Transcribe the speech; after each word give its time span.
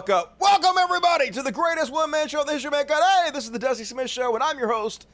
fuck 0.00 0.08
up. 0.08 0.36
Welcome, 0.40 0.78
everybody, 0.78 1.30
to 1.30 1.42
the 1.42 1.52
greatest 1.52 1.92
one 1.92 2.10
man 2.10 2.26
show 2.26 2.40
in 2.40 2.46
the 2.46 2.54
history 2.54 2.68
of 2.68 2.72
mankind. 2.72 3.02
Hey, 3.04 3.30
this 3.32 3.44
is 3.44 3.50
the 3.50 3.58
Dusty 3.58 3.84
Smith 3.84 4.08
Show, 4.08 4.32
and 4.32 4.42
I'm 4.42 4.58
your 4.58 4.72
host, 4.72 5.06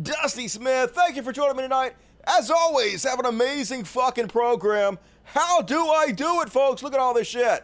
Dusty 0.00 0.48
Smith. 0.48 0.92
Thank 0.92 1.16
you 1.16 1.22
for 1.22 1.32
joining 1.32 1.58
me 1.58 1.64
tonight. 1.64 1.92
As 2.24 2.50
always, 2.50 3.02
have 3.02 3.18
an 3.18 3.26
amazing 3.26 3.84
fucking 3.84 4.28
program. 4.28 4.98
How 5.24 5.60
do 5.60 5.86
I 5.86 6.12
do 6.12 6.40
it, 6.40 6.48
folks? 6.48 6.82
Look 6.82 6.94
at 6.94 6.98
all 6.98 7.12
this 7.12 7.26
shit. 7.28 7.62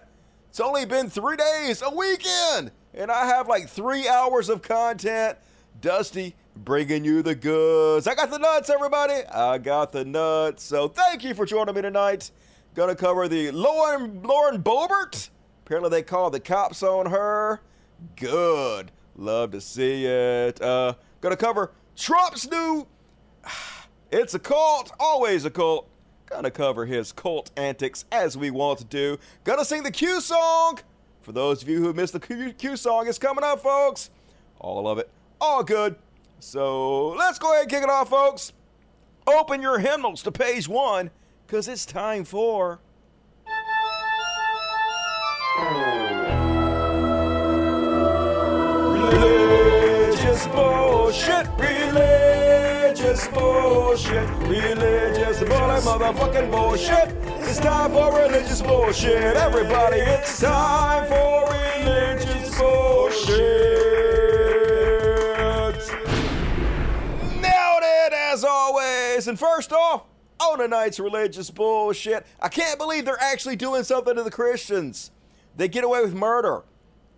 It's 0.51 0.61
only 0.61 0.84
been 0.84 1.09
three 1.09 1.37
days, 1.37 1.81
a 1.81 1.89
weekend, 1.89 2.70
and 2.92 3.11
I 3.11 3.25
have 3.25 3.48
like 3.48 3.67
three 3.67 4.07
hours 4.07 4.51
of 4.51 4.61
content. 4.61 5.39
Dusty 5.81 6.37
bringing 6.55 7.03
you 7.03 7.23
the 7.23 7.35
goods. 7.35 8.07
I 8.07 8.14
got 8.14 8.31
the 8.31 8.39
nuts, 8.39 8.69
everybody. 8.69 9.25
I 9.33 9.57
got 9.57 9.92
the 9.92 10.05
nuts. 10.05 10.64
So 10.64 10.89
thank 10.89 11.25
you 11.25 11.33
for 11.33 11.47
joining 11.47 11.75
me 11.75 11.81
tonight. 11.81 12.31
Gonna 12.75 12.95
cover 12.95 13.27
the 13.27 13.53
Lauren 13.53 14.23
Lauren 14.23 14.62
Boebert. 14.62 15.31
Apparently 15.69 15.91
they 15.91 16.02
called 16.02 16.33
the 16.33 16.41
cops 16.41 16.83
on 16.83 17.11
her. 17.11 17.61
Good. 18.16 18.91
Love 19.16 19.50
to 19.50 19.61
see 19.61 20.06
it. 20.06 20.62
Uh, 20.62 20.94
gonna 21.20 21.36
cover 21.36 21.72
Trump's 21.94 22.50
new. 22.50 22.86
It's 24.11 24.33
a 24.33 24.39
cult. 24.39 24.91
Always 24.98 25.44
a 25.44 25.50
cult. 25.50 25.86
Gonna 26.24 26.50
cover 26.50 26.86
his 26.86 27.12
cult 27.12 27.50
antics 27.58 28.06
as 28.11 28.39
we 28.39 28.50
want 28.50 28.78
to 28.78 28.86
do. 28.86 29.19
Gonna 29.44 29.66
sing 29.66 29.83
the 29.83 29.91
Q 29.91 30.22
song. 30.22 30.78
For 31.20 31.33
those 31.33 31.62
of 31.62 31.69
you 31.69 31.80
who 31.80 31.92
missed 31.92 32.14
the 32.14 32.20
Q, 32.20 32.55
Q 32.55 32.74
song, 32.78 33.06
it's 33.06 33.19
coming 33.19 33.44
up, 33.44 33.61
folks. 33.61 34.08
All 34.61 34.89
of 34.89 34.96
it. 34.96 35.11
All 35.39 35.62
good. 35.62 35.96
So 36.41 37.08
let's 37.08 37.39
go 37.39 37.52
ahead 37.52 37.64
and 37.64 37.70
kick 37.70 37.83
it 37.83 37.91
off, 37.91 38.08
folks. 38.08 38.55
Open 39.27 39.61
your 39.61 39.78
hymnals 39.78 40.22
to 40.22 40.33
page 40.33 40.66
one, 40.66 41.11
because 41.46 41.69
it's 41.69 41.84
time 41.84 42.24
for. 42.24 42.80
Religious 49.12 50.47
bullshit, 50.48 51.47
religious 51.59 53.28
bullshit, 53.28 54.29
religious 54.46 55.39
bullshit, 55.41 55.85
motherfucking 55.85 56.51
bullshit. 56.51 57.14
It's 57.48 57.58
time 57.58 57.92
for 57.92 58.13
religious 58.13 58.63
bullshit. 58.63 59.36
Everybody, 59.36 59.98
it's 59.98 60.41
time 60.41 61.07
for 61.08 61.46
religious 61.51 62.58
bullshit. 62.58 63.39
Nailed 67.40 67.83
it 67.83 68.13
as 68.13 68.45
always. 68.45 69.29
And 69.29 69.39
first 69.39 69.73
off, 69.73 70.05
on 70.40 70.58
tonight's 70.58 71.01
religious 71.01 71.51
bullshit, 71.51 72.27
I 72.40 72.48
can't 72.48 72.79
believe 72.79 73.05
they're 73.05 73.20
actually 73.20 73.57
doing 73.57 73.83
something 73.83 74.14
to 74.14 74.23
the 74.23 74.30
Christians. 74.30 75.11
They 75.58 75.69
get 75.69 75.85
away 75.85 76.01
with 76.01 76.14
murder. 76.14 76.63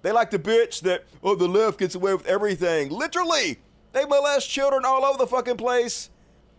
They 0.03 0.13
like 0.13 0.31
to 0.31 0.39
bitch 0.39 0.81
that, 0.81 1.05
oh, 1.23 1.35
the 1.35 1.47
left 1.47 1.79
gets 1.79 1.95
away 1.95 2.15
with 2.15 2.27
everything. 2.27 2.89
Literally, 2.89 3.59
they 3.93 4.07
molest 4.07 4.49
children 4.49 4.85
all 4.85 5.05
over 5.05 5.19
the 5.19 5.27
fucking 5.27 5.59
place. 5.59 6.09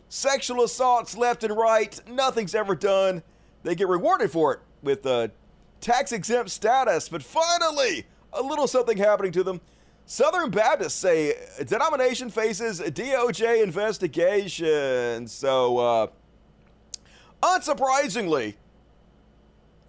Sexual 0.07 0.63
assaults 0.63 1.17
left 1.17 1.43
and 1.43 1.57
right. 1.57 1.99
Nothing's 2.07 2.53
ever 2.53 2.75
done. 2.75 3.23
They 3.63 3.73
get 3.73 3.87
rewarded 3.87 4.29
for 4.29 4.53
it 4.53 4.59
with 4.83 5.05
uh, 5.07 5.29
tax 5.79 6.11
exempt 6.11 6.51
status. 6.51 7.09
But 7.09 7.23
finally, 7.23 8.05
a 8.31 8.43
little 8.43 8.67
something 8.67 8.97
happening 8.97 9.31
to 9.31 9.43
them. 9.43 9.59
Southern 10.05 10.51
Baptists 10.51 10.93
say 10.93 11.33
denomination 11.65 12.29
faces 12.29 12.79
a 12.79 12.91
DOJ 12.91 13.63
investigation. 13.63 15.27
So, 15.27 15.77
uh, 15.79 16.07
unsurprisingly, 17.41 18.55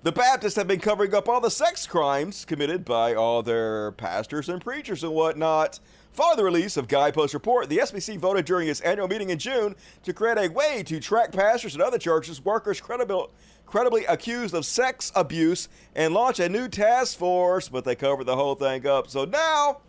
the 0.03 0.13
Baptists 0.13 0.57
have 0.57 0.67
been 0.67 0.81
covering 0.81 1.15
up 1.15 1.29
all 1.29 1.41
the 1.41 1.51
sex 1.51 1.87
crimes 1.87 2.45
committed 2.45 2.85
by 2.85 3.15
all 3.15 3.43
their 3.43 3.93
pastors 3.93 4.49
and 4.49 4.61
preachers 4.61 5.05
and 5.05 5.13
whatnot. 5.13 5.79
Following 6.13 6.37
the 6.39 6.45
release 6.45 6.77
of 6.77 6.89
Guidepost 6.89 7.33
Report, 7.33 7.69
the 7.69 7.79
SBC 7.79 8.19
voted 8.19 8.45
during 8.45 8.67
its 8.67 8.81
annual 8.81 9.07
meeting 9.07 9.31
in 9.31 9.39
June 9.39 9.77
to 10.03 10.13
create 10.13 10.39
a 10.39 10.49
way 10.49 10.83
to 10.83 10.99
track 10.99 11.31
pastors 11.31 11.75
and 11.75 11.83
other 11.83 11.99
churches, 11.99 12.45
workers 12.45 12.81
credibil- 12.81 13.31
credibly 13.65 14.05
accused 14.07 14.55
of 14.55 14.67
sex 14.67 15.13
abuse 15.15 15.69
and 15.95 16.13
launch 16.13 16.41
a 16.41 16.49
new 16.49 16.69
task 16.69 17.17
force, 17.17 17.69
but 17.69 17.85
they 17.85 17.95
covered 17.95 18.25
the 18.25 18.37
whole 18.37 18.57
thing 18.57 18.87
up. 18.87 19.09
So 19.09 19.25
now, 19.25 19.83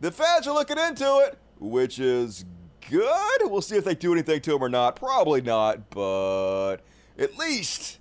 the 0.00 0.10
feds 0.10 0.48
are 0.48 0.54
looking 0.54 0.78
into 0.78 1.18
it, 1.26 1.38
which 1.60 1.98
is 1.98 2.46
good. 2.90 3.38
We'll 3.42 3.60
see 3.60 3.76
if 3.76 3.84
they 3.84 3.94
do 3.94 4.12
anything 4.12 4.40
to 4.40 4.52
them 4.52 4.64
or 4.64 4.70
not. 4.70 4.96
Probably 4.96 5.42
not, 5.42 5.90
but 5.90 6.78
at 7.18 7.36
least 7.36 7.98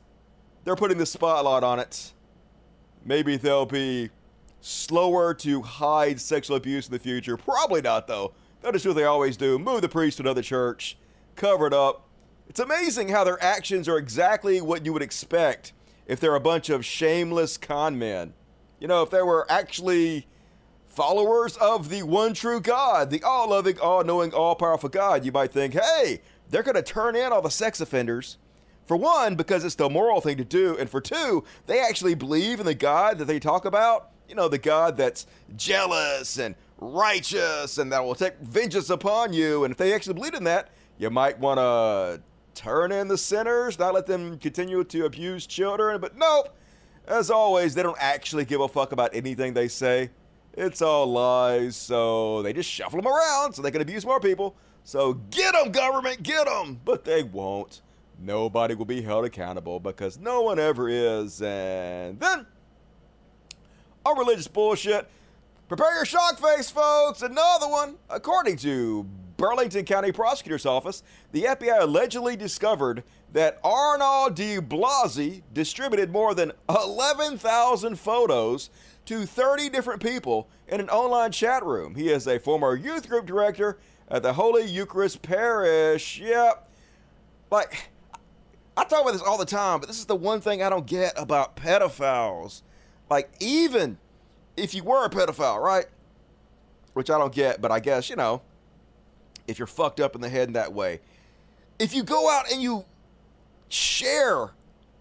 they're 0.64 0.76
putting 0.76 0.98
the 0.98 1.06
spotlight 1.06 1.64
on 1.64 1.80
it. 1.80 2.14
Maybe 3.04 3.38
they'll 3.38 3.66
be 3.66 4.10
slower 4.62 5.34
to 5.34 5.62
hide 5.62 6.22
sexual 6.22 6.56
abuse 6.56 6.88
in 6.88 6.94
the 6.94 7.00
future. 7.00 7.36
Probably 7.36 7.82
not, 7.82 8.08
though. 8.08 8.34
They'll 8.62 8.72
just 8.72 8.84
do 8.84 8.90
what 8.90 8.96
they 8.96 9.06
always 9.06 9.38
do 9.38 9.58
move 9.58 9.82
the 9.82 9.90
priest 9.90 10.18
to 10.18 10.24
another 10.24 10.44
church, 10.44 10.98
cover 11.36 11.66
it 11.68 11.74
up. 11.74 12.08
It's 12.48 12.60
amazing 12.60 13.10
how 13.10 13.24
their 13.24 13.42
actions 13.42 13.88
are 13.88 13.98
exactly 13.98 14.62
what 14.62 14.86
you 14.86 14.94
would 14.94 15.02
expect 15.02 15.74
if 16.06 16.20
they're 16.20 16.36
a 16.36 16.40
bunch 16.40 16.70
of 16.70 16.86
shameless 16.86 17.58
con 17.58 17.98
men. 17.98 18.34
You 18.80 18.88
know, 18.88 19.02
if 19.04 19.10
they 19.10 19.22
were 19.22 19.50
actually 19.50 20.28
followers 20.86 21.56
of 21.58 21.90
the 21.90 22.04
one 22.04 22.34
true 22.34 22.60
God, 22.60 23.10
the 23.10 23.24
all 23.24 23.50
loving, 23.50 23.80
all 23.80 24.04
knowing, 24.04 24.34
all 24.34 24.56
powerful 24.56 24.90
God, 24.90 25.24
you 25.24 25.32
might 25.32 25.54
think, 25.54 25.74
hey, 25.74 26.22
they're 26.50 26.64
going 26.64 26.76
to 26.76 26.84
turn 26.84 27.16
in 27.16 27.32
all 27.32 27.42
the 27.42 27.50
sex 27.50 27.80
offenders. 27.80 28.38
For 28.92 28.98
one, 28.98 29.36
because 29.36 29.64
it's 29.64 29.76
the 29.76 29.90
moral 29.90 30.20
thing 30.20 30.36
to 30.36 30.44
do. 30.44 30.76
And 30.78 30.90
for 30.90 31.00
two, 31.00 31.46
they 31.66 31.80
actually 31.80 32.14
believe 32.14 32.60
in 32.60 32.66
the 32.66 32.76
God 32.76 33.20
that 33.20 33.26
they 33.26 33.40
talk 33.40 33.64
about. 33.64 34.10
You 34.28 34.36
know, 34.36 34.50
the 34.50 34.58
God 34.58 34.98
that's 34.98 35.28
jealous 35.56 36.38
and 36.38 36.56
righteous 36.78 37.78
and 37.78 37.90
that 37.94 38.04
will 38.04 38.16
take 38.16 38.38
vengeance 38.40 38.90
upon 38.90 39.32
you. 39.32 39.64
And 39.64 39.72
if 39.72 39.78
they 39.78 39.94
actually 39.94 40.16
believe 40.16 40.34
in 40.34 40.44
that, 40.44 40.72
you 40.98 41.10
might 41.10 41.40
want 41.40 41.58
to 41.58 42.22
turn 42.54 42.92
in 42.92 43.08
the 43.08 43.18
sinners, 43.18 43.80
not 43.80 43.94
let 43.94 44.08
them 44.08 44.38
continue 44.38 44.84
to 44.84 45.06
abuse 45.06 45.48
children. 45.48 46.02
But 46.02 46.18
nope, 46.18 46.54
as 47.08 47.32
always, 47.32 47.74
they 47.74 47.84
don't 47.84 47.98
actually 47.98 48.44
give 48.44 48.60
a 48.60 48.68
fuck 48.68 48.92
about 48.92 49.16
anything 49.16 49.54
they 49.54 49.70
say. 49.70 50.10
It's 50.52 50.82
all 50.82 51.08
lies, 51.08 51.78
so 51.78 52.42
they 52.42 52.52
just 52.52 52.70
shuffle 52.70 53.02
them 53.02 53.10
around 53.10 53.54
so 53.54 53.62
they 53.62 53.72
can 53.72 53.80
abuse 53.80 54.06
more 54.06 54.20
people. 54.20 54.58
So 54.84 55.14
get 55.14 55.54
them, 55.54 55.72
government, 55.72 56.24
get 56.24 56.46
them! 56.46 56.82
But 56.84 57.06
they 57.06 57.24
won't. 57.24 57.82
Nobody 58.24 58.76
will 58.76 58.86
be 58.86 59.02
held 59.02 59.26
accountable 59.26 59.80
because 59.80 60.20
no 60.20 60.42
one 60.42 60.60
ever 60.60 60.88
is. 60.88 61.42
And 61.42 62.20
then, 62.20 62.46
on 64.06 64.18
religious 64.18 64.48
bullshit, 64.48 65.10
prepare 65.68 65.96
your 65.96 66.06
shock 66.06 66.40
face, 66.40 66.70
folks. 66.70 67.22
Another 67.22 67.68
one. 67.68 67.96
According 68.10 68.58
to 68.58 69.06
Burlington 69.38 69.86
County 69.86 70.12
Prosecutor's 70.12 70.68
Office, 70.68 71.02
the 71.32 71.44
FBI 71.44 71.82
allegedly 71.82 72.36
discovered 72.36 73.04
that 73.34 73.60
Arnaud 73.64 74.30
de 74.36 74.60
Blasi 74.60 75.42
distributed 75.54 76.12
more 76.12 76.36
than 76.36 76.52
11,000 76.70 77.96
photos 77.98 78.70
to 79.06 79.26
30 79.26 79.70
different 79.70 80.02
people 80.02 80.48
in 80.68 80.80
an 80.80 80.90
online 80.90 81.32
chat 81.32 81.66
room. 81.66 81.96
He 81.96 82.10
is 82.10 82.28
a 82.28 82.38
former 82.40 82.76
youth 82.76 83.10
group 83.10 83.26
director 83.26 83.80
at 84.10 84.22
the 84.22 84.34
Holy 84.34 84.66
Eucharist 84.66 85.22
Parish. 85.22 86.20
Yep. 86.20 86.68
Like, 87.50 87.91
I 88.78 88.86
talk 88.86 89.02
about 89.02 89.14
this 89.14 89.22
all 89.22 89.38
the 89.38 89.46
time, 89.46 89.80
but 89.80 89.88
this 89.88 90.00
is 90.00 90.06
the 90.06 90.16
one 90.16 90.42
thing 90.42 90.64
I 90.64 90.70
don't 90.70 90.86
get 90.86 91.14
about 91.18 91.56
pedophiles. 91.56 92.62
Like, 93.10 93.30
even 93.40 93.98
if 94.56 94.74
you 94.74 94.84
were 94.84 95.06
a 95.06 95.10
pedophile, 95.10 95.62
right? 95.62 95.86
Which 96.94 97.10
I 97.10 97.18
don't 97.18 97.34
get, 97.34 97.62
but 97.62 97.72
I 97.72 97.80
guess, 97.80 98.10
you 98.10 98.16
know, 98.16 98.42
if 99.48 99.60
you're 99.60 99.68
fucked 99.68 100.00
up 100.00 100.16
in 100.16 100.22
the 100.22 100.30
head 100.30 100.48
in 100.48 100.54
that 100.54 100.74
way. 100.74 101.02
If 101.80 101.94
you 101.94 102.04
go 102.04 102.30
out 102.30 102.52
and 102.52 102.62
you 102.62 102.86
share 103.70 104.52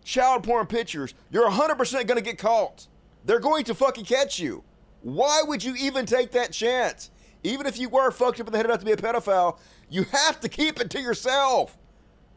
child 0.04 0.44
porn 0.44 0.66
pictures, 0.66 1.14
you're 1.30 1.48
100% 1.50 1.92
going 1.92 2.16
to 2.16 2.20
get 2.20 2.38
caught. 2.38 2.86
They're 3.24 3.40
going 3.40 3.64
to 3.64 3.74
fucking 3.74 4.06
catch 4.06 4.38
you. 4.38 4.64
Why 5.02 5.42
would 5.46 5.62
you 5.62 5.74
even 5.76 6.06
take 6.06 6.32
that 6.32 6.52
chance? 6.52 7.10
Even 7.42 7.66
if 7.66 7.78
you 7.78 7.88
were 7.88 8.10
fucked 8.10 8.40
up 8.40 8.46
in 8.46 8.52
the 8.52 8.58
head 8.58 8.66
enough 8.66 8.80
to 8.80 8.84
be 8.84 8.92
a 8.92 8.96
pedophile, 8.96 9.58
you 9.88 10.04
have 10.04 10.40
to 10.40 10.48
keep 10.48 10.80
it 10.80 10.90
to 10.90 11.00
yourself. 11.00 11.76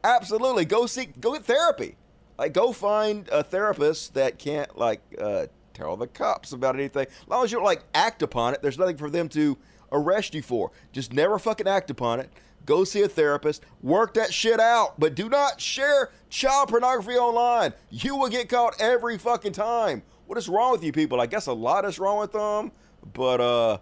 Absolutely. 0.03 0.65
Go 0.65 0.85
seek, 0.85 1.19
go 1.19 1.33
get 1.33 1.45
therapy. 1.45 1.95
Like, 2.37 2.53
go 2.53 2.73
find 2.73 3.29
a 3.31 3.43
therapist 3.43 4.15
that 4.15 4.39
can't, 4.39 4.77
like, 4.77 5.01
uh, 5.19 5.47
tell 5.73 5.95
the 5.95 6.07
cops 6.07 6.51
about 6.51 6.75
anything. 6.75 7.05
As 7.07 7.27
long 7.27 7.43
as 7.43 7.51
you 7.51 7.57
don't, 7.57 7.65
like, 7.65 7.83
act 7.93 8.21
upon 8.21 8.53
it, 8.53 8.61
there's 8.61 8.77
nothing 8.77 8.97
for 8.97 9.09
them 9.09 9.29
to 9.29 9.57
arrest 9.91 10.33
you 10.33 10.41
for. 10.41 10.71
Just 10.91 11.13
never 11.13 11.37
fucking 11.37 11.67
act 11.67 11.89
upon 11.89 12.19
it. 12.19 12.29
Go 12.65 12.83
see 12.83 13.01
a 13.01 13.07
therapist. 13.07 13.63
Work 13.81 14.13
that 14.15 14.33
shit 14.33 14.59
out. 14.59 14.99
But 14.99 15.15
do 15.15 15.29
not 15.29 15.61
share 15.61 16.11
child 16.29 16.69
pornography 16.69 17.15
online. 17.15 17.73
You 17.89 18.15
will 18.15 18.29
get 18.29 18.49
caught 18.49 18.81
every 18.81 19.17
fucking 19.17 19.53
time. 19.53 20.01
What 20.25 20.37
is 20.37 20.47
wrong 20.47 20.71
with 20.71 20.83
you 20.83 20.91
people? 20.91 21.19
I 21.19 21.25
guess 21.25 21.47
a 21.47 21.53
lot 21.53 21.85
is 21.85 21.99
wrong 21.99 22.19
with 22.19 22.31
them, 22.31 22.71
but 23.13 23.41
uh, 23.41 23.77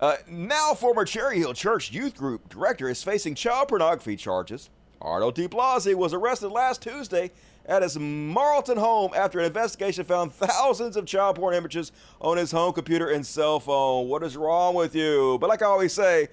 uh, 0.00 0.16
now 0.28 0.74
former 0.74 1.04
Cherry 1.04 1.38
Hill 1.38 1.52
Church 1.52 1.92
Youth 1.92 2.16
Group 2.16 2.48
director 2.48 2.88
is 2.88 3.02
facing 3.02 3.34
child 3.34 3.68
pornography 3.68 4.16
charges. 4.16 4.70
Arnold 5.04 5.34
D. 5.34 5.46
Blasi 5.46 5.94
was 5.94 6.14
arrested 6.14 6.48
last 6.48 6.80
Tuesday 6.82 7.30
at 7.66 7.82
his 7.82 7.98
Marlton 7.98 8.78
home 8.78 9.12
after 9.14 9.38
an 9.38 9.44
investigation 9.44 10.04
found 10.04 10.32
thousands 10.34 10.96
of 10.96 11.04
child 11.04 11.36
porn 11.36 11.54
images 11.54 11.92
on 12.20 12.38
his 12.38 12.50
home 12.50 12.72
computer 12.72 13.10
and 13.10 13.26
cell 13.26 13.60
phone. 13.60 14.08
What 14.08 14.22
is 14.22 14.36
wrong 14.36 14.74
with 14.74 14.94
you? 14.94 15.38
But 15.40 15.50
like 15.50 15.62
I 15.62 15.66
always 15.66 15.92
say, 15.92 16.28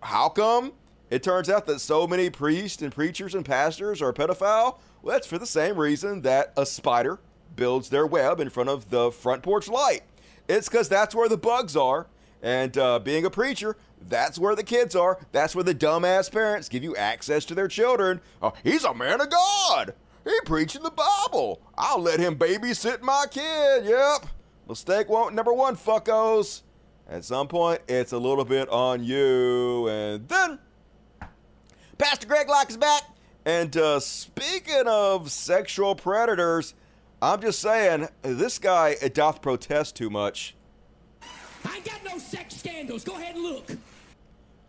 how 0.00 0.28
come 0.28 0.72
it 1.08 1.22
turns 1.22 1.48
out 1.48 1.66
that 1.66 1.80
so 1.80 2.06
many 2.06 2.28
priests 2.28 2.82
and 2.82 2.92
preachers 2.92 3.34
and 3.34 3.44
pastors 3.44 4.02
are 4.02 4.12
pedophile? 4.12 4.78
Well, 5.02 5.14
that's 5.14 5.26
for 5.26 5.38
the 5.38 5.46
same 5.46 5.76
reason 5.76 6.22
that 6.22 6.52
a 6.56 6.66
spider 6.66 7.20
builds 7.54 7.88
their 7.88 8.06
web 8.06 8.40
in 8.40 8.50
front 8.50 8.68
of 8.68 8.90
the 8.90 9.12
front 9.12 9.44
porch 9.44 9.68
light. 9.68 10.02
It's 10.48 10.68
because 10.68 10.88
that's 10.88 11.14
where 11.14 11.28
the 11.28 11.38
bugs 11.38 11.76
are. 11.76 12.08
And 12.42 12.76
uh, 12.76 12.98
being 12.98 13.24
a 13.24 13.30
preacher, 13.30 13.76
that's 14.00 14.38
where 14.38 14.54
the 14.54 14.62
kids 14.62 14.94
are. 14.94 15.18
That's 15.32 15.54
where 15.54 15.64
the 15.64 15.74
dumbass 15.74 16.30
parents 16.30 16.68
give 16.68 16.84
you 16.84 16.96
access 16.96 17.44
to 17.46 17.54
their 17.54 17.68
children. 17.68 18.20
Oh, 18.42 18.52
he's 18.62 18.84
a 18.84 18.94
man 18.94 19.20
of 19.20 19.30
God. 19.30 19.94
He 20.24 20.38
preaching 20.44 20.82
the 20.82 20.90
Bible. 20.90 21.60
I'll 21.78 22.00
let 22.00 22.18
him 22.18 22.36
babysit 22.36 23.00
my 23.00 23.26
kid. 23.30 23.84
Yep. 23.84 24.26
Mistake 24.68 25.08
one, 25.08 25.34
number 25.34 25.52
one, 25.52 25.76
fuckos. 25.76 26.62
At 27.08 27.24
some 27.24 27.46
point, 27.46 27.80
it's 27.88 28.12
a 28.12 28.18
little 28.18 28.44
bit 28.44 28.68
on 28.68 29.04
you. 29.04 29.88
And 29.88 30.28
then, 30.28 30.58
Pastor 31.98 32.26
Greg 32.26 32.48
Locke 32.48 32.70
is 32.70 32.76
back. 32.76 33.02
And 33.44 33.76
uh, 33.76 34.00
speaking 34.00 34.82
of 34.86 35.30
sexual 35.30 35.94
predators, 35.94 36.74
I'm 37.22 37.40
just 37.40 37.60
saying, 37.60 38.08
this 38.22 38.58
guy 38.58 38.96
doth 39.14 39.40
protest 39.40 39.94
too 39.94 40.10
much. 40.10 40.55
I 41.66 41.80
got 41.80 42.04
no 42.04 42.18
sex 42.18 42.56
scandals. 42.56 43.04
Go 43.04 43.14
ahead 43.16 43.34
and 43.34 43.44
look. 43.44 43.70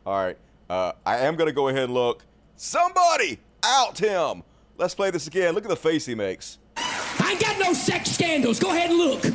All 0.06 0.24
right. 0.24 0.38
Uh, 0.70 0.92
I 1.06 1.18
am 1.20 1.36
going 1.36 1.48
to 1.48 1.54
go 1.54 1.68
ahead 1.70 1.84
and 1.84 1.94
look. 1.94 2.24
Somebody 2.56 3.40
out 3.64 3.98
him. 3.98 4.44
Let's 4.78 4.96
play 4.96 5.12
this 5.12 5.28
again. 5.28 5.54
Look 5.54 5.64
at 5.64 5.70
the 5.70 5.76
face 5.76 6.06
he 6.06 6.16
makes. 6.16 6.60
I 6.76 7.32
ain't 7.32 7.42
got 7.42 7.60
no 7.60 7.74
sex 7.74 8.12
scandals. 8.12 8.60
Go 8.60 8.72
ahead 8.72 8.90
and 8.90 8.98
look. 9.00 9.26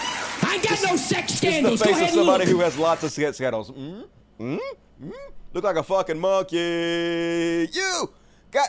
I 0.00 0.54
ain't 0.54 0.62
got 0.62 0.78
no 0.82 0.96
sex 0.96 1.34
scandals. 1.34 1.74
It's 1.74 1.82
the 1.82 1.88
face 1.88 1.96
Go 1.96 2.02
ahead 2.02 2.08
of 2.08 2.14
somebody 2.14 2.46
who 2.50 2.60
has 2.60 2.78
lots 2.78 3.02
of 3.04 3.10
sex 3.12 3.36
scandals. 3.36 3.70
Mm? 3.70 4.08
Mm? 4.40 4.58
Mm? 5.02 5.12
Look 5.52 5.64
like 5.64 5.76
a 5.76 5.82
fucking 5.82 6.18
monkey. 6.18 7.68
You 7.72 8.10
got, 8.50 8.68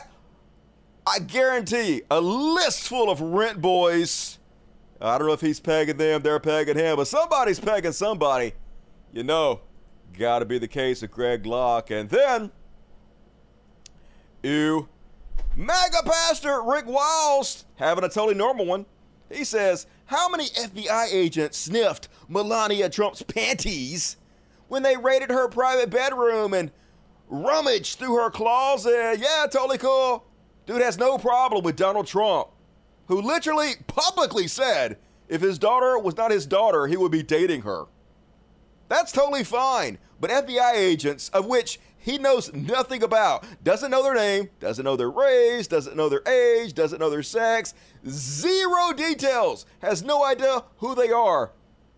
I 1.06 1.18
guarantee, 1.20 2.02
a 2.10 2.20
list 2.20 2.88
full 2.88 3.10
of 3.10 3.20
rent 3.20 3.60
boys. 3.60 4.38
I 5.00 5.16
don't 5.16 5.26
know 5.26 5.32
if 5.32 5.40
he's 5.40 5.60
pegging 5.60 5.96
them, 5.96 6.22
they're 6.22 6.40
pegging 6.40 6.76
him, 6.76 6.96
but 6.96 7.06
somebody's 7.06 7.58
pegging 7.58 7.92
somebody. 7.92 8.52
You 9.12 9.22
know, 9.22 9.60
gotta 10.18 10.44
be 10.44 10.58
the 10.58 10.68
case 10.68 11.02
of 11.02 11.10
Greg 11.10 11.46
Locke. 11.46 11.90
And 11.90 12.08
then, 12.08 12.50
ew, 14.42 14.88
MAGA 15.56 16.02
pastor 16.04 16.62
Rick 16.62 16.86
Wiles 16.86 17.64
having 17.76 18.04
a 18.04 18.08
totally 18.08 18.34
normal 18.34 18.66
one. 18.66 18.86
He 19.30 19.44
says, 19.44 19.86
How 20.06 20.28
many 20.28 20.46
FBI 20.46 21.12
agents 21.12 21.58
sniffed 21.58 22.08
Melania 22.28 22.88
Trump's 22.88 23.22
panties 23.22 24.16
when 24.68 24.82
they 24.82 24.96
raided 24.96 25.30
her 25.30 25.48
private 25.48 25.90
bedroom 25.90 26.52
and 26.52 26.70
rummaged 27.28 27.98
through 27.98 28.16
her 28.16 28.30
closet? 28.30 29.18
Yeah, 29.18 29.46
totally 29.50 29.78
cool. 29.78 30.24
Dude 30.66 30.82
has 30.82 30.98
no 30.98 31.18
problem 31.18 31.64
with 31.64 31.76
Donald 31.76 32.06
Trump, 32.06 32.48
who 33.10 33.20
literally 33.20 33.72
publicly 33.88 34.46
said 34.46 34.96
if 35.28 35.40
his 35.40 35.58
daughter 35.58 35.98
was 35.98 36.16
not 36.16 36.30
his 36.30 36.46
daughter, 36.46 36.86
he 36.86 36.96
would 36.96 37.10
be 37.10 37.24
dating 37.24 37.62
her. 37.62 37.86
That's 38.88 39.10
totally 39.10 39.42
fine. 39.42 39.98
But 40.20 40.30
FBI 40.30 40.74
agents, 40.74 41.28
of 41.30 41.46
which 41.46 41.80
he 41.98 42.18
knows 42.18 42.52
nothing 42.52 43.02
about, 43.02 43.44
doesn't 43.64 43.90
know 43.90 44.04
their 44.04 44.14
name, 44.14 44.50
doesn't 44.60 44.84
know 44.84 44.94
their 44.94 45.10
race, 45.10 45.66
doesn't 45.66 45.96
know 45.96 46.08
their 46.08 46.22
age, 46.28 46.72
doesn't 46.72 47.00
know 47.00 47.10
their 47.10 47.24
sex, 47.24 47.74
zero 48.08 48.92
details, 48.92 49.66
has 49.80 50.04
no 50.04 50.24
idea 50.24 50.62
who 50.76 50.94
they 50.94 51.10
are. 51.10 51.50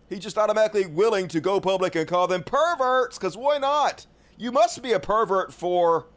He's 0.09 0.17
just 0.17 0.39
automatically 0.39 0.87
willing 0.87 1.27
to 1.27 1.39
go 1.39 1.59
public 1.59 1.93
and 1.93 2.07
call 2.07 2.25
them 2.25 2.41
perverts, 2.41 3.19
because 3.19 3.37
why 3.37 3.59
not? 3.59 4.07
You 4.35 4.51
must 4.51 4.81
be 4.81 4.93
a 4.93 4.99
pervert 4.99 5.53
for 5.53 6.07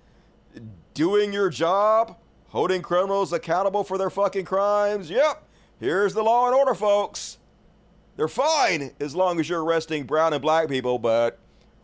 doing 0.94 1.34
your 1.34 1.50
job, 1.50 2.16
holding 2.48 2.82
criminals 2.82 3.32
accountable 3.32 3.84
for 3.84 3.98
their 3.98 4.10
fucking 4.10 4.44
crimes. 4.44 5.10
Yep, 5.10 5.42
here's 5.80 6.14
the 6.14 6.22
law 6.22 6.46
and 6.46 6.54
order, 6.54 6.74
folks. 6.74 7.38
They're 8.16 8.28
fine 8.28 8.92
as 8.98 9.14
long 9.14 9.38
as 9.40 9.48
you're 9.48 9.62
arresting 9.62 10.04
brown 10.04 10.32
and 10.32 10.40
black 10.40 10.68
people, 10.68 10.98
but 10.98 11.38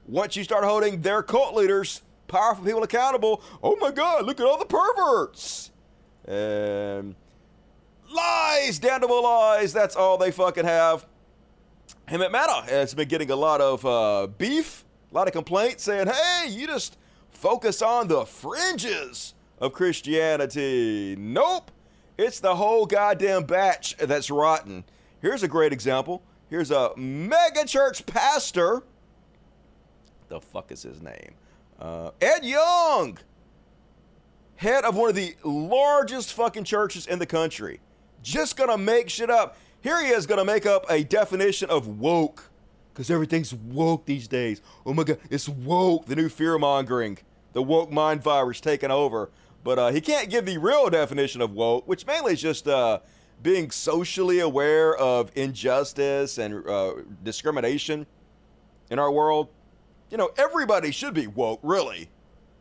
once 0.07 0.35
you 0.35 0.45
start 0.45 0.65
holding 0.65 1.03
their 1.03 1.23
cult 1.23 1.55
leaders, 1.55 2.03
powerful 2.27 2.65
people 2.65 2.83
accountable, 2.83 3.43
oh 3.63 3.77
my 3.77 3.91
God, 3.91 4.25
look 4.25 4.41
at 4.41 4.47
all 4.47 4.59
the 4.59 4.65
perverts. 4.65 5.71
And 6.27 7.15
lies, 8.13 8.79
damnable 8.79 9.23
lies, 9.23 9.73
that's 9.73 9.97
all 9.97 10.17
they 10.17 10.31
fucking 10.31 10.65
have. 10.65 11.07
Hemant 12.09 12.33
Mehta 12.33 12.63
has 12.71 12.95
been 12.95 13.09
getting 13.09 13.31
a 13.31 13.37
lot 13.37 13.61
of 13.61 13.85
uh, 13.85 14.27
beef, 14.39 14.85
a 15.11 15.15
lot 15.15 15.27
of 15.27 15.33
complaints 15.33 15.83
saying, 15.83 16.07
hey, 16.07 16.49
you 16.49 16.67
just 16.67 16.97
focus 17.31 17.83
on 17.83 18.09
the 18.09 18.25
fringes 18.25 19.35
of 19.63 19.73
Christianity. 19.73 21.15
Nope, 21.17 21.71
it's 22.19 22.41
the 22.41 22.57
whole 22.57 22.85
goddamn 22.85 23.45
batch 23.45 23.97
that's 23.97 24.29
rotten. 24.29 24.85
Here's 25.21 25.45
a 25.45 25.49
great 25.49 25.73
example. 25.73 26.23
Here's 26.51 26.73
a 26.73 26.91
mega 26.97 27.65
church 27.65 28.05
pastor. 28.05 28.83
The 30.29 30.41
fuck 30.41 30.73
is 30.73 30.83
his 30.83 31.01
name? 31.01 31.35
Uh, 31.79 32.11
Ed 32.21 32.45
Young, 32.45 33.19
head 34.57 34.85
of 34.85 34.97
one 34.97 35.09
of 35.09 35.15
the 35.15 35.37
largest 35.45 36.33
fucking 36.33 36.65
churches 36.65 37.07
in 37.07 37.21
the 37.21 37.27
country. 37.27 37.81
Just 38.21 38.57
gonna 38.57 38.79
make 38.79 39.09
shit 39.09 39.31
up. 39.31 39.57
Here 39.81 40.05
he 40.05 40.11
is 40.11 40.27
gonna 40.27 40.45
make 40.45 40.67
up 40.67 40.87
a 40.91 41.05
definition 41.05 41.71
of 41.71 41.87
woke. 41.87 42.51
Because 42.93 43.11
everything's 43.11 43.55
woke 43.55 44.07
these 44.07 44.29
days. 44.29 44.61
Oh 44.85 44.93
my 44.93 45.05
god, 45.05 45.19
it's 45.31 45.49
woke. 45.49 46.07
The 46.07 46.17
new 46.17 46.29
fear 46.29 46.59
mongering. 46.59 47.19
The 47.53 47.63
woke 47.63 47.91
mind 47.91 48.23
virus 48.23 48.61
taking 48.61 48.91
over. 48.91 49.31
But 49.65 49.79
uh, 49.79 49.93
he 49.93 50.01
can't 50.01 50.29
give 50.29 50.45
the 50.45 50.59
real 50.59 50.91
definition 50.91 51.41
of 51.41 51.53
woke, 51.53 51.87
which 51.87 52.07
mainly 52.07 52.33
is 52.33 52.41
just 52.41 52.67
uh, 52.67 53.01
being 53.43 53.71
socially 53.71 54.41
aware 54.41 54.97
of 54.97 55.31
injustice 55.35 56.39
and 56.39 56.67
uh, 56.67 56.95
discrimination 57.23 58.07
in 58.91 58.99
our 58.99 59.11
world. 59.11 59.49
You 60.11 60.19
know, 60.19 60.31
everybody 60.37 60.91
should 60.91 61.15
be 61.15 61.27
woke, 61.27 61.61
really. 61.63 62.11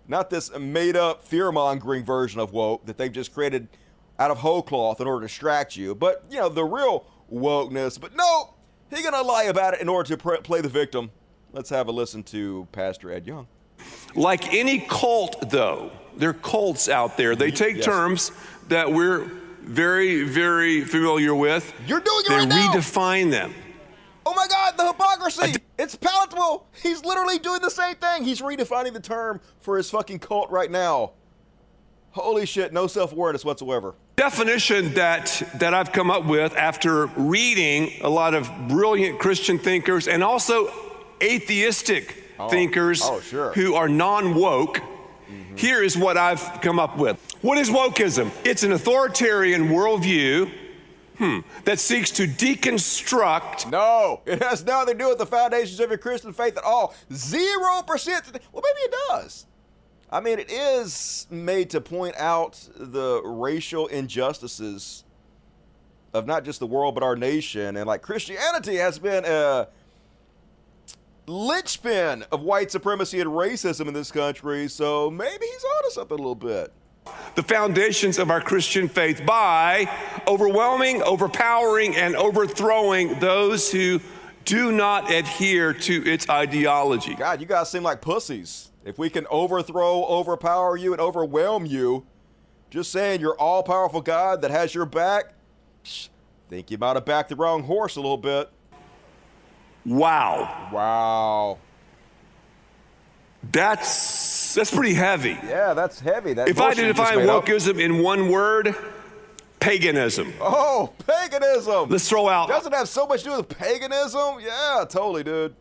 Not 0.08 0.29
this 0.29 0.55
made 0.58 0.96
up 0.96 1.24
fear 1.24 1.51
mongering 1.51 2.03
version 2.03 2.39
of 2.39 2.53
woke 2.53 2.86
that 2.86 2.98
they've 2.98 3.12
just 3.12 3.34
created 3.34 3.67
out 4.20 4.31
of 4.31 4.38
whole 4.38 4.62
cloth 4.62 5.01
in 5.01 5.08
order 5.08 5.22
to 5.22 5.27
distract 5.27 5.75
you. 5.75 5.96
But, 5.96 6.25
you 6.29 6.38
know, 6.38 6.50
the 6.50 6.63
real 6.63 7.05
wokeness. 7.31 8.00
But 8.00 8.15
no, 8.15 8.53
he's 8.89 9.01
going 9.01 9.13
to 9.13 9.22
lie 9.22 9.43
about 9.43 9.74
it 9.74 9.81
in 9.81 9.89
order 9.89 10.08
to 10.10 10.17
pr- 10.17 10.36
play 10.36 10.62
the 10.62 10.70
victim. 10.70 11.12
Let's 11.53 11.70
have 11.70 11.88
a 11.88 11.91
listen 11.91 12.24
to 12.24 12.67
Pastor 12.72 13.12
Ed 13.12 13.27
Young. 13.27 13.48
Like 14.15 14.53
any 14.53 14.79
cult, 14.79 15.50
though, 15.50 15.91
there 16.18 16.30
are 16.30 16.34
cults 16.34 16.89
out 16.89 17.18
there. 17.18 17.36
They 17.36 17.51
take 17.51 17.77
Yes. 17.77 17.86
terms 17.86 18.32
that 18.68 18.91
we're 18.91 19.30
very, 19.62 20.24
very 20.24 20.82
familiar 20.82 21.36
with. 21.36 21.74
You're 21.88 22.00
doing 22.00 22.24
it 22.25 22.30
they 22.30 22.36
right 22.36 22.48
now. 22.48 22.72
They 22.72 22.80
redefine 22.80 23.32
them. 23.32 23.53
Oh 24.25 24.34
my 24.36 24.48
God, 24.48 24.77
the 24.77 24.88
hypocrisy! 24.88 25.56
It's 25.80 25.96
palatable. 25.96 26.68
He's 26.82 27.03
literally 27.03 27.39
doing 27.39 27.62
the 27.62 27.72
same 27.72 27.96
thing. 27.96 28.24
He's 28.24 28.39
redefining 28.39 28.94
the 28.94 29.00
term 29.00 29.41
for 29.60 29.77
his 29.77 29.89
fucking 29.89 30.20
cult 30.20 30.51
right 30.51 30.70
now. 30.70 31.13
Holy 32.12 32.46
shit, 32.46 32.72
no 32.72 32.88
self 32.88 33.13
awareness 33.13 33.44
whatsoever. 33.44 33.96
Definition 34.18 34.94
that 34.94 35.41
that 35.56 35.74
I've 35.74 35.91
come 35.91 36.12
up 36.12 36.25
with 36.25 36.56
after 36.56 37.08
reading 37.08 37.94
a 38.01 38.10
lot 38.10 38.34
of 38.34 38.50
brilliant 38.68 39.20
Christian 39.20 39.58
thinkers 39.58 40.08
and 40.08 40.24
also 40.24 40.72
atheistic 41.22 42.24
oh, 42.38 42.50
thinkers 42.50 43.01
oh, 43.03 43.22
sure. 43.22 43.53
who 43.53 43.75
are 43.75 43.89
non-woke. 43.89 44.82
Here 45.55 45.84
is 45.84 45.98
what 45.98 46.17
I've 46.17 46.62
come 46.62 46.79
up 46.79 46.98
with. 46.98 47.20
What 47.41 47.58
is 47.58 47.70
wokeism? 47.70 48.31
It's 48.46 48.63
an 48.63 48.72
authoritarian 48.72 49.70
worldview 49.70 50.51
hmm, 51.17 51.39
that 51.65 51.79
seeks 51.79 52.12
to 52.12 52.27
deconstruct 52.27 53.70
No, 53.72 54.22
it 54.25 54.41
has 54.41 54.65
nothing 54.65 54.98
to 54.98 55.03
do 55.03 55.10
with 55.10 55.17
the 55.17 55.25
foundations 55.25 55.79
of 55.79 55.89
your 55.89 55.98
Christian 55.98 56.34
faith 56.34 56.58
at 56.58 56.63
all. 56.63 56.93
Zero 57.13 57.81
percent. 57.86 58.25
Well, 58.51 58.63
maybe 58.63 58.86
it 58.86 58.96
does. 59.10 59.46
I 60.12 60.20
mean, 60.20 60.39
it 60.39 60.51
is 60.51 61.25
made 61.29 61.70
to 61.70 61.79
point 61.79 62.15
out 62.17 62.67
the 62.75 63.22
racial 63.24 63.88
injustices 63.88 65.05
of 66.13 66.27
not 66.27 66.43
just 66.43 66.60
the 66.60 66.67
world 66.67 66.96
but 66.96 67.03
our 67.03 67.15
nation, 67.15 67.77
and 67.77 67.88
like 67.88 68.01
Christianity 68.01 68.75
has 68.75 69.00
been 69.00 69.24
a 69.25 69.67
linchpin 71.28 72.25
of 72.32 72.42
white 72.42 72.72
supremacy 72.72 73.20
and 73.22 73.30
racism 73.30 73.88
in 73.88 73.94
this 73.94 74.12
country. 74.12 74.68
So 74.68 75.10
maybe 75.10 75.46
he's 75.46 75.63
onto 75.63 75.90
something 75.92 76.16
a 76.16 76.22
little 76.22 76.36
bit. 76.36 76.74
the 77.36 77.44
foundations 77.44 78.20
of 78.20 78.30
our 78.30 78.42
Christian 78.42 78.88
faith 78.88 79.25
by 79.25 79.90
overwhelming, 80.28 81.01
overpowering, 81.04 81.96
and 81.96 82.16
overthrowing 82.16 83.20
those 83.20 83.72
who 83.72 84.00
do 84.46 84.72
not 84.72 85.12
adhere 85.12 85.74
to 85.74 86.04
its 86.10 86.30
ideology. 86.30 87.16
God, 87.16 87.40
you 87.40 87.48
guys 87.48 87.70
seem 87.72 87.84
like 87.84 88.01
pussies. 88.01 88.72
If 88.84 88.98
we 88.98 89.10
can 89.10 89.28
overthrow, 89.30 90.04
overpower 90.06 90.75
you, 90.75 90.94
and 90.94 91.01
overwhelm 91.01 91.66
you, 91.66 92.06
just 92.70 92.92
saying 92.92 93.22
you're 93.22 93.40
all 93.40 93.63
powerful 93.63 94.01
God 94.01 94.42
that 94.42 94.51
has 94.51 94.74
your 94.74 94.86
back, 94.86 95.34
think 96.50 96.72
you 96.72 96.78
might 96.78 96.96
have 96.96 97.06
backed 97.06 97.30
the 97.30 97.36
wrong 97.36 97.63
horse 97.63 97.96
a 97.96 98.01
little 98.01 98.18
bit. 98.18 98.50
Wow. 99.85 100.69
Wow. 100.71 101.57
That's 103.51 104.53
that's 104.53 104.73
pretty 104.73 104.93
heavy. 104.93 105.38
Yeah, 105.45 105.73
that's 105.73 106.00
heavy. 106.00 106.33
That 106.33 106.47
If 106.47 106.59
I 106.59 106.69
motion 106.69 106.85
you 106.85 106.93
just 106.93 107.11
define 107.11 107.27
wokeism 107.27 107.79
in 107.79 108.03
one 108.03 108.29
word, 108.29 108.75
paganism. 109.59 110.33
Oh, 110.39 110.93
paganism. 111.07 111.89
Let's 111.89 112.07
throw 112.07 112.29
out 112.29 112.50
Doesn't 112.50 112.73
have 112.73 112.88
so 112.88 113.07
much 113.07 113.23
to 113.23 113.29
do 113.29 113.38
with 113.38 113.50
paganism? 113.50 114.39
Yeah, 114.41 114.85
totally, 114.88 115.23
dude. 115.23 115.55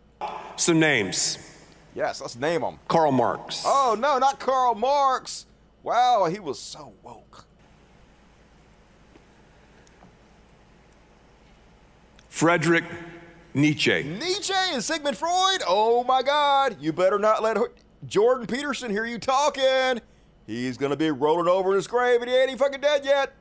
some 0.57 0.79
names. 0.79 1.39
Yes, 1.95 2.21
let's 2.21 2.37
name 2.37 2.61
them. 2.61 2.79
Karl 2.89 3.13
Marx. 3.13 3.63
Oh, 3.67 3.97
no, 3.99 4.19
not 4.19 4.39
Karl 4.39 4.75
Marx. 4.75 5.47
Wow, 5.83 6.29
he 6.31 6.39
was 6.39 6.59
so 6.59 6.93
woke. 7.03 7.47
Frederick 12.29 12.85
Nietzsche. 13.55 14.03
Nietzsche 14.03 14.55
and 14.73 14.83
Sigmund 14.83 15.17
Freud. 15.17 15.63
Oh 15.67 16.05
my 16.05 16.23
God! 16.23 16.77
You 16.81 16.93
better 16.93 17.19
not 17.19 17.43
let 17.43 17.57
Jordan 18.07 18.47
Peterson 18.47 18.91
hear 18.91 19.05
you 19.05 19.19
talking. 19.19 20.01
He's 20.47 20.77
gonna 20.77 20.97
be 20.97 21.11
rolling 21.11 21.49
over 21.49 21.71
in 21.71 21.77
his 21.77 21.87
grave, 21.87 22.21
and 22.21 22.31
he 22.31 22.37
ain't 22.37 22.59
fucking 22.59 22.81
dead 22.81 23.05
yet. 23.05 23.33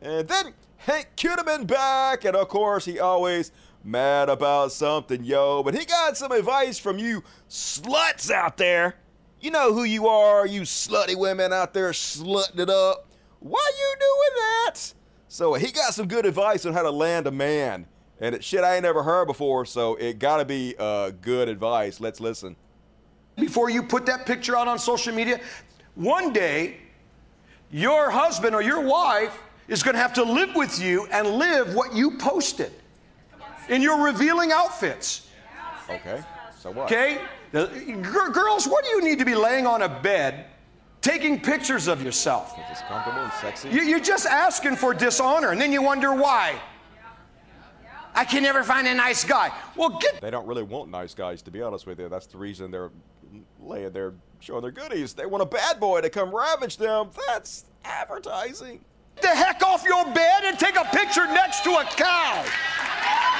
And 0.00 0.28
then 0.28 0.54
Hank 0.78 1.08
Kunneman 1.16 1.66
back, 1.66 2.24
and 2.24 2.36
of 2.36 2.48
course 2.48 2.84
he 2.84 2.98
always 2.98 3.52
mad 3.82 4.28
about 4.28 4.72
something, 4.72 5.24
yo. 5.24 5.62
But 5.62 5.74
he 5.74 5.84
got 5.84 6.16
some 6.16 6.32
advice 6.32 6.78
from 6.78 6.98
you 6.98 7.22
sluts 7.48 8.30
out 8.30 8.56
there. 8.56 8.96
You 9.40 9.50
know 9.50 9.74
who 9.74 9.84
you 9.84 10.08
are, 10.08 10.46
you 10.46 10.62
slutty 10.62 11.16
women 11.16 11.52
out 11.52 11.74
there 11.74 11.90
slutting 11.90 12.58
it 12.58 12.70
up. 12.70 13.06
Why 13.40 13.70
you 13.76 13.94
doing 13.98 14.42
that? 14.66 14.94
So 15.28 15.54
he 15.54 15.70
got 15.70 15.92
some 15.92 16.08
good 16.08 16.24
advice 16.24 16.64
on 16.64 16.72
how 16.72 16.82
to 16.82 16.90
land 16.90 17.26
a 17.26 17.30
man. 17.30 17.86
And 18.20 18.34
it's 18.34 18.44
shit 18.46 18.62
I 18.64 18.74
ain't 18.74 18.84
never 18.84 19.02
heard 19.02 19.26
before, 19.26 19.64
so 19.66 19.96
it 19.96 20.18
gotta 20.18 20.44
be 20.44 20.74
uh, 20.78 21.10
good 21.20 21.48
advice. 21.48 22.00
Let's 22.00 22.20
listen. 22.20 22.56
before 23.36 23.68
you 23.70 23.82
put 23.82 24.06
that 24.06 24.24
picture 24.26 24.56
out 24.56 24.68
on 24.68 24.78
social 24.78 25.12
media. 25.14 25.40
One 25.96 26.32
day, 26.32 26.76
your 27.70 28.10
husband 28.10 28.54
or 28.54 28.62
your 28.62 28.80
wife 28.80 29.36
is 29.66 29.82
going 29.82 29.94
to 29.94 30.00
have 30.00 30.12
to 30.14 30.22
live 30.22 30.54
with 30.54 30.80
you 30.80 31.06
and 31.10 31.26
live 31.26 31.74
what 31.74 31.94
you 31.94 32.12
posted 32.18 32.72
in 33.68 33.82
your 33.82 34.04
revealing 34.04 34.52
outfits. 34.52 35.28
Okay. 35.90 36.22
So 36.60 36.70
what? 36.70 36.84
Okay? 36.92 37.18
Girls, 37.52 38.66
what 38.68 38.84
do 38.84 38.90
you 38.90 39.02
need 39.02 39.18
to 39.18 39.24
be 39.24 39.34
laying 39.34 39.66
on 39.66 39.82
a 39.82 39.88
bed 39.88 40.46
taking 41.00 41.40
pictures 41.40 41.88
of 41.88 42.02
yourself? 42.02 42.54
It's 42.70 42.82
comfortable 42.82 43.20
and 43.22 43.32
sexy. 43.34 43.70
You- 43.70 43.82
You're 43.82 44.00
just 44.00 44.26
asking 44.26 44.76
for 44.76 44.94
dishonor, 44.94 45.50
and 45.50 45.60
then 45.60 45.72
you 45.72 45.82
wonder 45.82 46.12
why. 46.12 46.54
I 48.14 48.24
can 48.24 48.42
never 48.42 48.62
find 48.62 48.86
a 48.86 48.94
nice 48.94 49.24
guy. 49.24 49.50
Well, 49.76 49.98
get 50.00 50.20
they 50.20 50.30
don't 50.30 50.46
really 50.46 50.62
want 50.62 50.90
nice 50.90 51.14
guys, 51.14 51.42
to 51.42 51.50
be 51.50 51.62
honest 51.62 51.86
with 51.86 51.98
you. 51.98 52.08
That's 52.08 52.26
the 52.26 52.38
reason 52.38 52.70
they're 52.70 52.92
laying 53.60 53.92
there 53.92 54.14
showing 54.40 54.62
their 54.62 54.70
goodies. 54.70 55.14
They 55.14 55.26
want 55.26 55.42
a 55.42 55.46
bad 55.46 55.80
boy 55.80 56.00
to 56.02 56.10
come 56.10 56.34
ravage 56.34 56.76
them. 56.76 57.10
That's 57.26 57.64
advertising. 57.84 58.84
Get 59.16 59.22
the 59.22 59.28
heck 59.28 59.62
off 59.62 59.84
your 59.84 60.04
bed 60.12 60.44
and 60.44 60.58
take 60.58 60.76
a 60.76 60.84
picture 60.84 61.26
next 61.26 61.64
to 61.64 61.70
a 61.70 61.84
cow. 61.84 62.44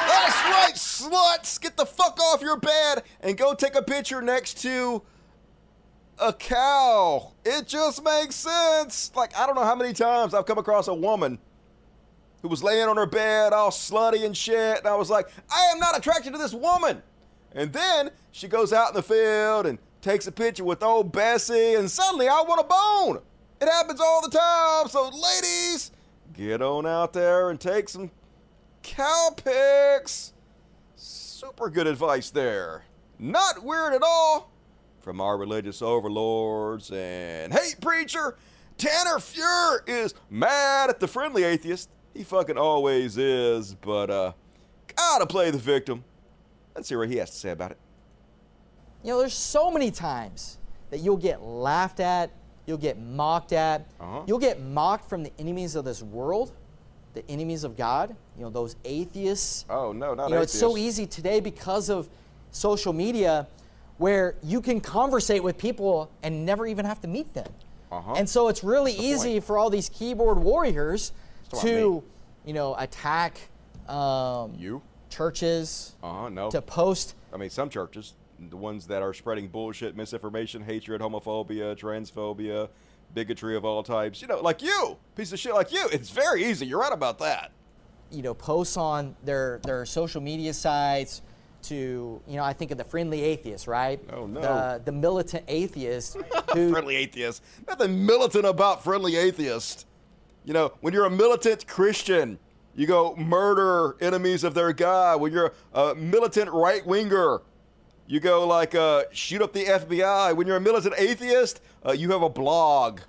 That's 0.06 0.44
right, 0.44 0.74
sluts! 0.74 1.60
Get 1.60 1.76
the 1.76 1.86
fuck 1.86 2.18
off 2.20 2.42
your 2.42 2.56
bed 2.56 3.02
and 3.20 3.36
go 3.36 3.54
take 3.54 3.74
a 3.74 3.82
picture 3.82 4.20
next 4.20 4.60
to 4.62 5.02
a 6.18 6.32
cow. 6.32 7.32
It 7.44 7.66
just 7.66 8.04
makes 8.04 8.34
sense. 8.34 9.10
Like, 9.14 9.36
I 9.36 9.46
don't 9.46 9.54
know 9.54 9.64
how 9.64 9.74
many 9.74 9.92
times 9.92 10.34
I've 10.34 10.46
come 10.46 10.58
across 10.58 10.88
a 10.88 10.94
woman 10.94 11.38
who 12.44 12.48
was 12.50 12.62
laying 12.62 12.86
on 12.86 12.98
her 12.98 13.06
bed 13.06 13.54
all 13.54 13.70
slutty 13.70 14.26
and 14.26 14.36
shit, 14.36 14.76
and 14.76 14.86
I 14.86 14.94
was 14.96 15.08
like, 15.08 15.30
I 15.50 15.70
am 15.72 15.78
not 15.78 15.96
attracted 15.96 16.34
to 16.34 16.38
this 16.38 16.52
woman. 16.52 17.02
And 17.54 17.72
then 17.72 18.10
she 18.32 18.48
goes 18.48 18.70
out 18.70 18.90
in 18.90 18.94
the 18.94 19.02
field 19.02 19.64
and 19.64 19.78
takes 20.02 20.26
a 20.26 20.32
picture 20.32 20.62
with 20.62 20.82
old 20.82 21.10
Bessie, 21.10 21.72
and 21.72 21.90
suddenly 21.90 22.28
I 22.28 22.42
want 22.42 22.60
a 22.60 22.64
bone. 22.64 23.22
It 23.62 23.72
happens 23.72 23.98
all 23.98 24.20
the 24.20 24.28
time. 24.28 24.88
So, 24.88 25.04
ladies, 25.08 25.90
get 26.34 26.60
on 26.60 26.84
out 26.84 27.14
there 27.14 27.48
and 27.48 27.58
take 27.58 27.88
some 27.88 28.10
cow 28.82 29.30
pics. 29.42 30.34
Super 30.96 31.70
good 31.70 31.86
advice 31.86 32.28
there. 32.28 32.84
Not 33.18 33.64
weird 33.64 33.94
at 33.94 34.02
all 34.02 34.50
from 35.00 35.18
our 35.18 35.38
religious 35.38 35.80
overlords. 35.80 36.90
And 36.90 37.54
hate 37.54 37.80
preacher, 37.80 38.36
Tanner 38.76 39.16
Fuhr 39.16 39.88
is 39.88 40.12
mad 40.28 40.90
at 40.90 41.00
the 41.00 41.08
friendly 41.08 41.44
atheist. 41.44 41.88
He 42.14 42.22
fucking 42.22 42.56
always 42.56 43.16
is, 43.18 43.74
but 43.74 44.08
uh, 44.10 44.32
gotta 44.96 45.26
play 45.26 45.50
the 45.50 45.58
victim. 45.58 46.04
Let's 46.74 46.88
see 46.88 46.96
what 46.96 47.08
he 47.08 47.16
has 47.16 47.30
to 47.30 47.36
say 47.36 47.50
about 47.50 47.72
it. 47.72 47.78
You 49.02 49.10
know, 49.10 49.18
there's 49.18 49.34
so 49.34 49.70
many 49.70 49.90
times 49.90 50.58
that 50.90 51.00
you'll 51.00 51.16
get 51.16 51.42
laughed 51.42 52.00
at, 52.00 52.30
you'll 52.66 52.78
get 52.78 52.98
mocked 53.00 53.52
at, 53.52 53.86
Uh-huh. 54.00 54.22
you'll 54.26 54.38
get 54.38 54.62
mocked 54.62 55.08
from 55.08 55.22
the 55.22 55.32
enemies 55.38 55.74
of 55.74 55.84
this 55.84 56.02
world, 56.02 56.52
the 57.14 57.28
enemies 57.28 57.64
of 57.64 57.76
God. 57.76 58.14
You 58.36 58.44
know, 58.44 58.50
those 58.50 58.76
atheists. 58.84 59.64
Oh 59.68 59.92
no, 59.92 60.14
not 60.14 60.28
you 60.28 60.36
know, 60.36 60.40
it's 60.42 60.58
so 60.58 60.76
easy 60.76 61.06
today 61.06 61.40
because 61.40 61.90
of 61.90 62.08
social 62.50 62.92
media, 62.92 63.46
where 63.98 64.36
you 64.42 64.60
can 64.60 64.80
conversate 64.80 65.42
with 65.42 65.58
people 65.58 66.10
and 66.22 66.46
never 66.46 66.66
even 66.66 66.84
have 66.84 67.00
to 67.00 67.08
meet 67.08 67.32
them. 67.34 67.52
Uh-huh. 67.92 68.14
And 68.16 68.28
so 68.28 68.48
it's 68.48 68.64
really 68.64 68.92
easy 68.92 69.34
point. 69.34 69.44
for 69.44 69.58
all 69.58 69.70
these 69.70 69.88
keyboard 69.88 70.38
warriors 70.38 71.12
That's 71.12 71.12
what 71.12 71.12
I 71.12 71.23
to, 71.60 72.02
you 72.44 72.52
know, 72.52 72.74
attack 72.78 73.38
um, 73.88 74.54
You? 74.58 74.82
churches, 75.10 75.94
Uh 76.02 76.12
huh. 76.22 76.28
No. 76.28 76.50
to 76.50 76.60
post 76.62 77.14
I 77.32 77.36
mean, 77.36 77.50
some 77.50 77.68
churches, 77.68 78.14
the 78.50 78.56
ones 78.56 78.86
that 78.88 79.02
are 79.02 79.12
spreading 79.14 79.48
bullshit, 79.48 79.96
misinformation, 79.96 80.62
hatred, 80.62 81.00
homophobia, 81.00 81.76
transphobia, 81.76 82.68
bigotry 83.12 83.56
of 83.56 83.64
all 83.64 83.82
types. 83.82 84.20
You 84.22 84.28
know, 84.28 84.40
like 84.40 84.62
you, 84.62 84.96
piece 85.16 85.32
of 85.32 85.38
shit 85.38 85.54
like 85.54 85.72
you. 85.72 85.86
It's 85.92 86.10
very 86.10 86.44
easy. 86.44 86.66
You're 86.66 86.80
right 86.80 86.92
about 86.92 87.18
that. 87.20 87.50
you 88.10 88.22
know 88.22 88.34
posts 88.34 88.76
on 88.76 89.14
their 89.24 89.60
their 89.64 89.84
social 89.86 90.20
media 90.20 90.52
sites 90.52 91.22
to 91.62 92.20
you 92.28 92.36
know 92.36 92.44
I 92.44 92.52
think 92.52 92.70
of 92.70 92.78
the 92.78 92.84
friendly 92.84 93.22
atheist 93.22 93.66
right 93.66 93.98
Oh, 94.12 94.26
no. 94.26 94.40
the 94.40 94.82
the 94.84 94.92
militant 94.92 95.44
atheist 95.48 96.16
who 96.52 96.70
friendly 96.70 96.96
atheist. 96.96 97.42
Nothing 97.66 98.04
militant 98.06 98.44
about 98.46 98.84
friendly 98.84 99.16
atheist. 99.16 99.86
You 100.44 100.52
know, 100.52 100.72
when 100.80 100.92
you're 100.92 101.06
a 101.06 101.10
militant 101.10 101.66
Christian, 101.66 102.38
you 102.74 102.86
go 102.86 103.14
murder 103.16 103.96
enemies 104.00 104.44
of 104.44 104.54
their 104.54 104.72
God. 104.72 105.20
When 105.20 105.32
you're 105.32 105.52
a 105.72 105.94
militant 105.94 106.50
right 106.50 106.84
winger, 106.86 107.40
you 108.06 108.20
go 108.20 108.46
like 108.46 108.74
uh, 108.74 109.04
shoot 109.10 109.40
up 109.40 109.52
the 109.52 109.64
FBI. 109.64 110.36
When 110.36 110.46
you're 110.46 110.56
a 110.56 110.60
militant 110.60 110.94
atheist, 110.98 111.60
uh, 111.86 111.92
you 111.92 112.10
have 112.10 112.22
a 112.22 112.28
blog. 112.28 113.00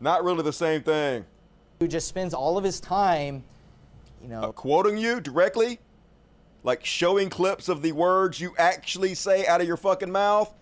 Not 0.00 0.22
really 0.24 0.42
the 0.42 0.52
same 0.52 0.82
thing. 0.82 1.24
who 1.80 1.88
just 1.88 2.08
spends 2.08 2.34
all 2.34 2.58
of 2.58 2.64
his 2.64 2.78
time 2.80 3.42
you 4.22 4.28
know 4.28 4.42
Uh, 4.42 4.52
quoting 4.52 4.96
you 4.98 5.20
directly, 5.20 5.78
like 6.62 6.84
showing 6.84 7.28
clips 7.30 7.68
of 7.68 7.82
the 7.82 7.92
words 7.92 8.40
you 8.40 8.54
actually 8.58 9.14
say 9.14 9.46
out 9.46 9.60
of 9.60 9.66
your 9.66 9.76
fucking 9.76 10.10
mouth. 10.10 10.52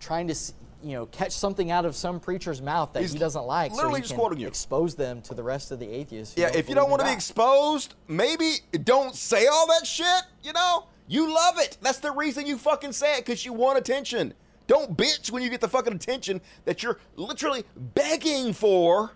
trying 0.00 0.26
to 0.28 0.34
you 0.82 0.92
know 0.92 1.06
catch 1.06 1.32
something 1.32 1.70
out 1.70 1.84
of 1.84 1.94
some 1.94 2.18
preacher's 2.20 2.62
mouth 2.62 2.92
that 2.92 3.02
He's 3.02 3.12
he 3.12 3.18
doesn't 3.18 3.44
like 3.44 3.70
so 3.70 3.76
literally 3.76 4.00
he 4.00 4.02
just 4.02 4.14
quoting 4.14 4.38
you. 4.38 4.46
expose 4.46 4.94
them 4.94 5.20
to 5.22 5.34
the 5.34 5.42
rest 5.42 5.70
of 5.70 5.78
the 5.78 5.88
atheists 5.90 6.36
Yeah, 6.38 6.50
if 6.54 6.68
you 6.68 6.74
don't 6.74 6.88
want 6.90 7.00
to 7.00 7.06
be 7.06 7.12
exposed, 7.12 7.94
maybe 8.08 8.56
don't 8.84 9.14
say 9.14 9.46
all 9.46 9.66
that 9.68 9.86
shit, 9.86 10.22
you 10.42 10.52
know? 10.52 10.86
You 11.06 11.32
love 11.34 11.58
it. 11.58 11.76
That's 11.82 11.98
the 11.98 12.12
reason 12.12 12.46
you 12.46 12.56
fucking 12.56 12.92
say 12.92 13.16
it, 13.18 13.26
because 13.26 13.44
you 13.44 13.52
want 13.52 13.76
attention. 13.78 14.32
Don't 14.68 14.96
bitch 14.96 15.30
when 15.32 15.42
you 15.42 15.50
get 15.50 15.60
the 15.60 15.68
fucking 15.68 15.92
attention 15.92 16.40
that 16.64 16.82
you're 16.84 17.00
literally 17.16 17.64
begging 17.76 18.52
for. 18.52 19.10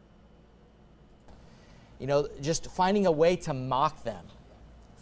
you 2.00 2.06
know 2.09 2.28
just 2.40 2.71
finding 2.73 3.06
a 3.06 3.12
way 3.12 3.37
to 3.37 3.54
mock 3.54 4.02
them 4.02 4.26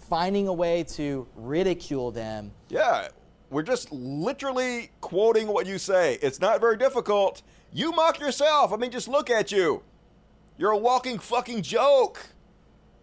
finding 0.09 0.47
a 0.49 0.52
way 0.52 0.85
to 0.85 1.26
ridicule 1.35 2.11
them 2.11 2.52
Yeah, 2.69 3.09
we're 3.52 3.62
just 3.62 3.92
literally 3.92 4.90
quoting 5.02 5.47
what 5.47 5.66
you 5.66 5.78
say. 5.78 6.14
It's 6.23 6.40
not 6.40 6.59
very 6.61 6.78
difficult. 6.78 7.42
You 7.73 7.92
mock 7.92 8.18
yourself. 8.18 8.73
I 8.73 8.76
mean, 8.76 8.90
just 8.90 9.09
look 9.09 9.28
at 9.28 9.52
you. 9.52 9.82
You're 10.56 10.71
a 10.71 10.78
walking 10.78 11.18
fucking 11.18 11.62
joke. 11.62 12.18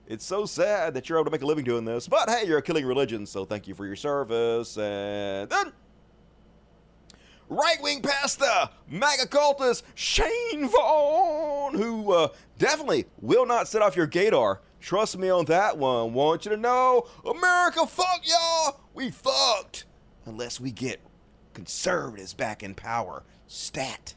It's 0.07 0.25
so 0.25 0.47
sad 0.47 0.95
that 0.95 1.07
you're 1.07 1.19
able 1.19 1.25
to 1.25 1.31
make 1.31 1.43
a 1.43 1.45
living 1.45 1.65
doing 1.65 1.85
this, 1.85 2.07
but 2.07 2.27
hey, 2.29 2.47
you're 2.47 2.57
a 2.57 2.63
killing 2.63 2.83
religion, 2.83 3.27
so 3.27 3.45
thank 3.45 3.67
you 3.67 3.75
for 3.75 3.85
your 3.85 3.95
service. 3.95 4.75
And 4.75 5.47
then 5.49 5.71
right 7.47 7.77
wing 7.81 8.01
pastor, 8.01 8.69
MAGA 8.89 9.27
cultist 9.27 9.83
Shane 9.93 10.67
Vaughn, 10.67 11.75
who 11.75 12.11
uh, 12.11 12.29
definitely 12.57 13.05
will 13.21 13.45
not 13.45 13.67
set 13.67 13.83
off 13.83 13.95
your 13.95 14.07
gaydar. 14.07 14.57
Trust 14.81 15.15
me 15.15 15.29
on 15.29 15.45
that 15.45 15.77
one. 15.77 16.13
Want 16.13 16.45
you 16.45 16.51
to 16.51 16.57
know, 16.57 17.07
America, 17.23 17.85
fuck 17.85 18.21
y'all. 18.23 18.79
We 18.95 19.11
fucked. 19.11 19.85
Unless 20.29 20.59
we 20.59 20.71
get 20.71 20.99
conservatives 21.55 22.35
back 22.35 22.61
in 22.61 22.75
power. 22.75 23.23
Stat. 23.47 24.13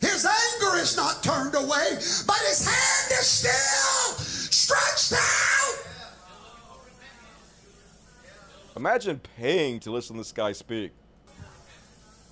His 0.00 0.24
anger 0.24 0.78
is 0.78 0.96
not 0.96 1.22
turned 1.22 1.54
away, 1.54 1.90
but 2.26 2.38
his 2.48 2.66
hand 2.66 3.10
is 3.12 3.26
still 3.26 4.14
stretched 4.24 5.12
out. 5.12 5.86
Imagine 8.76 9.20
paying 9.36 9.78
to 9.80 9.90
listen 9.90 10.16
to 10.16 10.20
this 10.20 10.32
guy 10.32 10.52
speak. 10.52 10.92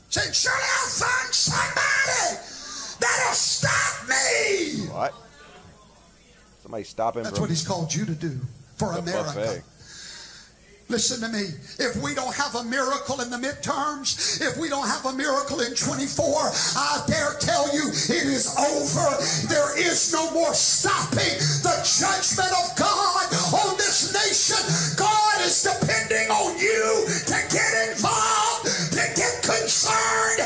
Say, 0.09 0.33
surely 0.33 0.59
I'll 0.63 0.89
find 0.89 1.35
somebody 1.35 2.41
that'll 3.01 3.35
stop 3.35 4.09
me. 4.09 4.87
What? 4.89 5.15
Somebody 6.63 6.85
stop 6.85 7.17
him 7.17 7.25
That's 7.25 7.37
from 7.37 7.43
what 7.43 7.51
he's 7.51 7.67
called 7.67 7.95
you 7.95 8.07
to 8.07 8.15
do 8.15 8.41
for 8.77 8.93
America. 8.93 9.35
buffet. 9.35 9.63
Listen 10.89 11.25
to 11.25 11.33
me. 11.33 11.49
If 11.81 11.97
we 12.05 12.15
don't 12.15 12.35
have 12.35 12.55
a 12.57 12.65
miracle 12.65 13.23
in 13.23 13.31
the 13.31 13.41
midterms, 13.41 14.41
if 14.45 14.59
we 14.59 14.69
don't 14.69 14.87
have 14.87 15.07
a 15.07 15.13
miracle 15.17 15.61
in 15.61 15.75
24, 15.75 16.13
I 16.77 17.03
dare 17.09 17.41
tell 17.41 17.73
you 17.73 17.89
it 17.89 18.29
is 18.29 18.53
over. 18.53 19.09
There 19.49 19.73
is 19.81 20.13
no 20.13 20.31
more 20.33 20.53
stopping 20.53 21.41
the 21.65 21.73
judgment 21.89 22.53
of 22.53 22.77
God 22.77 23.27
on 23.65 23.77
this 23.81 24.13
nation. 24.13 24.61
God 25.01 25.41
is 25.41 25.65
depending 25.65 26.29
on 26.29 26.53
you 26.61 27.09
to 27.33 27.39
get 27.49 27.73
involved, 27.89 28.69
to 28.93 29.05
get 29.17 29.41
concerned, 29.41 30.45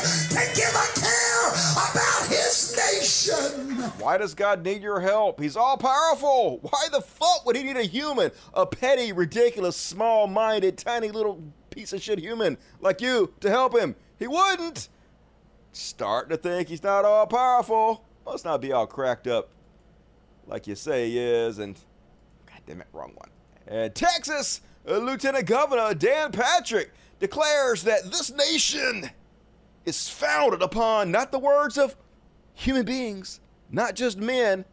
Why 3.99 4.17
does 4.17 4.33
God 4.33 4.63
need 4.63 4.81
your 4.81 4.99
help? 4.99 5.39
He's 5.39 5.55
all 5.55 5.77
powerful. 5.77 6.59
Why 6.61 6.87
the 6.91 7.01
fuck 7.01 7.45
would 7.45 7.55
he 7.55 7.63
need 7.63 7.77
a 7.77 7.83
human? 7.83 8.31
A 8.53 8.65
petty, 8.65 9.11
ridiculous, 9.11 9.75
small 9.75 10.27
minded, 10.27 10.77
tiny 10.77 11.09
little 11.09 11.41
piece 11.69 11.93
of 11.93 12.01
shit 12.01 12.19
human 12.19 12.57
like 12.79 13.01
you 13.01 13.33
to 13.39 13.49
help 13.49 13.77
him? 13.77 13.95
He 14.17 14.27
wouldn't. 14.27 14.89
Starting 15.71 16.29
to 16.29 16.37
think 16.37 16.67
he's 16.67 16.83
not 16.83 17.05
all 17.05 17.27
powerful. 17.27 18.05
Must 18.25 18.45
not 18.45 18.61
be 18.61 18.71
all 18.71 18.87
cracked 18.87 19.27
up 19.27 19.49
like 20.47 20.67
you 20.67 20.75
say 20.75 21.09
he 21.09 21.19
is. 21.19 21.59
And, 21.59 21.75
god 22.45 22.61
damn 22.65 22.81
it, 22.81 22.87
wrong 22.93 23.11
one. 23.15 23.29
And 23.67 23.93
Texas, 23.93 24.61
uh, 24.87 24.97
Lieutenant 24.97 25.45
Governor 25.45 25.93
Dan 25.93 26.31
Patrick 26.31 26.91
declares 27.19 27.83
that 27.83 28.05
this 28.05 28.31
nation 28.31 29.09
is 29.85 30.09
founded 30.09 30.61
upon 30.61 31.11
not 31.11 31.31
the 31.31 31.39
words 31.39 31.77
of 31.77 31.95
human 32.53 32.85
beings, 32.85 33.39
not 33.71 33.95
just 33.95 34.17
men, 34.17 34.65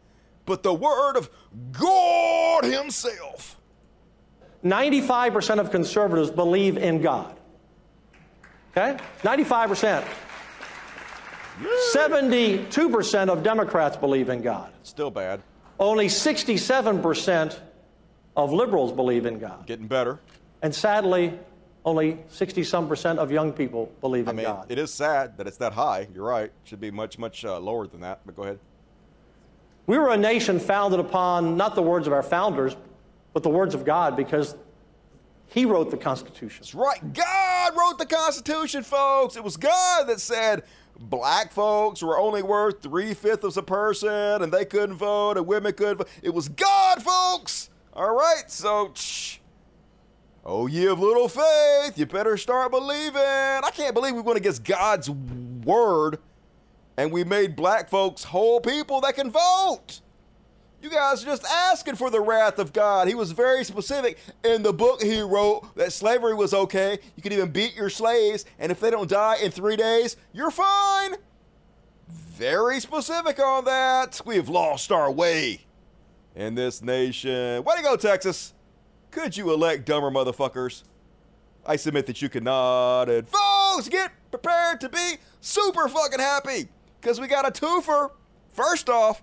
but 0.45 0.63
the 0.63 0.73
word 0.73 1.15
of 1.17 1.29
God 1.71 2.63
Himself. 2.63 3.59
95% 4.63 5.59
of 5.59 5.71
conservatives 5.71 6.31
believe 6.31 6.77
in 6.77 7.01
God. 7.01 7.37
Okay? 8.71 8.97
95%. 9.21 10.05
72% 11.95 13.29
of 13.29 13.43
Democrats 13.43 13.97
believe 13.97 14.29
in 14.29 14.41
God. 14.41 14.71
Still 14.83 15.09
bad. 15.09 15.41
Only 15.79 16.07
67% 16.07 17.59
of 18.35 18.53
liberals 18.53 18.91
believe 18.91 19.25
in 19.25 19.39
God. 19.39 19.65
Getting 19.65 19.87
better. 19.87 20.19
And 20.61 20.73
sadly, 20.73 21.37
only 21.85 22.19
60 22.29 22.63
some 22.63 22.87
percent 22.87 23.17
of 23.17 23.31
young 23.31 23.53
people 23.53 23.91
believe 24.01 24.23
in 24.23 24.29
I 24.29 24.33
mean, 24.33 24.45
God. 24.45 24.65
it 24.69 24.77
is 24.77 24.93
sad 24.93 25.37
that 25.37 25.47
it's 25.47 25.57
that 25.57 25.73
high. 25.73 26.07
You're 26.13 26.25
right. 26.25 26.45
It 26.45 26.53
Should 26.65 26.81
be 26.81 26.91
much, 26.91 27.17
much 27.17 27.45
uh, 27.45 27.59
lower 27.59 27.87
than 27.87 28.01
that. 28.01 28.21
But 28.25 28.35
go 28.35 28.43
ahead. 28.43 28.59
We 29.87 29.97
were 29.97 30.09
a 30.09 30.17
nation 30.17 30.59
founded 30.59 30.99
upon 30.99 31.55
not 31.55 31.73
the 31.73 31.81
words 31.81 32.07
of 32.07 32.13
our 32.13 32.21
founders, 32.21 32.75
but 33.33 33.41
the 33.41 33.49
words 33.49 33.73
of 33.73 33.85
God 33.85 34.17
because 34.17 34.55
He 35.47 35.65
wrote 35.65 35.89
the 35.89 35.97
Constitution. 35.97 36.59
That's 36.61 36.75
right. 36.75 37.13
God 37.13 37.73
wrote 37.75 37.97
the 37.97 38.05
Constitution, 38.05 38.83
folks. 38.83 39.37
It 39.37 39.43
was 39.43 39.55
God 39.55 40.07
that 40.07 40.19
said 40.19 40.63
black 40.99 41.53
folks 41.53 42.03
were 42.03 42.17
only 42.17 42.43
worth 42.43 42.81
three 42.81 43.13
fifths 43.13 43.45
of 43.45 43.57
a 43.57 43.61
person 43.63 44.41
and 44.41 44.51
they 44.51 44.65
couldn't 44.65 44.95
vote 44.95 45.37
and 45.37 45.47
women 45.47 45.71
couldn't 45.73 45.97
vote. 45.97 46.09
It 46.21 46.33
was 46.33 46.49
God, 46.49 47.01
folks. 47.01 47.69
All 47.93 48.13
right. 48.13 48.43
So, 48.47 48.91
shh. 48.93 49.37
Oh, 50.43 50.67
ye 50.67 50.85
of 50.87 50.99
little 50.99 51.27
faith, 51.27 51.97
you 51.97 52.05
better 52.05 52.37
start 52.37 52.71
believing. 52.71 53.21
I 53.21 53.69
can't 53.73 53.93
believe 53.93 54.15
we 54.15 54.21
went 54.21 54.37
against 54.37 54.63
God's 54.63 55.09
word 55.09 56.19
and 56.97 57.11
we 57.11 57.23
made 57.23 57.55
black 57.55 57.89
folks 57.89 58.23
whole 58.23 58.59
people 58.59 59.01
that 59.01 59.15
can 59.15 59.31
vote. 59.31 60.01
You 60.81 60.89
guys 60.89 61.23
are 61.23 61.25
just 61.25 61.45
asking 61.45 61.95
for 61.95 62.09
the 62.09 62.21
wrath 62.21 62.59
of 62.59 62.71
God. 62.73 63.07
He 63.07 63.15
was 63.15 63.31
very 63.31 63.63
specific 63.63 64.19
in 64.43 64.61
the 64.63 64.73
book 64.73 65.01
he 65.01 65.21
wrote 65.21 65.75
that 65.75 65.91
slavery 65.91 66.35
was 66.35 66.53
okay. 66.53 66.99
You 67.15 67.23
could 67.23 67.33
even 67.33 67.51
beat 67.51 67.75
your 67.75 67.89
slaves, 67.89 68.45
and 68.59 68.71
if 68.71 68.79
they 68.79 68.91
don't 68.91 69.09
die 69.09 69.37
in 69.41 69.51
three 69.51 69.75
days, 69.75 70.17
you're 70.33 70.51
fine. 70.51 71.15
Very 72.07 72.79
specific 72.79 73.39
on 73.39 73.65
that. 73.65 74.21
We 74.25 74.35
have 74.35 74.49
lost 74.49 74.91
our 74.91 75.11
way 75.11 75.65
in 76.35 76.53
this 76.53 76.83
nation. 76.83 77.63
Way 77.63 77.75
to 77.77 77.81
go, 77.81 77.95
Texas. 77.95 78.53
Could 79.09 79.35
you 79.35 79.51
elect 79.51 79.85
dumber 79.85 80.11
motherfuckers? 80.11 80.83
I 81.65 81.75
submit 81.75 82.05
that 82.05 82.21
you 82.21 82.29
cannot. 82.29 83.09
And 83.09 83.27
folks, 83.27 83.89
get 83.89 84.11
prepared 84.29 84.79
to 84.81 84.89
be 84.89 85.15
super 85.41 85.87
fucking 85.87 86.19
happy 86.19 86.69
because 86.99 87.19
we 87.19 87.27
got 87.27 87.47
a 87.47 87.51
twofer. 87.51 88.11
First 88.53 88.89
off, 88.89 89.21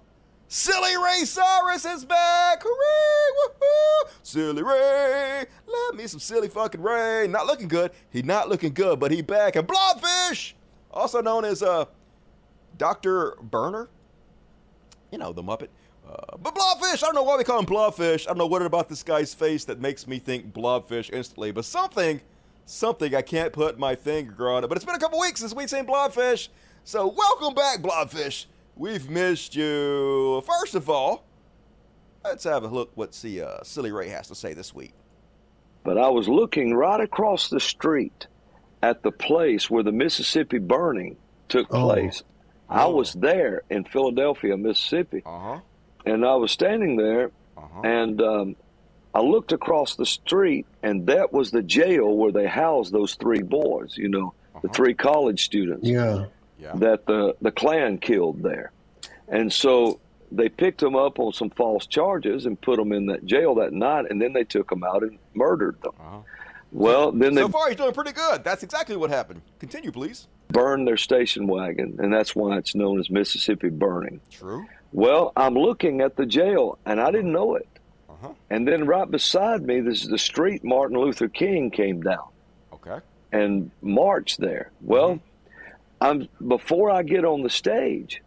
Silly 0.49 0.97
Ray 0.97 1.25
Cyrus 1.25 1.85
is 1.85 2.05
back. 2.05 2.63
Hooray! 2.65 3.51
Woohoo! 3.51 4.11
Silly 4.23 4.63
Ray. 4.63 5.47
Love 5.67 5.95
me 5.97 6.07
some 6.07 6.21
silly 6.21 6.49
fucking 6.49 6.81
Ray. 6.83 7.27
Not 7.27 7.47
looking 7.47 7.69
good. 7.69 7.91
He 8.11 8.23
not 8.23 8.49
looking 8.49 8.73
good, 8.73 9.01
but 9.01 9.11
he 9.11 9.23
back. 9.23 9.57
And 9.57 9.67
Blobfish, 9.67 10.53
also 10.91 11.21
known 11.21 11.45
as 11.45 11.63
uh, 11.63 11.87
Dr. 12.77 13.37
Burner. 13.43 13.89
You 15.11 15.19
know, 15.19 15.33
the 15.33 15.43
Muppet. 15.43 15.69
Uh, 16.09 16.37
but 16.37 16.55
Blobfish, 16.55 17.03
I 17.03 17.07
don't 17.07 17.15
know 17.15 17.23
why 17.23 17.37
we 17.37 17.45
call 17.45 17.59
him 17.59 17.67
Blobfish. 17.67 18.27
I 18.27 18.31
don't 18.31 18.39
know 18.39 18.47
what 18.47 18.63
about 18.63 18.89
this 18.89 19.03
guy's 19.03 19.33
face 19.33 19.65
that 19.65 19.81
makes 19.81 20.07
me 20.07 20.19
think 20.19 20.53
Blobfish 20.53 21.11
instantly, 21.13 21.51
but 21.51 21.65
something, 21.65 22.21
something 22.67 23.15
I 23.15 23.23
can't 23.23 23.53
put 23.53 23.79
my 23.79 23.95
finger 23.95 24.51
on 24.51 24.65
it. 24.65 24.69
But 24.69 24.77
it's 24.77 24.85
been 24.85 24.95
a 24.95 24.99
couple 24.99 25.19
weeks 25.19 25.41
since 25.41 25.55
we've 25.55 25.71
seen 25.71 25.87
Blobfish, 25.87 26.49
so 26.85 27.09
welcome 27.09 27.55
back, 27.55 27.81
Blobfish. 27.81 28.47
We've 28.77 29.09
missed 29.09 29.55
you. 29.55 30.43
First 30.47 30.75
of 30.75 30.91
all, 30.91 31.25
let's 32.25 32.45
have 32.45 32.65
a 32.65 32.69
look 32.69 32.91
what 32.95 33.15
see, 33.15 33.41
uh, 33.41 33.63
Silly 33.63 33.93
Ray 33.93 34.09
has 34.09 34.29
to 34.29 34.35
say 34.35 34.53
this 34.55 34.75
week. 34.75 34.93
But 35.85 35.99
I 35.99 36.09
was 36.09 36.29
looking 36.29 36.75
right 36.75 37.01
across 37.01 37.49
the 37.49 37.61
street 37.61 38.27
at 38.83 39.03
the 39.03 39.13
place 39.13 39.71
where 39.71 39.83
the 39.83 39.93
Mississippi 39.93 40.59
burning 40.59 41.17
took 41.49 41.69
place. 41.69 42.23
I 42.69 42.87
was 42.87 43.13
there 43.13 43.63
in 43.71 43.85
Philadelphia, 43.85 44.57
Mississippi, 44.57 45.23
Uh 45.25 45.39
huh. 45.39 45.61
and 46.07 46.25
I 46.25 46.35
was 46.37 46.51
standing 46.51 46.97
there, 46.97 47.31
Uh-huh. 47.57 47.81
and 47.85 48.21
um, 48.23 48.57
I 49.15 49.21
looked 49.21 49.53
across 49.53 49.95
the 49.95 50.07
street, 50.07 50.67
and 50.83 51.07
that 51.07 51.33
was 51.33 51.51
the 51.51 51.63
jail 51.63 52.17
where 52.17 52.33
they 52.33 52.47
housed 52.47 52.93
those 52.93 53.15
three 53.15 53.43
boys. 53.43 53.97
You 53.97 54.09
know, 54.09 54.35
the 54.63 54.69
three 54.71 54.95
college 54.95 55.45
students 55.45 55.87
Yeah. 55.87 56.25
Yeah. 56.65 56.73
that 56.77 57.07
the 57.07 57.37
the 57.43 57.53
Klan 57.53 57.99
killed 57.99 58.43
there, 58.43 58.73
and 59.29 59.53
so 59.53 60.01
they 60.33 60.49
picked 60.49 60.81
them 60.81 60.97
up 60.97 61.19
on 61.21 61.33
some 61.33 61.51
false 61.51 61.87
charges 61.87 62.47
and 62.47 62.61
put 62.61 62.77
them 62.79 62.93
in 62.93 63.07
that 63.07 63.25
jail 63.27 63.55
that 63.57 63.73
night, 63.73 64.07
and 64.11 64.21
then 64.21 64.33
they 64.33 64.43
took 64.45 64.69
them 64.71 64.83
out 64.83 65.03
and 65.03 65.19
murdered 65.35 65.77
them. 65.83 65.93
Well, 66.73 67.13
then 67.13 67.35
they 67.35 67.43
So 67.43 67.49
far, 67.51 67.69
he's 67.69 67.77
doing 67.77 67.93
pretty 67.93 68.11
good. 68.13 68.43
That's 68.43 68.65
exactly 68.65 68.97
what 68.97 69.11
happened. 69.11 69.43
Continue, 69.61 69.93
please. 69.93 70.27
burned 70.49 70.89
their 70.89 70.97
station 70.97 71.47
wagon, 71.47 71.97
and 72.01 72.13
that's 72.13 72.35
why 72.35 72.57
it's 72.59 72.75
known 72.75 72.99
as 72.99 73.11
Mississippi 73.11 73.69
Burning. 73.69 74.21
True. 74.31 74.67
Well, 74.93 75.33
I'm 75.37 75.55
looking 75.55 76.01
at 76.01 76.17
the 76.17 76.27
jail, 76.27 76.79
and 76.87 77.01
I 77.01 77.11
didn't 77.13 77.33
know 77.33 77.55
it. 77.57 77.69
Uh-huh. 78.09 78.31
And 78.51 78.67
then 78.67 78.87
right 78.87 79.09
beside 79.11 79.63
me, 79.63 79.81
this 79.81 80.03
is 80.03 80.09
the 80.09 80.19
street 80.19 80.65
Martin 80.65 80.97
Luther 80.99 81.29
King 81.29 81.71
came 81.71 82.03
down 82.03 82.27
Okay. 82.73 82.99
and 83.33 83.71
marched 83.83 84.41
there. 84.41 84.71
Well, 84.81 85.21
I'm 86.01 86.29
before 86.47 86.91
I 86.91 87.03
get 87.03 87.25
on 87.25 87.43
the 87.43 87.51
stage, 87.51 88.23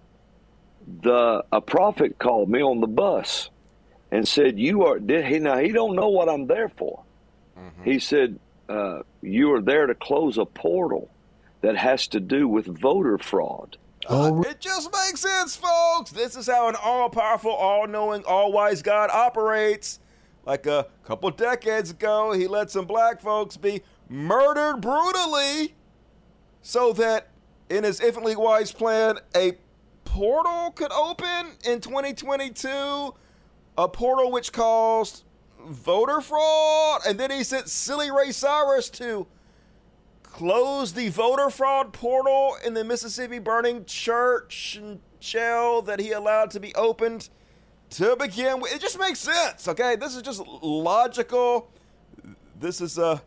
the 1.01 1.43
a 1.51 1.61
prophet 1.61 2.17
called 2.17 2.49
me 2.49 2.61
on 2.61 2.79
the 2.81 2.87
bus 2.87 3.49
and 4.11 4.27
said, 4.27 4.57
"You 4.59 4.85
are." 4.85 4.99
Did 4.99 5.25
he 5.25 5.39
now? 5.39 5.57
He 5.57 5.71
don't 5.71 5.95
know 5.95 6.09
what 6.09 6.29
I'm 6.29 6.47
there 6.47 6.69
for. 6.69 7.03
He 7.83 7.99
said, 7.99 8.39
uh, 8.69 9.01
"You 9.21 9.53
are 9.53 9.61
there 9.61 9.87
to 9.87 9.95
close 9.95 10.37
a 10.37 10.45
portal 10.45 11.09
that 11.61 11.75
has 11.75 12.07
to 12.09 12.19
do 12.19 12.47
with 12.47 12.65
voter 12.65 13.17
fraud." 13.17 13.77
Oh, 14.09 14.41
It 14.41 14.61
just 14.61 14.91
makes 14.91 15.21
sense, 15.21 15.55
folks. 15.55 16.11
This 16.11 16.35
is 16.35 16.47
how 16.47 16.69
an 16.69 16.75
all 16.81 17.09
powerful, 17.09 17.51
all 17.51 17.87
knowing, 17.87 18.23
all 18.25 18.51
wise 18.53 18.81
God 18.81 19.09
operates. 19.09 19.99
Like 20.45 20.65
a 20.65 20.87
couple 21.03 21.29
decades 21.31 21.91
ago, 21.91 22.31
he 22.31 22.47
let 22.47 22.71
some 22.71 22.85
black 22.85 23.19
folks 23.19 23.57
be 23.57 23.81
murdered 24.07 24.77
brutally 24.79 25.75
so 26.61 26.93
that 26.93 27.27
in 27.69 27.83
his 27.83 27.99
infinitely 27.99 28.35
wise 28.35 28.71
plan, 28.71 29.19
a 29.35 29.53
portal 30.05 30.71
could 30.71 30.91
open 30.91 31.51
in 31.65 31.81
2022. 31.81 33.13
A 33.79 33.87
portal 33.87 34.31
which 34.31 34.51
caused 34.51 35.23
voter 35.67 36.21
fraud. 36.21 37.01
And 37.07 37.19
then 37.19 37.29
he 37.29 37.43
sent 37.43 37.69
silly 37.69 38.09
Ray 38.09 38.31
Cyrus 38.31 38.89
to 38.91 39.27
close 40.23 40.93
the 40.93 41.09
voter 41.09 41.49
fraud 41.49 41.93
portal 41.93 42.57
in 42.65 42.73
the 42.73 42.83
Mississippi 42.83 43.39
burning 43.39 43.85
church 43.85 44.77
and 44.81 44.99
shell 45.19 45.81
that 45.83 45.99
he 45.99 46.11
allowed 46.11 46.51
to 46.51 46.59
be 46.59 46.73
opened 46.75 47.29
to 47.91 48.15
begin 48.15 48.59
with. 48.59 48.73
It 48.73 48.81
just 48.81 48.99
makes 48.99 49.19
sense, 49.19 49.67
okay? 49.67 49.95
This 49.95 50.15
is 50.15 50.21
just 50.21 50.45
logical. 50.45 51.71
This 52.59 52.81
is 52.81 52.99
uh, 52.99 53.19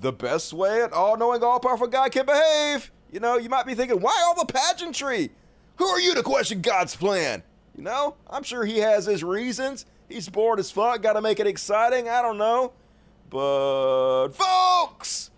the 0.00 0.12
best 0.12 0.52
way 0.52 0.82
an 0.82 0.90
all 0.92 1.16
knowing, 1.16 1.42
all 1.42 1.60
powerful 1.60 1.86
God 1.86 2.12
can 2.12 2.26
behave. 2.26 2.90
You 3.10 3.20
know, 3.20 3.36
you 3.36 3.48
might 3.48 3.66
be 3.66 3.74
thinking, 3.74 4.00
why 4.00 4.22
all 4.26 4.34
the 4.34 4.52
pageantry? 4.52 5.30
Who 5.76 5.86
are 5.86 6.00
you 6.00 6.14
to 6.14 6.22
question 6.22 6.60
God's 6.60 6.96
plan? 6.96 7.42
You 7.76 7.82
know, 7.82 8.16
I'm 8.28 8.42
sure 8.42 8.64
he 8.64 8.78
has 8.78 9.06
his 9.06 9.22
reasons. 9.22 9.84
He's 10.08 10.28
bored 10.28 10.58
as 10.58 10.70
fuck, 10.70 11.02
gotta 11.02 11.20
make 11.20 11.40
it 11.40 11.46
exciting. 11.46 12.08
I 12.08 12.22
don't 12.22 12.38
know. 12.38 12.72
But, 13.28 14.28
folks, 14.28 15.30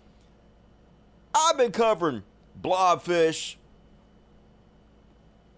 I've 1.33 1.57
been 1.57 1.71
covering 1.71 2.23
blobfish 2.61 3.55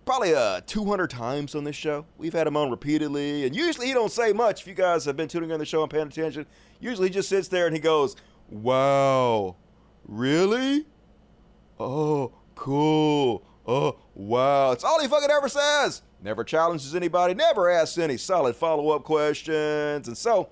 probably 0.05 0.33
uh 0.33 0.61
200 0.65 1.09
times 1.09 1.55
on 1.55 1.63
this 1.63 1.75
show. 1.75 2.05
We've 2.17 2.33
had 2.33 2.47
him 2.47 2.57
on 2.57 2.69
repeatedly, 2.69 3.45
and 3.45 3.55
usually 3.55 3.87
he 3.87 3.93
don't 3.93 4.11
say 4.11 4.33
much. 4.33 4.61
If 4.61 4.67
you 4.67 4.73
guys 4.73 5.05
have 5.05 5.15
been 5.15 5.27
tuning 5.27 5.51
in 5.51 5.59
the 5.59 5.65
show 5.65 5.81
and 5.83 5.91
paying 5.91 6.07
attention, 6.07 6.45
usually 6.79 7.07
he 7.09 7.13
just 7.13 7.29
sits 7.29 7.47
there 7.47 7.65
and 7.67 7.75
he 7.75 7.81
goes, 7.81 8.15
"Wow, 8.49 9.55
really? 10.07 10.85
Oh, 11.81 12.33
cool. 12.55 13.43
Oh, 13.67 13.97
wow." 14.13 14.71
It's 14.71 14.83
all 14.83 14.99
he 15.01 15.07
fucking 15.07 15.31
ever 15.31 15.49
says. 15.49 16.01
Never 16.21 16.43
challenges 16.43 16.93
anybody. 16.95 17.33
Never 17.33 17.69
asks 17.69 17.97
any 17.97 18.17
solid 18.17 18.55
follow-up 18.55 19.03
questions, 19.03 20.07
and 20.07 20.17
so 20.17 20.49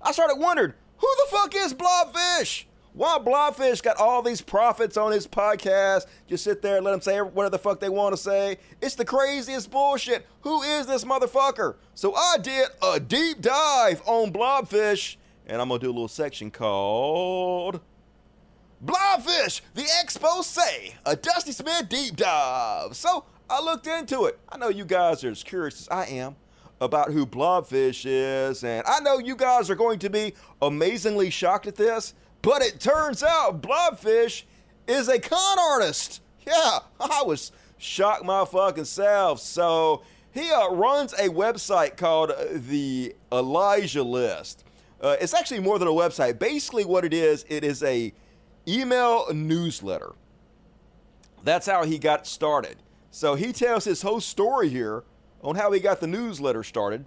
I 0.00 0.12
started 0.12 0.36
wondering, 0.38 0.72
who 0.96 1.08
the 1.18 1.36
fuck 1.36 1.54
is 1.54 1.74
Blobfish? 1.74 2.64
Why 2.94 3.18
Blobfish 3.18 3.82
got 3.82 3.96
all 3.96 4.20
these 4.20 4.42
prophets 4.42 4.96
on 4.96 5.12
his 5.12 5.26
podcast? 5.26 6.06
Just 6.26 6.44
sit 6.44 6.60
there 6.60 6.76
and 6.76 6.84
let 6.84 6.92
them 6.92 7.00
say 7.00 7.20
whatever 7.20 7.50
the 7.50 7.58
fuck 7.58 7.80
they 7.80 7.88
want 7.88 8.14
to 8.14 8.20
say. 8.20 8.58
It's 8.82 8.94
the 8.96 9.04
craziest 9.04 9.70
bullshit. 9.70 10.26
Who 10.42 10.62
is 10.62 10.86
this 10.86 11.02
motherfucker? 11.04 11.76
So 11.94 12.14
I 12.14 12.36
did 12.38 12.68
a 12.82 13.00
deep 13.00 13.40
dive 13.40 14.02
on 14.06 14.30
Blobfish, 14.30 15.16
and 15.46 15.62
I'm 15.62 15.68
gonna 15.68 15.80
do 15.80 15.88
a 15.88 15.92
little 15.92 16.08
section 16.08 16.50
called 16.50 17.80
Blobfish, 18.84 19.60
the 19.74 19.86
expose, 20.02 20.58
a 21.06 21.14
Dusty 21.14 21.52
Smith 21.52 21.88
deep 21.88 22.16
dive. 22.16 22.96
So 22.96 23.24
I 23.48 23.62
looked 23.62 23.86
into 23.86 24.24
it. 24.24 24.38
I 24.48 24.58
know 24.58 24.68
you 24.68 24.84
guys 24.84 25.22
are 25.22 25.30
as 25.30 25.44
curious 25.44 25.82
as 25.82 25.88
I 25.88 26.06
am 26.06 26.36
about 26.80 27.12
who 27.12 27.24
Blobfish 27.24 28.04
is, 28.06 28.64
and 28.64 28.84
I 28.86 28.98
know 29.00 29.18
you 29.18 29.36
guys 29.36 29.70
are 29.70 29.76
going 29.76 30.00
to 30.00 30.10
be 30.10 30.34
amazingly 30.60 31.30
shocked 31.30 31.68
at 31.68 31.76
this, 31.76 32.14
but 32.42 32.60
it 32.60 32.80
turns 32.80 33.22
out 33.22 33.62
Blobfish 33.62 34.42
is 34.88 35.08
a 35.08 35.20
con 35.20 35.58
artist. 35.60 36.20
Yeah, 36.44 36.80
I 37.00 37.22
was 37.24 37.52
shocked 37.78 38.24
my 38.24 38.44
fucking 38.44 38.86
self. 38.86 39.38
So 39.38 40.02
he 40.32 40.50
uh, 40.50 40.70
runs 40.70 41.12
a 41.12 41.28
website 41.28 41.96
called 41.96 42.32
uh, 42.32 42.46
the 42.50 43.14
Elijah 43.30 44.02
List. 44.02 44.64
Uh, 45.00 45.16
it's 45.20 45.34
actually 45.34 45.60
more 45.60 45.78
than 45.78 45.86
a 45.86 45.92
website. 45.92 46.40
Basically, 46.40 46.84
what 46.84 47.04
it 47.04 47.14
is, 47.14 47.44
it 47.48 47.62
is 47.62 47.82
a 47.84 48.12
email 48.66 49.32
newsletter. 49.32 50.12
That's 51.44 51.66
how 51.66 51.84
he 51.84 51.98
got 51.98 52.26
started. 52.26 52.76
So 53.10 53.34
he 53.34 53.52
tells 53.52 53.84
his 53.84 54.02
whole 54.02 54.20
story 54.20 54.68
here 54.68 55.04
on 55.42 55.56
how 55.56 55.72
he 55.72 55.80
got 55.80 56.00
the 56.00 56.06
newsletter 56.06 56.62
started. 56.62 57.04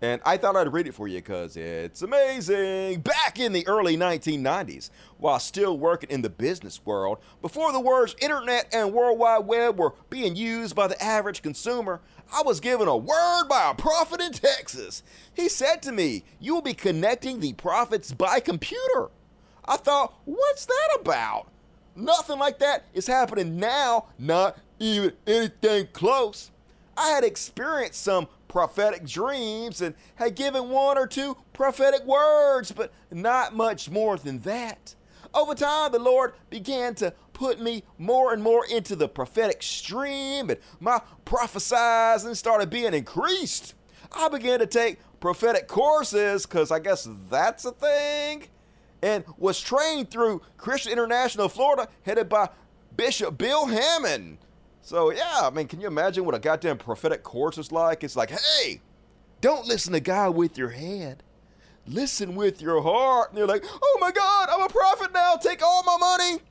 And 0.00 0.20
I 0.24 0.36
thought 0.36 0.54
I'd 0.54 0.72
read 0.72 0.86
it 0.86 0.94
for 0.94 1.08
you 1.08 1.18
because 1.18 1.56
it's 1.56 2.02
amazing. 2.02 3.00
Back 3.00 3.40
in 3.40 3.52
the 3.52 3.66
early 3.66 3.96
1990s, 3.96 4.90
while 5.16 5.40
still 5.40 5.76
working 5.76 6.10
in 6.10 6.22
the 6.22 6.30
business 6.30 6.80
world, 6.84 7.18
before 7.42 7.72
the 7.72 7.80
words 7.80 8.14
internet 8.20 8.68
and 8.72 8.92
World 8.92 9.18
Wide 9.18 9.46
Web 9.46 9.76
were 9.76 9.94
being 10.08 10.36
used 10.36 10.76
by 10.76 10.86
the 10.86 11.02
average 11.02 11.42
consumer, 11.42 12.00
I 12.32 12.42
was 12.42 12.60
given 12.60 12.86
a 12.86 12.96
word 12.96 13.48
by 13.48 13.70
a 13.70 13.74
prophet 13.74 14.20
in 14.20 14.32
Texas. 14.32 15.02
He 15.34 15.48
said 15.48 15.82
to 15.82 15.92
me, 15.92 16.22
You 16.38 16.54
will 16.54 16.62
be 16.62 16.74
connecting 16.74 17.40
the 17.40 17.54
prophets 17.54 18.12
by 18.12 18.38
computer. 18.38 19.08
I 19.68 19.76
thought, 19.76 20.14
What's 20.24 20.66
that 20.66 20.98
about? 21.00 21.46
Nothing 21.94 22.38
like 22.38 22.58
that 22.60 22.84
is 22.94 23.06
happening 23.06 23.58
now, 23.58 24.06
not 24.18 24.58
even 24.78 25.12
anything 25.26 25.88
close. 25.92 26.50
I 26.96 27.10
had 27.10 27.24
experienced 27.24 28.02
some 28.02 28.28
prophetic 28.48 29.04
dreams 29.04 29.80
and 29.80 29.94
had 30.16 30.34
given 30.34 30.70
one 30.70 30.96
or 30.96 31.06
two 31.06 31.36
prophetic 31.52 32.04
words, 32.04 32.72
but 32.72 32.92
not 33.10 33.54
much 33.54 33.90
more 33.90 34.16
than 34.16 34.40
that. 34.40 34.94
Over 35.34 35.54
time, 35.54 35.92
the 35.92 35.98
Lord 35.98 36.34
began 36.50 36.94
to 36.96 37.12
put 37.32 37.60
me 37.60 37.84
more 37.98 38.32
and 38.32 38.42
more 38.42 38.64
into 38.66 38.96
the 38.96 39.08
prophetic 39.08 39.62
stream, 39.62 40.50
and 40.50 40.58
my 40.80 41.00
prophesizing 41.26 42.34
started 42.34 42.70
being 42.70 42.94
increased. 42.94 43.74
I 44.10 44.28
began 44.28 44.58
to 44.60 44.66
take 44.66 44.98
prophetic 45.20 45.68
courses 45.68 46.46
because 46.46 46.70
I 46.70 46.78
guess 46.78 47.08
that's 47.28 47.64
a 47.64 47.72
thing, 47.72 48.48
and 49.02 49.24
was 49.36 49.60
trained 49.60 50.10
through 50.10 50.42
Christian 50.56 50.92
International 50.92 51.48
Florida, 51.48 51.88
headed 52.02 52.28
by 52.28 52.50
Bishop 52.96 53.38
Bill 53.38 53.66
Hamon. 53.66 54.38
So, 54.82 55.10
yeah, 55.10 55.40
I 55.42 55.50
mean, 55.50 55.68
can 55.68 55.80
you 55.80 55.86
imagine 55.86 56.24
what 56.24 56.34
a 56.34 56.38
goddamn 56.38 56.78
prophetic 56.78 57.22
course 57.22 57.58
is 57.58 57.70
like? 57.70 58.02
It's 58.02 58.16
like, 58.16 58.30
hey, 58.30 58.80
don't 59.40 59.66
listen 59.66 59.92
to 59.92 60.00
God 60.00 60.34
with 60.34 60.56
your 60.56 60.70
head. 60.70 61.22
Listen 61.86 62.34
with 62.34 62.60
your 62.60 62.82
heart. 62.82 63.30
And 63.30 63.38
you're 63.38 63.46
like, 63.46 63.64
oh 63.66 63.98
my 64.00 64.10
God, 64.10 64.48
I'm 64.50 64.62
a 64.62 64.68
prophet 64.68 65.12
now. 65.12 65.36
Take 65.36 65.62
all 65.62 65.82
my 65.84 65.96
money. 65.98 66.42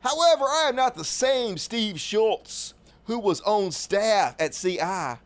However, 0.00 0.44
I 0.44 0.66
am 0.68 0.76
not 0.76 0.96
the 0.96 1.04
same 1.04 1.58
Steve 1.58 2.00
Shultz 2.00 2.74
who 3.04 3.18
was 3.18 3.40
on 3.42 3.72
staff 3.72 4.36
at 4.38 4.52
CI. 4.52 5.20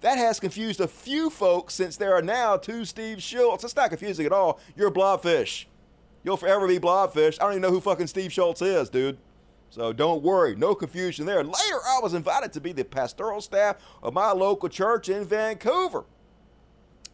That 0.00 0.18
has 0.18 0.38
confused 0.38 0.80
a 0.80 0.88
few 0.88 1.30
folks 1.30 1.74
since 1.74 1.96
there 1.96 2.14
are 2.14 2.22
now 2.22 2.56
two 2.56 2.84
Steve 2.84 3.18
Shultz. 3.18 3.64
It's 3.64 3.76
not 3.76 3.88
confusing 3.88 4.26
at 4.26 4.32
all. 4.32 4.60
You're 4.76 4.90
blobfish. 4.90 5.66
You'll 6.22 6.36
forever 6.36 6.68
be 6.68 6.78
blobfish. 6.78 7.38
I 7.40 7.44
don't 7.44 7.52
even 7.52 7.62
know 7.62 7.70
who 7.70 7.80
fucking 7.80 8.08
Steve 8.08 8.32
Shultz 8.32 8.60
is, 8.60 8.90
dude. 8.90 9.18
So 9.70 9.92
don't 9.92 10.22
worry, 10.22 10.54
no 10.54 10.74
confusion 10.74 11.26
there. 11.26 11.42
Later, 11.42 11.80
I 11.86 11.98
was 12.02 12.14
invited 12.14 12.52
to 12.52 12.60
be 12.60 12.72
the 12.72 12.84
pastoral 12.84 13.40
staff 13.40 13.76
of 14.02 14.14
my 14.14 14.32
local 14.32 14.68
church 14.68 15.08
in 15.08 15.24
Vancouver. 15.24 16.04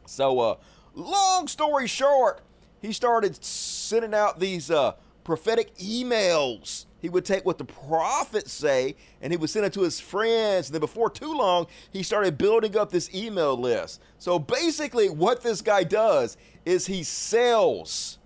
So, 0.06 0.40
uh, 0.40 0.56
long 0.94 1.48
story 1.48 1.86
short, 1.86 2.40
he 2.80 2.92
started 2.92 3.42
sending 3.44 4.14
out 4.14 4.38
these 4.38 4.70
uh, 4.70 4.92
prophetic 5.24 5.74
emails. 5.76 6.86
He 7.02 7.08
would 7.08 7.24
take 7.24 7.44
what 7.44 7.58
the 7.58 7.64
prophets 7.64 8.52
say 8.52 8.94
and 9.20 9.32
he 9.32 9.36
would 9.36 9.50
send 9.50 9.66
it 9.66 9.72
to 9.74 9.82
his 9.82 10.00
friends. 10.00 10.68
And 10.68 10.74
then 10.74 10.80
before 10.80 11.10
too 11.10 11.34
long, 11.34 11.66
he 11.90 12.04
started 12.04 12.38
building 12.38 12.76
up 12.78 12.90
this 12.90 13.12
email 13.12 13.56
list. 13.56 14.00
So 14.18 14.38
basically, 14.38 15.10
what 15.10 15.42
this 15.42 15.60
guy 15.60 15.82
does 15.82 16.36
is 16.64 16.86
he 16.86 17.02
sells 17.02 18.18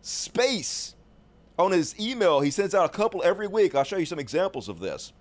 space 0.00 0.94
on 1.58 1.72
his 1.72 1.98
email, 1.98 2.40
he 2.40 2.50
sends 2.50 2.74
out 2.74 2.84
a 2.84 2.88
couple 2.88 3.22
every 3.22 3.46
week. 3.46 3.74
I'll 3.74 3.84
show 3.84 3.96
you 3.96 4.06
some 4.06 4.18
examples 4.18 4.68
of 4.68 4.78
this. 4.78 5.12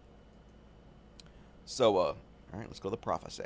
So, 1.65 1.97
uh, 1.97 1.99
all 2.01 2.15
right, 2.53 2.67
let's 2.67 2.79
go 2.79 2.89
to 2.89 2.91
the 2.91 2.97
prophecy. 2.97 3.43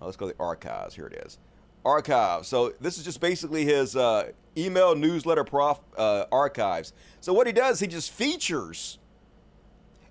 Now 0.00 0.06
let's 0.06 0.16
go 0.16 0.28
to 0.28 0.34
the 0.36 0.42
archives. 0.42 0.94
Here 0.94 1.06
it 1.06 1.24
is. 1.24 1.38
Archives. 1.84 2.48
So 2.48 2.74
this 2.80 2.98
is 2.98 3.04
just 3.04 3.20
basically 3.20 3.64
his 3.64 3.96
uh, 3.96 4.32
email 4.58 4.94
newsletter 4.94 5.44
prof 5.44 5.80
uh, 5.96 6.24
archives. 6.32 6.92
So 7.20 7.32
what 7.32 7.46
he 7.46 7.52
does, 7.52 7.80
he 7.80 7.86
just 7.86 8.10
features 8.10 8.98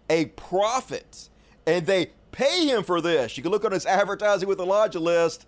a 0.09 0.25
prophet, 0.25 1.29
and 1.65 1.85
they 1.85 2.11
pay 2.31 2.67
him 2.67 2.83
for 2.83 3.01
this. 3.01 3.37
You 3.37 3.43
can 3.43 3.51
look 3.51 3.65
on 3.65 3.71
his 3.71 3.85
advertising 3.85 4.47
with 4.47 4.59
Elijah 4.59 4.99
list 4.99 5.45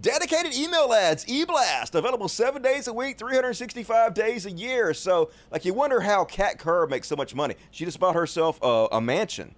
Dedicated 0.00 0.54
email 0.54 0.92
ads, 0.94 1.24
eBlast, 1.24 1.94
available 1.94 2.28
seven 2.28 2.62
days 2.62 2.86
a 2.86 2.92
week, 2.92 3.18
365 3.18 4.14
days 4.14 4.46
a 4.46 4.50
year. 4.50 4.94
So, 4.94 5.30
like, 5.50 5.64
you 5.64 5.74
wonder 5.74 6.00
how 6.00 6.24
Kat 6.24 6.58
Kerr 6.58 6.86
makes 6.86 7.08
so 7.08 7.16
much 7.16 7.34
money. 7.34 7.56
She 7.72 7.84
just 7.84 7.98
bought 7.98 8.14
herself 8.14 8.58
a, 8.62 8.86
a 8.92 9.00
mansion. 9.00 9.54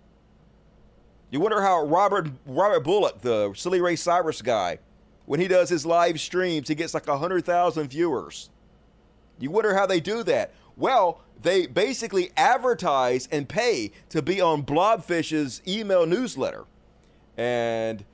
You 1.31 1.41
wonder 1.41 1.61
how 1.61 1.85
Robert 1.85 2.31
Robert 2.47 2.81
Bullock, 2.81 3.21
the 3.21 3.53
Silly 3.55 3.81
Ray 3.81 3.95
Cyrus 3.95 4.41
guy, 4.41 4.79
when 5.27 5.39
he 5.39 5.49
does 5.49 5.69
his 5.69 5.85
live 5.85 6.19
streams, 6.19 6.67
he 6.67 6.75
gets 6.75 6.95
like 6.95 7.07
100,000 7.07 7.89
viewers. 7.89 8.49
You 9.43 9.51
wonder 9.51 9.75
how 9.75 9.87
they 9.87 9.99
do 9.99 10.23
that. 10.23 10.53
Well, 10.77 11.21
they 11.43 11.67
basically 11.67 12.31
advertise 12.37 13.29
and 13.33 13.49
pay 13.49 13.91
to 14.11 14.23
be 14.23 14.41
on 14.41 14.63
Blobfish's 14.63 15.61
email 15.67 16.07
newsletter. 16.07 16.65
And 17.37 18.05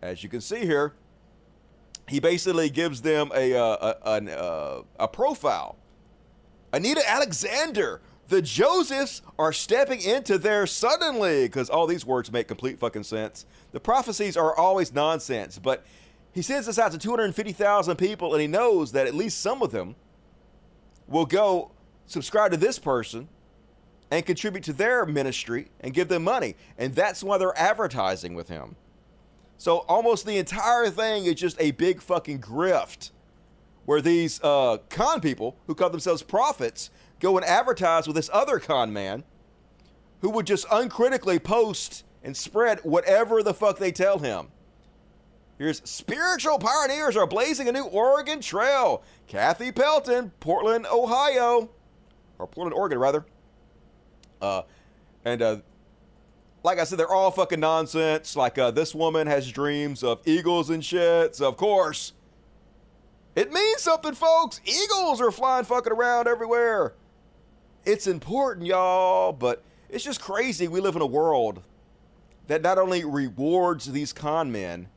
as 0.00 0.22
you 0.22 0.30
can 0.30 0.40
see 0.40 0.60
here, 0.60 0.94
he 2.08 2.20
basically 2.20 2.70
gives 2.70 3.02
them 3.02 3.30
a, 3.34 3.54
uh, 3.54 3.94
a, 4.02 4.40
uh, 4.40 4.82
a 4.98 5.08
profile. 5.08 5.76
Anita 6.72 7.02
Alexander, 7.06 8.00
the 8.28 8.40
Josephs 8.40 9.20
are 9.38 9.52
stepping 9.52 10.00
into 10.00 10.38
their 10.38 10.66
suddenly, 10.66 11.44
because 11.44 11.68
all 11.68 11.86
these 11.86 12.06
words 12.06 12.32
make 12.32 12.48
complete 12.48 12.78
fucking 12.78 13.04
sense. 13.04 13.44
The 13.72 13.80
prophecies 13.80 14.38
are 14.38 14.56
always 14.56 14.92
nonsense, 14.92 15.58
but 15.58 15.84
he 16.32 16.40
sends 16.40 16.66
this 16.66 16.78
out 16.78 16.92
to 16.92 16.98
250,000 16.98 17.96
people, 17.96 18.32
and 18.32 18.40
he 18.40 18.46
knows 18.46 18.92
that 18.92 19.06
at 19.06 19.14
least 19.14 19.40
some 19.40 19.60
of 19.60 19.70
them 19.70 19.96
will 21.12 21.26
go 21.26 21.70
subscribe 22.06 22.50
to 22.50 22.56
this 22.56 22.78
person 22.78 23.28
and 24.10 24.26
contribute 24.26 24.64
to 24.64 24.72
their 24.72 25.06
ministry 25.06 25.68
and 25.80 25.94
give 25.94 26.08
them 26.08 26.24
money. 26.24 26.54
And 26.76 26.94
that's 26.94 27.22
why 27.22 27.38
they're 27.38 27.58
advertising 27.58 28.34
with 28.34 28.48
him. 28.48 28.76
So 29.56 29.78
almost 29.88 30.26
the 30.26 30.38
entire 30.38 30.90
thing 30.90 31.26
is 31.26 31.36
just 31.36 31.60
a 31.60 31.70
big 31.70 32.02
fucking 32.02 32.40
grift 32.40 33.10
where 33.84 34.00
these 34.00 34.40
uh, 34.42 34.78
con 34.90 35.20
people 35.20 35.56
who 35.66 35.74
call 35.74 35.90
themselves 35.90 36.22
prophets 36.22 36.90
go 37.20 37.36
and 37.36 37.46
advertise 37.46 38.06
with 38.06 38.16
this 38.16 38.30
other 38.32 38.58
con 38.58 38.92
man 38.92 39.24
who 40.20 40.30
would 40.30 40.46
just 40.46 40.66
uncritically 40.70 41.38
post 41.38 42.04
and 42.22 42.36
spread 42.36 42.80
whatever 42.80 43.42
the 43.42 43.54
fuck 43.54 43.78
they 43.78 43.92
tell 43.92 44.18
him. 44.18 44.48
Here's 45.58 45.82
spiritual 45.88 46.58
pioneers 46.58 47.16
are 47.16 47.26
blazing 47.26 47.68
a 47.68 47.72
new 47.72 47.84
Oregon 47.84 48.40
trail. 48.40 49.02
Kathi 49.28 49.74
Pelton, 49.74 50.32
Portland, 50.40 50.86
Ohio, 50.86 51.70
or 52.38 52.46
Portland, 52.46 52.74
Oregon, 52.74 52.98
rather. 52.98 53.24
Uh, 54.40 54.62
and 55.24 55.40
uh, 55.40 55.56
like 56.62 56.78
I 56.78 56.84
said, 56.84 56.98
they're 56.98 57.12
all 57.12 57.30
fucking 57.30 57.60
nonsense. 57.60 58.34
Like 58.36 58.58
uh, 58.58 58.70
this 58.70 58.94
woman 58.94 59.26
has 59.26 59.50
dreams 59.50 60.02
of 60.02 60.20
eagles 60.24 60.70
and 60.70 60.84
shit. 60.84 61.36
So 61.36 61.48
of 61.48 61.56
course, 61.56 62.12
it 63.34 63.52
means 63.52 63.80
something, 63.80 64.14
folks. 64.14 64.60
Eagles 64.64 65.20
are 65.20 65.30
flying 65.30 65.64
fucking 65.64 65.92
around 65.92 66.28
everywhere. 66.28 66.94
It's 67.84 68.06
important, 68.06 68.66
y'all, 68.66 69.32
but 69.32 69.62
it's 69.88 70.04
just 70.04 70.20
crazy. 70.20 70.68
We 70.68 70.80
live 70.80 70.96
in 70.96 71.02
a 71.02 71.06
world 71.06 71.62
that 72.46 72.62
not 72.62 72.78
only 72.78 73.04
rewards 73.04 73.86
these 73.86 74.12
con 74.12 74.52
men, 74.52 74.88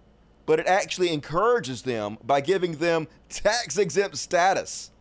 but 0.45 0.59
it 0.59 0.67
actually 0.67 1.11
encourages 1.11 1.81
them 1.81 2.17
by 2.23 2.41
giving 2.41 2.73
them 2.73 3.07
tax 3.29 3.77
exempt 3.77 4.17
status. 4.17 4.91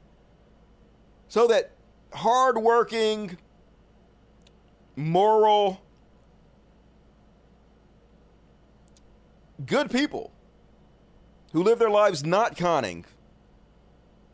So 1.28 1.46
that 1.48 1.72
hardworking, 2.12 3.36
moral, 4.96 5.80
good 9.66 9.90
people 9.90 10.32
who 11.52 11.62
live 11.62 11.78
their 11.78 11.90
lives 11.90 12.24
not 12.24 12.56
conning, 12.56 13.04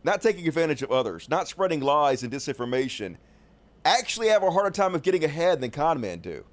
not 0.04 0.22
taking 0.22 0.46
advantage 0.46 0.82
of 0.82 0.90
others, 0.90 1.28
not 1.28 1.48
spreading 1.48 1.80
lies 1.80 2.22
and 2.22 2.32
disinformation, 2.32 3.16
actually 3.84 4.28
have 4.28 4.42
a 4.42 4.50
harder 4.50 4.70
time 4.70 4.94
of 4.94 5.02
getting 5.02 5.24
ahead 5.24 5.60
than 5.60 5.70
con 5.70 6.00
men 6.00 6.20
do. 6.20 6.44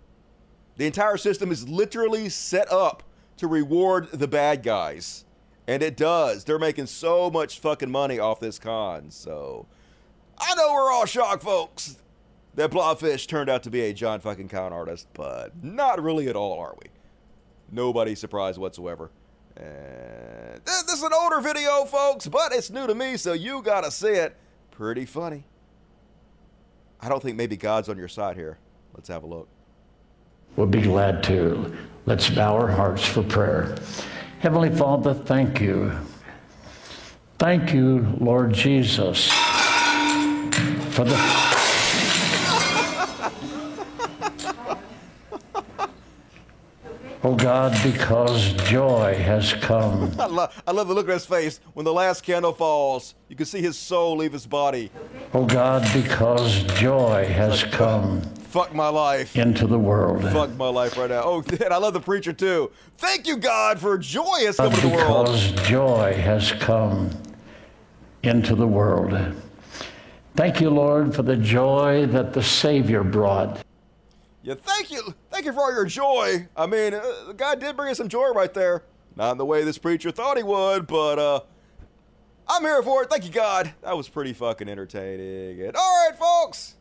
The 0.78 0.86
entire 0.86 1.18
system 1.18 1.52
is 1.52 1.68
literally 1.68 2.30
set 2.30 2.72
up 2.72 3.04
to 3.38 3.48
reward 3.48 4.12
the 4.12 4.28
bad 4.28 4.64
guys. 4.64 5.26
And 5.68 5.84
it 5.84 5.98
does. 5.98 6.44
They're 6.44 6.60
making 6.60 6.86
so 6.86 7.30
much 7.30 7.60
fucking 7.60 7.92
money 7.92 8.20
off 8.20 8.40
this 8.40 8.58
con. 8.58 9.12
So 9.12 9.66
I 10.38 10.56
know 10.56 10.72
we're 10.74 10.92
all 10.92 11.06
shocked, 11.06 11.44
folks, 11.44 11.98
that 12.56 12.72
Blobfish 12.72 13.28
turned 13.28 13.50
out 13.50 13.64
to 13.64 13.70
be 13.70 13.82
a 13.82 13.94
John 13.94 14.20
fucking 14.20 14.48
con 14.48 14.72
artist, 14.72 15.08
but 15.14 15.62
not 15.62 16.02
really 16.02 16.30
at 16.30 16.36
all, 16.36 16.58
are 16.60 16.76
we? 16.82 16.90
Nobody 17.70 18.16
surprised 18.16 18.58
whatsoever. 18.58 19.12
And 19.58 20.62
this 20.66 20.94
is 20.94 21.04
an 21.04 21.12
older 21.14 21.42
video, 21.42 21.84
folks, 21.86 22.28
but 22.28 22.54
it's 22.54 22.70
new 22.70 22.88
to 22.88 22.96
me, 22.96 23.18
so 23.18 23.34
you 23.34 23.62
gotta 23.62 23.92
see 23.92 24.10
it. 24.10 24.36
Pretty 24.72 25.06
funny. 25.06 25.44
I 27.02 27.10
don't 27.10 27.22
think 27.22 27.36
maybe 27.36 27.58
God's 27.58 27.90
on 27.90 27.98
your 27.98 28.08
side 28.08 28.38
here. 28.38 28.58
Let's 28.94 29.10
have 29.10 29.24
a 29.24 29.28
look. 29.28 29.50
We'll 30.58 30.66
be 30.66 30.82
glad 30.82 31.24
to. 31.26 31.72
Let's 32.08 32.32
bow 32.32 32.56
our 32.56 32.68
hearts 32.68 33.06
for 33.06 33.22
prayer. 33.22 33.78
Heavenly 34.40 34.76
Father, 34.76 35.14
thank 35.14 35.62
you. 35.62 35.92
Thank 37.38 37.76
you, 37.76 38.18
Lord 38.20 38.54
Jesus, 38.54 39.32
for 40.92 41.04
the. 41.04 41.16
Oh 47.24 47.36
God, 47.36 47.78
because 47.84 48.54
joy 48.70 49.14
has 49.16 49.54
come. 49.54 50.12
I 50.20 50.26
love, 50.26 50.64
I 50.66 50.72
love 50.72 50.88
the 50.88 50.96
look 50.96 51.08
on 51.08 51.14
his 51.14 51.26
face 51.26 51.60
when 51.74 51.84
the 51.84 51.94
last 51.94 52.24
candle 52.24 52.54
falls. 52.54 53.14
You 53.28 53.36
can 53.36 53.46
see 53.46 53.62
his 53.62 53.78
soul 53.78 54.18
leave 54.18 54.34
his 54.34 54.48
body. 54.48 54.90
Oh 55.36 55.46
God, 55.46 55.88
because 55.94 56.64
joy 56.80 57.26
has 57.28 57.64
come 57.64 58.24
Fuck 58.48 58.74
my 58.74 58.88
life. 58.88 59.36
into 59.36 59.68
the 59.68 59.78
world. 59.78 60.24
Fuck 60.24 60.56
my 60.56 60.70
life 60.70 60.98
right 60.98 61.10
now. 61.10 61.22
Oh, 61.24 61.44
and 61.64 61.74
I 61.74 61.78
love 61.78 61.94
the 61.94 62.00
preacher 62.00 62.32
too. 62.34 62.72
Thank 62.98 63.28
you, 63.28 63.38
God, 63.38 63.80
for 63.80 63.98
joy 63.98 64.46
has 64.46 64.58
come 64.58 64.70
God, 64.72 64.82
to 64.82 64.88
the 64.88 64.96
world. 64.96 65.26
because 65.26 65.52
joy 65.68 66.14
has 66.14 66.52
come 66.54 67.10
into 68.24 68.56
the 68.56 68.68
world. 68.68 69.36
Thank 70.36 70.62
you, 70.62 70.70
Lord, 70.70 71.14
for 71.16 71.24
the 71.24 71.36
joy 71.36 72.06
that 72.08 72.32
the 72.34 72.44
Savior 72.44 73.04
brought. 73.04 73.64
Yeah, 74.44 74.54
thank 74.56 74.92
you. 74.92 75.14
Thank 75.30 75.46
you 75.46 75.52
for 75.52 75.60
all 75.60 75.74
your 75.74 75.86
joy. 75.86 76.48
I 76.56 76.68
mean, 76.68 76.94
uh, 76.94 77.34
God 77.36 77.60
did 77.60 77.76
bring 77.76 77.92
us 77.92 77.98
some 77.98 78.08
joy 78.08 78.30
right 78.30 78.54
there. 78.54 78.84
Not 79.18 79.32
in 79.34 79.38
the 79.40 79.46
way 79.46 79.64
this 79.64 79.78
preacher 79.78 80.12
thought 80.12 80.38
he 80.38 80.44
would, 80.44 80.88
but 80.88 81.20
uh, 81.20 81.40
I'm 82.48 82.62
here 82.62 82.82
for 82.82 83.04
it. 83.04 83.10
Thank 83.10 83.26
you, 83.26 83.32
God. 83.32 83.74
That 83.82 83.98
was 83.98 84.08
pretty 84.08 84.32
fucking 84.32 84.70
entertaining. 84.70 85.60
And 85.60 85.76
all 85.76 86.08
right, 86.08 86.18
folks. 86.18 86.76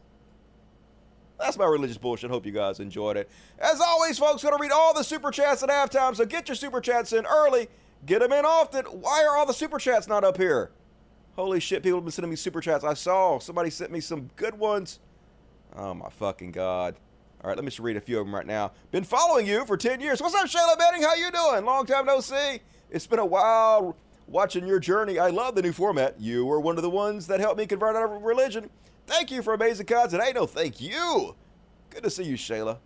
That's 1.39 1.59
my 1.59 1.67
religious 1.67 1.99
bullshit. 1.99 2.31
Hope 2.31 2.47
you 2.47 2.53
guys 2.53 2.81
enjoyed 2.81 3.17
it. 3.17 3.29
As 3.59 3.81
always, 3.81 4.19
folks, 4.19 4.43
gonna 4.43 4.57
read 4.59 4.73
all 4.73 4.95
the 4.95 5.05
super 5.05 5.31
chats 5.31 5.63
at 5.63 5.69
halftime, 5.69 6.17
so 6.17 6.25
get 6.25 6.49
your 6.49 6.57
super 6.57 6.81
chats 6.81 7.13
in 7.13 7.27
early. 7.27 7.69
Get 8.05 8.21
them 8.21 8.33
in 8.33 8.45
often. 8.45 8.85
Why 8.87 9.25
are 9.25 9.37
all 9.37 9.47
the 9.47 9.53
super 9.53 9.79
chats 9.79 10.09
not 10.09 10.25
up 10.25 10.37
here? 10.37 10.71
Holy 11.35 11.61
shit, 11.61 11.83
people 11.83 11.99
have 11.99 12.05
been 12.05 12.13
sending 12.13 12.31
me 12.31 12.37
super 12.37 12.61
chats. 12.61 12.85
I 12.85 12.95
saw 12.95 13.39
somebody 13.39 13.71
sent 13.71 13.91
me 13.91 14.01
some 14.01 14.31
good 14.37 14.59
ones. 14.59 15.01
Oh 15.77 15.93
my 15.93 16.09
fucking 16.09 16.53
god. 16.53 16.97
All 17.43 17.49
right, 17.49 17.57
let 17.57 17.65
me 17.65 17.71
just 17.71 17.81
read 17.81 17.97
a 17.97 18.01
few 18.01 18.19
of 18.19 18.27
them 18.27 18.35
right 18.35 18.47
now. 18.47 18.73
Been 18.91 19.05
following 19.05 19.47
you 19.47 19.67
for 19.67 19.77
10 19.77 20.01
years. 20.01 20.23
What's 20.23 20.35
up, 20.35 20.47
Shayla 20.47 20.79
Benning? 20.79 21.03
How 21.03 21.15
you 21.15 21.31
doing? 21.31 21.65
Long 21.65 21.85
time 21.85 22.07
no 22.07 22.21
see. 22.21 22.61
It's 22.91 23.07
been 23.07 23.19
a 23.19 23.27
while 23.27 23.97
watching 24.27 24.67
your 24.67 24.81
journey. 24.81 25.19
I 25.19 25.29
love 25.29 25.55
the 25.55 25.63
new 25.63 25.73
format. 25.73 26.19
You 26.19 26.47
were 26.47 26.61
one 26.61 26.77
of 26.77 26.83
the 26.83 26.91
ones 26.91 27.27
that 27.27 27.41
helped 27.41 27.59
me 27.59 27.67
convert 27.67 27.95
out 27.95 28.11
of 28.11 28.23
religion. 28.23 28.71
Thank 29.07 29.31
you 29.31 29.43
for 29.43 29.55
amazing 29.55 29.87
content. 29.87 30.23
Hey, 30.23 30.33
no, 30.33 30.47
thank 30.47 30.81
you. 30.81 31.37
Good 31.91 32.03
to 32.03 32.11
see 32.11 32.25
you, 32.25 32.37
Shayla. 32.37 32.79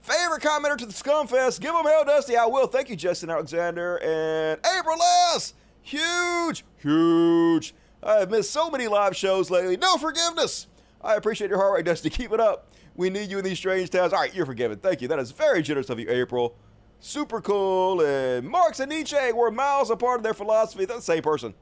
Favorite 0.00 0.42
commenter 0.42 0.76
to 0.76 0.86
the 0.86 0.92
Scumfest. 0.92 1.60
Give 1.60 1.72
them 1.72 1.84
hell, 1.84 2.04
Dusty. 2.04 2.36
I 2.36 2.46
will. 2.46 2.66
Thank 2.66 2.88
you, 2.88 2.96
Justin 2.96 3.30
Alexander 3.30 3.98
and 3.98 4.60
April 4.78 5.00
S. 5.34 5.54
Huge, 5.82 6.64
huge. 6.78 7.74
I 8.02 8.20
have 8.20 8.30
missed 8.30 8.50
so 8.50 8.70
many 8.70 8.88
live 8.88 9.16
shows 9.16 9.50
lately. 9.50 9.76
No 9.76 9.96
forgiveness. 9.96 10.66
I 11.02 11.14
appreciate 11.14 11.50
your 11.50 11.58
heart 11.58 11.74
rate, 11.74 11.84
Dusty. 11.84 12.10
Keep 12.10 12.32
it 12.32 12.40
up. 12.40 12.72
We 12.94 13.10
need 13.10 13.30
you 13.30 13.38
in 13.38 13.44
these 13.44 13.58
strange 13.58 13.90
times. 13.90 14.12
All 14.12 14.20
right, 14.20 14.34
you're 14.34 14.46
forgiven. 14.46 14.78
Thank 14.78 15.02
you. 15.02 15.08
That 15.08 15.18
is 15.18 15.30
very 15.30 15.62
generous 15.62 15.88
of 15.88 16.00
you, 16.00 16.10
April. 16.10 16.56
Super 17.00 17.40
cool. 17.40 18.00
And 18.00 18.48
Marx 18.48 18.80
and 18.80 18.90
Nietzsche 18.90 19.32
were 19.32 19.50
miles 19.50 19.90
apart 19.90 20.18
in 20.18 20.22
their 20.24 20.34
philosophy. 20.34 20.84
They're 20.84 20.96
the 20.96 21.02
same 21.02 21.22
person. 21.22 21.54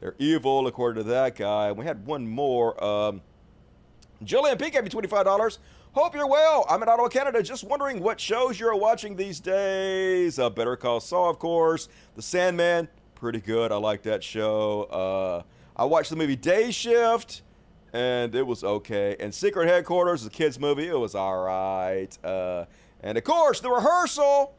They're 0.00 0.14
evil, 0.18 0.66
according 0.66 1.04
to 1.04 1.10
that 1.10 1.36
guy. 1.36 1.72
We 1.72 1.84
had 1.84 2.06
one 2.06 2.26
more. 2.26 2.82
Um, 2.82 3.20
Jillian 4.24 4.58
P 4.58 4.70
gave 4.70 4.82
me 4.84 4.90
$25. 4.90 5.58
Hope 5.92 6.14
you're 6.14 6.26
well. 6.26 6.64
I'm 6.68 6.82
in 6.82 6.88
Ottawa, 6.88 7.08
Canada. 7.08 7.42
Just 7.42 7.64
wondering 7.64 8.00
what 8.00 8.20
shows 8.20 8.58
you're 8.58 8.74
watching 8.76 9.16
these 9.16 9.40
days. 9.40 10.38
Uh, 10.38 10.48
Better 10.48 10.76
Call 10.76 11.00
Saul, 11.00 11.30
of 11.30 11.38
course. 11.38 11.88
The 12.14 12.22
Sandman, 12.22 12.88
pretty 13.14 13.40
good. 13.40 13.72
I 13.72 13.76
like 13.76 14.02
that 14.02 14.22
show. 14.24 14.84
Uh, 14.84 15.42
I 15.76 15.84
watched 15.84 16.10
the 16.10 16.16
movie 16.16 16.36
Day 16.36 16.70
Shift, 16.70 17.42
and 17.92 18.34
it 18.34 18.46
was 18.46 18.62
okay. 18.64 19.16
And 19.20 19.34
Secret 19.34 19.66
Headquarters, 19.68 20.22
the 20.24 20.30
kids' 20.30 20.60
movie, 20.60 20.86
it 20.86 20.98
was 20.98 21.14
all 21.14 21.42
right. 21.42 22.08
Uh, 22.24 22.64
and 23.02 23.18
of 23.18 23.24
course, 23.24 23.60
The 23.60 23.70
Rehearsal. 23.70 24.54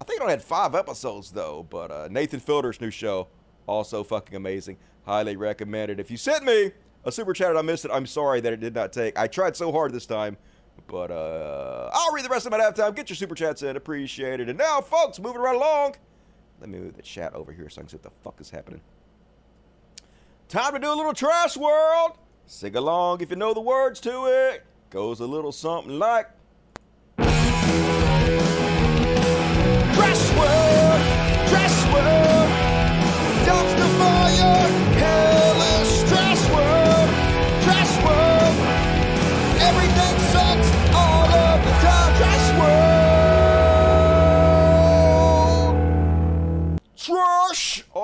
I 0.00 0.04
think 0.04 0.18
it 0.18 0.22
only 0.22 0.32
had 0.32 0.42
five 0.42 0.74
episodes 0.74 1.30
though, 1.30 1.66
but 1.70 1.90
uh, 1.90 2.08
Nathan 2.10 2.40
Fielder's 2.40 2.80
new 2.80 2.90
show, 2.90 3.28
also 3.66 4.04
fucking 4.04 4.36
amazing. 4.36 4.78
Highly 5.04 5.36
recommended. 5.36 6.00
If 6.00 6.10
you 6.10 6.16
sent 6.16 6.44
me 6.44 6.72
a 7.04 7.12
super 7.12 7.32
chat 7.32 7.50
and 7.50 7.58
I 7.58 7.62
missed 7.62 7.84
it, 7.84 7.90
I'm 7.92 8.06
sorry 8.06 8.40
that 8.40 8.52
it 8.52 8.60
did 8.60 8.74
not 8.74 8.92
take. 8.92 9.18
I 9.18 9.26
tried 9.26 9.56
so 9.56 9.70
hard 9.70 9.92
this 9.92 10.06
time, 10.06 10.36
but 10.86 11.10
uh, 11.10 11.90
I'll 11.92 12.12
read 12.12 12.24
the 12.24 12.30
rest 12.30 12.46
of 12.46 12.52
them 12.52 12.60
at 12.60 12.74
halftime. 12.74 12.94
Get 12.94 13.10
your 13.10 13.16
super 13.16 13.34
chats 13.34 13.62
in, 13.62 13.76
appreciate 13.76 14.40
it. 14.40 14.48
And 14.48 14.58
now, 14.58 14.80
folks, 14.80 15.18
moving 15.18 15.42
right 15.42 15.56
along. 15.56 15.96
Let 16.60 16.70
me 16.70 16.78
move 16.78 16.96
the 16.96 17.02
chat 17.02 17.34
over 17.34 17.52
here 17.52 17.68
so 17.68 17.80
I 17.80 17.82
can 17.82 17.88
see 17.90 17.96
what 17.96 18.04
the 18.04 18.10
fuck 18.22 18.40
is 18.40 18.50
happening. 18.50 18.80
Time 20.48 20.72
to 20.72 20.78
do 20.78 20.92
a 20.92 20.94
little 20.94 21.14
trash 21.14 21.56
world. 21.56 22.12
Sing 22.46 22.76
along 22.76 23.20
if 23.20 23.30
you 23.30 23.36
know 23.36 23.54
the 23.54 23.60
words 23.60 24.00
to 24.00 24.26
it. 24.26 24.64
Goes 24.90 25.20
a 25.20 25.26
little 25.26 25.52
something 25.52 25.98
like. 25.98 26.30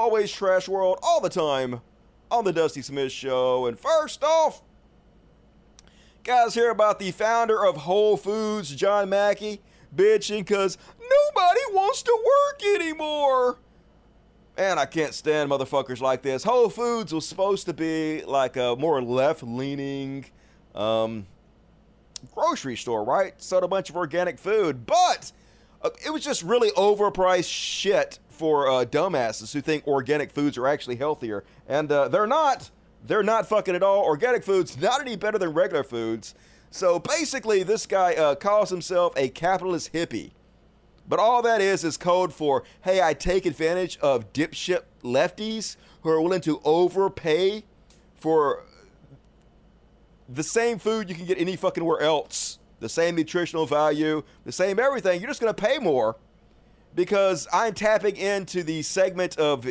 Always 0.00 0.32
trash 0.32 0.66
world, 0.66 0.98
all 1.02 1.20
the 1.20 1.28
time 1.28 1.82
on 2.30 2.44
the 2.44 2.52
Dusty 2.54 2.80
Smith 2.80 3.12
Show. 3.12 3.66
And 3.66 3.78
first 3.78 4.24
off, 4.24 4.62
guys, 6.24 6.54
hear 6.54 6.70
about 6.70 6.98
the 6.98 7.10
founder 7.10 7.66
of 7.66 7.76
Whole 7.76 8.16
Foods, 8.16 8.74
John 8.74 9.10
Mackey, 9.10 9.60
bitching 9.94 10.38
because 10.38 10.78
nobody 10.98 11.60
wants 11.72 12.02
to 12.04 12.18
work 12.24 12.62
anymore. 12.80 13.58
Man, 14.56 14.78
I 14.78 14.86
can't 14.86 15.12
stand 15.12 15.50
motherfuckers 15.50 16.00
like 16.00 16.22
this. 16.22 16.44
Whole 16.44 16.70
Foods 16.70 17.12
was 17.12 17.28
supposed 17.28 17.66
to 17.66 17.74
be 17.74 18.24
like 18.24 18.56
a 18.56 18.76
more 18.76 19.02
left 19.02 19.42
leaning 19.42 20.24
um, 20.74 21.26
grocery 22.34 22.76
store, 22.76 23.04
right? 23.04 23.34
Sold 23.42 23.64
a 23.64 23.68
bunch 23.68 23.90
of 23.90 23.96
organic 23.96 24.38
food, 24.38 24.86
but 24.86 25.30
uh, 25.82 25.90
it 26.04 26.10
was 26.10 26.24
just 26.24 26.42
really 26.42 26.70
overpriced 26.70 27.50
shit 27.50 28.18
for 28.40 28.68
uh, 28.68 28.86
dumbasses 28.86 29.52
who 29.52 29.60
think 29.60 29.86
organic 29.86 30.30
foods 30.30 30.56
are 30.56 30.66
actually 30.66 30.96
healthier, 30.96 31.44
and 31.68 31.92
uh, 31.92 32.08
they're 32.08 32.26
not. 32.26 32.70
They're 33.06 33.22
not 33.22 33.46
fucking 33.46 33.74
at 33.74 33.82
all. 33.82 34.02
Organic 34.02 34.42
foods 34.44 34.78
not 34.78 35.00
any 35.00 35.14
better 35.14 35.38
than 35.38 35.50
regular 35.50 35.84
foods. 35.84 36.34
So 36.70 36.98
basically, 36.98 37.62
this 37.62 37.86
guy 37.86 38.14
uh, 38.14 38.34
calls 38.34 38.70
himself 38.70 39.12
a 39.16 39.28
capitalist 39.28 39.92
hippie. 39.92 40.32
But 41.06 41.18
all 41.18 41.42
that 41.42 41.60
is 41.60 41.84
is 41.84 41.96
code 41.96 42.32
for, 42.32 42.62
hey, 42.82 43.02
I 43.02 43.14
take 43.14 43.44
advantage 43.44 43.98
of 43.98 44.32
dipshit 44.32 44.82
lefties 45.02 45.76
who 46.02 46.10
are 46.10 46.20
willing 46.20 46.42
to 46.42 46.60
overpay 46.64 47.64
for 48.14 48.64
the 50.28 50.42
same 50.42 50.78
food 50.78 51.08
you 51.08 51.14
can 51.14 51.26
get 51.26 51.38
any 51.38 51.56
fucking 51.56 51.84
where 51.84 52.00
else. 52.00 52.58
The 52.80 52.88
same 52.88 53.16
nutritional 53.16 53.66
value, 53.66 54.22
the 54.44 54.52
same 54.52 54.78
everything. 54.78 55.20
You're 55.20 55.28
just 55.28 55.40
to 55.54 55.62
pay 55.62 55.78
more 55.78 56.16
because 56.94 57.46
I'm 57.52 57.74
tapping 57.74 58.16
into 58.16 58.62
the 58.62 58.82
segment 58.82 59.38
of 59.38 59.66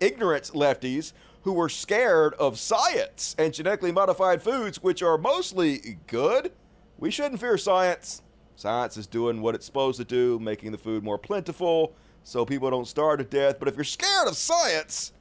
ignorant 0.00 0.50
lefties 0.54 1.12
who 1.42 1.52
were 1.52 1.68
scared 1.68 2.34
of 2.34 2.58
science 2.58 3.34
and 3.38 3.52
genetically 3.54 3.92
modified 3.92 4.42
foods, 4.42 4.82
which 4.82 5.02
are 5.02 5.16
mostly 5.16 5.98
good. 6.06 6.52
We 6.98 7.10
shouldn't 7.10 7.40
fear 7.40 7.56
science. 7.56 8.22
Science 8.56 8.96
is 8.96 9.06
doing 9.06 9.40
what 9.40 9.54
it's 9.54 9.64
supposed 9.64 9.98
to 9.98 10.04
do, 10.04 10.38
making 10.38 10.72
the 10.72 10.78
food 10.78 11.02
more 11.02 11.16
plentiful 11.16 11.94
so 12.22 12.44
people 12.44 12.70
don't 12.70 12.86
starve 12.86 13.18
to 13.18 13.24
death. 13.24 13.58
But 13.58 13.68
if 13.68 13.74
you're 13.74 13.84
scared 13.84 14.28
of 14.28 14.36
science, 14.36 15.12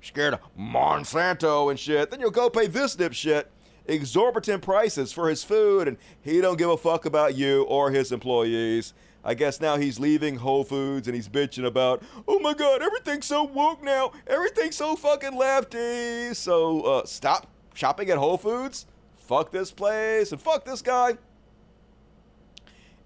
scared 0.00 0.34
of 0.34 0.40
Monsanto 0.56 1.70
and 1.70 1.78
shit, 1.78 2.10
then 2.10 2.20
you'll 2.20 2.30
go 2.30 2.48
pay 2.48 2.68
this 2.68 2.94
dipshit 2.94 3.46
exorbitant 3.88 4.62
prices 4.62 5.12
for 5.12 5.28
his 5.28 5.44
food 5.44 5.88
and 5.88 5.96
he 6.20 6.40
don't 6.40 6.58
give 6.58 6.70
a 6.70 6.76
fuck 6.76 7.04
about 7.04 7.36
you 7.36 7.62
or 7.64 7.90
his 7.90 8.12
employees. 8.12 8.94
I 9.26 9.34
guess 9.34 9.60
now 9.60 9.76
he's 9.76 9.98
leaving 9.98 10.36
Whole 10.36 10.62
Foods 10.62 11.08
and 11.08 11.14
he's 11.16 11.28
bitching 11.28 11.66
about, 11.66 12.00
oh 12.28 12.38
my 12.38 12.54
god, 12.54 12.80
everything's 12.80 13.26
so 13.26 13.42
woke 13.42 13.82
now. 13.82 14.12
Everything's 14.28 14.76
so 14.76 14.94
fucking 14.94 15.36
lefty. 15.36 16.32
So 16.32 16.82
uh, 16.82 17.06
stop 17.06 17.48
shopping 17.74 18.08
at 18.10 18.18
Whole 18.18 18.38
Foods. 18.38 18.86
Fuck 19.16 19.50
this 19.50 19.72
place 19.72 20.30
and 20.30 20.40
fuck 20.40 20.64
this 20.64 20.80
guy. 20.80 21.18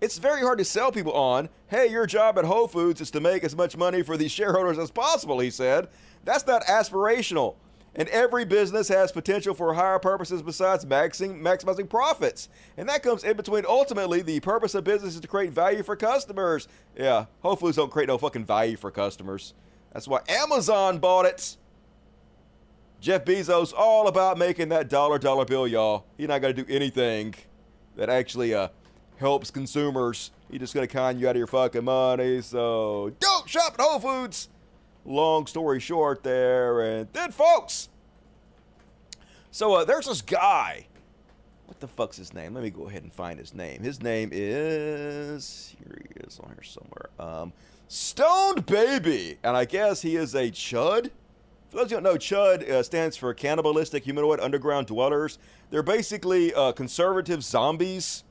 It's 0.03 0.19
very 0.19 0.43
hard 0.43 0.59
to 0.59 0.65
sell 0.65 0.93
people 0.93 1.15
on, 1.15 1.49
hey, 1.69 1.87
your 1.87 2.05
job 2.05 2.39
at 2.39 2.45
Whole 2.45 2.69
Foods 2.69 3.01
is 3.01 3.11
to 3.13 3.21
make 3.21 3.43
as 3.43 3.57
much 3.57 3.75
money 3.75 4.03
for 4.03 4.19
these 4.19 4.31
shareholders 4.31 4.79
as 4.79 4.91
possible, 4.91 5.41
he 5.41 5.51
said. 5.51 5.89
That's 6.25 6.47
not 6.47 6.65
aspirational. 6.65 7.55
And 7.95 8.09
every 8.11 8.45
business 8.45 8.89
has 8.89 9.11
potential 9.11 9.55
for 9.55 9.75
higher 9.75 9.99
purposes 9.99 10.43
besides 10.43 10.85
maxing, 10.85 11.41
maximizing 11.41 11.89
profits. 11.89 12.49
And 12.77 12.89
that 12.89 13.03
comes 13.03 13.25
in 13.25 13.37
between 13.37 13.65
ultimately 13.67 14.23
the 14.23 14.39
purpose 14.41 14.75
of 14.75 14.85
business 14.85 15.15
is 15.15 15.21
to 15.21 15.29
create 15.29 15.51
value 15.51 15.83
for 15.83 15.97
customers. 15.97 16.69
Yeah, 16.97 17.27
Whole 17.41 17.57
Foods 17.57 17.77
don't 17.77 17.91
create 17.91 18.09
no 18.09 18.17
fucking 18.19 18.45
value 18.45 18.77
for 18.77 18.91
customers. 18.91 19.55
That's 19.93 20.07
why 20.07 20.21
Amazon 20.29 20.99
bought 20.99 21.27
it. 21.27 21.57
Jeff 23.01 23.25
Bezos 23.25 23.73
all 23.77 24.07
about 24.09 24.39
making 24.39 24.69
that 24.69 24.89
dollar 24.89 25.19
dollar 25.19 25.45
bill, 25.45 25.67
y'all. 25.67 26.05
He's 26.17 26.29
not 26.29 26.41
gonna 26.43 26.55
do 26.55 26.67
anything 26.69 27.35
that 27.97 28.09
actually 28.09 28.55
uh, 28.55 28.69
helps 29.17 29.51
consumers. 29.51 30.31
He's 30.49 30.61
just 30.61 30.75
gonna 30.75 30.87
con 30.87 31.19
you 31.19 31.27
out 31.27 31.33
of 31.33 31.39
your 31.39 31.47
fucking 31.49 31.85
money. 31.85 32.41
So 32.43 33.13
don't 33.19 33.49
shop 33.49 33.75
at 33.75 33.81
Whole 33.81 33.99
Foods 33.99 34.49
long 35.05 35.47
story 35.47 35.81
short 35.81 36.23
there. 36.23 36.81
And 36.81 37.09
then, 37.13 37.33
folks, 37.33 37.89
so 39.51 39.75
uh, 39.75 39.85
there's 39.85 40.07
this 40.07 40.23
guy. 40.23 40.87
What 41.67 41.81
the 41.81 41.89
fuck's 41.89 42.17
his 42.17 42.35
name? 42.35 42.55
Let 42.55 42.65
me 42.65 42.71
go 42.71 42.89
ahead 42.89 43.03
and 43.03 43.13
find 43.13 43.39
his 43.39 43.55
name. 43.55 43.83
His 43.83 44.03
name 44.03 44.31
is 44.33 45.75
here. 45.79 45.99
He 46.03 46.21
is 46.27 46.41
on 46.41 46.49
here 46.49 46.63
somewhere. 46.63 47.11
Um, 47.19 47.53
Stoned 47.89 48.67
Baby, 48.67 49.39
and 49.43 49.57
I 49.57 49.65
guess 49.65 50.03
he 50.03 50.17
is 50.17 50.35
a 50.35 50.51
chud. 50.51 51.11
For 51.71 51.77
those 51.77 51.91
who 51.91 51.97
don't 51.97 52.03
know, 52.03 52.17
CHUD 52.17 52.69
uh, 52.69 52.83
stands 52.83 53.17
for 53.17 53.33
Cannibalistic 53.33 54.05
Humanoid 54.05 54.41
Underground 54.41 54.89
Dwellers. 54.89 55.39
They're 55.71 55.85
basically 55.85 56.53
uh, 56.53 56.73
conservative 56.73 57.45
zombies 57.45 58.25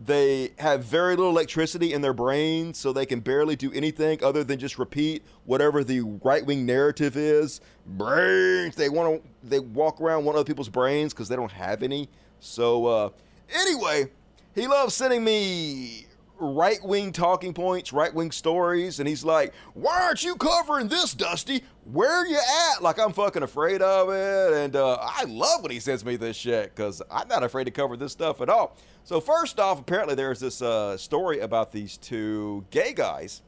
they 0.00 0.52
have 0.58 0.84
very 0.84 1.16
little 1.16 1.30
electricity 1.30 1.92
in 1.92 2.02
their 2.02 2.12
brain, 2.12 2.72
so 2.72 2.92
they 2.92 3.06
can 3.06 3.20
barely 3.20 3.56
do 3.56 3.72
anything 3.72 4.22
other 4.22 4.44
than 4.44 4.58
just 4.58 4.78
repeat 4.78 5.24
whatever 5.44 5.82
the 5.82 6.02
right 6.22 6.44
wing 6.44 6.64
narrative 6.64 7.16
is. 7.16 7.60
Brains. 7.84 8.76
They 8.76 8.88
want 8.88 9.22
to. 9.22 9.48
They 9.48 9.58
walk 9.58 10.00
around 10.00 10.24
one 10.24 10.36
other 10.36 10.44
people's 10.44 10.68
brains 10.68 11.12
because 11.12 11.28
they 11.28 11.36
don't 11.36 11.50
have 11.50 11.82
any. 11.82 12.08
So 12.40 12.86
uh, 12.86 13.10
anyway, 13.52 14.08
he 14.54 14.66
loves 14.66 14.94
sending 14.94 15.24
me 15.24 16.06
right 16.38 16.82
wing 16.82 17.12
talking 17.12 17.52
points, 17.52 17.92
right 17.92 18.12
wing 18.14 18.30
stories, 18.30 19.00
and 19.00 19.08
he's 19.08 19.24
like, 19.24 19.52
"Why 19.74 20.02
aren't 20.02 20.24
you 20.24 20.36
covering 20.36 20.88
this, 20.88 21.14
Dusty? 21.14 21.64
Where 21.84 22.10
are 22.10 22.26
you 22.26 22.38
at?" 22.72 22.82
Like 22.82 22.98
I'm 22.98 23.12
fucking 23.12 23.42
afraid 23.42 23.82
of 23.82 24.10
it, 24.10 24.52
and 24.54 24.76
uh, 24.76 24.98
I 25.00 25.24
love 25.24 25.62
when 25.62 25.70
he 25.70 25.80
sends 25.80 26.04
me 26.04 26.16
this 26.16 26.36
shit 26.36 26.74
because 26.74 27.02
I'm 27.10 27.28
not 27.28 27.42
afraid 27.42 27.64
to 27.64 27.70
cover 27.70 27.96
this 27.96 28.12
stuff 28.12 28.40
at 28.40 28.48
all. 28.48 28.76
So 29.04 29.20
first 29.20 29.58
off, 29.58 29.80
apparently 29.80 30.14
there's 30.14 30.40
this 30.40 30.60
uh, 30.60 30.96
story 30.96 31.40
about 31.40 31.72
these 31.72 31.96
two 31.96 32.64
gay 32.70 32.92
guys 32.92 33.42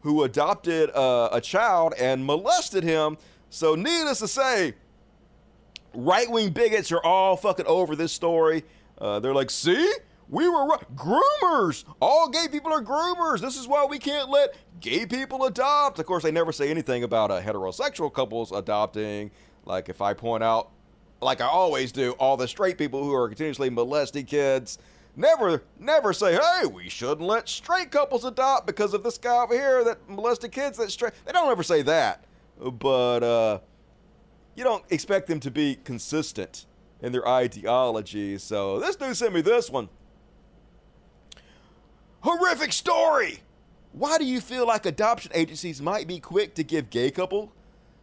who 0.00 0.22
adopted 0.22 0.90
uh, 0.90 1.30
a 1.32 1.40
child 1.40 1.94
and 1.98 2.24
molested 2.24 2.84
him. 2.84 3.16
So 3.50 3.74
needless 3.74 4.18
to 4.20 4.28
say, 4.28 4.74
right-wing 5.94 6.50
bigots 6.50 6.92
are 6.92 7.02
all 7.02 7.36
fucking 7.36 7.66
over 7.66 7.96
this 7.96 8.12
story. 8.12 8.64
Uh, 8.98 9.18
they're 9.20 9.34
like, 9.34 9.50
see, 9.50 9.90
we 10.28 10.48
were 10.48 10.78
groomers. 10.94 11.84
All 12.00 12.28
gay 12.28 12.46
people 12.50 12.72
are 12.72 12.82
groomers. 12.82 13.40
This 13.40 13.56
is 13.58 13.66
why 13.66 13.84
we 13.84 13.98
can't 13.98 14.28
let 14.28 14.56
gay 14.80 15.06
people 15.06 15.44
adopt. 15.44 15.98
Of 15.98 16.06
course, 16.06 16.22
they 16.22 16.32
never 16.32 16.52
say 16.52 16.70
anything 16.70 17.04
about 17.04 17.30
uh, 17.30 17.40
heterosexual 17.40 18.12
couples 18.12 18.52
adopting. 18.52 19.30
Like 19.64 19.88
if 19.88 20.00
I 20.00 20.14
point 20.14 20.42
out, 20.42 20.70
like 21.20 21.40
I 21.40 21.46
always 21.46 21.92
do, 21.92 22.12
all 22.12 22.36
the 22.36 22.48
straight 22.48 22.78
people 22.78 23.04
who 23.04 23.14
are 23.14 23.28
continuously 23.28 23.70
molesting 23.70 24.26
kids 24.26 24.78
Never, 25.18 25.62
never 25.80 26.12
say, 26.12 26.34
hey, 26.34 26.66
we 26.66 26.90
shouldn't 26.90 27.22
let 27.22 27.48
straight 27.48 27.90
couples 27.90 28.26
adopt 28.26 28.66
because 28.66 28.92
of 28.92 29.02
this 29.02 29.16
guy 29.16 29.42
over 29.42 29.54
here 29.54 29.82
that 29.82 30.06
molested 30.10 30.52
kids 30.52 30.76
that 30.76 30.90
straight. 30.90 31.14
They 31.24 31.32
don't 31.32 31.50
ever 31.50 31.62
say 31.62 31.80
that. 31.82 32.24
But 32.60 33.22
uh, 33.22 33.58
you 34.54 34.62
don't 34.62 34.84
expect 34.90 35.26
them 35.26 35.40
to 35.40 35.50
be 35.50 35.76
consistent 35.84 36.66
in 37.00 37.12
their 37.12 37.26
ideology. 37.26 38.36
So 38.36 38.78
this 38.78 38.96
dude 38.96 39.16
sent 39.16 39.32
me 39.32 39.40
this 39.40 39.70
one. 39.70 39.88
Horrific 42.26 42.72
story! 42.72 43.38
Why 43.92 44.18
do 44.18 44.24
you 44.24 44.40
feel 44.40 44.66
like 44.66 44.84
adoption 44.84 45.30
agencies 45.32 45.80
might 45.80 46.08
be 46.08 46.18
quick 46.18 46.56
to 46.56 46.64
give 46.64 46.90
gay 46.90 47.12
couple 47.12 47.52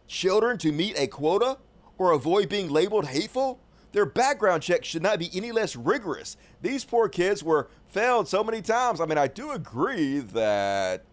children 0.08 0.56
to 0.60 0.72
meet 0.72 0.98
a 0.98 1.06
quota 1.08 1.58
or 1.98 2.12
avoid 2.12 2.48
being 2.48 2.70
labeled 2.70 3.08
hateful? 3.08 3.60
Their 3.92 4.06
background 4.06 4.62
checks 4.62 4.88
should 4.88 5.02
not 5.02 5.18
be 5.18 5.28
any 5.34 5.52
less 5.52 5.76
rigorous. 5.76 6.38
These 6.62 6.86
poor 6.86 7.10
kids 7.10 7.44
were 7.44 7.68
failed 7.88 8.26
so 8.26 8.42
many 8.42 8.62
times. 8.62 8.98
I 8.98 9.04
mean, 9.04 9.18
I 9.18 9.26
do 9.26 9.50
agree 9.50 10.20
that 10.20 11.04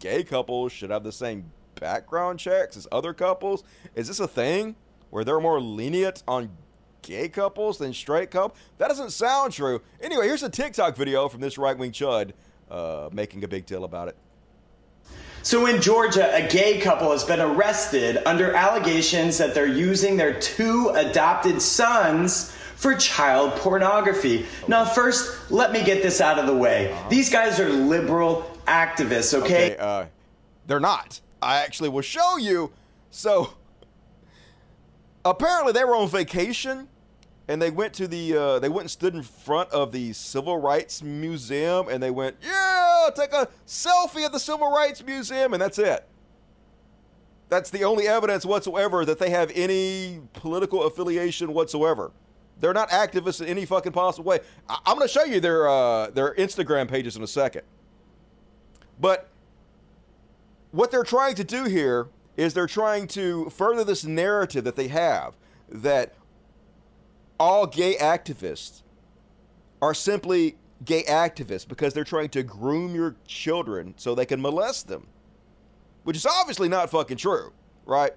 gay 0.00 0.24
couples 0.24 0.72
should 0.72 0.90
have 0.90 1.04
the 1.04 1.12
same 1.12 1.52
background 1.76 2.40
checks 2.40 2.76
as 2.76 2.88
other 2.90 3.14
couples. 3.14 3.62
Is 3.94 4.08
this 4.08 4.18
a 4.18 4.26
thing 4.26 4.74
where 5.10 5.22
they're 5.22 5.38
more 5.38 5.60
lenient 5.60 6.24
on 6.26 6.50
gay 7.02 7.28
couples 7.28 7.78
than 7.78 7.92
straight 7.92 8.30
couples? 8.30 8.58
That 8.78 8.88
doesn't 8.88 9.10
sound 9.10 9.52
true. 9.52 9.82
Anyway, 10.00 10.26
here's 10.26 10.42
a 10.42 10.50
TikTok 10.50 10.96
video 10.96 11.28
from 11.28 11.40
this 11.40 11.58
right 11.58 11.76
wing 11.76 11.92
chud 11.92 12.32
uh, 12.70 13.08
making 13.12 13.44
a 13.44 13.48
big 13.48 13.66
deal 13.66 13.84
about 13.84 14.08
it. 14.08 14.16
So 15.42 15.66
in 15.66 15.80
Georgia, 15.80 16.34
a 16.34 16.46
gay 16.46 16.80
couple 16.80 17.10
has 17.12 17.24
been 17.24 17.40
arrested 17.40 18.18
under 18.26 18.54
allegations 18.54 19.38
that 19.38 19.54
they're 19.54 19.66
using 19.66 20.16
their 20.16 20.38
two 20.38 20.90
adopted 20.90 21.62
sons 21.62 22.52
for 22.76 22.94
child 22.94 23.52
pornography. 23.56 24.46
Now, 24.68 24.84
first, 24.84 25.50
let 25.50 25.72
me 25.72 25.82
get 25.82 26.02
this 26.02 26.20
out 26.20 26.38
of 26.38 26.46
the 26.46 26.54
way. 26.54 26.96
These 27.08 27.30
guys 27.30 27.58
are 27.58 27.68
liberal 27.68 28.50
activists, 28.66 29.34
okay? 29.34 29.72
okay 29.72 29.76
uh, 29.78 30.06
they're 30.66 30.80
not. 30.80 31.20
I 31.42 31.56
actually 31.58 31.88
will 31.88 32.02
show 32.02 32.36
you. 32.36 32.70
So, 33.10 33.54
apparently, 35.24 35.72
they 35.72 35.84
were 35.84 35.96
on 35.96 36.08
vacation 36.08 36.88
and 37.48 37.60
they 37.60 37.70
went 37.70 37.92
to 37.94 38.06
the 38.06 38.36
uh, 38.36 38.58
they 38.60 38.68
went 38.68 38.82
and 38.82 38.90
stood 38.90 39.14
in 39.14 39.22
front 39.22 39.70
of 39.70 39.90
the 39.90 40.12
Civil 40.12 40.58
Rights 40.58 41.02
Museum 41.02 41.88
and 41.88 42.02
they 42.02 42.10
went, 42.10 42.36
yeah, 42.42 43.08
take 43.14 43.32
a 43.32 43.48
selfie 43.66 44.24
at 44.24 44.32
the 44.32 44.38
Civil 44.38 44.70
Rights 44.70 45.04
Museum, 45.04 45.52
and 45.52 45.60
that's 45.60 45.78
it. 45.78 46.06
That's 47.48 47.70
the 47.70 47.82
only 47.82 48.06
evidence 48.06 48.46
whatsoever 48.46 49.04
that 49.04 49.18
they 49.18 49.30
have 49.30 49.50
any 49.54 50.20
political 50.34 50.84
affiliation 50.84 51.52
whatsoever. 51.52 52.12
They're 52.60 52.72
not 52.72 52.90
activists 52.90 53.40
in 53.40 53.48
any 53.48 53.64
fucking 53.66 53.92
possible 53.92 54.28
way. 54.28 54.40
I- 54.68 54.78
am 54.86 54.96
going 54.96 55.08
to 55.08 55.12
show 55.12 55.24
you 55.24 55.40
their 55.40 55.68
uh, 55.68 56.10
their 56.10 56.34
Instagram 56.34 56.88
pages 56.88 57.16
in 57.16 57.22
a 57.24 57.26
second. 57.26 57.62
But 59.00 59.28
what 60.70 60.92
they're 60.92 61.02
trying 61.02 61.34
to 61.34 61.44
do 61.44 61.64
here 61.64 62.06
is 62.40 62.54
they're 62.54 62.66
trying 62.66 63.06
to 63.06 63.50
further 63.50 63.84
this 63.84 64.02
narrative 64.02 64.64
that 64.64 64.74
they 64.74 64.88
have 64.88 65.36
that 65.68 66.14
all 67.38 67.66
gay 67.66 67.96
activists 67.96 68.82
are 69.82 69.92
simply 69.92 70.56
gay 70.82 71.02
activists 71.02 71.68
because 71.68 71.92
they're 71.92 72.02
trying 72.02 72.30
to 72.30 72.42
groom 72.42 72.94
your 72.94 73.14
children 73.26 73.92
so 73.98 74.14
they 74.14 74.24
can 74.24 74.40
molest 74.40 74.88
them, 74.88 75.06
which 76.04 76.16
is 76.16 76.24
obviously 76.24 76.66
not 76.66 76.88
fucking 76.88 77.18
true, 77.18 77.52
right? 77.84 78.12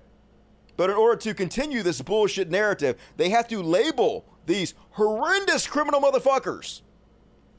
But 0.77 0.89
in 0.89 0.95
order 0.95 1.17
to 1.17 1.33
continue 1.33 1.83
this 1.83 2.01
bullshit 2.01 2.49
narrative, 2.49 2.97
they 3.17 3.27
have 3.27 3.49
to 3.49 3.61
label 3.61 4.23
these 4.45 4.73
horrendous 4.91 5.67
criminal 5.67 5.99
motherfuckers 5.99 6.81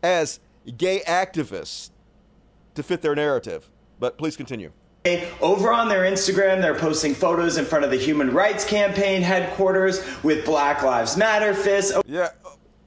as 0.03 0.41
gay 0.79 1.03
activists 1.07 1.91
to 2.75 2.83
fit 2.83 3.03
their 3.03 3.15
narrative. 3.15 3.69
But 4.01 4.17
please 4.17 4.35
continue. 4.35 4.73
Over 5.43 5.71
on 5.71 5.91
their 5.91 6.11
Instagram, 6.11 6.63
they're 6.63 6.75
posting 6.75 7.15
photos 7.15 7.59
in 7.59 7.67
front 7.67 7.85
of 7.85 7.91
the 7.91 7.99
Human 7.99 8.33
Rights 8.33 8.65
Campaign 8.65 9.21
headquarters 9.21 10.03
with 10.23 10.47
Black 10.47 10.83
Lives 10.83 11.19
Matter 11.19 11.53
fists. 11.53 11.93
Yeah, 12.07 12.31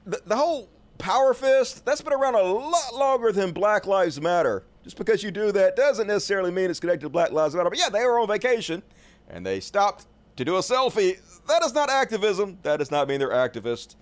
the, 0.04 0.20
the 0.26 0.34
whole 0.34 0.68
power 0.98 1.32
fist, 1.32 1.84
that's 1.84 2.00
been 2.00 2.12
around 2.12 2.34
a 2.34 2.42
lot 2.42 2.92
longer 2.92 3.30
than 3.30 3.52
Black 3.52 3.86
Lives 3.86 4.20
Matter. 4.20 4.64
Just 4.82 4.96
because 4.96 5.22
you 5.22 5.30
do 5.30 5.52
that 5.52 5.76
doesn't 5.76 6.08
necessarily 6.08 6.50
mean 6.50 6.70
it's 6.70 6.80
connected 6.80 7.02
to 7.02 7.08
Black 7.08 7.30
Lives 7.30 7.54
Matter. 7.54 7.70
But 7.70 7.78
yeah, 7.78 7.88
they 7.88 8.04
were 8.04 8.18
on 8.18 8.26
vacation 8.26 8.82
and 9.28 9.46
they 9.46 9.60
stopped 9.60 10.06
to 10.38 10.44
do 10.44 10.56
a 10.56 10.60
selfie. 10.60 11.20
That 11.46 11.62
is 11.62 11.72
not 11.72 11.88
activism. 11.88 12.58
That 12.64 12.78
does 12.78 12.90
not 12.90 13.06
mean 13.06 13.20
they're 13.20 13.30
activists 13.30 13.94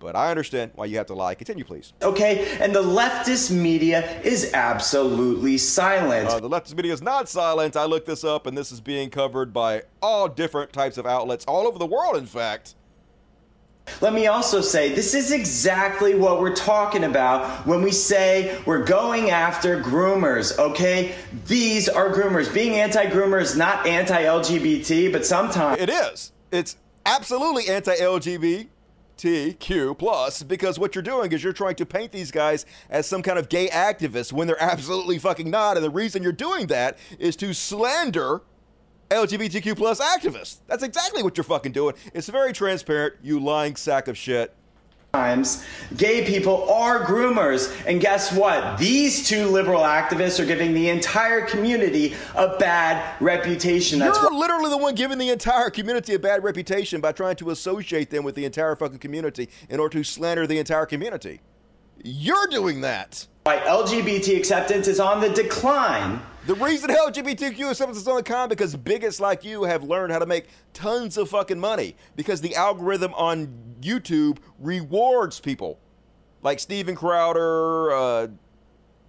but 0.00 0.16
I 0.16 0.30
understand 0.30 0.72
why 0.74 0.86
you 0.86 0.96
have 0.96 1.06
to 1.06 1.14
lie. 1.14 1.34
Continue, 1.34 1.64
please. 1.64 1.92
Okay, 2.02 2.56
and 2.58 2.74
the 2.74 2.82
leftist 2.82 3.52
media 3.52 4.20
is 4.22 4.52
absolutely 4.54 5.58
silent. 5.58 6.28
Uh, 6.28 6.40
the 6.40 6.48
leftist 6.48 6.74
media 6.74 6.92
is 6.92 7.02
not 7.02 7.28
silent. 7.28 7.76
I 7.76 7.84
looked 7.84 8.06
this 8.06 8.24
up, 8.24 8.46
and 8.46 8.58
this 8.58 8.72
is 8.72 8.80
being 8.80 9.10
covered 9.10 9.52
by 9.52 9.82
all 10.02 10.26
different 10.26 10.72
types 10.72 10.98
of 10.98 11.06
outlets 11.06 11.44
all 11.44 11.68
over 11.68 11.78
the 11.78 11.86
world, 11.86 12.16
in 12.16 12.26
fact. 12.26 12.74
Let 14.00 14.14
me 14.14 14.28
also 14.28 14.60
say, 14.60 14.94
this 14.94 15.14
is 15.14 15.32
exactly 15.32 16.14
what 16.14 16.40
we're 16.40 16.54
talking 16.54 17.04
about 17.04 17.66
when 17.66 17.82
we 17.82 17.90
say 17.90 18.58
we're 18.64 18.84
going 18.84 19.30
after 19.30 19.82
groomers, 19.82 20.56
okay? 20.58 21.14
These 21.46 21.88
are 21.88 22.08
groomers. 22.08 22.52
Being 22.52 22.76
anti 22.76 23.06
groomer 23.06 23.40
is 23.40 23.56
not 23.56 23.86
anti 23.86 24.22
LGBT, 24.22 25.12
but 25.12 25.26
sometimes. 25.26 25.80
It 25.80 25.90
is. 25.90 26.32
It's 26.52 26.76
absolutely 27.04 27.68
anti 27.68 27.94
LGBT 27.96 28.68
LGBTQ 29.20 29.98
plus 29.98 30.42
because 30.42 30.78
what 30.78 30.94
you're 30.94 31.02
doing 31.02 31.32
is 31.32 31.42
you're 31.42 31.52
trying 31.52 31.74
to 31.76 31.86
paint 31.86 32.12
these 32.12 32.30
guys 32.30 32.66
as 32.88 33.06
some 33.06 33.22
kind 33.22 33.38
of 33.38 33.48
gay 33.48 33.68
activists 33.68 34.32
when 34.32 34.46
they're 34.46 34.62
absolutely 34.62 35.18
fucking 35.18 35.50
not. 35.50 35.76
And 35.76 35.84
the 35.84 35.90
reason 35.90 36.22
you're 36.22 36.32
doing 36.32 36.66
that 36.68 36.98
is 37.18 37.36
to 37.36 37.52
slander 37.52 38.42
LGBTQ 39.10 39.76
plus 39.76 40.00
activists. 40.00 40.58
That's 40.66 40.82
exactly 40.82 41.22
what 41.22 41.36
you're 41.36 41.44
fucking 41.44 41.72
doing. 41.72 41.94
It's 42.14 42.28
very 42.28 42.52
transparent, 42.52 43.14
you 43.22 43.40
lying 43.40 43.76
sack 43.76 44.08
of 44.08 44.16
shit 44.16 44.54
times 45.12 45.64
gay 45.96 46.24
people 46.24 46.70
are 46.70 47.04
groomers. 47.04 47.74
And 47.84 48.00
guess 48.00 48.32
what? 48.32 48.78
These 48.78 49.28
two 49.28 49.46
liberal 49.46 49.80
activists 49.80 50.38
are 50.38 50.46
giving 50.46 50.72
the 50.72 50.88
entire 50.88 51.44
community 51.46 52.14
a 52.36 52.56
bad 52.58 53.20
reputation. 53.20 53.98
That's 53.98 54.16
You're 54.18 54.32
literally 54.32 54.70
the 54.70 54.78
one 54.78 54.94
giving 54.94 55.18
the 55.18 55.30
entire 55.30 55.68
community 55.70 56.14
a 56.14 56.18
bad 56.18 56.44
reputation 56.44 57.00
by 57.00 57.10
trying 57.10 57.36
to 57.36 57.50
associate 57.50 58.10
them 58.10 58.22
with 58.22 58.36
the 58.36 58.44
entire 58.44 58.76
fucking 58.76 58.98
community 58.98 59.48
in 59.68 59.80
order 59.80 59.98
to 59.98 60.04
slander 60.04 60.46
the 60.46 60.58
entire 60.58 60.86
community. 60.86 61.40
You're 62.04 62.46
doing 62.46 62.80
that. 62.82 63.26
Why 63.44 63.56
LGBT 63.58 64.36
acceptance 64.36 64.86
is 64.86 65.00
on 65.00 65.20
the 65.20 65.30
decline. 65.30 66.20
The 66.46 66.54
reason 66.54 66.90
LGBTQ 66.90 67.70
acceptance 67.70 67.98
is 67.98 68.06
on 68.06 68.16
the 68.16 68.22
decline 68.22 68.50
because 68.50 68.76
bigots 68.76 69.18
like 69.18 69.44
you 69.44 69.62
have 69.64 69.82
learned 69.82 70.12
how 70.12 70.18
to 70.18 70.26
make 70.26 70.48
tons 70.74 71.16
of 71.16 71.30
fucking 71.30 71.58
money 71.58 71.96
because 72.16 72.42
the 72.42 72.54
algorithm 72.54 73.14
on 73.14 73.48
YouTube 73.80 74.38
rewards 74.58 75.40
people 75.40 75.78
like 76.42 76.60
Steven 76.60 76.94
Crowder, 76.94 77.92
uh, 77.92 78.26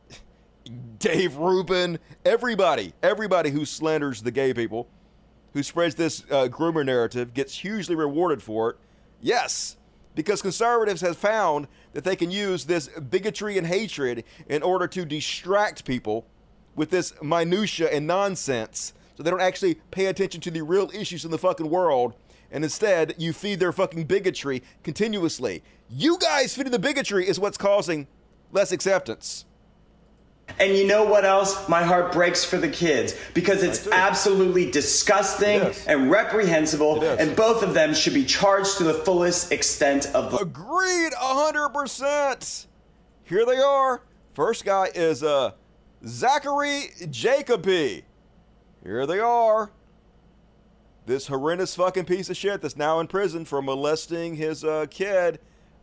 Dave 0.99 1.35
Rubin, 1.35 1.99
everybody, 2.23 2.93
everybody 3.03 3.49
who 3.49 3.65
slanders 3.65 4.21
the 4.21 4.31
gay 4.31 4.53
people, 4.53 4.87
who 5.53 5.61
spreads 5.61 5.95
this 5.95 6.23
uh, 6.31 6.47
groomer 6.47 6.85
narrative, 6.85 7.33
gets 7.33 7.53
hugely 7.53 7.95
rewarded 7.95 8.41
for 8.41 8.71
it. 8.71 8.77
Yes, 9.21 9.75
because 10.15 10.41
conservatives 10.41 11.01
have 11.01 11.17
found 11.17 11.67
that 11.93 12.03
they 12.03 12.15
can 12.15 12.31
use 12.31 12.65
this 12.65 12.87
bigotry 12.87 13.57
and 13.57 13.67
hatred 13.67 14.23
in 14.47 14.61
order 14.63 14.87
to 14.87 15.05
distract 15.05 15.85
people 15.85 16.25
with 16.75 16.89
this 16.89 17.13
minutia 17.21 17.89
and 17.89 18.07
nonsense 18.07 18.93
so 19.15 19.23
they 19.23 19.29
don't 19.29 19.41
actually 19.41 19.75
pay 19.91 20.07
attention 20.07 20.41
to 20.41 20.51
the 20.51 20.61
real 20.61 20.89
issues 20.93 21.25
in 21.25 21.31
the 21.31 21.37
fucking 21.37 21.69
world 21.69 22.13
and 22.51 22.63
instead 22.63 23.15
you 23.17 23.33
feed 23.33 23.59
their 23.59 23.71
fucking 23.71 24.03
bigotry 24.05 24.61
continuously. 24.83 25.63
You 25.89 26.17
guys 26.17 26.53
feeding 26.53 26.71
the 26.71 26.79
bigotry 26.79 27.27
is 27.27 27.39
what's 27.39 27.57
causing 27.57 28.07
less 28.51 28.71
acceptance. 28.71 29.45
And 30.59 30.75
you 30.75 30.87
know 30.87 31.03
what 31.03 31.25
else? 31.25 31.67
My 31.67 31.83
heart 31.83 32.11
breaks 32.11 32.43
for 32.43 32.57
the 32.57 32.69
kids 32.69 33.15
because 33.33 33.63
it's 33.63 33.87
absolutely 33.87 34.69
disgusting 34.69 35.61
it 35.61 35.83
and 35.87 36.11
reprehensible, 36.11 37.03
and 37.03 37.35
both 37.35 37.63
of 37.63 37.73
them 37.73 37.93
should 37.93 38.13
be 38.13 38.25
charged 38.25 38.77
to 38.77 38.83
the 38.83 38.93
fullest 38.93 39.51
extent 39.51 40.07
of 40.13 40.31
the. 40.31 40.37
Agreed, 40.37 41.13
100%. 41.13 42.67
Here 43.23 43.45
they 43.45 43.57
are. 43.57 44.01
First 44.33 44.65
guy 44.65 44.89
is 44.93 45.23
uh, 45.23 45.51
Zachary 46.05 46.91
Jacoby. 47.09 48.03
Here 48.83 49.05
they 49.05 49.19
are. 49.19 49.71
This 51.05 51.27
horrendous 51.27 51.75
fucking 51.75 52.05
piece 52.05 52.29
of 52.29 52.37
shit 52.37 52.61
that's 52.61 52.77
now 52.77 52.99
in 52.99 53.07
prison 53.07 53.45
for 53.45 53.61
molesting 53.61 54.35
his 54.35 54.63
uh, 54.63 54.85
kid. 54.89 55.39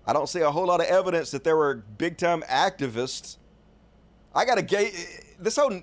I 0.07 0.13
don't 0.13 0.29
see 0.29 0.41
a 0.41 0.51
whole 0.51 0.67
lot 0.67 0.81
of 0.81 0.87
evidence 0.87 1.31
that 1.33 1.45
there 1.45 1.57
were 1.57 1.85
big 1.99 2.17
time 2.17 2.43
activists 2.49 3.37
I 4.39 4.45
got 4.45 4.57
a 4.57 4.63
gay. 4.63 4.93
This 5.41 5.57
whole. 5.57 5.83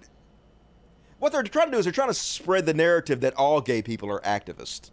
What 1.19 1.33
they're 1.33 1.43
trying 1.43 1.67
to 1.67 1.71
do 1.73 1.77
is 1.77 1.83
they're 1.83 1.91
trying 1.91 2.07
to 2.07 2.13
spread 2.13 2.65
the 2.65 2.73
narrative 2.73 3.19
that 3.21 3.33
all 3.35 3.59
gay 3.59 3.81
people 3.81 4.09
are 4.09 4.21
activists. 4.21 4.91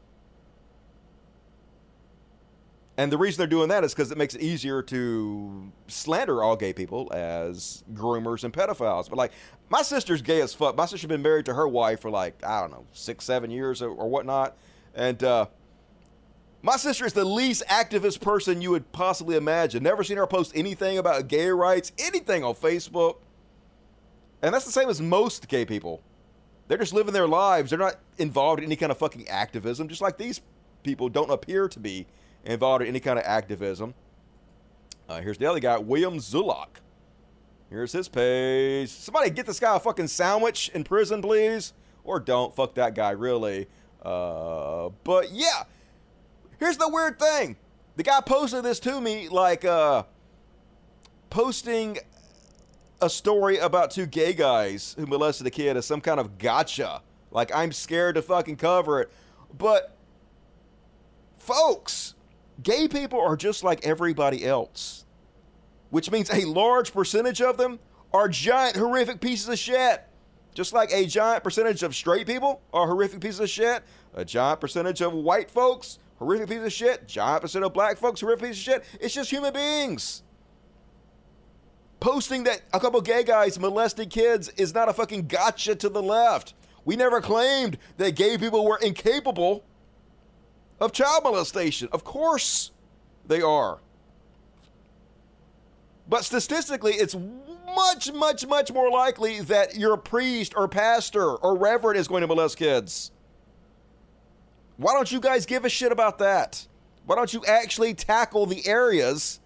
And 2.96 3.10
the 3.10 3.18
reason 3.18 3.38
they're 3.38 3.46
doing 3.46 3.68
that 3.68 3.84
is 3.84 3.94
because 3.94 4.10
it 4.10 4.18
makes 4.18 4.34
it 4.34 4.42
easier 4.42 4.82
to 4.82 5.72
slander 5.86 6.42
all 6.42 6.56
gay 6.56 6.72
people 6.72 7.10
as 7.14 7.84
groomers 7.94 8.42
and 8.44 8.52
pedophiles. 8.52 9.08
But 9.08 9.16
like, 9.16 9.32
my 9.70 9.82
sister's 9.82 10.22
gay 10.22 10.40
as 10.40 10.52
fuck. 10.52 10.76
My 10.76 10.86
sister's 10.86 11.08
been 11.08 11.22
married 11.22 11.46
to 11.46 11.54
her 11.54 11.68
wife 11.68 12.00
for 12.00 12.10
like, 12.10 12.44
I 12.44 12.60
don't 12.60 12.72
know, 12.72 12.84
six, 12.92 13.24
seven 13.24 13.50
years 13.50 13.80
or, 13.80 13.90
or 13.90 14.08
whatnot. 14.10 14.56
And 14.94 15.22
uh, 15.22 15.46
my 16.62 16.76
sister 16.76 17.06
is 17.06 17.12
the 17.12 17.24
least 17.24 17.62
activist 17.68 18.20
person 18.20 18.60
you 18.60 18.72
would 18.72 18.90
possibly 18.92 19.36
imagine. 19.36 19.84
Never 19.84 20.02
seen 20.02 20.16
her 20.16 20.26
post 20.26 20.52
anything 20.54 20.98
about 20.98 21.28
gay 21.28 21.48
rights, 21.48 21.92
anything 21.98 22.42
on 22.44 22.54
Facebook. 22.54 23.16
And 24.42 24.52
that's 24.52 24.64
the 24.64 24.72
same 24.72 24.88
as 24.88 25.00
most 25.00 25.48
gay 25.48 25.64
people. 25.64 26.02
They're 26.68 26.78
just 26.78 26.92
living 26.92 27.12
their 27.12 27.28
lives. 27.28 27.70
They're 27.70 27.78
not 27.78 27.96
involved 28.18 28.60
in 28.60 28.66
any 28.66 28.76
kind 28.76 28.90
of 28.90 28.98
fucking 28.98 29.28
activism, 29.28 29.88
just 29.88 30.00
like 30.00 30.18
these 30.18 30.40
people 30.82 31.08
don't 31.08 31.30
appear 31.30 31.68
to 31.68 31.78
be 31.78 32.06
involved 32.44 32.82
in 32.82 32.88
any 32.88 33.00
kind 33.00 33.18
of 33.18 33.24
activism. 33.24 33.94
Uh, 35.08 35.20
here's 35.20 35.38
the 35.38 35.46
other 35.46 35.60
guy, 35.60 35.78
William 35.78 36.18
Zulock. 36.18 36.80
Here's 37.70 37.92
his 37.92 38.08
page. 38.08 38.90
Somebody 38.90 39.30
get 39.30 39.46
this 39.46 39.58
guy 39.58 39.76
a 39.76 39.80
fucking 39.80 40.08
sandwich 40.08 40.70
in 40.74 40.84
prison, 40.84 41.22
please. 41.22 41.72
Or 42.04 42.20
don't. 42.20 42.54
Fuck 42.54 42.74
that 42.74 42.94
guy, 42.94 43.10
really. 43.10 43.66
Uh, 44.02 44.90
but 45.04 45.30
yeah. 45.30 45.64
Here's 46.58 46.76
the 46.76 46.88
weird 46.88 47.18
thing. 47.18 47.56
The 47.96 48.02
guy 48.02 48.20
posted 48.20 48.64
this 48.64 48.78
to 48.80 49.00
me 49.00 49.28
like 49.28 49.64
uh, 49.64 50.04
posting 51.30 51.98
a 53.02 53.10
story 53.10 53.58
about 53.58 53.90
two 53.90 54.06
gay 54.06 54.32
guys 54.32 54.94
who 54.98 55.06
molested 55.06 55.46
a 55.46 55.50
kid 55.50 55.76
as 55.76 55.84
some 55.84 56.00
kind 56.00 56.20
of 56.20 56.38
gotcha. 56.38 57.02
Like, 57.30 57.54
I'm 57.54 57.72
scared 57.72 58.14
to 58.14 58.22
fucking 58.22 58.56
cover 58.56 59.00
it. 59.00 59.12
But, 59.58 59.96
folks, 61.36 62.14
gay 62.62 62.88
people 62.88 63.20
are 63.20 63.36
just 63.36 63.64
like 63.64 63.84
everybody 63.84 64.46
else, 64.46 65.04
which 65.90 66.10
means 66.10 66.30
a 66.30 66.44
large 66.44 66.92
percentage 66.92 67.42
of 67.42 67.56
them 67.56 67.80
are 68.12 68.28
giant, 68.28 68.76
horrific 68.76 69.20
pieces 69.20 69.48
of 69.48 69.58
shit. 69.58 70.04
Just 70.54 70.72
like 70.72 70.92
a 70.92 71.06
giant 71.06 71.42
percentage 71.42 71.82
of 71.82 71.96
straight 71.96 72.26
people 72.26 72.60
are 72.72 72.86
horrific 72.86 73.20
pieces 73.20 73.40
of 73.40 73.50
shit, 73.50 73.82
a 74.14 74.24
giant 74.24 74.60
percentage 74.60 75.00
of 75.00 75.12
white 75.14 75.50
folks, 75.50 75.98
horrific 76.18 76.48
pieces 76.48 76.66
of 76.66 76.72
shit, 76.72 77.08
giant 77.08 77.42
percent 77.42 77.64
of 77.64 77.72
black 77.72 77.96
folks, 77.96 78.20
horrific 78.20 78.50
pieces 78.50 78.58
of 78.58 78.74
shit. 78.74 78.84
It's 79.00 79.14
just 79.14 79.30
human 79.30 79.52
beings 79.52 80.22
posting 82.02 82.42
that 82.42 82.60
a 82.72 82.80
couple 82.80 83.00
gay 83.00 83.22
guys 83.22 83.60
molested 83.60 84.10
kids 84.10 84.48
is 84.56 84.74
not 84.74 84.88
a 84.88 84.92
fucking 84.92 85.28
gotcha 85.28 85.72
to 85.76 85.88
the 85.88 86.02
left. 86.02 86.52
We 86.84 86.96
never 86.96 87.20
claimed 87.20 87.78
that 87.96 88.16
gay 88.16 88.36
people 88.36 88.64
were 88.64 88.78
incapable 88.78 89.62
of 90.80 90.90
child 90.90 91.22
molestation. 91.22 91.88
Of 91.92 92.02
course 92.02 92.72
they 93.28 93.40
are. 93.40 93.78
But 96.08 96.24
statistically, 96.24 96.94
it's 96.94 97.16
much, 97.66 98.12
much, 98.12 98.48
much 98.48 98.72
more 98.72 98.90
likely 98.90 99.40
that 99.42 99.76
your 99.76 99.96
priest 99.96 100.54
or 100.56 100.66
pastor 100.66 101.30
or 101.36 101.56
reverend 101.56 102.00
is 102.00 102.08
going 102.08 102.22
to 102.22 102.26
molest 102.26 102.58
kids. 102.58 103.12
Why 104.76 104.92
don't 104.92 105.10
you 105.12 105.20
guys 105.20 105.46
give 105.46 105.64
a 105.64 105.68
shit 105.68 105.92
about 105.92 106.18
that? 106.18 106.66
Why 107.06 107.14
don't 107.14 107.32
you 107.32 107.44
actually 107.46 107.94
tackle 107.94 108.46
the 108.46 108.66
areas 108.66 109.38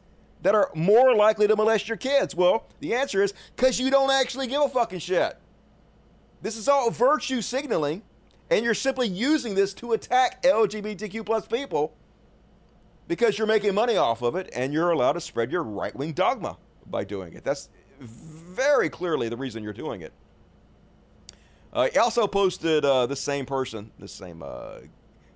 that 0.42 0.54
are 0.54 0.70
more 0.74 1.14
likely 1.14 1.46
to 1.46 1.56
molest 1.56 1.88
your 1.88 1.96
kids? 1.96 2.34
Well, 2.34 2.66
the 2.80 2.94
answer 2.94 3.22
is 3.22 3.34
because 3.54 3.80
you 3.80 3.90
don't 3.90 4.10
actually 4.10 4.46
give 4.46 4.62
a 4.62 4.68
fucking 4.68 5.00
shit. 5.00 5.38
This 6.42 6.56
is 6.56 6.68
all 6.68 6.90
virtue 6.90 7.42
signaling, 7.42 8.02
and 8.50 8.64
you're 8.64 8.74
simply 8.74 9.08
using 9.08 9.54
this 9.54 9.74
to 9.74 9.92
attack 9.92 10.42
LGBTQ 10.42 11.24
plus 11.24 11.46
people 11.46 11.94
because 13.08 13.38
you're 13.38 13.46
making 13.46 13.74
money 13.74 13.96
off 13.96 14.22
of 14.22 14.36
it 14.36 14.50
and 14.54 14.72
you're 14.72 14.90
allowed 14.90 15.12
to 15.12 15.20
spread 15.20 15.50
your 15.50 15.62
right 15.62 15.94
wing 15.94 16.12
dogma 16.12 16.58
by 16.86 17.04
doing 17.04 17.32
it. 17.34 17.44
That's 17.44 17.68
very 18.00 18.88
clearly 18.88 19.28
the 19.28 19.36
reason 19.36 19.62
you're 19.62 19.72
doing 19.72 20.02
it. 20.02 20.12
Uh, 21.72 21.88
also 22.00 22.26
posted 22.26 22.84
uh, 22.84 23.06
the 23.06 23.16
same 23.16 23.44
person, 23.44 23.90
the 23.98 24.08
same 24.08 24.42
uh, 24.42 24.78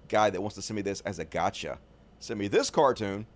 guy 0.08 0.30
that 0.30 0.40
wants 0.40 0.56
to 0.56 0.62
send 0.62 0.76
me 0.76 0.82
this 0.82 1.00
as 1.02 1.18
a 1.18 1.24
gotcha. 1.24 1.78
Send 2.18 2.38
me 2.38 2.48
this 2.48 2.70
cartoon. 2.70 3.26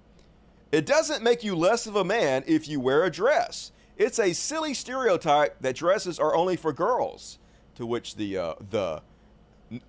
It 0.75 0.87
doesn't 0.87 1.23
make 1.23 1.45
you 1.45 1.55
less 1.55 1.87
of 1.87 1.95
a 1.95 2.03
man 2.03 2.43
if 2.49 2.67
you 2.67 2.81
wear 2.81 3.05
a 3.05 3.11
dress. 3.11 3.71
It's 3.97 4.19
a 4.19 4.33
silly 4.33 4.75
stereotype 4.75 5.61
that 5.61 5.77
dresses 5.77 6.19
are 6.19 6.35
only 6.35 6.57
for 6.57 6.73
girls. 6.73 7.39
To 7.77 7.87
which 7.87 8.17
the 8.17 8.37
uh, 8.39 8.55
the 8.71 9.01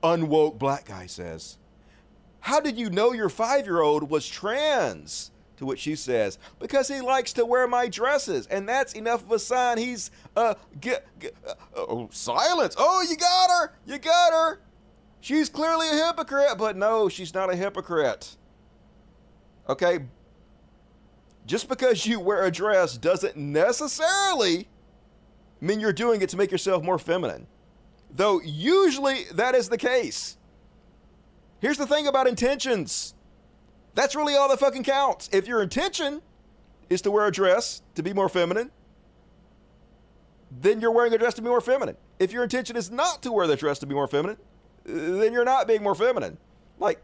unwoke 0.04 0.60
black 0.60 0.86
guy 0.86 1.08
says, 1.08 1.58
"How 2.42 2.60
did 2.60 2.78
you 2.78 2.92
know 2.92 3.14
your 3.14 3.30
five-year-old 3.30 4.12
was 4.12 4.28
trans?" 4.28 5.32
To 5.58 5.66
which 5.66 5.80
she 5.80 5.96
says, 5.96 6.38
"Because 6.60 6.88
he 6.88 7.02
likes 7.02 7.34
to 7.34 7.48
wear 7.48 7.68
my 7.68 7.88
dresses, 7.88 8.46
and 8.46 8.70
that's 8.70 8.94
enough 8.94 9.24
of 9.24 9.32
a 9.32 9.40
sign 9.40 9.80
he's 9.80 10.12
uh 10.38 10.54
uh, 10.86 11.54
oh 11.76 12.10
silence. 12.12 12.76
Oh, 12.78 13.02
you 13.02 13.18
got 13.18 13.50
her, 13.50 13.74
you 13.88 13.98
got 13.98 14.34
her. 14.34 14.60
She's 15.20 15.50
clearly 15.50 15.90
a 15.90 16.06
hypocrite, 16.06 16.60
but 16.60 16.78
no, 16.78 17.10
she's 17.10 17.34
not 17.34 17.52
a 17.52 17.56
hypocrite. 17.56 18.38
Okay, 19.68 20.06
just 21.46 21.70
because 21.70 22.06
you 22.06 22.20
wear 22.20 22.44
a 22.44 22.52
dress 22.52 22.98
doesn't 22.98 23.38
necessarily 23.38 24.68
mean 25.62 25.80
you're 25.80 25.94
doing 25.94 26.22
it 26.22 26.30
to 26.30 26.38
make 26.38 26.52
yourself 26.52 26.84
more 26.84 27.00
feminine. 27.00 27.48
Though 28.12 28.42
usually 28.42 29.26
that 29.34 29.56
is 29.56 29.70
the 29.70 29.78
case. 29.78 30.38
Here's 31.60 31.78
the 31.78 31.88
thing 31.88 32.08
about 32.08 32.28
intentions. 32.28 33.14
That's 33.94 34.16
really 34.16 34.36
all 34.36 34.50
that 34.50 34.60
fucking 34.60 34.84
counts. 34.84 35.30
If 35.32 35.48
your 35.48 35.62
intention 35.62 36.22
is 36.90 37.02
to 37.04 37.12
wear 37.12 37.28
a 37.28 37.32
dress 37.32 37.82
to 37.96 38.04
be 38.04 38.14
more 38.14 38.30
feminine, 38.30 38.72
then 40.52 40.80
you're 40.80 40.92
wearing 40.92 41.14
a 41.14 41.18
dress 41.18 41.34
to 41.36 41.42
be 41.42 41.50
more 41.50 41.62
feminine. 41.62 41.98
If 42.20 42.32
your 42.32 42.44
intention 42.44 42.76
is 42.76 42.92
not 42.92 43.22
to 43.24 43.32
wear 43.32 43.48
the 43.48 43.56
dress 43.56 43.80
to 43.80 43.86
be 43.86 43.96
more 43.96 44.08
feminine, 44.08 44.38
then 44.86 45.34
you're 45.34 45.46
not 45.46 45.68
being 45.68 45.84
more 45.84 45.96
feminine. 45.96 46.38
Like 46.80 47.02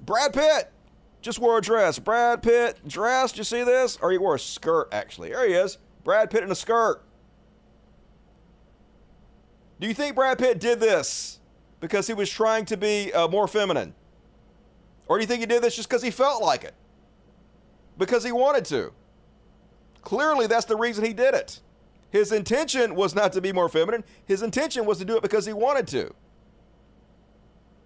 Brad 0.00 0.32
Pitt 0.32 0.70
just 1.20 1.38
wore 1.38 1.58
a 1.58 1.60
dress. 1.60 1.98
Brad 1.98 2.42
Pitt 2.42 2.86
dressed. 2.86 3.36
You 3.36 3.44
see 3.44 3.62
this? 3.62 3.98
Or 4.00 4.10
he 4.10 4.18
wore 4.18 4.36
a 4.36 4.38
skirt, 4.38 4.88
actually. 4.92 5.30
There 5.30 5.46
he 5.46 5.54
is. 5.54 5.78
Brad 6.04 6.30
Pitt 6.30 6.42
in 6.42 6.50
a 6.50 6.54
skirt. 6.54 7.02
Do 9.80 9.86
you 9.86 9.94
think 9.94 10.14
Brad 10.14 10.38
Pitt 10.38 10.60
did 10.60 10.80
this 10.80 11.40
because 11.80 12.06
he 12.06 12.14
was 12.14 12.30
trying 12.30 12.66
to 12.66 12.76
be 12.76 13.12
uh, 13.12 13.28
more 13.28 13.48
feminine? 13.48 13.94
Or 15.08 15.16
do 15.16 15.22
you 15.22 15.26
think 15.26 15.40
he 15.40 15.46
did 15.46 15.62
this 15.62 15.76
just 15.76 15.88
because 15.88 16.02
he 16.02 16.10
felt 16.10 16.42
like 16.42 16.64
it? 16.64 16.74
Because 17.98 18.22
he 18.24 18.32
wanted 18.32 18.64
to? 18.66 18.92
Clearly, 20.02 20.46
that's 20.46 20.66
the 20.66 20.76
reason 20.76 21.04
he 21.04 21.12
did 21.12 21.34
it. 21.34 21.60
His 22.10 22.32
intention 22.32 22.94
was 22.94 23.14
not 23.14 23.32
to 23.32 23.40
be 23.40 23.52
more 23.52 23.68
feminine, 23.68 24.04
his 24.24 24.42
intention 24.42 24.84
was 24.84 24.98
to 24.98 25.04
do 25.04 25.16
it 25.16 25.22
because 25.22 25.46
he 25.46 25.52
wanted 25.52 25.86
to. 25.88 26.14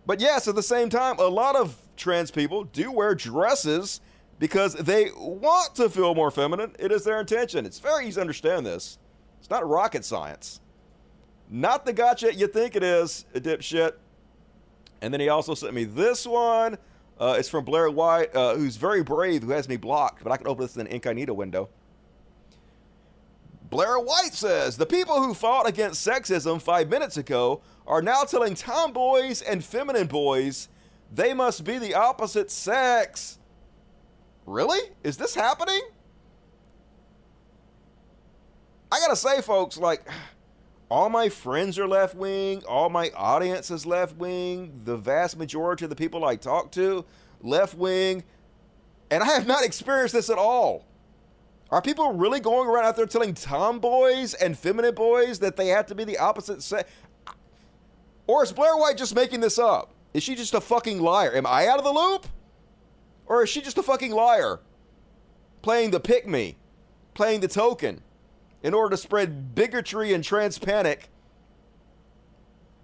But 0.06 0.20
yes, 0.20 0.48
at 0.48 0.54
the 0.54 0.62
same 0.62 0.90
time, 0.90 1.18
a 1.18 1.24
lot 1.24 1.56
of 1.56 1.76
trans 1.96 2.30
people 2.30 2.64
do 2.64 2.90
wear 2.90 3.14
dresses 3.14 4.00
because 4.38 4.74
they 4.74 5.10
want 5.16 5.74
to 5.76 5.88
feel 5.88 6.14
more 6.14 6.30
feminine. 6.30 6.74
It 6.78 6.92
is 6.92 7.04
their 7.04 7.20
intention. 7.20 7.64
It's 7.66 7.78
very 7.78 8.06
easy 8.06 8.16
to 8.16 8.20
understand 8.20 8.66
this. 8.66 8.98
It's 9.38 9.50
not 9.50 9.68
rocket 9.68 10.04
science. 10.04 10.60
Not 11.50 11.84
the 11.84 11.92
gotcha 11.92 12.34
you 12.34 12.46
think 12.46 12.74
it 12.76 12.82
is, 12.82 13.26
dipshit. 13.34 13.92
And 15.00 15.12
then 15.12 15.20
he 15.20 15.28
also 15.28 15.54
sent 15.54 15.74
me 15.74 15.84
this 15.84 16.26
one. 16.26 16.78
Uh, 17.18 17.36
it's 17.38 17.48
from 17.48 17.64
Blair 17.64 17.90
White, 17.90 18.34
uh, 18.34 18.56
who's 18.56 18.76
very 18.76 19.02
brave, 19.02 19.42
who 19.42 19.50
has 19.50 19.68
me 19.68 19.76
blocked, 19.76 20.24
but 20.24 20.32
I 20.32 20.36
can 20.36 20.48
open 20.48 20.64
this 20.64 20.74
in 20.74 20.80
an 20.80 20.86
incognito 20.88 21.32
window. 21.32 21.68
Blair 23.70 23.98
White 23.98 24.34
says 24.34 24.76
the 24.76 24.86
people 24.86 25.22
who 25.22 25.34
fought 25.34 25.68
against 25.68 26.06
sexism 26.06 26.60
five 26.60 26.88
minutes 26.88 27.16
ago 27.16 27.60
are 27.86 28.02
now 28.02 28.24
telling 28.24 28.54
tomboys 28.54 29.42
and 29.42 29.64
feminine 29.64 30.06
boys 30.06 30.68
they 31.14 31.32
must 31.32 31.64
be 31.64 31.78
the 31.78 31.94
opposite 31.94 32.50
sex. 32.50 33.38
Really? 34.46 34.80
Is 35.02 35.16
this 35.16 35.34
happening? 35.34 35.80
I 38.90 38.98
gotta 38.98 39.16
say, 39.16 39.40
folks, 39.40 39.76
like, 39.76 40.02
all 40.88 41.08
my 41.08 41.28
friends 41.28 41.78
are 41.78 41.88
left 41.88 42.14
wing, 42.14 42.62
all 42.68 42.90
my 42.90 43.10
audience 43.16 43.70
is 43.70 43.86
left 43.86 44.16
wing, 44.16 44.80
the 44.84 44.96
vast 44.96 45.38
majority 45.38 45.84
of 45.84 45.90
the 45.90 45.96
people 45.96 46.24
I 46.24 46.36
talk 46.36 46.70
to, 46.72 47.04
left 47.42 47.74
wing, 47.74 48.24
and 49.10 49.22
I 49.22 49.26
have 49.26 49.46
not 49.46 49.64
experienced 49.64 50.14
this 50.14 50.30
at 50.30 50.38
all. 50.38 50.84
Are 51.70 51.80
people 51.80 52.12
really 52.12 52.40
going 52.40 52.68
around 52.68 52.84
out 52.84 52.96
there 52.96 53.06
telling 53.06 53.34
tomboys 53.34 54.34
and 54.34 54.58
feminine 54.58 54.94
boys 54.94 55.38
that 55.38 55.56
they 55.56 55.68
have 55.68 55.86
to 55.86 55.94
be 55.94 56.04
the 56.04 56.18
opposite 56.18 56.62
sex? 56.62 56.90
Or 58.26 58.42
is 58.42 58.52
Blair 58.52 58.76
White 58.76 58.96
just 58.96 59.14
making 59.14 59.40
this 59.40 59.58
up? 59.58 59.93
Is 60.14 60.22
she 60.22 60.36
just 60.36 60.54
a 60.54 60.60
fucking 60.60 61.00
liar? 61.00 61.34
Am 61.34 61.44
I 61.44 61.66
out 61.66 61.78
of 61.78 61.84
the 61.84 61.92
loop? 61.92 62.26
Or 63.26 63.42
is 63.42 63.50
she 63.50 63.60
just 63.60 63.76
a 63.76 63.82
fucking 63.82 64.12
liar? 64.12 64.60
Playing 65.60 65.90
the 65.90 66.00
pick 66.00 66.26
me, 66.26 66.56
playing 67.14 67.40
the 67.40 67.48
token 67.48 68.00
in 68.62 68.74
order 68.74 68.90
to 68.90 68.96
spread 68.96 69.54
bigotry 69.54 70.14
and 70.14 70.22
trans 70.22 70.58
panic 70.58 71.10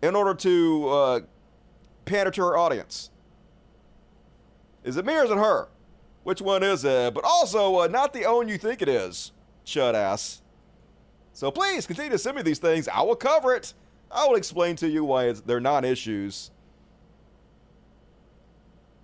in 0.03 0.17
order 0.17 0.35
to 0.35 0.89
uh, 0.89 1.21
pander 2.05 2.31
to 2.33 2.43
her 2.43 2.59
audience. 2.59 3.11
Is 4.83 4.97
it 4.97 5.05
me 5.05 5.15
or 5.15 5.25
is 5.25 5.31
it 5.31 5.39
her? 5.39 5.69
Which 6.25 6.41
one 6.41 6.63
is 6.63 6.85
it? 6.85 7.15
But 7.15 7.25
also, 7.25 7.81
uh, 7.81 7.87
not 7.87 8.13
the 8.13 8.25
own 8.25 8.49
you 8.49 8.59
think 8.59 8.83
it 8.83 8.89
is, 8.89 9.33
shut 9.65 9.95
ass. 9.95 10.43
So 11.33 11.51
please 11.51 11.87
continue 11.87 12.11
to 12.11 12.19
send 12.19 12.37
me 12.37 12.43
these 12.43 12.59
things. 12.59 12.89
I 12.89 13.03
will 13.03 13.17
cover 13.17 13.55
it. 13.55 13.73
I 14.11 14.27
will 14.27 14.37
explain 14.37 14.75
to 14.77 14.89
you 14.89 15.05
why 15.05 15.33
they're 15.33 15.61
not 15.61 15.85
issues. 15.85 16.51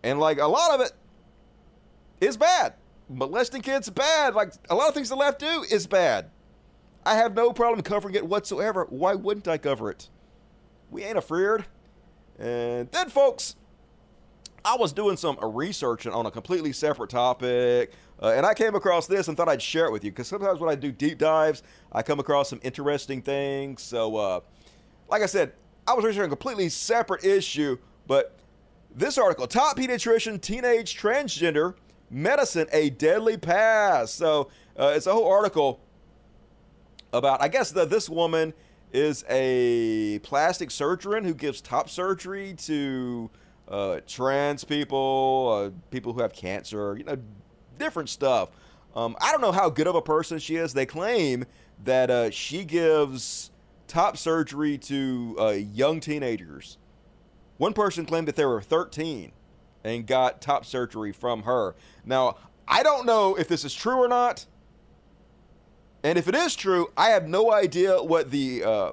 And 0.07 0.21
like 0.21 0.39
a 0.39 0.47
lot 0.47 0.71
of 0.71 0.81
it 0.87 0.93
is 2.21 2.37
bad. 2.37 2.75
Molesting 3.09 3.61
kids 3.61 3.91
bad. 3.91 4.37
Like 4.37 4.53
a 4.71 4.75
lot 4.75 4.89
of 4.89 4.95
things 4.95 5.09
the 5.09 5.17
left 5.17 5.41
do 5.41 5.65
is 5.69 5.89
bad. 5.89 6.31
I 7.05 7.17
have 7.17 7.35
no 7.35 7.53
problem 7.53 7.83
covering 7.83 8.15
it 8.15 8.25
whatsoever. 8.25 8.87
Why 8.89 9.17
wouldn't 9.17 9.49
I 9.49 9.59
cover 9.59 9.91
it? 9.91 10.09
We 10.93 11.03
ain't 11.03 11.19
afraid. 11.19 11.65
And 12.39 12.89
then, 12.93 13.09
folks, 13.09 13.57
I 14.65 14.77
was 14.77 14.93
doing 14.93 15.17
some 15.17 15.39
research 15.43 16.07
on 16.07 16.25
a 16.25 16.31
completely 16.31 16.73
separate 16.73 17.11
topic, 17.11 17.93
uh, 18.23 18.29
and 18.29 18.47
I 18.47 18.55
came 18.55 18.77
across 18.77 19.09
this 19.09 19.27
and 19.27 19.37
thought 19.37 19.49
I'd 19.49 19.63
share 19.63 19.87
it 19.87 19.93
with 19.93 20.05
you 20.05 20.13
because 20.13 20.29
sometimes 20.29 20.61
when 20.61 20.71
I 20.71 20.77
do 20.77 20.93
deep 20.93 21.19
dives, 21.19 21.65
I 21.91 22.03
come 22.03 22.21
across 22.21 22.51
some 22.51 22.61
interesting 22.63 23.23
things. 23.23 23.83
So, 23.83 24.17
uh, 24.17 24.41
like 25.09 25.23
I 25.23 25.27
said, 25.27 25.53
I 25.87 25.95
was 25.95 26.05
researching 26.05 26.27
a 26.27 26.29
completely 26.29 26.69
separate 26.69 27.25
issue, 27.25 27.79
but 28.07 28.37
this 28.97 29.19
article 29.19 29.47
Top 29.47 29.77
Pediatrician, 29.77 30.41
Teenage 30.41 30.99
Transgender 30.99 31.75
Medicine, 32.11 32.67
a 32.73 32.91
Deadly 32.91 33.37
Past. 33.37 34.17
So, 34.17 34.49
uh, 34.79 34.95
it's 34.97 35.07
a 35.07 35.13
whole 35.13 35.29
article 35.29 35.81
about, 37.13 37.43
I 37.43 37.49
guess, 37.49 37.71
that 37.73 37.91
this 37.91 38.09
woman 38.09 38.55
is 38.93 39.25
a 39.29 40.19
plastic 40.21 40.71
surgeon 40.71 41.25
who 41.25 41.35
gives 41.35 41.61
top 41.61 41.91
surgery 41.91 42.55
to 42.55 43.31
uh, 43.69 44.01
trans 44.07 44.65
people, 44.65 45.73
uh, 45.75 45.91
people 45.91 46.13
who 46.13 46.23
have 46.23 46.33
cancer, 46.33 46.97
you 46.97 47.05
know, 47.05 47.17
different 47.79 48.09
stuff. 48.09 48.51
Um, 48.95 49.17
I 49.21 49.31
don't 49.31 49.43
know 49.43 49.53
how 49.53 49.69
good 49.69 49.87
of 49.87 49.95
a 49.95 50.03
person 50.03 50.39
she 50.39 50.57
is. 50.57 50.73
They 50.73 50.87
claim 50.87 51.45
that 51.85 52.11
uh, 52.11 52.31
she 52.31 52.65
gives 52.65 53.51
top 53.89 54.17
surgery 54.17 54.79
to 54.79 55.37
uh, 55.39 55.49
young 55.51 56.01
teenagers. 56.01 56.79
One 57.59 57.73
person 57.73 58.05
claimed 58.07 58.29
that 58.29 58.37
they 58.37 58.45
were 58.45 58.61
13 58.61 59.33
and 59.85 60.07
got 60.07 60.41
top 60.41 60.67
surgery 60.67 61.13
from 61.13 61.43
her. 61.43 61.75
Now, 62.05 62.37
I 62.69 62.83
don't 62.83 63.07
know 63.07 63.37
if 63.37 63.49
this 63.49 63.65
is 63.65 63.73
true 63.73 63.97
or 63.97 64.09
not. 64.09 64.47
And 66.03 66.19
if 66.19 66.29
it 66.29 66.35
is 66.35 66.55
true, 66.55 66.93
I 66.97 67.11
have 67.11 67.29
no 67.29 67.53
idea 67.53 68.03
what 68.03 68.31
the 68.31 68.65
uh, 68.65 68.93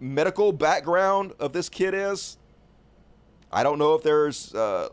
medical 0.00 0.52
background 0.52 1.32
of 1.40 1.52
this 1.52 1.68
kid 1.68 1.94
is. 1.94 2.38
I 3.50 3.62
don't 3.62 3.78
know 3.78 3.94
if 3.94 4.02
there's 4.02 4.54
uh, 4.54 4.88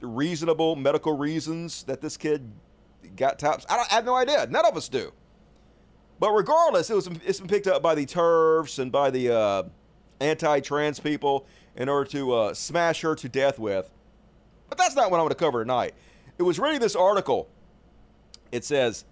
reasonable 0.00 0.76
medical 0.76 1.16
reasons 1.16 1.84
that 1.84 2.00
this 2.00 2.16
kid 2.16 2.50
got 3.16 3.38
tops. 3.38 3.64
I, 3.68 3.84
I 3.90 3.94
have 3.94 4.04
no 4.04 4.14
idea. 4.14 4.46
None 4.50 4.66
of 4.66 4.76
us 4.76 4.88
do. 4.88 5.12
But 6.20 6.32
regardless, 6.32 6.90
it 6.90 6.94
was 6.94 7.08
it's 7.24 7.38
been 7.38 7.48
picked 7.48 7.68
up 7.68 7.82
by 7.82 7.94
the 7.94 8.04
turfs 8.04 8.78
and 8.78 8.90
by 8.90 9.10
the 9.10 9.32
uh, 9.32 9.62
anti-trans 10.20 10.98
people 10.98 11.46
in 11.78 11.88
order 11.88 12.10
to 12.10 12.34
uh, 12.34 12.54
smash 12.54 13.00
her 13.00 13.14
to 13.14 13.28
death 13.28 13.58
with. 13.58 13.90
But 14.68 14.76
that's 14.76 14.94
not 14.94 15.10
what 15.10 15.18
I 15.18 15.22
want 15.22 15.30
to 15.30 15.42
cover 15.42 15.62
tonight. 15.62 15.94
It 16.36 16.42
was 16.42 16.58
reading 16.58 16.80
this 16.80 16.96
article. 16.96 17.48
It 18.52 18.64
says, 18.64 19.04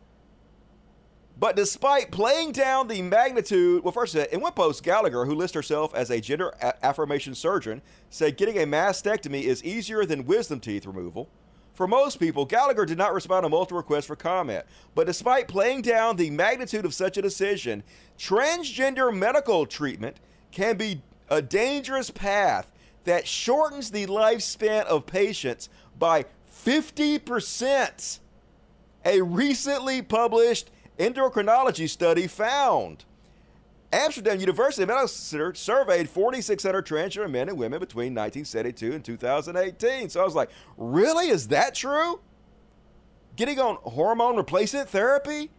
but 1.39 1.55
despite 1.55 2.11
playing 2.11 2.53
down 2.53 2.89
the 2.89 3.03
magnitude, 3.03 3.85
well, 3.85 3.93
first, 3.93 4.15
in 4.15 4.41
one 4.41 4.53
post, 4.53 4.83
Gallagher, 4.83 5.27
who 5.27 5.35
lists 5.35 5.55
herself 5.55 5.95
as 5.95 6.11
a 6.11 6.21
gender 6.21 6.55
affirmation 6.83 7.35
surgeon, 7.35 7.83
said 8.11 8.37
getting 8.37 8.57
a 8.57 8.67
mastectomy 8.67 9.43
is 9.43 9.63
easier 9.63 10.05
than 10.07 10.25
wisdom 10.25 10.61
teeth 10.61 10.87
removal. 10.87 11.29
For 11.75 11.87
most 11.87 12.19
people, 12.19 12.47
Gallagher 12.47 12.87
did 12.87 12.97
not 12.97 13.13
respond 13.13 13.45
to 13.45 13.51
multiple 13.51 13.77
requests 13.77 14.07
for 14.07 14.17
comment. 14.17 14.65
But 14.95 15.07
despite 15.07 15.47
playing 15.47 15.83
down 15.83 16.17
the 16.17 16.31
magnitude 16.31 16.87
of 16.87 16.95
such 16.95 17.19
a 17.19 17.23
decision, 17.23 17.83
transgender 18.19 19.15
medical 19.15 19.67
treatment 19.67 20.17
can 20.53 20.79
be 20.79 21.03
a 21.29 21.43
dangerous 21.43 22.11
path 22.11 22.71
that 23.05 23.27
shortens 23.27 23.91
the 23.91 24.07
lifespan 24.07 24.85
of 24.85 25.07
patients 25.07 25.69
by 25.99 26.25
50%. 26.65 28.19
A 29.05 29.23
recently 29.23 30.03
published 30.03 30.71
endocrinology 30.99 31.89
study 31.89 32.27
found. 32.27 33.05
Amsterdam 33.93 34.41
University 34.41 34.85
Medical 34.85 35.09
Center 35.09 35.55
surveyed 35.55 36.09
4,600 36.09 36.85
transgender 36.85 37.31
men 37.31 37.49
and 37.49 37.57
women 37.57 37.79
between 37.79 38.15
1972 38.15 38.93
and 38.93 39.05
2018. 39.05 40.09
So 40.11 40.21
I 40.21 40.25
was 40.25 40.35
like, 40.35 40.51
really? 40.77 41.29
Is 41.29 41.49
that 41.49 41.75
true? 41.75 42.21
Getting 43.37 43.61
on 43.61 43.77
hormone 43.83 44.37
replacement 44.37 44.89
therapy 44.89 45.51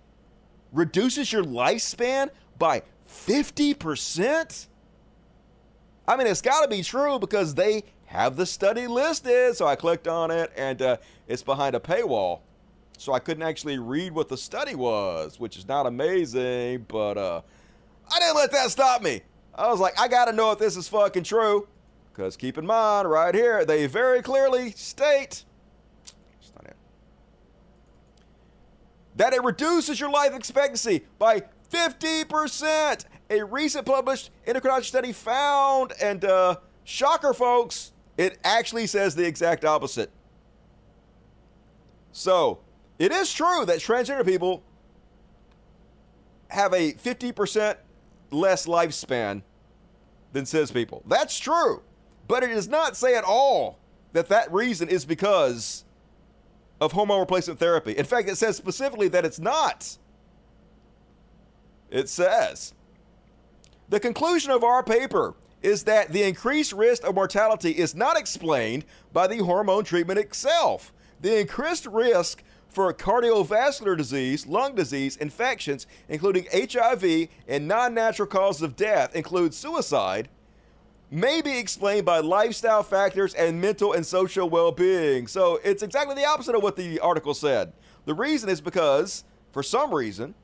reduces 0.73 1.31
your 1.31 1.43
lifespan 1.43 2.29
by 2.59 2.83
50%? 3.09 4.66
I 6.07 6.15
mean, 6.15 6.27
it's 6.27 6.41
got 6.41 6.61
to 6.61 6.69
be 6.69 6.81
true 6.83 7.19
because 7.19 7.53
they 7.53 7.83
have 8.05 8.35
the 8.35 8.45
study 8.45 8.87
listed. 8.87 9.55
So 9.57 9.67
I 9.67 9.75
clicked 9.75 10.07
on 10.07 10.31
it 10.31 10.51
and 10.55 10.81
uh, 10.81 10.97
it's 11.27 11.43
behind 11.43 11.75
a 11.75 11.79
paywall. 11.79 12.41
So 12.97 13.13
I 13.13 13.19
couldn't 13.19 13.43
actually 13.43 13.77
read 13.77 14.13
what 14.13 14.29
the 14.29 14.37
study 14.37 14.73
was, 14.73 15.39
which 15.39 15.57
is 15.57 15.67
not 15.67 15.85
amazing, 15.85 16.85
but 16.87 17.17
uh, 17.17 17.41
I 18.11 18.19
didn't 18.19 18.35
let 18.35 18.51
that 18.53 18.71
stop 18.71 19.01
me. 19.01 19.21
I 19.53 19.69
was 19.69 19.79
like, 19.79 19.99
I 19.99 20.07
got 20.07 20.25
to 20.25 20.33
know 20.33 20.51
if 20.51 20.59
this 20.59 20.77
is 20.77 20.87
fucking 20.87 21.23
true. 21.23 21.67
Because 22.13 22.37
keep 22.37 22.57
in 22.57 22.65
mind, 22.65 23.09
right 23.09 23.35
here, 23.35 23.65
they 23.65 23.85
very 23.85 24.21
clearly 24.21 24.71
state 24.71 25.43
that 29.17 29.33
it 29.33 29.43
reduces 29.43 29.99
your 29.99 30.11
life 30.11 30.33
expectancy 30.33 31.03
by 31.19 31.43
50%. 31.71 33.05
A 33.29 33.43
recent 33.43 33.85
published 33.85 34.31
endocrinology 34.45 34.85
study 34.85 35.11
found, 35.11 35.93
and 36.01 36.23
uh, 36.23 36.55
shocker, 36.85 37.33
folks, 37.33 37.91
it 38.17 38.37
actually 38.43 38.87
says 38.87 39.15
the 39.15 39.25
exact 39.25 39.65
opposite. 39.65 40.09
So, 42.11 42.59
it 42.97 43.11
is 43.11 43.31
true 43.31 43.65
that 43.65 43.79
transgender 43.79 44.25
people 44.25 44.63
have 46.49 46.73
a 46.73 46.93
50% 46.93 47.75
less 48.31 48.65
lifespan 48.65 49.41
than 50.33 50.45
cis 50.45 50.71
people. 50.71 51.03
That's 51.05 51.37
true. 51.37 51.83
But 52.27 52.43
it 52.43 52.47
does 52.47 52.67
not 52.67 52.97
say 52.97 53.15
at 53.15 53.23
all 53.23 53.79
that 54.13 54.29
that 54.29 54.51
reason 54.51 54.89
is 54.89 55.05
because 55.05 55.85
of 56.79 56.91
hormone 56.91 57.19
replacement 57.19 57.59
therapy. 57.59 57.93
In 57.93 58.05
fact, 58.05 58.29
it 58.29 58.37
says 58.37 58.55
specifically 58.57 59.07
that 59.09 59.25
it's 59.25 59.39
not. 59.39 59.97
It 61.89 62.09
says 62.09 62.73
the 63.89 63.99
conclusion 63.99 64.51
of 64.51 64.63
our 64.63 64.83
paper 64.83 65.35
is 65.61 65.83
that 65.83 66.11
the 66.11 66.23
increased 66.23 66.73
risk 66.73 67.05
of 67.05 67.15
mortality 67.15 67.71
is 67.71 67.95
not 67.95 68.17
explained 68.17 68.85
by 69.13 69.27
the 69.27 69.37
hormone 69.37 69.83
treatment 69.83 70.19
itself. 70.19 70.93
The 71.21 71.39
increased 71.39 71.85
risk 71.85 72.43
for 72.67 72.93
cardiovascular 72.93 73.97
disease, 73.97 74.45
lung 74.45 74.75
disease, 74.75 75.17
infections, 75.17 75.87
including 76.09 76.45
HIV, 76.53 77.29
and 77.47 77.67
non 77.67 77.93
natural 77.93 78.27
causes 78.27 78.61
of 78.61 78.75
death, 78.75 79.15
include 79.15 79.53
suicide, 79.53 80.29
may 81.09 81.41
be 81.41 81.57
explained 81.57 82.05
by 82.05 82.19
lifestyle 82.19 82.83
factors 82.83 83.33
and 83.33 83.59
mental 83.59 83.93
and 83.93 84.05
social 84.05 84.49
well 84.49 84.71
being. 84.71 85.25
So 85.27 85.59
it's 85.63 85.81
exactly 85.81 86.15
the 86.15 86.25
opposite 86.25 86.55
of 86.55 86.61
what 86.61 86.75
the 86.75 86.99
article 86.99 87.33
said. 87.33 87.73
The 88.05 88.13
reason 88.13 88.49
is 88.49 88.61
because, 88.61 89.23
for 89.51 89.63
some 89.63 89.93
reason, 89.93 90.35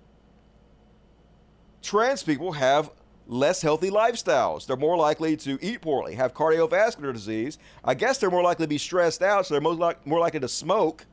trans 1.84 2.24
people 2.24 2.54
have 2.54 2.90
less 3.28 3.62
healthy 3.62 3.92
lifestyles. 3.92 4.66
They're 4.66 4.76
more 4.76 4.98
likely 4.98 5.38
to 5.38 5.60
eat 5.62 5.82
poorly, 5.82 6.16
have 6.16 6.34
cardiovascular 6.34 7.14
disease. 7.14 7.58
I 7.84 7.94
guess 7.94 8.18
they're 8.18 8.32
more 8.32 8.42
likely 8.42 8.66
to 8.66 8.70
be 8.70 8.78
stressed 8.78 9.22
out, 9.22 9.46
so 9.46 9.54
they're 9.54 9.62
more, 9.62 9.76
like, 9.76 10.06
more 10.08 10.20
likely 10.20 10.40
to 10.40 10.48
smoke, 10.48 11.06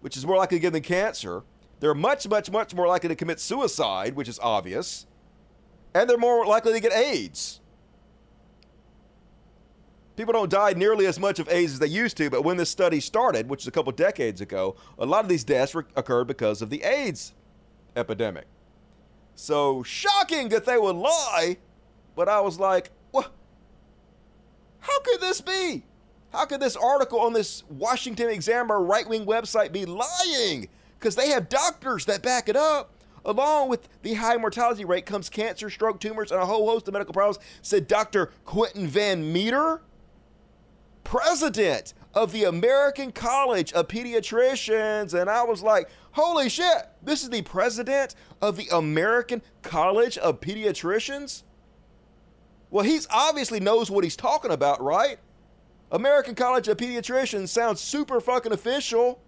which 0.00 0.16
is 0.16 0.24
more 0.24 0.36
likely 0.36 0.58
to 0.58 0.62
give 0.62 0.72
them 0.72 0.82
cancer. 0.82 1.42
They're 1.80 1.94
much, 1.94 2.26
much, 2.28 2.50
much 2.50 2.74
more 2.74 2.86
likely 2.86 3.08
to 3.10 3.16
commit 3.16 3.40
suicide, 3.40 4.14
which 4.14 4.28
is 4.28 4.38
obvious. 4.38 5.06
And 5.94 6.08
they're 6.08 6.16
more 6.18 6.46
likely 6.46 6.72
to 6.72 6.80
get 6.80 6.92
AIDS. 6.92 7.60
People 10.16 10.32
don't 10.32 10.50
die 10.50 10.72
nearly 10.74 11.06
as 11.06 11.18
much 11.18 11.40
of 11.40 11.48
AIDS 11.48 11.72
as 11.72 11.78
they 11.80 11.88
used 11.88 12.16
to, 12.18 12.30
but 12.30 12.42
when 12.42 12.56
this 12.56 12.70
study 12.70 13.00
started, 13.00 13.48
which 13.48 13.62
is 13.62 13.66
a 13.66 13.72
couple 13.72 13.90
decades 13.92 14.40
ago, 14.40 14.76
a 14.98 15.04
lot 15.04 15.24
of 15.24 15.28
these 15.28 15.42
deaths 15.42 15.74
occurred 15.96 16.26
because 16.26 16.62
of 16.62 16.70
the 16.70 16.82
AIDS 16.84 17.34
epidemic. 17.96 18.46
So 19.34 19.82
shocking 19.82 20.48
that 20.50 20.64
they 20.64 20.78
would 20.78 20.96
lie, 20.96 21.58
but 22.14 22.28
I 22.28 22.40
was 22.40 22.58
like, 22.58 22.90
what? 23.10 23.32
How 24.80 25.00
could 25.00 25.20
this 25.20 25.40
be? 25.40 25.84
How 26.32 26.44
could 26.46 26.60
this 26.60 26.76
article 26.76 27.20
on 27.20 27.32
this 27.32 27.62
Washington 27.68 28.28
Examiner 28.28 28.80
right 28.80 29.08
wing 29.08 29.24
website 29.24 29.72
be 29.72 29.86
lying? 29.86 30.68
Because 30.98 31.16
they 31.16 31.28
have 31.30 31.48
doctors 31.48 32.06
that 32.06 32.22
back 32.22 32.48
it 32.48 32.56
up. 32.56 32.90
Along 33.24 33.70
with 33.70 33.88
the 34.02 34.14
high 34.14 34.36
mortality 34.36 34.84
rate 34.84 35.06
comes 35.06 35.30
cancer, 35.30 35.70
stroke, 35.70 35.98
tumors, 35.98 36.30
and 36.30 36.40
a 36.40 36.46
whole 36.46 36.68
host 36.68 36.86
of 36.88 36.92
medical 36.92 37.14
problems, 37.14 37.38
said 37.62 37.88
Dr. 37.88 38.32
Quentin 38.44 38.86
Van 38.86 39.32
Meter, 39.32 39.80
president 41.04 41.94
of 42.12 42.32
the 42.32 42.44
American 42.44 43.12
College 43.12 43.72
of 43.72 43.88
Pediatricians. 43.88 45.18
And 45.18 45.30
I 45.30 45.42
was 45.42 45.62
like, 45.62 45.88
holy 46.14 46.48
shit, 46.48 46.88
this 47.02 47.22
is 47.22 47.30
the 47.30 47.42
president 47.42 48.14
of 48.40 48.56
the 48.56 48.68
American 48.72 49.42
College 49.62 50.16
of 50.18 50.40
Pediatricians? 50.40 51.42
Well, 52.70 52.84
he's 52.84 53.06
obviously 53.10 53.60
knows 53.60 53.90
what 53.90 54.04
he's 54.04 54.16
talking 54.16 54.50
about, 54.50 54.82
right? 54.82 55.18
American 55.90 56.34
College 56.34 56.68
of 56.68 56.76
Pediatricians 56.76 57.48
sounds 57.48 57.80
super 57.80 58.20
fucking 58.20 58.52
official. 58.52 59.20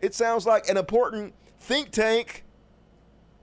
It 0.00 0.14
sounds 0.14 0.46
like 0.46 0.68
an 0.68 0.76
important 0.76 1.34
think 1.60 1.90
tank. 1.90 2.44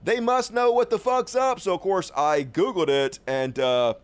They 0.04 0.20
must 0.20 0.52
know 0.52 0.72
what 0.72 0.90
the 0.90 0.98
fuck's 0.98 1.34
up. 1.34 1.60
So, 1.60 1.74
of 1.74 1.80
course, 1.80 2.10
I 2.16 2.42
Googled 2.44 2.88
it, 2.88 3.20
and 3.26 3.58
uh, 3.58 3.94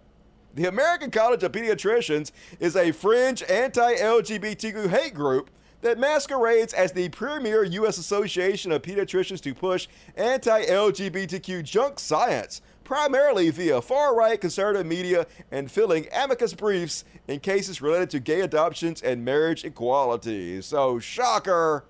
the 0.55 0.67
American 0.67 1.11
College 1.11 1.43
of 1.43 1.51
Pediatricians 1.51 2.31
is 2.61 2.77
a 2.77 2.93
fringe 2.93 3.43
anti 3.49 3.97
LGBTQ 3.97 4.89
hate 4.89 5.15
group 5.15 5.51
that 5.81 5.99
masquerades 5.99 6.73
as 6.73 6.93
the 6.93 7.09
premier 7.11 7.63
U.S. 7.65 7.99
Association 7.99 8.73
of 8.73 8.83
Pediatricians 8.83 9.41
to 9.43 9.55
push 9.55 9.87
anti 10.17 10.65
LGBTQ 10.65 11.63
junk 11.63 12.01
science, 12.01 12.61
primarily 12.85 13.51
via 13.51 13.81
far 13.81 14.15
right 14.15 14.41
conservative 14.41 14.87
media 14.87 15.27
and 15.51 15.71
filling 15.71 16.07
amicus 16.13 16.55
briefs 16.55 17.05
in 17.29 17.39
cases 17.41 17.81
related 17.81 18.11
to 18.11 18.21
gay 18.21 18.41
adoptions 18.41 19.03
and 19.03 19.25
marriage 19.25 19.65
equality. 19.65 20.61
So, 20.63 20.99
shocker! 20.99 21.85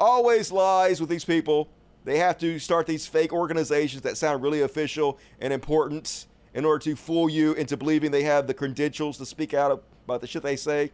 Always 0.00 0.50
lies 0.50 1.00
with 1.00 1.08
these 1.08 1.24
people. 1.24 1.68
They 2.04 2.18
have 2.18 2.36
to 2.38 2.58
start 2.58 2.88
these 2.88 3.06
fake 3.06 3.32
organizations 3.32 4.02
that 4.02 4.16
sound 4.16 4.42
really 4.42 4.62
official 4.62 5.18
and 5.40 5.52
important 5.52 6.26
in 6.54 6.64
order 6.64 6.82
to 6.84 6.96
fool 6.96 7.30
you 7.30 7.52
into 7.52 7.76
believing 7.76 8.10
they 8.10 8.24
have 8.24 8.48
the 8.48 8.54
credentials 8.54 9.18
to 9.18 9.26
speak 9.26 9.54
out 9.54 9.84
about 10.04 10.20
the 10.20 10.26
shit 10.26 10.42
they 10.42 10.56
say. 10.56 10.90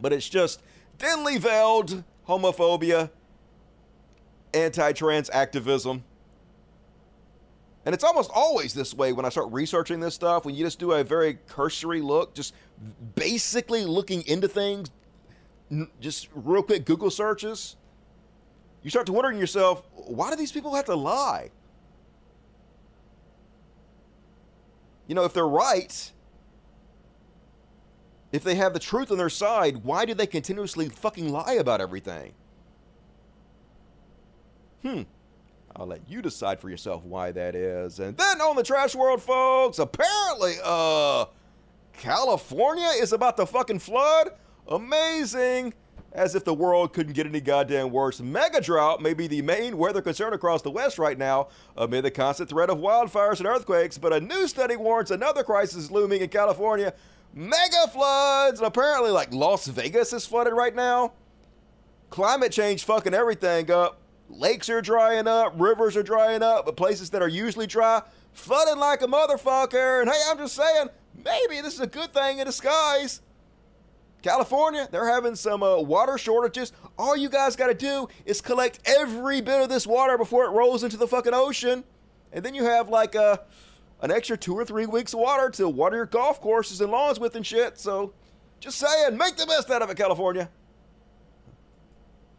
But 0.00 0.12
it's 0.12 0.28
just 0.28 0.62
thinly 0.98 1.38
veiled 1.38 2.04
homophobia, 2.26 3.10
anti 4.54 4.92
trans 4.92 5.30
activism. 5.30 6.04
And 7.84 7.94
it's 7.94 8.04
almost 8.04 8.30
always 8.34 8.74
this 8.74 8.92
way 8.92 9.12
when 9.12 9.24
I 9.24 9.30
start 9.30 9.50
researching 9.50 10.00
this 10.00 10.14
stuff, 10.14 10.44
when 10.44 10.54
you 10.54 10.64
just 10.64 10.78
do 10.78 10.92
a 10.92 11.02
very 11.02 11.38
cursory 11.46 12.02
look, 12.02 12.34
just 12.34 12.54
basically 13.14 13.84
looking 13.84 14.26
into 14.26 14.46
things, 14.46 14.90
just 16.00 16.28
real 16.34 16.62
quick 16.62 16.84
Google 16.84 17.10
searches 17.10 17.76
you 18.82 18.90
start 18.90 19.06
to 19.06 19.12
wondering 19.12 19.38
yourself, 19.38 19.82
why 19.92 20.30
do 20.30 20.36
these 20.36 20.52
people 20.52 20.74
have 20.74 20.84
to 20.86 20.94
lie? 20.94 21.50
you 25.08 25.14
know, 25.14 25.24
if 25.24 25.32
they're 25.32 25.48
right, 25.48 26.12
if 28.32 28.44
they 28.44 28.56
have 28.56 28.72
the 28.72 28.78
truth 28.78 29.10
on 29.10 29.18
their 29.18 29.30
side, 29.30 29.78
why 29.78 30.04
do 30.04 30.14
they 30.14 30.26
continuously 30.26 30.88
fucking 30.88 31.30
lie 31.32 31.54
about 31.54 31.80
everything? 31.80 32.32
Hmm. 34.82 35.02
I'll 35.74 35.86
let 35.86 36.00
you 36.08 36.20
decide 36.22 36.58
for 36.58 36.68
yourself 36.68 37.04
why 37.04 37.30
that 37.32 37.54
is. 37.54 38.00
And 38.00 38.16
then 38.16 38.40
on 38.40 38.56
the 38.56 38.62
trash 38.62 38.94
world, 38.94 39.22
folks, 39.22 39.78
apparently, 39.78 40.54
uh, 40.64 41.26
California 41.92 42.88
is 42.96 43.12
about 43.12 43.36
to 43.36 43.46
fucking 43.46 43.78
flood. 43.78 44.30
Amazing. 44.66 45.74
As 46.12 46.34
if 46.34 46.44
the 46.44 46.54
world 46.54 46.92
couldn't 46.94 47.12
get 47.12 47.26
any 47.26 47.40
goddamn 47.40 47.90
worse. 47.90 48.20
Mega 48.20 48.60
drought 48.60 49.00
may 49.00 49.14
be 49.14 49.26
the 49.26 49.42
main 49.42 49.76
weather 49.76 50.02
concern 50.02 50.32
across 50.32 50.62
the 50.62 50.70
West 50.70 50.98
right 50.98 51.18
now, 51.18 51.48
amid 51.76 52.04
the 52.04 52.10
constant 52.10 52.48
threat 52.48 52.70
of 52.70 52.78
wildfires 52.78 53.38
and 53.38 53.46
earthquakes. 53.46 53.98
But 53.98 54.12
a 54.12 54.20
new 54.20 54.48
study 54.48 54.74
warns 54.74 55.10
another 55.10 55.44
crisis 55.44 55.90
looming 55.90 56.22
in 56.22 56.28
California 56.28 56.94
mega 57.34 57.88
floods. 57.92 58.60
And 58.60 58.66
apparently, 58.66 59.10
like 59.10 59.32
Las 59.32 59.66
Vegas 59.66 60.12
is 60.12 60.26
flooded 60.26 60.52
right 60.52 60.74
now. 60.74 61.12
Climate 62.10 62.52
change 62.52 62.84
fucking 62.84 63.14
everything 63.14 63.70
up. 63.70 64.00
Lakes 64.30 64.68
are 64.68 64.82
drying 64.82 65.26
up, 65.26 65.54
rivers 65.56 65.96
are 65.96 66.02
drying 66.02 66.42
up, 66.42 66.66
but 66.66 66.76
places 66.76 67.10
that 67.10 67.22
are 67.22 67.28
usually 67.28 67.66
dry, 67.66 68.02
flooding 68.32 68.78
like 68.78 69.00
a 69.00 69.06
motherfucker. 69.06 70.02
And 70.02 70.10
hey, 70.10 70.20
I'm 70.28 70.36
just 70.36 70.54
saying, 70.54 70.88
maybe 71.24 71.62
this 71.62 71.74
is 71.74 71.80
a 71.80 71.86
good 71.86 72.12
thing 72.12 72.38
in 72.38 72.46
disguise. 72.46 73.22
California, 74.20 74.88
they're 74.90 75.08
having 75.08 75.34
some 75.34 75.62
uh, 75.62 75.80
water 75.80 76.18
shortages. 76.18 76.72
All 76.98 77.16
you 77.16 77.28
guys 77.28 77.56
got 77.56 77.68
to 77.68 77.74
do 77.74 78.08
is 78.26 78.40
collect 78.40 78.80
every 78.84 79.40
bit 79.40 79.62
of 79.62 79.68
this 79.68 79.86
water 79.86 80.18
before 80.18 80.44
it 80.44 80.50
rolls 80.50 80.82
into 80.82 80.96
the 80.96 81.06
fucking 81.06 81.34
ocean. 81.34 81.84
And 82.32 82.44
then 82.44 82.54
you 82.54 82.64
have 82.64 82.88
like 82.88 83.16
uh, 83.16 83.38
an 84.00 84.10
extra 84.10 84.36
two 84.36 84.54
or 84.54 84.64
three 84.64 84.86
weeks 84.86 85.12
of 85.12 85.20
water 85.20 85.50
to 85.50 85.68
water 85.68 85.96
your 85.96 86.06
golf 86.06 86.40
courses 86.40 86.80
and 86.80 86.90
lawns 86.90 87.18
with 87.18 87.34
and 87.34 87.46
shit. 87.46 87.78
So 87.78 88.12
just 88.60 88.78
saying, 88.78 89.16
make 89.16 89.36
the 89.36 89.46
best 89.46 89.70
out 89.70 89.82
of 89.82 89.90
it, 89.90 89.96
California. 89.96 90.48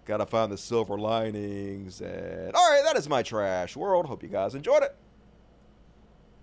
Gotta 0.05 0.25
find 0.25 0.51
the 0.51 0.57
silver 0.57 0.97
linings. 0.97 2.01
And 2.01 2.53
all 2.55 2.71
right, 2.71 2.81
that 2.83 2.97
is 2.97 3.07
my 3.07 3.21
trash 3.21 3.75
world. 3.75 4.05
Hope 4.05 4.23
you 4.23 4.29
guys 4.29 4.55
enjoyed 4.55 4.83
it. 4.83 4.95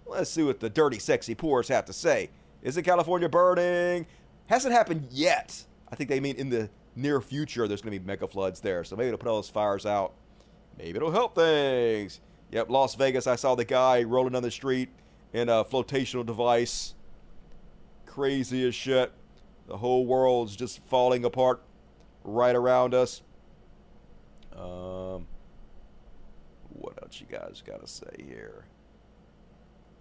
Let's 0.06 0.30
see 0.30 0.44
what 0.44 0.60
the 0.60 0.70
dirty, 0.70 0.98
sexy 0.98 1.34
poors 1.34 1.68
have 1.68 1.84
to 1.86 1.92
say. 1.92 2.30
Isn't 2.62 2.84
California 2.84 3.28
burning? 3.28 4.06
Hasn't 4.46 4.72
happened 4.72 5.08
yet. 5.10 5.64
I 5.90 5.96
think 5.96 6.08
they 6.10 6.20
mean 6.20 6.36
in 6.36 6.48
the 6.48 6.70
near 6.94 7.20
future 7.20 7.66
there's 7.66 7.82
going 7.82 7.92
to 7.92 7.98
be 7.98 8.06
mega 8.06 8.28
floods 8.28 8.60
there. 8.60 8.84
So 8.84 8.94
maybe 8.96 9.08
it'll 9.08 9.18
put 9.18 9.28
all 9.28 9.36
those 9.36 9.48
fires 9.48 9.84
out. 9.84 10.14
Maybe 10.78 10.96
it'll 10.96 11.10
help 11.10 11.34
things. 11.34 12.20
Yep, 12.52 12.70
Las 12.70 12.94
Vegas. 12.94 13.26
I 13.26 13.34
saw 13.34 13.54
the 13.54 13.64
guy 13.64 14.04
rolling 14.04 14.34
down 14.34 14.42
the 14.42 14.50
street 14.50 14.90
in 15.36 15.50
a 15.50 15.62
flotational 15.64 16.24
device. 16.24 16.94
Crazy 18.06 18.66
as 18.66 18.74
shit. 18.74 19.12
The 19.68 19.76
whole 19.76 20.06
world's 20.06 20.56
just 20.56 20.82
falling 20.84 21.26
apart 21.26 21.62
right 22.24 22.56
around 22.56 22.94
us. 22.94 23.20
Um, 24.54 25.26
what 26.70 26.98
else 27.02 27.20
you 27.20 27.26
guys 27.30 27.62
got 27.66 27.82
to 27.82 27.86
say 27.86 28.24
here? 28.26 28.64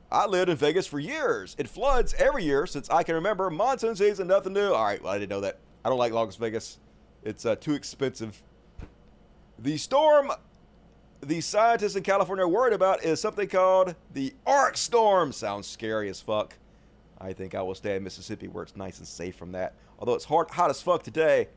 I 0.09 0.25
lived 0.25 0.49
in 0.49 0.55
Vegas 0.55 0.88
for 0.88 0.99
years. 0.99 1.55
It 1.59 1.67
floods 1.67 2.13
every 2.17 2.45
year 2.45 2.65
since 2.65 2.89
I 2.89 3.03
can 3.03 3.15
remember. 3.15 3.49
Monsoon 3.49 3.97
season, 3.97 4.27
nothing 4.27 4.53
new. 4.53 4.71
All 4.71 4.86
right, 4.86 5.03
well, 5.03 5.11
I 5.11 5.19
didn't 5.19 5.31
know 5.31 5.41
that. 5.41 5.59
I 5.83 5.89
don't 5.89 5.97
like 5.99 6.13
Las 6.13 6.38
Vegas. 6.38 6.79
It's 7.23 7.45
uh, 7.45 7.55
too 7.55 7.73
expensive. 7.73 8.41
The 9.59 9.75
storm 9.75 10.31
the 11.26 11.41
scientists 11.41 11.95
in 11.95 12.03
California 12.03 12.45
are 12.45 12.49
worried 12.49 12.73
about 12.73 13.03
is 13.03 13.19
something 13.19 13.47
called 13.47 13.95
the 14.13 14.34
arc 14.45 14.78
storm. 14.78 15.32
Sounds 15.32 15.67
scary 15.67 16.09
as 16.09 16.21
fuck. 16.21 16.57
I 17.19 17.34
think 17.34 17.55
I 17.55 17.61
will 17.61 17.76
stay 17.76 17.95
in 17.95 18.03
Mississippi 18.03 18.47
where 18.47 18.63
it's 18.63 18.76
nice 18.76 18.99
and 18.99 19.07
safe 19.07 19.36
from 19.36 19.51
that. 19.53 19.73
Although 19.97 20.13
it's 20.15 20.26
hot, 20.26 20.51
hot 20.51 20.69
as 20.69 20.82
fuck 20.82 21.03
today. 21.03 21.47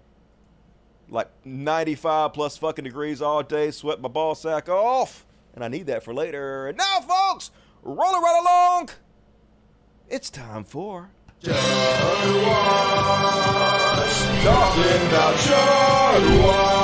Like 1.10 1.30
95 1.44 2.32
plus 2.32 2.56
fucking 2.56 2.84
degrees 2.84 3.20
all 3.20 3.42
day, 3.42 3.70
sweat 3.70 4.00
my 4.00 4.08
ball 4.08 4.34
sack 4.34 4.68
off. 4.68 5.26
And 5.54 5.64
I 5.64 5.68
need 5.68 5.86
that 5.86 6.02
for 6.02 6.14
later. 6.14 6.68
And 6.68 6.78
now, 6.78 7.00
folks, 7.00 7.50
rolling 7.82 8.22
right 8.22 8.40
along. 8.40 8.90
It's 10.08 10.30
time 10.30 10.64
for 10.64 11.10
Watch. 11.44 11.54
Talking 14.42 15.06
about 15.08 16.77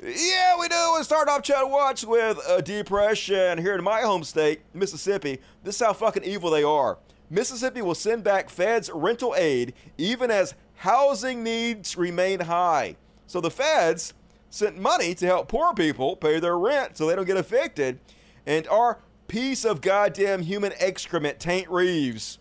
Yeah, 0.05 0.59
we 0.59 0.67
do. 0.67 0.95
We 0.99 1.05
start 1.05 1.29
off 1.29 1.43
Chud 1.43 1.71
Watch 1.71 2.05
with 2.05 2.39
a 2.49 2.61
depression 2.61 3.59
here 3.59 3.77
in 3.77 3.85
my 3.85 4.01
home 4.01 4.25
state, 4.25 4.63
Mississippi. 4.75 5.39
This 5.63 5.77
is 5.77 5.87
how 5.87 5.93
fucking 5.93 6.25
evil 6.25 6.51
they 6.51 6.65
are. 6.65 6.99
Mississippi 7.31 7.81
will 7.81 7.95
send 7.95 8.25
back 8.25 8.51
feds 8.51 8.91
rental 8.93 9.37
aid 9.37 9.73
even 9.97 10.33
as 10.33 10.55
housing 10.75 11.45
needs 11.45 11.97
remain 11.97 12.41
high. 12.41 12.97
So 13.29 13.41
the 13.41 13.53
feds 13.53 14.15
sent 14.51 14.77
money 14.77 15.15
to 15.15 15.27
help 15.27 15.47
poor 15.47 15.73
people 15.75 16.17
pay 16.17 16.41
their 16.41 16.59
rent 16.59 16.99
so 16.99 17.07
they 17.07 17.15
don't 17.15 17.25
get 17.25 17.37
evicted. 17.37 18.01
And 18.47 18.67
our 18.67 18.99
piece 19.31 19.65
of 19.65 19.81
goddamn 19.81 20.43
human 20.43 20.73
excrement, 20.79 21.39
Taint 21.39 21.71
Reeves, 21.71 22.41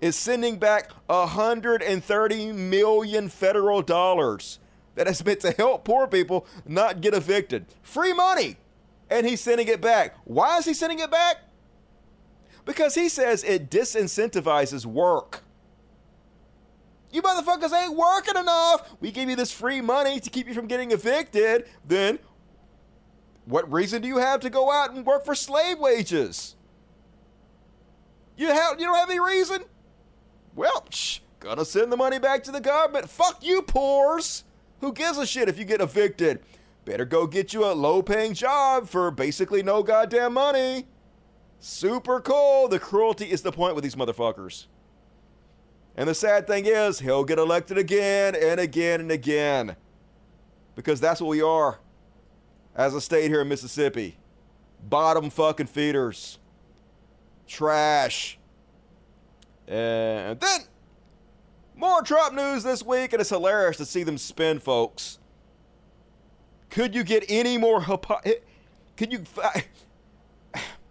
is 0.00 0.14
sending 0.14 0.58
back 0.58 0.92
130 1.06 2.52
million 2.52 3.28
federal 3.28 3.82
dollars 3.82 4.60
that 4.94 5.08
is 5.08 5.24
meant 5.24 5.40
to 5.40 5.50
help 5.50 5.84
poor 5.84 6.06
people 6.06 6.46
not 6.64 7.00
get 7.00 7.14
evicted. 7.14 7.66
Free 7.82 8.12
money! 8.12 8.56
And 9.10 9.26
he's 9.26 9.40
sending 9.40 9.66
it 9.66 9.80
back. 9.80 10.14
Why 10.24 10.58
is 10.58 10.66
he 10.66 10.72
sending 10.72 11.00
it 11.00 11.10
back? 11.10 11.38
Because 12.64 12.94
he 12.94 13.08
says 13.08 13.42
it 13.42 13.68
disincentivizes 13.68 14.86
work. 14.86 15.42
You 17.10 17.22
motherfuckers 17.22 17.72
ain't 17.72 17.96
working 17.96 18.36
enough. 18.36 18.94
We 19.00 19.10
give 19.10 19.28
you 19.28 19.36
this 19.36 19.50
free 19.50 19.80
money 19.80 20.20
to 20.20 20.30
keep 20.30 20.46
you 20.46 20.54
from 20.54 20.68
getting 20.68 20.92
evicted. 20.92 21.68
Then, 21.84 22.20
what 23.46 23.70
reason 23.70 24.00
do 24.00 24.08
you 24.08 24.18
have 24.18 24.40
to 24.40 24.50
go 24.50 24.70
out 24.70 24.92
and 24.92 25.04
work 25.04 25.24
for 25.24 25.34
slave 25.34 25.78
wages? 25.78 26.56
You 28.36 28.48
have 28.48 28.80
you 28.80 28.86
don't 28.86 28.96
have 28.96 29.10
any 29.10 29.20
reason? 29.20 29.64
Well, 30.54 30.86
shh, 30.90 31.20
gonna 31.40 31.64
send 31.64 31.92
the 31.92 31.96
money 31.96 32.18
back 32.18 32.42
to 32.44 32.52
the 32.52 32.60
government. 32.60 33.10
Fuck 33.10 33.44
you, 33.44 33.62
poors. 33.62 34.44
Who 34.80 34.92
gives 34.92 35.18
a 35.18 35.26
shit 35.26 35.48
if 35.48 35.58
you 35.58 35.64
get 35.64 35.80
evicted? 35.80 36.40
Better 36.84 37.04
go 37.04 37.26
get 37.26 37.54
you 37.54 37.64
a 37.64 37.72
low-paying 37.72 38.34
job 38.34 38.88
for 38.88 39.10
basically 39.10 39.62
no 39.62 39.82
goddamn 39.82 40.34
money. 40.34 40.86
Super 41.58 42.20
cool. 42.20 42.68
The 42.68 42.78
cruelty 42.78 43.30
is 43.30 43.40
the 43.40 43.52
point 43.52 43.74
with 43.74 43.84
these 43.84 43.94
motherfuckers. 43.94 44.66
And 45.96 46.08
the 46.08 46.14
sad 46.14 46.46
thing 46.46 46.66
is, 46.66 46.98
he'll 46.98 47.24
get 47.24 47.38
elected 47.38 47.78
again 47.78 48.34
and 48.34 48.60
again 48.60 49.00
and 49.00 49.10
again. 49.10 49.76
Because 50.74 51.00
that's 51.00 51.20
what 51.20 51.28
we 51.28 51.40
are 51.40 51.78
as 52.74 52.94
a 52.94 53.00
state 53.00 53.28
here 53.30 53.40
in 53.42 53.48
Mississippi. 53.48 54.16
Bottom 54.82 55.30
fucking 55.30 55.66
feeders. 55.66 56.38
Trash. 57.46 58.38
And 59.66 60.38
then, 60.40 60.60
more 61.74 62.02
Trump 62.02 62.34
news 62.34 62.62
this 62.62 62.84
week, 62.84 63.12
and 63.12 63.20
it's 63.20 63.30
hilarious 63.30 63.76
to 63.78 63.86
see 63.86 64.02
them 64.02 64.18
spin, 64.18 64.58
folks. 64.58 65.18
Could 66.70 66.94
you 66.94 67.04
get 67.04 67.24
any 67.28 67.56
more 67.56 67.80
hypo- 67.82 68.20
Could 68.96 69.12
you. 69.12 69.24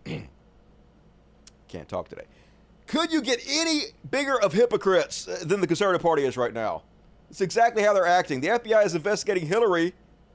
Can't 1.68 1.90
talk 1.90 2.08
today. 2.10 2.26
Could 2.88 3.12
you 3.12 3.22
get 3.22 3.42
any 3.48 3.82
bigger 4.10 4.40
of 4.40 4.54
hypocrites 4.54 5.28
uh, 5.28 5.44
than 5.46 5.62
the 5.62 5.68
Conservative 5.68 6.02
Party 6.02 6.24
is 6.24 6.38
right 6.38 6.54
now? 6.54 6.84
It's 7.30 7.42
exactly 7.42 7.82
how 7.82 7.94
they're 7.94 8.06
acting. 8.06 8.42
The 8.42 8.50
FBI 8.50 8.86
is 8.86 8.94
investigating 8.94 9.48
Hillary. 9.48 9.94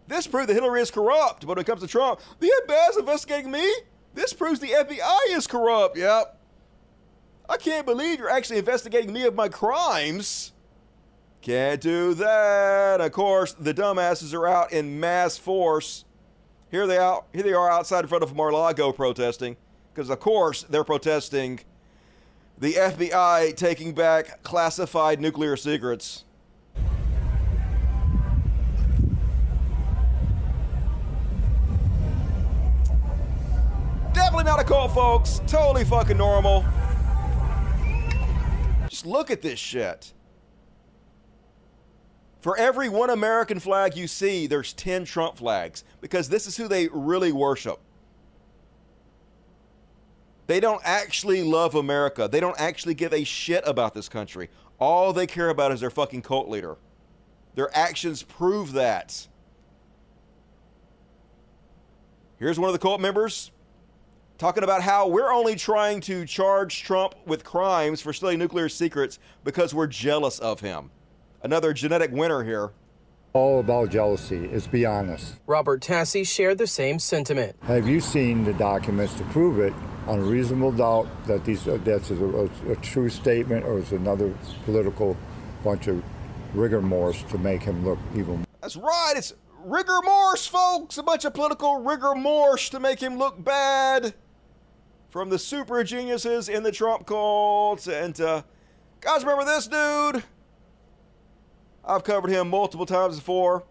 This 0.09 0.27
proves 0.27 0.49
that 0.49 0.55
Hillary 0.55 0.81
is 0.81 0.91
corrupt. 0.91 1.43
But 1.47 1.57
when 1.57 1.59
it 1.59 1.67
comes 1.67 1.83
to 1.83 1.87
Trump, 1.87 2.21
the 2.41 2.51
FBI 2.67 2.91
is 2.91 2.97
investigating 2.97 3.51
me. 3.51 3.71
This 4.15 4.33
proves 4.33 4.59
the 4.59 4.69
FBI 4.69 5.37
is 5.37 5.47
corrupt. 5.47 5.97
Yep. 5.97 6.37
I 7.49 7.57
can't 7.57 7.87
believe 7.87 8.19
you're 8.19 8.31
actually 8.31 8.59
investigating 8.59 9.13
me 9.13 9.25
of 9.25 9.35
my 9.35 9.49
crimes. 9.49 10.53
Can't 11.41 11.81
do 11.81 12.15
that. 12.15 13.01
Of 13.01 13.13
course, 13.13 13.53
the 13.53 13.73
dumbasses 13.73 14.35
are 14.35 14.47
out 14.47 14.73
in 14.73 14.99
mass 14.99 15.37
force. 15.37 16.05
Here 16.71 16.87
they 16.87 16.99
out. 16.99 17.27
Here 17.33 17.43
they 17.43 17.53
are 17.53 17.71
outside 17.71 18.01
in 18.01 18.09
front 18.09 18.25
of 18.25 18.35
Mar-a-Lago 18.35 18.93
protesting, 18.93 19.57
because 19.95 20.11
of 20.11 20.21
course 20.21 20.65
they're 20.65 20.85
protesting 20.85 21.61
the 22.59 22.75
FBI 22.75 23.57
taking 23.57 23.95
back 23.95 24.43
classified 24.43 25.21
nuclear 25.21 25.57
secrets. 25.57 26.25
Definitely 34.13 34.45
not 34.45 34.61
a 34.61 34.65
cult, 34.65 34.93
folks. 34.93 35.41
Totally 35.47 35.85
fucking 35.85 36.17
normal. 36.17 36.65
Just 38.89 39.07
look 39.07 39.31
at 39.31 39.43
this 39.43 39.59
shit. 39.59 40.13
For 42.41 42.57
every 42.57 42.89
one 42.89 43.11
American 43.11 43.59
flag 43.59 43.97
you 43.97 44.07
see, 44.07 44.47
there's 44.47 44.73
10 44.73 45.05
Trump 45.05 45.37
flags 45.37 45.85
because 46.01 46.29
this 46.29 46.47
is 46.47 46.57
who 46.57 46.69
they 46.69 46.89
really 46.89 47.33
worship. 47.33 47.81
They 50.47 50.61
don't 50.61 50.81
actually 50.85 51.43
love 51.43 51.75
America. 51.75 52.29
They 52.31 52.41
don't 52.41 52.59
actually 52.59 52.95
give 52.95 53.13
a 53.13 53.25
shit 53.25 53.63
about 53.67 53.93
this 53.93 54.09
country. 54.09 54.49
All 54.79 55.13
they 55.13 55.27
care 55.27 55.51
about 55.51 55.73
is 55.73 55.81
their 55.81 55.91
fucking 55.91 56.23
cult 56.23 56.49
leader. 56.49 56.79
Their 57.55 57.77
actions 57.77 58.23
prove 58.23 58.73
that. 58.73 59.29
Here's 62.39 62.59
one 62.59 62.69
of 62.69 62.73
the 62.73 62.79
cult 62.79 63.01
members 63.01 63.51
talking 64.39 64.62
about 64.62 64.82
how 64.82 65.09
we're 65.09 65.32
only 65.32 65.57
trying 65.57 66.01
to 66.01 66.24
charge 66.24 66.84
Trump 66.84 67.14
with 67.26 67.45
crimes 67.45 68.01
for 68.01 68.12
stealing 68.12 68.39
nuclear 68.39 68.68
secrets 68.68 69.18
because 69.45 69.74
we're 69.74 69.89
jealous 69.89 70.39
of 70.39 70.61
him. 70.61 70.91
Another 71.43 71.72
genetic 71.72 72.12
winner 72.12 72.45
here. 72.45 72.70
All 73.32 73.61
about 73.61 73.91
jealousy, 73.91 74.49
let's 74.49 74.66
be 74.66 74.86
honest. 74.86 75.34
Robert 75.47 75.82
Tassi 75.82 76.26
shared 76.26 76.59
the 76.59 76.66
same 76.66 76.99
sentiment. 76.99 77.57
Have 77.62 77.86
you 77.86 78.01
seen 78.01 78.45
the 78.45 78.55
documents 78.55 79.14
to 79.14 79.24
prove 79.24 79.59
it 79.59 79.72
on 80.07 80.20
reasonable 80.20 80.72
doubt 80.72 81.09
that 81.26 81.45
these 81.45 81.68
uh, 81.68 81.78
that's 81.84 82.11
a, 82.11 82.14
a, 82.14 82.72
a 82.72 82.76
true 82.76 83.11
statement 83.11 83.66
or 83.66 83.78
is 83.78 83.93
another 83.93 84.32
political 84.64 85.16
bunch 85.62 85.89
of 85.89 86.03
rigor 86.55 86.80
mortis 86.80 87.22
to 87.24 87.36
make 87.36 87.62
him 87.62 87.84
look 87.84 87.99
even 88.14 88.47
That's 88.62 88.76
right. 88.76 89.12
It's 89.14 89.34
rigor 89.62 90.01
mortis, 90.03 90.47
folks. 90.47 90.97
A 90.97 91.03
bunch 91.03 91.26
of 91.26 91.34
political 91.34 91.82
rigor 91.82 92.14
mortis 92.14 92.70
to 92.70 92.80
make 92.80 93.01
him 93.01 93.18
look 93.18 93.45
bad. 93.45 94.14
From 95.09 95.31
the 95.31 95.39
super 95.39 95.83
geniuses 95.85 96.49
in 96.49 96.63
the 96.63 96.73
Trump 96.73 97.07
cult. 97.07 97.87
And, 97.87 98.21
uh, 98.21 98.43
guys, 99.01 99.25
remember 99.25 99.45
this 99.45 99.67
dude? 99.67 100.23
I've 101.85 102.05
covered 102.05 102.31
him 102.31 102.51
multiple 102.51 102.85
times 102.85 103.17
before. 103.17 103.65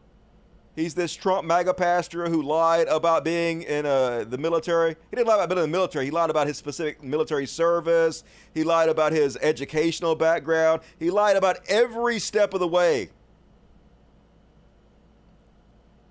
He's 0.76 0.94
this 0.94 1.14
Trump 1.14 1.46
MAGA 1.46 1.74
pastor 1.76 2.30
who 2.30 2.42
lied 2.42 2.88
about 2.88 3.24
being 3.24 3.64
in 3.64 3.86
uh, 3.86 4.26
the 4.28 4.38
military. 4.38 4.96
He 5.10 5.16
didn't 5.16 5.28
lie 5.28 5.36
about 5.36 5.50
being 5.50 5.64
in 5.64 5.72
the 5.72 5.78
military. 5.78 6.06
He 6.06 6.12
lied 6.12 6.30
about 6.30 6.48
his 6.48 6.58
specific 6.58 7.04
military 7.04 7.46
service. 7.46 8.24
He 8.54 8.64
lied 8.64 8.90
about 8.90 9.12
his 9.12 9.38
educational 9.38 10.16
background. 10.16 10.82
He 11.00 11.10
lied 11.10 11.36
about 11.36 11.58
every 11.68 12.20
step 12.20 12.54
of 12.54 12.60
the 12.60 12.68
way. 12.68 13.10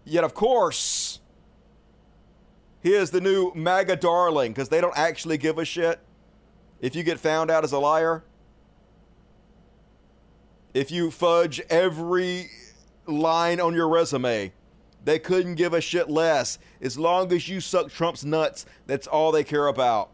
Yet, 0.05 0.23
of 0.23 0.35
course, 0.35 1.21
he 2.87 2.95
is 2.95 3.11
the 3.11 3.21
new 3.21 3.51
MAGA 3.53 3.97
darling 3.97 4.53
because 4.53 4.69
they 4.69 4.81
don't 4.81 4.97
actually 4.97 5.39
give 5.39 5.59
a 5.59 5.65
shit 5.65 5.99
if 6.81 6.95
you 6.95 7.03
get 7.03 7.19
found 7.19 7.51
out 7.51 7.65
as 7.65 7.73
a 7.73 7.81
liar. 7.81 8.23
If 10.73 10.93
you 10.93 11.11
fudge 11.11 11.61
every 11.69 12.49
line 13.05 13.59
on 13.59 13.75
your 13.75 13.89
resume, 13.89 14.53
they 15.05 15.19
couldn't 15.19 15.57
give 15.57 15.75
a 15.75 15.81
shit 15.81 16.09
less. 16.09 16.61
As 16.81 16.97
long 16.97 17.33
as 17.33 17.49
you 17.49 17.61
suck 17.61 17.91
Trump's 17.91 18.25
nuts, 18.25 18.67
that's 18.87 19.09
all 19.09 19.33
they 19.33 19.43
care 19.43 19.67
about. 19.67 20.11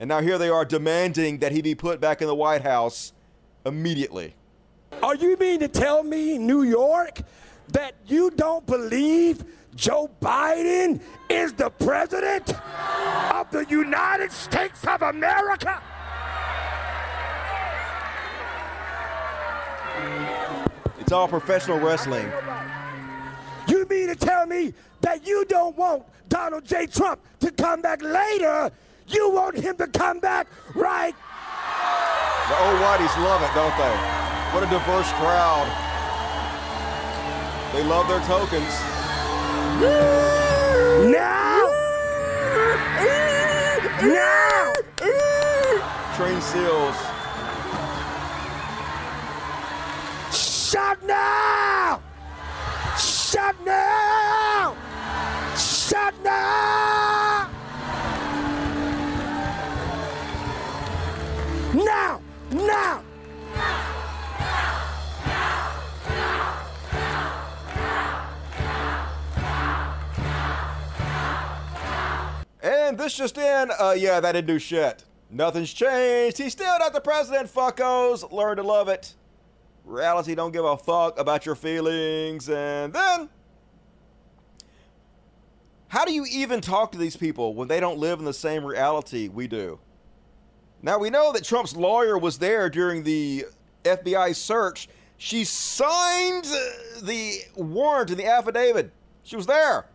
And 0.00 0.08
now 0.08 0.22
here 0.22 0.38
they 0.38 0.48
are 0.48 0.64
demanding 0.64 1.40
that 1.40 1.52
he 1.52 1.60
be 1.60 1.74
put 1.74 2.00
back 2.00 2.22
in 2.22 2.28
the 2.28 2.34
White 2.34 2.62
House 2.62 3.12
immediately. 3.66 4.34
Are 5.02 5.16
you 5.16 5.36
mean 5.36 5.60
to 5.60 5.68
tell 5.68 6.02
me, 6.02 6.38
New 6.38 6.62
York, 6.62 7.20
that 7.72 7.94
you 8.06 8.30
don't 8.30 8.64
believe 8.64 9.44
Joe 9.76 10.08
Biden 10.20 11.00
is 11.28 11.52
the 11.52 11.70
president 11.70 12.54
of 13.32 13.50
the 13.50 13.66
United 13.68 14.30
States 14.30 14.86
of 14.86 15.02
America? 15.02 15.82
It's 21.00 21.12
all 21.12 21.28
professional 21.28 21.80
wrestling. 21.80 22.30
You 23.68 23.86
mean 23.88 24.08
to 24.08 24.16
tell 24.16 24.46
me 24.46 24.72
that 25.00 25.26
you 25.26 25.44
don't 25.46 25.76
want 25.76 26.04
Donald 26.28 26.64
J. 26.64 26.86
Trump 26.86 27.20
to 27.40 27.50
come 27.50 27.82
back 27.82 28.00
later? 28.00 28.70
You 29.08 29.30
want 29.32 29.58
him 29.58 29.76
to 29.76 29.86
come 29.88 30.18
back 30.20 30.46
right 30.74 31.14
The 32.48 32.58
old 32.64 32.78
whiteys 32.80 33.16
love 33.22 33.42
it, 33.42 33.52
don't 33.54 33.76
they? 33.76 33.94
What 34.54 34.62
a 34.62 34.70
diverse 34.70 35.10
crowd. 35.12 35.68
They 37.74 37.82
love 37.84 38.08
their 38.08 38.20
tokens. 38.20 39.03
Now? 39.80 41.70
now! 44.02 44.72
Train 46.16 46.40
seals. 46.40 46.96
Shut 50.32 51.02
now! 51.06 52.00
Shut 52.96 53.56
now! 53.64 54.76
Shut 55.56 56.14
now! 56.22 57.48
Now! 61.74 62.20
Now! 62.52 63.02
And 72.84 72.98
this 72.98 73.14
just 73.14 73.38
in, 73.38 73.70
uh, 73.80 73.94
yeah, 73.96 74.20
that 74.20 74.32
didn't 74.32 74.46
do 74.46 74.58
shit. 74.58 75.04
Nothing's 75.30 75.72
changed. 75.72 76.36
He's 76.36 76.52
still 76.52 76.78
not 76.78 76.92
the 76.92 77.00
president, 77.00 77.52
fuckos. 77.52 78.30
Learn 78.30 78.58
to 78.58 78.62
love 78.62 78.88
it. 78.88 79.14
Reality 79.86 80.34
don't 80.34 80.52
give 80.52 80.66
a 80.66 80.76
fuck 80.76 81.18
about 81.18 81.46
your 81.46 81.54
feelings. 81.54 82.50
And 82.50 82.92
then, 82.92 83.30
how 85.88 86.04
do 86.04 86.12
you 86.12 86.26
even 86.30 86.60
talk 86.60 86.92
to 86.92 86.98
these 86.98 87.16
people 87.16 87.54
when 87.54 87.68
they 87.68 87.80
don't 87.80 87.98
live 87.98 88.18
in 88.18 88.26
the 88.26 88.34
same 88.34 88.62
reality 88.62 89.28
we 89.28 89.46
do? 89.46 89.78
Now, 90.82 90.98
we 90.98 91.08
know 91.08 91.32
that 91.32 91.42
Trump's 91.42 91.74
lawyer 91.74 92.18
was 92.18 92.38
there 92.38 92.68
during 92.68 93.02
the 93.02 93.46
FBI 93.84 94.36
search. 94.36 94.88
She 95.16 95.44
signed 95.44 96.44
the 97.02 97.38
warrant 97.56 98.10
in 98.10 98.18
the 98.18 98.26
affidavit. 98.26 98.92
She 99.22 99.36
was 99.36 99.46
there. 99.46 99.86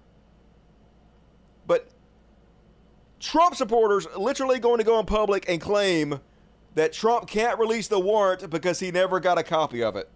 But 1.67 1.87
Trump 3.19 3.55
supporters 3.55 4.07
literally 4.17 4.59
going 4.59 4.77
to 4.77 4.83
go 4.83 4.99
in 4.99 5.05
public 5.05 5.45
and 5.49 5.59
claim 5.59 6.19
that 6.75 6.93
Trump 6.93 7.27
can't 7.27 7.59
release 7.59 7.87
the 7.87 7.99
warrant 7.99 8.49
because 8.49 8.79
he 8.79 8.91
never 8.91 9.19
got 9.19 9.37
a 9.37 9.43
copy 9.43 9.83
of 9.83 9.95
it. 9.95 10.09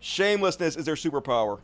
Shamelessness 0.00 0.76
is 0.76 0.84
their 0.84 0.96
superpower. 0.96 1.60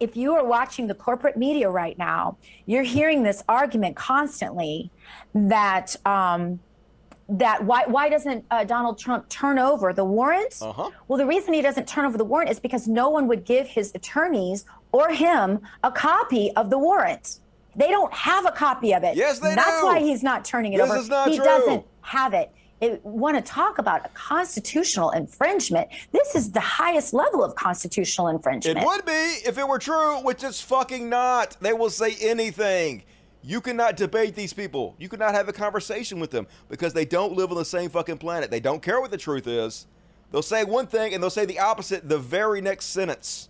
If 0.00 0.16
you 0.16 0.34
are 0.34 0.44
watching 0.44 0.86
the 0.86 0.94
corporate 0.94 1.36
media 1.36 1.68
right 1.70 1.96
now, 1.98 2.36
you're 2.66 2.82
hearing 2.82 3.22
this 3.22 3.44
argument 3.48 3.94
constantly 3.94 4.90
that 5.34 5.94
um, 6.06 6.58
that 7.28 7.64
why 7.64 7.84
why 7.86 8.08
doesn't 8.08 8.44
uh, 8.50 8.64
Donald 8.64 8.98
Trump 8.98 9.28
turn 9.28 9.58
over 9.58 9.92
the 9.92 10.04
warrants? 10.04 10.62
Uh-huh. 10.62 10.90
Well, 11.08 11.18
the 11.18 11.26
reason 11.26 11.54
he 11.54 11.62
doesn't 11.62 11.86
turn 11.86 12.04
over 12.04 12.18
the 12.18 12.24
warrant 12.24 12.50
is 12.50 12.58
because 12.58 12.88
no 12.88 13.08
one 13.08 13.28
would 13.28 13.44
give 13.44 13.66
his 13.66 13.92
attorneys 13.94 14.64
or 14.92 15.10
him 15.10 15.60
a 15.82 15.92
copy 15.92 16.50
of 16.56 16.70
the 16.70 16.78
warrant. 16.78 17.40
They 17.76 17.88
don't 17.88 18.12
have 18.12 18.46
a 18.46 18.52
copy 18.52 18.94
of 18.94 19.02
it. 19.04 19.16
Yes, 19.16 19.38
they 19.38 19.54
That's 19.54 19.80
do. 19.80 19.86
why 19.86 20.00
he's 20.00 20.22
not 20.22 20.44
turning 20.44 20.72
it 20.72 20.78
This 20.78 20.90
over. 20.90 20.98
is 21.00 21.08
not 21.08 21.28
he 21.30 21.36
true. 21.36 21.44
doesn't 21.44 21.84
have 22.02 22.34
it. 22.34 22.50
It, 22.80 23.04
want 23.04 23.36
to 23.36 23.42
talk 23.42 23.78
about 23.78 24.04
a 24.04 24.08
constitutional 24.10 25.10
infringement? 25.10 25.88
This 26.12 26.34
is 26.34 26.52
the 26.52 26.60
highest 26.60 27.14
level 27.14 27.42
of 27.42 27.54
constitutional 27.54 28.28
infringement. 28.28 28.78
It 28.78 28.84
would 28.84 29.04
be 29.06 29.12
if 29.12 29.56
it 29.58 29.66
were 29.66 29.78
true, 29.78 30.20
which 30.22 30.44
it's 30.44 30.60
fucking 30.60 31.08
not. 31.08 31.56
They 31.60 31.72
will 31.72 31.90
say 31.90 32.16
anything. 32.20 33.04
You 33.42 33.60
cannot 33.60 33.96
debate 33.96 34.34
these 34.34 34.52
people. 34.52 34.96
You 34.98 35.08
cannot 35.08 35.34
have 35.34 35.48
a 35.48 35.52
conversation 35.52 36.18
with 36.18 36.30
them 36.30 36.46
because 36.68 36.92
they 36.92 37.04
don't 37.04 37.34
live 37.34 37.50
on 37.50 37.56
the 37.56 37.64
same 37.64 37.90
fucking 37.90 38.18
planet. 38.18 38.50
They 38.50 38.60
don't 38.60 38.82
care 38.82 39.00
what 39.00 39.10
the 39.10 39.18
truth 39.18 39.46
is. 39.46 39.86
They'll 40.32 40.42
say 40.42 40.64
one 40.64 40.86
thing 40.86 41.14
and 41.14 41.22
they'll 41.22 41.30
say 41.30 41.44
the 41.44 41.60
opposite 41.60 42.08
the 42.08 42.18
very 42.18 42.60
next 42.60 42.86
sentence. 42.86 43.48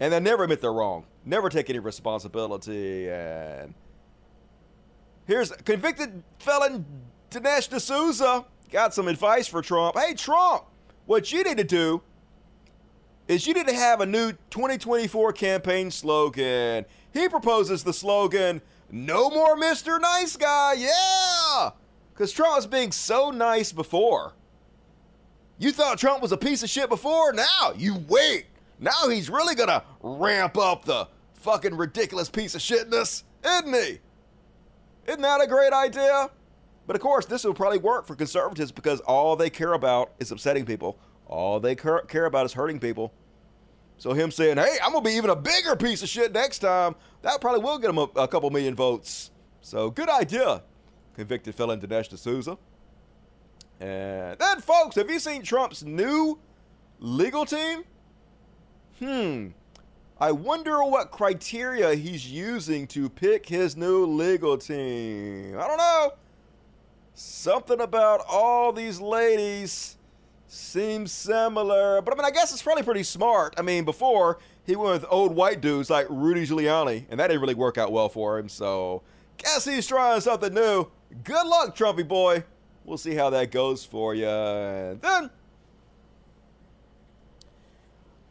And 0.00 0.12
they 0.12 0.18
never 0.20 0.44
admit 0.44 0.60
they're 0.60 0.72
wrong. 0.72 1.04
Never 1.24 1.48
take 1.48 1.70
any 1.70 1.78
responsibility. 1.78 3.08
And 3.08 3.74
here's 5.26 5.52
convicted 5.52 6.22
felon 6.38 6.84
Dinesh 7.30 7.68
D'Souza 7.68 8.44
got 8.70 8.94
some 8.94 9.08
advice 9.08 9.46
for 9.46 9.62
Trump. 9.62 9.96
Hey, 9.96 10.14
Trump, 10.14 10.64
what 11.06 11.32
you 11.32 11.44
need 11.44 11.58
to 11.58 11.64
do 11.64 12.02
is 13.28 13.46
you 13.46 13.54
need 13.54 13.68
to 13.68 13.74
have 13.74 14.00
a 14.00 14.06
new 14.06 14.32
2024 14.50 15.32
campaign 15.32 15.90
slogan. 15.90 16.84
He 17.12 17.28
proposes 17.28 17.84
the 17.84 17.92
slogan, 17.92 18.62
No 18.90 19.30
more 19.30 19.56
Mr. 19.56 20.00
Nice 20.00 20.36
Guy. 20.36 20.74
Yeah! 20.78 21.70
Because 22.12 22.32
Trump 22.32 22.56
was 22.56 22.66
being 22.66 22.92
so 22.92 23.30
nice 23.30 23.72
before. 23.72 24.34
You 25.58 25.70
thought 25.72 25.98
Trump 25.98 26.22
was 26.22 26.32
a 26.32 26.36
piece 26.36 26.62
of 26.62 26.70
shit 26.70 26.88
before? 26.88 27.32
Now, 27.32 27.72
you 27.76 28.04
wait. 28.08 28.46
Now 28.82 29.08
he's 29.08 29.30
really 29.30 29.54
to 29.54 29.84
ramp 30.02 30.58
up 30.58 30.84
the 30.84 31.06
fucking 31.34 31.76
ridiculous 31.76 32.28
piece 32.28 32.56
of 32.56 32.60
shitness, 32.60 33.22
isn't 33.44 33.72
he? 33.72 34.00
Isn't 35.06 35.22
that 35.22 35.40
a 35.40 35.46
great 35.46 35.72
idea? 35.72 36.30
But 36.86 36.96
of 36.96 37.02
course, 37.02 37.24
this 37.24 37.44
will 37.44 37.54
probably 37.54 37.78
work 37.78 38.06
for 38.08 38.16
conservatives 38.16 38.72
because 38.72 38.98
all 39.00 39.36
they 39.36 39.50
care 39.50 39.72
about 39.72 40.10
is 40.18 40.32
upsetting 40.32 40.66
people. 40.66 40.98
all 41.26 41.60
they 41.60 41.74
care 41.74 42.00
care 42.00 42.26
about 42.26 42.44
is 42.44 42.52
hurting 42.52 42.80
people. 42.80 43.12
So 43.96 44.12
him 44.12 44.30
saying, 44.32 44.56
"Hey, 44.58 44.78
I'm 44.82 44.92
gonna 44.92 45.04
be 45.04 45.12
even 45.12 45.30
a 45.30 45.36
bigger 45.36 45.76
piece 45.76 46.02
of 46.02 46.08
shit 46.08 46.32
next 46.32 46.58
time," 46.58 46.96
that 47.22 47.40
probably 47.40 47.60
will 47.60 47.78
get 47.78 47.88
him 47.88 47.98
a, 47.98 48.08
a 48.16 48.28
couple 48.28 48.50
million 48.50 48.74
votes. 48.74 49.30
So 49.60 49.90
good 49.90 50.10
idea, 50.10 50.62
convicted 51.14 51.54
felon 51.54 51.80
Dinesh 51.80 52.08
D'Souza. 52.08 52.58
And 53.80 54.38
then, 54.38 54.60
folks, 54.60 54.96
have 54.96 55.08
you 55.08 55.20
seen 55.20 55.42
Trump's 55.42 55.84
new 55.84 56.40
legal 56.98 57.46
team? 57.46 57.84
Hmm. 59.02 59.48
I 60.20 60.30
wonder 60.30 60.84
what 60.84 61.10
criteria 61.10 61.96
he's 61.96 62.30
using 62.30 62.86
to 62.88 63.08
pick 63.08 63.48
his 63.48 63.76
new 63.76 64.06
legal 64.06 64.56
team. 64.56 65.58
I 65.58 65.66
don't 65.66 65.76
know. 65.76 66.12
Something 67.12 67.80
about 67.80 68.24
all 68.28 68.72
these 68.72 69.00
ladies 69.00 69.96
seems 70.46 71.10
similar. 71.10 72.00
But 72.00 72.14
I 72.14 72.16
mean, 72.16 72.24
I 72.24 72.30
guess 72.30 72.52
it's 72.52 72.62
probably 72.62 72.84
pretty 72.84 73.02
smart. 73.02 73.54
I 73.58 73.62
mean, 73.62 73.84
before 73.84 74.38
he 74.64 74.76
went 74.76 74.92
with 74.92 75.10
old 75.10 75.34
white 75.34 75.60
dudes 75.60 75.90
like 75.90 76.06
Rudy 76.08 76.46
Giuliani, 76.46 77.06
and 77.10 77.18
that 77.18 77.26
didn't 77.26 77.40
really 77.40 77.54
work 77.54 77.78
out 77.78 77.90
well 77.90 78.08
for 78.08 78.38
him. 78.38 78.48
So, 78.48 79.02
guess 79.36 79.64
he's 79.64 79.88
trying 79.88 80.20
something 80.20 80.54
new. 80.54 80.86
Good 81.24 81.46
luck, 81.48 81.76
Trumpy 81.76 82.06
boy. 82.06 82.44
We'll 82.84 82.98
see 82.98 83.16
how 83.16 83.30
that 83.30 83.50
goes 83.50 83.84
for 83.84 84.14
you. 84.14 84.26
Then 84.26 85.30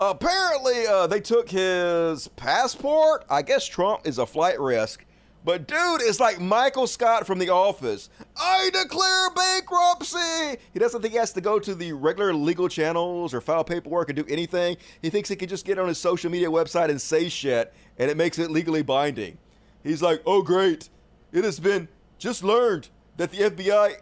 Apparently, 0.02 0.88
uh, 0.88 1.06
they 1.06 1.22
took 1.22 1.47
his 1.47 2.28
passport. 2.30 3.24
I 3.30 3.43
guess 3.43 3.68
Trump 3.68 4.08
is 4.08 4.18
a 4.18 4.26
flight 4.26 4.60
risk. 4.60 5.06
But 5.45 5.68
dude 5.68 6.02
is 6.02 6.20
like 6.20 6.39
Michael 6.39 6.88
Scott 6.88 7.28
from 7.28 7.38
The 7.38 7.49
Office. 7.49 8.10
I 8.36 8.72
declare 8.74 9.30
bankruptcy. 9.30 10.60
He 10.74 10.80
doesn't 10.80 11.04
think 11.04 11.14
he 11.14 11.20
has 11.20 11.34
to 11.34 11.41
go 11.41 11.60
to 11.60 11.76
the 11.76 11.93
regular 11.93 12.34
legal 12.34 12.68
channels 12.68 13.32
or 13.32 13.41
file 13.41 13.64
paperwork 13.64 14.10
or 14.10 14.14
do 14.14 14.26
anything. 14.28 14.78
He 15.04 15.12
thinks 15.12 15.30
he 15.30 15.36
can 15.36 15.49
just 15.49 15.66
get 15.66 15.78
on 15.78 15.88
his 15.88 15.99
social 15.99 16.32
media 16.32 16.49
website 16.49 16.89
and 16.89 16.99
say 16.99 17.30
shit, 17.30 17.72
and 17.99 18.10
it 18.10 18.18
makes 18.18 18.39
it 18.39 18.49
legally 18.49 18.82
binding. 18.82 19.38
He's 19.84 20.02
like, 20.02 20.24
oh 20.26 20.41
great, 20.41 20.89
it 21.32 21.43
has 21.43 21.60
been 21.60 21.88
just 22.18 22.43
learned 22.43 22.89
that 23.18 23.32
the 23.32 23.49
FBI, 23.49 23.95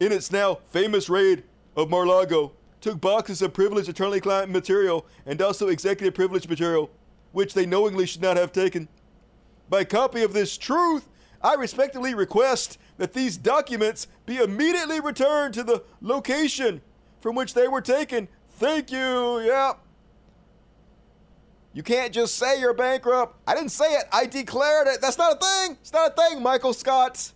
in 0.00 0.12
its 0.12 0.32
now 0.32 0.60
famous 0.70 1.10
raid 1.10 1.44
of 1.74 1.90
Mar-Lago, 1.90 2.52
took 2.86 3.00
boxes 3.00 3.42
of 3.42 3.52
privileged 3.52 3.88
attorney-client 3.88 4.48
material 4.48 5.04
and 5.26 5.42
also 5.42 5.66
executive 5.66 6.14
privilege 6.14 6.48
material, 6.48 6.88
which 7.32 7.52
they 7.52 7.66
knowingly 7.66 8.06
should 8.06 8.22
not 8.22 8.36
have 8.36 8.52
taken. 8.52 8.86
By 9.68 9.82
copy 9.82 10.22
of 10.22 10.32
this 10.32 10.56
truth, 10.56 11.08
I 11.42 11.54
respectfully 11.54 12.14
request 12.14 12.78
that 12.98 13.12
these 13.12 13.36
documents 13.36 14.06
be 14.24 14.36
immediately 14.36 15.00
returned 15.00 15.52
to 15.54 15.64
the 15.64 15.82
location 16.00 16.80
from 17.20 17.34
which 17.34 17.54
they 17.54 17.66
were 17.66 17.80
taken. 17.80 18.28
Thank 18.50 18.92
you. 18.92 19.40
Yep. 19.40 19.80
You 21.72 21.82
can't 21.82 22.12
just 22.12 22.36
say 22.36 22.60
you're 22.60 22.72
bankrupt. 22.72 23.36
I 23.48 23.56
didn't 23.56 23.72
say 23.72 23.94
it. 23.94 24.04
I 24.12 24.26
declared 24.26 24.86
it. 24.86 25.00
That's 25.00 25.18
not 25.18 25.42
a 25.42 25.44
thing. 25.44 25.76
It's 25.80 25.92
not 25.92 26.12
a 26.12 26.14
thing, 26.14 26.40
Michael 26.40 26.72
Scott. 26.72 27.32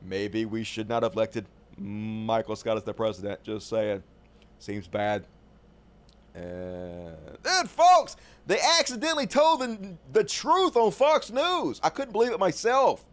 Maybe 0.00 0.44
we 0.44 0.62
should 0.62 0.88
not 0.88 1.02
have 1.02 1.14
elected 1.14 1.46
Michael 1.76 2.54
Scott 2.54 2.76
as 2.76 2.84
the 2.84 2.94
president. 2.94 3.42
Just 3.42 3.68
saying. 3.68 4.04
Seems 4.64 4.88
bad. 4.88 5.26
Uh, 6.34 6.38
and 6.38 7.38
then, 7.42 7.66
folks, 7.66 8.16
they 8.46 8.58
accidentally 8.78 9.26
told 9.26 9.60
the, 9.60 9.94
the 10.14 10.24
truth 10.24 10.74
on 10.74 10.90
Fox 10.90 11.30
News. 11.30 11.78
I 11.82 11.90
couldn't 11.90 12.12
believe 12.12 12.32
it 12.32 12.40
myself. 12.40 13.04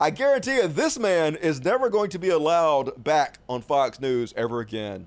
I 0.00 0.08
guarantee 0.08 0.56
you, 0.56 0.66
this 0.66 0.98
man 0.98 1.36
is 1.36 1.62
never 1.62 1.90
going 1.90 2.08
to 2.08 2.18
be 2.18 2.30
allowed 2.30 3.04
back 3.04 3.38
on 3.50 3.60
Fox 3.60 4.00
News 4.00 4.32
ever 4.34 4.60
again. 4.60 5.06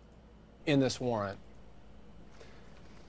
In 0.68 0.80
this 0.80 1.02
warrant. 1.02 1.40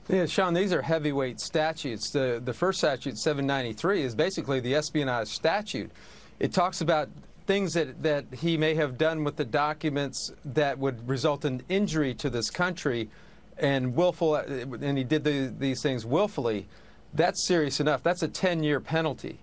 Yeah, 0.09 0.25
Sean, 0.25 0.55
these 0.55 0.73
are 0.73 0.81
heavyweight 0.81 1.39
statutes. 1.39 2.09
The, 2.09 2.41
the 2.43 2.53
first 2.53 2.79
statute, 2.79 3.19
793, 3.19 4.01
is 4.01 4.15
basically 4.15 4.59
the 4.59 4.73
espionage 4.73 5.27
statute. 5.27 5.91
It 6.39 6.51
talks 6.51 6.81
about 6.81 7.07
things 7.51 7.73
that, 7.73 8.01
that 8.01 8.23
he 8.39 8.55
may 8.55 8.73
have 8.75 8.97
done 8.97 9.25
with 9.25 9.35
the 9.35 9.43
documents 9.43 10.31
that 10.45 10.79
would 10.79 11.05
result 11.05 11.43
in 11.43 11.61
injury 11.67 12.13
to 12.13 12.29
this 12.29 12.49
country 12.49 13.09
and 13.57 13.93
willful, 13.93 14.37
and 14.37 14.97
he 14.97 15.03
did 15.03 15.25
the, 15.25 15.53
these 15.59 15.81
things 15.81 16.05
willfully, 16.05 16.65
that's 17.13 17.45
serious 17.45 17.81
enough. 17.81 18.01
That's 18.03 18.23
a 18.23 18.29
10 18.29 18.63
year 18.63 18.79
penalty 18.79 19.37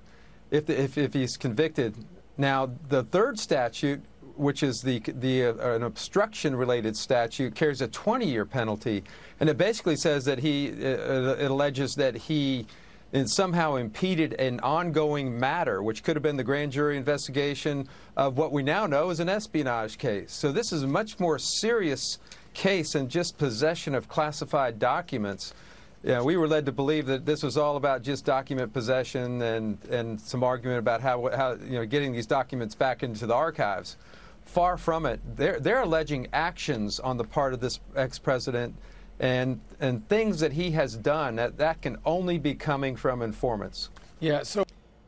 if, 0.51 0.65
the, 0.65 0.81
if, 0.81 0.97
if 0.97 1.13
he's 1.13 1.37
convicted. 1.37 1.95
Now, 2.39 2.71
the 2.89 3.03
third 3.03 3.39
statute, 3.39 4.01
which 4.37 4.63
is 4.63 4.81
the, 4.81 5.01
the 5.01 5.45
uh, 5.45 5.75
an 5.75 5.83
obstruction 5.83 6.57
related 6.57 6.97
statute, 6.97 7.55
carries 7.55 7.83
a 7.83 7.89
20 7.89 8.25
year 8.25 8.47
penalty. 8.47 9.05
And 9.39 9.51
it 9.51 9.59
basically 9.59 9.97
says 9.97 10.25
that 10.25 10.39
he, 10.39 10.71
uh, 10.83 10.89
uh, 10.89 11.37
it 11.39 11.51
alleges 11.51 11.95
that 11.97 12.17
he 12.17 12.65
and 13.13 13.29
somehow 13.29 13.77
impeded 13.77 14.35
an 14.35 14.61
ongoing 14.61 15.39
matter, 15.39 15.83
which 15.83 16.03
could 16.03 16.17
have 16.17 16.23
been 16.23 16.37
the 16.37 16.45
grand 16.45 16.73
jury 16.73 16.97
investigation 16.97 17.89
of 18.17 18.37
what 18.37 18.53
we 18.53 18.63
now 18.63 18.87
know 18.87 19.11
is 19.11 19.21
an 19.21 19.29
espionage 19.29 19.97
case. 19.99 20.33
So 20.33 20.53
this 20.53 20.73
is 20.73 20.83
a 20.83 20.87
much 20.87 21.19
more 21.19 21.39
serious 21.39 22.19
case 22.53 22.93
than 22.93 23.09
just 23.09 23.39
possession 23.39 23.95
of 23.95 24.09
classified 24.09 24.79
documents. 24.79 25.55
Yeah, 26.03 26.23
we 26.23 26.37
were 26.37 26.47
led 26.47 26.67
to 26.67 26.73
believe 26.73 27.07
that 27.07 27.25
this 27.25 27.43
was 27.43 27.57
all 27.57 27.77
about 27.77 28.03
just 28.03 28.25
document 28.25 28.73
possession 28.73 29.43
and, 29.43 29.79
and 29.87 30.21
some 30.21 30.45
argument 30.45 30.79
about 30.79 31.01
how, 31.01 31.29
how 31.35 31.53
you 31.55 31.79
know 31.79 31.87
getting 31.87 32.13
these 32.13 32.27
documents 32.27 32.75
back 32.75 33.03
into 33.03 33.27
the 33.27 33.35
archives. 33.35 33.97
Far 34.45 34.79
from 34.79 35.07
it. 35.07 35.21
They're, 35.37 35.61
they're 35.61 35.83
alleging 35.83 36.29
actions 36.33 37.01
on 37.01 37.17
the 37.17 37.25
part 37.25 37.53
of 37.53 37.61
this 37.61 37.81
ex-president 37.97 38.75
and 39.21 39.61
and 39.81 40.09
things 40.09 40.41
that 40.41 40.53
he 40.53 40.71
has 40.73 40.97
done 40.97 41.37
that 41.37 41.59
that 41.59 41.83
can 41.83 41.99
only 42.05 42.39
be 42.39 42.55
coming 42.55 42.97
from 42.97 43.23
informants. 43.23 43.91
Yeah. 44.21 44.43
So. 44.43 44.65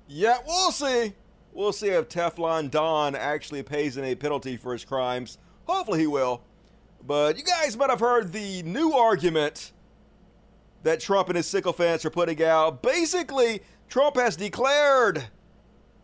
Yeah, 0.08 0.38
we'll 0.46 0.72
see. 0.72 1.14
We'll 1.52 1.72
see 1.72 1.88
if 1.88 2.08
Teflon 2.08 2.70
Don 2.70 3.14
actually 3.14 3.62
pays 3.62 3.96
any 3.98 4.14
penalty 4.14 4.56
for 4.56 4.72
his 4.72 4.84
crimes. 4.84 5.38
Hopefully 5.66 6.00
he 6.00 6.06
will. 6.06 6.42
But 7.06 7.38
you 7.38 7.44
guys 7.44 7.76
might 7.76 7.90
have 7.90 8.00
heard 8.00 8.32
the 8.32 8.62
new 8.62 8.92
argument 8.92 9.72
that 10.82 11.00
Trump 11.00 11.28
and 11.28 11.36
his 11.36 11.46
sycophants 11.46 12.04
are 12.04 12.10
putting 12.10 12.42
out. 12.42 12.82
Basically, 12.82 13.62
Trump 13.88 14.16
has 14.16 14.36
declared 14.36 15.24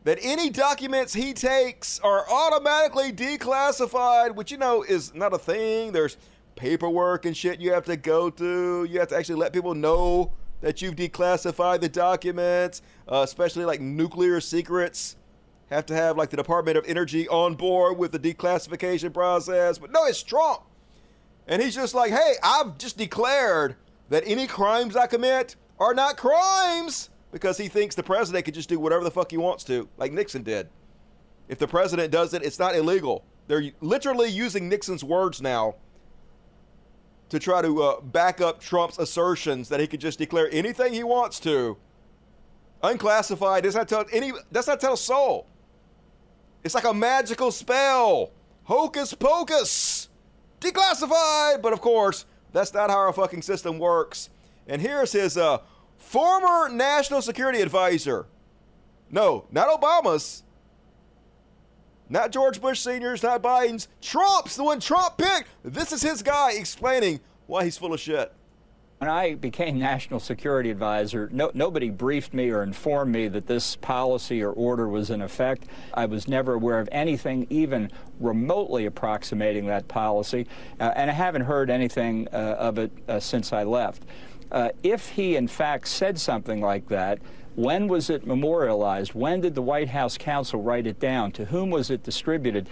that 0.05 0.19
any 0.23 0.51
documents 0.51 1.13
he 1.13 1.33
takes 1.33 1.99
are 2.01 2.29
automatically 2.31 3.13
declassified, 3.13 4.35
which 4.35 4.53
you 4.53 4.59
know 4.59 4.83
is 4.83 5.15
not 5.15 5.33
a 5.33 5.39
thing. 5.39 5.93
There's 5.93 6.17
paperwork 6.57 7.27
and 7.27 7.37
shit 7.37 7.61
you 7.61 7.73
have 7.73 7.85
to 7.85 7.97
go 7.97 8.31
through. 8.31 8.85
You 8.85 8.99
have 8.99 9.09
to 9.09 9.17
actually 9.17 9.37
let 9.37 9.53
people 9.53 9.75
know 9.75 10.33
that 10.63 10.83
you've 10.83 10.97
declassified 10.97 11.81
the 11.81 11.89
documents, 11.89 12.83
uh, 13.07 13.19
especially 13.19 13.65
like 13.65 13.81
nuclear 13.81 14.41
secrets. 14.41 15.17
Have 15.71 15.87
to 15.87 15.95
have 15.95 16.17
like 16.17 16.31
the 16.31 16.37
Department 16.37 16.77
of 16.77 16.85
Energy 16.87 17.29
on 17.29 17.55
board 17.55 17.99
with 17.99 18.13
the 18.13 18.19
declassification 18.19 19.13
process. 19.13 19.79
But 19.79 19.93
no, 19.93 20.05
it's 20.07 20.23
Trump. 20.23 20.63
And 21.47 21.61
he's 21.61 21.75
just 21.75 21.95
like, 21.95 22.11
hey, 22.11 22.35
I've 22.43 22.79
just 22.79 22.97
declared 22.97 23.77
that 24.09 24.23
any 24.27 24.47
crimes 24.47 24.97
I 24.97 25.07
commit 25.07 25.57
are 25.79 25.95
not 25.95 26.17
crimes 26.17 27.11
because 27.33 27.59
he 27.59 27.69
thinks 27.69 27.95
the 27.95 28.03
president 28.03 28.45
could 28.45 28.55
just 28.55 28.69
do 28.69 28.81
whatever 28.81 29.05
the 29.05 29.11
fuck 29.11 29.31
he 29.31 29.37
wants 29.37 29.65
to, 29.65 29.89
like 29.97 30.13
Nixon 30.13 30.43
did. 30.43 30.69
If 31.49 31.59
the 31.59 31.69
president 31.69 32.11
does 32.11 32.35
it, 32.35 32.43
it's 32.43 32.59
not 32.59 32.75
illegal. 32.75 33.25
They're 33.47 33.71
literally 33.81 34.29
using 34.29 34.69
Nixon's 34.69 35.05
words 35.05 35.43
now 35.43 35.77
to 37.29 37.39
try 37.39 37.63
to 37.63 37.83
uh, 37.83 38.01
back 38.01 38.41
up 38.41 38.61
Trump's 38.61 38.99
assertions 38.99 39.69
that 39.69 39.81
he 39.81 39.87
could 39.87 40.01
just 40.01 40.19
declare 40.19 40.49
anything 40.53 40.93
he 40.93 41.03
wants 41.03 41.41
to, 41.41 41.77
unclassified. 42.83 43.65
Does 43.65 43.75
not 43.75 43.89
tell 43.89 44.05
any. 44.13 44.33
Does 44.53 44.67
not 44.67 44.81
tell 44.81 44.95
a 44.95 44.99
soul. 44.99 45.47
It's 46.65 46.75
like 46.75 46.85
a 46.85 46.95
magical 46.95 47.51
spell. 47.51 48.31
Hocus 48.65 49.15
pocus. 49.15 50.09
Declassified. 50.61 51.63
But 51.63 51.73
of 51.73 51.81
course, 51.81 52.27
that's 52.53 52.73
not 52.73 52.91
how 52.91 52.99
our 52.99 53.13
fucking 53.13 53.43
system 53.43 53.79
works. 53.79 54.31
And 54.67 54.83
here's 54.83 55.13
his 55.13 55.37
uh, 55.37 55.59
former 55.99 56.69
national 56.69 57.23
security 57.23 57.61
advisor. 57.61 58.27
No, 59.11 59.47
not 59.51 59.69
Obama's. 59.69 60.43
Not 62.09 62.31
George 62.31 62.61
Bush 62.61 62.81
Sr.'s, 62.81 63.23
not 63.23 63.43
Biden's. 63.43 63.89
Trump's 64.01 64.57
the 64.57 64.63
one 64.63 64.79
Trump 64.79 65.19
picked. 65.19 65.49
This 65.65 65.93
is 65.93 66.03
his 66.03 66.23
guy 66.23 66.53
explaining 66.53 67.21
why 67.47 67.65
he's 67.65 67.77
full 67.77 67.93
of 67.93 68.01
shit. 68.01 68.33
When 68.99 69.11
I 69.11 69.35
became 69.35 69.79
national 69.79 70.21
security 70.21 70.71
advisor, 70.71 71.29
no, 71.31 71.51
nobody 71.53 71.91
briefed 71.91 72.33
me 72.33 72.49
or 72.51 72.63
informed 72.63 73.13
me 73.13 73.29
that 73.29 73.47
this 73.47 73.77
policy 73.77 74.43
or 74.43 74.53
order 74.53 74.89
was 74.89 75.11
in 75.11 75.21
effect. 75.21 75.67
I 75.93 76.07
was 76.07 76.29
never 76.29 76.55
aware 76.55 76.79
of 76.79 76.89
anything 76.93 77.47
even 77.51 77.91
remotely 78.21 78.87
approximating 78.87 79.67
that 79.67 79.87
policy, 79.87 80.47
uh, 80.81 80.93
and 80.97 81.11
I 81.11 81.13
haven't 81.13 81.43
heard 81.43 81.69
anything 81.69 82.27
uh, 82.33 82.57
of 82.59 82.79
it 82.79 82.91
uh, 83.07 83.21
since 83.21 83.53
I 83.53 83.65
left. 83.65 84.05
Uh, 84.51 84.71
if 84.83 85.09
he, 85.09 85.37
in 85.37 85.49
fact, 85.49 85.89
said 85.89 86.19
something 86.19 86.63
like 86.63 86.89
that, 86.89 87.19
When 87.57 87.89
was 87.89 88.11
it 88.11 88.27
memorialized? 88.27 89.15
When 89.15 89.41
did 89.41 89.55
the 89.55 89.63
White 89.63 89.89
House 89.89 90.19
counsel 90.19 90.63
write 90.63 90.87
it 90.87 91.01
down? 91.01 91.33
To 91.33 91.47
whom 91.47 91.71
was 91.71 91.91
it 91.91 92.03
distributed? 92.03 92.69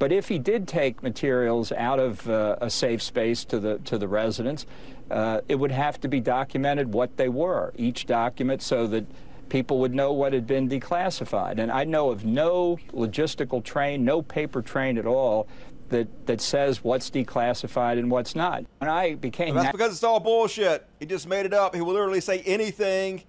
But 0.00 0.10
if 0.10 0.28
he 0.28 0.40
did 0.40 0.66
take 0.66 1.04
materials 1.04 1.70
out 1.70 2.00
of 2.00 2.28
uh, 2.28 2.56
a 2.60 2.68
safe 2.68 3.00
space 3.00 3.44
to 3.44 3.60
the 3.60 3.78
to 3.84 3.96
the 3.96 4.08
residents, 4.08 4.66
uh, 5.08 5.40
it 5.48 5.54
would 5.54 5.70
have 5.70 6.00
to 6.00 6.08
be 6.08 6.18
documented 6.18 6.92
what 6.92 7.16
they 7.16 7.28
were, 7.28 7.72
each 7.76 8.06
document, 8.06 8.60
so 8.60 8.88
that 8.88 9.06
people 9.50 9.78
would 9.78 9.94
know 9.94 10.12
what 10.12 10.32
had 10.32 10.48
been 10.48 10.68
declassified. 10.68 11.58
And 11.58 11.70
I 11.70 11.84
know 11.84 12.10
of 12.10 12.24
no 12.24 12.78
logistical 12.92 13.62
train, 13.62 14.04
no 14.04 14.20
paper 14.20 14.62
train 14.62 14.98
at 14.98 15.06
all 15.06 15.46
that, 15.90 16.26
that 16.26 16.40
says 16.40 16.82
what's 16.82 17.08
declassified 17.08 18.00
and 18.00 18.10
what's 18.10 18.34
not. 18.34 18.64
When 18.78 18.90
I 18.90 19.14
became 19.14 19.54
that's 19.54 19.70
because 19.70 19.92
it's 19.92 20.02
all 20.02 20.18
bullshit. 20.18 20.88
He 20.98 21.06
just 21.06 21.28
made 21.28 21.46
it 21.46 21.54
up. 21.54 21.72
He 21.72 21.80
will 21.82 21.92
literally 21.92 22.20
say 22.20 22.40
anything 22.40 23.22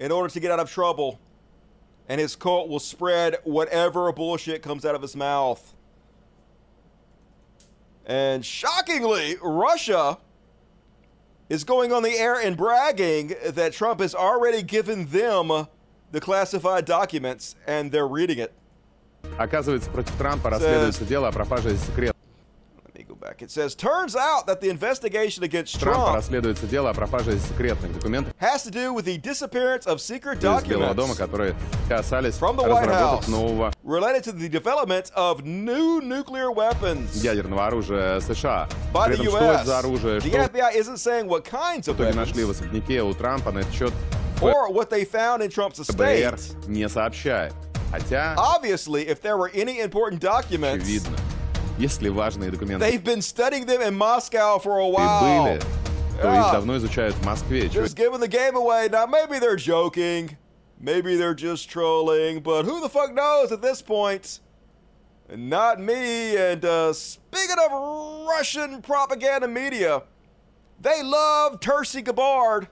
in 0.00 0.12
order 0.12 0.28
to 0.32 0.40
get 0.40 0.50
out 0.50 0.60
of 0.60 0.70
trouble. 0.70 1.18
And 2.08 2.20
his 2.20 2.36
cult 2.36 2.68
will 2.68 2.80
spread 2.80 3.36
whatever 3.44 4.12
bullshit 4.12 4.62
comes 4.62 4.84
out 4.84 4.94
of 4.94 5.02
his 5.02 5.16
mouth. 5.16 5.74
And 8.06 8.44
shockingly, 8.44 9.36
Russia 9.42 10.18
is 11.48 11.64
going 11.64 11.92
on 11.92 12.02
the 12.02 12.16
air 12.16 12.40
and 12.40 12.56
bragging 12.56 13.34
that 13.44 13.72
Trump 13.72 14.00
has 14.00 14.14
already 14.14 14.62
given 14.62 15.06
them 15.06 15.66
the 16.12 16.20
classified 16.20 16.84
documents 16.84 17.56
and 17.66 17.90
they're 17.90 18.06
reading 18.08 18.38
it. 18.38 18.52
Оказывается, 19.38 19.90
против 19.90 20.16
Трампа 20.16 20.50
расследуется 20.50 21.04
дело 21.04 21.28
о 21.28 21.32
пропаже 21.32 21.76
секретов. 21.76 22.09
It 23.39 23.51
says, 23.51 23.75
turns 23.75 24.15
out 24.15 24.47
that 24.47 24.61
the 24.61 24.69
investigation 24.69 25.43
against 25.43 25.79
Трампа 25.79 26.05
Trump 26.05 26.15
расследуется 26.15 26.65
дело 26.67 26.89
о 26.89 26.93
пропаже 26.93 27.37
секретных 27.37 27.93
документов 27.93 28.33
has 28.39 28.63
to 28.63 28.71
do 28.71 28.93
with 28.93 29.05
the 29.05 29.17
disappearance 29.17 29.85
of 29.85 29.99
secret 30.01 30.37
из 30.39 30.63
Белого 30.67 30.93
дома, 30.93 31.13
documents 31.13 31.17
которые 31.17 31.55
касались 31.87 32.35
from 32.39 32.55
the 32.57 32.63
White 32.63 32.87
разработок 32.87 33.23
House 33.25 33.27
нового 33.27 33.71
related 33.83 34.23
to 34.23 34.31
the 34.31 34.49
development 34.49 35.11
of 35.15 35.45
new 35.45 36.01
nuclear 36.01 36.51
weapons 36.51 37.15
ядерного 37.23 37.67
оружия 37.67 38.19
США. 38.21 38.67
by 38.93 39.07
При 39.07 39.17
the 39.17 39.23
этом, 39.23 39.27
что 39.29 39.37
это 39.37 39.45
U.S. 39.53 39.65
за 39.67 39.79
оружие, 39.79 40.19
The 40.19 40.29
что 40.29 40.37
FBI 40.37 40.75
isn't 40.75 40.97
saying 40.97 41.27
what 41.27 41.43
kinds 41.45 41.85
в 41.87 41.89
of 41.89 41.95
итоге 41.95 42.09
weapons 42.11 42.15
нашли 42.15 42.43
в 42.43 42.49
особняке 42.51 43.03
у 43.03 43.13
Трампа 43.13 43.51
на 43.51 43.59
этот 43.59 43.73
счет 43.73 43.93
or 44.41 44.71
what 44.71 44.89
they 44.89 45.05
found 45.05 45.41
in 45.43 45.49
Trump's 45.49 45.79
ФБР 45.79 46.33
estate. 46.35 46.67
не 46.67 46.89
сообщает. 46.89 47.53
Хотя, 47.91 48.35
Obviously, 48.37 49.07
if 49.07 49.21
there 49.21 49.37
were 49.37 49.51
any 49.53 49.79
important 49.81 50.19
documents, 50.21 50.83
очевидно, 50.83 51.17
если 51.80 52.08
важные 52.08 52.50
документы 52.50 52.78
they've 52.80 53.04
been 53.04 53.22
studying 53.22 53.66
them 53.66 53.80
in 53.82 53.94
Moscow 53.94 54.58
for 54.58 54.78
a 54.78 54.86
и 54.86 54.90
while. 54.90 55.44
были, 55.44 55.58
то 56.20 56.28
Yeah. 56.28 56.46
их 56.46 56.52
давно 56.52 56.76
изучают 56.78 57.14
в 57.16 57.24
Москве. 57.24 57.68
Чего 57.68 57.84
Just 57.84 57.96
giving 57.96 58.20
the 58.20 58.28
game 58.28 58.56
away. 58.56 58.88
Now, 58.90 59.06
maybe 59.06 59.38
they're 59.38 59.56
joking. 59.56 60.36
Maybe 60.80 61.16
they're 61.16 61.34
just 61.34 61.68
trolling. 61.70 62.40
But 62.40 62.64
who 62.64 62.80
the 62.80 62.88
fuck 62.88 63.12
knows 63.14 63.50
at 63.52 63.60
this 63.62 63.82
point? 63.82 64.40
Not 65.34 65.80
me. 65.80 66.36
And 66.36 66.64
uh, 66.64 66.92
speaking 66.92 67.56
of 67.58 68.26
Russian 68.28 68.80
propaganda 68.82 69.48
media, 69.48 70.02
they 70.80 71.02
love 71.02 71.60
Tercy 71.60 72.02
Gabbard. 72.04 72.68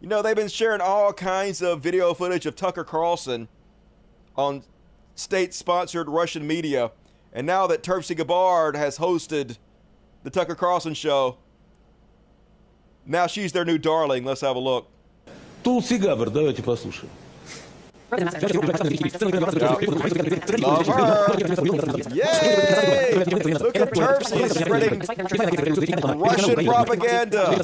You 0.00 0.08
know, 0.08 0.22
they've 0.22 0.36
been 0.36 0.48
sharing 0.48 0.80
all 0.80 1.12
kinds 1.12 1.60
of 1.62 1.80
video 1.80 2.14
footage 2.14 2.46
of 2.46 2.54
Tucker 2.54 2.84
Carlson 2.84 3.48
on 4.36 4.62
state 5.16 5.54
sponsored 5.54 6.08
Russian 6.08 6.46
media. 6.46 6.92
And 7.32 7.46
now 7.46 7.66
that 7.66 7.82
Tercy 7.82 8.16
Gabbard 8.16 8.76
has 8.76 8.98
hosted 8.98 9.58
the 10.22 10.30
Tucker 10.30 10.54
Carlson 10.54 10.94
show, 10.94 11.36
now 13.06 13.26
she's 13.26 13.52
their 13.52 13.64
new 13.64 13.78
darling. 13.78 14.24
Let's 14.24 14.40
have 14.40 14.56
a 14.56 14.60
look. 14.60 14.88
Тулси 15.62 15.98
Габбард, 15.98 16.32
давайте 16.32 16.62
послушаем. 16.62 17.10
Love 18.10 18.20
her. 20.86 21.36
Yay! 22.14 23.14
Look 23.60 23.76
at 23.76 23.92
Tercy 23.92 24.48
spreading 24.48 25.00
Russian 26.18 26.64
propaganda 26.64 27.58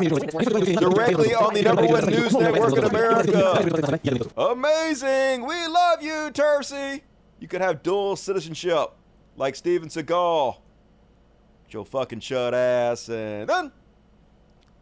directly 0.78 1.34
on 1.34 1.54
the 1.54 1.62
number 1.62 1.86
one 1.86 2.04
news 2.06 2.34
network 2.34 2.76
in 2.76 2.84
America. 2.84 4.30
Amazing! 4.36 5.46
We 5.46 5.66
love 5.66 6.02
you, 6.02 6.30
Tercy. 6.32 7.00
You 7.40 7.48
could 7.48 7.62
have 7.62 7.82
dual 7.82 8.16
citizenship 8.16 8.90
like 9.39 9.55
Steven 9.55 9.89
Seagal. 9.89 10.57
Get 11.65 11.73
Your 11.73 11.85
fucking 11.85 12.19
chud 12.19 12.53
ass. 12.53 13.09
And 13.09 13.47
then 13.47 13.71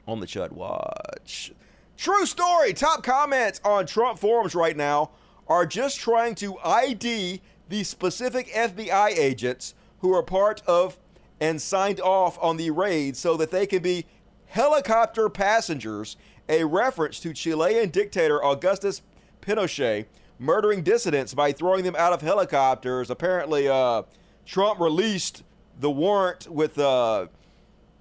on 0.08 0.20
the 0.20 0.26
Chud 0.26 0.52
Watch. 0.52 1.54
True 1.96 2.26
story. 2.26 2.74
Top 2.74 3.04
comments 3.04 3.62
on 3.64 3.86
Trump 3.86 4.20
forums 4.20 4.56
right 4.56 4.76
now 4.76 5.12
are 5.48 5.66
just 5.66 6.00
trying 6.00 6.36
to 6.36 6.58
ID 6.60 7.42
the 7.70 7.84
specific 7.84 8.48
FBI 8.48 9.10
agents 9.18 9.76
who 10.00 10.14
are 10.14 10.24
part 10.24 10.62
of 10.68 10.98
and 11.40 11.62
signed 11.62 12.02
off 12.02 12.38
on 12.42 12.58
the 12.58 12.72
raid 12.72 13.16
so 13.16 13.38
that 13.38 13.52
they 13.52 13.68
can 13.68 13.82
be 13.82 14.06
helicopter 14.48 15.30
passengers, 15.30 16.18
a 16.50 16.64
reference 16.64 17.20
to 17.20 17.34
Chilean 17.34 17.90
dictator 17.90 18.44
Augustus 18.44 19.02
Pinochet 19.42 20.06
murdering 20.40 20.84
dissidents 20.84 21.34
by 21.34 21.52
throwing 21.52 21.84
them 21.84 21.96
out 21.96 22.14
of 22.14 22.22
helicopters. 22.22 23.10
Apparently, 23.10 23.68
uh, 23.68 24.04
Trump 24.48 24.80
released 24.80 25.44
the 25.80 25.92
warrant 25.92 26.48
with 26.48 26.80
uh, 26.80 27.28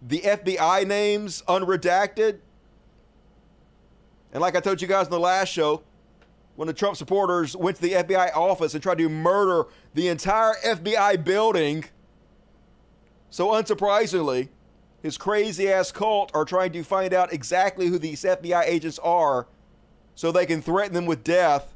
the 0.01 0.21
FBI 0.21 0.87
names 0.87 1.43
unredacted. 1.49 2.39
And 4.33 4.41
like 4.41 4.57
I 4.57 4.61
told 4.61 4.81
you 4.81 4.87
guys 4.87 5.07
in 5.07 5.11
the 5.11 5.19
last 5.19 5.49
show, 5.49 5.83
when 6.55 6.69
the 6.69 6.73
Trump 6.73 6.97
supporters 6.97 7.55
went 7.57 7.77
to 7.77 7.83
the 7.83 7.93
FBI 7.93 8.35
office 8.35 8.75
and 8.75 8.83
tried 8.83 8.99
to 8.99 9.09
murder 9.09 9.69
the 9.93 10.09
entire 10.09 10.55
FBI 10.65 11.23
building, 11.23 11.85
so 13.29 13.49
unsurprisingly, 13.49 14.49
his 15.03 15.19
crazy 15.19 15.69
ass 15.69 15.91
cult 15.91 16.31
are 16.33 16.45
trying 16.45 16.73
to 16.73 16.83
find 16.85 17.13
out 17.13 17.33
exactly 17.33 17.89
who 17.89 17.99
these 17.99 18.23
FBI 18.23 18.63
agents 18.65 18.99
are 19.01 19.49
so 20.15 20.31
they 20.31 20.47
can 20.47 20.63
threaten 20.63 20.95
them 20.95 21.07
with 21.07 21.25
death. 21.25 21.75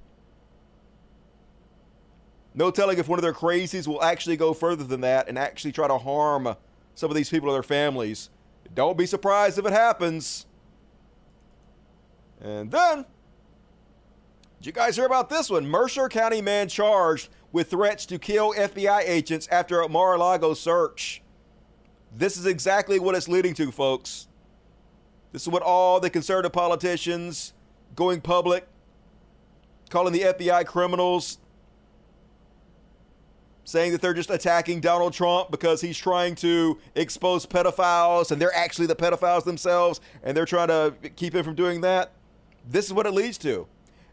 No 2.54 2.70
telling 2.70 2.98
if 2.98 3.08
one 3.08 3.18
of 3.18 3.22
their 3.22 3.32
crazies 3.32 3.86
will 3.86 4.02
actually 4.02 4.36
go 4.36 4.52
further 4.52 4.84
than 4.84 5.02
that 5.02 5.28
and 5.28 5.38
actually 5.38 5.72
try 5.72 5.86
to 5.86 5.98
harm 5.98 6.56
some 6.94 7.10
of 7.10 7.16
these 7.16 7.30
people 7.30 7.48
or 7.48 7.52
their 7.52 7.62
families. 7.62 8.30
Don't 8.74 8.98
be 8.98 9.06
surprised 9.06 9.58
if 9.58 9.66
it 9.66 9.72
happens. 9.72 10.46
And 12.40 12.70
then, 12.70 13.04
did 14.58 14.66
you 14.66 14.72
guys 14.72 14.96
hear 14.96 15.06
about 15.06 15.28
this 15.28 15.50
one? 15.50 15.66
Mercer 15.66 16.08
County 16.08 16.40
man 16.40 16.68
charged 16.68 17.28
with 17.52 17.70
threats 17.70 18.06
to 18.06 18.18
kill 18.18 18.54
FBI 18.54 19.02
agents 19.06 19.48
after 19.50 19.80
a 19.80 19.88
Mar-a-Lago 19.88 20.54
search. 20.54 21.22
This 22.16 22.36
is 22.36 22.46
exactly 22.46 22.98
what 22.98 23.14
it's 23.14 23.28
leading 23.28 23.54
to, 23.54 23.70
folks. 23.70 24.28
This 25.32 25.42
is 25.42 25.48
what 25.48 25.62
all 25.62 26.00
the 26.00 26.10
conservative 26.10 26.52
politicians 26.52 27.52
going 27.94 28.20
public, 28.20 28.66
calling 29.88 30.12
the 30.12 30.20
FBI 30.20 30.64
criminals, 30.66 31.38
saying 33.64 33.92
that 33.92 34.00
they're 34.00 34.14
just 34.14 34.30
attacking 34.30 34.80
Donald 34.80 35.12
Trump 35.12 35.50
because 35.50 35.80
he's 35.80 35.98
trying 35.98 36.34
to 36.36 36.78
expose 36.94 37.46
pedophiles 37.46 38.30
and 38.30 38.40
they're 38.40 38.54
actually 38.54 38.86
the 38.86 38.96
pedophiles 38.96 39.44
themselves 39.44 40.00
and 40.22 40.36
they're 40.36 40.46
trying 40.46 40.68
to 40.68 40.94
keep 41.16 41.34
him 41.34 41.44
from 41.44 41.54
doing 41.54 41.80
that. 41.82 42.12
This 42.68 42.86
is 42.86 42.92
what 42.92 43.06
it 43.06 43.12
leads 43.12 43.38
to. 43.38 43.66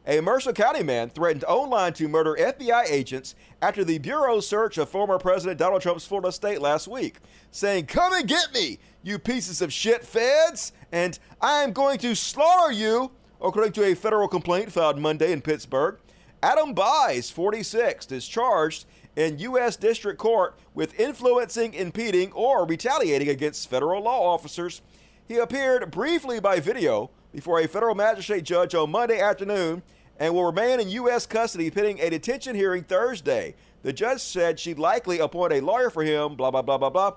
A 0.10 0.22
Mercer 0.22 0.54
County 0.54 0.84
man 0.84 1.10
threatened 1.10 1.44
online 1.44 1.92
to 1.94 2.08
murder 2.08 2.38
FBI 2.40 2.90
agents 2.90 3.36
after 3.62 3.84
the 3.84 3.98
Bureau's 3.98 4.48
search 4.48 4.78
of 4.78 4.88
former 4.88 5.18
President 5.20 5.60
Donald 5.60 5.82
Trump's 5.82 6.06
Florida 6.06 6.32
state 6.32 6.62
last 6.62 6.88
week, 6.88 7.18
saying, 7.52 7.88
Come 7.88 8.14
and 8.14 8.26
get 8.26 8.54
me, 8.54 8.80
you 9.04 9.20
pieces 9.20 9.62
of 9.62 9.74
shit 9.74 10.06
feds, 10.06 10.72
and 10.94 11.20
I 11.42 11.62
am 11.62 11.74
going 11.74 11.98
to 12.00 12.16
slaughter 12.16 12.72
you, 12.72 13.12
according 13.42 13.74
to 13.74 13.84
a 13.84 13.96
federal 13.96 14.30
complaint 14.30 14.72
filed 14.72 14.98
Monday 14.98 15.34
in 15.34 15.42
Pittsburgh. 15.42 16.00
Adam 16.42 16.74
Bies, 16.74 17.30
46, 17.30 18.10
is 18.12 18.26
charged 18.26 18.86
in 19.18 19.40
U.S. 19.40 19.76
District 19.76 20.20
Court 20.20 20.56
with 20.76 20.98
influencing, 21.00 21.74
impeding, 21.74 22.32
or 22.34 22.66
retaliating 22.66 23.28
against 23.28 23.68
federal 23.68 24.04
law 24.04 24.32
officers. 24.32 24.84
He 25.28 25.38
appeared 25.38 25.90
briefly 25.90 26.40
by 26.40 26.60
video 26.60 27.10
before 27.34 27.60
a 27.60 27.68
federal 27.68 27.96
magistrate 27.96 28.44
judge 28.44 28.76
on 28.76 28.92
Monday 28.92 29.20
afternoon 29.20 29.82
and 30.20 30.36
will 30.36 30.46
remain 30.46 30.80
in 30.80 30.90
U.S. 30.90 31.26
custody 31.26 31.72
pending 31.72 32.00
a 32.00 32.12
detention 32.12 32.56
hearing 32.56 32.84
Thursday. 32.84 33.56
The 33.82 33.92
judge 33.92 34.22
said 34.22 34.60
she'd 34.60 34.78
likely 34.78 35.18
appoint 35.18 35.52
a 35.52 35.62
lawyer 35.62 35.90
for 35.90 36.04
him, 36.04 36.36
blah, 36.36 36.52
blah, 36.52 36.62
blah, 36.62 36.78
blah, 36.78 36.92
blah. 36.92 37.14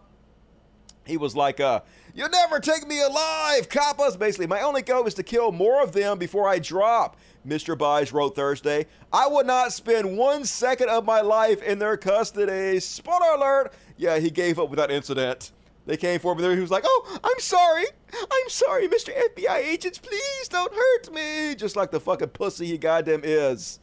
He 1.05 1.19
was 1.19 1.37
like, 1.37 1.61
uh, 1.61 1.81
You'll 2.15 2.29
never 2.29 2.61
take 2.61 2.87
me 2.87 3.01
alive, 3.01 3.69
coppas. 3.69 4.19
Basically, 4.19 4.47
my 4.47 4.61
only 4.63 4.83
goal 4.83 5.07
is 5.07 5.15
to 5.15 5.23
kill 5.23 5.53
more 5.53 5.83
of 5.83 5.93
them 5.93 6.19
before 6.19 6.49
I 6.49 6.59
drop, 6.59 7.17
Mr. 7.47 7.77
Bies 7.77 8.13
wrote 8.13 8.35
Thursday. 8.35 8.87
I 9.13 9.29
would 9.29 9.47
not 9.47 9.73
spend 9.73 10.17
one 10.19 10.45
second 10.45 10.89
of 10.89 11.05
my 11.05 11.21
life 11.21 11.63
in 11.63 11.79
their 11.79 11.97
custody. 11.97 12.81
Spoiler 12.81 13.35
alert. 13.37 13.73
Yeah, 13.97 14.19
he 14.19 14.31
gave 14.31 14.59
up 14.59 14.71
with 14.71 14.79
that 14.79 14.91
incident. 14.91 15.53
They 15.87 15.97
came 15.97 16.21
for 16.21 16.33
him. 16.33 16.57
He 16.57 16.61
was 16.61 16.71
like, 16.71 16.85
"Oh, 16.87 17.19
I'm 17.25 17.41
sorry. 17.41 17.87
I'm 18.13 18.49
sorry, 18.49 18.87
Mr. 18.89 19.11
FBI 19.17 19.57
agents. 19.57 19.99
Please 19.99 20.49
don't 20.49 20.73
hurt 20.73 21.13
me." 21.13 21.55
Just 21.55 21.75
like 21.77 21.91
the 21.91 22.01
fucking 22.01 22.29
pussy 22.29 22.67
he 22.67 22.79
goddamn 22.79 23.23
is. 23.25 23.81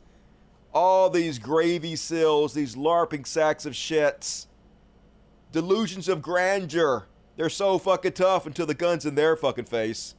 All 0.74 1.10
these 1.10 1.40
gravy 1.40 1.96
seals, 1.96 2.54
these 2.54 2.76
larping 2.76 3.26
sacks 3.26 3.66
of 3.66 3.74
shits, 3.74 4.48
delusions 5.52 6.08
of 6.08 6.22
grandeur. 6.22 7.08
They're 7.38 7.50
so 7.50 7.78
fucking 7.78 8.14
tough 8.14 8.46
until 8.48 8.66
the 8.66 8.74
gun's 8.74 9.06
in 9.06 9.16
their 9.16 9.36
fucking 9.36 9.66
face. 9.66 10.16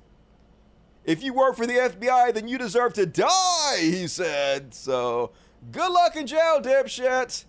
If 1.04 1.22
you 1.22 1.34
work 1.34 1.56
for 1.56 1.66
the 1.66 1.74
FBI, 1.74 2.32
then 2.32 2.48
you 2.48 2.58
deserve 2.58 2.92
to 2.94 3.06
die, 3.06 3.78
he 3.80 4.06
said. 4.06 4.72
So, 4.72 5.32
good 5.72 5.90
luck 5.90 6.16
in 6.16 6.26
jail, 6.26 6.60
dipshit. 6.62 7.44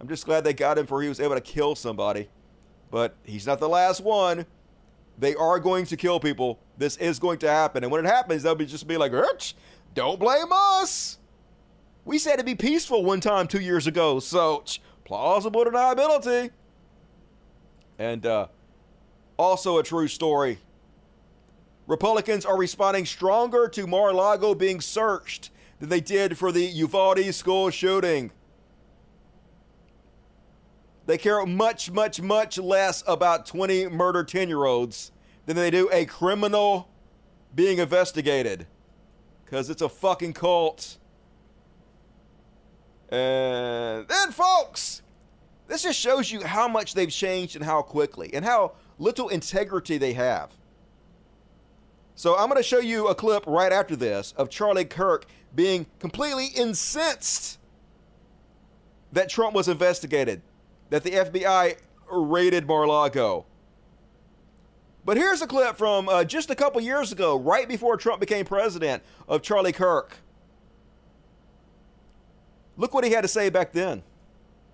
I'm 0.00 0.08
just 0.08 0.24
glad 0.24 0.44
they 0.44 0.54
got 0.54 0.78
him 0.78 0.86
for 0.86 1.02
he 1.02 1.08
was 1.08 1.20
able 1.20 1.34
to 1.34 1.40
kill 1.40 1.74
somebody. 1.74 2.28
But 2.90 3.14
he's 3.22 3.46
not 3.46 3.60
the 3.60 3.68
last 3.68 4.00
one. 4.00 4.46
They 5.18 5.34
are 5.34 5.58
going 5.58 5.84
to 5.86 5.96
kill 5.96 6.18
people. 6.18 6.58
This 6.78 6.96
is 6.96 7.18
going 7.18 7.38
to 7.40 7.48
happen. 7.48 7.84
And 7.84 7.92
when 7.92 8.04
it 8.04 8.08
happens, 8.08 8.42
they'll 8.42 8.54
be 8.54 8.64
just 8.64 8.86
be 8.86 8.96
like, 8.96 9.12
don't 9.92 10.18
blame 10.18 10.50
us. 10.50 11.18
We 12.06 12.18
said 12.18 12.34
it'd 12.34 12.46
be 12.46 12.54
peaceful 12.54 13.04
one 13.04 13.20
time 13.20 13.46
two 13.46 13.60
years 13.60 13.86
ago. 13.86 14.18
So, 14.20 14.64
plausible 15.04 15.64
deniability. 15.64 16.50
And 17.98 18.24
uh, 18.24 18.46
also 19.40 19.78
a 19.78 19.82
true 19.82 20.06
story. 20.06 20.58
Republicans 21.86 22.44
are 22.44 22.58
responding 22.58 23.06
stronger 23.06 23.68
to 23.68 23.86
Mar-a-Lago 23.86 24.54
being 24.54 24.80
searched 24.80 25.50
than 25.80 25.88
they 25.88 26.00
did 26.00 26.36
for 26.36 26.52
the 26.52 26.62
Uvalde 26.62 27.34
school 27.34 27.70
shooting. 27.70 28.30
They 31.06 31.16
care 31.16 31.44
much, 31.46 31.90
much, 31.90 32.20
much 32.20 32.58
less 32.58 33.02
about 33.06 33.46
20 33.46 33.88
murdered 33.88 34.28
10 34.28 34.48
year 34.48 34.66
olds 34.66 35.10
than 35.46 35.56
they 35.56 35.70
do 35.70 35.88
a 35.90 36.04
criminal 36.04 36.88
being 37.54 37.78
investigated. 37.78 38.66
Because 39.44 39.70
it's 39.70 39.82
a 39.82 39.88
fucking 39.88 40.34
cult. 40.34 40.98
And 43.08 44.06
then, 44.06 44.30
folks, 44.30 45.02
this 45.66 45.82
just 45.82 45.98
shows 45.98 46.30
you 46.30 46.44
how 46.44 46.68
much 46.68 46.94
they've 46.94 47.10
changed 47.10 47.56
and 47.56 47.64
how 47.64 47.82
quickly, 47.82 48.30
and 48.32 48.44
how 48.44 48.74
little 49.00 49.28
integrity 49.28 49.98
they 49.98 50.12
have. 50.12 50.52
So, 52.14 52.36
I'm 52.36 52.48
going 52.48 52.58
to 52.58 52.62
show 52.62 52.78
you 52.78 53.08
a 53.08 53.14
clip 53.14 53.44
right 53.46 53.72
after 53.72 53.96
this 53.96 54.32
of 54.36 54.50
Charlie 54.50 54.84
Kirk 54.84 55.26
being 55.54 55.86
completely 55.98 56.46
incensed 56.46 57.58
that 59.12 59.28
Trump 59.28 59.54
was 59.54 59.68
investigated 59.68 60.42
that 60.90 61.02
the 61.02 61.10
FBI 61.10 61.76
raided 62.12 62.66
Mar-a-Lago. 62.66 63.46
But 65.04 65.16
here's 65.16 65.40
a 65.40 65.46
clip 65.46 65.76
from 65.76 66.08
uh, 66.08 66.24
just 66.24 66.50
a 66.50 66.54
couple 66.54 66.80
years 66.80 67.10
ago, 67.10 67.38
right 67.38 67.66
before 67.66 67.96
Trump 67.96 68.20
became 68.20 68.44
president, 68.44 69.02
of 69.28 69.40
Charlie 69.42 69.72
Kirk. 69.72 70.18
Look 72.76 72.92
what 72.92 73.04
he 73.04 73.10
had 73.12 73.22
to 73.22 73.28
say 73.28 73.48
back 73.48 73.72
then. 73.72 74.02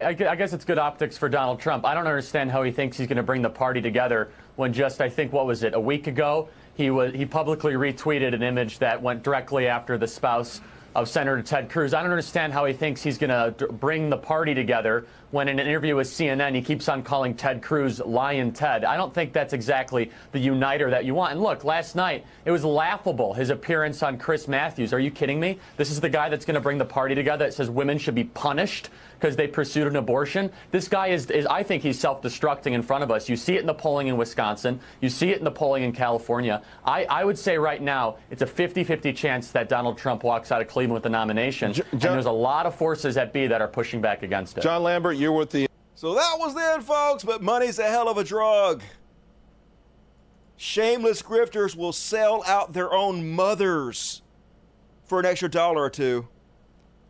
I 0.01 0.13
guess 0.13 0.53
it's 0.53 0.67
good 0.67 0.79
optics 0.79 1.17
for 1.17 1.29
Donald 1.29 1.59
Trump. 1.59 1.87
I 1.87 1.95
don't 1.95 2.07
understand 2.07 2.51
how 2.51 2.63
he 2.63 2.71
thinks 2.71 2.99
he's 2.99 3.07
going 3.07 3.17
to 3.17 3.23
bring 3.23 3.41
the 3.41 3.49
party 3.49 3.81
together 3.81 4.29
when 4.57 4.73
just, 4.73 5.01
I 5.01 5.09
think, 5.09 5.33
what 5.33 5.47
was 5.47 5.63
it, 5.63 5.73
a 5.73 5.81
week 5.81 6.07
ago, 6.07 6.49
he 6.75 6.91
was 6.91 7.15
he 7.15 7.25
publicly 7.25 7.73
retweeted 7.73 8.35
an 8.35 8.43
image 8.43 8.79
that 8.81 9.01
went 9.01 9.23
directly 9.23 9.67
after 9.67 9.97
the 9.97 10.07
spouse 10.07 10.61
of 10.95 11.09
Senator 11.09 11.43
Ted 11.43 11.71
Cruz. 11.71 11.95
I 11.95 12.03
don't 12.03 12.11
understand 12.11 12.53
how 12.53 12.67
he 12.67 12.75
thinks 12.75 13.03
he's 13.03 13.17
going 13.17 13.31
to 13.31 13.67
bring 13.69 14.11
the 14.11 14.19
party 14.19 14.55
together 14.55 15.07
when 15.31 15.49
in 15.49 15.59
an 15.59 15.67
interview 15.67 15.97
with 15.97 16.07
CNN 16.07 16.55
he 16.55 16.63
keeps 16.63 16.89
on 16.89 17.03
calling 17.03 17.35
Ted 17.35 17.63
Cruz 17.63 18.01
Lyin' 18.01 18.53
Ted. 18.53 18.85
I 18.85 18.97
don't 18.97 19.13
think 19.13 19.33
that's 19.33 19.53
exactly 19.53 20.11
the 20.33 20.39
uniter 20.39 20.91
that 20.91 21.05
you 21.05 21.15
want. 21.15 21.33
And 21.33 21.43
look, 21.43 21.65
last 21.65 21.97
night 21.97 22.25
it 22.45 22.51
was 22.51 22.65
laughable 22.65 23.35
his 23.35 23.51
appearance 23.51 24.03
on 24.03 24.19
Chris 24.19 24.49
Matthews. 24.49 24.93
Are 24.93 25.01
you 25.01 25.11
kidding 25.11 25.41
me? 25.41 25.59
This 25.77 25.91
is 25.91 26.01
the 26.01 26.09
guy 26.09 26.29
that's 26.29 26.45
going 26.45 26.55
to 26.55 26.61
bring 26.61 26.79
the 26.79 26.85
party 26.85 27.15
together 27.15 27.45
that 27.45 27.55
says 27.55 27.71
women 27.71 27.99
should 27.99 28.15
be 28.15 28.25
punished 28.25 28.91
because 29.19 29.37
they 29.37 29.47
pursued 29.47 29.87
an 29.87 29.97
abortion. 29.97 30.51
This 30.71 30.89
guy 30.89 31.09
is, 31.09 31.31
is 31.31 31.47
I 31.47 31.63
think 31.63 31.83
he's 31.83 31.99
self-destructing 31.99 32.73
in 32.73 32.83
front 32.83 33.03
of 33.03 33.11
us. 33.11 33.29
You 33.29 33.37
see 33.37 33.55
it 33.55 33.61
in 33.61 33.67
the 33.67 33.75
polling 33.75 34.09
in 34.09 34.17
Wisconsin. 34.17 34.79
You 35.01 35.09
see 35.09 35.31
it 35.31 35.39
in 35.39 35.45
the 35.45 35.51
polling 35.51 35.83
in 35.83 35.93
California. 35.93 36.63
I, 36.85 37.05
I 37.05 37.25
would 37.25 37.39
say 37.39 37.57
right 37.59 37.81
now 37.81 38.17
it's 38.31 38.43
a 38.43 38.47
50-50 38.47 39.15
chance 39.17 39.51
that 39.53 39.69
Donald 39.69 39.99
Trump 39.99 40.23
walks 40.23 40.53
out 40.53 40.61
of 40.61 40.69
Cleveland 40.69 40.95
with 40.95 41.03
the 41.03 41.09
nomination. 41.09 41.73
John, 41.73 41.87
and 41.93 42.01
there's 42.01 42.27
a 42.27 42.31
lot 42.31 42.67
of 42.67 42.75
forces 42.75 43.17
at 43.17 43.33
B 43.33 43.47
that 43.47 43.61
are 43.61 43.69
pushing 43.69 44.01
back 44.01 44.23
against 44.23 44.59
it. 44.59 44.61
John 44.61 44.83
Lambert, 44.83 45.16
you're 45.17 45.33
with 45.33 45.51
the. 45.51 45.69
So 45.95 46.15
that 46.15 46.37
was 46.39 46.55
then, 46.55 46.83
folks, 46.83 47.25
but 47.25 47.43
money's 47.43 47.79
a 47.79 47.89
hell 47.89 48.09
of 48.09 48.19
a 48.19 48.25
drug. 48.25 48.83
Shameless 50.57 51.23
grifters 51.23 51.77
will 51.77 51.93
sell 51.93 52.43
out 52.47 52.73
their 52.73 52.93
own 52.93 53.31
mothers 53.31 54.23
for 55.05 55.21
an 55.21 55.27
extra 55.27 55.49
dollar 55.49 55.83
or 55.83 55.91
two. 55.91 56.29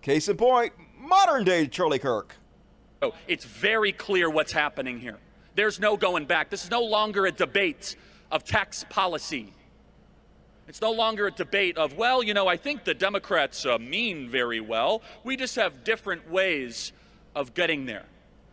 Case 0.02 0.28
in 0.28 0.36
point, 0.36 0.72
modern 0.98 1.44
day 1.44 1.66
Charlie 1.66 1.98
Kirk. 1.98 2.34
Oh, 3.02 3.12
it's 3.28 3.44
very 3.44 3.92
clear 3.92 4.30
what's 4.30 4.52
happening 4.52 4.98
here. 4.98 5.18
There's 5.54 5.80
no 5.80 5.96
going 5.96 6.26
back. 6.26 6.50
This 6.50 6.64
is 6.64 6.70
no 6.70 6.82
longer 6.82 7.26
a 7.26 7.32
debate 7.32 7.96
of 8.30 8.44
tax 8.44 8.84
policy. 8.88 9.52
It's 10.68 10.80
no 10.80 10.90
longer 10.90 11.28
a 11.28 11.30
debate 11.30 11.78
of, 11.78 11.96
well, 11.96 12.22
you 12.22 12.34
know, 12.34 12.48
I 12.48 12.56
think 12.56 12.84
the 12.84 12.94
Democrats 12.94 13.64
uh, 13.64 13.78
mean 13.78 14.28
very 14.28 14.60
well. 14.60 15.02
We 15.22 15.36
just 15.36 15.54
have 15.56 15.84
different 15.84 16.28
ways 16.30 16.92
of 17.36 17.54
getting 17.54 17.86
there. 17.86 18.06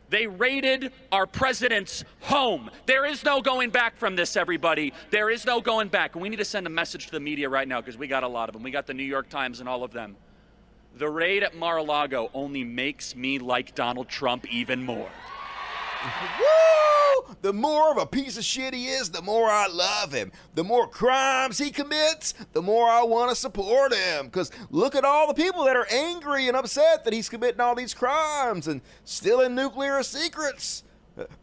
They 0.10 0.28
raided 0.28 0.92
our 1.12 1.26
president's 1.26 2.04
home. 2.20 2.70
There 2.86 3.04
is 3.04 3.24
no 3.24 3.42
going 3.42 3.72
back 3.72 3.98
from 3.98 4.16
this, 4.16 4.38
everybody. 4.38 4.94
There 5.10 5.32
is 5.32 5.44
no 5.44 5.60
going 5.60 5.88
back. 5.88 6.14
And 6.14 6.22
we 6.22 6.30
need 6.30 6.38
to 6.38 6.46
send 6.46 6.68
a 6.68 6.70
message 6.70 7.08
to 7.08 7.12
the 7.12 7.20
media 7.20 7.50
right 7.50 7.68
now 7.68 7.82
because 7.82 7.98
we 7.98 8.08
got 8.08 8.22
a 8.22 8.28
lot 8.28 8.48
of 8.48 8.54
them. 8.54 8.62
We 8.62 8.70
got 8.70 8.86
the 8.86 8.94
New 8.94 9.02
York 9.02 9.30
Times 9.30 9.60
and 9.60 9.68
all 9.68 9.84
of 9.84 9.92
them. 9.92 10.16
The 10.98 11.10
raid 11.10 11.42
at 11.42 11.56
Mar 11.56 11.78
a 11.78 11.82
Lago 11.82 12.30
only 12.36 12.64
makes 12.64 13.16
me 13.16 13.40
like 13.40 13.74
Donald 13.74 14.08
Trump 14.08 14.46
even 14.54 14.84
more. 14.84 15.10
Woo! 16.04 17.36
The 17.42 17.54
more 17.54 17.92
of 17.92 17.98
a 17.98 18.06
piece 18.06 18.38
of 18.38 18.44
shit 18.44 18.74
he 18.74 18.88
is, 18.88 19.10
the 19.10 19.22
more 19.22 19.50
I 19.50 19.68
love 19.68 20.12
him. 20.12 20.32
The 20.56 20.64
more 20.64 20.88
crimes 20.88 21.58
he 21.58 21.72
commits, 21.72 22.34
the 22.54 22.62
more 22.62 22.88
I 22.88 23.04
want 23.04 23.30
to 23.30 23.36
support 23.36 23.94
him. 23.94 24.26
Because 24.26 24.52
look 24.70 24.96
at 24.96 25.06
all 25.06 25.28
the 25.28 25.34
people 25.34 25.66
that 25.66 25.76
are 25.76 25.88
angry 25.92 26.48
and 26.48 26.58
upset 26.58 27.04
that 27.04 27.14
he's 27.14 27.30
committing 27.30 27.62
all 27.62 27.76
these 27.76 27.94
crimes 27.94 28.68
and 28.68 28.82
stealing 29.04 29.56
nuclear 29.56 30.04
secrets. 30.04 30.84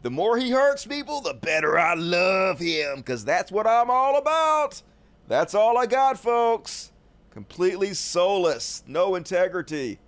The 0.01 0.09
more 0.09 0.37
he 0.37 0.51
hurts 0.51 0.85
people, 0.85 1.21
the 1.21 1.33
better 1.33 1.79
I 1.79 1.93
love 1.93 2.59
him. 2.59 2.97
Because 2.97 3.23
that's 3.25 3.51
what 3.51 3.67
I'm 3.67 3.89
all 3.89 4.17
about. 4.17 4.81
That's 5.27 5.55
all 5.55 5.77
I 5.77 5.85
got, 5.85 6.19
folks. 6.19 6.91
Completely 7.31 7.93
soulless, 7.93 8.83
no 8.85 9.15
integrity, 9.15 9.99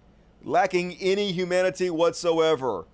lacking 0.44 0.98
any 1.00 1.32
humanity 1.32 1.90
whatsoever. 1.90 2.86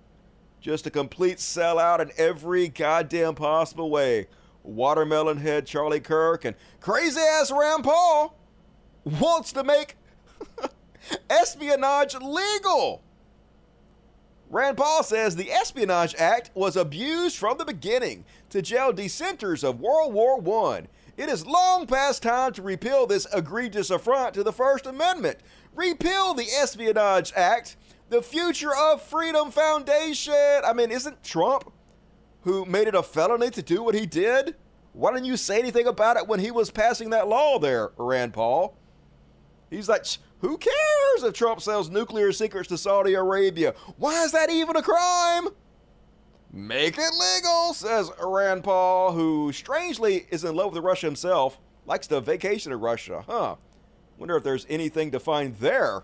Just 0.60 0.86
a 0.86 0.90
complete 0.90 1.38
sellout 1.38 2.00
in 2.00 2.10
every 2.18 2.68
goddamn 2.68 3.34
possible 3.34 3.90
way. 3.90 4.26
Watermelon 4.62 5.38
head 5.38 5.66
Charlie 5.66 6.00
Kirk 6.00 6.44
and 6.44 6.54
crazy 6.80 7.18
ass 7.18 7.50
Rand 7.50 7.82
Paul 7.82 8.38
wants 9.04 9.52
to 9.52 9.64
make 9.64 9.96
espionage 11.30 12.14
legal. 12.14 13.02
Rand 14.50 14.76
Paul 14.76 15.02
says 15.02 15.36
the 15.36 15.50
Espionage 15.52 16.14
Act 16.16 16.50
was 16.54 16.76
abused 16.76 17.36
from 17.36 17.56
the 17.56 17.64
beginning 17.64 18.24
to 18.50 18.60
jail 18.60 18.92
dissenters 18.92 19.62
of 19.62 19.80
World 19.80 20.12
War 20.12 20.74
I. 20.74 20.88
It 21.16 21.28
is 21.28 21.46
long 21.46 21.86
past 21.86 22.22
time 22.22 22.52
to 22.54 22.62
repeal 22.62 23.06
this 23.06 23.28
egregious 23.32 23.90
affront 23.90 24.34
to 24.34 24.42
the 24.42 24.52
First 24.52 24.86
Amendment. 24.86 25.38
Repeal 25.74 26.34
the 26.34 26.48
Espionage 26.48 27.32
Act 27.36 27.76
the 28.10 28.20
Future 28.20 28.74
of 28.74 29.00
Freedom 29.00 29.50
Foundation. 29.50 30.34
I 30.64 30.72
mean, 30.74 30.90
isn't 30.90 31.22
Trump 31.22 31.72
who 32.42 32.64
made 32.64 32.88
it 32.88 32.94
a 32.94 33.02
felony 33.02 33.50
to 33.50 33.62
do 33.62 33.82
what 33.82 33.94
he 33.94 34.04
did? 34.04 34.56
Why 34.92 35.12
didn't 35.12 35.26
you 35.26 35.36
say 35.36 35.60
anything 35.60 35.86
about 35.86 36.16
it 36.16 36.26
when 36.26 36.40
he 36.40 36.50
was 36.50 36.70
passing 36.70 37.10
that 37.10 37.28
law 37.28 37.60
there, 37.60 37.92
Rand 37.96 38.32
Paul? 38.32 38.76
He's 39.70 39.88
like, 39.88 40.04
who 40.40 40.58
cares 40.58 41.22
if 41.22 41.32
Trump 41.32 41.60
sells 41.60 41.88
nuclear 41.88 42.32
secrets 42.32 42.68
to 42.70 42.78
Saudi 42.78 43.14
Arabia? 43.14 43.74
Why 43.96 44.24
is 44.24 44.32
that 44.32 44.50
even 44.50 44.74
a 44.74 44.82
crime? 44.82 45.48
Make 46.52 46.98
it 46.98 47.12
legal, 47.12 47.72
says 47.74 48.10
Rand 48.20 48.64
Paul, 48.64 49.12
who 49.12 49.52
strangely 49.52 50.26
is 50.30 50.42
in 50.42 50.56
love 50.56 50.74
with 50.74 50.82
Russia 50.82 51.06
himself, 51.06 51.60
likes 51.86 52.08
to 52.08 52.20
vacation 52.20 52.72
in 52.72 52.80
Russia. 52.80 53.22
Huh. 53.28 53.54
Wonder 54.18 54.36
if 54.36 54.42
there's 54.42 54.66
anything 54.68 55.12
to 55.12 55.20
find 55.20 55.54
there. 55.58 56.02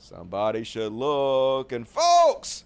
Somebody 0.00 0.64
should 0.64 0.92
look. 0.92 1.72
And 1.72 1.86
folks, 1.86 2.64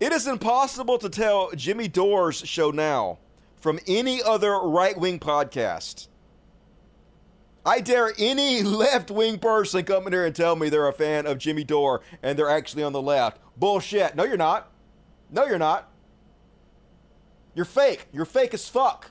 it 0.00 0.12
is 0.12 0.26
impossible 0.26 0.96
to 0.98 1.10
tell 1.10 1.50
Jimmy 1.54 1.88
Dore's 1.88 2.38
show 2.38 2.70
now 2.70 3.18
from 3.60 3.78
any 3.86 4.22
other 4.22 4.58
right 4.58 4.98
wing 4.98 5.20
podcast. 5.20 6.08
I 7.64 7.80
dare 7.80 8.12
any 8.18 8.62
left 8.62 9.10
wing 9.10 9.38
person 9.38 9.84
come 9.84 10.06
in 10.06 10.14
here 10.14 10.24
and 10.24 10.34
tell 10.34 10.56
me 10.56 10.68
they're 10.68 10.88
a 10.88 10.92
fan 10.92 11.26
of 11.26 11.36
Jimmy 11.38 11.64
Dore 11.64 12.00
and 12.22 12.38
they're 12.38 12.50
actually 12.50 12.82
on 12.82 12.94
the 12.94 13.02
left. 13.02 13.38
Bullshit. 13.56 14.16
No, 14.16 14.24
you're 14.24 14.38
not. 14.38 14.72
No, 15.30 15.44
you're 15.44 15.58
not. 15.58 15.90
You're 17.54 17.66
fake. 17.66 18.06
You're 18.10 18.24
fake 18.24 18.54
as 18.54 18.68
fuck. 18.68 19.10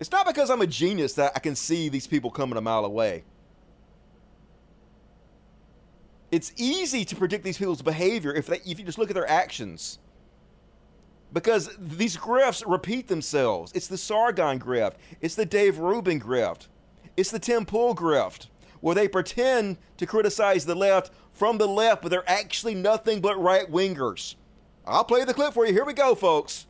It's 0.00 0.10
not 0.10 0.26
because 0.26 0.50
I'm 0.50 0.62
a 0.62 0.66
genius 0.66 1.12
that 1.14 1.32
I 1.36 1.38
can 1.40 1.54
see 1.54 1.90
these 1.90 2.06
people 2.06 2.30
coming 2.30 2.56
a 2.56 2.60
mile 2.62 2.86
away. 2.86 3.22
It's 6.30 6.52
easy 6.56 7.04
to 7.04 7.16
predict 7.16 7.44
these 7.44 7.58
people's 7.58 7.82
behavior 7.82 8.32
if 8.32 8.46
they 8.46 8.60
if 8.64 8.78
you 8.78 8.84
just 8.84 8.98
look 8.98 9.10
at 9.10 9.14
their 9.14 9.28
actions. 9.28 9.98
Because 11.32 11.70
these 11.78 12.16
grifts 12.16 12.64
repeat 12.66 13.08
themselves. 13.08 13.72
It's 13.74 13.86
the 13.88 13.98
Sargon 13.98 14.58
grift. 14.58 14.94
It's 15.20 15.34
the 15.34 15.46
Dave 15.46 15.78
Rubin 15.78 16.20
grift. 16.20 16.68
It's 17.16 17.30
the 17.30 17.38
Tim 17.38 17.66
Pool 17.66 17.94
grift, 17.94 18.46
where 18.80 18.94
they 18.94 19.06
pretend 19.06 19.76
to 19.98 20.06
criticize 20.06 20.64
the 20.64 20.74
left 20.74 21.12
from 21.32 21.58
the 21.58 21.68
left, 21.68 22.02
but 22.02 22.10
they're 22.10 22.28
actually 22.28 22.74
nothing 22.74 23.20
but 23.20 23.40
right 23.40 23.70
wingers. 23.70 24.36
I'll 24.86 25.04
play 25.04 25.24
the 25.24 25.34
clip 25.34 25.52
for 25.52 25.66
you. 25.66 25.72
Here 25.72 25.84
we 25.84 25.92
go, 25.92 26.14
folks. 26.14 26.66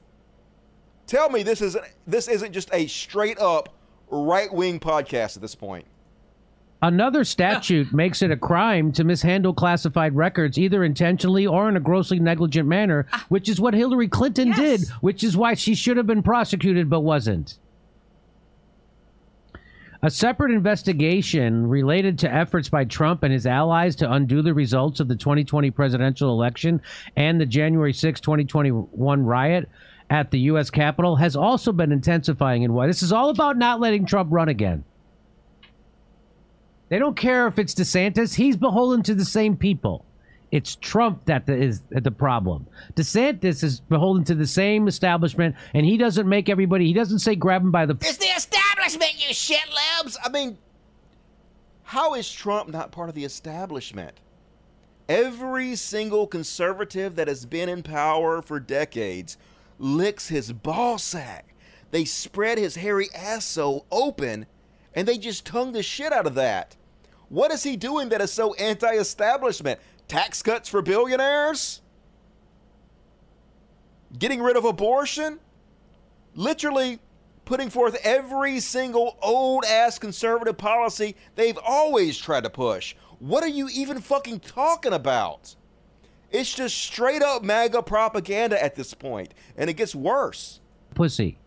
Tell 1.10 1.28
me 1.28 1.42
this 1.42 1.60
isn't 1.60 1.84
this 2.06 2.28
isn't 2.28 2.52
just 2.52 2.72
a 2.72 2.86
straight 2.86 3.36
up 3.40 3.74
right 4.10 4.52
wing 4.52 4.78
podcast 4.78 5.34
at 5.34 5.42
this 5.42 5.56
point. 5.56 5.84
Another 6.82 7.24
statute 7.24 7.92
makes 7.92 8.22
it 8.22 8.30
a 8.30 8.36
crime 8.36 8.92
to 8.92 9.02
mishandle 9.02 9.52
classified 9.52 10.14
records, 10.14 10.56
either 10.56 10.84
intentionally 10.84 11.48
or 11.48 11.68
in 11.68 11.76
a 11.76 11.80
grossly 11.80 12.20
negligent 12.20 12.68
manner, 12.68 13.08
ah. 13.12 13.26
which 13.28 13.48
is 13.48 13.60
what 13.60 13.74
Hillary 13.74 14.06
Clinton 14.06 14.52
did, 14.52 14.82
which 15.00 15.24
is 15.24 15.36
why 15.36 15.54
she 15.54 15.74
should 15.74 15.96
have 15.96 16.06
been 16.06 16.22
prosecuted 16.22 16.88
but 16.88 17.00
wasn't. 17.00 17.58
A 20.02 20.10
separate 20.10 20.52
investigation 20.52 21.66
related 21.66 22.20
to 22.20 22.32
efforts 22.32 22.68
by 22.68 22.84
Trump 22.84 23.24
and 23.24 23.32
his 23.32 23.46
allies 23.46 23.96
to 23.96 24.12
undo 24.12 24.42
the 24.42 24.54
results 24.54 25.00
of 25.00 25.08
the 25.08 25.16
2020 25.16 25.72
presidential 25.72 26.30
election 26.30 26.80
and 27.16 27.40
the 27.40 27.46
January 27.46 27.92
6, 27.92 28.20
2021 28.20 29.24
riot 29.24 29.68
at 30.10 30.32
the 30.32 30.40
U.S. 30.40 30.70
Capitol 30.70 31.16
has 31.16 31.36
also 31.36 31.72
been 31.72 31.92
intensifying 31.92 32.62
in 32.62 32.72
why 32.72 32.88
this 32.88 33.02
is 33.02 33.12
all 33.12 33.30
about 33.30 33.56
not 33.56 33.80
letting 33.80 34.04
Trump 34.04 34.28
run 34.32 34.48
again. 34.48 34.84
They 36.88 36.98
don't 36.98 37.16
care 37.16 37.46
if 37.46 37.60
it's 37.60 37.72
DeSantis. 37.72 38.34
He's 38.34 38.56
beholden 38.56 39.04
to 39.04 39.14
the 39.14 39.24
same 39.24 39.56
people. 39.56 40.04
It's 40.50 40.74
Trump 40.74 41.26
that 41.26 41.48
is 41.48 41.82
the 41.90 42.10
problem. 42.10 42.66
DeSantis 42.96 43.62
is 43.62 43.78
beholden 43.78 44.24
to 44.24 44.34
the 44.34 44.48
same 44.48 44.88
establishment, 44.88 45.54
and 45.74 45.86
he 45.86 45.96
doesn't 45.96 46.28
make 46.28 46.48
everybody. 46.48 46.86
He 46.86 46.92
doesn't 46.92 47.20
say 47.20 47.36
grab 47.36 47.62
him 47.62 47.70
by 47.70 47.86
the. 47.86 47.94
It's 47.94 48.16
the 48.16 48.26
establishment, 48.26 49.12
you 49.16 49.32
shit 49.32 49.62
libs. 50.02 50.18
I 50.24 50.28
mean, 50.28 50.58
how 51.84 52.14
is 52.14 52.28
Trump 52.28 52.68
not 52.68 52.90
part 52.90 53.08
of 53.08 53.14
the 53.14 53.24
establishment? 53.24 54.18
Every 55.08 55.76
single 55.76 56.26
conservative 56.26 57.14
that 57.14 57.28
has 57.28 57.46
been 57.46 57.68
in 57.68 57.84
power 57.84 58.42
for 58.42 58.58
decades 58.58 59.36
licks 59.80 60.28
his 60.28 60.52
ball 60.52 60.98
sack. 60.98 61.54
They 61.90 62.04
spread 62.04 62.58
his 62.58 62.76
hairy 62.76 63.08
ass 63.14 63.44
so 63.44 63.86
open, 63.90 64.46
and 64.94 65.08
they 65.08 65.18
just 65.18 65.44
tongue 65.44 65.72
the 65.72 65.82
shit 65.82 66.12
out 66.12 66.26
of 66.26 66.36
that. 66.36 66.76
What 67.28 67.50
is 67.50 67.62
he 67.62 67.76
doing 67.76 68.10
that 68.10 68.20
is 68.20 68.32
so 68.32 68.54
anti 68.54 68.92
establishment? 68.92 69.80
Tax 70.06 70.42
cuts 70.42 70.68
for 70.68 70.82
billionaires? 70.82 71.80
Getting 74.18 74.42
rid 74.42 74.56
of 74.56 74.64
abortion? 74.64 75.38
Literally 76.34 76.98
putting 77.44 77.70
forth 77.70 77.96
every 78.04 78.60
single 78.60 79.16
old 79.22 79.64
ass 79.64 79.98
conservative 79.98 80.56
policy 80.56 81.16
they've 81.34 81.58
always 81.64 82.18
tried 82.18 82.44
to 82.44 82.50
push. 82.50 82.94
What 83.18 83.42
are 83.42 83.48
you 83.48 83.68
even 83.72 84.00
fucking 84.00 84.40
talking 84.40 84.92
about? 84.92 85.54
It's 86.30 86.52
just 86.54 86.76
straight 86.76 87.22
up 87.22 87.42
MAGA 87.42 87.82
propaganda 87.82 88.62
at 88.62 88.74
this 88.76 88.94
point, 88.94 89.34
and 89.56 89.68
it 89.68 89.74
gets 89.74 89.94
worse. 89.94 90.60
Pussy. 90.94 91.38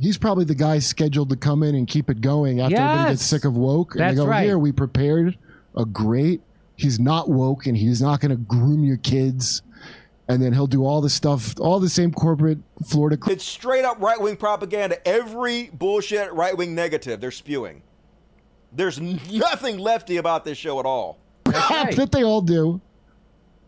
He's 0.00 0.16
probably 0.18 0.44
the 0.44 0.54
guy 0.54 0.78
scheduled 0.78 1.30
to 1.30 1.36
come 1.36 1.62
in 1.62 1.74
and 1.74 1.86
keep 1.88 2.08
it 2.08 2.20
going 2.20 2.60
after 2.60 2.76
everybody 2.76 3.10
gets 3.10 3.22
Yes. 3.22 3.28
sick 3.30 3.44
of 3.44 3.56
woke. 3.56 3.94
And 3.94 4.00
That's 4.02 4.16
they 4.16 4.22
go, 4.24 4.28
right. 4.28 4.44
here, 4.44 4.58
we 4.58 4.70
prepared 4.70 5.36
a 5.76 5.84
great, 5.84 6.40
he's 6.76 7.00
not 7.00 7.28
woke 7.28 7.66
and 7.66 7.76
he's 7.76 8.00
not 8.00 8.20
going 8.20 8.30
to 8.30 8.36
groom 8.36 8.84
your 8.84 8.98
kids. 8.98 9.62
And 10.28 10.42
then 10.42 10.52
he'll 10.52 10.66
do 10.66 10.84
all 10.84 11.00
the 11.00 11.08
stuff, 11.10 11.58
all 11.58 11.80
the 11.80 11.88
same 11.88 12.12
corporate 12.12 12.58
Florida. 12.86 13.16
cr- 13.16 13.32
It's 13.32 13.44
straight 13.44 13.84
up 13.84 13.98
right 14.00 14.20
wing 14.20 14.36
propaganda. 14.36 15.04
Every 15.08 15.70
bullshit 15.72 16.32
right 16.34 16.56
wing 16.56 16.74
negative 16.74 17.20
they're 17.20 17.30
spewing. 17.30 17.82
There's 18.70 19.00
nothing 19.00 19.78
lefty 19.78 20.18
about 20.18 20.44
this 20.44 20.58
show 20.58 20.78
at 20.78 20.84
all. 20.86 21.18
that 21.46 22.10
they 22.12 22.22
all 22.22 22.42
do. 22.42 22.80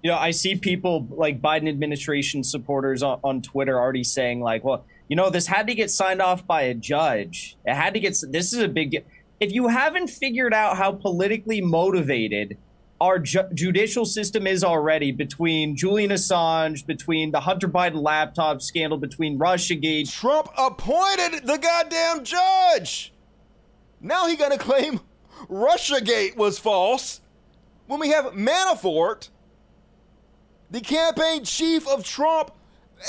You 0.02 0.10
know, 0.10 0.16
I 0.16 0.30
see 0.30 0.56
people 0.56 1.06
like 1.10 1.42
Biden 1.42 1.68
administration 1.68 2.42
supporters 2.42 3.02
on, 3.02 3.20
on 3.22 3.42
Twitter 3.42 3.78
already 3.78 4.04
saying 4.04 4.40
like, 4.40 4.64
well, 4.64 4.84
you 5.08 5.16
know, 5.16 5.28
this 5.28 5.46
had 5.46 5.66
to 5.66 5.74
get 5.74 5.90
signed 5.90 6.22
off 6.22 6.46
by 6.46 6.62
a 6.62 6.74
judge. 6.74 7.56
It 7.64 7.74
had 7.74 7.94
to 7.94 8.00
get. 8.00 8.16
This 8.28 8.52
is 8.52 8.60
a 8.60 8.68
big. 8.68 9.04
If 9.40 9.52
you 9.52 9.68
haven't 9.68 10.08
figured 10.08 10.54
out 10.54 10.76
how 10.76 10.92
politically 10.92 11.60
motivated 11.60 12.56
our 13.00 13.18
ju- 13.18 13.48
judicial 13.54 14.04
system 14.04 14.46
is 14.46 14.62
already 14.62 15.10
between 15.10 15.74
Julian 15.74 16.10
Assange, 16.10 16.86
between 16.86 17.30
the 17.30 17.40
Hunter 17.40 17.68
Biden 17.68 18.02
laptop 18.02 18.60
scandal, 18.60 18.98
between 18.98 19.38
RussiaGate, 19.38 20.12
Trump 20.12 20.48
appointed 20.56 21.46
the 21.46 21.56
goddamn 21.56 22.24
judge. 22.24 23.12
Now 24.00 24.28
he 24.28 24.36
gonna 24.36 24.58
claim 24.58 25.00
Russiagate 25.48 26.36
was 26.36 26.58
false 26.58 27.20
when 27.86 28.00
we 28.00 28.10
have 28.10 28.26
Manafort, 28.26 29.30
the 30.70 30.80
campaign 30.80 31.44
chief 31.44 31.86
of 31.88 32.04
Trump, 32.04 32.52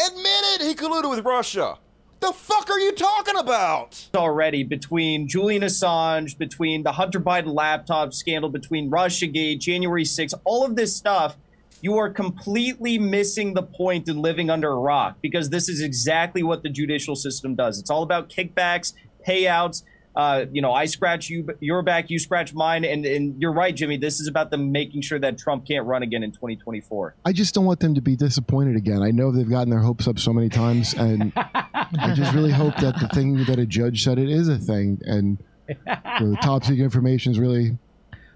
admitted 0.08 0.66
he 0.66 0.74
colluded 0.74 1.10
with 1.10 1.26
Russia. 1.26 1.78
The 2.20 2.32
fuck 2.34 2.70
are 2.70 2.80
you 2.80 2.92
talking 2.92 3.36
about? 3.36 4.08
already 4.16 4.64
between 4.64 5.28
Julian 5.28 5.64
Assange, 5.64 6.38
between 6.38 6.84
the 6.84 6.92
Hunter 6.92 7.20
Biden 7.20 7.54
laptop 7.54 8.14
scandal, 8.14 8.50
between 8.50 8.92
Russiagate, 8.92 9.60
January 9.60 10.04
6th, 10.04 10.36
all 10.44 10.64
of 10.64 10.76
this 10.76 10.96
stuff, 10.96 11.36
you 11.82 11.98
are 11.98 12.12
completely 12.12 13.00
missing 13.00 13.56
the 13.56 13.64
point 13.64 14.08
and 14.08 14.20
living 14.20 14.52
under 14.52 14.70
a 14.70 14.76
rock 14.76 15.18
because 15.20 15.50
this 15.50 15.68
is 15.68 15.82
exactly 15.82 16.44
what 16.44 16.62
the 16.62 16.70
judicial 16.70 17.16
system 17.16 17.56
does. 17.56 17.80
It's 17.80 17.90
all 17.90 18.04
about 18.04 18.30
kickbacks, 18.30 18.94
payouts. 19.28 19.82
Uh, 20.16 20.46
you 20.52 20.62
know, 20.62 20.74
I 20.74 20.86
scratch 20.86 21.30
you, 21.30 21.48
your 21.62 21.84
back, 21.84 22.10
you 22.10 22.20
scratch 22.20 22.54
mine, 22.54 22.84
and 22.84 23.06
and 23.06 23.42
you're 23.42 23.54
right, 23.54 23.74
Jimmy. 23.74 23.98
This 23.98 24.20
is 24.20 24.28
about 24.28 24.52
them 24.52 24.72
making 24.72 25.02
sure 25.02 25.20
that 25.20 25.38
Trump 25.38 25.66
can't 25.66 25.86
run 25.86 26.04
again 26.04 26.22
in 26.24 26.32
2024. 26.32 27.16
I 27.24 27.32
just 27.32 27.54
don't 27.56 27.66
want 27.66 27.80
them 27.80 27.96
to 27.96 28.02
be 28.02 28.16
disappointed 28.16 28.76
again. 28.76 29.02
I 29.02 29.12
know 29.12 29.32
they've 29.32 29.50
gotten 29.50 29.70
their 29.70 29.80
hopes 29.80 30.08
up 30.08 30.20
so 30.20 30.34
many 30.34 30.50
times, 30.50 30.94
and 30.94 31.32
I 31.36 32.14
just 32.16 32.34
really 32.34 32.52
hope 32.52 32.76
that 32.78 33.00
the 33.00 33.08
thing 33.10 33.44
that 33.46 33.58
a 33.58 33.66
judge 33.66 34.04
said 34.04 34.20
it 34.20 34.30
is 34.30 34.50
a 34.50 34.58
thing, 34.58 35.00
and 35.06 35.38
the 35.68 36.38
top 36.42 36.64
secret 36.64 36.84
information 36.84 37.32
is 37.32 37.40
really. 37.40 37.78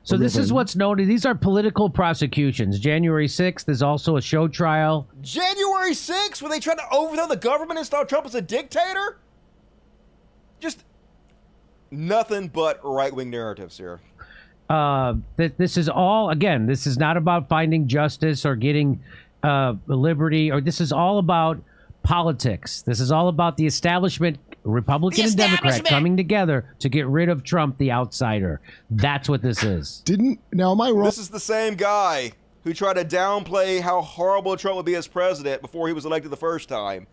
So 0.04 0.18
this 0.18 0.38
is 0.38 0.50
thing. 0.50 0.56
what's 0.56 0.76
noted. 0.76 1.08
These 1.08 1.26
are 1.26 1.34
political 1.34 1.90
prosecutions. 1.90 2.78
January 2.78 3.28
6th 3.28 3.68
is 3.68 3.82
also 3.82 4.18
a 4.18 4.22
show 4.22 4.48
trial. 4.48 5.10
January 5.22 5.94
6th, 5.94 6.44
when 6.44 6.52
they 6.52 6.60
tried 6.60 6.78
to 6.78 6.88
overthrow 6.92 7.28
the 7.28 7.36
government 7.36 7.80
and 7.80 7.86
start 7.88 8.08
Trump 8.08 8.28
as 8.28 8.36
a 8.36 8.42
dictator? 8.42 9.18
Just 11.92 12.00
nothing 12.02 12.48
but 12.48 12.80
right 12.84 13.14
wing 13.14 13.30
narratives 13.30 13.78
here. 13.78 14.00
uh, 14.70 15.14
that 15.38 15.58
this 15.58 15.78
is 15.78 15.90
all 15.90 16.30
again. 16.32 16.66
This 16.66 16.88
is 16.88 16.98
not 16.98 17.18
about 17.18 17.48
finding 17.50 17.88
justice 17.88 18.46
or 18.46 18.56
getting 18.56 19.02
uh, 19.44 19.76
liberty, 19.88 20.52
or 20.52 20.62
this 20.62 20.82
is 20.82 20.92
all 20.92 21.20
about 21.20 21.62
politics. 22.04 22.82
This 22.82 23.00
is 23.00 23.12
all 23.12 23.28
about 23.28 23.58
the 23.58 23.66
establishment, 23.66 24.38
Republican 24.64 25.26
and 25.26 25.38
Democrat, 25.38 25.84
coming 25.86 26.18
together 26.18 26.74
to 26.80 26.90
get 26.90 27.06
rid 27.08 27.30
of 27.30 27.44
Trump, 27.44 27.78
the 27.78 27.92
outsider. 27.92 28.60
That's 28.90 29.30
what 29.30 29.42
this 29.42 29.64
is. 29.64 30.02
Didn't 30.06 30.40
now 30.52 30.72
am 30.72 30.82
I 30.82 30.90
wrong? 30.92 31.06
This 31.06 31.18
is 31.20 31.30
the 31.30 31.40
same 31.40 31.76
guy 31.76 32.32
who 32.64 32.74
tried 32.74 32.96
to 32.96 33.06
downplay 33.06 33.80
how 33.82 34.02
horrible 34.02 34.58
Trump 34.58 34.78
would 34.78 34.86
be 34.86 34.96
as 34.96 35.08
president 35.08 35.62
before 35.62 35.88
he 35.88 35.94
was 35.94 36.06
elected 36.06 36.32
the 36.32 36.38
first 36.38 36.68
time 36.68 37.06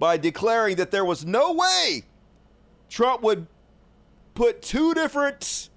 by 0.00 0.16
declaring 0.16 0.76
that 0.76 0.90
there 0.90 1.04
was 1.04 1.24
no 1.24 1.52
way 1.52 2.02
Trump 2.88 3.22
would 3.22 3.46
put 4.38 4.62
two 4.62 4.94
different 4.94 5.68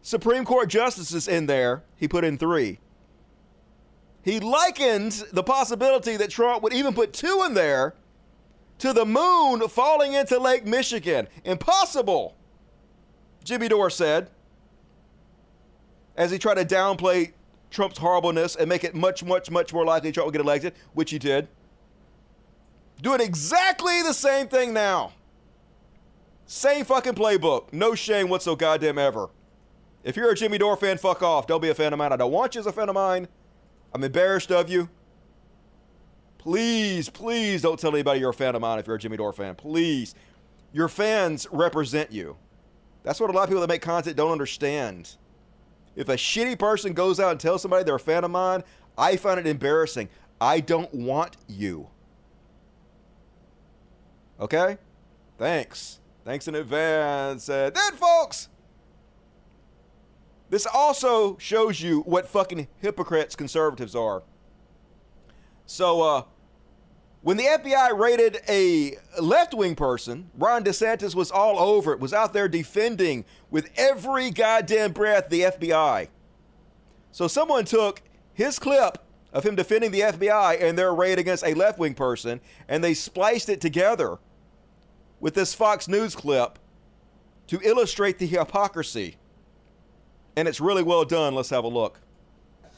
Supreme 0.00 0.46
Court 0.46 0.70
justices 0.70 1.28
in 1.28 1.44
there. 1.44 1.82
He 1.96 2.08
put 2.08 2.24
in 2.24 2.38
three. 2.38 2.78
He 4.22 4.40
likened 4.40 5.22
the 5.32 5.42
possibility 5.42 6.16
that 6.16 6.30
Trump 6.30 6.62
would 6.62 6.72
even 6.72 6.94
put 6.94 7.12
two 7.12 7.44
in 7.46 7.52
there 7.52 7.94
to 8.78 8.94
the 8.94 9.04
moon 9.04 9.68
falling 9.68 10.14
into 10.14 10.38
Lake 10.38 10.64
Michigan. 10.64 11.28
Impossible, 11.44 12.34
Jimmy 13.44 13.68
Dore 13.68 13.90
said 13.90 14.30
as 16.16 16.30
he 16.30 16.38
tried 16.38 16.54
to 16.54 16.64
downplay 16.64 17.32
Trump's 17.70 17.98
horribleness 17.98 18.56
and 18.56 18.66
make 18.66 18.82
it 18.82 18.94
much, 18.94 19.22
much, 19.22 19.50
much 19.50 19.74
more 19.74 19.84
likely 19.84 20.10
Trump 20.10 20.26
would 20.28 20.32
get 20.32 20.40
elected, 20.40 20.72
which 20.94 21.10
he 21.10 21.18
did. 21.18 21.48
Doing 23.02 23.20
exactly 23.20 24.00
the 24.00 24.14
same 24.14 24.48
thing 24.48 24.72
now. 24.72 25.12
Same 26.46 26.84
fucking 26.84 27.14
playbook. 27.14 27.72
No 27.72 27.94
shame 27.94 28.28
what's 28.28 28.44
so 28.44 28.54
goddamn 28.56 28.98
ever. 28.98 29.28
If 30.04 30.16
you're 30.16 30.30
a 30.30 30.34
Jimmy 30.34 30.58
Dore 30.58 30.76
fan, 30.76 30.96
fuck 30.98 31.20
off. 31.22 31.48
Don't 31.48 31.60
be 31.60 31.68
a 31.68 31.74
fan 31.74 31.92
of 31.92 31.98
mine. 31.98 32.12
I 32.12 32.16
don't 32.16 32.30
want 32.30 32.54
you 32.54 32.60
as 32.60 32.66
a 32.66 32.72
fan 32.72 32.88
of 32.88 32.94
mine. 32.94 33.26
I'm 33.92 34.04
embarrassed 34.04 34.52
of 34.52 34.70
you. 34.70 34.88
please, 36.38 37.08
please 37.08 37.62
don't 37.62 37.78
tell 37.78 37.92
anybody 37.92 38.20
you're 38.20 38.30
a 38.30 38.34
fan 38.34 38.54
of 38.54 38.60
mine 38.60 38.78
if 38.78 38.86
you're 38.86 38.94
a 38.94 38.98
Jimmy 38.98 39.16
Dore 39.16 39.32
fan. 39.32 39.56
Please. 39.56 40.14
Your 40.72 40.88
fans 40.88 41.48
represent 41.50 42.12
you. 42.12 42.36
That's 43.02 43.18
what 43.18 43.30
a 43.30 43.32
lot 43.32 43.44
of 43.44 43.48
people 43.48 43.62
that 43.62 43.68
make 43.68 43.82
content 43.82 44.16
don't 44.16 44.30
understand. 44.30 45.16
If 45.96 46.08
a 46.08 46.14
shitty 46.14 46.58
person 46.58 46.92
goes 46.92 47.18
out 47.18 47.32
and 47.32 47.40
tells 47.40 47.62
somebody 47.62 47.82
they're 47.82 47.96
a 47.96 48.00
fan 48.00 48.22
of 48.22 48.30
mine, 48.30 48.62
I 48.96 49.16
find 49.16 49.40
it 49.40 49.46
embarrassing. 49.46 50.08
I 50.40 50.60
don't 50.60 50.92
want 50.94 51.36
you. 51.48 51.88
Okay? 54.38 54.78
Thanks. 55.38 55.98
Thanks 56.26 56.48
in 56.48 56.56
advance. 56.56 57.48
Uh, 57.48 57.70
then, 57.70 57.92
folks, 57.92 58.48
this 60.50 60.66
also 60.66 61.38
shows 61.38 61.80
you 61.80 62.00
what 62.00 62.26
fucking 62.26 62.66
hypocrites 62.80 63.36
conservatives 63.36 63.94
are. 63.94 64.24
So, 65.66 66.02
uh, 66.02 66.22
when 67.22 67.36
the 67.36 67.44
FBI 67.44 67.96
raided 67.96 68.38
a 68.48 68.96
left 69.22 69.54
wing 69.54 69.76
person, 69.76 70.28
Ron 70.36 70.64
DeSantis 70.64 71.14
was 71.14 71.30
all 71.30 71.60
over 71.60 71.92
it, 71.92 72.00
was 72.00 72.12
out 72.12 72.32
there 72.32 72.48
defending 72.48 73.24
with 73.48 73.70
every 73.76 74.30
goddamn 74.32 74.90
breath 74.90 75.28
the 75.28 75.42
FBI. 75.42 76.08
So, 77.12 77.28
someone 77.28 77.64
took 77.64 78.02
his 78.34 78.58
clip 78.58 78.98
of 79.32 79.44
him 79.44 79.54
defending 79.54 79.92
the 79.92 80.00
FBI 80.00 80.60
and 80.60 80.76
their 80.76 80.92
raid 80.92 81.20
against 81.20 81.44
a 81.44 81.54
left 81.54 81.78
wing 81.78 81.94
person, 81.94 82.40
and 82.66 82.82
they 82.82 82.94
spliced 82.94 83.48
it 83.48 83.60
together 83.60 84.18
with 85.26 85.34
this 85.34 85.52
Fox 85.52 85.88
News 85.88 86.14
clip 86.14 86.56
to 87.48 87.60
illustrate 87.64 88.20
the 88.20 88.28
hypocrisy. 88.28 89.16
And 90.36 90.46
it's 90.46 90.60
really 90.60 90.84
well 90.84 91.04
done. 91.04 91.34
Let's 91.34 91.50
have 91.50 91.64
a 91.64 91.68
look 91.68 91.98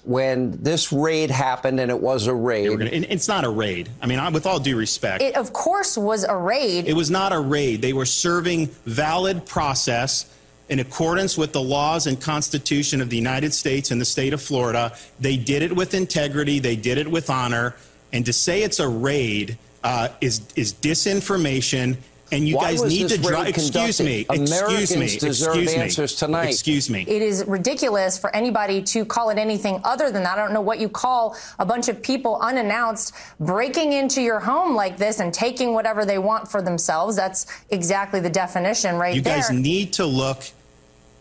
when 0.05 0.53
this 0.63 0.91
raid 0.91 1.31
happened, 1.31 1.79
and 1.79 1.91
it 1.91 2.01
was 2.01 2.27
a 2.27 2.33
raid. 2.33 2.71
Gonna, 2.71 2.89
it's 2.91 3.29
not 3.29 3.45
a 3.45 3.51
raid. 3.51 3.91
I 4.01 4.07
mean, 4.07 4.33
with 4.33 4.47
all 4.47 4.59
due 4.59 4.79
respect, 4.79 5.23
it 5.23 5.37
of 5.37 5.53
course 5.53 5.99
was 5.99 6.25
a 6.25 6.35
raid. 6.35 6.87
It 6.87 6.95
was 6.95 7.11
not 7.11 7.35
a 7.35 7.39
raid. 7.39 7.83
They 7.83 7.93
were 7.93 8.07
serving 8.07 8.69
valid 8.87 9.45
process 9.45 10.35
in 10.71 10.79
accordance 10.79 11.37
with 11.37 11.53
the 11.53 11.61
laws 11.61 12.07
and 12.07 12.19
Constitution 12.19 13.03
of 13.03 13.11
the 13.11 13.17
United 13.17 13.53
States 13.53 13.91
and 13.91 14.01
the 14.01 14.07
state 14.07 14.33
of 14.33 14.41
Florida. 14.41 14.97
They 15.21 15.37
did 15.37 15.61
it 15.61 15.77
with 15.77 15.93
integrity. 15.93 16.61
They 16.61 16.77
did 16.77 16.97
it 16.97 17.11
with 17.11 17.29
honor. 17.29 17.77
And 18.11 18.25
to 18.25 18.33
say 18.33 18.63
it's 18.63 18.81
a 18.81 18.89
raid 18.89 19.59
uh, 19.85 20.09
is 20.23 20.41
is 20.57 20.73
disinformation 20.73 21.99
and 22.31 22.49
you 22.49 22.57
Why 22.57 22.73
guys 22.73 22.83
need 22.83 23.09
to 23.09 23.19
drive. 23.19 23.49
Excuse 23.49 24.01
me. 24.01 24.27
Americans 24.29 24.91
excuse 24.91 24.97
me. 24.97 25.29
deserve 25.29 25.57
excuse 25.57 25.75
answers 25.75 26.13
me. 26.15 26.27
tonight. 26.27 26.49
Excuse 26.49 26.91
me. 26.91 27.05
It 27.09 27.23
is 27.23 27.45
ridiculous 27.47 28.19
for 28.19 28.35
anybody 28.35 28.83
to 28.83 29.05
call 29.05 29.31
it 29.31 29.39
anything 29.39 29.81
other 29.85 30.11
than 30.11 30.23
that. 30.25 30.39
I 30.39 30.43
don't 30.43 30.53
know 30.53 30.61
what 30.61 30.79
you 30.79 30.89
call 30.89 31.37
a 31.59 31.65
bunch 31.65 31.89
of 31.89 32.03
people 32.03 32.39
unannounced 32.41 33.15
breaking 33.41 33.93
into 33.93 34.21
your 34.21 34.41
home 34.41 34.75
like 34.75 34.97
this 34.97 35.21
and 35.21 35.33
taking 35.33 35.73
whatever 35.73 36.05
they 36.05 36.19
want 36.19 36.51
for 36.51 36.61
themselves. 36.61 37.17
That's 37.17 37.47
exactly 37.71 38.21
the 38.21 38.31
definition 38.31 38.97
right 38.97 39.15
you 39.15 39.23
there. 39.23 39.37
You 39.37 39.43
guys 39.43 39.51
need 39.51 39.93
to 39.95 40.07
look 40.07 40.45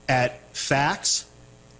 at 0.09 0.39
facts 0.55 1.25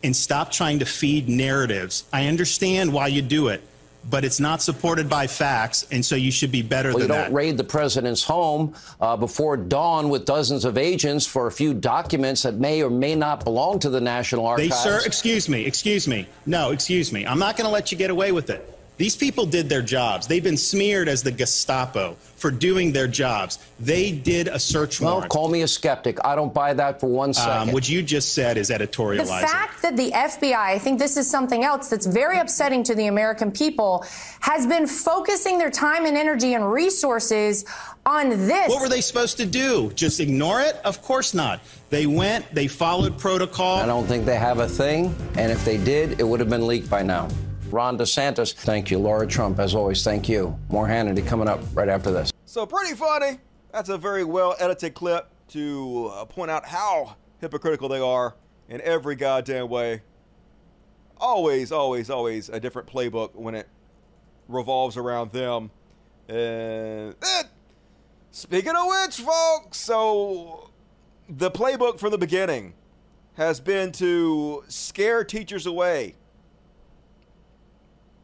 and 0.04 0.16
stop 0.16 0.52
trying 0.52 0.80
to 0.80 0.86
feed 0.86 1.28
narratives. 1.28 2.06
I 2.14 2.28
understand 2.28 2.94
why 2.94 3.08
you 3.08 3.22
do 3.22 3.50
it 3.50 3.62
but 4.10 4.24
it's 4.24 4.40
not 4.40 4.62
supported 4.62 5.10
by 5.10 5.28
facts, 5.28 5.86
and 5.92 6.06
so 6.06 6.16
you 6.16 6.32
should 6.32 6.52
be 6.52 6.62
better 6.62 6.90
well, 6.90 7.00
than 7.00 7.08
you 7.08 7.14
don't 7.14 7.30
that. 7.30 7.34
raid 7.34 7.58
the 7.58 7.64
president's 7.64 8.24
home 8.24 8.74
uh, 9.02 9.18
before 9.18 9.58
dawn 9.58 10.10
with 10.10 10.26
dozens 10.26 10.66
of 10.66 10.78
agents 10.78 11.26
for 11.26 11.48
a 11.48 11.52
few 11.52 11.74
documents 11.74 12.44
that 12.44 12.56
may 12.56 12.82
or 12.82 12.90
may 12.90 13.16
not 13.16 13.44
belong 13.44 13.80
to 13.80 13.90
the 13.90 14.02
National 14.02 14.46
Archives. 14.46 14.70
They, 14.84 14.90
sir, 14.90 15.02
excuse 15.06 15.50
me, 15.50 15.66
excuse 15.66 16.08
me. 16.08 16.28
No, 16.46 16.72
excuse 16.72 17.12
me. 17.12 17.26
I'm 17.26 17.40
not 17.40 17.58
going 17.58 17.68
to 17.68 17.72
let 17.72 17.92
you 17.92 17.98
get 17.98 18.10
away 18.10 18.32
with 18.32 18.50
it. 18.50 18.74
These 18.98 19.16
people 19.16 19.46
did 19.46 19.70
their 19.70 19.84
jobs. 19.84 20.28
They've 20.28 20.44
been 20.44 20.58
smeared 20.58 21.08
as 21.08 21.22
the 21.22 21.32
Gestapo 21.32 22.16
for 22.38 22.52
doing 22.52 22.92
their 22.92 23.08
jobs. 23.08 23.60
They 23.80 24.12
did 24.12 24.48
a 24.48 24.60
search 24.60 25.02
well, 25.02 25.16
warrant. 25.16 25.34
Well, 25.34 25.42
call 25.44 25.50
me 25.50 25.64
a 25.64 25.68
skeptic. 25.68 26.24
I 26.24 26.36
don't 26.36 26.54
buy 26.54 26.74
that 26.76 27.00
for 27.00 27.08
one 27.08 27.34
second. 27.34 27.70
Um, 27.70 27.72
what 27.72 27.90
you 27.90 28.02
just 28.02 28.34
said 28.34 28.58
is 28.58 28.70
editorializing. 28.70 29.42
The 29.42 29.48
fact 29.48 29.82
that 29.82 29.98
the 29.98 30.12
FBI, 30.12 30.56
I 30.56 30.80
think 30.80 31.00
this 31.00 31.18
is 31.18 31.30
something 31.30 31.64
else 31.64 31.90
that's 31.90 32.06
very 32.06 32.40
upsetting 32.40 32.84
to 32.84 32.96
the 32.96 33.08
American 33.08 33.52
people, 33.52 34.06
has 34.40 34.66
been 34.68 34.88
focusing 34.88 35.58
their 35.58 35.72
time 35.72 36.06
and 36.06 36.16
energy 36.16 36.54
and 36.54 36.72
resources 36.72 37.66
on 38.06 38.30
this. 38.30 38.70
What 38.70 38.82
were 38.82 38.90
they 38.90 39.02
supposed 39.02 39.38
to 39.38 39.46
do? 39.46 39.92
Just 39.96 40.20
ignore 40.20 40.62
it? 40.62 40.76
Of 40.86 41.02
course 41.02 41.34
not. 41.34 41.60
They 41.90 42.06
went, 42.06 42.54
they 42.54 42.68
followed 42.68 43.18
protocol. 43.18 43.78
I 43.78 43.86
don't 43.86 44.06
think 44.06 44.26
they 44.26 44.38
have 44.38 44.60
a 44.60 44.68
thing, 44.68 45.16
and 45.38 45.52
if 45.52 45.64
they 45.66 45.78
did, 45.78 46.20
it 46.20 46.24
would 46.24 46.40
have 46.40 46.50
been 46.50 46.68
leaked 46.68 46.90
by 46.90 47.02
now. 47.02 47.28
Ron 47.72 47.98
DeSantis. 47.98 48.54
Thank 48.54 48.92
you. 48.92 48.98
Lara 48.98 49.28
Trump, 49.28 49.60
as 49.60 49.76
always, 49.76 50.04
thank 50.04 50.30
you. 50.30 50.58
More 50.70 50.88
Hannity 50.88 51.26
coming 51.26 51.48
up 51.48 51.60
right 51.74 51.90
after 51.90 52.12
this. 52.12 52.32
So, 52.46 52.66
pretty 52.66 52.96
funny. 52.96 53.40
That's 53.72 53.90
a 53.90 53.98
very 53.98 54.24
well 54.24 54.56
edited 54.60 54.94
clip 54.94 55.30
to 55.50 56.12
uh, 56.14 56.26
point 56.26 56.52
out 56.52 56.66
how 56.66 57.16
hypocritical 57.40 57.90
they 57.90 58.00
are 58.00 58.36
in 58.70 58.82
every 58.82 59.16
goddamn 59.16 59.70
way. 59.70 60.02
Always, 61.18 61.72
always, 61.72 62.10
always 62.10 62.50
a 62.50 62.60
different 62.60 62.88
playbook 62.88 63.36
when 63.36 63.56
it 63.56 63.68
revolves 64.48 64.98
around 64.98 65.32
them. 65.32 65.72
And 66.28 67.16
eh, 67.22 67.44
speaking 68.32 68.74
of 68.76 68.88
which, 68.88 69.18
folks, 69.18 69.78
so 69.78 70.70
the 71.30 71.52
playbook 71.52 72.00
from 72.00 72.12
the 72.12 72.18
beginning 72.18 72.74
has 73.36 73.60
been 73.60 73.92
to 73.94 74.64
scare 74.68 75.24
teachers 75.24 75.66
away 75.66 76.16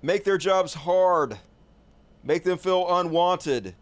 make 0.04 0.26
their 0.26 0.38
jobs 0.38 0.74
hard, 0.76 1.40
make 2.24 2.44
them 2.44 2.60
feel 2.60 2.86
unwanted, 2.98 3.74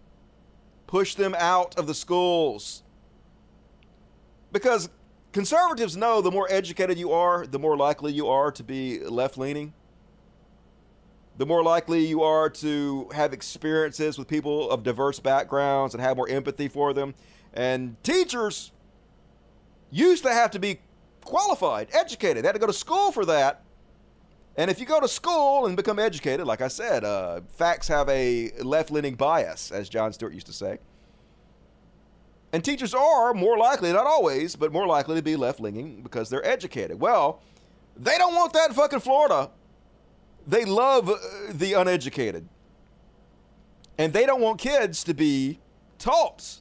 push 0.88 1.16
them 1.16 1.36
out 1.38 1.78
of 1.78 1.88
the 1.88 1.94
schools. 1.94 2.84
Because 4.52 4.90
conservatives 5.34 5.98
know 5.98 6.22
the 6.22 6.32
more 6.32 6.48
educated 6.50 6.98
you 6.98 7.12
are, 7.12 7.46
the 7.48 7.60
more 7.60 7.76
likely 7.76 8.14
you 8.14 8.28
are 8.28 8.52
to 8.52 8.64
be 8.64 9.00
left 9.00 9.38
leaning. 9.38 9.74
The 11.38 11.46
more 11.46 11.64
likely 11.64 12.06
you 12.06 12.22
are 12.22 12.50
to 12.50 13.10
have 13.16 13.34
experiences 13.34 14.20
with 14.20 14.28
people 14.28 14.70
of 14.70 14.84
diverse 14.84 15.20
backgrounds 15.20 15.96
and 15.96 16.04
have 16.04 16.18
more 16.18 16.30
empathy 16.30 16.68
for 16.68 16.94
them. 16.94 17.16
And 17.54 18.02
teachers 18.04 18.72
used 19.90 20.24
to 20.24 20.32
have 20.32 20.52
to 20.52 20.60
be 20.60 20.82
qualified, 21.26 21.88
educated, 21.94 22.44
they 22.44 22.48
had 22.48 22.54
to 22.54 22.60
go 22.60 22.68
to 22.68 22.74
school 22.74 23.12
for 23.12 23.26
that. 23.26 23.64
And 24.58 24.70
if 24.70 24.80
you 24.80 24.86
go 24.86 25.00
to 25.00 25.08
school 25.08 25.66
and 25.66 25.78
become 25.78 25.98
educated, 25.98 26.46
like 26.46 26.62
I 26.62 26.68
said, 26.68 27.04
uh, 27.04 27.42
facts 27.56 27.88
have 27.88 28.10
a 28.10 28.52
left 28.62 28.92
leaning 28.92 29.16
bias, 29.16 29.72
as 29.72 29.88
Jon 29.88 30.12
Stewart 30.12 30.34
used 30.34 30.48
to 30.48 30.54
say. 30.54 30.80
And 32.54 32.64
teachers 32.64 32.94
are 32.94 33.34
more 33.34 33.58
likely, 33.58 33.94
not 33.94 34.06
always, 34.06 34.58
but 34.58 34.74
more 34.74 34.86
likely 34.86 35.16
to 35.16 35.22
be 35.22 35.38
left 35.38 35.62
leaning 35.62 36.02
because 36.02 36.30
they're 36.30 36.46
educated. 36.46 37.00
Well, 37.00 37.42
they 37.96 38.18
don't 38.18 38.36
want 38.36 38.52
that 38.54 38.70
in 38.70 38.76
fucking 38.76 39.00
Florida. 39.00 39.50
They 40.46 40.66
love 40.66 41.10
uh, 41.10 41.18
the 41.52 41.74
uneducated. 41.74 42.48
And 43.98 44.12
they 44.12 44.26
don't 44.26 44.42
want 44.42 44.60
kids 44.60 45.04
to 45.06 45.14
be 45.14 45.60
taught 45.98 46.60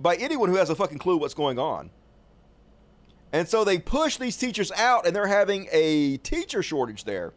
by 0.00 0.16
anyone 0.16 0.48
who 0.48 0.56
has 0.56 0.70
a 0.70 0.74
fucking 0.74 0.98
clue 0.98 1.16
what's 1.16 1.34
going 1.34 1.58
on. 1.58 1.90
And 3.32 3.48
so 3.48 3.64
they 3.64 3.78
push 3.78 4.16
these 4.16 4.36
teachers 4.36 4.72
out, 4.72 5.06
and 5.06 5.14
they're 5.14 5.26
having 5.26 5.68
a 5.72 6.18
teacher 6.18 6.62
shortage 6.62 7.04
there. 7.04 7.32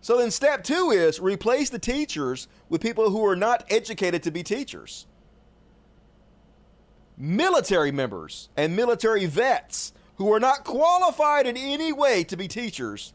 So 0.00 0.16
then, 0.18 0.30
step 0.30 0.62
two 0.62 0.90
is 0.90 1.18
replace 1.18 1.70
the 1.70 1.78
teachers 1.78 2.48
with 2.68 2.80
people 2.80 3.10
who 3.10 3.24
are 3.26 3.36
not 3.36 3.64
educated 3.68 4.22
to 4.22 4.30
be 4.30 4.42
teachers. 4.42 5.06
Military 7.16 7.90
members 7.90 8.48
and 8.56 8.76
military 8.76 9.26
vets 9.26 9.92
who 10.16 10.32
are 10.32 10.38
not 10.38 10.64
qualified 10.64 11.46
in 11.46 11.56
any 11.56 11.92
way 11.92 12.22
to 12.24 12.36
be 12.36 12.46
teachers 12.46 13.12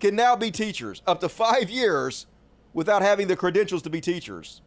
can 0.00 0.14
now 0.14 0.36
be 0.36 0.50
teachers 0.50 1.00
up 1.06 1.20
to 1.20 1.28
five 1.28 1.70
years 1.70 2.26
without 2.74 3.00
having 3.00 3.26
the 3.26 3.36
credentials 3.36 3.80
to 3.82 3.90
be 3.90 4.00
teachers. 4.00 4.60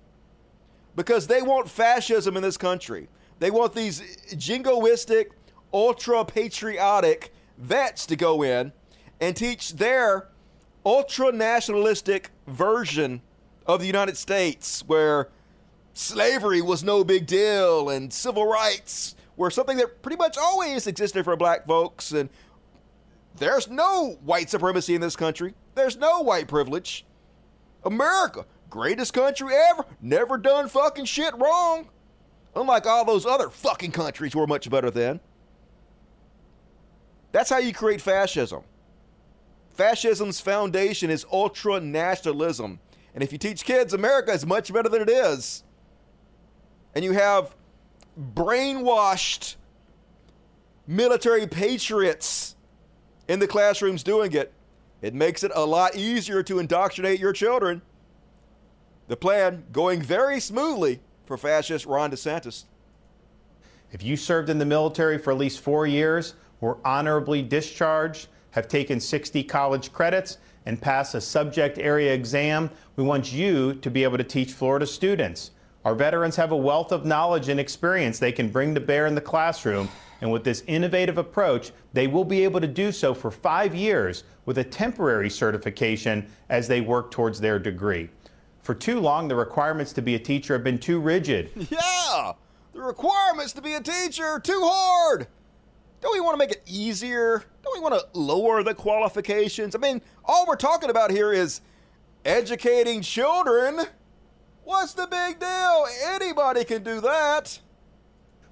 Because 0.96 1.28
they 1.28 1.44
want 1.44 1.70
fascism 1.70 2.36
in 2.38 2.42
this 2.42 2.58
country. 2.58 3.08
They 3.38 3.52
want 3.52 3.74
these 3.74 4.02
jingoistic, 4.32 5.28
ultra 5.74 6.24
patriotic 6.26 7.34
vets 7.58 8.06
to 8.06 8.16
go 8.16 8.44
in 8.44 8.72
and 9.20 9.36
teach 9.36 9.74
their 9.74 10.28
ultra 10.86 11.32
nationalistic 11.32 12.32
version 12.48 13.22
of 13.66 13.80
the 13.80 13.88
United 13.88 14.16
States 14.18 14.84
where 14.88 15.30
slavery 15.94 16.62
was 16.62 16.84
no 16.84 17.04
big 17.04 17.26
deal 17.26 17.90
and 17.90 18.14
civil 18.14 18.46
rights 18.46 19.16
were 19.36 19.52
something 19.52 19.78
that 19.78 20.02
pretty 20.02 20.18
much 20.18 20.38
always 20.38 20.88
existed 20.88 21.24
for 21.24 21.36
black 21.36 21.66
folks 21.68 22.12
and 22.12 22.30
there's 23.38 23.68
no 23.68 24.18
white 24.24 24.50
supremacy 24.50 24.96
in 24.96 25.02
this 25.02 25.16
country. 25.16 25.54
There's 25.76 25.98
no 25.98 26.22
white 26.22 26.48
privilege. 26.48 27.06
America, 27.84 28.46
greatest 28.70 29.14
country 29.14 29.54
ever, 29.54 29.86
never 30.02 30.38
done 30.38 30.68
fucking 30.70 31.06
shit 31.06 31.36
wrong. 31.38 31.90
Unlike 32.56 32.88
all 32.88 33.06
those 33.06 33.26
other 33.26 33.50
fucking 33.50 33.92
countries 33.92 34.36
we're 34.36 34.48
much 34.48 34.70
better 34.70 34.90
than. 34.90 35.20
That's 37.32 37.50
how 37.50 37.58
you 37.58 37.74
create 37.74 38.02
fascism. 38.02 38.64
Fascism's 39.70 40.40
foundation 40.40 41.10
is 41.10 41.26
ultra 41.32 41.80
nationalism. 41.80 42.80
And 43.14 43.24
if 43.24 43.32
you 43.32 43.38
teach 43.38 43.64
kids 43.64 43.94
America 43.94 44.32
is 44.32 44.46
much 44.46 44.74
better 44.74 44.90
than 44.90 45.02
it 45.02 45.10
is, 45.10 45.64
and 46.96 47.04
you 47.06 47.12
have 47.12 47.56
brainwashed 48.34 49.56
military 50.88 51.46
patriots 51.46 52.56
in 53.28 53.40
the 53.40 53.48
classrooms 53.48 54.04
doing 54.04 54.34
it, 54.34 54.54
it 55.02 55.14
makes 55.14 55.44
it 55.44 55.52
a 55.54 55.66
lot 55.66 55.96
easier 55.96 56.42
to 56.44 56.60
indoctrinate 56.60 57.20
your 57.20 57.34
children. 57.34 57.82
The 59.08 59.18
plan 59.18 59.66
going 59.72 60.02
very 60.02 60.40
smoothly 60.40 61.02
for 61.26 61.38
fascist 61.38 61.86
Ron 61.86 62.12
DeSantis. 62.12 62.66
If 63.92 64.04
you 64.04 64.18
served 64.18 64.50
in 64.50 64.58
the 64.58 64.66
military 64.66 65.18
for 65.18 65.32
at 65.32 65.38
least 65.38 65.60
four 65.60 65.86
years, 65.86 66.34
were 66.62 66.78
honorably 66.86 67.42
discharged, 67.42 68.28
have 68.52 68.68
taken 68.68 69.00
60 69.00 69.44
college 69.44 69.92
credits, 69.94 70.38
and 70.66 70.82
passed 70.82 71.16
a 71.16 71.22
subject 71.22 71.78
area 71.78 72.14
exam, 72.14 72.70
we 72.96 73.04
want 73.04 73.32
you 73.32 73.74
to 73.76 73.90
be 73.90 74.04
able 74.04 74.18
to 74.18 74.24
teach 74.24 74.52
Florida 74.52 74.86
students. 74.86 75.52
Our 75.86 75.96
veterans 75.96 76.36
have 76.36 76.52
a 76.52 76.58
wealth 76.58 76.92
of 76.92 77.06
knowledge 77.06 77.48
and 77.48 77.60
experience 77.60 78.20
they 78.20 78.34
can 78.34 78.50
bring 78.50 78.76
to 78.76 78.82
bear 78.82 79.06
in 79.06 79.16
the 79.16 79.22
classroom, 79.22 79.88
and 80.20 80.32
with 80.32 80.44
this 80.44 80.64
innovative 80.68 81.18
approach, 81.18 81.72
they 81.94 82.08
will 82.08 82.26
be 82.26 82.44
able 82.44 82.60
to 82.60 82.68
do 82.68 82.92
so 82.92 83.14
for 83.14 83.32
five 83.32 83.74
years 83.74 84.26
with 84.46 84.58
a 84.58 84.64
temporary 84.64 85.30
certification 85.30 86.28
as 86.50 86.68
they 86.68 86.82
work 86.82 87.12
towards 87.12 87.40
their 87.40 87.60
degree. 87.60 88.10
For 88.62 88.74
too 88.76 89.00
long, 89.00 89.30
the 89.30 89.36
requirements 89.36 89.94
to 89.94 90.02
be 90.02 90.16
a 90.16 90.20
teacher 90.20 90.54
have 90.54 90.64
been 90.64 90.80
too 90.80 91.00
rigid. 91.00 91.52
Yeah! 91.72 92.34
The 92.74 92.82
requirements 92.82 93.54
to 93.54 93.62
be 93.62 93.74
a 93.74 93.82
teacher 93.82 94.40
too 94.40 94.62
hard. 94.64 95.28
Don't 96.02 96.14
we 96.14 96.22
want 96.22 96.36
to 96.36 96.38
make 96.38 96.52
it 96.52 96.62
easier? 96.66 97.44
Don't 97.64 97.76
we 97.76 97.82
want 97.82 97.96
to 97.96 98.20
lower 98.20 98.64
the 98.64 98.74
qualifications? 98.74 99.76
I 99.76 99.80
mean, 99.80 100.02
all 100.24 100.46
we're 100.48 100.56
talking 100.56 100.90
about 100.90 101.10
here 101.10 101.34
is 101.34 101.62
educating 102.24 103.02
children. 103.02 103.88
What's 104.64 104.94
the 104.94 105.08
big 105.08 105.40
deal? 105.40 105.88
Anybody 106.04 106.64
can 106.66 106.84
do 106.84 107.02
that. 107.02 107.60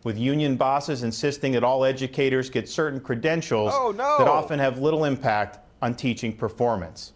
With 0.04 0.18
union 0.18 0.56
bosses 0.56 1.04
insisting 1.04 1.52
that 1.54 1.64
all 1.64 1.84
educators 1.84 2.50
get 2.50 2.70
certain 2.70 3.00
credentials 3.00 3.72
oh, 3.74 3.92
no. 3.92 4.18
that 4.18 4.28
often 4.28 4.60
have 4.60 4.80
little 4.80 5.06
impact 5.06 5.60
on 5.82 5.96
teaching 5.96 6.36
performance. 6.36 7.14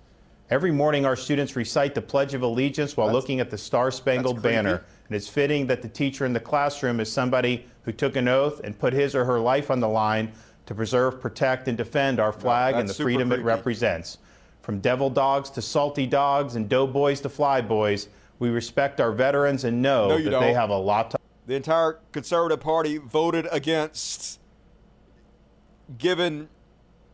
Every 0.49 0.71
morning, 0.71 1.05
our 1.05 1.15
students 1.15 1.55
recite 1.55 1.93
the 1.93 2.01
Pledge 2.01 2.33
of 2.33 2.41
Allegiance 2.41 2.97
while 2.97 3.07
that's, 3.07 3.15
looking 3.15 3.39
at 3.39 3.51
the 3.51 3.57
Star 3.57 3.91
Spangled 3.91 4.41
Banner. 4.41 4.83
And 5.07 5.15
it's 5.15 5.27
fitting 5.27 5.67
that 5.67 5.81
the 5.81 5.87
teacher 5.87 6.25
in 6.25 6.33
the 6.33 6.39
classroom 6.39 6.99
is 6.99 7.11
somebody 7.11 7.65
who 7.89 7.93
took 7.93 8.15
an 8.15 8.27
oath 8.27 8.61
and 8.63 8.77
put 8.77 8.93
his 8.93 9.15
or 9.15 9.25
her 9.25 9.39
life 9.39 9.71
on 9.71 9.79
the 9.79 9.87
line 9.87 10.31
to 10.67 10.75
preserve, 10.75 11.19
protect, 11.19 11.67
and 11.67 11.75
defend 11.75 12.19
our 12.19 12.31
flag 12.31 12.75
no, 12.75 12.81
and 12.81 12.87
the 12.87 12.93
freedom 12.93 13.29
creepy. 13.29 13.41
it 13.41 13.45
represents. 13.45 14.19
From 14.61 14.79
devil 14.79 15.09
dogs 15.09 15.49
to 15.49 15.61
salty 15.63 16.05
dogs 16.05 16.55
and 16.55 16.69
doughboys 16.69 17.19
to 17.21 17.29
flyboys, 17.29 18.09
we 18.37 18.49
respect 18.49 19.01
our 19.01 19.11
veterans 19.11 19.63
and 19.63 19.81
know 19.81 20.09
no, 20.09 20.17
that 20.19 20.29
don't. 20.29 20.43
they 20.43 20.53
have 20.53 20.69
a 20.69 20.77
lot 20.77 21.09
to. 21.09 21.17
The 21.47 21.55
entire 21.55 21.93
Conservative 22.11 22.59
Party 22.59 22.99
voted 22.99 23.47
against 23.51 24.39
giving 25.97 26.47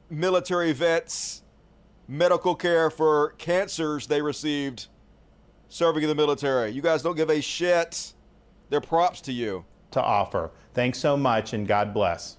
military 0.09 0.73
vets 0.73 1.41
medical 2.05 2.53
care 2.53 2.89
for 2.89 3.29
cancers 3.37 4.07
they 4.07 4.21
received 4.21 4.87
serving 5.69 6.03
in 6.03 6.09
the 6.09 6.15
military. 6.15 6.71
You 6.71 6.81
guys 6.81 7.01
don't 7.01 7.15
give 7.15 7.29
a 7.29 7.39
shit. 7.39 8.11
They're 8.69 8.81
props 8.81 9.21
to 9.21 9.31
you. 9.31 9.63
To 9.91 10.03
offer. 10.03 10.51
Thanks 10.75 10.99
so 10.99 11.17
much 11.17 11.53
and 11.53 11.67
God 11.67 11.93
bless. 11.93 12.37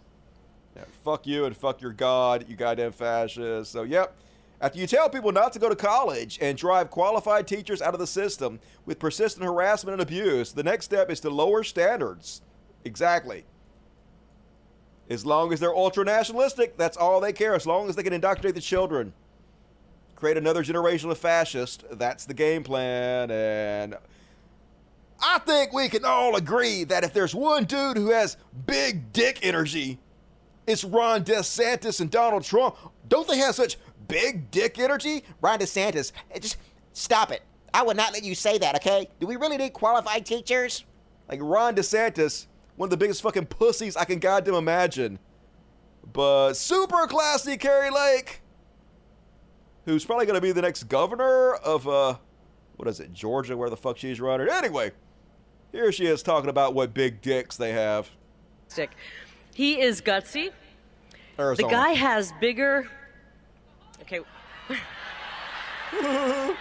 Yeah, 0.76 0.84
fuck 1.04 1.26
you 1.26 1.46
and 1.46 1.56
fuck 1.56 1.80
your 1.80 1.92
God, 1.92 2.46
you 2.48 2.54
goddamn 2.54 2.92
fascist. 2.92 3.72
So, 3.72 3.82
yep. 3.82 4.14
After 4.60 4.78
you 4.78 4.86
tell 4.86 5.10
people 5.10 5.32
not 5.32 5.52
to 5.54 5.58
go 5.58 5.68
to 5.68 5.76
college 5.76 6.38
and 6.40 6.56
drive 6.56 6.90
qualified 6.90 7.46
teachers 7.46 7.82
out 7.82 7.92
of 7.92 8.00
the 8.00 8.06
system 8.06 8.58
with 8.86 8.98
persistent 8.98 9.44
harassment 9.44 9.94
and 9.94 10.02
abuse, 10.02 10.52
the 10.52 10.62
next 10.62 10.86
step 10.86 11.10
is 11.10 11.20
to 11.20 11.30
lower 11.30 11.62
standards. 11.64 12.40
Exactly. 12.84 13.44
As 15.10 15.26
long 15.26 15.52
as 15.52 15.60
they're 15.60 15.74
ultra 15.74 16.04
nationalistic, 16.04 16.76
that's 16.76 16.96
all 16.96 17.20
they 17.20 17.32
care. 17.32 17.54
As 17.54 17.66
long 17.66 17.88
as 17.88 17.96
they 17.96 18.02
can 18.02 18.12
indoctrinate 18.12 18.54
the 18.54 18.60
children 18.60 19.12
create 20.16 20.36
another 20.36 20.62
generation 20.62 21.10
of 21.10 21.18
fascists. 21.18 21.84
That's 21.92 22.24
the 22.24 22.34
game 22.34 22.64
plan. 22.64 23.30
And 23.30 23.96
I 25.22 25.38
think 25.40 25.72
we 25.72 25.88
can 25.88 26.04
all 26.04 26.36
agree 26.36 26.84
that 26.84 27.04
if 27.04 27.12
there's 27.12 27.34
one 27.34 27.64
dude 27.64 27.96
who 27.96 28.10
has 28.10 28.36
big 28.66 29.12
dick 29.12 29.40
energy, 29.42 29.98
it's 30.66 30.84
Ron 30.84 31.24
DeSantis 31.24 32.00
and 32.00 32.10
Donald 32.10 32.44
Trump. 32.44 32.76
Don't 33.08 33.26
they 33.26 33.38
have 33.38 33.54
such 33.54 33.78
big 34.08 34.50
dick 34.50 34.78
energy? 34.78 35.24
Ron 35.40 35.58
DeSantis, 35.58 36.12
just 36.40 36.56
stop 36.92 37.30
it. 37.30 37.42
I 37.72 37.82
would 37.82 37.96
not 37.96 38.12
let 38.12 38.24
you 38.24 38.34
say 38.34 38.58
that, 38.58 38.74
okay? 38.76 39.08
Do 39.20 39.26
we 39.26 39.36
really 39.36 39.56
need 39.56 39.72
qualified 39.72 40.26
teachers? 40.26 40.84
Like 41.28 41.40
Ron 41.42 41.74
DeSantis, 41.74 42.46
one 42.76 42.86
of 42.86 42.90
the 42.90 42.96
biggest 42.96 43.22
fucking 43.22 43.46
pussies 43.46 43.96
I 43.96 44.04
can 44.04 44.18
goddamn 44.18 44.54
imagine. 44.54 45.18
But 46.12 46.54
super 46.54 47.06
classy 47.06 47.56
Kari 47.56 47.90
Lake 47.90 48.42
who's 49.86 50.04
probably 50.04 50.26
going 50.26 50.34
to 50.34 50.40
be 50.40 50.52
the 50.52 50.60
next 50.60 50.84
governor 50.84 51.54
of, 51.54 51.88
uh, 51.88 52.16
what 52.76 52.88
is 52.88 53.00
it, 53.00 53.12
Georgia, 53.12 53.56
where 53.56 53.70
the 53.70 53.76
fuck 53.76 53.96
she's 53.96 54.20
running. 54.20 54.48
Anyway, 54.50 54.90
here 55.72 55.92
she 55.92 56.06
is 56.06 56.22
talking 56.22 56.50
about 56.50 56.74
what 56.74 56.94
big 56.94 57.20
dicks 57.20 57.56
they 57.56 57.72
have. 57.72 58.10
He 59.54 59.80
is 59.80 60.00
gutsy. 60.00 60.50
Arizona. 61.38 61.68
The 61.68 61.72
guy 61.72 61.90
has 61.90 62.32
bigger. 62.40 62.88
Okay. 64.02 64.20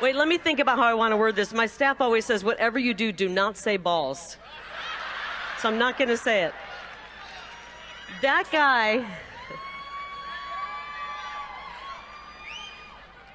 Wait, 0.00 0.14
let 0.14 0.28
me 0.28 0.38
think 0.38 0.58
about 0.60 0.78
how 0.78 0.84
I 0.84 0.94
want 0.94 1.12
to 1.12 1.16
word 1.16 1.36
this. 1.36 1.52
My 1.54 1.66
staff 1.66 2.00
always 2.00 2.24
says, 2.24 2.44
whatever 2.44 2.78
you 2.78 2.94
do, 2.94 3.12
do 3.12 3.28
not 3.28 3.56
say 3.56 3.76
balls. 3.76 4.36
So 5.58 5.68
I'm 5.68 5.78
not 5.78 5.96
going 5.98 6.08
to 6.08 6.16
say 6.16 6.44
it. 6.44 6.54
That 8.22 8.44
guy 8.52 9.04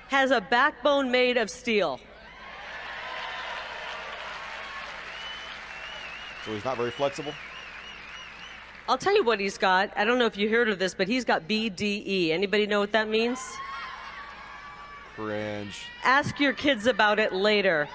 has 0.10 0.32
a 0.32 0.41
backbone 0.41 1.10
made 1.10 1.38
of 1.38 1.49
steel. 1.49 1.99
So 6.46 6.54
he's 6.54 6.66
not 6.66 6.78
very 6.78 6.92
flexible? 6.92 7.34
I'll 8.90 8.98
tell 8.98 9.16
you 9.16 9.24
what 9.24 9.40
he's 9.40 9.58
got. 9.58 9.92
I 9.96 10.04
don't 10.04 10.18
know 10.18 10.26
if 10.26 10.36
you 10.36 10.50
heard 10.50 10.68
of 10.68 10.80
this, 10.80 10.94
but 10.94 11.08
he's 11.08 11.24
got 11.24 11.48
BDE. 11.48 12.32
Anybody 12.32 12.66
know 12.66 12.80
what 12.80 12.92
that 12.94 13.08
means? 13.08 13.40
Cringe. 15.16 15.86
Ask 16.04 16.40
your 16.40 16.54
kids 16.54 16.88
about 16.88 17.20
it 17.20 17.32
later. 17.32 17.88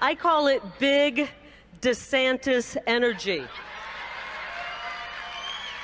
I 0.00 0.14
call 0.14 0.48
it 0.48 0.60
big 0.78 1.30
DeSantis 1.80 2.76
energy. 2.86 3.44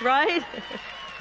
Right? 0.02 0.42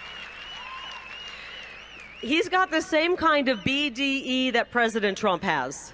he's 2.22 2.49
got 2.49 2.72
the 2.72 2.81
same 2.81 3.15
kind 3.15 3.48
of 3.48 3.60
BDE 3.60 4.53
that 4.53 4.72
President 4.72 5.18
Trump 5.18 5.44
has. 5.44 5.94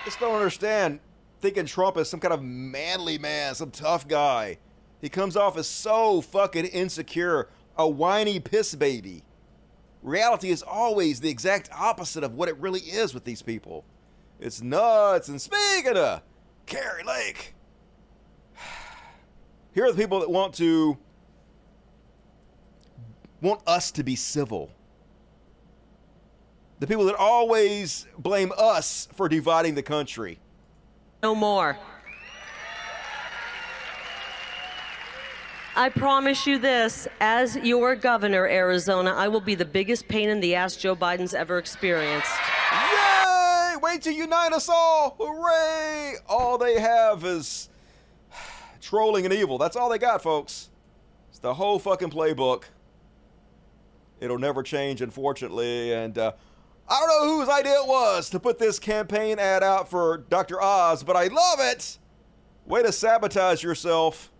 I 0.00 0.04
Just 0.04 0.20
don't 0.20 0.34
understand 0.34 1.00
thinking 1.40 1.66
Trump 1.66 1.96
is 1.96 2.08
some 2.08 2.20
kind 2.20 2.34
of 2.34 2.42
manly 2.42 3.18
man, 3.18 3.54
some 3.54 3.70
tough 3.70 4.06
guy. 4.06 4.58
He 5.00 5.08
comes 5.08 5.36
off 5.36 5.56
as 5.56 5.66
so 5.66 6.20
fucking 6.20 6.66
insecure, 6.66 7.48
a 7.76 7.88
whiny 7.88 8.40
piss 8.40 8.74
baby. 8.74 9.22
Reality 10.02 10.50
is 10.50 10.62
always 10.62 11.20
the 11.20 11.28
exact 11.28 11.70
opposite 11.72 12.24
of 12.24 12.34
what 12.34 12.48
it 12.48 12.56
really 12.58 12.80
is 12.80 13.14
with 13.14 13.24
these 13.24 13.42
people. 13.42 13.84
It's 14.40 14.62
nuts. 14.62 15.28
And 15.28 15.40
speaking 15.40 15.96
of 15.96 16.22
Kari 16.66 17.04
Lake, 17.04 17.54
here 19.72 19.84
are 19.84 19.92
the 19.92 19.98
people 19.98 20.20
that 20.20 20.30
want 20.30 20.54
to 20.54 20.98
want 23.40 23.60
us 23.66 23.90
to 23.92 24.02
be 24.02 24.16
civil. 24.16 24.70
The 26.80 26.86
people 26.86 27.04
that 27.06 27.16
always 27.16 28.06
blame 28.16 28.52
us 28.56 29.08
for 29.14 29.28
dividing 29.28 29.74
the 29.74 29.82
country. 29.82 30.38
No 31.22 31.34
more. 31.34 31.76
I 35.74 35.88
promise 35.90 36.46
you 36.46 36.58
this 36.58 37.06
as 37.20 37.56
your 37.56 37.94
governor, 37.94 38.46
Arizona, 38.46 39.14
I 39.14 39.28
will 39.28 39.40
be 39.40 39.54
the 39.54 39.64
biggest 39.64 40.08
pain 40.08 40.28
in 40.28 40.40
the 40.40 40.54
ass 40.54 40.76
Joe 40.76 40.96
Biden's 40.96 41.34
ever 41.34 41.58
experienced. 41.58 42.32
Yay! 42.72 43.74
Wait 43.80 44.02
to 44.02 44.12
unite 44.12 44.52
us 44.52 44.68
all! 44.68 45.16
Hooray! 45.20 46.14
All 46.28 46.58
they 46.58 46.80
have 46.80 47.24
is 47.24 47.68
trolling 48.80 49.24
and 49.24 49.32
evil. 49.32 49.56
That's 49.58 49.76
all 49.76 49.88
they 49.88 49.98
got, 49.98 50.20
folks. 50.20 50.68
It's 51.30 51.38
the 51.38 51.54
whole 51.54 51.78
fucking 51.78 52.10
playbook. 52.10 52.64
It'll 54.20 54.38
never 54.38 54.64
change, 54.64 55.00
unfortunately. 55.00 55.92
And 55.92 56.18
uh, 56.18 56.32
I 56.90 57.00
don't 57.00 57.08
know 57.08 57.38
whose 57.38 57.48
idea 57.50 57.74
it 57.74 57.86
was 57.86 58.30
to 58.30 58.40
put 58.40 58.58
this 58.58 58.78
campaign 58.78 59.38
ad 59.38 59.62
out 59.62 59.90
for 59.90 60.24
Dr. 60.30 60.60
Oz, 60.62 61.02
but 61.02 61.16
I 61.16 61.26
love 61.26 61.60
it. 61.60 61.98
Way 62.66 62.82
to 62.82 62.92
sabotage 62.92 63.62
yourself. 63.62 64.30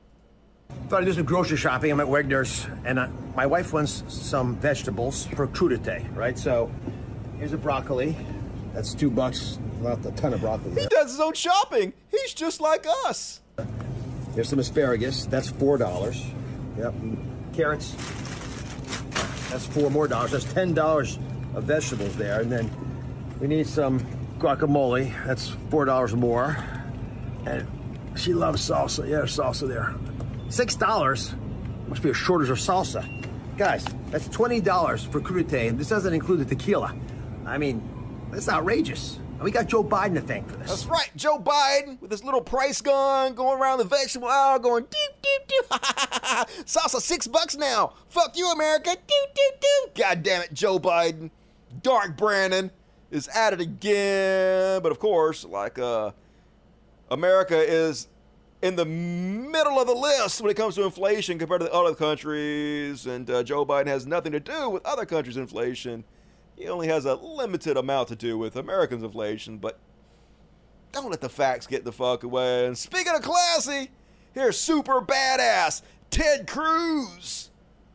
Thought 0.89 1.03
I'd 1.03 1.07
do 1.07 1.13
some 1.13 1.25
grocery 1.25 1.59
shopping. 1.59 1.91
I'm 1.91 2.01
at 2.01 2.07
Wegner's, 2.07 2.67
and 2.87 2.99
uh, 2.99 3.09
my 3.37 3.45
wife 3.45 3.75
wants 3.75 4.03
some 4.09 4.57
vegetables 4.57 5.27
for 5.27 5.47
crudite, 5.47 6.15
right? 6.17 6.39
So 6.39 6.71
here's 7.39 7.53
a 7.53 7.59
broccoli. 7.59 8.17
That's 8.73 8.95
two 8.95 9.11
bucks. 9.11 9.59
Not 9.81 10.05
a 10.07 10.11
ton 10.13 10.33
of 10.33 10.41
broccoli. 10.41 10.81
He 10.81 10.87
does 10.89 11.11
his 11.11 11.21
own 11.21 11.35
shopping. 11.35 11.93
He's 12.11 12.33
just 12.33 12.61
like 12.61 12.87
us. 13.07 13.41
Here's 14.35 14.49
some 14.49 14.59
asparagus. 14.59 15.27
That's 15.27 15.51
four 15.51 15.79
dollars. 15.79 16.25
Yep. 16.79 16.95
Carrots. 17.53 17.93
That's 19.51 19.67
four 19.67 19.91
more 19.91 20.09
dollars. 20.09 20.33
That's 20.33 20.53
ten 20.53 20.75
dollars 20.75 21.19
of 21.59 21.65
vegetables 21.65 22.17
there, 22.17 22.41
and 22.41 22.51
then 22.51 22.71
we 23.41 23.47
need 23.47 23.67
some 23.67 24.01
guacamole. 24.39 25.13
That's 25.27 25.49
four 25.71 25.85
dollars 25.85 26.15
more. 26.15 26.57
And 27.47 27.67
she 28.17 28.33
loves 28.33 28.69
salsa. 28.69 29.05
Yeah, 29.09 29.19
there's 29.19 29.37
salsa 29.37 29.69
there. 29.69 29.95
Six 30.49 30.75
dollars. 30.77 31.35
Must 31.89 32.03
be 32.03 32.11
a 32.11 32.15
shortage 32.15 32.51
of 32.51 32.59
salsa. 32.59 33.05
Guys, 33.57 33.85
that's 34.11 34.29
twenty 34.29 34.61
dollars 34.61 35.05
for 35.05 35.21
crudite, 35.21 35.69
and 35.69 35.79
this 35.79 35.89
doesn't 35.89 36.13
include 36.13 36.41
the 36.41 36.45
tequila. 36.45 36.95
I 37.47 37.59
mean, 37.59 37.83
that's 38.31 38.49
outrageous. 38.49 39.19
And 39.39 39.45
we 39.45 39.53
got 39.53 39.69
Joe 39.69 39.85
Biden 39.85 40.15
to 40.15 40.21
thank 40.21 40.49
for 40.51 40.57
this. 40.57 40.69
That's 40.69 40.87
right, 40.87 41.11
Joe 41.15 41.39
Biden 41.39 42.01
with 42.01 42.11
his 42.11 42.25
little 42.25 42.41
price 42.41 42.81
gun 42.81 43.35
going 43.35 43.61
around 43.61 43.79
the 43.79 43.85
vegetable 43.85 44.27
aisle 44.27 44.59
going 44.59 44.85
doop 44.85 45.13
doop 45.23 45.69
doop. 45.71 46.65
Salsa 46.65 47.01
six 47.01 47.29
bucks 47.29 47.57
now. 47.57 47.95
Fuck 48.09 48.37
you, 48.37 48.51
America. 48.51 48.91
Doop 48.91 48.97
doop 48.99 49.61
doop. 49.61 49.95
God 49.95 50.23
damn 50.25 50.43
it, 50.43 50.53
Joe 50.53 50.81
Biden. 50.81 51.31
Dark 51.83 52.17
Brandon 52.17 52.71
is 53.11 53.29
at 53.29 53.53
it 53.53 53.61
again. 53.61 54.83
But 54.83 54.93
of 54.93 54.99
course, 54.99 55.45
like 55.45 55.79
uh, 55.79 56.13
America 57.11 57.59
is 57.59 58.09
in 58.61 58.77
the 58.77 58.85
middle 58.85 59.79
of 59.79 59.87
the 59.87 59.95
list 59.95 60.41
when 60.41 60.51
it 60.51 60.57
comes 60.57 60.75
to 60.75 60.85
inflation 60.85 61.39
compared 61.39 61.61
to 61.61 61.67
the 61.67 61.73
other 61.73 61.95
countries, 61.95 63.07
and 63.07 63.31
uh, 63.31 63.43
Joe 63.43 63.65
Biden 63.65 63.87
has 63.87 64.07
nothing 64.07 64.33
to 64.33 64.41
do 64.41 64.69
with 64.69 64.85
other 64.85 65.07
countries' 65.07 65.37
inflation. 65.37 66.05
He 66.57 66.69
only 66.69 66.89
has 66.89 67.05
a 67.05 67.15
limited 67.15 67.77
amount 67.77 68.09
to 68.09 68.17
do 68.17 68.37
with 68.37 68.57
Americans' 68.57 69.05
inflation, 69.05 69.59
but 69.59 69.79
don't 70.91 71.11
let 71.11 71.21
the 71.21 71.29
facts 71.29 71.67
get 71.67 71.85
the 71.85 71.93
fuck 71.93 72.25
away. 72.25 72.67
And 72.67 72.77
speaking 72.77 73.15
of 73.15 73.23
classy, 73.23 73.91
here's 74.33 74.59
super 74.59 75.01
badass 75.01 75.83
Ted 76.11 76.49
Cruz 76.49 77.51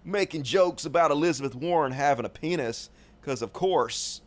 making 0.06 0.44
jokes 0.44 0.86
about 0.86 1.12
Elizabeth 1.12 1.56
Warren 1.56 1.92
having 1.92 2.26
a 2.26 2.30
penis, 2.30 2.90
because 3.24 3.42
of 3.42 3.54
course, 3.54 4.22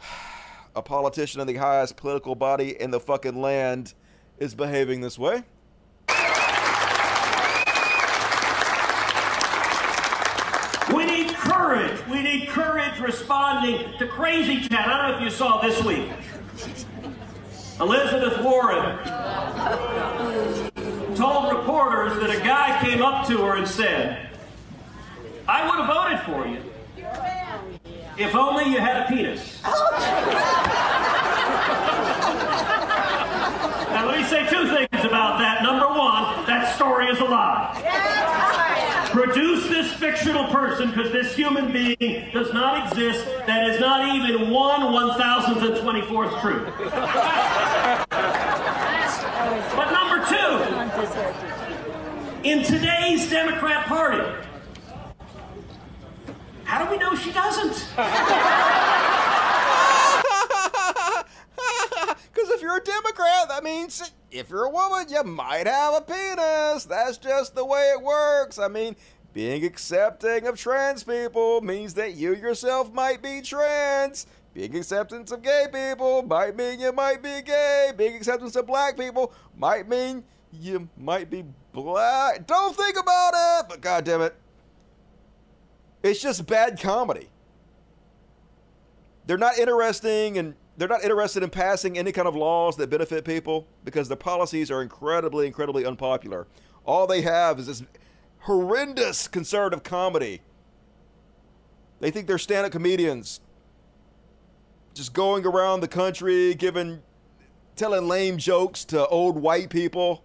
a 0.76 0.82
politician 0.82 1.40
in 1.40 1.46
the 1.46 1.54
highest 1.54 1.96
political 1.96 2.34
body 2.34 2.78
in 2.80 2.90
the 2.90 3.00
fucking 3.00 3.40
land 3.40 3.94
is 4.38 4.54
behaving 4.54 5.00
this 5.00 5.18
way. 5.18 5.42
We 10.94 11.06
need 11.06 11.34
courage. 11.34 12.06
We 12.08 12.22
need 12.22 12.48
courage 12.48 12.98
responding 13.00 13.96
to 13.98 14.06
crazy 14.06 14.68
chat. 14.68 14.86
I 14.86 15.08
don't 15.08 15.12
know 15.12 15.16
if 15.16 15.22
you 15.22 15.30
saw 15.30 15.60
this 15.62 15.82
week. 15.82 16.10
Elizabeth 17.80 18.42
Warren 18.42 18.98
told 21.16 21.56
reporters 21.56 22.18
that 22.20 22.30
a 22.30 22.40
guy 22.44 22.78
came 22.84 23.00
up 23.00 23.26
to 23.28 23.38
her 23.38 23.56
and 23.56 23.66
said, 23.66 24.28
I 25.48 25.66
would 25.68 25.84
have 25.84 25.86
voted 25.86 26.20
for 26.26 26.46
you 26.46 26.71
if 28.18 28.34
only 28.34 28.70
you 28.70 28.78
had 28.78 29.02
a 29.02 29.08
penis. 29.08 29.60
Now, 33.92 34.06
let 34.08 34.20
me 34.20 34.24
say 34.24 34.48
two 34.48 34.66
things 34.74 35.04
about 35.04 35.38
that. 35.38 35.62
Number 35.62 35.86
one, 35.86 36.46
that 36.46 36.74
story 36.74 37.08
is 37.08 37.20
a 37.20 37.24
lie. 37.24 37.78
Produce 39.10 39.68
this 39.68 39.92
fictional 39.92 40.46
person 40.46 40.88
because 40.88 41.12
this 41.12 41.36
human 41.36 41.70
being 41.70 42.30
does 42.32 42.54
not 42.54 42.88
exist. 42.88 43.26
That 43.46 43.68
is 43.68 43.78
not 43.80 44.16
even 44.16 44.48
one 44.50 44.92
one 44.94 45.18
thousandth 45.18 45.62
and 45.62 45.76
twenty 45.82 46.00
fourth 46.02 46.32
true. 46.40 46.64
but 49.76 49.92
number 49.92 50.24
two, 50.26 50.58
in 52.48 52.64
today's 52.64 53.28
Democrat 53.28 53.84
Party, 53.84 54.24
how 56.72 56.82
do 56.82 56.90
we 56.90 56.96
know 56.96 57.14
she 57.14 57.30
doesn't? 57.32 57.86
Because 62.32 62.48
if 62.50 62.62
you're 62.62 62.78
a 62.78 62.82
Democrat, 62.82 63.48
that 63.50 63.62
means 63.62 64.10
if 64.30 64.48
you're 64.48 64.64
a 64.64 64.70
woman, 64.70 65.06
you 65.10 65.22
might 65.22 65.66
have 65.66 65.94
a 65.94 66.00
penis. 66.00 66.84
That's 66.84 67.18
just 67.18 67.54
the 67.54 67.64
way 67.64 67.92
it 67.94 68.02
works. 68.02 68.58
I 68.58 68.68
mean, 68.68 68.96
being 69.34 69.64
accepting 69.64 70.46
of 70.46 70.58
trans 70.58 71.04
people 71.04 71.60
means 71.60 71.92
that 71.94 72.14
you 72.14 72.34
yourself 72.34 72.90
might 72.92 73.22
be 73.22 73.42
trans. 73.42 74.26
Being 74.54 74.74
acceptance 74.74 75.30
of 75.30 75.42
gay 75.42 75.66
people 75.70 76.22
might 76.22 76.56
mean 76.56 76.80
you 76.80 76.90
might 76.90 77.22
be 77.22 77.42
gay. 77.42 77.92
Being 77.94 78.16
acceptance 78.16 78.56
of 78.56 78.66
black 78.66 78.96
people 78.96 79.32
might 79.56 79.88
mean 79.88 80.24
you 80.52 80.88
might 80.96 81.28
be 81.28 81.44
black. 81.72 82.46
Don't 82.46 82.74
think 82.74 82.98
about 82.98 83.34
it, 83.34 83.66
but 83.68 83.82
god 83.82 84.04
damn 84.04 84.22
it. 84.22 84.34
It's 86.02 86.20
just 86.20 86.46
bad 86.46 86.80
comedy. 86.80 87.28
They're 89.26 89.38
not 89.38 89.58
interesting 89.58 90.38
and 90.38 90.54
they're 90.76 90.88
not 90.88 91.02
interested 91.04 91.42
in 91.42 91.50
passing 91.50 91.98
any 91.98 92.12
kind 92.12 92.26
of 92.26 92.34
laws 92.34 92.76
that 92.76 92.90
benefit 92.90 93.24
people 93.24 93.66
because 93.84 94.08
their 94.08 94.16
policies 94.16 94.70
are 94.70 94.82
incredibly, 94.82 95.46
incredibly 95.46 95.84
unpopular. 95.84 96.46
All 96.84 97.06
they 97.06 97.22
have 97.22 97.58
is 97.58 97.66
this 97.66 97.82
horrendous 98.40 99.28
conservative 99.28 99.82
comedy. 99.82 100.40
They 102.00 102.10
think 102.10 102.26
they're 102.26 102.38
stand 102.38 102.66
up 102.66 102.72
comedians 102.72 103.40
just 104.94 105.12
going 105.12 105.46
around 105.46 105.80
the 105.80 105.88
country 105.88 106.54
giving, 106.54 107.02
telling 107.76 108.08
lame 108.08 108.38
jokes 108.38 108.84
to 108.86 109.06
old 109.08 109.36
white 109.36 109.70
people. 109.70 110.24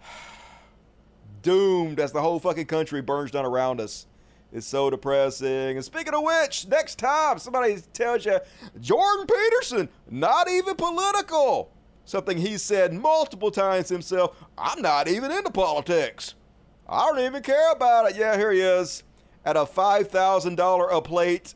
Doomed 1.42 2.00
as 2.00 2.12
the 2.12 2.22
whole 2.22 2.38
fucking 2.38 2.66
country 2.66 3.02
burns 3.02 3.30
down 3.30 3.44
around 3.44 3.80
us. 3.80 4.06
It's 4.54 4.68
so 4.68 4.88
depressing. 4.88 5.74
And 5.74 5.84
speaking 5.84 6.14
of 6.14 6.22
which, 6.22 6.68
next 6.68 6.96
time 6.96 7.40
somebody 7.40 7.76
tells 7.92 8.24
you 8.24 8.38
Jordan 8.80 9.26
Peterson, 9.26 9.88
not 10.08 10.48
even 10.48 10.76
political, 10.76 11.72
something 12.04 12.38
he 12.38 12.56
said 12.56 12.92
multiple 12.94 13.50
times 13.50 13.88
himself, 13.88 14.36
I'm 14.56 14.80
not 14.80 15.08
even 15.08 15.32
into 15.32 15.50
politics. 15.50 16.36
I 16.88 17.04
don't 17.06 17.18
even 17.18 17.42
care 17.42 17.72
about 17.72 18.08
it. 18.08 18.16
Yeah, 18.16 18.36
here 18.36 18.52
he 18.52 18.60
is 18.60 19.02
at 19.44 19.56
a 19.56 19.64
$5,000 19.64 20.88
a 20.96 21.02
plate 21.02 21.54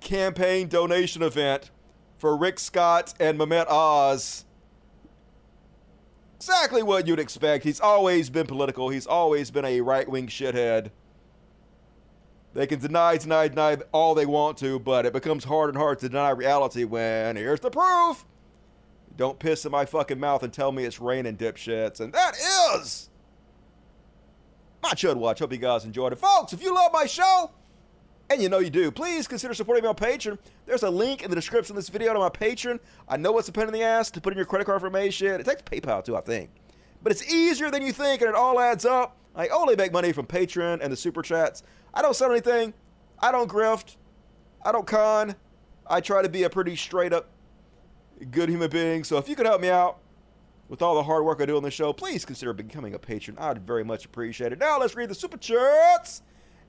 campaign 0.00 0.68
donation 0.68 1.22
event 1.22 1.70
for 2.18 2.36
Rick 2.36 2.58
Scott 2.58 3.14
and 3.18 3.38
Mehmet 3.38 3.66
Oz. 3.68 4.44
Exactly 6.34 6.82
what 6.82 7.06
you'd 7.06 7.18
expect. 7.18 7.64
He's 7.64 7.80
always 7.80 8.28
been 8.28 8.46
political. 8.46 8.90
He's 8.90 9.06
always 9.06 9.50
been 9.50 9.64
a 9.64 9.80
right 9.80 10.06
wing 10.06 10.26
shithead. 10.26 10.90
They 12.56 12.66
can 12.66 12.80
deny, 12.80 13.18
deny, 13.18 13.48
deny 13.48 13.76
all 13.92 14.14
they 14.14 14.24
want 14.24 14.56
to, 14.58 14.78
but 14.78 15.04
it 15.04 15.12
becomes 15.12 15.44
hard 15.44 15.68
and 15.68 15.76
hard 15.76 15.98
to 15.98 16.08
deny 16.08 16.30
reality 16.30 16.84
when 16.84 17.36
here's 17.36 17.60
the 17.60 17.68
proof. 17.68 18.24
Don't 19.14 19.38
piss 19.38 19.66
in 19.66 19.72
my 19.72 19.84
fucking 19.84 20.18
mouth 20.18 20.42
and 20.42 20.50
tell 20.50 20.72
me 20.72 20.84
it's 20.84 20.98
raining, 20.98 21.36
dipshits. 21.36 22.00
And 22.00 22.14
that 22.14 22.34
is 22.34 23.10
my 24.82 24.92
Chud 24.92 25.16
Watch. 25.16 25.40
Hope 25.40 25.52
you 25.52 25.58
guys 25.58 25.84
enjoyed 25.84 26.14
it. 26.14 26.18
Folks, 26.18 26.54
if 26.54 26.62
you 26.62 26.74
love 26.74 26.92
my 26.94 27.04
show, 27.04 27.50
and 28.30 28.40
you 28.42 28.48
know 28.48 28.58
you 28.60 28.70
do, 28.70 28.90
please 28.90 29.28
consider 29.28 29.52
supporting 29.52 29.82
me 29.82 29.90
on 29.90 29.94
Patreon. 29.94 30.38
There's 30.64 30.82
a 30.82 30.90
link 30.90 31.22
in 31.22 31.28
the 31.28 31.36
description 31.36 31.72
of 31.72 31.76
this 31.76 31.90
video 31.90 32.14
to 32.14 32.18
my 32.18 32.30
Patreon. 32.30 32.80
I 33.06 33.18
know 33.18 33.36
it's 33.38 33.48
a 33.48 33.52
pain 33.52 33.66
in 33.66 33.74
the 33.74 33.82
ass 33.82 34.10
to 34.12 34.20
put 34.20 34.32
in 34.32 34.38
your 34.38 34.46
credit 34.46 34.64
card 34.64 34.76
information. 34.76 35.40
It 35.40 35.44
takes 35.44 35.60
PayPal 35.60 36.02
too, 36.02 36.16
I 36.16 36.22
think. 36.22 36.48
But 37.02 37.12
it's 37.12 37.30
easier 37.30 37.70
than 37.70 37.82
you 37.82 37.92
think, 37.92 38.22
and 38.22 38.30
it 38.30 38.34
all 38.34 38.58
adds 38.58 38.86
up. 38.86 39.18
I 39.34 39.48
only 39.48 39.76
make 39.76 39.92
money 39.92 40.12
from 40.12 40.26
Patreon 40.26 40.80
and 40.80 40.90
the 40.90 40.96
super 40.96 41.20
chats. 41.20 41.62
I 41.96 42.02
don't 42.02 42.14
sell 42.14 42.30
anything. 42.30 42.74
I 43.18 43.32
don't 43.32 43.50
grift. 43.50 43.96
I 44.62 44.70
don't 44.70 44.86
con. 44.86 45.34
I 45.86 46.02
try 46.02 46.20
to 46.20 46.28
be 46.28 46.42
a 46.42 46.50
pretty 46.50 46.76
straight 46.76 47.14
up 47.14 47.30
good 48.30 48.50
human 48.50 48.68
being. 48.68 49.02
So 49.02 49.16
if 49.16 49.30
you 49.30 49.34
could 49.34 49.46
help 49.46 49.62
me 49.62 49.70
out 49.70 49.98
with 50.68 50.82
all 50.82 50.94
the 50.94 51.02
hard 51.02 51.24
work 51.24 51.40
I 51.40 51.46
do 51.46 51.56
on 51.56 51.62
the 51.62 51.70
show, 51.70 51.94
please 51.94 52.26
consider 52.26 52.52
becoming 52.52 52.92
a 52.92 52.98
patron. 52.98 53.38
I'd 53.40 53.66
very 53.66 53.82
much 53.82 54.04
appreciate 54.04 54.52
it. 54.52 54.58
Now 54.58 54.78
let's 54.78 54.94
read 54.94 55.08
the 55.08 55.14
super 55.14 55.38
chats. 55.38 56.20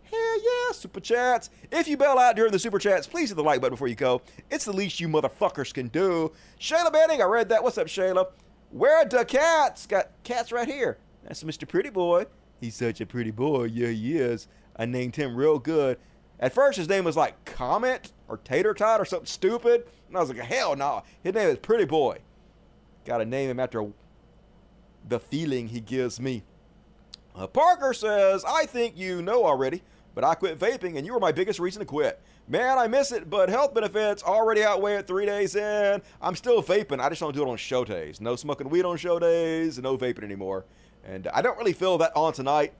Hell 0.03 0.41
yeah, 0.41 0.71
super 0.71 1.01
chats. 1.01 1.49
If 1.73 1.89
you 1.89 1.97
bail 1.97 2.17
out 2.17 2.37
during 2.37 2.53
the 2.53 2.59
super 2.59 2.79
chats, 2.79 3.05
please 3.05 3.27
hit 3.27 3.35
the 3.35 3.43
like 3.43 3.59
button 3.59 3.73
before 3.73 3.89
you 3.89 3.95
go. 3.95 4.21
It's 4.49 4.63
the 4.63 4.71
least 4.71 5.01
you 5.01 5.09
motherfuckers 5.09 5.73
can 5.73 5.89
do. 5.89 6.31
Shayla 6.57 6.93
Manning, 6.93 7.21
I 7.21 7.25
read 7.25 7.49
that. 7.49 7.61
What's 7.61 7.77
up, 7.77 7.87
Shayla? 7.87 8.27
Where 8.69 9.03
the 9.03 9.25
cats? 9.25 9.85
Got 9.87 10.11
cats 10.23 10.53
right 10.53 10.67
here. 10.69 10.99
That's 11.23 11.43
Mr. 11.43 11.67
Pretty 11.67 11.89
Boy. 11.89 12.27
He's 12.59 12.75
such 12.75 13.01
a 13.01 13.05
pretty 13.05 13.31
boy. 13.31 13.65
Yeah, 13.65 13.89
he 13.89 14.17
is. 14.17 14.47
I 14.77 14.85
named 14.85 15.15
him 15.15 15.35
real 15.35 15.59
good. 15.59 15.97
At 16.39 16.53
first, 16.53 16.77
his 16.77 16.87
name 16.87 17.03
was 17.03 17.17
like 17.17 17.45
Comet 17.45 18.11
or 18.27 18.37
Tater 18.37 18.73
Tot 18.73 19.01
or 19.01 19.05
something 19.05 19.25
stupid. 19.25 19.87
And 20.07 20.17
I 20.17 20.19
was 20.19 20.29
like, 20.29 20.39
hell 20.39 20.75
no. 20.75 21.03
His 21.23 21.33
name 21.33 21.49
is 21.49 21.57
Pretty 21.57 21.85
Boy. 21.85 22.19
Got 23.05 23.17
to 23.19 23.25
name 23.25 23.49
him 23.49 23.59
after 23.59 23.87
the 25.07 25.19
feeling 25.19 25.67
he 25.67 25.79
gives 25.79 26.19
me. 26.19 26.43
Uh, 27.35 27.47
Parker 27.47 27.93
says, 27.93 28.43
I 28.45 28.65
think 28.65 28.97
you 28.97 29.21
know 29.21 29.45
already, 29.45 29.83
but 30.15 30.23
I 30.23 30.35
quit 30.35 30.59
vaping 30.59 30.97
and 30.97 31.05
you 31.05 31.13
were 31.13 31.19
my 31.19 31.31
biggest 31.31 31.59
reason 31.59 31.79
to 31.79 31.85
quit. 31.85 32.21
Man, 32.47 32.77
I 32.77 32.87
miss 32.87 33.11
it, 33.11 33.29
but 33.29 33.49
health 33.49 33.73
benefits 33.73 34.23
already 34.23 34.63
outweigh 34.63 34.95
it 34.95 35.07
three 35.07 35.25
days 35.25 35.55
in. 35.55 36.01
I'm 36.21 36.35
still 36.35 36.63
vaping. 36.63 36.99
I 36.99 37.09
just 37.09 37.21
don't 37.21 37.35
do 37.35 37.43
it 37.43 37.49
on 37.49 37.57
show 37.57 37.83
days. 37.83 38.21
No 38.21 38.35
smoking 38.35 38.69
weed 38.69 38.85
on 38.85 38.97
show 38.97 39.19
days, 39.19 39.77
no 39.79 39.97
vaping 39.97 40.23
anymore. 40.23 40.65
And 41.03 41.27
I 41.27 41.41
don't 41.41 41.57
really 41.57 41.73
feel 41.73 41.97
that 41.99 42.11
on 42.15 42.33
tonight. 42.33 42.73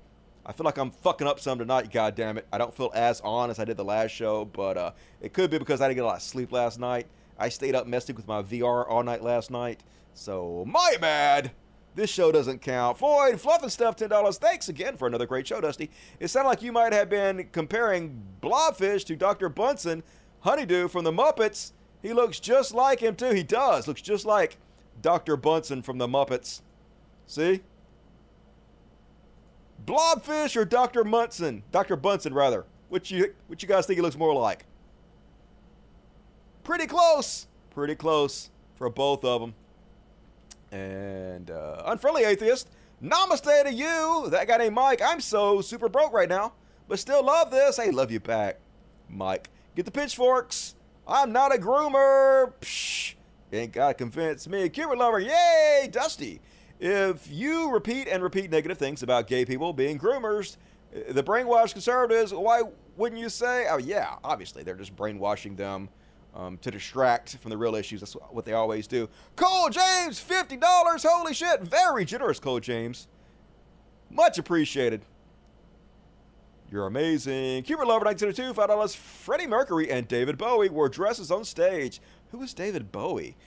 I 0.48 0.54
feel 0.54 0.64
like 0.64 0.78
I'm 0.78 0.92
fucking 0.92 1.28
up 1.28 1.42
some 1.42 1.60
tonight, 1.60 1.92
god 1.92 2.16
damn 2.16 2.38
it. 2.38 2.48
I 2.54 2.58
don't 2.58 2.74
feel 2.74 2.90
as 2.96 3.20
on 3.20 3.50
as 3.50 3.60
I 3.60 3.66
did 3.66 3.76
the 3.76 3.84
last 3.84 4.12
show, 4.12 4.46
but 4.46 4.78
uh, 4.78 4.92
it 5.20 5.34
could 5.34 5.52
be 5.52 5.58
because 5.58 5.82
I 5.82 5.90
didn't 5.90 5.98
get 5.98 6.04
a 6.06 6.08
lot 6.08 6.16
of 6.16 6.22
sleep 6.22 6.54
last 6.54 6.80
night. 6.80 7.08
I 7.38 7.50
stayed 7.50 7.76
up 7.76 7.86
messing 7.86 8.16
with 8.16 8.30
my 8.30 8.42
VR 8.42 8.90
all 8.90 9.04
night 9.04 9.22
last 9.22 9.52
night. 9.52 9.84
So, 10.14 10.64
my 10.66 10.96
bad. 11.02 11.52
This 11.96 12.10
show 12.10 12.32
doesn't 12.32 12.62
count. 12.62 12.98
Floyd, 12.98 13.42
Fluff 13.42 13.62
and 13.62 13.72
Stuff, 13.72 13.98
$10. 13.98 14.38
Thanks 14.38 14.70
again 14.70 14.96
for 14.96 15.08
another 15.08 15.26
great 15.26 15.48
show, 15.48 15.60
Dusty. 15.60 15.90
It 16.20 16.30
sounded 16.30 16.50
like 16.50 16.62
you 16.62 16.72
might 16.72 16.94
have 16.94 17.10
been 17.10 17.50
comparing 17.52 18.24
Blobfish 18.42 19.04
to 19.06 19.16
Dr. 19.16 19.50
Bunsen, 19.50 20.02
Honeydew 20.42 20.88
from 20.88 21.04
the 21.04 21.12
Muppets. 21.12 21.74
He 22.02 22.14
looks 22.14 22.40
just 22.40 22.74
like 22.74 23.00
him, 23.02 23.16
too. 23.16 23.32
He 23.32 23.44
does. 23.44 23.88
Looks 23.88 24.02
just 24.02 24.26
like 24.26 24.58
Dr. 25.02 25.36
Bunsen 25.36 25.82
from 25.82 25.98
the 25.98 26.08
Muppets. 26.08 26.62
See? 27.26 27.62
Blobfish 29.88 30.56
or 30.58 30.66
Dr. 30.66 31.04
Munson? 31.04 31.64
Dr. 31.72 31.96
Bunsen, 31.96 32.34
rather. 32.34 32.66
What 32.90 33.10
you, 33.10 33.34
what 33.48 33.64
you 33.64 33.68
guys 33.68 33.88
think 33.88 33.98
he 33.98 34.02
looks 34.02 34.18
more 34.18 34.36
like? 34.36 34.66
Pretty 36.64 36.86
close. 36.86 37.48
Pretty 37.72 37.96
close 37.96 38.50
for 38.76 38.90
both 38.90 39.24
of 39.24 39.42
them. 39.42 39.56
And 40.72 41.50
uh, 41.50 41.84
Unfriendly 41.86 42.26
Atheist, 42.26 42.70
namaste 43.02 43.64
to 43.64 43.74
you. 43.74 44.28
That 44.30 44.48
guy 44.50 44.58
named 44.58 44.76
Mike. 44.76 45.02
I'm 45.02 45.22
so 45.22 45.62
super 45.62 45.88
broke 45.88 46.12
right 46.12 46.28
now, 46.28 46.52
but 46.90 47.00
still 47.00 47.24
love 47.24 47.50
this. 47.50 47.78
Hey, 47.78 47.92
love 47.92 48.12
you 48.12 48.20
back, 48.20 48.60
Mike. 49.10 49.50
Get 49.76 49.86
the 49.86 49.92
pitchforks. 49.92 50.76
I'm 51.08 51.32
not 51.32 51.56
a 51.56 51.58
groomer. 51.58 52.52
Psh, 52.60 53.16
ain't 53.54 53.72
got 53.72 53.88
to 53.90 53.94
convince 53.94 54.46
me. 54.48 54.68
Cupid 54.68 54.98
lover. 54.98 55.20
Yay, 55.20 55.88
Dusty. 55.90 56.42
If 56.80 57.28
you 57.32 57.72
repeat 57.72 58.08
and 58.08 58.22
repeat 58.22 58.52
negative 58.52 58.78
things 58.78 59.02
about 59.02 59.28
gay 59.28 59.46
people 59.46 59.74
being 59.74 59.98
groomers, 59.98 60.58
the 61.10 61.24
brainwashed 61.24 61.74
conservatives, 61.74 62.34
why 62.34 62.62
wouldn't 62.96 63.20
you 63.20 63.30
say, 63.30 63.68
oh, 63.70 63.78
yeah, 63.78 64.16
obviously, 64.24 64.64
they're 64.64 64.76
just 64.76 64.96
brainwashing 64.96 65.56
them 65.56 65.90
um, 66.36 66.58
to 66.60 66.72
distract 66.72 67.38
from 67.38 67.50
the 67.50 67.58
real 67.58 67.76
issues. 67.76 68.02
That's 68.02 68.14
what 68.14 68.46
they 68.46 68.54
always 68.54 68.88
do. 68.88 69.10
Cole 69.36 69.70
James, 69.70 70.24
$50. 70.24 70.60
Holy 71.04 71.34
shit. 71.34 71.62
Very 71.62 72.06
generous, 72.06 72.40
Cole 72.40 72.60
James. 72.60 73.08
Much 74.10 74.38
appreciated. 74.38 75.04
You're 76.72 76.86
amazing. 76.86 77.64
Cupid 77.64 77.88
Lover 77.88 78.06
1902, 78.06 78.60
$5. 78.60 78.96
Freddie 78.96 79.48
Mercury 79.48 79.90
and 79.90 80.08
David 80.08 80.38
Bowie 80.38 80.70
wore 80.70 80.90
dresses 80.90 81.32
on 81.32 81.44
stage. 81.44 82.02
Who 82.32 82.40
was 82.40 82.54
David 82.54 82.92
Bowie? 82.92 83.38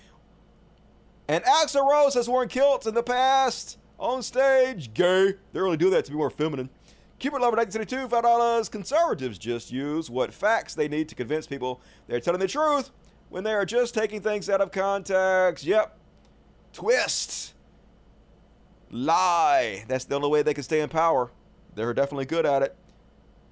And 1.31 1.45
Axl 1.45 1.89
Rose 1.89 2.15
has 2.15 2.29
worn 2.29 2.49
kilts 2.49 2.89
in 2.89 2.95
the 2.95 3.05
past 3.05 3.79
on 4.01 4.21
stage. 4.21 4.93
Gay. 4.93 5.35
They 5.53 5.61
really 5.61 5.77
do 5.77 5.89
that 5.91 6.05
to 6.07 6.11
be 6.11 6.17
more 6.17 6.29
feminine. 6.29 6.69
Cupid 7.21 7.41
Lover 7.41 7.57
1972, 7.57 8.69
$5. 8.69 8.71
Conservatives 8.73 9.39
just 9.39 9.71
use 9.71 10.11
what 10.11 10.35
facts 10.35 10.75
they 10.75 10.89
need 10.89 11.09
to 11.09 11.15
convince 11.15 11.47
people 11.47 11.81
they're 12.09 12.19
telling 12.19 12.41
the 12.41 12.49
truth 12.49 12.91
when 13.29 13.45
they 13.45 13.53
are 13.53 13.65
just 13.65 13.95
taking 13.95 14.21
things 14.21 14.51
out 14.51 14.61
of 14.61 14.73
context. 14.73 15.65
Yep. 15.65 15.97
Twist. 16.73 17.55
Lie. 18.91 19.85
That's 19.87 20.07
the 20.07 20.17
only 20.17 20.31
way 20.31 20.43
they 20.43 20.53
can 20.53 20.65
stay 20.65 20.81
in 20.81 20.89
power. 20.89 21.31
They're 21.77 21.95
definitely 21.95 22.27
good 22.27 22.45
at 22.45 22.63
it. 22.63 22.77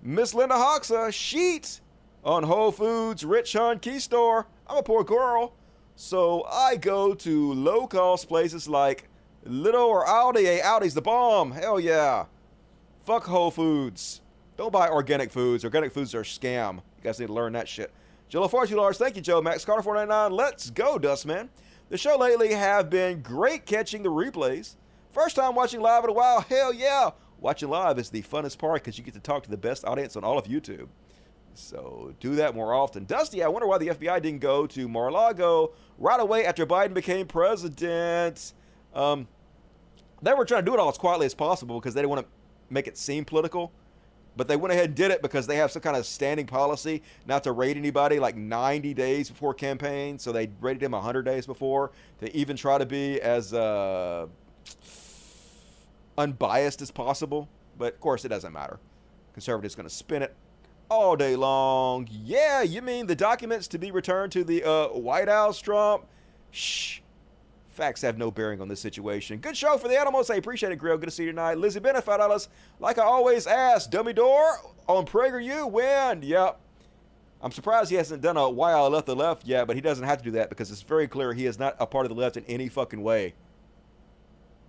Miss 0.03 0.35
Linda 0.35 0.57
Hoxa, 0.57 1.13
sheet 1.13 1.81
on 2.25 2.43
Whole 2.43 2.73
Foods 2.73 3.25
Rich 3.25 3.53
Hun 3.53 3.79
Key 3.79 4.01
Store. 4.01 4.49
I'm 4.67 4.79
a 4.79 4.83
poor 4.83 5.05
girl. 5.05 5.55
So 6.01 6.45
I 6.45 6.77
go 6.77 7.13
to 7.13 7.53
low 7.55 7.89
cost 7.89 8.29
places 8.29 8.69
like 8.69 9.09
Lidl 9.45 9.89
or 9.89 10.07
Aldi. 10.07 10.45
Hey, 10.45 10.61
Aldi's 10.63 10.95
the 10.95 11.03
bomb. 11.03 11.51
Hell 11.51 11.81
yeah. 11.81 12.27
Fuck 13.05 13.25
Whole 13.25 13.51
Foods. 13.51 14.21
Don't 14.57 14.73
buy 14.73 14.89
organic 14.89 15.33
foods. 15.33 15.65
Organic 15.65 15.93
foods 15.93 16.15
are 16.15 16.21
a 16.21 16.23
scam. 16.23 16.77
You 16.77 17.03
guys 17.03 17.19
need 17.19 17.27
to 17.27 17.33
learn 17.33 17.53
that 17.55 17.67
shit. 17.67 17.93
Joe 18.29 18.47
LaForge, 18.47 18.73
Lars. 18.77 18.97
Thank 18.97 19.17
you, 19.17 19.23
Joe. 19.23 19.43
Max 19.43 19.65
Carter 19.65 19.83
499. 19.83 20.37
Let's 20.37 20.71
go, 20.71 21.01
Dustman. 21.01 21.51
The 21.89 21.99
show 21.99 22.17
lately 22.17 22.53
have 22.55 22.89
been 22.89 23.21
great 23.21 23.67
catching 23.67 24.05
the 24.05 24.09
replays. 24.09 24.77
First 25.11 25.35
time 25.35 25.57
watching 25.57 25.81
live 25.81 26.05
in 26.05 26.11
a 26.11 26.13
while. 26.13 26.43
Hell 26.43 26.73
yeah. 26.73 27.11
Watching 27.41 27.71
live 27.71 27.99
is 27.99 28.11
the 28.11 28.23
funnest 28.23 28.59
part 28.59 28.85
because 28.85 28.99
you 28.99 29.03
get 29.03 29.15
to 29.15 29.21
talk 29.21 29.43
to 29.43 29.51
the 29.51 29.57
best 29.57 29.85
audience 29.85 30.15
on 30.15 30.23
all 30.23 30.39
of 30.39 30.45
YouTube. 30.45 30.87
So 31.59 32.15
do 32.21 32.37
that 32.37 32.55
more 32.55 32.73
often. 32.73 33.05
Dusty, 33.05 33.43
I 33.43 33.49
wonder 33.49 33.67
why 33.67 33.79
the 33.79 33.89
FBI 33.89 34.23
didn't 34.23 34.41
go 34.41 34.67
to 34.69 34.89
Mar-a-Lago 34.89 35.73
right 35.99 36.21
away 36.21 36.47
after 36.47 36.65
Biden 36.65 36.95
became 36.95 37.27
president. 37.27 38.53
Um, 38.95 39.27
they 40.23 40.33
were 40.35 40.45
trying 40.45 40.65
to 40.65 40.71
do 40.71 40.75
it 40.75 40.81
all 40.81 40.89
as 40.89 40.97
quietly 40.97 41.27
as 41.27 41.35
possible 41.35 41.81
because 41.81 41.95
they 41.95 42.01
didn't 42.01 42.11
want 42.11 42.27
to 42.27 42.33
make 42.71 42.87
it 42.87 42.97
seem 42.97 43.25
political. 43.25 43.73
But 44.37 44.47
they 44.47 44.57
went 44.57 44.73
ahead 44.73 44.87
and 44.87 44.95
did 44.95 45.11
it 45.11 45.21
because 45.21 45.49
they 45.49 45.57
have 45.57 45.73
some 45.73 45.83
kind 45.83 45.97
of 45.97 46.07
standing 46.07 46.47
policy 46.47 47.03
not 47.27 47.43
to 47.43 47.51
raid 47.51 47.77
anybody 47.77 48.21
like 48.21 48.37
90 48.37 48.95
days 48.95 49.29
before 49.29 49.53
campaign. 49.53 50.17
So 50.19 50.31
they 50.31 50.49
raided 50.61 50.83
him 50.85 50.93
100 50.93 51.23
days 51.25 51.45
before. 51.45 51.91
They 52.21 52.31
even 52.31 52.57
try 52.57 52.79
to 52.79 52.87
be 52.87 53.21
as 53.21 53.53
uh, 53.53 54.29
unbiased 56.17 56.83
as 56.83 56.93
possible. 56.93 57.49
But 57.77 57.95
of 57.95 58.01
course, 58.01 58.25
it 58.25 58.29
doesn't 58.29 58.53
matter. 58.53 58.79
Conservatives 59.33 59.75
going 59.75 59.89
to 59.89 59.95
spin 59.95 60.23
it 60.23 60.37
all 60.91 61.17
day 61.17 61.37
long. 61.37 62.09
Yeah, 62.11 62.63
you 62.63 62.83
mean 62.83 63.07
the 63.07 63.17
documents 63.17 63.69
to 63.69 63.79
be 63.79 63.91
returned 63.91 64.33
to 64.33 64.45
the 64.45 64.65
uh, 64.65 64.89
White 64.89 65.29
House, 65.29 65.61
Trump? 65.61 66.05
Shh. 66.51 67.01
Facts 67.71 68.03
have 68.03 68.19
no 68.19 68.31
bearing 68.31 68.61
on 68.61 68.67
this 68.67 68.81
situation. 68.81 69.39
Good 69.39 69.57
show 69.57 69.79
for 69.79 69.87
the 69.87 69.99
animals. 69.99 70.31
I 70.31 70.35
appreciate 70.35 70.73
it, 70.73 70.77
Grill. 70.77 70.99
Good 70.99 71.11
to 71.11 71.13
see 71.13 71.25
you 71.25 71.31
tonight. 71.31 71.59
Lizzie 71.59 71.79
Bennett, 71.79 72.05
$5. 72.05 72.49
Like 72.81 72.99
I 72.99 73.05
always 73.05 73.47
ask, 73.47 73.89
Dummy 73.89 74.13
Door 74.13 74.59
on 74.89 75.07
PragerU, 75.07 75.71
win. 75.71 76.23
Yep. 76.23 76.59
I'm 77.41 77.53
surprised 77.53 77.91
he 77.91 77.97
hasn't 77.97 78.21
done 78.21 78.37
a 78.37 78.51
Why 78.51 78.73
I 78.73 78.81
Left 78.81 79.07
the 79.07 79.15
Left 79.15 79.47
yet, 79.47 79.69
but 79.69 79.77
he 79.77 79.83
doesn't 79.83 80.05
have 80.05 80.19
to 80.19 80.25
do 80.25 80.33
that 80.33 80.49
because 80.49 80.73
it's 80.73 80.83
very 80.83 81.07
clear 81.07 81.33
he 81.33 81.47
is 81.47 81.59
not 81.59 81.77
a 81.79 81.87
part 81.87 82.05
of 82.05 82.11
the 82.11 82.21
left 82.21 82.37
in 82.37 82.45
any 82.47 82.69
fucking 82.69 83.01
way. 83.01 83.35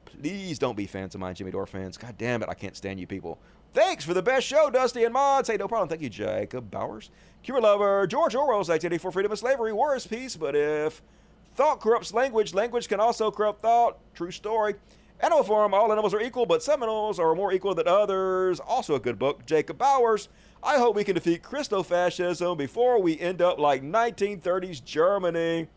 Please 0.05 0.59
don't 0.59 0.77
be 0.77 0.85
fans 0.85 1.15
of 1.15 1.21
mine, 1.21 1.33
Jimmy 1.33 1.49
Dore 1.49 1.65
fans. 1.65 1.97
God 1.97 2.15
damn 2.17 2.43
it, 2.43 2.49
I 2.49 2.53
can't 2.53 2.75
stand 2.75 2.99
you 2.99 3.07
people. 3.07 3.39
Thanks 3.71 4.03
for 4.03 4.15
the 4.15 4.23
best 4.23 4.47
show, 4.47 4.71
Dusty 4.71 5.03
and 5.03 5.13
Mods. 5.13 5.47
Hey, 5.47 5.57
no 5.57 5.67
problem. 5.67 5.89
Thank 5.89 6.01
you, 6.01 6.09
Jacob 6.09 6.71
Bowers. 6.71 7.11
Cure 7.43 7.61
Lover, 7.61 8.07
George 8.07 8.33
Orwell's 8.33 8.69
activity 8.69 8.97
for 8.97 9.11
freedom 9.11 9.31
of 9.31 9.37
slavery, 9.37 9.71
war 9.71 9.95
is 9.95 10.07
peace, 10.07 10.35
but 10.35 10.55
if 10.55 11.01
thought 11.55 11.79
corrupts 11.79 12.13
language, 12.13 12.53
language 12.53 12.87
can 12.87 12.99
also 12.99 13.29
corrupt 13.29 13.61
thought. 13.61 13.99
True 14.15 14.31
story. 14.31 14.75
Animal 15.19 15.43
Farm, 15.43 15.73
all 15.73 15.91
animals 15.91 16.13
are 16.13 16.21
equal, 16.21 16.45
but 16.45 16.63
some 16.63 16.81
animals 16.81 17.19
are 17.19 17.35
more 17.35 17.53
equal 17.53 17.75
than 17.75 17.87
others. 17.87 18.59
Also 18.59 18.95
a 18.95 18.99
good 18.99 19.19
book. 19.19 19.45
Jacob 19.45 19.77
Bowers. 19.77 20.29
I 20.63 20.77
hope 20.77 20.95
we 20.95 21.03
can 21.03 21.15
defeat 21.15 21.43
Christofascism 21.43 22.57
before 22.57 23.01
we 23.01 23.19
end 23.19 23.41
up 23.41 23.59
like 23.59 23.83
1930s 23.83 24.83
Germany. 24.83 25.67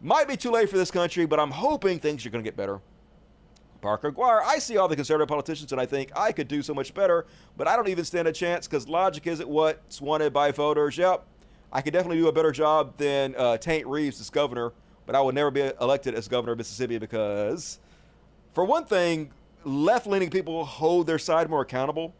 Might 0.00 0.28
be 0.28 0.36
too 0.36 0.50
late 0.50 0.70
for 0.70 0.78
this 0.78 0.90
country, 0.90 1.26
but 1.26 1.38
I'm 1.38 1.50
hoping 1.50 1.98
things 1.98 2.24
are 2.24 2.30
going 2.30 2.42
to 2.42 2.48
get 2.48 2.56
better. 2.56 2.80
Parker 3.82 4.08
Aguirre, 4.08 4.42
I 4.46 4.58
see 4.58 4.78
all 4.78 4.88
the 4.88 4.96
conservative 4.96 5.28
politicians 5.28 5.72
and 5.72 5.80
I 5.80 5.84
think 5.84 6.10
I 6.16 6.32
could 6.32 6.48
do 6.48 6.62
so 6.62 6.72
much 6.72 6.94
better, 6.94 7.26
but 7.56 7.68
I 7.68 7.76
don't 7.76 7.88
even 7.88 8.04
stand 8.04 8.28
a 8.28 8.32
chance 8.32 8.66
because 8.66 8.88
logic 8.88 9.26
isn't 9.26 9.48
what's 9.48 10.00
wanted 10.00 10.32
by 10.32 10.52
voters. 10.52 10.96
Yep, 10.96 11.26
I 11.72 11.82
could 11.82 11.92
definitely 11.92 12.18
do 12.18 12.28
a 12.28 12.32
better 12.32 12.52
job 12.52 12.96
than 12.96 13.34
uh, 13.36 13.58
Taint 13.58 13.86
Reeves 13.86 14.20
as 14.20 14.30
governor, 14.30 14.72
but 15.04 15.16
I 15.16 15.20
will 15.20 15.32
never 15.32 15.50
be 15.50 15.70
elected 15.80 16.14
as 16.14 16.28
governor 16.28 16.52
of 16.52 16.58
Mississippi 16.58 16.96
because, 16.98 17.80
for 18.54 18.64
one 18.64 18.84
thing, 18.84 19.32
left 19.64 20.06
leaning 20.06 20.30
people 20.30 20.64
hold 20.64 21.06
their 21.06 21.18
side 21.18 21.50
more 21.50 21.62
accountable 21.62 22.14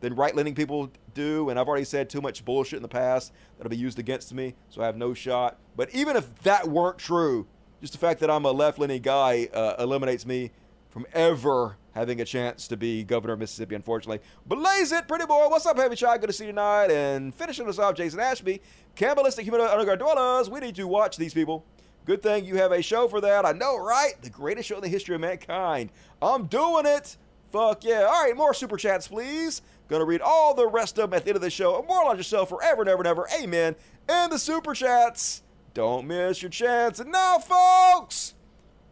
than 0.00 0.14
right 0.14 0.36
leaning 0.36 0.54
people 0.54 0.90
do. 1.14 1.48
And 1.48 1.58
I've 1.58 1.66
already 1.66 1.84
said 1.84 2.10
too 2.10 2.20
much 2.20 2.44
bullshit 2.44 2.76
in 2.76 2.82
the 2.82 2.88
past 2.88 3.32
that'll 3.56 3.70
be 3.70 3.76
used 3.76 3.98
against 3.98 4.34
me, 4.34 4.54
so 4.68 4.82
I 4.82 4.86
have 4.86 4.96
no 4.96 5.14
shot. 5.14 5.58
But 5.76 5.94
even 5.94 6.14
if 6.16 6.42
that 6.42 6.68
weren't 6.68 6.98
true, 6.98 7.46
just 7.80 7.94
the 7.94 7.98
fact 7.98 8.20
that 8.20 8.30
I'm 8.30 8.44
a 8.44 8.52
left 8.52 8.78
leaning 8.78 9.00
guy 9.00 9.48
uh, 9.54 9.76
eliminates 9.78 10.26
me 10.26 10.50
from 10.90 11.06
ever 11.12 11.76
having 11.92 12.20
a 12.20 12.24
chance 12.24 12.68
to 12.68 12.76
be 12.76 13.02
governor 13.04 13.32
of 13.32 13.38
Mississippi, 13.38 13.74
unfortunately. 13.74 14.20
Blaze 14.46 14.92
it, 14.92 15.08
pretty 15.08 15.26
boy. 15.26 15.48
What's 15.48 15.66
up, 15.66 15.76
Heavy 15.76 15.96
Shot? 15.96 16.20
Good 16.20 16.28
to 16.28 16.32
see 16.32 16.44
you 16.44 16.52
tonight. 16.52 16.90
And 16.90 17.34
finishing 17.34 17.68
us 17.68 17.78
off, 17.78 17.94
Jason 17.94 18.20
Ashby. 18.20 18.60
Cannibalistic 18.94 19.44
Human 19.44 19.60
Underground 19.60 20.00
Dwellers. 20.00 20.50
We 20.50 20.60
need 20.60 20.74
to 20.76 20.86
watch 20.86 21.16
these 21.16 21.34
people. 21.34 21.64
Good 22.04 22.22
thing 22.22 22.44
you 22.44 22.56
have 22.56 22.72
a 22.72 22.82
show 22.82 23.08
for 23.08 23.20
that. 23.20 23.44
I 23.44 23.52
know, 23.52 23.78
right? 23.78 24.14
The 24.22 24.30
greatest 24.30 24.68
show 24.68 24.76
in 24.76 24.82
the 24.82 24.88
history 24.88 25.14
of 25.14 25.20
mankind. 25.20 25.90
I'm 26.20 26.46
doing 26.46 26.86
it. 26.86 27.16
Fuck 27.52 27.84
yeah. 27.84 28.02
All 28.02 28.24
right, 28.24 28.36
more 28.36 28.54
super 28.54 28.76
chats, 28.76 29.08
please. 29.08 29.62
Gonna 29.88 30.04
read 30.04 30.20
all 30.20 30.54
the 30.54 30.68
rest 30.68 30.98
of 30.98 31.10
them 31.10 31.16
at 31.16 31.24
the 31.24 31.30
end 31.30 31.36
of 31.36 31.42
the 31.42 31.50
show. 31.50 31.82
Immortalize 31.82 32.16
yourself 32.16 32.48
forever 32.48 32.82
and 32.82 32.88
ever 32.88 33.00
and 33.00 33.08
ever. 33.08 33.28
Amen. 33.40 33.74
And 34.08 34.32
the 34.32 34.38
super 34.38 34.72
chats. 34.72 35.42
Don't 35.74 36.06
miss 36.06 36.42
your 36.42 36.50
chance. 36.50 37.00
And 37.00 37.12
now, 37.12 37.38
folks, 37.38 38.34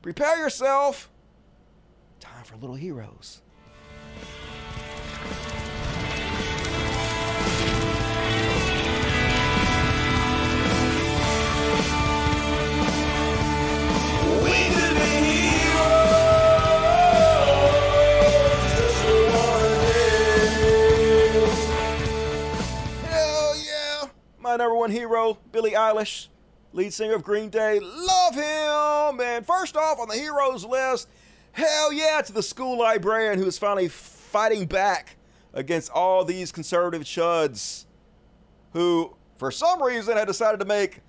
prepare 0.03 0.39
yourself 0.39 1.11
Time 2.20 2.45
for 2.45 2.57
little 2.57 2.77
heroes. 2.77 3.43
My 24.40 24.57
number 24.57 24.74
one 24.74 24.90
hero, 24.90 25.36
Billie 25.53 25.73
Eilish, 25.73 26.28
lead 26.73 26.95
singer 26.95 27.15
of 27.15 27.23
Green 27.23 27.51
Day. 27.51 27.81
Love 27.81 28.35
him! 28.35 29.20
And 29.20 29.47
first 29.47 29.77
off 29.77 29.99
on 29.99 30.09
the 30.09 30.15
heroes 30.15 30.65
list, 30.65 31.07
hell 31.59 31.93
yeah 31.93 32.23
to 32.23 32.33
the 32.33 32.43
school 32.43 32.79
librarian 32.79 33.39
who 33.39 33.47
is 33.47 33.59
finally 33.59 33.89
fighting 33.89 34.67
back 34.67 35.17
against 35.53 35.91
all 35.91 36.25
these 36.25 36.53
conservative 36.53 37.03
chuds 37.03 37.85
who, 38.73 39.15
for 39.37 39.51
some 39.51 39.83
reason, 39.83 40.17
had 40.17 40.27
decided 40.27 40.61
to 40.61 40.67
make 40.67 41.01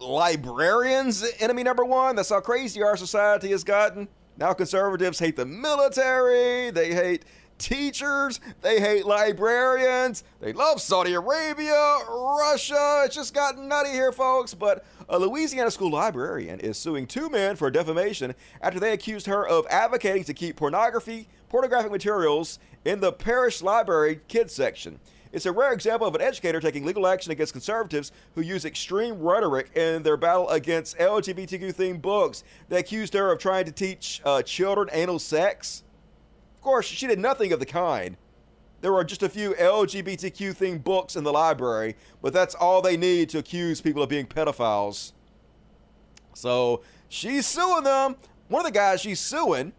librarians 0.00 1.24
enemy 1.38 1.62
number 1.62 1.84
one. 1.84 2.16
That's 2.16 2.30
how 2.30 2.40
crazy 2.40 2.82
our 2.82 2.96
society 2.96 3.50
has 3.50 3.62
gotten. 3.62 4.08
Now 4.38 4.54
conservatives 4.54 5.18
hate 5.18 5.36
the 5.36 5.44
military, 5.44 6.70
they 6.70 6.94
hate 6.94 7.26
teachers, 7.58 8.40
they 8.62 8.80
hate 8.80 9.04
librarians, 9.04 10.24
they 10.40 10.54
love 10.54 10.80
Saudi 10.80 11.12
Arabia, 11.12 11.98
Russia. 12.08 13.02
It's 13.04 13.14
just 13.14 13.34
gotten 13.34 13.68
nutty 13.68 13.90
here, 13.90 14.12
folks. 14.12 14.54
But 14.54 14.86
a 15.10 15.18
Louisiana 15.18 15.72
school 15.72 15.90
librarian 15.90 16.60
is 16.60 16.78
suing 16.78 17.04
two 17.04 17.28
men 17.28 17.56
for 17.56 17.68
defamation 17.68 18.32
after 18.62 18.78
they 18.78 18.92
accused 18.92 19.26
her 19.26 19.46
of 19.46 19.66
advocating 19.68 20.22
to 20.24 20.32
keep 20.32 20.54
pornography, 20.54 21.26
pornographic 21.48 21.90
materials 21.90 22.60
in 22.84 23.00
the 23.00 23.12
parish 23.12 23.60
library 23.60 24.20
kids 24.28 24.54
section. 24.54 25.00
It's 25.32 25.46
a 25.46 25.52
rare 25.52 25.72
example 25.72 26.06
of 26.06 26.14
an 26.14 26.20
educator 26.20 26.60
taking 26.60 26.84
legal 26.84 27.08
action 27.08 27.32
against 27.32 27.52
conservatives 27.52 28.12
who 28.36 28.40
use 28.40 28.64
extreme 28.64 29.20
rhetoric 29.20 29.76
in 29.76 30.04
their 30.04 30.16
battle 30.16 30.48
against 30.48 30.96
LGBTQ 30.98 31.74
themed 31.74 32.02
books. 32.02 32.44
They 32.68 32.78
accused 32.78 33.14
her 33.14 33.32
of 33.32 33.40
trying 33.40 33.64
to 33.64 33.72
teach 33.72 34.20
uh, 34.24 34.42
children 34.42 34.88
anal 34.92 35.18
sex. 35.18 35.82
Of 36.56 36.62
course, 36.62 36.86
she 36.86 37.06
did 37.08 37.18
nothing 37.18 37.52
of 37.52 37.58
the 37.58 37.66
kind. 37.66 38.16
There 38.80 38.94
are 38.94 39.04
just 39.04 39.22
a 39.22 39.28
few 39.28 39.52
LGBTQ 39.54 40.56
themed 40.56 40.84
books 40.84 41.14
in 41.16 41.24
the 41.24 41.32
library, 41.32 41.96
but 42.22 42.32
that's 42.32 42.54
all 42.54 42.80
they 42.80 42.96
need 42.96 43.28
to 43.30 43.38
accuse 43.38 43.80
people 43.80 44.02
of 44.02 44.08
being 44.08 44.26
pedophiles. 44.26 45.12
So 46.34 46.82
she's 47.08 47.46
suing 47.46 47.84
them. 47.84 48.16
One 48.48 48.60
of 48.60 48.72
the 48.72 48.78
guys 48.78 49.02
she's 49.02 49.20
suing 49.20 49.72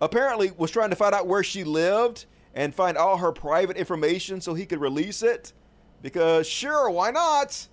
apparently 0.00 0.52
was 0.56 0.70
trying 0.70 0.90
to 0.90 0.96
find 0.96 1.14
out 1.14 1.26
where 1.26 1.42
she 1.42 1.62
lived 1.62 2.24
and 2.54 2.74
find 2.74 2.96
all 2.96 3.18
her 3.18 3.32
private 3.32 3.76
information 3.76 4.40
so 4.40 4.54
he 4.54 4.64
could 4.64 4.80
release 4.80 5.22
it. 5.22 5.52
Because, 6.00 6.46
sure, 6.46 6.88
why 6.90 7.10
not? 7.10 7.68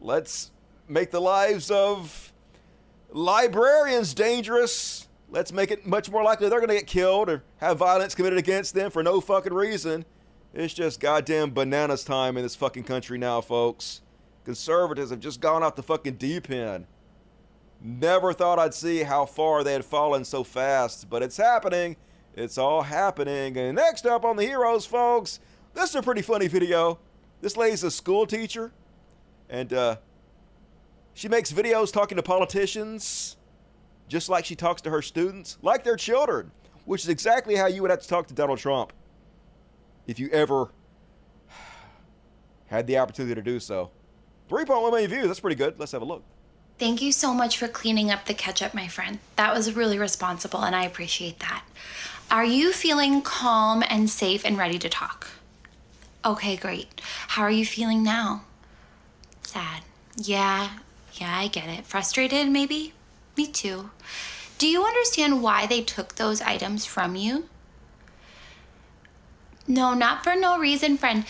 Let's 0.00 0.52
make 0.88 1.10
the 1.10 1.20
lives 1.20 1.70
of 1.70 2.32
librarians 3.10 4.14
dangerous. 4.14 5.05
Let's 5.28 5.52
make 5.52 5.70
it 5.70 5.86
much 5.86 6.10
more 6.10 6.22
likely 6.22 6.48
they're 6.48 6.60
going 6.60 6.68
to 6.68 6.76
get 6.76 6.86
killed 6.86 7.28
or 7.28 7.42
have 7.58 7.78
violence 7.78 8.14
committed 8.14 8.38
against 8.38 8.74
them 8.74 8.90
for 8.90 9.02
no 9.02 9.20
fucking 9.20 9.52
reason. 9.52 10.04
It's 10.54 10.72
just 10.72 11.00
goddamn 11.00 11.52
bananas 11.52 12.04
time 12.04 12.36
in 12.36 12.42
this 12.42 12.54
fucking 12.54 12.84
country 12.84 13.18
now, 13.18 13.40
folks. 13.40 14.02
Conservatives 14.44 15.10
have 15.10 15.20
just 15.20 15.40
gone 15.40 15.62
off 15.62 15.74
the 15.74 15.82
fucking 15.82 16.14
deep 16.14 16.48
end. 16.48 16.86
Never 17.82 18.32
thought 18.32 18.58
I'd 18.58 18.72
see 18.72 19.02
how 19.02 19.26
far 19.26 19.62
they 19.64 19.72
had 19.72 19.84
fallen 19.84 20.24
so 20.24 20.44
fast, 20.44 21.10
but 21.10 21.22
it's 21.22 21.36
happening. 21.36 21.96
It's 22.34 22.56
all 22.56 22.82
happening. 22.82 23.56
And 23.56 23.76
next 23.76 24.06
up 24.06 24.24
on 24.24 24.36
the 24.36 24.44
heroes, 24.44 24.86
folks, 24.86 25.40
this 25.74 25.90
is 25.90 25.96
a 25.96 26.02
pretty 26.02 26.22
funny 26.22 26.48
video. 26.48 26.98
This 27.40 27.56
lady's 27.56 27.84
a 27.84 27.90
school 27.90 28.26
teacher, 28.26 28.72
and 29.50 29.72
uh, 29.72 29.96
she 31.12 31.28
makes 31.28 31.52
videos 31.52 31.92
talking 31.92 32.16
to 32.16 32.22
politicians 32.22 33.36
just 34.08 34.28
like 34.28 34.44
she 34.44 34.54
talks 34.54 34.82
to 34.82 34.90
her 34.90 35.02
students, 35.02 35.58
like 35.62 35.84
their 35.84 35.96
children, 35.96 36.50
which 36.84 37.02
is 37.02 37.08
exactly 37.08 37.56
how 37.56 37.66
you 37.66 37.82
would 37.82 37.90
have 37.90 38.00
to 38.00 38.08
talk 38.08 38.26
to 38.28 38.34
Donald 38.34 38.58
Trump 38.58 38.92
if 40.06 40.18
you 40.18 40.28
ever 40.30 40.70
had 42.66 42.86
the 42.86 42.98
opportunity 42.98 43.34
to 43.34 43.42
do 43.42 43.58
so. 43.58 43.90
3.1 44.48 44.90
million 44.90 45.10
views, 45.10 45.26
that's 45.26 45.40
pretty 45.40 45.56
good. 45.56 45.78
Let's 45.78 45.92
have 45.92 46.02
a 46.02 46.04
look. 46.04 46.22
Thank 46.78 47.00
you 47.00 47.10
so 47.10 47.32
much 47.32 47.58
for 47.58 47.68
cleaning 47.68 48.10
up 48.10 48.26
the 48.26 48.34
ketchup, 48.34 48.74
my 48.74 48.86
friend. 48.86 49.18
That 49.36 49.54
was 49.54 49.74
really 49.74 49.98
responsible, 49.98 50.62
and 50.62 50.76
I 50.76 50.84
appreciate 50.84 51.40
that. 51.40 51.64
Are 52.30 52.44
you 52.44 52.72
feeling 52.72 53.22
calm 53.22 53.82
and 53.88 54.10
safe 54.10 54.44
and 54.44 54.58
ready 54.58 54.78
to 54.80 54.88
talk? 54.88 55.28
Okay, 56.24 56.56
great. 56.56 57.00
How 57.28 57.42
are 57.42 57.50
you 57.50 57.64
feeling 57.64 58.02
now? 58.02 58.42
Sad. 59.42 59.82
Yeah, 60.16 60.70
yeah, 61.14 61.38
I 61.38 61.48
get 61.48 61.68
it. 61.68 61.86
Frustrated, 61.86 62.48
maybe? 62.48 62.92
Me 63.36 63.46
too. 63.46 63.90
Do 64.58 64.66
you 64.66 64.84
understand 64.84 65.42
why 65.42 65.66
they 65.66 65.82
took 65.82 66.14
those 66.14 66.40
items 66.40 66.86
from 66.86 67.16
you? 67.16 67.48
No, 69.68 69.94
not 69.94 70.24
for 70.24 70.34
no 70.34 70.58
reason, 70.58 70.96
friend. 70.96 71.24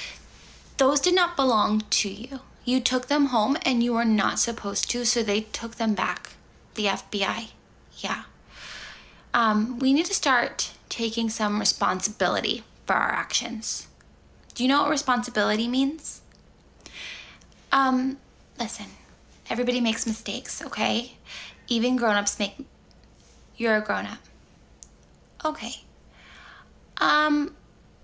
Those 0.76 1.00
did 1.00 1.14
not 1.14 1.36
belong 1.36 1.82
to 1.88 2.08
you. 2.08 2.40
You 2.64 2.80
took 2.80 3.06
them 3.06 3.26
home 3.26 3.56
and 3.62 3.82
you 3.82 3.94
were 3.94 4.04
not 4.04 4.38
supposed 4.38 4.90
to, 4.90 5.04
so 5.04 5.22
they 5.22 5.40
took 5.40 5.76
them 5.76 5.94
back. 5.94 6.30
The 6.74 6.86
FBI. 6.86 7.50
Yeah. 7.98 8.24
Um, 9.32 9.78
we 9.78 9.92
need 9.92 10.06
to 10.06 10.14
start 10.14 10.72
taking 10.88 11.30
some 11.30 11.58
responsibility 11.58 12.62
for 12.86 12.94
our 12.94 13.10
actions. 13.10 13.86
Do 14.54 14.62
you 14.62 14.68
know 14.68 14.82
what 14.82 14.90
responsibility 14.90 15.68
means? 15.68 16.20
Um, 17.72 18.18
listen, 18.58 18.86
everybody 19.50 19.80
makes 19.80 20.06
mistakes, 20.06 20.62
okay? 20.62 21.12
Even 21.68 21.96
grown-ups 21.96 22.38
make 22.38 22.56
you're 23.56 23.76
a 23.76 23.80
grown-up. 23.80 24.18
Okay. 25.44 25.72
Um, 26.98 27.54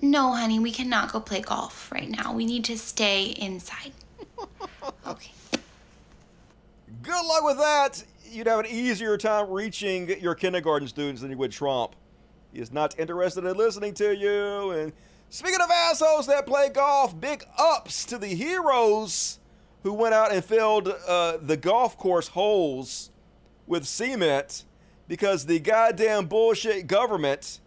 no, 0.01 0.33
honey, 0.33 0.59
we 0.59 0.71
cannot 0.71 1.13
go 1.13 1.21
play 1.21 1.41
golf 1.41 1.91
right 1.93 2.09
now. 2.09 2.35
We 2.35 2.45
need 2.45 2.65
to 2.65 2.79
stay 2.79 3.27
inside. 3.39 3.93
Okay. 5.07 5.33
Good 7.03 7.27
luck 7.27 7.45
with 7.45 7.59
that. 7.59 8.05
You'd 8.31 8.47
have 8.47 8.61
an 8.61 8.67
easier 8.67 9.17
time 9.17 9.51
reaching 9.51 10.09
your 10.21 10.35
kindergarten 10.35 10.87
students 10.87 11.23
than 11.23 11.31
you 11.31 11.37
would 11.39 11.51
Trump. 11.51 11.97
He 12.53 12.61
is 12.61 12.73
not 12.73 12.99
interested 12.99 13.45
in 13.45 13.57
listening 13.57 13.95
to 13.95 14.15
you. 14.17 14.71
And 14.73 14.93
speaking 15.29 15.61
of 15.61 15.71
assholes 15.71 16.27
that 16.29 16.47
play 16.47 16.69
golf, 16.69 17.19
big 17.21 17.45
ups 17.59 18.05
to 18.07 18.19
the 18.19 18.29
heroes 18.29 19.41
who 19.83 19.93
went 19.93 20.15
out 20.15 20.33
and 20.33 20.45
filled 20.45 20.89
uh, 20.89 21.39
the 21.41 21.57
golf 21.57 21.99
course 21.99 22.29
holes 22.29 23.11
with 23.67 23.87
cement 23.87 24.65
because 25.09 25.47
the 25.47 25.59
goddamn 25.59 26.27
bullshit 26.27 26.87
government 26.87 27.61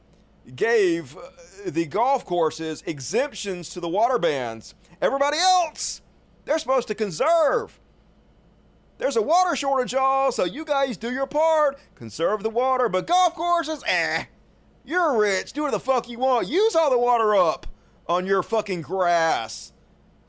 gave 0.55 1.17
uh, 1.17 1.21
the 1.65 1.85
golf 1.85 2.25
courses 2.25 2.83
exemptions 2.85 3.69
to 3.69 3.79
the 3.79 3.89
water 3.89 4.19
bans. 4.19 4.75
Everybody 5.01 5.37
else, 5.37 6.01
they're 6.45 6.59
supposed 6.59 6.87
to 6.89 6.95
conserve. 6.95 7.79
There's 8.97 9.17
a 9.17 9.21
water 9.21 9.55
shortage, 9.55 9.93
y'all, 9.93 10.31
so 10.31 10.45
you 10.45 10.63
guys 10.63 10.95
do 10.95 11.11
your 11.11 11.27
part. 11.27 11.77
Conserve 11.95 12.43
the 12.43 12.49
water, 12.49 12.87
but 12.87 13.07
golf 13.07 13.35
courses, 13.35 13.83
eh. 13.85 14.25
You're 14.85 15.17
rich. 15.17 15.53
Do 15.53 15.63
what 15.63 15.71
the 15.71 15.79
fuck 15.79 16.07
you 16.07 16.19
want. 16.19 16.47
Use 16.47 16.75
all 16.75 16.91
the 16.91 16.97
water 16.97 17.35
up 17.35 17.65
on 18.07 18.25
your 18.25 18.43
fucking 18.43 18.81
grass. 18.83 19.73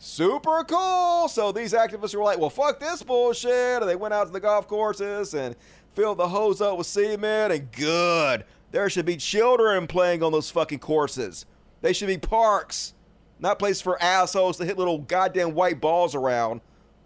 Super 0.07 0.63
cool. 0.63 1.27
So 1.27 1.51
these 1.51 1.73
activists 1.73 2.15
were 2.15 2.23
like, 2.23 2.39
well, 2.39 2.49
fuck 2.49 2.79
this 2.79 3.03
bullshit. 3.03 3.83
And 3.83 3.89
they 3.89 3.97
went 3.97 4.15
out 4.15 4.29
to 4.29 4.33
the 4.33 4.39
golf 4.39 4.69
courses 4.69 5.35
and 5.35 5.57
filled 5.95 6.19
the 6.19 6.29
hose 6.29 6.61
up 6.61 6.79
with 6.79 6.87
cement. 6.87 7.53
And 7.53 7.73
good. 7.73 8.45
There 8.71 8.89
should 8.89 9.05
be 9.05 9.17
children 9.17 9.89
playing 9.89 10.23
on 10.23 10.31
those 10.31 10.49
fucking 10.49 10.79
courses. 10.79 11.45
They 11.83 11.93
should 11.93 12.07
be 12.07 12.19
parks, 12.19 12.95
not 13.41 13.59
places 13.59 13.83
for 13.83 14.01
assholes 14.01 14.59
to 14.59 14.65
hit 14.65 14.79
little 14.79 14.99
goddamn 14.99 15.55
white 15.55 15.81
balls 15.81 16.15
around. 16.15 16.61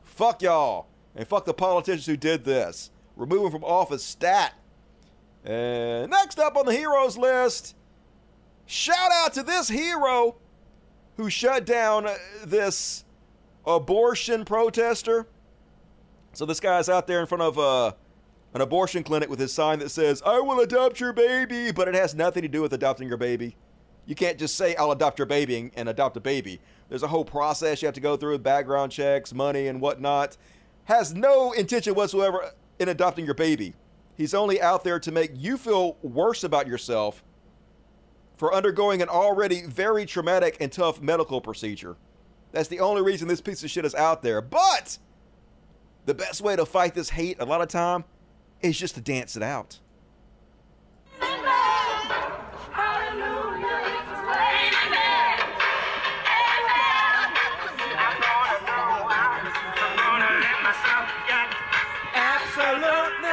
Fuck 0.05 0.43
y'all. 0.43 0.86
And 1.16 1.27
fuck 1.27 1.47
the 1.47 1.55
politicians 1.55 2.05
who 2.05 2.18
did 2.18 2.44
this. 2.44 2.90
Remove 3.16 3.44
them 3.44 3.52
from 3.52 3.64
office 3.64 4.05
stat. 4.05 4.52
And 5.43 6.10
next 6.10 6.39
up 6.39 6.55
on 6.55 6.66
the 6.66 6.77
heroes 6.77 7.16
list, 7.16 7.74
shout 8.66 9.10
out 9.10 9.32
to 9.32 9.43
this 9.43 9.68
hero 9.70 10.36
who 11.16 11.31
shut 11.31 11.66
down 11.66 12.09
this 12.45 13.05
abortion 13.66 14.45
protester. 14.45 15.27
So 16.32 16.47
this 16.47 16.61
guy's 16.61 16.89
out 16.89 17.07
there 17.07 17.20
in 17.20 17.27
front 17.27 17.43
of 17.43 17.59
uh, 17.59 17.93
an 18.55 18.61
abortion 18.61 19.03
clinic 19.03 19.28
with 19.28 19.39
his 19.39 19.53
sign 19.53 19.78
that 19.81 19.91
says, 19.91 20.23
I 20.24 20.41
will 20.41 20.61
adopt 20.61 21.01
your 21.01 21.12
baby, 21.12 21.73
but 21.73 21.89
it 21.89 21.95
has 21.95 22.15
nothing 22.15 22.43
to 22.43 22.49
do 22.49 22.62
with 22.62 22.73
adopting 22.73 23.09
your 23.09 23.16
baby. 23.16 23.57
You 24.07 24.15
can't 24.15 24.39
just 24.39 24.57
say, 24.57 24.74
I'll 24.77 24.91
adopt 24.93 25.19
your 25.19 25.27
baby 25.27 25.70
and 25.74 25.89
adopt 25.89 26.16
a 26.16 26.20
baby. 26.20 26.61
There's 26.89 27.03
a 27.03 27.09
whole 27.09 27.24
process 27.24 27.82
you 27.82 27.87
have 27.87 27.95
to 27.95 28.01
go 28.01 28.16
through 28.16 28.39
background 28.39 28.91
checks, 28.91 29.32
money, 29.32 29.69
and 29.69 29.81
whatnot. 29.81 30.37
Has 30.85 31.15
no 31.15 31.53
intention 31.53 31.95
whatsoever 31.95 32.51
in 32.78 32.89
adopting 32.89 33.24
your 33.24 33.35
baby. 33.35 33.74
He's 34.16 34.35
only 34.35 34.61
out 34.61 34.82
there 34.85 34.99
to 34.99 35.12
make 35.12 35.31
you 35.35 35.57
feel 35.57 35.97
worse 36.03 36.43
about 36.43 36.66
yourself 36.66 37.23
for 38.41 38.55
undergoing 38.55 39.03
an 39.03 39.11
already 39.11 39.61
very 39.67 40.07
traumatic 40.07 40.57
and 40.61 40.73
tough 40.73 41.03
medical 41.03 41.43
procedure. 41.43 41.95
That's 42.53 42.69
the 42.69 42.81
only 42.81 43.03
reason 43.03 43.29
this 43.29 43.43
piece 43.43 43.62
of 43.62 43.69
shit 43.69 43.85
is 43.85 43.95
out 43.95 44.23
there. 44.23 44.41
But 44.41 44.97
the 46.07 46.15
best 46.15 46.41
way 46.41 46.57
to 46.57 46.65
fight 46.65 46.95
this 46.95 47.11
hate 47.11 47.37
a 47.39 47.45
lot 47.45 47.61
of 47.61 47.69
time 47.69 48.03
is 48.62 48.79
just 48.79 48.95
to 48.95 49.03
dance 49.03 49.37
it 49.37 49.43
out. 49.43 49.79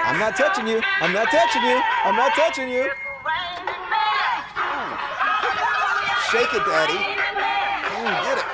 I'm 0.04 0.20
not 0.20 0.36
touching 0.36 0.68
you. 0.68 0.82
I'm 1.00 1.14
not 1.14 1.32
touching 1.32 1.62
you. 1.62 1.82
I'm 2.04 2.16
not 2.18 2.34
touching 2.34 2.68
you. 2.68 2.92
Shake 6.32 6.54
it, 6.54 6.66
Daddy. 6.66 6.94
Mm, 8.04 8.24
get 8.24 8.38
it. 8.38 8.46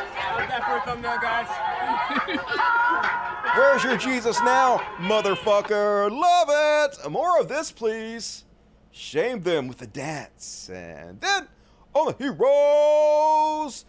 Where's 3.56 3.84
your 3.84 3.98
Jesus 3.98 4.40
now, 4.41 4.78
motherfucker? 5.00 6.12
Love 6.12 6.50
it. 6.52 7.10
More 7.10 7.40
of 7.40 7.48
this, 7.48 7.72
please. 7.72 8.45
Shame 8.91 9.41
them 9.41 9.68
with 9.68 9.80
the 9.80 9.88
dance. 9.88 10.70
And 10.72 11.20
then 11.20 11.48
on 11.94 12.08
the 12.08 12.16
heroes. 12.24 13.86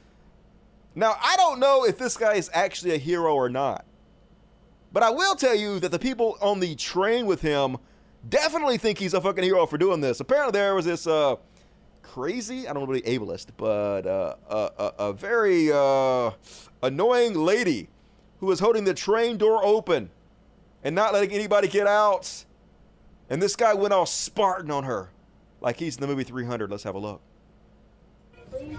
Now, 0.94 1.16
I 1.22 1.36
don't 1.36 1.60
know 1.60 1.84
if 1.84 1.98
this 1.98 2.16
guy 2.16 2.34
is 2.34 2.50
actually 2.54 2.94
a 2.94 2.98
hero 2.98 3.34
or 3.34 3.48
not. 3.48 3.84
But 4.92 5.02
I 5.02 5.10
will 5.10 5.34
tell 5.34 5.54
you 5.54 5.80
that 5.80 5.90
the 5.90 5.98
people 5.98 6.38
on 6.40 6.60
the 6.60 6.74
train 6.76 7.26
with 7.26 7.42
him 7.42 7.76
definitely 8.28 8.78
think 8.78 8.98
he's 8.98 9.12
a 9.12 9.20
fucking 9.20 9.44
hero 9.44 9.66
for 9.66 9.76
doing 9.76 10.00
this. 10.00 10.20
Apparently, 10.20 10.52
there 10.52 10.74
was 10.74 10.84
this 10.84 11.06
uh, 11.06 11.36
crazy, 12.04 12.68
I 12.68 12.72
don't 12.72 12.82
know 12.82 12.86
really 12.86 13.02
ableist, 13.02 13.48
but 13.56 14.06
uh, 14.06 14.36
a, 14.48 14.70
a, 14.78 14.92
a, 15.08 15.12
very 15.12 15.72
uh, 15.72 16.30
annoying 16.82 17.34
lady 17.34 17.88
who 18.38 18.46
was 18.46 18.60
holding 18.60 18.84
the 18.84 18.94
train 18.94 19.36
door 19.36 19.64
open 19.64 20.10
and 20.84 20.94
not 20.94 21.12
letting 21.12 21.32
anybody 21.32 21.66
get 21.66 21.86
out. 21.86 22.44
And 23.30 23.42
this 23.42 23.56
guy 23.56 23.74
went 23.74 23.92
all 23.92 24.06
Spartan 24.06 24.70
on 24.70 24.84
her, 24.84 25.10
like 25.60 25.78
he's 25.78 25.96
in 25.96 26.02
the 26.02 26.06
movie 26.06 26.24
300. 26.24 26.70
Let's 26.70 26.84
have 26.84 26.94
a 26.94 26.98
look. 26.98 27.20
Please 28.50 28.78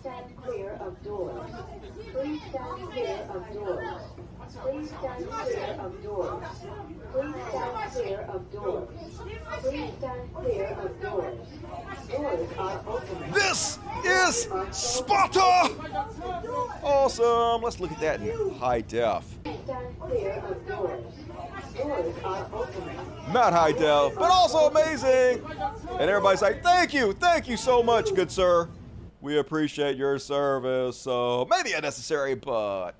stand 0.00 0.36
clear 0.42 0.72
of 0.80 1.02
doors. 1.04 1.50
Please 2.12 2.40
stand 2.50 2.90
clear 2.90 3.26
of 3.30 3.52
doors. 3.54 3.79
Please 4.62 4.88
stand 4.88 5.28
clear 5.30 5.76
of 5.80 6.02
doors. 6.02 6.44
Please 7.12 7.34
stand 7.48 7.92
clear 7.92 8.20
of 8.20 8.52
doors. 8.52 8.88
Please 9.62 9.90
stand 9.98 10.34
clear 10.34 10.66
of 10.66 11.02
doors. 11.02 11.48
Doors 12.10 12.48
are 12.58 12.84
open. 12.86 13.32
This 13.32 13.78
is 14.04 14.48
Sparta! 14.70 15.70
Awesome. 16.82 17.62
Let's 17.62 17.80
look 17.80 17.92
at 17.92 18.00
that 18.00 18.20
in 18.20 18.54
high 18.58 18.82
def. 18.82 19.24
Stand 19.64 20.00
clear 20.00 20.42
of 20.46 20.68
doors. 20.68 21.04
Doors 21.76 22.14
are 22.24 22.48
open. 22.52 22.84
Not 23.32 23.52
high 23.52 23.72
def, 23.72 24.14
but 24.16 24.30
also 24.30 24.68
amazing. 24.68 25.42
And 25.98 26.10
everybody's 26.10 26.42
like, 26.42 26.62
thank 26.62 26.92
you, 26.92 27.12
thank 27.14 27.48
you 27.48 27.56
so 27.56 27.82
much, 27.82 28.14
good 28.14 28.30
sir. 28.30 28.68
We 29.20 29.38
appreciate 29.38 29.96
your 29.96 30.18
service. 30.18 30.96
So 30.96 31.46
maybe 31.50 31.72
unnecessary, 31.72 32.34
but 32.34 32.92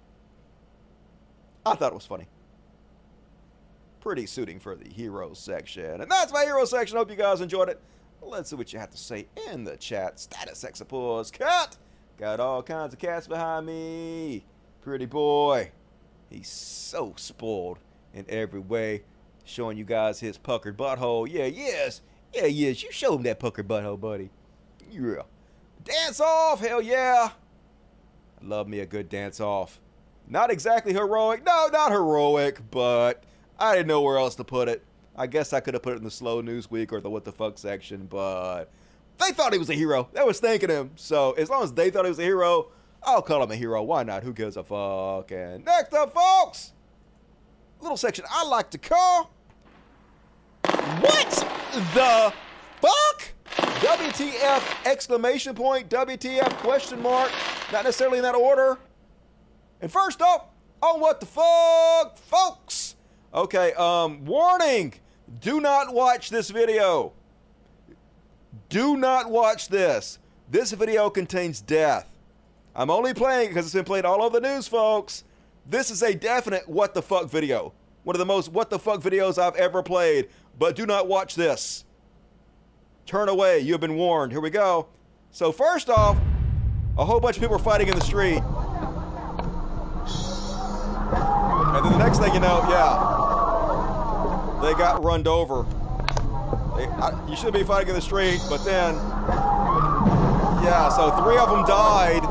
I 1.65 1.75
thought 1.75 1.93
it 1.93 1.95
was 1.95 2.07
funny. 2.07 2.27
Pretty 4.01 4.27
suiting 4.27 4.61
for 4.61 4.75
the 4.75 4.89
hero 4.89 5.35
section. 5.35 6.01
And 6.01 6.11
that's 6.11 6.33
my 6.33 6.45
hero 6.45 6.65
section. 6.65 6.97
Hope 6.97 7.11
you 7.11 7.17
guys 7.17 7.41
enjoyed 7.41 7.69
it. 7.69 7.81
Let's 8.23 8.51
see 8.51 8.57
what 8.57 8.73
you 8.73 8.79
have 8.79 8.91
to 8.91 8.99
say 8.99 9.27
in 9.51 9.65
the 9.65 9.77
chat. 9.77 10.21
Status 10.21 10.65
Exapores. 10.65 11.33
Cut! 11.33 11.77
Got 12.19 12.41
all 12.41 12.63
kinds 12.63 12.93
of 12.93 12.99
cats 12.99 13.27
behind 13.27 13.67
me. 13.67 14.45
Pretty 14.83 15.07
boy. 15.07 15.71
He's 16.29 16.49
so 16.49 17.15
spoiled 17.17 17.79
in 18.15 18.25
every 18.29 18.61
way. 18.61 19.03
Showing 19.45 19.77
you 19.77 19.85
guys 19.85 20.21
his 20.21 20.39
puckered 20.39 20.77
butthole. 20.79 21.29
Yeah, 21.31 21.47
yes. 21.47 22.03
Yeah, 22.35 22.47
yes. 22.47 22.83
You 22.83 22.93
show 22.93 23.17
him 23.17 23.23
that 23.25 23.41
puckered 23.41 23.69
butthole, 23.69 24.01
buddy. 24.01 24.31
Yeah. 24.91 25.23
Dance 25.83 26.21
off, 26.21 26.61
hell 26.61 26.83
yeah. 26.83 27.31
Love 28.43 28.69
me 28.69 28.81
a 28.81 28.87
good 28.87 29.09
dance 29.09 29.41
off. 29.41 29.81
Not 30.31 30.51
exactly 30.51 30.93
heroic. 30.93 31.45
No, 31.45 31.69
not 31.73 31.91
heroic, 31.91 32.61
but 32.71 33.25
I 33.59 33.75
didn't 33.75 33.89
know 33.89 34.01
where 34.01 34.17
else 34.17 34.37
to 34.37 34.45
put 34.45 34.69
it. 34.69 34.85
I 35.17 35.27
guess 35.27 35.53
I 35.53 35.59
could 35.59 35.75
have 35.75 35.83
put 35.83 35.95
it 35.95 35.97
in 35.97 36.05
the 36.05 36.11
slow 36.11 36.41
news 36.41 36.71
week 36.71 36.93
or 36.93 37.01
the 37.01 37.11
what 37.11 37.25
the 37.25 37.33
fuck 37.33 37.59
section, 37.59 38.07
but 38.07 38.67
they 39.19 39.33
thought 39.33 39.53
he 39.53 39.59
was 39.59 39.69
a 39.69 39.75
hero. 39.75 40.09
They 40.13 40.23
was 40.23 40.39
thanking 40.39 40.71
him. 40.71 40.93
So 40.95 41.33
as 41.33 41.51
long 41.51 41.65
as 41.65 41.73
they 41.73 41.91
thought 41.91 42.05
he 42.05 42.11
was 42.11 42.21
a 42.21 42.23
hero, 42.23 42.69
I'll 43.03 43.23
call 43.23 43.43
him 43.43 43.51
a 43.51 43.57
hero. 43.57 43.83
Why 43.83 44.05
not? 44.05 44.23
Who 44.23 44.33
gives 44.33 44.57
a 44.57 44.63
fuck? 44.63 45.33
And 45.33 45.65
next 45.65 45.93
up, 45.93 46.15
folks, 46.15 46.73
little 47.81 47.97
section 47.97 48.25
I 48.31 48.45
like 48.45 48.71
to 48.71 48.79
call 48.79 49.33
What 50.63 51.31
the 51.93 52.33
fuck? 52.81 53.33
WTF 53.81 54.87
exclamation 54.87 55.55
point, 55.57 55.89
WTF 55.91 56.51
question 56.59 57.03
mark, 57.03 57.33
not 57.73 57.85
necessarily 57.85 58.19
in 58.19 58.23
that 58.23 58.37
order. 58.37 58.79
And 59.81 59.91
first 59.91 60.21
up, 60.21 60.53
on 60.83 61.01
what 61.01 61.21
the 61.21 61.27
fuck, 61.27 62.17
folks? 62.17 62.97
Okay, 63.35 63.73
um, 63.75 64.25
warning, 64.25 64.95
do 65.41 65.61
not 65.61 65.95
watch 65.95 66.31
this 66.31 66.51
video. 66.51 67.13
Do 68.69 68.97
not 68.97 69.31
watch 69.31 69.69
this. 69.69 70.19
This 70.51 70.73
video 70.73 71.11
contains 71.11 71.61
death. 71.61 72.07
I'm 72.75 72.91
only 72.91 73.15
playing 73.15 73.47
it 73.47 73.49
because 73.51 73.67
it's 73.67 73.75
been 73.75 73.85
played 73.85 74.05
all 74.05 74.23
over 74.23 74.41
the 74.41 74.49
news, 74.49 74.67
folks. 74.67 75.25
This 75.67 75.91
is 75.91 76.03
a 76.03 76.15
definite 76.15 76.69
what 76.69 76.95
the 76.95 77.03
fuck 77.03 77.31
video. 77.31 77.73
One 78.03 78.17
of 78.17 78.19
the 78.19 78.27
most 78.27 78.51
what 78.51 78.71
the 78.71 78.79
fuck 78.79 79.01
videos 79.01 79.39
I've 79.39 79.57
ever 79.57 79.83
played. 79.83 80.29
But 80.59 80.77
do 80.77 80.87
not 80.87 81.07
watch 81.07 81.35
this. 81.35 81.85
Turn 83.07 83.29
away. 83.29 83.61
You 83.61 83.73
have 83.73 83.81
been 83.81 83.97
warned. 83.97 84.33
Here 84.33 84.41
we 84.41 84.51
go. 84.51 84.89
So 85.31 85.53
first 85.53 85.91
off, 85.91 86.17
a 86.99 87.05
whole 87.05 87.21
bunch 87.21 87.37
of 87.37 87.43
people 87.43 87.57
are 87.57 87.61
fighting 87.61 87.89
in 87.89 87.95
the 87.95 88.05
street. 88.05 88.43
And 91.73 91.85
then 91.85 91.93
the 91.93 91.99
next 91.99 92.19
thing 92.19 92.35
you 92.35 92.41
know, 92.41 92.65
yeah, 92.69 92.95
they 94.61 94.75
got 94.75 95.03
runned 95.05 95.29
over. 95.29 95.63
They, 96.77 96.87
I, 96.87 97.27
you 97.29 97.37
should 97.37 97.55
be 97.55 97.63
fighting 97.63 97.91
in 97.91 97.95
the 97.95 98.01
street, 98.01 98.41
but 98.49 98.65
then, 98.65 98.95
yeah, 100.65 100.89
so 100.89 101.11
three 101.23 101.39
of 101.39 101.49
them 101.49 101.65
died. 101.65 102.23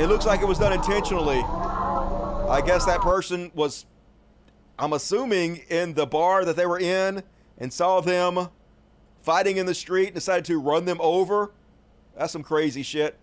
It 0.00 0.06
looks 0.06 0.24
like 0.24 0.40
it 0.40 0.46
was 0.46 0.58
done 0.58 0.72
intentionally. 0.72 1.42
I 1.42 2.62
guess 2.64 2.84
that 2.86 3.00
person 3.00 3.50
was, 3.54 3.86
I'm 4.78 4.92
assuming, 4.92 5.56
in 5.68 5.94
the 5.94 6.06
bar 6.06 6.44
that 6.44 6.56
they 6.56 6.66
were 6.66 6.78
in 6.78 7.22
and 7.58 7.72
saw 7.72 8.00
them 8.00 8.48
fighting 9.20 9.56
in 9.56 9.66
the 9.66 9.74
street 9.74 10.06
and 10.06 10.14
decided 10.14 10.44
to 10.46 10.58
run 10.60 10.84
them 10.84 10.98
over. 11.00 11.52
That's 12.16 12.32
some 12.32 12.44
crazy 12.44 12.82
shit. 12.82 13.18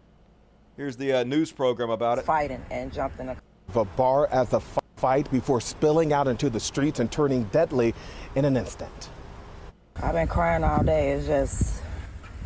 Here's 0.75 0.97
the 0.97 1.13
uh, 1.13 1.23
news 1.23 1.53
program 1.53 1.89
about 1.89 2.19
it. 2.19 2.25
Fighting 2.25 2.63
and 2.69 2.91
jumped 2.91 3.19
in 3.19 3.29
a 3.29 3.37
a 3.73 3.85
bar 3.85 4.27
as 4.31 4.49
the 4.49 4.59
fight 5.05 5.29
before 5.29 5.61
spilling 5.61 6.13
out 6.13 6.27
into 6.27 6.49
the 6.49 6.59
streets 6.59 6.99
and 6.99 7.11
turning 7.11 7.43
deadly 7.51 7.93
in 8.33 8.43
an 8.43 8.57
instant. 8.57 9.09
I've 10.01 10.15
been 10.15 10.27
crying 10.27 10.63
all 10.63 10.83
day. 10.83 11.11
It's 11.11 11.27
just, 11.27 11.83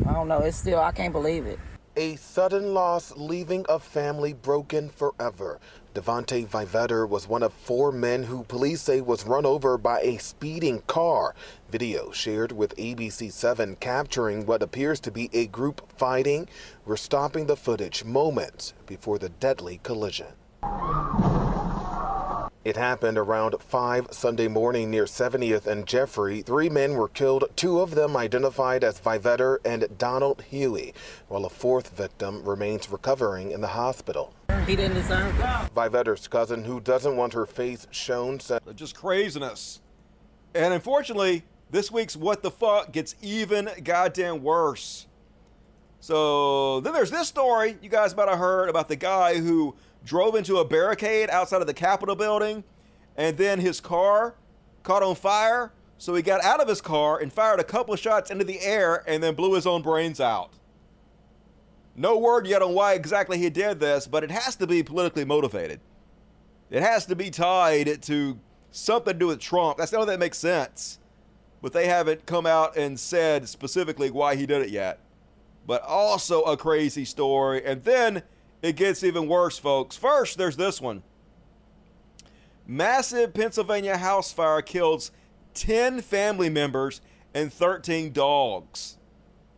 I 0.06 0.12
don't 0.12 0.28
know. 0.28 0.40
It's 0.40 0.58
still, 0.58 0.78
I 0.78 0.92
can't 0.92 1.14
believe 1.14 1.46
it. 1.46 1.58
A 1.96 2.16
sudden 2.16 2.74
loss 2.74 3.16
leaving 3.16 3.64
a 3.70 3.78
family 3.78 4.34
broken 4.34 4.90
forever. 4.90 5.58
Devonte 5.94 6.46
Vivetter 6.46 7.08
was 7.08 7.26
one 7.26 7.42
of 7.42 7.54
four 7.54 7.90
men 7.92 8.24
who 8.24 8.44
police 8.44 8.82
say 8.82 9.00
was 9.00 9.24
run 9.24 9.46
over 9.46 9.78
by 9.78 10.00
a 10.00 10.18
speeding 10.18 10.82
car. 10.86 11.34
Video 11.70 12.10
shared 12.10 12.52
with 12.52 12.76
ABC7 12.76 13.80
capturing 13.80 14.44
what 14.44 14.62
appears 14.62 15.00
to 15.00 15.10
be 15.10 15.30
a 15.32 15.46
group 15.46 15.90
fighting. 15.96 16.46
We're 16.84 16.98
stopping 16.98 17.46
the 17.46 17.56
footage 17.56 18.04
moments 18.04 18.74
before 18.84 19.18
the 19.18 19.30
deadly 19.30 19.80
collision. 19.82 20.34
It 22.62 22.76
happened 22.76 23.16
around 23.16 23.54
5 23.58 24.08
Sunday 24.10 24.46
morning 24.46 24.90
near 24.90 25.06
70th 25.06 25.66
and 25.66 25.86
Jeffery. 25.86 26.42
Three 26.42 26.68
men 26.68 26.92
were 26.92 27.08
killed, 27.08 27.44
two 27.56 27.80
of 27.80 27.94
them 27.94 28.18
identified 28.18 28.84
as 28.84 29.00
Vivetter 29.00 29.56
and 29.64 29.88
Donald 29.96 30.42
Huey, 30.42 30.92
while 31.28 31.46
a 31.46 31.48
fourth 31.48 31.96
victim 31.96 32.44
remains 32.44 32.90
recovering 32.90 33.50
in 33.50 33.62
the 33.62 33.68
hospital. 33.68 34.34
He 34.66 34.76
didn't 34.76 34.96
deserve 34.96 35.34
it. 35.40 35.74
Vivetter's 35.74 36.28
cousin, 36.28 36.64
who 36.64 36.80
doesn't 36.80 37.16
want 37.16 37.32
her 37.32 37.46
face 37.46 37.86
shown, 37.90 38.38
said, 38.40 38.60
Just 38.74 38.94
craziness. 38.94 39.80
And 40.54 40.74
unfortunately, 40.74 41.44
this 41.70 41.90
week's 41.90 42.14
What 42.14 42.42
the 42.42 42.50
Fuck 42.50 42.92
gets 42.92 43.14
even 43.22 43.70
goddamn 43.82 44.42
worse. 44.42 45.06
So 46.00 46.80
then 46.80 46.92
there's 46.92 47.10
this 47.10 47.28
story 47.28 47.78
you 47.80 47.88
guys 47.88 48.14
might 48.14 48.28
have 48.28 48.38
heard 48.38 48.68
about 48.68 48.88
the 48.88 48.96
guy 48.96 49.38
who 49.38 49.76
drove 50.04 50.34
into 50.34 50.58
a 50.58 50.64
barricade 50.64 51.30
outside 51.30 51.60
of 51.60 51.66
the 51.66 51.74
Capitol 51.74 52.16
building 52.16 52.64
and 53.16 53.36
then 53.36 53.60
his 53.60 53.80
car 53.80 54.34
caught 54.82 55.02
on 55.02 55.14
fire. 55.14 55.72
So 55.98 56.14
he 56.14 56.22
got 56.22 56.42
out 56.42 56.60
of 56.60 56.68
his 56.68 56.80
car 56.80 57.18
and 57.18 57.30
fired 57.30 57.60
a 57.60 57.64
couple 57.64 57.92
of 57.92 58.00
shots 58.00 58.30
into 58.30 58.44
the 58.44 58.60
air 58.60 59.04
and 59.06 59.22
then 59.22 59.34
blew 59.34 59.54
his 59.54 59.66
own 59.66 59.82
brains 59.82 60.20
out. 60.20 60.54
No 61.94 62.16
word 62.16 62.46
yet 62.46 62.62
on 62.62 62.72
why 62.72 62.94
exactly 62.94 63.36
he 63.36 63.50
did 63.50 63.80
this, 63.80 64.06
but 64.06 64.24
it 64.24 64.30
has 64.30 64.56
to 64.56 64.66
be 64.66 64.82
politically 64.82 65.26
motivated. 65.26 65.80
It 66.70 66.82
has 66.82 67.04
to 67.06 67.16
be 67.16 67.30
tied 67.30 68.02
to 68.02 68.38
something 68.70 69.12
to 69.12 69.18
do 69.18 69.26
with 69.26 69.40
Trump. 69.40 69.76
That's 69.76 69.90
the 69.90 69.98
only 69.98 70.06
thing 70.06 70.18
that 70.18 70.24
makes 70.24 70.38
sense. 70.38 70.98
But 71.60 71.74
they 71.74 71.86
haven't 71.86 72.24
come 72.24 72.46
out 72.46 72.76
and 72.76 72.98
said 72.98 73.48
specifically 73.48 74.10
why 74.10 74.36
he 74.36 74.46
did 74.46 74.62
it 74.62 74.70
yet. 74.70 75.00
But 75.66 75.82
also 75.82 76.42
a 76.44 76.56
crazy 76.56 77.04
story. 77.04 77.62
And 77.66 77.84
then 77.84 78.22
it 78.62 78.76
gets 78.76 79.02
even 79.02 79.26
worse, 79.28 79.58
folks. 79.58 79.96
First, 79.96 80.38
there's 80.38 80.56
this 80.56 80.80
one. 80.80 81.02
Massive 82.66 83.34
Pennsylvania 83.34 83.96
house 83.96 84.32
fire 84.32 84.62
kills 84.62 85.10
10 85.54 86.02
family 86.02 86.48
members 86.48 87.00
and 87.34 87.52
13 87.52 88.12
dogs. 88.12 88.96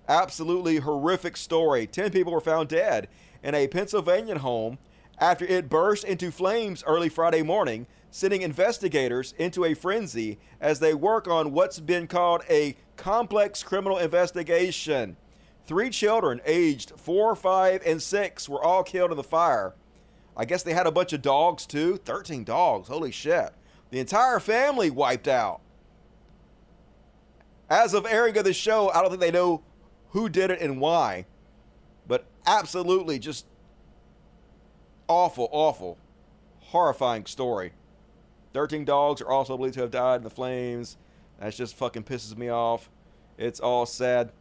Absolutely 0.09 0.77
horrific 0.77 1.37
story. 1.37 1.87
10 1.87 2.11
people 2.11 2.33
were 2.33 2.41
found 2.41 2.69
dead 2.69 3.09
in 3.43 3.55
a 3.55 3.69
Pennsylvania 3.69 4.39
home 4.39 4.79
after 5.19 5.45
it 5.45 5.69
burst 5.69 6.05
into 6.05 6.31
flames 6.31 6.83
early 6.87 7.09
Friday 7.09 7.43
morning, 7.43 7.87
sending 8.11 8.43
investigators 8.43 9.35
into 9.39 9.65
a 9.65 9.75
frenzy 9.75 10.39
as 10.61 10.81
they 10.81 10.95
work 10.95 11.29
on 11.29 11.53
what's 11.53 11.81
been 11.81 12.07
called 12.07 12.43
a 12.49 12.77
complex 12.97 13.63
criminal 13.63 13.99
investigation. 13.99 15.17
Three 15.65 15.91
children 15.91 16.41
aged 16.45 16.93
4, 16.97 17.37
5, 17.37 17.83
and 17.87 18.03
6 18.03 18.49
were 18.49 18.63
all 18.63 18.83
killed 18.83 19.11
in 19.11 19.17
the 19.17 19.23
fire. 19.23 19.75
I 20.37 20.45
guess 20.45 20.63
they 20.63 20.75
had 20.75 20.87
a 20.87 20.93
bunch 20.93 21.13
of 21.13 21.23
dogs 21.23 21.67
too. 21.67 21.99
13 21.99 22.45
dogs. 22.45 22.89
Holy 22.89 23.11
shit. 23.11 23.51
The 23.91 24.01
entire 24.01 24.41
family 24.41 24.91
wiped 24.91 25.29
out. 25.29 25.61
As 27.69 27.95
of 27.95 28.07
airing 28.07 28.37
of 28.37 28.45
the 28.45 28.53
show, 28.53 28.91
I 28.91 29.01
don't 29.01 29.11
think 29.11 29.21
they 29.21 29.31
know 29.31 29.63
who 30.11 30.29
did 30.29 30.51
it 30.51 30.61
and 30.61 30.81
why. 30.81 31.27
But 32.07 32.27
absolutely 32.47 33.19
just 33.19 33.47
awful, 35.09 35.49
awful, 35.53 35.99
horrifying 36.61 37.27
story. 37.27 37.73
13 38.55 38.85
dogs 38.85 39.21
are 39.21 39.31
also 39.31 39.57
believed 39.57 39.75
to 39.75 39.81
have 39.81 39.91
died 39.91 40.17
in 40.17 40.25
the 40.25 40.31
flames. 40.31 40.97
That 41.39 41.55
just 41.55 41.77
fucking 41.77 42.05
pisses 42.05 42.37
me 42.37 42.49
off. 42.49 42.91
It's 43.39 43.61
all 43.61 43.87
sad. 43.87 44.33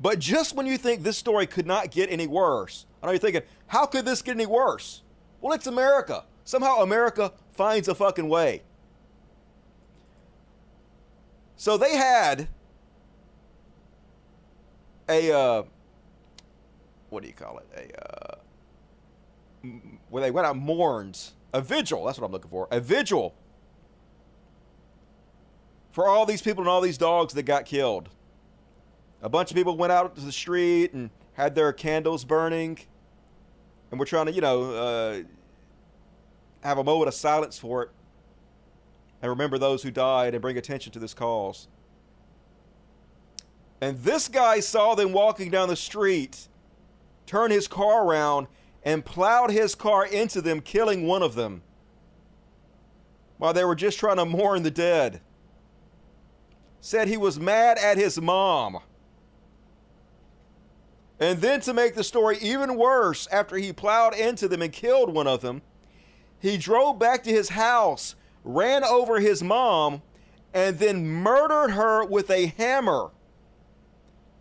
But 0.00 0.18
just 0.18 0.54
when 0.54 0.66
you 0.66 0.78
think 0.78 1.02
this 1.02 1.18
story 1.18 1.46
could 1.46 1.66
not 1.66 1.90
get 1.90 2.10
any 2.10 2.26
worse, 2.26 2.86
I 3.02 3.06
know 3.06 3.12
you're 3.12 3.18
thinking, 3.18 3.42
how 3.66 3.86
could 3.86 4.04
this 4.04 4.22
get 4.22 4.34
any 4.34 4.46
worse? 4.46 5.02
Well, 5.40 5.52
it's 5.52 5.66
America. 5.66 6.24
Somehow 6.44 6.76
America 6.78 7.32
finds 7.52 7.88
a 7.88 7.94
fucking 7.94 8.28
way. 8.28 8.62
So 11.56 11.76
they 11.76 11.94
had 11.96 12.48
a 15.08 15.32
uh, 15.32 15.62
what 17.10 17.22
do 17.22 17.28
you 17.28 17.34
call 17.34 17.58
it? 17.58 17.66
A 17.76 18.08
uh, 18.08 18.36
where 20.08 20.22
they 20.22 20.30
went 20.30 20.46
out 20.46 20.56
and 20.56 20.64
mourned 20.64 21.18
a 21.52 21.60
vigil. 21.60 22.04
That's 22.04 22.18
what 22.18 22.26
I'm 22.26 22.32
looking 22.32 22.50
for. 22.50 22.68
A 22.70 22.80
vigil 22.80 23.34
for 25.90 26.08
all 26.08 26.24
these 26.24 26.40
people 26.40 26.62
and 26.62 26.68
all 26.68 26.80
these 26.80 26.96
dogs 26.96 27.34
that 27.34 27.42
got 27.42 27.66
killed. 27.66 28.08
A 29.22 29.28
bunch 29.28 29.50
of 29.50 29.56
people 29.56 29.76
went 29.76 29.92
out 29.92 30.14
to 30.16 30.20
the 30.20 30.32
street 30.32 30.92
and 30.92 31.10
had 31.34 31.54
their 31.54 31.72
candles 31.72 32.24
burning, 32.24 32.78
and 33.90 34.00
we're 34.00 34.06
trying 34.06 34.26
to, 34.26 34.32
you 34.32 34.40
know, 34.40 34.72
uh, 34.72 35.22
have 36.62 36.78
a 36.78 36.84
moment 36.84 37.08
of 37.08 37.14
silence 37.14 37.58
for 37.58 37.82
it 37.82 37.90
and 39.22 39.30
remember 39.30 39.58
those 39.58 39.82
who 39.82 39.90
died 39.90 40.34
and 40.34 40.42
bring 40.42 40.56
attention 40.56 40.92
to 40.92 40.98
this 40.98 41.14
cause. 41.14 41.68
And 43.80 43.98
this 43.98 44.28
guy 44.28 44.60
saw 44.60 44.94
them 44.94 45.12
walking 45.12 45.50
down 45.50 45.68
the 45.68 45.76
street, 45.76 46.48
turn 47.26 47.50
his 47.50 47.68
car 47.68 48.04
around, 48.04 48.46
and 48.82 49.04
plowed 49.04 49.50
his 49.50 49.74
car 49.74 50.06
into 50.06 50.40
them, 50.40 50.60
killing 50.60 51.06
one 51.06 51.22
of 51.22 51.34
them 51.34 51.62
while 53.38 53.54
they 53.54 53.64
were 53.64 53.74
just 53.74 53.98
trying 53.98 54.16
to 54.16 54.24
mourn 54.26 54.62
the 54.62 54.70
dead. 54.70 55.20
Said 56.82 57.08
he 57.08 57.16
was 57.16 57.40
mad 57.40 57.78
at 57.78 57.96
his 57.96 58.20
mom. 58.20 58.80
And 61.20 61.42
then 61.42 61.60
to 61.60 61.74
make 61.74 61.94
the 61.94 62.02
story 62.02 62.38
even 62.40 62.76
worse, 62.76 63.28
after 63.30 63.56
he 63.56 63.74
plowed 63.74 64.14
into 64.14 64.48
them 64.48 64.62
and 64.62 64.72
killed 64.72 65.12
one 65.12 65.26
of 65.26 65.42
them, 65.42 65.60
he 66.40 66.56
drove 66.56 66.98
back 66.98 67.22
to 67.24 67.30
his 67.30 67.50
house, 67.50 68.14
ran 68.42 68.82
over 68.82 69.20
his 69.20 69.42
mom, 69.42 70.00
and 70.54 70.78
then 70.78 71.06
murdered 71.06 71.72
her 71.72 72.04
with 72.04 72.30
a 72.30 72.46
hammer. 72.46 73.10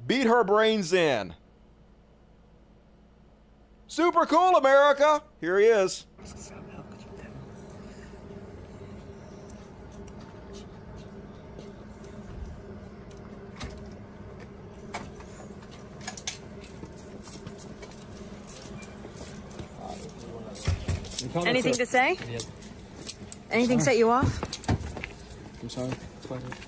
Beat 0.07 0.26
her 0.26 0.45
brains 0.45 0.93
in. 0.93 1.35
Super 3.88 4.26
cool, 4.26 4.56
America! 4.56 5.22
Here 5.41 5.60
he 5.60 5.65
is. 5.65 6.06
Anything 21.35 21.73
to 21.73 21.85
say? 21.85 22.18
Anything 23.51 23.80
set 23.80 23.97
you 23.97 24.10
off? 24.10 24.41
I'm 25.61 25.69
sorry. 25.69 25.91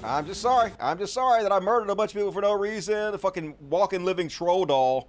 I'm 0.03 0.25
just 0.25 0.41
sorry. 0.41 0.71
I'm 0.79 0.97
just 0.97 1.13
sorry 1.13 1.43
that 1.43 1.51
I 1.51 1.59
murdered 1.59 1.89
a 1.89 1.95
bunch 1.95 2.11
of 2.11 2.15
people 2.15 2.31
for 2.31 2.41
no 2.41 2.53
reason. 2.53 3.13
A 3.13 3.17
fucking 3.17 3.55
walking, 3.69 4.03
living 4.03 4.27
troll 4.27 4.65
doll. 4.65 5.07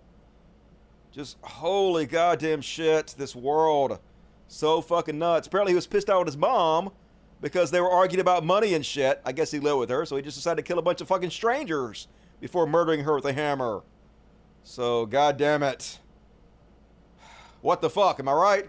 Just 1.11 1.39
holy 1.43 2.07
goddamn 2.07 2.61
shit. 2.61 3.15
This 3.19 3.35
world. 3.35 3.99
So 4.49 4.81
fucking 4.83 5.19
nuts. 5.19 5.47
Apparently, 5.47 5.73
he 5.73 5.77
was 5.77 5.87
pissed 5.87 6.11
out 6.11 6.21
with 6.21 6.29
his 6.29 6.37
mom 6.37 6.91
because 7.41 7.71
they 7.71 7.81
were 7.81 7.91
arguing 7.91 8.21
about 8.21 8.45
money 8.45 8.75
and 8.75 8.85
shit. 8.85 9.21
I 9.25 9.33
guess 9.33 9.51
he 9.51 9.59
lived 9.59 9.79
with 9.79 9.91
her, 9.91 10.05
so 10.05 10.17
he 10.17 10.23
just 10.23 10.37
decided 10.37 10.65
to 10.65 10.69
kill 10.69 10.79
a 10.79 10.83
bunch 10.83 11.01
of 11.01 11.09
fucking 11.09 11.31
strangers 11.31 12.09
before 12.41 12.67
murdering 12.67 13.05
her 13.05 13.15
with 13.15 13.25
a 13.25 13.33
hammer. 13.33 13.83
So, 14.63 15.07
goddamn 15.07 15.63
it. 15.63 15.99
What 17.63 17.81
the 17.81 17.91
fuck? 17.91 18.21
Am 18.21 18.29
I 18.29 18.33
right? 18.33 18.69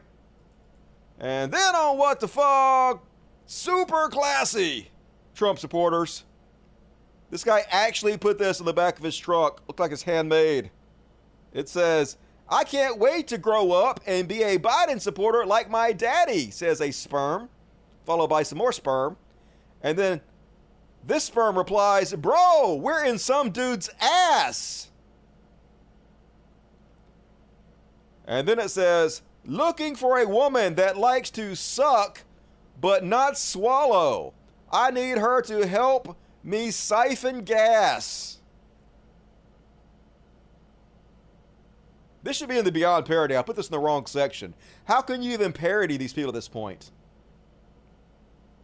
And 1.20 1.52
then 1.52 1.76
on 1.76 1.98
What 1.98 2.20
the 2.20 2.28
Fuck, 2.28 3.06
super 3.46 4.10
classy 4.10 4.90
Trump 5.36 5.60
supporters. 5.60 6.24
This 7.30 7.44
guy 7.44 7.64
actually 7.72 8.18
put 8.18 8.38
this 8.38 8.60
in 8.60 8.66
the 8.66 8.74
back 8.74 8.98
of 8.98 9.04
his 9.04 9.18
truck. 9.18 9.62
Looked 9.68 9.80
like 9.80 9.92
it's 9.92 10.04
handmade. 10.04 10.70
It 11.54 11.70
says, 11.70 12.18
I 12.50 12.64
can't 12.64 13.00
wait 13.00 13.28
to 13.30 13.38
grow 13.38 13.72
up 13.72 14.00
and 14.06 14.28
be 14.28 14.44
a 14.44 14.60
Biden 14.60 15.00
supporter 15.02 15.46
like 15.46 15.70
my 15.70 15.92
daddy, 15.92 16.52
says 16.52 16.82
a 16.82 16.92
sperm, 16.92 17.50
followed 18.06 18.28
by 18.28 18.44
some 18.44 18.58
more 18.58 18.72
sperm. 18.72 19.18
And 19.82 19.98
then 19.98 20.22
this 21.06 21.24
sperm 21.24 21.58
replies, 21.58 22.14
Bro, 22.14 22.76
we're 22.76 23.06
in 23.06 23.18
some 23.18 23.50
dude's 23.50 23.90
ass. 24.00 24.90
And 28.26 28.48
then 28.48 28.60
it 28.60 28.70
says, 28.70 29.22
looking 29.46 29.96
for 29.96 30.20
a 30.20 30.28
woman 30.28 30.76
that 30.76 30.98
likes 30.98 31.30
to 31.32 31.56
suck 31.56 32.24
but 32.80 33.04
not 33.04 33.38
swallow. 33.38 34.34
I 34.72 34.92
need 34.92 35.18
her 35.18 35.42
to 35.44 35.68
help 35.68 36.18
me 36.44 36.72
siphon 36.72 37.44
gas. 37.44 38.40
This 42.24 42.38
should 42.38 42.50
be 42.50 42.58
in 42.58 42.66
the 42.66 42.72
Beyond 42.72 43.06
parody. 43.06 43.36
I 43.36 43.42
put 43.42 43.58
this 43.58 43.68
in 43.68 43.72
the 43.72 43.80
wrong 43.80 44.06
section. 44.06 44.54
How 44.86 45.02
can 45.02 45.22
you 45.22 45.34
even 45.34 45.52
parody 45.52 45.98
these 45.98 46.14
people 46.14 46.30
at 46.30 46.34
this 46.34 46.48
point? 46.48 46.92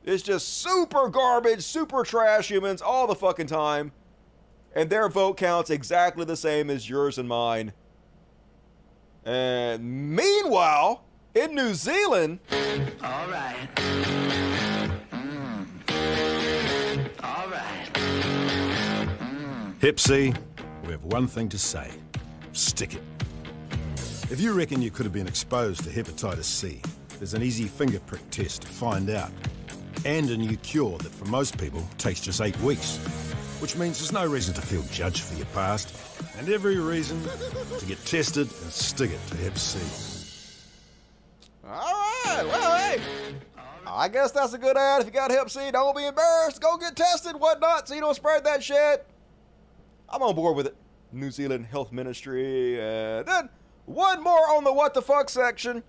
It's 0.04 0.24
just 0.24 0.60
super 0.60 1.10
garbage, 1.10 1.62
super 1.62 2.04
trash 2.04 2.50
humans 2.50 2.82
all 2.82 3.06
the 3.06 3.16
fucking 3.16 3.48
time. 3.48 3.92
And 4.74 4.90
their 4.90 5.10
vote 5.10 5.36
counts 5.38 5.70
exactly 5.70 6.24
the 6.26 6.38
same 6.38 6.70
as 6.70 6.90
yours 6.90 7.18
and 7.18 7.28
mine. 7.28 7.74
And 9.26 10.16
meanwhile, 10.16 11.04
in 11.36 11.56
New 11.56 11.74
Zealand. 11.74 12.40
All 13.04 13.28
right. 13.28 13.70
Mm. 15.12 15.68
All 17.24 17.50
right. 17.50 17.90
Hep 19.82 20.00
C, 20.00 20.34
we 20.84 20.92
have 20.92 21.04
one 21.06 21.28
thing 21.28 21.50
to 21.50 21.58
say 21.58 21.92
stick 22.54 22.96
it. 22.96 23.02
If 24.32 24.40
you 24.40 24.54
reckon 24.54 24.82
you 24.82 24.92
could 24.92 25.06
have 25.06 25.14
been 25.14 25.28
exposed 25.28 25.84
to 25.86 25.90
hepatitis 25.90 26.44
C, 26.44 26.82
there's 27.18 27.34
an 27.34 27.42
easy 27.42 27.66
finger 27.66 28.00
prick 28.02 28.28
test 28.30 28.64
to 28.64 28.68
find 28.68 29.10
out. 29.10 29.32
And 30.06 30.30
a 30.30 30.38
new 30.38 30.56
cure 30.58 30.98
that 31.00 31.12
for 31.12 31.26
most 31.26 31.58
people 31.58 31.86
takes 31.98 32.22
just 32.22 32.42
eight 32.42 32.60
weeks. 32.62 33.00
Which 33.60 33.76
means 33.76 34.00
there's 34.00 34.14
no 34.14 34.26
reason 34.26 34.54
to 34.56 34.62
feel 34.62 34.84
judged 34.92 35.24
for 35.24 35.36
your 35.36 35.46
past, 35.48 35.94
and 36.38 36.50
every 36.50 36.78
reason 36.78 37.22
to 37.78 37.86
get 37.86 38.04
tested 38.06 38.48
and 38.48 38.72
stick 38.72 39.12
it 39.12 39.20
to 39.32 39.38
Hep 39.38 39.58
C. 39.58 39.80
All 41.66 41.94
right, 42.26 42.46
well, 42.46 42.78
hey. 42.78 43.02
I 43.86 44.08
guess 44.08 44.32
that's 44.32 44.54
a 44.54 44.58
good 44.58 44.78
ad. 44.78 45.02
If 45.02 45.08
you 45.08 45.14
got 45.14 45.32
hep 45.32 45.50
C, 45.50 45.72
don't 45.72 45.96
be 45.96 46.06
embarrassed. 46.06 46.62
Go 46.62 46.78
get 46.78 46.96
tested, 46.96 47.36
whatnot, 47.36 47.88
so 47.88 47.96
you 47.96 48.02
don't 48.02 48.16
spread 48.16 48.44
that 48.46 48.64
shit. 48.64 49.06
I'm 50.08 50.22
on 50.22 50.36
board 50.36 50.56
with 50.56 50.68
it. 50.68 50.76
New 51.12 51.32
Zealand 51.32 51.66
Health 51.66 51.92
Ministry. 51.92 52.80
And 52.80 53.28
then 53.28 53.50
one 53.86 54.24
more 54.24 54.50
on 54.52 54.64
the 54.64 54.72
what 54.72 54.94
the 54.94 55.02
fuck 55.02 55.30
section. 55.30 55.84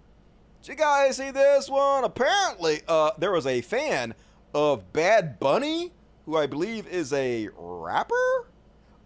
Did 0.63 0.69
you 0.69 0.75
guys 0.75 1.17
see 1.19 1.31
this 1.31 1.69
one? 1.69 2.05
Apparently, 2.05 2.81
uh, 2.89 3.13
there 3.19 3.33
was 3.33 3.47
a 3.47 3.61
fan 3.61 4.15
of 4.55 4.93
Bad 4.93 5.39
Bunny, 5.39 5.93
who 6.27 6.37
I 6.37 6.47
believe 6.47 6.87
is 6.87 7.13
a 7.13 7.49
rapper. 7.57 8.47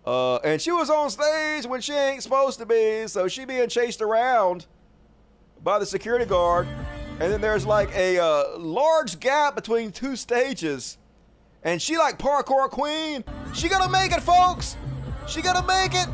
Uh, 0.07 0.37
and 0.37 0.61
she 0.61 0.71
was 0.71 0.91
on 0.91 1.09
stage 1.09 1.67
when 1.67 1.81
she 1.81 1.95
ain't 1.95 2.23
supposed 2.23 2.59
to 2.59 2.67
be, 2.67 3.07
so 3.07 3.27
she 3.27 3.45
being 3.45 3.69
chased 3.69 4.03
around 4.03 4.67
by 5.63 5.79
the 5.79 5.87
security 5.87 6.27
guard. 6.27 6.69
And 7.21 7.33
then 7.33 7.41
there's 7.41 7.65
like 7.65 7.95
a 7.97 8.19
uh, 8.19 8.59
large 8.59 9.21
gap 9.21 9.55
between 9.55 9.93
two 9.93 10.17
stages. 10.17 10.99
And 11.63 11.81
she 11.81 11.97
like 11.97 12.19
parkour 12.19 12.69
queen. 12.69 13.25
She 13.55 13.69
gonna 13.69 13.91
make 13.91 14.13
it, 14.13 14.21
folks. 14.21 14.77
She 15.27 15.41
gonna 15.41 15.67
make 15.67 15.95
it. 15.95 16.09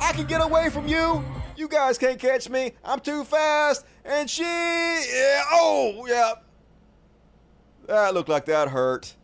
I 0.00 0.12
can 0.12 0.26
get 0.26 0.42
away 0.42 0.68
from 0.68 0.86
you. 0.86 1.24
You 1.56 1.68
guys 1.68 1.96
can't 1.96 2.18
catch 2.18 2.50
me. 2.50 2.72
I'm 2.84 3.00
too 3.00 3.24
fast. 3.24 3.86
And 4.04 4.28
she, 4.28 4.42
yeah, 4.42 5.42
oh, 5.52 6.06
yeah. 6.08 6.32
That 7.86 8.14
looked 8.14 8.28
like 8.28 8.44
that 8.46 8.68
hurt. 8.68 9.14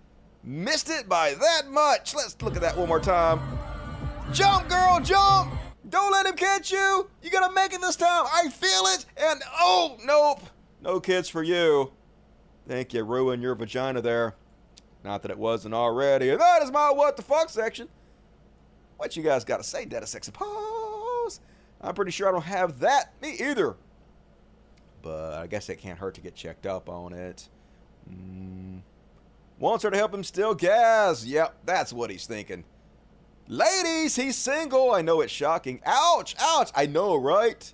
Missed 0.48 0.88
it 0.88 1.10
by 1.10 1.34
that 1.34 1.68
much. 1.70 2.14
Let's 2.14 2.40
look 2.40 2.56
at 2.56 2.62
that 2.62 2.74
one 2.74 2.88
more 2.88 3.00
time. 3.00 3.38
Jump, 4.32 4.66
girl, 4.66 4.98
jump. 4.98 5.52
Don't 5.90 6.10
let 6.10 6.24
him 6.24 6.36
catch 6.36 6.72
you. 6.72 7.10
You 7.22 7.28
gotta 7.28 7.52
make 7.52 7.74
it 7.74 7.82
this 7.82 7.96
time. 7.96 8.24
I 8.32 8.48
feel 8.48 8.86
it. 8.86 9.04
And 9.18 9.42
oh, 9.60 9.98
nope. 10.06 10.40
No 10.80 11.00
kids 11.00 11.28
for 11.28 11.42
you. 11.42 11.92
Think 12.66 12.94
you 12.94 13.04
ruined 13.04 13.42
your 13.42 13.54
vagina 13.56 14.00
there. 14.00 14.36
Not 15.04 15.20
that 15.20 15.30
it 15.30 15.38
wasn't 15.38 15.74
already. 15.74 16.34
That 16.34 16.62
is 16.62 16.72
my 16.72 16.92
what 16.92 17.18
the 17.18 17.22
fuck 17.22 17.50
section. 17.50 17.90
What 18.96 19.18
you 19.18 19.22
guys 19.22 19.44
got 19.44 19.58
to 19.58 19.64
say, 19.64 19.84
Data 19.84 20.06
Sex 20.06 20.30
Pose? 20.32 21.40
I'm 21.82 21.94
pretty 21.94 22.10
sure 22.10 22.26
I 22.26 22.32
don't 22.32 22.40
have 22.40 22.80
that. 22.80 23.12
Me 23.20 23.36
either. 23.38 23.76
But 25.02 25.34
I 25.34 25.46
guess 25.46 25.68
it 25.68 25.76
can't 25.76 25.98
hurt 25.98 26.14
to 26.14 26.22
get 26.22 26.34
checked 26.34 26.64
up 26.64 26.88
on 26.88 27.12
it. 27.12 27.50
Mm. 28.10 28.80
Wants 29.58 29.82
her 29.84 29.90
to 29.90 29.96
help 29.96 30.14
him 30.14 30.22
steal 30.22 30.54
gas. 30.54 31.24
Yep, 31.24 31.56
that's 31.64 31.92
what 31.92 32.10
he's 32.10 32.26
thinking. 32.26 32.64
Ladies, 33.48 34.14
he's 34.14 34.36
single. 34.36 34.92
I 34.92 35.02
know 35.02 35.20
it's 35.20 35.32
shocking. 35.32 35.80
Ouch, 35.84 36.36
ouch. 36.38 36.70
I 36.74 36.86
know, 36.86 37.16
right? 37.16 37.72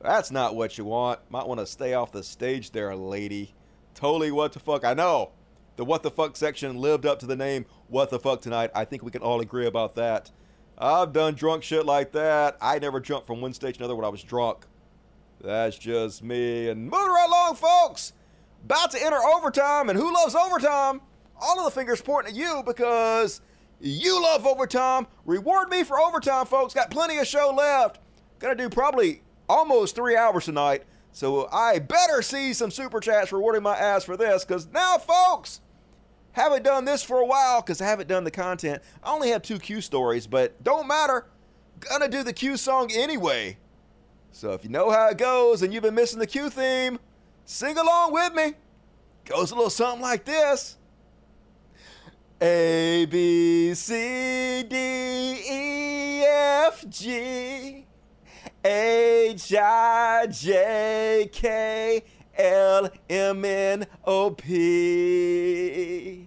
That's 0.00 0.30
not 0.30 0.54
what 0.54 0.78
you 0.78 0.84
want. 0.84 1.20
Might 1.30 1.48
want 1.48 1.60
to 1.60 1.66
stay 1.66 1.94
off 1.94 2.12
the 2.12 2.22
stage 2.22 2.70
there, 2.70 2.94
lady. 2.94 3.54
Totally 3.94 4.30
what 4.30 4.52
the 4.52 4.60
fuck. 4.60 4.84
I 4.84 4.94
know. 4.94 5.32
The 5.76 5.84
what 5.84 6.02
the 6.02 6.10
fuck 6.10 6.36
section 6.36 6.76
lived 6.76 7.04
up 7.04 7.18
to 7.18 7.26
the 7.26 7.36
name 7.36 7.66
what 7.88 8.10
the 8.10 8.18
fuck 8.18 8.40
tonight. 8.40 8.70
I 8.74 8.84
think 8.84 9.02
we 9.02 9.10
can 9.10 9.22
all 9.22 9.40
agree 9.40 9.66
about 9.66 9.94
that. 9.96 10.30
I've 10.78 11.12
done 11.12 11.34
drunk 11.34 11.62
shit 11.62 11.84
like 11.84 12.12
that. 12.12 12.56
I 12.60 12.78
never 12.78 13.00
jumped 13.00 13.26
from 13.26 13.40
one 13.40 13.52
stage 13.52 13.76
to 13.76 13.80
another 13.80 13.96
when 13.96 14.04
I 14.04 14.10
was 14.10 14.22
drunk. 14.22 14.66
That's 15.40 15.76
just 15.76 16.22
me. 16.22 16.68
And 16.68 16.84
moving 16.84 17.08
right 17.08 17.26
along, 17.28 17.56
folks. 17.56 18.12
About 18.66 18.90
to 18.90 19.00
enter 19.00 19.22
overtime. 19.22 19.90
And 19.90 19.96
who 19.98 20.12
loves 20.12 20.34
overtime? 20.34 21.00
All 21.40 21.60
of 21.60 21.66
the 21.66 21.70
fingers 21.70 22.00
pointing 22.02 22.32
at 22.32 22.36
you 22.36 22.64
because 22.66 23.40
you 23.78 24.20
love 24.20 24.44
overtime. 24.44 25.06
Reward 25.24 25.68
me 25.68 25.84
for 25.84 26.00
overtime, 26.00 26.46
folks. 26.46 26.74
Got 26.74 26.90
plenty 26.90 27.18
of 27.18 27.28
show 27.28 27.54
left. 27.56 28.00
Gonna 28.40 28.56
do 28.56 28.68
probably 28.68 29.22
almost 29.48 29.94
three 29.94 30.16
hours 30.16 30.46
tonight. 30.46 30.82
So 31.12 31.48
I 31.52 31.78
better 31.78 32.22
see 32.22 32.52
some 32.52 32.72
super 32.72 32.98
chats 32.98 33.30
rewarding 33.30 33.62
my 33.62 33.76
ass 33.76 34.02
for 34.02 34.16
this 34.16 34.44
because 34.44 34.66
now, 34.72 34.98
folks, 34.98 35.60
haven't 36.32 36.64
done 36.64 36.84
this 36.84 37.04
for 37.04 37.20
a 37.20 37.26
while 37.26 37.60
because 37.60 37.80
I 37.80 37.86
haven't 37.86 38.08
done 38.08 38.24
the 38.24 38.32
content. 38.32 38.82
I 39.00 39.12
only 39.12 39.30
have 39.30 39.42
two 39.42 39.60
Q 39.60 39.80
stories, 39.80 40.26
but 40.26 40.60
don't 40.64 40.88
matter. 40.88 41.26
Gonna 41.78 42.08
do 42.08 42.24
the 42.24 42.32
Q 42.32 42.56
song 42.56 42.90
anyway. 42.92 43.58
So 44.32 44.54
if 44.54 44.64
you 44.64 44.70
know 44.70 44.90
how 44.90 45.08
it 45.10 45.18
goes 45.18 45.62
and 45.62 45.72
you've 45.72 45.84
been 45.84 45.94
missing 45.94 46.18
the 46.18 46.26
Q 46.26 46.50
theme, 46.50 46.98
sing 47.46 47.78
along 47.78 48.12
with 48.12 48.34
me. 48.34 48.54
Goes 49.24 49.50
a 49.52 49.54
little 49.54 49.70
something 49.70 50.02
like 50.02 50.24
this. 50.26 50.76
A 52.40 53.06
B 53.06 53.72
C 53.72 54.62
D 54.68 54.76
E 54.76 56.22
F 56.22 56.84
G 56.88 57.86
H 58.62 59.54
I 59.54 60.26
J 60.26 61.30
K 61.32 62.04
L 62.36 62.90
M 63.08 63.44
N 63.44 63.86
O 64.04 64.30
P. 64.32 66.25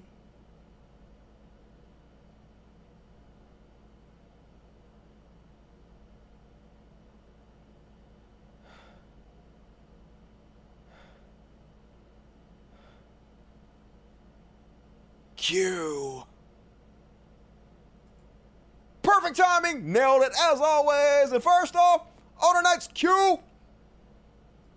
Perfect 19.02 19.38
timing, 19.38 19.92
nailed 19.92 20.24
it 20.24 20.32
as 20.52 20.60
always. 20.62 21.32
And 21.32 21.42
first 21.42 21.76
off, 21.76 22.06
on 22.42 22.56
tonight's 22.56 22.88
Q, 22.88 23.40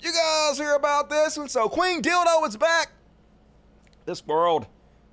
you 0.00 0.12
guys 0.12 0.58
hear 0.58 0.74
about 0.74 1.10
this 1.10 1.36
one? 1.36 1.48
So 1.48 1.68
Queen 1.68 2.02
Dildo 2.02 2.46
is 2.48 2.56
back. 2.56 2.92
This 4.04 4.26
world, 4.26 4.66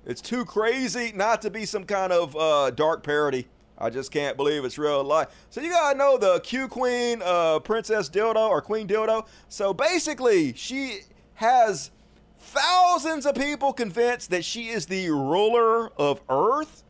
it's 0.04 0.20
too 0.20 0.44
crazy 0.44 1.12
not 1.14 1.42
to 1.42 1.50
be 1.50 1.64
some 1.64 1.84
kind 1.84 2.12
of 2.12 2.36
uh, 2.36 2.70
dark 2.70 3.02
parody. 3.02 3.46
I 3.78 3.88
just 3.88 4.10
can't 4.10 4.36
believe 4.36 4.64
it's 4.64 4.78
real 4.78 5.02
life. 5.04 5.28
So 5.48 5.60
you 5.60 5.70
gotta 5.70 5.96
know 5.96 6.18
the 6.18 6.40
Q 6.40 6.68
Queen, 6.68 7.22
uh, 7.24 7.60
Princess 7.60 8.10
Dildo 8.10 8.48
or 8.48 8.60
Queen 8.60 8.88
Dildo. 8.88 9.26
So 9.48 9.72
basically, 9.72 10.54
she 10.54 11.00
has 11.34 11.90
thousands 12.40 13.26
of 13.26 13.34
people 13.34 13.72
convinced 13.72 14.30
that 14.30 14.44
she 14.44 14.68
is 14.68 14.86
the 14.86 15.10
ruler 15.10 15.90
of 15.98 16.20
Earth 16.28 16.82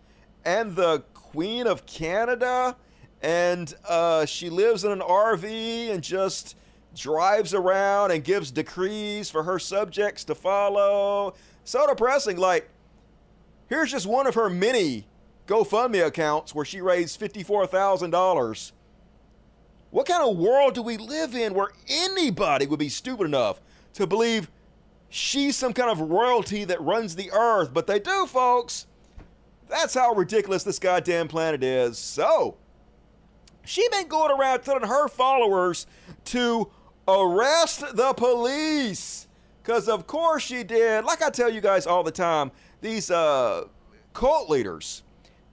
and 0.45 0.75
the 0.75 1.01
Queen 1.13 1.67
of 1.67 1.85
Canada, 1.87 2.77
and 3.23 3.75
uh, 3.89 4.25
she 4.25 4.49
lives 4.49 4.85
in 4.85 4.93
an 4.93 5.01
RV 5.01 5.91
and 5.91 6.03
just 6.03 6.57
drives 6.97 7.53
around 7.55 8.11
and 8.11 8.25
gives 8.25 8.51
decrees 8.51 9.31
for 9.31 9.43
her 9.43 9.59
subjects 9.59 10.25
to 10.25 10.35
follow. 10.35 11.35
So 11.65 11.87
depressing. 11.87 12.37
Like, 12.37 12.69
here's 13.69 13.91
just 13.91 14.07
one 14.07 14.27
of 14.27 14.35
her 14.35 14.49
many 14.49 15.07
GoFundMe 15.47 16.07
accounts 16.07 16.55
where 16.55 16.65
she 16.65 16.81
raised 16.81 17.21
$54,000. 17.21 18.73
What 19.91 20.07
kind 20.07 20.23
of 20.23 20.37
world 20.37 20.75
do 20.75 20.83
we 20.83 20.97
live 20.97 21.35
in 21.35 21.55
where 21.55 21.71
anybody 21.89 22.67
would 22.67 22.79
be 22.79 22.89
stupid 22.89 23.25
enough 23.25 23.61
to 23.95 24.07
believe 24.07 24.49
she's 25.11 25.57
some 25.57 25.73
kind 25.73 25.91
of 25.91 26.01
royalty 26.01 26.65
that 26.65 26.81
runs 26.81 27.17
the 27.17 27.31
earth? 27.33 27.75
But 27.75 27.87
they 27.87 27.99
do, 27.99 28.27
folks. 28.27 28.87
That's 29.69 29.95
how 29.95 30.15
ridiculous 30.15 30.65
this 30.65 30.79
goddamn 30.79 31.29
planet 31.29 31.63
is. 31.63 31.99
So, 31.99 32.57
she 33.65 33.87
been 33.91 34.09
going 34.09 34.33
around 34.33 34.63
telling 34.63 34.89
her 34.89 35.09
followers 35.09 35.87
to 36.27 36.71
arrest 37.07 37.85
the 37.95 38.13
police. 38.15 39.29
Because, 39.63 39.89
of 39.89 40.07
course, 40.07 40.43
she 40.43 40.63
did. 40.65 41.05
Like 41.05 41.23
I 41.23 41.31
tell 41.31 41.51
you 41.51 41.61
guys 41.61 41.87
all 41.87 42.03
the 42.03 42.11
time, 42.11 42.51
these 42.81 43.11
uh, 43.11 43.65
cult 44.13 44.49
leaders, 44.49 45.03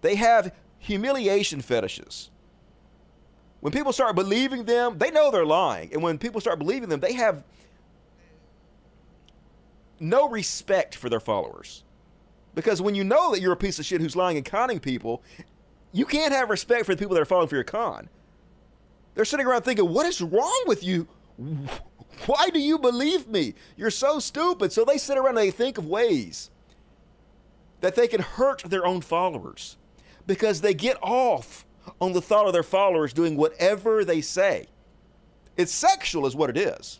they 0.02 0.16
have 0.16 0.54
humiliation 0.80 1.62
fetishes. 1.62 2.32
When 3.60 3.74
people 3.74 3.92
start 3.92 4.16
believing 4.16 4.66
them, 4.66 4.98
they 4.98 5.12
know 5.12 5.30
they're 5.30 5.46
lying. 5.46 5.92
And 5.92 6.02
when 6.02 6.18
people 6.18 6.40
start 6.40 6.60
believing 6.60 6.90
them, 6.90 7.00
they 7.00 7.14
have 7.14 7.44
no 10.00 10.30
respect 10.30 10.96
for 10.96 11.10
their 11.10 11.20
followers. 11.20 11.84
Because 12.56 12.82
when 12.82 12.96
you 12.96 13.04
know 13.04 13.32
that 13.32 13.40
you're 13.40 13.54
a 13.54 13.58
piece 13.58 13.80
of 13.80 13.86
shit 13.86 14.02
who's 14.02 14.16
lying 14.16 14.38
and 14.38 14.46
conning 14.46 14.80
people, 14.80 15.22
you 15.92 16.06
can't 16.06 16.34
have 16.34 16.50
respect 16.50 16.86
for 16.86 16.96
the 16.96 17.00
people 17.00 17.14
that 17.16 17.22
are 17.22 17.26
falling 17.26 17.48
for 17.48 17.56
your 17.56 17.64
con. 17.64 18.10
They're 19.16 19.26
sitting 19.26 19.46
around 19.46 19.64
thinking, 19.64 19.92
what 19.92 20.06
is 20.06 20.22
wrong 20.22 20.64
with 20.68 20.84
you? 20.84 21.08
Why 22.26 22.50
do 22.50 22.60
you 22.60 22.80
believe 22.80 23.28
me? 23.28 23.54
You're 23.76 23.92
so 23.92 24.20
stupid. 24.20 24.72
So 24.72 24.84
they 24.86 24.98
sit 24.98 25.18
around 25.18 25.30
and 25.30 25.38
they 25.38 25.52
think 25.52 25.78
of 25.78 25.86
ways 25.86 26.50
that 27.82 27.96
they 27.96 28.08
can 28.08 28.22
hurt 28.22 28.64
their 28.64 28.86
own 28.86 29.02
followers 29.02 29.78
because 30.26 30.62
they 30.62 30.74
get 30.74 30.98
off 31.02 31.66
on 32.02 32.14
the 32.14 32.22
thought 32.22 32.48
of 32.48 32.54
their 32.54 32.64
followers 32.64 33.14
doing 33.14 33.36
whatever 33.38 34.04
they 34.04 34.22
say. 34.22 34.68
It's 35.56 35.74
sexual, 35.74 36.26
is 36.26 36.36
what 36.36 36.50
it 36.50 36.58
is. 36.58 37.00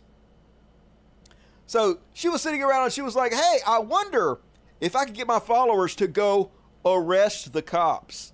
So 1.68 1.98
she 2.14 2.30
was 2.30 2.40
sitting 2.40 2.62
around 2.62 2.84
and 2.84 2.92
she 2.92 3.02
was 3.02 3.14
like, 3.14 3.32
hey, 3.32 3.58
I 3.66 3.78
wonder 3.78 4.38
if 4.80 4.96
I 4.96 5.04
could 5.04 5.14
get 5.14 5.26
my 5.26 5.38
followers 5.38 5.94
to 5.96 6.08
go 6.08 6.50
arrest 6.82 7.52
the 7.52 7.60
cops. 7.60 8.32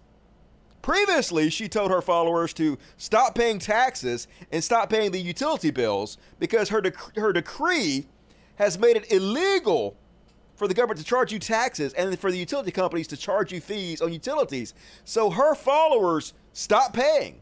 Previously, 0.83 1.51
she 1.51 1.69
told 1.69 1.91
her 1.91 2.01
followers 2.01 2.53
to 2.55 2.79
stop 2.97 3.35
paying 3.35 3.59
taxes 3.59 4.29
and 4.53 4.63
stop 4.63 4.89
paying 4.89 5.11
the 5.11 5.19
utility 5.19 5.73
bills 5.73 6.17
because 6.39 6.69
her, 6.69 6.81
dec- 6.81 7.17
her 7.17 7.33
decree 7.33 8.07
has 8.55 8.79
made 8.79 8.97
it 8.97 9.11
illegal 9.11 9.97
for 10.55 10.69
the 10.69 10.75
government 10.75 11.01
to 11.01 11.05
charge 11.05 11.33
you 11.33 11.41
taxes 11.41 11.93
and 11.95 12.17
for 12.17 12.31
the 12.31 12.39
utility 12.39 12.71
companies 12.71 13.09
to 13.09 13.17
charge 13.17 13.53
you 13.53 13.61
fees 13.61 14.01
on 14.01 14.13
utilities. 14.13 14.75
So 15.05 15.31
her 15.31 15.57
followers 15.57 16.35
stopped 16.53 16.95
paying, 16.95 17.41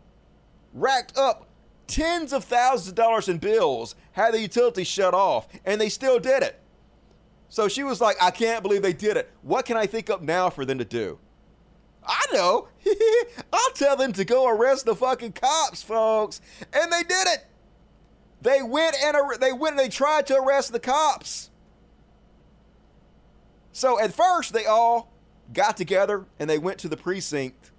racked 0.72 1.18
up 1.18 1.48
tens 1.86 2.32
of 2.32 2.44
thousands 2.44 2.88
of 2.88 2.94
dollars 2.94 3.28
in 3.28 3.38
bills, 3.38 3.94
had 4.12 4.34
the 4.34 4.40
utilities 4.40 4.86
shut 4.86 5.14
off, 5.14 5.48
and 5.64 5.80
they 5.80 5.88
still 5.88 6.18
did 6.18 6.42
it. 6.42 6.58
So 7.48 7.68
she 7.68 7.84
was 7.84 8.00
like, 8.00 8.16
I 8.20 8.30
can't 8.30 8.62
believe 8.62 8.82
they 8.82 8.94
did 8.94 9.16
it. 9.16 9.30
What 9.42 9.66
can 9.66 9.76
I 9.76 9.86
think 9.86 10.08
up 10.08 10.22
now 10.22 10.48
for 10.48 10.64
them 10.64 10.78
to 10.78 10.84
do? 10.84 11.18
I 12.04 12.24
know. 12.32 12.68
I'll 13.52 13.72
tell 13.74 13.96
them 13.96 14.12
to 14.14 14.24
go 14.24 14.48
arrest 14.48 14.86
the 14.86 14.96
fucking 14.96 15.32
cops, 15.32 15.82
folks. 15.82 16.40
And 16.72 16.90
they 16.90 17.02
did 17.02 17.28
it. 17.28 17.46
They 18.40 18.62
went 18.62 18.96
and 19.02 19.16
ar- 19.16 19.36
they 19.36 19.52
went 19.52 19.72
and 19.72 19.78
they 19.78 19.88
tried 19.88 20.26
to 20.28 20.36
arrest 20.36 20.72
the 20.72 20.80
cops. 20.80 21.50
So 23.72 24.00
at 24.00 24.12
first 24.12 24.52
they 24.52 24.66
all 24.66 25.12
got 25.52 25.76
together 25.76 26.26
and 26.38 26.48
they 26.48 26.58
went 26.58 26.78
to 26.78 26.88
the 26.88 26.96
precinct 26.96 27.70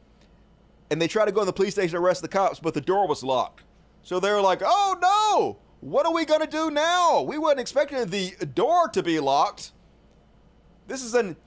and 0.89 1.01
they 1.01 1.07
tried 1.07 1.25
to 1.25 1.31
go 1.31 1.41
in 1.41 1.47
the 1.47 1.53
police 1.53 1.73
station 1.73 1.91
to 1.91 1.97
arrest 1.97 2.21
the 2.21 2.27
cops, 2.27 2.59
but 2.59 2.73
the 2.73 2.81
door 2.81 3.07
was 3.07 3.23
locked. 3.23 3.62
So 4.03 4.19
they 4.19 4.31
were 4.31 4.41
like, 4.41 4.61
"Oh 4.63 4.97
no! 5.01 5.57
What 5.80 6.05
are 6.05 6.13
we 6.13 6.25
gonna 6.25 6.47
do 6.47 6.69
now? 6.69 7.21
We 7.21 7.38
weren't 7.38 7.59
expecting 7.59 8.05
the 8.05 8.31
door 8.53 8.88
to 8.89 9.01
be 9.01 9.19
locked. 9.19 9.71
This 10.88 11.03
is 11.03 11.13
an 11.13 11.38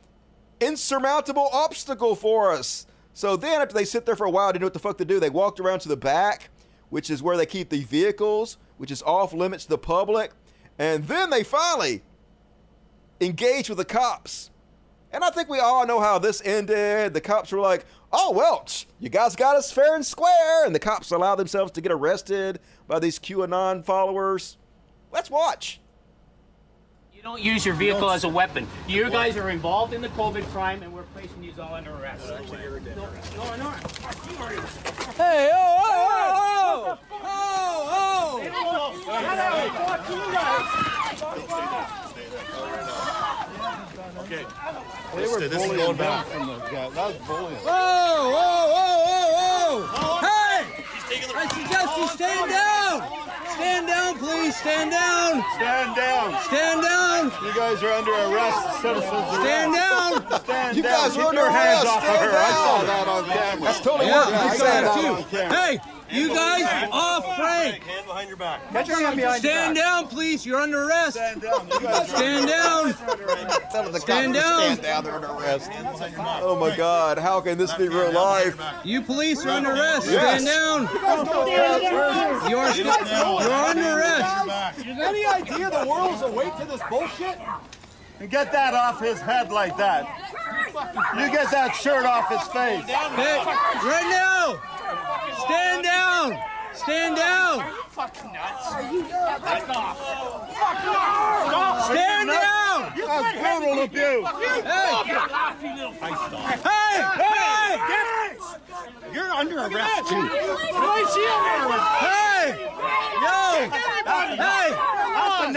insurmountable 0.61 1.49
obstacle 1.53 2.15
for 2.17 2.53
us." 2.53 2.87
So 3.13 3.37
then, 3.37 3.63
after 3.63 3.75
they 3.75 3.85
sit 3.85 4.05
there 4.05 4.17
for 4.17 4.27
a 4.27 4.31
while, 4.31 4.53
didn't 4.53 4.63
know 4.63 4.67
what 4.67 4.75
the 4.75 4.79
fuck 4.79 4.99
to 4.99 5.05
do. 5.05 5.21
They 5.21 5.31
walked 5.31 5.61
around 5.61 5.81
to 5.81 5.89
the 5.89 5.97
back, 5.97 6.51
which 6.91 7.09
is 7.09 7.23
where 7.23 7.37
they 7.37 7.47
keep 7.47 7.71
the 7.71 7.85
vehicles, 7.85 8.59
which 8.77 8.91
is 8.91 9.03
off 9.03 9.33
limits 9.33 9.65
to 9.65 9.71
the 9.71 9.79
public, 9.79 10.33
and 10.79 11.09
then 11.09 11.31
they 11.31 11.43
finally 11.43 12.03
engaged 13.21 13.69
with 13.69 13.79
the 13.79 13.85
cops. 13.85 14.51
And 15.13 15.25
I 15.25 15.31
think 15.31 15.49
we 15.49 15.61
all 15.61 15.87
know 15.87 16.01
how 16.01 16.19
this 16.19 16.43
ended. 16.45 17.15
The 17.15 17.21
cops 17.21 17.53
were 17.53 17.61
like, 17.61 17.87
oh, 18.13 18.33
well, 18.33 18.65
tch, 18.65 18.87
you 19.01 19.09
guys 19.09 19.37
got 19.37 19.57
us 19.57 19.73
fair 19.73 19.95
and 19.95 20.05
square. 20.05 20.67
And 20.67 20.75
the 20.75 20.79
cops 20.79 21.11
allowed 21.11 21.37
themselves 21.37 21.73
to 21.73 21.81
get 21.81 21.93
arrested 21.93 22.61
by 22.87 22.99
these 22.99 23.19
QAnon 23.19 23.85
followers. 23.85 24.57
Let's 25.13 25.31
watch. 25.31 25.81
You 27.15 27.23
don't 27.23 27.41
use 27.41 27.65
your 27.65 27.75
vehicle 27.75 28.11
as 28.11 28.25
a 28.25 28.29
weapon. 28.29 28.67
You 28.87 29.09
guys 29.11 29.37
are 29.37 29.51
involved 29.51 29.95
in 29.95 30.03
the 30.03 30.09
COVID 30.11 30.45
crime, 30.53 30.83
and 30.83 30.93
we're 30.93 31.05
placing 31.15 31.43
you 31.43 31.53
all 31.61 31.75
under 31.75 31.93
arrest. 31.95 32.29
No, 32.29 32.37
no, 32.37 33.57
no. 33.57 33.71
Hey, 35.17 35.51
oh, 35.53 35.81
oh, 35.83 36.99
oh, 37.11 37.13
oh 37.13 37.17
oh, 37.23 38.43
oh. 38.43 38.51
oh, 39.09 39.33
oh, 41.49 42.07
Okay. 44.27 44.45
They 45.17 45.27
were 45.27 45.41
This 45.41 45.51
is 45.53 45.57
bullying 45.57 45.77
going 45.77 45.97
them 45.97 46.07
back. 46.07 46.27
from 46.27 46.47
the 46.47 46.59
guy. 46.59 46.91
That 46.91 47.07
was 47.09 47.17
bullying. 47.27 47.57
Whoa, 47.57 48.31
whoa, 48.37 48.63
whoa, 48.77 48.97
whoa, 49.33 49.87
whoa! 49.89 50.21
Hey! 50.21 50.85
I 51.35 51.49
suggest 51.49 51.97
you 51.97 52.07
stand 52.09 52.51
down! 52.51 53.01
Stand 53.57 53.87
down, 53.87 54.19
please! 54.19 54.57
Stand 54.57 54.91
down! 54.91 55.43
Stand 55.57 55.97
down. 55.97 56.43
Stand 56.45 56.83
down! 56.83 57.33
You 57.45 57.55
guys 57.55 57.83
are 57.83 57.93
under 57.93 58.13
arrest, 58.13 58.81
citizens. 58.83 59.13
arrest. 59.13 59.35
Stand 59.43 59.73
down! 59.75 60.41
Stand 60.45 60.77
You 60.77 60.83
down. 60.83 60.93
guys 61.09 61.17
are 61.17 61.27
under 61.27 61.41
your 61.43 61.51
hands 61.51 61.85
arrest. 61.85 61.97
off 61.97 62.03
of 62.05 62.17
Stand 62.17 62.31
her. 62.31 62.39
I 62.39 62.51
saw 62.53 62.83
that 62.85 63.09
on 63.09 63.25
camera. 63.25 63.65
That's 63.65 63.81
totally 63.81 64.07
Yeah, 64.09 64.19
working. 64.19 64.35
I 64.35 64.47
I 64.49 64.57
saw 64.57 64.65
that 64.65 64.81
that 64.85 65.01
too. 65.01 65.09
on 65.09 65.25
camera. 65.25 65.57
Hey, 65.57 65.79
you 66.09 66.29
guys 66.29 66.89
off 66.93 67.37
Frank! 67.37 67.83
Hand 67.83 68.07
behind 68.07 68.29
your 68.29 68.37
back. 68.37 68.73
Get 68.73 68.87
your 68.87 69.01
hand 69.01 69.17
behind 69.17 69.41
Stand 69.41 69.75
down, 69.75 70.07
please. 70.07 70.47
You're 70.47 70.61
under 70.61 70.85
arrest. 70.85 71.17
Stand 71.17 71.41
down. 71.43 71.67
You 71.69 71.81
guys 71.81 72.09
Stand 72.09 72.47
down. 72.47 72.95
Tell 73.73 73.91
the 73.91 73.99
Stand 74.01 74.35
cops 74.35 74.45
to 74.45 74.51
down. 74.51 74.61
Stand 74.77 74.83
down. 74.83 75.05
They're 75.05 75.15
under 75.15 75.29
arrest. 75.33 75.71
Oh 76.43 76.57
my 76.61 76.77
God! 76.77 77.19
How 77.19 77.41
can 77.41 77.59
this 77.59 77.75
be 77.75 77.89
real 77.89 78.13
life? 78.13 78.57
You 78.85 79.01
police 79.03 79.45
are 79.45 79.51
under 79.51 79.73
arrest. 79.73 80.07
Stand 80.07 80.45
down. 80.47 80.83
You 82.49 82.59
are, 82.59 82.73
st- 82.73 82.87
you're 83.47 83.55
under 83.55 83.99
arrest. 83.99 84.87
Any 84.87 85.27
idea 85.27 85.71
the 85.71 85.87
world's 85.89 86.23
awake 86.23 86.57
to 86.57 86.65
this 86.65 86.81
bullshit? 86.89 87.39
And 88.19 88.31
get 88.31 88.51
that 88.53 88.73
off 88.75 89.01
his 89.01 89.21
head 89.21 89.53
like 89.53 89.77
that. 89.77 90.07
You 91.19 91.31
get 91.31 91.51
that 91.51 91.75
shirt 91.75 92.07
off 92.07 92.29
his 92.29 92.43
face. 92.49 92.85
Hey, 92.85 93.45
right 93.85 94.09
now. 94.11 94.61
Stand 95.45 95.85
down. 95.85 96.56
Stand 96.77 97.17
down. 97.17 97.61
Are 97.61 97.71
you 97.71 97.77
Fucking 97.89 98.33
nuts. 98.33 98.71
Back 99.43 99.69
off. 99.71 99.99
Stand 101.87 102.29
down. 102.29 102.93
That's 102.97 103.39
brutal 103.41 103.83
abuse. 103.85 104.27
Hey, 106.63 106.97
hey, 107.17 107.79
You're 109.15 109.33
under 109.33 109.59
arrest 109.61 110.09
too. 110.09 110.29
Hey, 110.29 111.03
yo, 113.23 113.71
hey, 113.71 114.71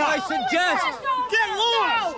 I 0.01 0.19
suggest 0.25 0.85
Get 1.29 1.49
lost. 1.59 2.17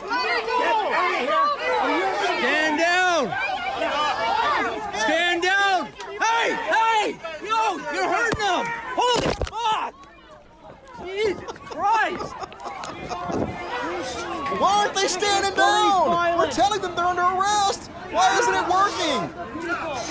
stand 2.39 2.75
down. 2.79 3.23
Stand 6.41 6.57
down. 6.57 6.71
Hey, 6.71 7.13
hey, 7.13 7.45
yo, 7.45 7.77
you're 7.93 8.09
hurting 8.09 8.39
them. 8.39 8.65
Holy 8.95 9.29
fuck. 9.49 9.93
Jesus 11.05 11.57
Christ. 11.69 12.33
Why 14.59 14.71
aren't 14.81 14.95
they 14.95 15.07
standing 15.07 15.55
down? 15.55 16.37
We're 16.37 16.51
telling 16.51 16.81
them 16.81 16.95
they're 16.95 17.05
under 17.05 17.21
arrest. 17.21 17.89
Why 18.11 18.37
isn't 18.39 18.53
it 18.53 18.67
working? 18.67 19.29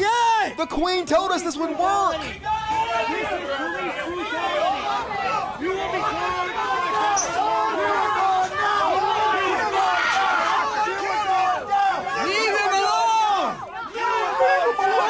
Yeah. 0.00 0.54
The 0.56 0.66
Queen 0.66 1.04
told 1.04 1.30
us 1.32 1.42
this 1.42 1.56
would 1.56 1.78
work. 1.78 2.16
You 5.60 5.68
will 5.68 5.90
Leave 12.24 12.54
him 12.56 12.72
alone. 12.80 13.52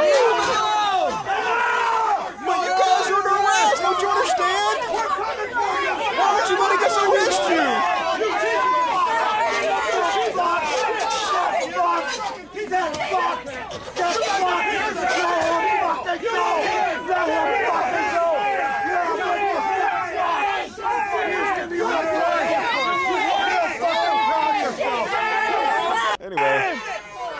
Leave 0.01 0.27
him 0.27 0.41
alone. 0.51 1.13
But 2.45 2.59
you 2.67 2.73
guys 2.75 3.07
are 3.07 3.15
under 3.15 3.35
arrest. 3.39 3.79
Don't 3.83 4.01
you 4.03 4.09
understand? 4.09 4.77
Why 6.19 6.27
aren't 6.27 6.49
you 6.51 6.57
letting 6.59 6.83
us 6.85 6.97
arrest 6.99 7.43
you? 7.51 7.67
Anyway, 26.23 26.79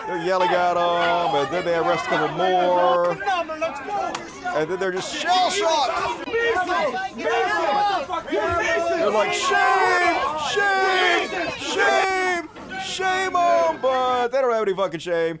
they're 0.07 0.20
yelling 0.31 0.51
at 0.51 0.75
them, 0.75 1.35
and 1.35 1.51
then 1.53 1.65
they 1.65 1.75
arrest 1.75 2.05
a 2.05 2.07
couple 2.07 2.37
more, 2.37 3.11
and 3.11 3.19
then 4.71 4.79
they're 4.79 4.93
just 4.93 5.13
shell 5.13 5.49
shocked. 5.49 6.25
They're 6.25 6.55
like, 9.11 9.33
shame, 9.33 10.15
shame, 10.53 11.27
shame, 11.59 12.47
shame 12.81 13.35
on, 13.35 13.81
but 13.81 14.29
they 14.29 14.39
don't 14.39 14.53
have 14.53 14.61
any 14.61 14.73
fucking 14.73 15.01
shame. 15.01 15.37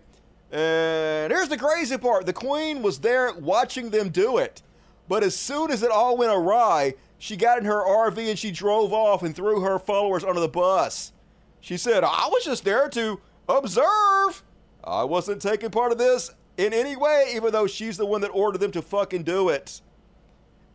And 0.51 1.31
here's 1.31 1.47
the 1.47 1.57
crazy 1.57 1.97
part 1.97 2.25
the 2.25 2.33
queen 2.33 2.81
was 2.81 2.99
there 2.99 3.31
watching 3.35 3.91
them 3.91 4.09
do 4.09 4.39
it. 4.39 4.61
But 5.07 5.23
as 5.23 5.37
soon 5.37 5.71
as 5.71 5.83
it 5.83 5.91
all 5.91 6.17
went 6.17 6.33
awry, 6.33 6.95
she 7.17 7.37
got 7.37 7.59
in 7.59 7.63
her 7.63 7.81
RV 7.81 8.29
and 8.29 8.37
she 8.37 8.51
drove 8.51 8.91
off 8.91 9.23
and 9.23 9.33
threw 9.33 9.61
her 9.61 9.79
followers 9.79 10.25
under 10.25 10.41
the 10.41 10.49
bus. 10.49 11.13
She 11.61 11.77
said, 11.77 12.03
I 12.03 12.27
was 12.29 12.43
just 12.43 12.65
there 12.65 12.89
to 12.89 13.21
observe. 13.47 14.43
I 14.83 15.03
wasn't 15.03 15.41
taking 15.41 15.69
part 15.69 15.91
of 15.91 15.97
this 15.97 16.31
in 16.57 16.73
any 16.73 16.95
way, 16.95 17.31
even 17.35 17.51
though 17.51 17.67
she's 17.67 17.97
the 17.97 18.05
one 18.05 18.21
that 18.21 18.29
ordered 18.29 18.59
them 18.59 18.71
to 18.71 18.81
fucking 18.81 19.23
do 19.23 19.49
it. 19.49 19.81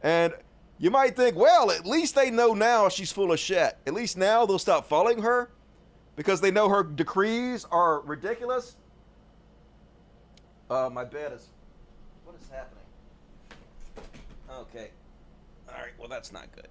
And 0.02 0.34
you 0.78 0.90
might 0.90 1.16
think, 1.16 1.36
well, 1.36 1.70
at 1.70 1.86
least 1.86 2.14
they 2.14 2.30
know 2.30 2.54
now 2.54 2.88
she's 2.88 3.10
full 3.10 3.32
of 3.32 3.38
shit. 3.38 3.76
At 3.86 3.94
least 3.94 4.16
now 4.16 4.46
they'll 4.46 4.58
stop 4.58 4.86
following 4.86 5.22
her 5.22 5.50
because 6.16 6.40
they 6.40 6.50
know 6.50 6.68
her 6.68 6.82
decrees 6.82 7.66
are 7.70 8.00
ridiculous. 8.00 8.76
Uh, 10.68 10.90
my 10.92 11.04
bed 11.04 11.32
is. 11.32 11.48
What 12.24 12.36
is 12.40 12.48
happening? 12.48 12.84
Okay. 14.50 14.90
All 15.68 15.80
right. 15.80 15.92
Well, 15.98 16.08
that's 16.08 16.32
not 16.32 16.48
good. 16.52 16.68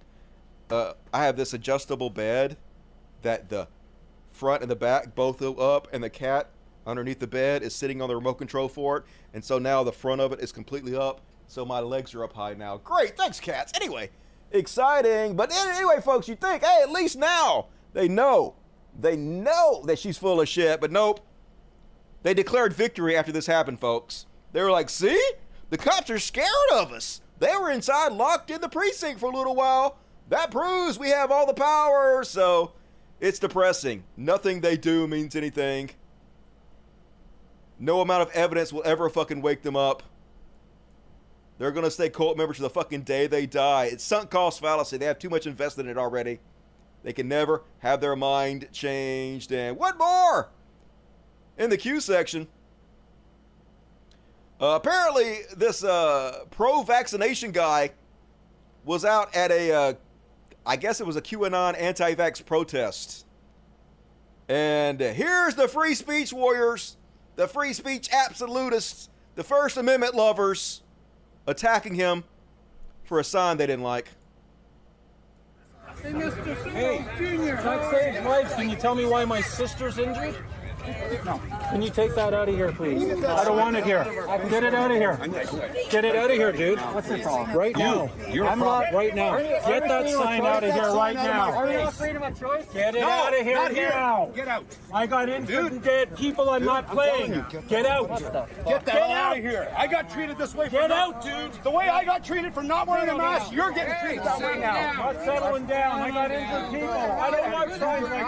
Uh, 0.68 0.94
I 1.12 1.24
have 1.24 1.36
this 1.36 1.54
adjustable 1.54 2.10
bed 2.10 2.56
that 3.22 3.48
the 3.48 3.68
front 4.30 4.62
and 4.62 4.70
the 4.70 4.76
back 4.76 5.14
both 5.14 5.38
go 5.38 5.54
up, 5.54 5.88
and 5.92 6.04
the 6.04 6.10
cat 6.10 6.50
underneath 6.86 7.18
the 7.18 7.26
bed 7.26 7.62
is 7.62 7.74
sitting 7.74 8.00
on 8.00 8.08
the 8.08 8.14
remote 8.16 8.34
control 8.34 8.68
for 8.68 8.98
it. 8.98 9.04
And 9.34 9.44
so 9.44 9.58
now 9.58 9.82
the 9.82 9.92
front 9.92 10.20
of 10.20 10.32
it 10.32 10.40
is 10.40 10.52
completely 10.52 10.94
up. 10.96 11.20
So 11.48 11.64
my 11.64 11.80
legs 11.80 12.14
are 12.14 12.24
up 12.24 12.32
high 12.32 12.54
now. 12.54 12.78
Great. 12.78 13.16
Thanks, 13.16 13.40
cats. 13.40 13.72
Anyway, 13.76 14.10
exciting. 14.52 15.36
But 15.36 15.52
anyway, 15.52 16.00
folks, 16.00 16.28
you 16.28 16.36
think, 16.36 16.64
hey, 16.64 16.80
at 16.82 16.90
least 16.90 17.16
now 17.16 17.66
they 17.92 18.08
know 18.08 18.54
They 18.98 19.16
know 19.16 19.82
that 19.86 19.98
she's 19.98 20.18
full 20.18 20.40
of 20.40 20.48
shit, 20.48 20.80
but 20.80 20.90
nope. 20.90 21.20
They 22.22 22.34
declared 22.34 22.72
victory 22.72 23.16
after 23.16 23.30
this 23.30 23.46
happened, 23.46 23.78
folks. 23.78 24.26
They 24.52 24.62
were 24.62 24.70
like, 24.70 24.88
see? 24.88 25.22
The 25.70 25.76
cops 25.76 26.10
are 26.10 26.18
scared 26.18 26.48
of 26.72 26.92
us. 26.92 27.20
They 27.38 27.54
were 27.60 27.70
inside 27.70 28.12
locked 28.12 28.50
in 28.50 28.60
the 28.60 28.68
precinct 28.68 29.20
for 29.20 29.30
a 29.30 29.36
little 29.36 29.54
while. 29.54 29.98
That 30.28 30.50
proves 30.50 30.98
we 30.98 31.10
have 31.10 31.30
all 31.30 31.46
the 31.46 31.54
power. 31.54 32.24
So 32.24 32.72
it's 33.20 33.38
depressing. 33.38 34.04
Nothing 34.16 34.60
they 34.60 34.76
do 34.76 35.06
means 35.06 35.36
anything. 35.36 35.90
No 37.78 38.00
amount 38.00 38.22
of 38.22 38.30
evidence 38.30 38.72
will 38.72 38.82
ever 38.84 39.08
fucking 39.08 39.42
wake 39.42 39.62
them 39.62 39.76
up. 39.76 40.02
They're 41.58 41.72
going 41.72 41.84
to 41.84 41.90
stay 41.90 42.10
cult 42.10 42.36
members 42.36 42.56
to 42.56 42.62
the 42.62 42.70
fucking 42.70 43.02
day 43.02 43.26
they 43.26 43.46
die. 43.46 43.86
It's 43.86 44.04
sunk 44.04 44.30
cost 44.30 44.60
fallacy. 44.60 44.98
They 44.98 45.06
have 45.06 45.18
too 45.18 45.30
much 45.30 45.46
invested 45.46 45.86
in 45.86 45.90
it 45.90 45.98
already. 45.98 46.40
They 47.02 47.12
can 47.12 47.28
never 47.28 47.62
have 47.78 48.00
their 48.00 48.16
mind 48.16 48.68
changed. 48.72 49.52
And 49.52 49.76
what 49.76 49.96
more? 49.96 50.50
In 51.56 51.70
the 51.70 51.76
Q 51.76 52.00
section, 52.00 52.48
uh, 54.60 54.78
apparently 54.82 55.40
this 55.56 55.84
uh, 55.84 56.44
pro-vaccination 56.50 57.52
guy 57.52 57.90
was 58.84 59.04
out 59.04 59.34
at 59.34 59.50
a, 59.50 59.72
uh, 59.72 59.94
I 60.64 60.76
guess 60.76 61.00
it 61.00 61.06
was 61.06 61.16
a 61.16 61.22
QAnon 61.22 61.80
anti-vax 61.80 62.44
protest. 62.44 63.24
And 64.48 65.00
here's 65.00 65.54
the 65.54 65.68
free 65.68 65.94
speech 65.94 66.32
warriors, 66.32 66.96
the 67.36 67.46
free 67.46 67.72
speech 67.72 68.08
absolutists, 68.12 69.08
the 69.34 69.44
First 69.44 69.76
Amendment 69.76 70.14
lovers 70.14 70.82
attacking 71.46 71.94
him 71.94 72.24
for 73.04 73.20
a 73.20 73.24
sign 73.24 73.56
they 73.58 73.66
didn't 73.66 73.84
like. 73.84 74.08
Hey, 76.02 76.12
Mr. 76.12 76.70
Hey, 76.72 77.04
Junior. 77.16 77.56
That 77.56 77.90
saves 77.90 78.26
lives. 78.26 78.54
Can 78.54 78.68
you 78.68 78.76
tell 78.76 78.94
me 78.94 79.06
why 79.06 79.24
my 79.24 79.40
sister's 79.40 79.98
injured? 79.98 80.36
No. 81.24 81.40
Can 81.70 81.82
you 81.82 81.90
take 81.90 82.14
that 82.14 82.32
out 82.32 82.48
of 82.48 82.54
here, 82.54 82.72
please? 82.72 83.02
I 83.24 83.44
don't 83.44 83.56
want 83.56 83.76
it 83.76 83.84
here. 83.84 84.04
Get 84.48 84.62
it 84.62 84.74
out 84.74 84.90
of 84.90 84.96
here. 84.96 85.18
Get 85.90 86.04
it 86.04 86.14
out 86.14 86.30
of 86.30 86.36
here, 86.36 86.52
dude. 86.52 86.78
What's 86.78 87.08
the 87.08 87.18
problem? 87.18 87.56
Right 87.56 87.76
now. 87.76 88.10
You're 88.30 88.46
I'm 88.46 88.60
not 88.60 88.92
right 88.92 89.14
now. 89.14 89.38
Get 89.38 89.88
that 89.88 90.08
sign 90.08 90.42
out 90.42 90.62
of 90.62 90.72
here 90.72 90.92
right 90.92 91.16
now. 91.16 91.52
Are 91.52 91.70
you 91.70 91.78
not 91.78 91.94
freedom 91.94 92.22
of 92.22 92.38
choice? 92.38 92.66
Get 92.72 92.94
it 92.94 93.02
out 93.02 93.38
of 93.38 93.44
here 93.44 93.56
here. 93.76 93.90
now. 93.90 94.30
Get 94.34 94.48
out. 94.48 94.64
I 94.92 95.06
got 95.06 95.28
infant 95.28 95.72
and 95.72 95.82
dead 95.82 96.16
people. 96.16 96.50
I'm 96.50 96.64
not 96.64 96.88
playing. 96.88 97.44
Get 97.68 97.86
out. 97.86 98.08
Get 98.66 98.84
the 98.84 98.90
hell 98.90 99.10
out. 99.10 99.10
out 99.10 99.38
of 99.38 99.42
here. 99.42 99.72
I 99.76 99.86
got 99.86 100.10
treated 100.10 100.38
this 100.38 100.54
way 100.54 100.68
Get 100.68 100.90
out, 100.90 101.22
dude. 101.22 101.52
The 101.62 101.70
way 101.70 101.88
I 101.88 102.04
got 102.04 102.24
treated 102.24 102.52
for 102.54 102.62
not 102.62 102.86
wearing 102.86 103.08
a 103.08 103.16
mask, 103.16 103.52
you're 103.52 103.72
getting 103.72 103.94
treated 104.00 104.24
that 104.24 104.40
way 104.40 104.60
now. 104.60 104.92
Not 104.92 105.24
settling 105.24 105.66
down. 105.66 106.00
I 106.00 106.10
got 106.10 106.30
injured 106.30 106.72
people. 106.72 106.88
I 106.88 107.30
don't 107.30 107.52
want 107.52 107.70
signs 107.74 108.02
like 108.02 108.22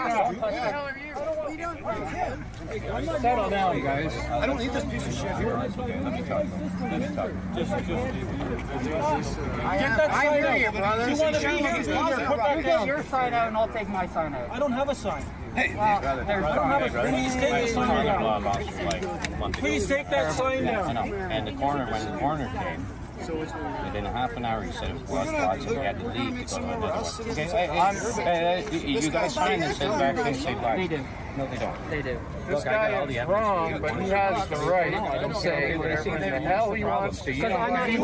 that. 1.57 2.39
Settle 3.21 3.49
down, 3.49 3.81
guys. 3.81 4.13
I 4.29 4.45
don't 4.45 4.57
need 4.57 4.71
this 4.71 4.83
piece 4.85 5.07
of 5.07 5.13
shit 5.13 5.35
here. 5.37 5.55
Let 5.55 6.13
me 6.13 6.21
talk. 6.23 6.45
Let 6.81 6.99
me 7.09 7.15
talk. 7.15 7.31
Just, 7.55 7.71
just. 7.71 7.87
Get 7.87 7.97
that 9.97 10.11
sign 10.11 10.43
out. 10.43 10.59
you, 10.59 10.71
brother. 10.71 11.09
You 11.09 11.15
want 11.17 11.35
to 11.35 11.41
be 11.41 11.47
here? 11.57 11.73
he's 11.75 11.87
Put 11.87 11.95
that 11.95 12.33
about 12.33 12.57
it. 12.59 12.63
down. 12.63 12.87
Your 12.87 13.03
sign 13.03 13.33
out 13.33 13.47
and 13.47 13.57
I'll 13.57 13.67
take 13.69 13.87
my 13.89 14.07
sign 14.07 14.33
out. 14.33 14.49
I 14.51 14.59
don't 14.59 14.71
have 14.73 14.89
a 14.89 14.95
sign. 14.95 15.23
Hey, 15.55 15.73
Well, 15.75 16.01
there's 16.25 16.43
I 16.45 16.55
don't 16.55 16.67
have 16.67 16.95
a 16.95 17.09
Please 17.09 17.33
take 17.35 17.65
the 17.65 17.71
sign 17.73 18.05
down. 18.05 19.51
Please 19.53 19.87
take 19.87 20.09
that 20.09 20.33
sign 20.33 20.67
I 20.67 20.71
know. 20.71 20.93
down. 20.93 21.13
And 21.31 21.47
the 21.47 21.53
coroner, 21.53 21.91
when 21.91 22.11
the 22.11 22.17
coroner 22.19 22.51
came, 22.59 22.85
within 23.85 24.05
a 24.05 24.11
half 24.11 24.31
an 24.33 24.45
hour, 24.45 24.61
he 24.63 24.71
said 24.71 24.89
it 24.89 24.93
was 24.93 25.01
blood 25.03 25.27
clots 25.27 25.61
and 25.65 25.69
we 25.69 25.75
had 25.77 25.99
to 25.99 26.07
leave 26.07 26.45
to 26.47 26.55
go 26.55 26.61
to 26.61 26.67
another 26.73 27.01
one. 27.01 27.29
Okay, 27.31 27.45
hey, 27.45 27.67
hey, 27.67 27.93
hey, 28.23 28.63
hey, 28.79 28.87
you 28.87 29.09
guys 29.09 29.33
sign 29.33 29.59
this, 29.59 29.77
says 29.77 29.91
back 29.99 30.17
and 30.17 30.35
say 30.35 30.53
bye. 30.55 30.77
They 30.77 30.87
do. 30.87 31.03
No, 31.37 31.45
they 31.47 31.57
don't. 31.57 31.89
They 31.89 32.01
do. 32.01 32.19
Look, 32.49 32.63
This 32.63 32.67
I 32.67 32.71
got 32.73 32.89
guy 32.91 32.97
all 32.99 33.09
is 33.09 33.15
evidence. 33.15 33.29
wrong, 33.29 33.81
but 33.81 34.01
he 34.01 34.09
has 34.09 34.47
the 34.49 34.55
right 34.57 35.21
to 35.21 35.35
say 35.35 35.77
whatever 35.77 36.03
the 36.17 36.39
hell 36.39 36.73
he 36.73 36.83
wants 36.83 37.21
to. 37.21 37.31
You 37.33 37.43
Because 37.43 37.59
I'm 37.59 37.73
not 37.73 37.89
even. 37.89 37.99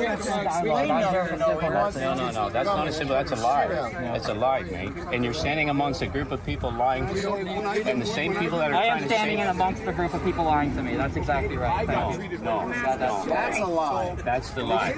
No, 1.96 2.14
no, 2.16 2.32
no, 2.32 2.50
that's 2.50 2.66
not 2.68 2.88
a 2.88 2.92
symbol, 2.92 3.16
that's 3.16 3.32
a 3.32 3.36
lie. 3.36 3.68
That's 3.68 4.28
a 4.28 4.34
lie, 4.34 4.62
mate. 4.64 4.92
And 5.12 5.24
you're 5.24 5.34
standing 5.34 5.70
amongst 5.70 6.02
a 6.02 6.08
group 6.08 6.32
of 6.32 6.44
people 6.46 6.72
lying, 6.72 7.08
to 7.08 7.20
you, 7.20 7.36
and 7.36 8.02
the 8.02 8.06
same 8.06 8.36
people 8.36 8.58
that 8.60 8.72
are 8.72 8.76
I 8.76 8.88
trying 8.88 8.92
am 9.04 9.08
to 9.10 9.16
standing 9.16 9.38
say... 9.38 9.44
in 9.44 9.48
amongst 9.50 9.84
a 9.84 9.94
group 9.94 10.14
of 10.14 10.24
people 10.24 10.44
lying 10.46 10.76
to 10.76 10.84
me. 10.84 10.96
That's 10.96 11.16
exactly 11.16 11.58
right. 11.58 11.88
No, 11.88 12.12
no, 12.12 12.70
That- 12.70 13.00
that's- 13.00 13.26
that's 13.26 13.60
a 13.60 13.66
lie. 13.66 14.16
That's 14.24 14.50
the 14.52 14.64
lie. 14.64 14.94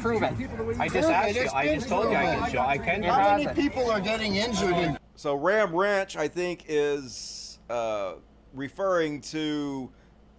Prove 0.00 0.22
it. 0.22 0.34
I 0.78 0.88
just 0.88 1.08
asked 1.08 1.36
you, 1.36 1.48
I 1.54 1.74
just 1.74 1.88
told 1.88 2.10
you 2.10 2.16
I 2.16 2.34
can 2.36 2.50
show, 2.50 2.58
I 2.60 2.78
can. 2.78 3.02
How 3.02 3.36
many 3.36 3.46
people 3.60 3.90
are 3.90 4.00
getting 4.00 4.36
injured? 4.36 4.76
In- 4.76 4.98
so 5.14 5.34
Ram 5.34 5.74
Ranch, 5.74 6.16
I 6.16 6.28
think, 6.28 6.64
is 6.68 7.58
uh, 7.70 8.14
referring 8.54 9.20
to. 9.20 9.90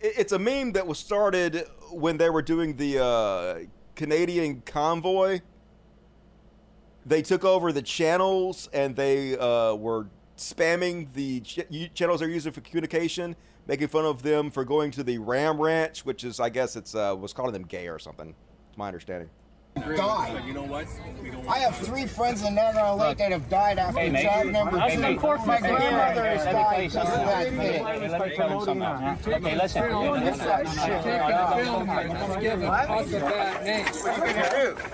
It's 0.02 0.32
a 0.32 0.40
meme 0.40 0.74
that 0.74 0.88
was 0.88 0.98
started 0.98 1.66
when 1.92 2.18
they 2.18 2.30
were 2.30 2.42
doing 2.42 2.78
the 2.78 3.04
uh, 3.04 3.60
Canadian 3.96 4.62
convoy. 4.62 5.42
They 7.06 7.22
took 7.22 7.44
over 7.44 7.72
the 7.72 7.82
channels 7.82 8.70
and 8.72 8.96
they 8.96 9.38
uh, 9.38 9.74
were 9.76 10.08
spamming 10.38 11.12
the 11.14 11.42
ch- 11.42 11.94
channels 11.94 12.22
they're 12.22 12.30
using 12.30 12.52
for 12.52 12.62
communication, 12.62 13.36
making 13.68 13.90
fun 13.90 14.06
of 14.06 14.24
them 14.24 14.52
for 14.52 14.64
going 14.64 14.92
to 14.92 15.04
the 15.04 15.18
Ram 15.18 15.60
Ranch, 15.60 16.06
which 16.06 16.24
is, 16.24 16.40
I 16.40 16.50
guess, 16.50 16.76
it's 16.76 16.96
uh, 16.96 17.16
was 17.20 17.34
calling 17.34 17.52
them 17.52 17.64
gay 17.64 17.88
or 17.88 18.00
something. 18.00 18.34
It's 18.70 18.78
my 18.78 18.88
understanding. 18.88 19.30
Die. 19.86 20.42
You 20.46 20.54
know 20.54 20.64
what? 20.64 20.88
I 21.48 21.60
have 21.60 21.76
three 21.78 22.06
friends 22.06 22.44
in 22.44 22.56
Northern 22.56 22.98
Lake 22.98 23.18
that 23.18 23.32
have 23.32 23.50
died 23.50 23.80
after 23.80 24.00
Hey, 24.00 24.10
mate. 24.10 24.24
child 24.24 24.48
number 24.52 24.80
Hey, 24.80 24.96
two. 24.96 25.02
mate. 25.02 25.22
My 25.22 25.60
grandmother 25.60 26.24
has 26.26 26.46
Let 26.46 26.52
died 26.54 26.82
because 26.92 26.96
of 26.96 27.04
that 27.16 27.38
Hey, 27.38 27.44
thing. 27.50 27.60
hey, 27.86 28.10
Let 28.10 28.28
me 28.28 28.36
tell 28.36 28.50
you 28.60 28.66
something. 28.66 28.82
else. 28.84 29.28
Okay, 29.28 29.56
listen. 29.56 29.84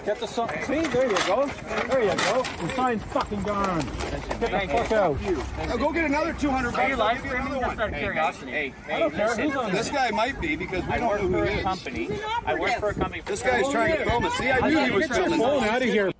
Get 0.06 0.20
the 0.20 0.28
sign. 0.28 0.64
See, 0.66 0.82
there 0.88 1.10
you 1.10 1.18
go. 1.26 1.46
There 1.90 2.04
you 2.04 2.10
go. 2.16 2.44
The 2.62 2.74
sign's 2.76 3.04
fucking 3.06 3.42
gone. 3.44 3.80
Get 4.40 4.52
the 4.52 4.68
fuck 4.72 4.92
out. 4.92 5.22
Now 5.68 5.78
go 5.78 5.92
get 5.92 6.06
another 6.06 6.34
200 6.34 6.76
Are 6.76 6.90
you 6.90 6.96
live 6.96 7.20
streaming 7.20 7.60
just 7.60 7.80
out 7.80 7.90
of 7.90 7.96
curiosity? 7.96 8.52
Hey, 8.52 8.74
I 8.92 9.00
don't 9.00 9.14
care 9.14 9.36
who's 9.36 9.56
on 9.56 9.72
This 9.72 9.90
guy 9.90 10.12
might 10.12 10.40
be 10.40 10.56
because 10.56 10.86
we 10.86 10.94
don't 10.94 11.08
work 11.08 11.22
know 11.22 11.28
who 11.28 11.34
for 11.40 11.46
he 11.46 11.54
a 11.54 11.58
is. 11.58 11.64
company. 11.64 12.10
I 12.46 12.56
work 12.56 12.74
for 12.80 12.90
a 12.90 12.94
company. 12.94 13.22
This 13.26 13.42
guy's 13.42 13.70
trying 13.70 13.98
to 13.98 14.06
film 14.06 14.26
it. 14.26 14.32
See, 14.34 14.50
I 14.52 14.68
knew 14.70 14.75
he 14.84 14.92
was 14.92 15.08
Get 15.08 15.30
your 15.30 15.38
phone 15.38 15.64
out 15.64 15.82
of 15.82 15.90
here. 15.90 16.12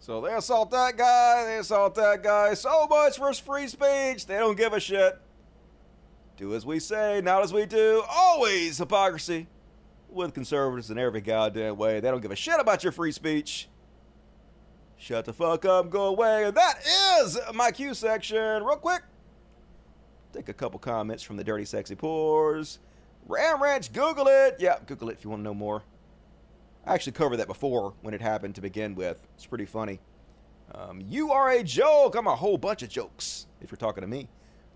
So 0.00 0.20
they 0.20 0.34
assault 0.34 0.70
that 0.72 0.98
guy, 0.98 1.44
they 1.46 1.58
assault 1.58 1.94
that 1.94 2.22
guy. 2.22 2.52
So 2.54 2.86
much 2.88 3.16
for 3.16 3.28
his 3.28 3.38
free 3.38 3.68
speech. 3.68 4.26
They 4.26 4.36
don't 4.36 4.56
give 4.56 4.72
a 4.74 4.80
shit. 4.80 5.18
Do 6.36 6.54
as 6.54 6.66
we 6.66 6.78
say, 6.78 7.20
not 7.22 7.42
as 7.42 7.52
we 7.52 7.64
do. 7.64 8.02
Always 8.10 8.76
hypocrisy 8.76 9.46
with 10.10 10.34
conservatives 10.34 10.90
in 10.90 10.98
every 10.98 11.20
goddamn 11.20 11.76
way. 11.76 12.00
They 12.00 12.10
don't 12.10 12.20
give 12.20 12.32
a 12.32 12.36
shit 12.36 12.60
about 12.60 12.82
your 12.82 12.92
free 12.92 13.12
speech. 13.12 13.68
Shut 14.96 15.24
the 15.24 15.32
fuck 15.32 15.64
up, 15.64 15.90
go 15.90 16.06
away. 16.06 16.44
And 16.44 16.56
that 16.56 16.80
is 17.20 17.38
my 17.54 17.70
Q 17.70 17.94
section. 17.94 18.62
Real 18.62 18.76
quick, 18.76 19.02
take 20.32 20.48
a 20.48 20.54
couple 20.54 20.78
comments 20.78 21.22
from 21.22 21.36
the 21.36 21.44
Dirty 21.44 21.64
Sexy 21.64 21.94
Pores. 21.94 22.78
Ram 23.26 23.62
Ranch, 23.62 23.92
Google 23.92 24.26
it. 24.28 24.56
Yeah, 24.58 24.78
Google 24.86 25.08
it 25.10 25.14
if 25.14 25.24
you 25.24 25.30
want 25.30 25.40
to 25.40 25.44
know 25.44 25.54
more. 25.54 25.82
I 26.86 26.94
actually 26.94 27.12
covered 27.12 27.38
that 27.38 27.46
before 27.46 27.94
when 28.02 28.12
it 28.14 28.20
happened 28.20 28.54
to 28.56 28.60
begin 28.60 28.94
with. 28.94 29.26
It's 29.34 29.46
pretty 29.46 29.64
funny. 29.64 30.00
Um, 30.74 31.02
you 31.08 31.30
are 31.32 31.50
a 31.50 31.62
joke. 31.62 32.14
I'm 32.14 32.26
a 32.26 32.36
whole 32.36 32.58
bunch 32.58 32.82
of 32.82 32.88
jokes, 32.88 33.46
if 33.60 33.70
you're 33.70 33.76
talking 33.76 34.02
to 34.02 34.08
me. 34.08 34.28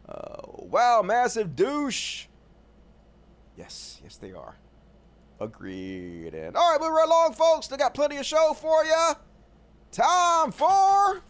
Uh, 0.09 0.43
wow, 0.47 1.03
massive 1.03 1.55
douche. 1.55 2.27
Yes, 3.57 4.01
yes, 4.03 4.17
they 4.17 4.33
are. 4.33 4.57
Agreed. 5.41 6.35
And 6.35 6.57
all 6.57 6.73
right, 6.73 6.81
moving 6.81 6.95
right 6.95 7.07
along, 7.07 7.35
folks. 7.35 7.67
Still 7.67 7.79
got 7.79 7.95
plenty 7.95 8.17
of 8.17 8.25
show 8.25 8.55
for 8.55 8.85
you. 8.85 9.15
Time 9.93 10.53
for. 10.53 11.23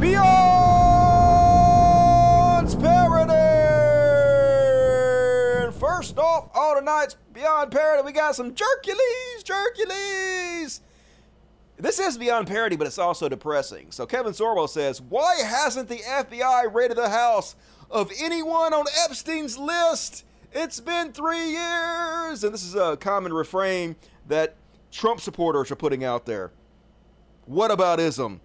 Beyond's 0.00 0.71
tonight's 6.82 7.16
Beyond 7.32 7.70
Parody, 7.70 8.02
we 8.04 8.12
got 8.12 8.34
some 8.34 8.54
Jerkules, 8.54 9.44
Jerkules! 9.44 10.80
This 11.78 11.98
is 11.98 12.18
Beyond 12.18 12.48
Parody, 12.48 12.76
but 12.76 12.86
it's 12.86 12.98
also 12.98 13.28
depressing. 13.28 13.90
So 13.90 14.04
Kevin 14.04 14.32
Sorbo 14.32 14.68
says, 14.68 15.00
Why 15.00 15.36
hasn't 15.36 15.88
the 15.88 15.98
FBI 15.98 16.72
raided 16.74 16.96
the 16.96 17.08
house 17.08 17.54
of 17.90 18.10
anyone 18.18 18.74
on 18.74 18.84
Epstein's 19.04 19.56
list? 19.56 20.24
It's 20.52 20.80
been 20.80 21.12
three 21.12 21.50
years! 21.50 22.42
And 22.42 22.52
this 22.52 22.64
is 22.64 22.74
a 22.74 22.96
common 22.96 23.32
refrain 23.32 23.94
that 24.26 24.56
Trump 24.90 25.20
supporters 25.20 25.70
are 25.70 25.76
putting 25.76 26.04
out 26.04 26.26
there. 26.26 26.50
What 27.46 27.70
about 27.70 28.00
ism? 28.00 28.40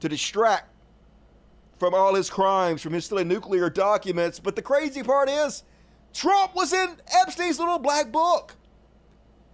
To 0.00 0.08
distract 0.08 0.70
from 1.78 1.92
all 1.92 2.14
his 2.14 2.30
crimes, 2.30 2.82
from 2.82 2.92
his 2.92 3.10
nuclear 3.10 3.68
documents. 3.68 4.38
But 4.38 4.56
the 4.56 4.62
crazy 4.62 5.02
part 5.02 5.28
is, 5.28 5.64
Trump 6.16 6.54
was 6.54 6.72
in 6.72 6.96
Epstein's 7.20 7.58
little 7.58 7.78
black 7.78 8.10
book. 8.10 8.56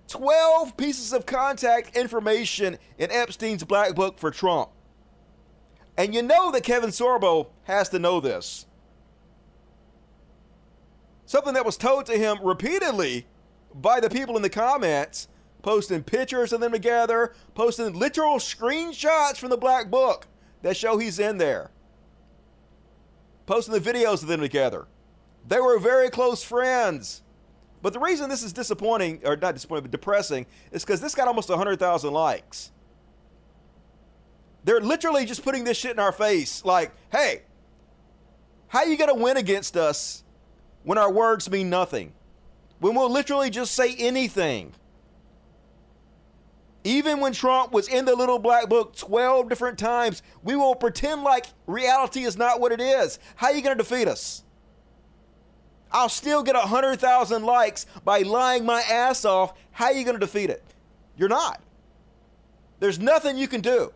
12 0.07 0.77
pieces 0.77 1.13
of 1.13 1.27
contact 1.27 1.97
information 1.97 2.79
in 2.99 3.11
Epstein's 3.11 3.65
black 3.65 3.97
book 3.97 4.17
for 4.17 4.31
Trump. 4.31 4.71
And 5.97 6.15
you 6.15 6.23
know 6.23 6.53
that 6.53 6.63
Kevin 6.63 6.91
Sorbo 6.91 7.49
has 7.65 7.89
to 7.89 7.99
know 7.99 8.21
this. 8.21 8.67
Something 11.27 11.55
that 11.55 11.67
was 11.67 11.77
told 11.77 12.07
to 12.07 12.17
him 12.17 12.39
repeatedly 12.41 13.27
by 13.75 13.99
the 13.99 14.11
people 14.11 14.37
in 14.37 14.43
the 14.43 14.49
comments, 14.49 15.27
posting 15.63 16.05
pictures 16.05 16.53
of 16.53 16.61
them 16.61 16.71
together, 16.71 17.35
posting 17.57 17.93
literal 17.93 18.37
screenshots 18.37 19.37
from 19.37 19.51
the 19.51 19.57
black 19.57 19.91
book 19.91 20.29
that 20.63 20.77
show 20.77 20.97
he's 20.97 21.19
in 21.19 21.39
there, 21.39 21.73
posting 23.47 23.75
the 23.75 23.81
videos 23.81 24.23
of 24.23 24.29
them 24.29 24.41
together. 24.41 24.87
They 25.49 25.61
were 25.61 25.79
very 25.79 26.11
close 26.11 26.43
friends. 26.43 27.23
But 27.83 27.93
the 27.93 27.99
reason 27.99 28.31
this 28.31 28.43
is 28.43 28.53
disappointing, 28.53 29.23
or 29.25 29.37
not 29.37 29.55
disappointing, 29.55 29.83
but 29.83 29.91
depressing, 29.91 30.47
is 30.71 30.85
because 30.85 31.01
this 31.01 31.15
got 31.15 31.27
almost 31.27 31.49
100,000 31.49 32.13
likes. 32.13 32.71
They're 34.65 34.81
literally 34.81 35.25
just 35.25 35.43
putting 35.43 35.65
this 35.65 35.77
shit 35.77 35.91
in 35.91 35.99
our 35.99 36.13
face 36.13 36.65
like, 36.65 36.93
hey, 37.11 37.43
how 38.69 38.81
are 38.81 38.87
you 38.87 38.97
going 38.97 39.15
to 39.15 39.21
win 39.21 39.37
against 39.37 39.77
us 39.77 40.23
when 40.85 40.97
our 40.97 41.11
words 41.11 41.51
mean 41.51 41.69
nothing? 41.69 42.13
When 42.79 42.95
we'll 42.95 43.11
literally 43.11 43.51
just 43.51 43.75
say 43.75 43.95
anything. 43.97 44.73
Even 46.85 47.21
when 47.21 47.33
Trump 47.33 47.73
was 47.73 47.89
in 47.89 48.05
the 48.05 48.15
little 48.15 48.39
black 48.39 48.69
book 48.69 48.97
12 48.97 49.49
different 49.49 49.79
times, 49.79 50.23
we 50.43 50.57
will 50.57 50.75
pretend 50.75 51.23
like 51.23 51.47
reality 51.67 52.23
is 52.23 52.37
not 52.37 52.61
what 52.61 52.73
it 52.73 52.81
is. 52.81 53.19
How 53.37 53.49
are 53.49 53.53
you 53.53 53.63
going 53.63 53.77
to 53.77 53.85
defeat 53.85 54.09
us? 54.09 54.43
I'll 55.93 56.09
still 56.09 56.43
get 56.43 56.55
100,000 56.55 57.45
likes 57.45 57.87
by 58.05 58.21
lying 58.21 58.65
my 58.65 58.81
ass 58.83 59.25
off. 59.25 59.53
How 59.71 59.87
are 59.87 59.93
you 59.93 60.05
going 60.05 60.19
to 60.19 60.21
defeat 60.21 60.51
it? 60.51 60.65
You're 61.17 61.29
not. 61.29 61.61
There's 62.81 62.99
nothing 62.99 63.37
you 63.37 63.47
can 63.47 63.61
do. 63.61 63.93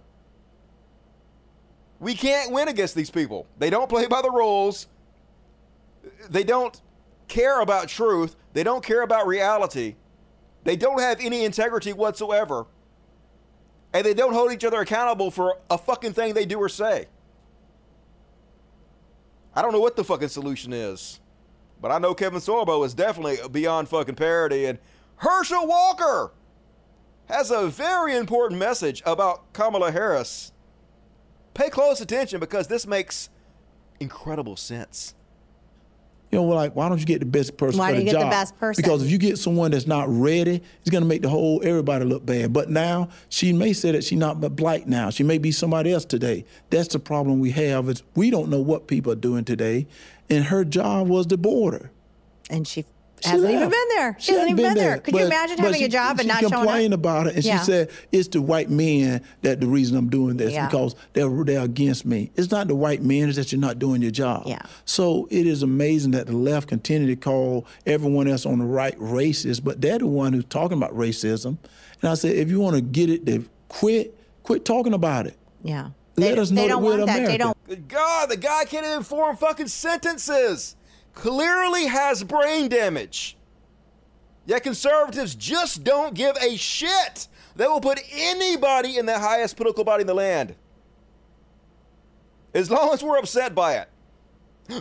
We 1.99 2.15
can't 2.15 2.53
win 2.53 2.69
against 2.69 2.95
these 2.95 3.11
people. 3.11 3.47
They 3.59 3.71
don't 3.71 3.89
play 3.89 4.07
by 4.07 4.23
the 4.23 4.31
rules. 4.31 4.87
They 6.29 6.45
don't 6.45 6.79
care 7.27 7.61
about 7.61 7.89
truth. 7.89 8.37
They 8.53 8.63
don't 8.63 8.85
care 8.85 9.03
about 9.03 9.27
reality. 9.27 9.97
They 10.65 10.77
don't 10.77 11.01
have 11.01 11.19
any 11.21 11.45
integrity 11.45 11.93
whatsoever. 11.93 12.67
And 13.93 14.05
they 14.05 14.15
don't 14.15 14.35
hold 14.35 14.53
each 14.53 14.65
other 14.65 14.81
accountable 14.81 15.31
for 15.31 15.59
a 15.71 15.79
fucking 15.79 16.13
thing 16.13 16.35
they 16.35 16.45
do 16.45 16.59
or 16.59 16.69
say. 16.69 17.07
I 19.55 19.63
don't 19.63 19.73
know 19.73 19.81
what 19.81 19.97
the 19.97 20.05
fucking 20.05 20.29
solution 20.29 20.75
is. 20.75 21.21
But 21.81 21.91
I 21.91 21.99
know 21.99 22.15
Kevin 22.15 22.41
Sorbo 22.41 22.85
is 22.85 22.95
definitely 22.95 23.39
beyond 23.51 23.89
fucking 23.89 24.15
parody. 24.15 24.67
And 24.67 24.79
Herschel 25.17 25.67
Walker 25.67 26.33
has 27.29 27.51
a 27.51 27.69
very 27.69 28.17
important 28.17 28.59
message 28.61 29.03
about 29.05 29.53
Kamala 29.53 29.91
Harris. 29.91 30.53
Pay 31.55 31.71
close 31.71 32.01
attention 32.01 32.41
because 32.41 32.69
this 32.69 32.87
makes 32.87 33.29
incredible 34.01 34.57
sense. 34.57 35.15
You 36.31 36.41
know, 36.41 36.45
like, 36.45 36.75
why 36.75 36.89
don't 36.89 36.99
you 36.99 37.07
get 37.07 37.21
the 37.21 37.27
best 37.27 37.57
person 37.57 37.79
Why 37.79 37.93
for 37.93 37.99
do 37.99 38.01
the 38.01 38.07
you 38.07 38.13
get 38.13 38.19
the 38.19 38.31
best 38.31 38.59
person? 38.59 38.83
Because 38.83 39.03
if 39.03 39.11
you 39.11 39.17
get 39.17 39.39
someone 39.39 39.71
that's 39.71 39.87
not 39.87 40.07
ready, 40.09 40.61
it's 40.81 40.91
going 40.91 41.03
to 41.03 41.09
make 41.09 41.23
the 41.23 41.29
whole 41.29 41.61
everybody 41.65 42.05
look 42.05 42.27
bad. 42.27 42.53
But 42.53 42.69
now 42.69 43.11
she 43.29 43.53
may 43.53 43.73
say 43.73 43.93
that 43.93 44.03
she's 44.03 44.19
not 44.19 44.41
but 44.41 44.57
black 44.57 44.87
now. 44.87 45.11
She 45.11 45.23
may 45.23 45.39
be 45.39 45.53
somebody 45.53 45.93
else 45.93 46.05
today. 46.05 46.45
That's 46.71 46.89
the 46.89 46.99
problem 46.99 47.39
we 47.39 47.53
have 47.53 47.89
is 47.89 48.03
we 48.17 48.31
don't 48.31 48.51
know 48.51 48.61
what 48.61 48.89
people 48.89 49.13
are 49.13 49.17
doing 49.17 49.45
today, 49.45 49.87
and 50.31 50.45
her 50.45 50.65
job 50.65 51.09
was 51.09 51.27
the 51.27 51.37
border. 51.37 51.91
And 52.51 52.67
she 52.67 52.85
She 53.23 53.31
hasn't 53.31 53.51
even 53.51 53.71
been 53.71 53.89
there. 53.97 54.15
She, 54.19 54.33
hasn't 54.33 54.51
even 54.51 54.63
been, 54.63 54.75
there. 54.75 54.99
Could 54.99 55.15
you 55.15 55.25
imagine 55.25 55.57
having 55.59 55.81
she- 55.81 55.85
a 55.87 55.89
job 55.89 56.19
and 56.19 56.29
not 56.29 56.41
showing 56.41 56.53
up? 56.53 56.59
complained 56.61 56.93
about 56.95 57.27
it, 57.27 57.37
and 57.37 57.45
Yeah. 57.45 57.59
she 57.61 57.65
said 57.65 57.91
it's 58.13 58.29
the 58.29 58.43
white 58.43 58.69
men 58.71 59.23
that 59.43 59.59
the 59.61 59.67
reason 59.67 59.97
I'm 59.97 60.11
doing 60.11 60.37
this 60.37 60.53
Yeah. 60.53 60.67
because 60.67 60.95
they're 61.15 61.31
they're 61.45 61.63
against 61.63 62.05
me. 62.05 62.31
It's 62.37 62.51
not 62.51 62.69
the 62.69 62.75
white 62.75 63.03
men; 63.03 63.29
it's 63.29 63.39
that 63.39 63.51
you're 63.53 63.61
not 63.61 63.79
doing 63.79 64.03
your 64.03 64.11
job. 64.11 64.45
Yeah. 64.47 64.59
So 64.85 65.27
it 65.31 65.47
is 65.47 65.63
amazing 65.63 66.11
that 66.11 66.27
the 66.27 66.37
left 66.37 66.69
continue 66.69 67.07
to 67.09 67.17
call 67.17 67.65
everyone 67.87 68.29
else 68.29 68.45
on 68.45 68.59
the 68.59 68.67
right 68.67 68.97
racist, 69.01 69.65
but 69.65 69.81
they're 69.81 69.99
the 69.99 70.07
one 70.07 70.35
who's 70.35 70.45
talking 70.45 70.77
about 70.77 70.95
racism. 70.95 71.57
And 72.03 72.11
I 72.11 72.15
said, 72.15 72.37
if 72.37 72.51
you 72.51 72.61
want 72.61 72.77
to 72.77 72.83
get 72.83 73.09
it 73.09 73.25
to 73.27 73.45
quit, 73.69 74.15
quit 74.43 74.67
talking 74.67 74.93
about 74.93 75.27
it. 75.27 75.37
Yeah. 75.65 75.89
Let 76.19 76.35
They- 76.35 76.41
us 76.43 76.51
know 76.51 76.61
they 76.63 76.69
that 76.69 76.75
don't 76.75 76.83
we're 76.85 76.97
want 76.99 77.07
that. 77.07 77.27
They 77.27 77.39
don't- 77.39 77.56
God, 77.89 78.31
the 78.31 78.37
guy 78.37 78.65
can't 78.65 78.87
even 78.87 79.03
form 79.03 79.37
fucking 79.37 79.69
sentences. 79.69 80.77
Clearly 81.15 81.87
has 81.87 82.23
brain 82.23 82.69
damage. 82.69 83.37
Yet 84.45 84.63
conservatives 84.63 85.35
just 85.35 85.83
don't 85.83 86.15
give 86.15 86.37
a 86.37 86.57
shit. 86.57 87.27
They 87.57 87.67
will 87.67 87.81
put 87.81 88.01
anybody 88.13 88.97
in 88.97 89.07
the 89.07 89.19
highest 89.19 89.57
political 89.57 89.83
body 89.83 90.03
in 90.03 90.07
the 90.07 90.15
land. 90.15 90.55
As 92.55 92.71
long 92.71 92.93
as 92.93 93.03
we're 93.03 93.19
upset 93.19 93.55
by 93.55 93.75
it. 93.75 93.89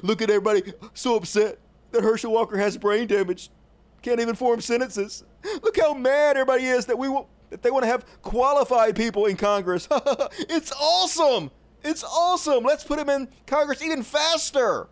Look 0.04 0.22
at 0.22 0.30
everybody 0.30 0.74
so 0.94 1.16
upset 1.16 1.58
that 1.92 2.04
Herschel 2.04 2.32
Walker 2.32 2.58
has 2.58 2.78
brain 2.78 3.08
damage. 3.08 3.50
Can't 4.02 4.20
even 4.20 4.36
form 4.36 4.62
sentences. 4.62 5.24
Look 5.64 5.80
how 5.80 5.94
mad 5.94 6.38
everybody 6.38 6.66
is 6.66 6.86
that 6.86 6.98
we 6.98 7.10
will, 7.10 7.28
that 7.50 7.64
they 7.64 7.72
want 7.72 7.84
to 7.84 7.88
have 7.88 8.06
qualified 8.22 8.96
people 8.96 9.26
in 9.26 9.36
Congress. 9.36 9.88
it's 9.92 10.72
awesome. 10.74 11.50
It's 11.86 12.04
awesome. 12.04 12.64
Let's 12.64 12.84
put 12.84 13.00
him 13.00 13.10
in 13.10 13.28
Congress 13.46 13.82
even 13.82 14.02
faster. 14.04 14.88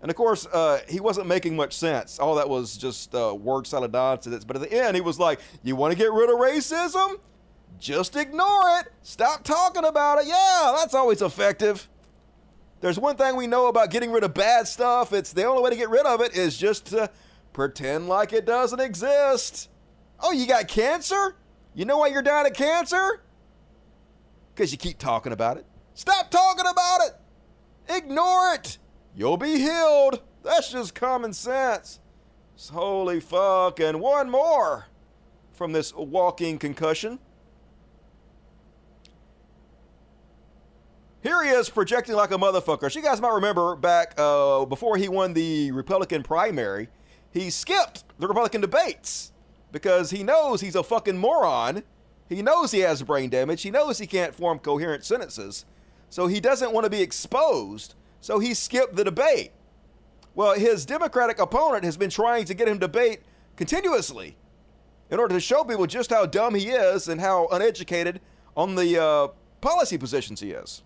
And 0.00 0.10
of 0.10 0.16
course, 0.16 0.46
uh, 0.46 0.80
he 0.88 1.00
wasn't 1.00 1.26
making 1.26 1.54
much 1.56 1.74
sense. 1.74 2.18
All 2.18 2.34
that 2.36 2.48
was 2.48 2.76
just 2.76 3.14
uh, 3.14 3.34
word 3.34 3.66
salad 3.66 3.92
nonsense. 3.92 4.44
But 4.44 4.56
at 4.56 4.62
the 4.62 4.72
end, 4.72 4.96
he 4.96 5.00
was 5.00 5.18
like, 5.18 5.40
"You 5.62 5.76
want 5.76 5.92
to 5.92 5.98
get 5.98 6.12
rid 6.12 6.28
of 6.28 6.36
racism? 6.36 7.20
Just 7.78 8.16
ignore 8.16 8.80
it. 8.80 8.92
Stop 9.02 9.44
talking 9.44 9.84
about 9.84 10.18
it. 10.18 10.26
Yeah, 10.26 10.74
that's 10.76 10.94
always 10.94 11.22
effective." 11.22 11.88
There's 12.80 12.98
one 12.98 13.16
thing 13.16 13.34
we 13.36 13.46
know 13.46 13.68
about 13.68 13.90
getting 13.90 14.12
rid 14.12 14.24
of 14.24 14.34
bad 14.34 14.68
stuff. 14.68 15.14
It's 15.14 15.32
the 15.32 15.44
only 15.44 15.62
way 15.62 15.70
to 15.70 15.76
get 15.76 15.88
rid 15.88 16.04
of 16.04 16.20
it 16.20 16.36
is 16.36 16.58
just 16.58 16.86
to 16.86 17.10
pretend 17.54 18.08
like 18.08 18.34
it 18.34 18.44
doesn't 18.44 18.80
exist. 18.80 19.70
Oh, 20.20 20.32
you 20.32 20.46
got 20.46 20.68
cancer? 20.68 21.36
You 21.74 21.86
know 21.86 21.96
why 21.96 22.08
you're 22.08 22.20
dying 22.20 22.46
of 22.46 22.52
cancer? 22.52 23.22
Because 24.54 24.70
you 24.70 24.78
keep 24.78 24.98
talking 24.98 25.32
about 25.32 25.56
it. 25.56 25.66
Stop 25.94 26.30
talking 26.30 26.66
about 26.70 27.00
it. 27.02 27.12
Ignore 27.92 28.54
it. 28.54 28.78
You'll 29.16 29.36
be 29.36 29.58
healed. 29.58 30.22
That's 30.42 30.70
just 30.70 30.94
common 30.94 31.32
sense. 31.32 32.00
Holy 32.72 33.20
fuck. 33.20 33.80
And 33.80 34.00
one 34.00 34.30
more 34.30 34.86
from 35.52 35.72
this 35.72 35.94
walking 35.94 36.58
concussion. 36.58 37.18
Here 41.22 41.42
he 41.42 41.50
is 41.50 41.70
projecting 41.70 42.14
like 42.14 42.32
a 42.32 42.36
motherfucker. 42.36 42.94
You 42.94 43.02
guys 43.02 43.20
might 43.20 43.32
remember 43.32 43.76
back 43.76 44.14
uh, 44.18 44.66
before 44.66 44.98
he 44.98 45.08
won 45.08 45.32
the 45.32 45.70
Republican 45.72 46.22
primary, 46.22 46.88
he 47.32 47.48
skipped 47.50 48.04
the 48.18 48.28
Republican 48.28 48.60
debates 48.60 49.32
because 49.72 50.10
he 50.10 50.22
knows 50.22 50.60
he's 50.60 50.76
a 50.76 50.82
fucking 50.82 51.16
moron. 51.16 51.82
He 52.28 52.42
knows 52.42 52.70
he 52.70 52.80
has 52.80 53.02
brain 53.02 53.30
damage. 53.30 53.62
He 53.62 53.70
knows 53.70 53.98
he 53.98 54.06
can't 54.06 54.34
form 54.34 54.58
coherent 54.58 55.04
sentences. 55.04 55.64
So 56.10 56.26
he 56.26 56.40
doesn't 56.40 56.72
want 56.72 56.84
to 56.84 56.90
be 56.90 57.02
exposed. 57.02 57.94
So 58.20 58.38
he 58.38 58.54
skipped 58.54 58.96
the 58.96 59.04
debate. 59.04 59.52
Well, 60.34 60.54
his 60.54 60.86
Democratic 60.86 61.38
opponent 61.38 61.84
has 61.84 61.96
been 61.96 62.10
trying 62.10 62.44
to 62.46 62.54
get 62.54 62.66
him 62.66 62.74
to 62.80 62.86
debate 62.86 63.20
continuously 63.56 64.36
in 65.10 65.20
order 65.20 65.34
to 65.34 65.40
show 65.40 65.64
people 65.64 65.86
just 65.86 66.10
how 66.10 66.26
dumb 66.26 66.54
he 66.54 66.70
is 66.70 67.08
and 67.08 67.20
how 67.20 67.46
uneducated 67.52 68.20
on 68.56 68.74
the 68.74 69.00
uh, 69.00 69.28
policy 69.60 69.98
positions 69.98 70.40
he 70.40 70.50
is. 70.50 70.82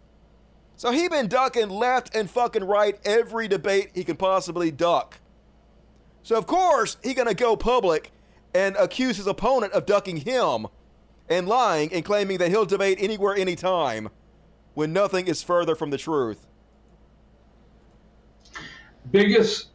So 0.77 0.93
he 0.93 1.09
been 1.09 1.29
ducking 1.29 1.71
left 1.71 2.15
and 2.15 2.31
fucking 2.31 2.65
right 2.65 2.99
every 3.05 3.49
debate 3.49 3.91
he 3.95 4.05
can 4.05 4.17
possibly 4.17 4.71
duck. 4.71 5.19
So 6.23 6.37
of 6.37 6.47
course 6.47 6.99
he 7.03 7.15
gonna 7.15 7.35
go 7.35 7.57
public 7.57 8.13
and 8.55 8.77
accuse 8.77 9.17
his 9.17 9.27
opponent 9.27 9.73
of 9.73 9.87
ducking 9.87 10.19
him 10.19 10.67
and 11.29 11.49
lying 11.49 11.93
and 11.93 12.05
claiming 12.05 12.39
that 12.39 12.51
he'll 12.51 12.67
debate 12.67 12.99
anywhere, 13.01 13.35
anytime, 13.35 14.09
when 14.75 14.93
nothing 14.93 15.27
is 15.27 15.43
further 15.43 15.75
from 15.75 15.91
the 15.91 15.99
truth. 15.99 16.47
biggest 19.11 19.69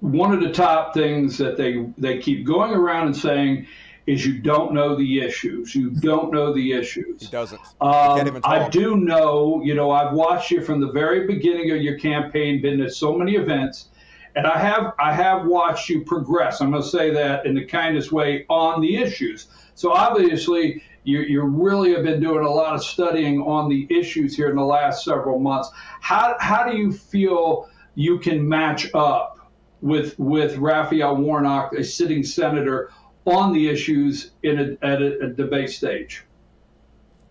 one 0.00 0.32
of 0.32 0.40
the 0.40 0.52
top 0.52 0.94
things 0.94 1.38
that 1.38 1.56
they 1.56 1.86
they 1.98 2.18
keep 2.18 2.46
going 2.46 2.72
around 2.72 3.06
and 3.06 3.16
saying 3.16 3.66
is 4.06 4.24
you 4.24 4.38
don't 4.38 4.72
know 4.72 4.96
the 4.96 5.20
issues. 5.20 5.74
You 5.74 5.90
don't 5.90 6.32
know 6.32 6.54
the 6.54 6.72
issues. 6.72 7.20
He 7.20 7.28
doesn't. 7.28 7.60
Um, 7.80 8.40
I 8.42 8.66
do 8.70 8.96
know, 8.96 9.60
you 9.62 9.74
know, 9.74 9.90
I've 9.90 10.14
watched 10.14 10.50
you 10.50 10.62
from 10.62 10.80
the 10.80 10.90
very 10.90 11.26
beginning 11.26 11.70
of 11.72 11.82
your 11.82 11.98
campaign, 11.98 12.62
been 12.62 12.78
to 12.78 12.90
so 12.90 13.14
many 13.14 13.34
events, 13.34 13.88
and 14.34 14.46
I 14.46 14.58
have 14.58 14.94
I 14.98 15.12
have 15.12 15.46
watched 15.46 15.90
you 15.90 16.04
progress. 16.04 16.62
I'm 16.62 16.70
going 16.70 16.82
to 16.82 16.88
say 16.88 17.10
that 17.10 17.44
in 17.44 17.54
the 17.54 17.66
kindest 17.66 18.10
way 18.10 18.46
on 18.48 18.80
the 18.80 18.96
issues. 18.96 19.48
So 19.78 19.92
obviously, 19.92 20.82
you 21.04 21.20
you 21.20 21.42
really 21.42 21.92
have 21.94 22.04
been 22.04 22.20
doing 22.20 22.44
a 22.44 22.50
lot 22.50 22.74
of 22.74 22.84
studying 22.84 23.40
on 23.40 23.68
the 23.68 23.86
issues 23.90 24.36
here 24.36 24.50
in 24.50 24.56
the 24.56 24.64
last 24.64 25.04
several 25.04 25.38
months. 25.38 25.70
How 26.00 26.36
how 26.40 26.70
do 26.70 26.76
you 26.76 26.92
feel 26.92 27.68
you 27.94 28.18
can 28.18 28.46
match 28.46 28.88
up 28.94 29.50
with 29.80 30.18
with 30.18 30.58
Raphael 30.58 31.16
Warnock, 31.16 31.72
a 31.72 31.84
sitting 31.84 32.22
senator? 32.22 32.90
on 33.28 33.52
the 33.52 33.68
issues 33.68 34.30
in 34.42 34.58
a, 34.58 34.86
at 34.86 35.02
a, 35.02 35.26
a 35.26 35.28
debate 35.28 35.70
stage? 35.70 36.24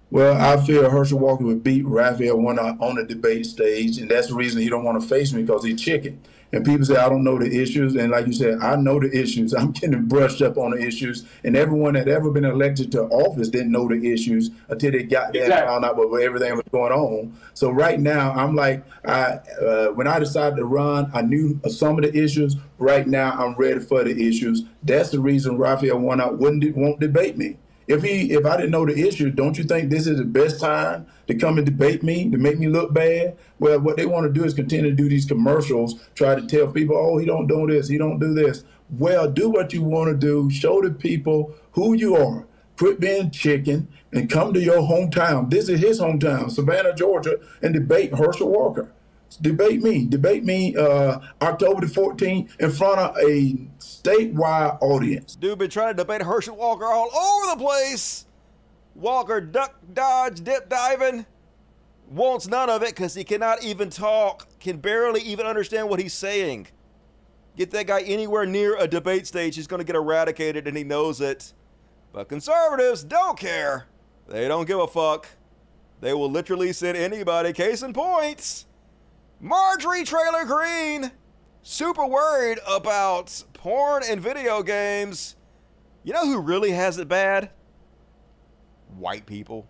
Well, 0.09 0.39
I 0.39 0.63
feel 0.63 0.89
Herschel 0.89 1.19
Walker 1.19 1.43
would 1.43 1.63
beat 1.63 1.85
Raphael 1.85 2.37
Warnock 2.37 2.77
on 2.79 2.95
the 2.95 3.03
debate 3.03 3.45
stage, 3.45 3.97
and 3.97 4.09
that's 4.09 4.27
the 4.27 4.35
reason 4.35 4.61
he 4.61 4.69
don't 4.69 4.85
want 4.85 5.01
to 5.01 5.07
face 5.07 5.33
me 5.33 5.41
because 5.41 5.65
he's 5.65 5.81
chicken. 5.81 6.21
And 6.53 6.63
people 6.65 6.85
say 6.85 6.95
I 6.95 7.09
don't 7.09 7.23
know 7.25 7.37
the 7.37 7.61
issues, 7.61 7.95
and 7.95 8.11
like 8.11 8.25
you 8.25 8.33
said, 8.33 8.59
I 8.61 8.75
know 8.77 8.99
the 8.99 9.11
issues. 9.15 9.53
I'm 9.57 9.71
getting 9.71 10.03
brushed 10.05 10.41
up 10.41 10.57
on 10.57 10.71
the 10.71 10.77
issues, 10.79 11.25
and 11.43 11.57
everyone 11.57 11.93
that 11.95 12.07
ever 12.07 12.31
been 12.31 12.45
elected 12.45 12.91
to 12.93 13.03
office 13.03 13.49
didn't 13.49 13.71
know 13.71 13.87
the 13.87 14.11
issues 14.13 14.49
until 14.69 14.91
they 14.91 15.03
got 15.03 15.33
there 15.33 15.43
and 15.43 15.51
Exactly. 15.51 15.67
found 15.67 15.85
out 15.85 15.97
what 15.97 16.21
everything 16.21 16.53
was 16.55 16.63
going 16.71 16.93
on. 16.93 17.37
So 17.53 17.69
right 17.69 17.99
now, 17.99 18.31
I'm 18.31 18.55
like, 18.55 18.83
I 19.05 19.39
uh, 19.61 19.87
when 19.89 20.07
I 20.07 20.19
decided 20.19 20.55
to 20.57 20.65
run, 20.65 21.11
I 21.13 21.21
knew 21.21 21.59
some 21.69 21.97
of 21.97 22.03
the 22.03 22.17
issues. 22.17 22.55
Right 22.79 23.07
now, 23.07 23.31
I'm 23.31 23.55
ready 23.55 23.79
for 23.79 24.03
the 24.03 24.27
issues. 24.27 24.63
That's 24.83 25.09
the 25.09 25.19
reason 25.19 25.57
Raphael 25.57 25.99
wouldn't 25.99 26.75
won't 26.77 26.99
debate 26.99 27.37
me. 27.37 27.57
If 27.87 28.03
he, 28.03 28.33
if 28.33 28.45
I 28.45 28.57
didn't 28.57 28.71
know 28.71 28.85
the 28.85 29.07
issue, 29.07 29.29
don't 29.29 29.57
you 29.57 29.63
think 29.63 29.89
this 29.89 30.07
is 30.07 30.17
the 30.17 30.25
best 30.25 30.59
time 30.59 31.07
to 31.27 31.35
come 31.35 31.57
and 31.57 31.65
debate 31.65 32.03
me 32.03 32.29
to 32.29 32.37
make 32.37 32.59
me 32.59 32.67
look 32.67 32.93
bad? 32.93 33.37
Well, 33.59 33.79
what 33.79 33.95
they 33.95 34.05
want 34.05 34.27
to 34.27 34.33
do 34.33 34.45
is 34.45 34.53
continue 34.53 34.89
to 34.89 34.95
do 34.95 35.07
these 35.07 35.25
commercials, 35.25 35.95
try 36.13 36.35
to 36.35 36.45
tell 36.45 36.67
people, 36.67 36.97
oh, 36.97 37.17
he 37.17 37.25
don't 37.25 37.47
do 37.47 37.65
this, 37.67 37.87
he 37.87 37.97
don't 37.97 38.19
do 38.19 38.33
this. 38.33 38.65
Well, 38.89 39.29
do 39.29 39.49
what 39.49 39.73
you 39.73 39.83
want 39.83 40.09
to 40.09 40.17
do. 40.17 40.49
Show 40.49 40.81
the 40.81 40.91
people 40.91 41.53
who 41.71 41.93
you 41.93 42.15
are. 42.15 42.45
Quit 42.77 42.99
being 42.99 43.31
chicken 43.31 43.87
and 44.13 44.29
come 44.29 44.53
to 44.53 44.61
your 44.61 44.81
hometown. 44.81 45.49
This 45.49 45.67
is 45.67 45.79
his 45.79 45.99
hometown, 45.99 46.51
Savannah, 46.51 46.93
Georgia, 46.93 47.39
and 47.61 47.73
debate 47.73 48.13
Herschel 48.13 48.49
Walker. 48.49 48.91
Debate 49.35 49.81
me. 49.81 50.05
Debate 50.05 50.45
me 50.45 50.75
uh, 50.75 51.19
October 51.41 51.85
the 51.85 51.93
14th 51.93 52.59
in 52.59 52.71
front 52.71 52.99
of 52.99 53.17
a 53.17 53.53
statewide 53.79 54.77
audience. 54.81 55.35
Dude 55.35 55.59
been 55.59 55.69
trying 55.69 55.95
to 55.95 55.97
debate 55.97 56.21
Herschel 56.21 56.55
Walker 56.55 56.85
all 56.85 57.13
over 57.15 57.55
the 57.55 57.63
place. 57.63 58.25
Walker 58.95 59.41
duck, 59.41 59.75
dodge, 59.93 60.43
dip, 60.43 60.69
diving. 60.69 61.25
Wants 62.09 62.47
none 62.47 62.69
of 62.69 62.83
it 62.83 62.95
because 62.95 63.13
he 63.13 63.23
cannot 63.23 63.63
even 63.63 63.89
talk, 63.89 64.47
can 64.59 64.77
barely 64.77 65.21
even 65.21 65.45
understand 65.45 65.89
what 65.89 65.99
he's 65.99 66.13
saying. 66.13 66.67
Get 67.57 67.71
that 67.71 67.87
guy 67.87 68.01
anywhere 68.01 68.45
near 68.45 68.77
a 68.77 68.87
debate 68.87 69.27
stage, 69.27 69.55
he's 69.55 69.67
going 69.67 69.79
to 69.79 69.83
get 69.83 69.95
eradicated, 69.95 70.67
and 70.67 70.77
he 70.77 70.83
knows 70.83 71.19
it. 71.19 71.53
But 72.13 72.29
conservatives 72.29 73.03
don't 73.03 73.37
care. 73.37 73.87
They 74.27 74.47
don't 74.47 74.65
give 74.65 74.79
a 74.79 74.87
fuck. 74.87 75.27
They 75.99 76.13
will 76.13 76.29
literally 76.29 76.71
send 76.71 76.97
anybody. 76.97 77.53
Case 77.53 77.81
in 77.81 77.93
point, 77.93 78.65
Marjorie 79.39 80.03
Trailer 80.03 80.45
Green, 80.45 81.11
super 81.61 82.07
worried 82.07 82.57
about 82.67 83.43
porn 83.53 84.01
and 84.09 84.19
video 84.19 84.63
games. 84.63 85.35
You 86.03 86.13
know 86.13 86.25
who 86.25 86.41
really 86.41 86.71
has 86.71 86.97
it 86.97 87.07
bad? 87.07 87.51
White 88.97 89.27
people. 89.27 89.67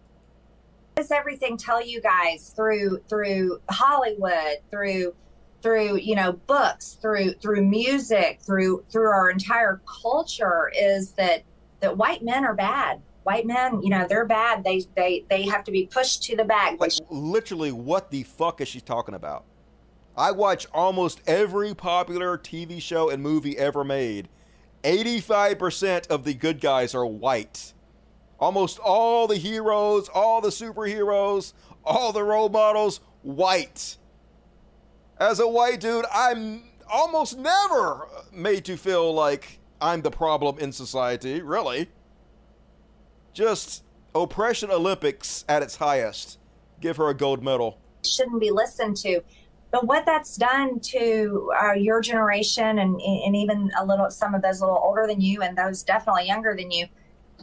does 0.96 1.12
everything 1.12 1.58
tell 1.58 1.86
you 1.86 2.02
guys 2.02 2.54
through 2.56 3.02
through 3.10 3.60
Hollywood, 3.70 4.60
through 4.72 5.14
through 5.62 5.98
you 5.98 6.16
know 6.16 6.32
books, 6.32 6.98
through 7.02 7.34
through 7.34 7.66
music, 7.66 8.40
through 8.42 8.86
through 8.90 9.10
our 9.10 9.30
entire 9.30 9.82
culture 10.02 10.72
is 10.74 11.12
that 11.14 11.44
that 11.82 11.98
white 11.98 12.24
men 12.24 12.46
are 12.46 12.56
bad. 12.56 13.02
White 13.24 13.46
men, 13.46 13.82
you 13.82 13.90
know, 13.90 14.08
they're 14.08 14.24
bad. 14.24 14.64
They 14.64 14.86
they 14.96 15.26
they 15.30 15.42
have 15.48 15.66
to 15.66 15.72
be 15.72 15.88
pushed 15.88 16.24
to 16.24 16.38
the 16.38 16.46
back. 16.46 16.80
Like, 16.80 16.94
literally, 17.10 17.74
what 17.74 18.10
the 18.12 18.24
fuck 18.24 18.62
is 18.62 18.70
she 18.70 18.80
talking 18.80 19.14
about? 19.16 19.44
I 20.18 20.32
watch 20.32 20.66
almost 20.74 21.22
every 21.28 21.76
popular 21.76 22.38
TV 22.40 22.82
show 22.82 23.10
and 23.10 23.22
movie 23.22 23.58
ever 23.58 23.84
made. 23.84 24.30
85% 24.84 26.08
of 26.08 26.24
the 26.24 26.34
good 26.34 26.60
guys 26.60 26.96
are 26.96 27.06
white. 27.06 27.74
Almost 28.40 28.80
all 28.80 29.28
the 29.28 29.38
heroes, 29.38 30.10
all 30.10 30.42
the 30.42 30.50
superheroes, 30.50 31.54
all 31.84 32.12
the 32.12 32.24
role 32.24 32.50
models, 32.50 33.00
white. 33.22 33.98
As 35.20 35.40
a 35.40 35.48
white 35.48 35.80
dude, 35.80 36.06
I'm 36.12 36.64
almost 36.92 37.38
never 37.38 38.08
made 38.32 38.66
to 38.66 38.78
feel 38.78 39.14
like 39.14 39.60
I'm 39.80 40.02
the 40.02 40.12
problem 40.12 40.58
in 40.58 40.72
society, 40.72 41.42
really. 41.42 41.90
Just 43.34 43.84
oppression 44.16 44.72
Olympics 44.72 45.46
at 45.48 45.62
its 45.62 45.76
highest. 45.76 46.40
Give 46.82 46.98
her 46.98 47.10
a 47.10 47.14
gold 47.14 47.44
medal. 47.44 47.80
shouldn't 48.04 48.40
be 48.40 48.52
listened 48.52 48.98
to. 48.98 49.22
But 49.72 49.86
what 49.86 50.06
that's 50.06 50.38
done 50.38 50.80
to 50.80 51.52
uh, 51.62 51.74
your 51.74 52.02
generation 52.02 52.80
and, 52.80 53.00
and 53.02 53.36
even 53.36 53.70
a 53.78 53.86
little, 53.86 54.10
some 54.10 54.34
of 54.34 54.42
those 54.42 54.62
a 54.62 54.66
little 54.66 54.82
older 54.82 55.06
than 55.08 55.20
you 55.20 55.42
and 55.42 55.58
those 55.58 55.84
definitely 55.84 56.26
younger 56.26 56.56
than 56.56 56.72
you, 56.72 56.88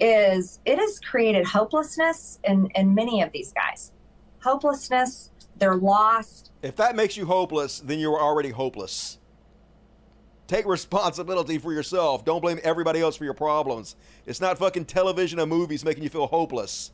is 0.01 0.59
it 0.65 0.78
has 0.78 0.99
created 1.01 1.47
hopelessness 1.47 2.41
in, 2.44 2.69
in 2.75 2.94
many 2.94 3.23
of 3.23 3.31
these 3.33 3.53
guys. 3.53 3.93
Hopelessness, 4.43 5.31
they're 5.57 5.77
lost. 5.77 6.51
If 6.62 6.77
that 6.77 6.97
makes 6.97 7.17
you 7.17 7.27
hopeless, 7.27 7.81
then 7.81 7.99
you're 7.99 8.20
already 8.20 8.51
hopeless. 8.51 9.19
Take 10.47 10.67
responsibility 10.67 11.59
for 11.59 11.73
yourself. 11.73 12.25
Don't 12.25 12.41
blame 12.41 12.59
everybody 12.62 13.01
else 13.01 13.17
for 13.17 13.25
your 13.25 13.35
problems. 13.35 13.97
It's 14.27 14.41
not 14.41 14.59
fucking 14.59 14.86
television 14.86 15.39
and 15.39 15.49
movies 15.49 15.85
making 15.85 16.03
you 16.03 16.11
feel 16.11 16.27
hopeless. 16.27 16.91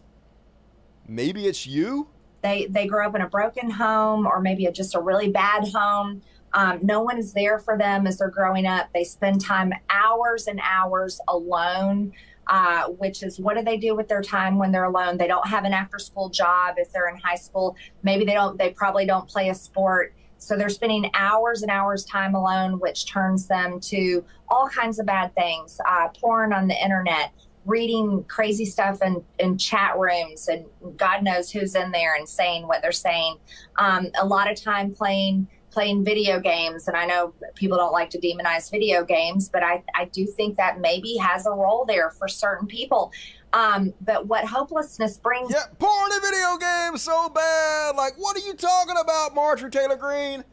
Maybe 1.08 1.46
it's 1.46 1.66
you? 1.66 2.08
They 2.42 2.66
they 2.66 2.86
grow 2.86 3.06
up 3.06 3.14
in 3.14 3.22
a 3.22 3.28
broken 3.28 3.70
home 3.70 4.26
or 4.26 4.40
maybe 4.40 4.66
a, 4.66 4.72
just 4.72 4.94
a 4.94 5.00
really 5.00 5.30
bad 5.30 5.68
home. 5.68 6.22
Um, 6.52 6.80
no 6.82 7.02
one 7.02 7.18
is 7.18 7.32
there 7.32 7.58
for 7.58 7.78
them 7.78 8.06
as 8.06 8.18
they're 8.18 8.30
growing 8.30 8.66
up. 8.66 8.88
They 8.92 9.04
spend 9.04 9.40
time 9.40 9.72
hours 9.88 10.48
and 10.48 10.60
hours 10.62 11.20
alone, 11.28 12.12
uh, 12.48 12.86
which 12.88 13.22
is 13.22 13.38
what 13.38 13.56
do 13.56 13.62
they 13.62 13.76
do 13.76 13.94
with 13.94 14.08
their 14.08 14.22
time 14.22 14.58
when 14.58 14.72
they're 14.72 14.84
alone? 14.84 15.16
They 15.16 15.28
don't 15.28 15.46
have 15.46 15.64
an 15.64 15.72
after 15.72 15.98
school 15.98 16.28
job 16.28 16.74
if 16.78 16.92
they're 16.92 17.08
in 17.08 17.16
high 17.16 17.36
school. 17.36 17.76
Maybe 18.02 18.24
they 18.24 18.34
don't. 18.34 18.58
They 18.58 18.70
probably 18.70 19.06
don't 19.06 19.28
play 19.28 19.50
a 19.50 19.54
sport. 19.54 20.14
So 20.38 20.56
they're 20.56 20.70
spending 20.70 21.10
hours 21.12 21.60
and 21.62 21.70
hours 21.70 22.02
time 22.04 22.34
alone, 22.34 22.80
which 22.80 23.06
turns 23.06 23.46
them 23.46 23.78
to 23.80 24.24
all 24.48 24.68
kinds 24.68 24.98
of 24.98 25.04
bad 25.04 25.34
things, 25.34 25.78
uh, 25.86 26.08
porn 26.18 26.54
on 26.54 26.66
the 26.66 26.82
internet, 26.82 27.32
reading 27.66 28.24
crazy 28.24 28.64
stuff 28.64 29.02
in, 29.02 29.22
in 29.38 29.58
chat 29.58 29.98
rooms, 29.98 30.48
and 30.48 30.64
God 30.96 31.22
knows 31.22 31.50
who's 31.50 31.74
in 31.74 31.90
there 31.90 32.14
and 32.14 32.28
saying 32.28 32.66
what 32.66 32.82
they're 32.82 32.92
saying. 32.92 33.36
Um, 33.76 34.08
a 34.20 34.26
lot 34.26 34.50
of 34.50 34.60
time 34.60 34.92
playing 34.92 35.48
playing 35.70 36.04
video 36.04 36.40
games, 36.40 36.88
and 36.88 36.96
I 36.96 37.06
know 37.06 37.32
people 37.54 37.78
don't 37.78 37.92
like 37.92 38.10
to 38.10 38.18
demonize 38.18 38.70
video 38.70 39.04
games, 39.04 39.48
but 39.48 39.62
I, 39.62 39.82
I 39.94 40.06
do 40.06 40.26
think 40.26 40.56
that 40.56 40.80
maybe 40.80 41.16
has 41.18 41.46
a 41.46 41.50
role 41.52 41.84
there 41.84 42.10
for 42.10 42.26
certain 42.26 42.66
people. 42.66 43.12
Um, 43.52 43.94
but 44.00 44.26
what 44.26 44.44
hopelessness 44.44 45.18
brings 45.18 45.52
Yeah, 45.52 45.64
porn 45.78 46.10
and 46.12 46.22
video 46.22 46.56
games 46.56 47.02
so 47.02 47.28
bad. 47.28 47.96
Like, 47.96 48.14
what 48.16 48.36
are 48.36 48.46
you 48.46 48.54
talking 48.54 48.96
about, 49.00 49.34
Marjorie 49.34 49.70
Taylor 49.70 49.96
Greene? 49.96 50.44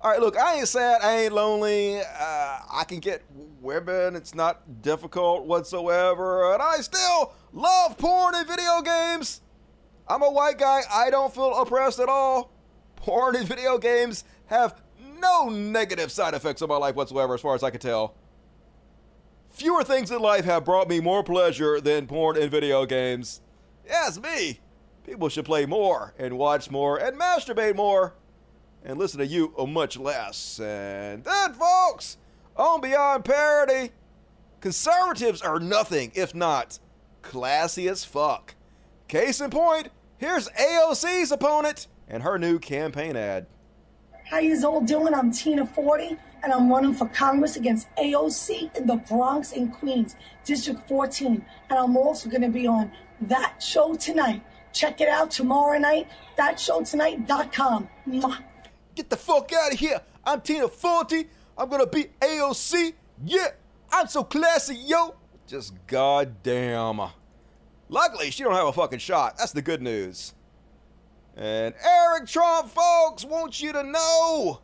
All 0.00 0.12
right, 0.12 0.20
look, 0.20 0.36
I 0.36 0.58
ain't 0.58 0.68
sad. 0.68 1.02
I 1.02 1.22
ain't 1.22 1.32
lonely. 1.32 1.98
Uh, 1.98 2.04
I 2.72 2.84
can 2.86 3.00
get 3.00 3.24
women. 3.60 4.14
It's 4.14 4.32
not 4.32 4.80
difficult 4.80 5.44
whatsoever. 5.44 6.52
And 6.52 6.62
I 6.62 6.76
still 6.76 7.32
love 7.52 7.98
porn 7.98 8.36
and 8.36 8.46
video 8.46 8.80
games. 8.80 9.40
I'm 10.06 10.22
a 10.22 10.30
white 10.30 10.56
guy. 10.56 10.82
I 10.88 11.10
don't 11.10 11.34
feel 11.34 11.52
oppressed 11.60 11.98
at 11.98 12.08
all. 12.08 12.52
Porn 12.94 13.34
and 13.34 13.46
video 13.46 13.76
games 13.76 14.22
have 14.46 14.80
no 15.18 15.48
negative 15.48 16.12
side 16.12 16.32
effects 16.32 16.62
on 16.62 16.68
my 16.68 16.76
life 16.76 16.94
whatsoever, 16.94 17.34
as 17.34 17.40
far 17.40 17.56
as 17.56 17.64
I 17.64 17.70
can 17.70 17.80
tell. 17.80 18.14
Fewer 19.50 19.82
things 19.82 20.12
in 20.12 20.20
life 20.20 20.44
have 20.44 20.64
brought 20.64 20.88
me 20.88 21.00
more 21.00 21.24
pleasure 21.24 21.80
than 21.80 22.06
porn 22.06 22.36
and 22.36 22.50
video 22.52 22.86
games. 22.86 23.40
Yes, 23.84 24.20
me. 24.20 24.60
People 25.04 25.28
should 25.28 25.44
play 25.44 25.66
more 25.66 26.14
and 26.18 26.38
watch 26.38 26.70
more 26.70 26.98
and 26.98 27.18
masturbate 27.18 27.74
more 27.74 28.14
and 28.88 28.98
listen 28.98 29.18
to 29.18 29.26
you 29.26 29.54
a 29.58 29.66
much 29.66 29.98
less. 29.98 30.58
And 30.58 31.22
then, 31.22 31.52
folks, 31.52 32.16
on 32.56 32.80
Beyond 32.80 33.24
Parody, 33.24 33.90
conservatives 34.60 35.42
are 35.42 35.60
nothing 35.60 36.10
if 36.14 36.34
not 36.34 36.78
classy 37.20 37.86
as 37.86 38.04
fuck. 38.04 38.54
Case 39.06 39.40
in 39.40 39.50
point, 39.50 39.90
here's 40.16 40.48
AOC's 40.48 41.30
opponent 41.30 41.86
and 42.08 42.22
her 42.22 42.38
new 42.38 42.58
campaign 42.58 43.14
ad. 43.14 43.46
How 44.24 44.38
you 44.38 44.58
all 44.66 44.80
doing? 44.80 45.14
I'm 45.14 45.30
Tina 45.30 45.66
Forte, 45.66 46.16
and 46.42 46.52
I'm 46.52 46.70
running 46.70 46.94
for 46.94 47.06
Congress 47.08 47.56
against 47.56 47.88
AOC 47.96 48.74
in 48.76 48.86
the 48.86 48.96
Bronx 48.96 49.52
and 49.52 49.72
Queens, 49.72 50.16
District 50.44 50.86
14. 50.88 51.44
And 51.70 51.78
I'm 51.78 51.96
also 51.96 52.28
going 52.28 52.42
to 52.42 52.48
be 52.48 52.66
on 52.66 52.90
That 53.22 53.62
Show 53.62 53.94
Tonight. 53.94 54.42
Check 54.72 55.00
it 55.00 55.08
out 55.08 55.30
tomorrow 55.30 55.78
night, 55.78 56.08
thatshowtonight.com. 56.38 57.88
Mwah. 58.06 58.42
Get 58.98 59.10
the 59.10 59.16
fuck 59.16 59.52
out 59.52 59.72
of 59.72 59.78
here. 59.78 60.00
I'm 60.26 60.40
Tina 60.40 60.66
Forte. 60.66 61.26
I'm 61.56 61.68
gonna 61.68 61.86
beat 61.86 62.18
AOC. 62.18 62.94
Yeah, 63.24 63.46
I'm 63.92 64.08
so 64.08 64.24
classy, 64.24 64.74
yo. 64.74 65.14
Just 65.46 65.74
goddamn. 65.86 67.02
Luckily, 67.88 68.32
she 68.32 68.42
don't 68.42 68.56
have 68.56 68.66
a 68.66 68.72
fucking 68.72 68.98
shot. 68.98 69.38
That's 69.38 69.52
the 69.52 69.62
good 69.62 69.82
news. 69.82 70.34
And 71.36 71.76
Eric 71.80 72.26
Trump, 72.26 72.70
folks, 72.70 73.24
want 73.24 73.62
you 73.62 73.72
to 73.72 73.84
know 73.84 74.62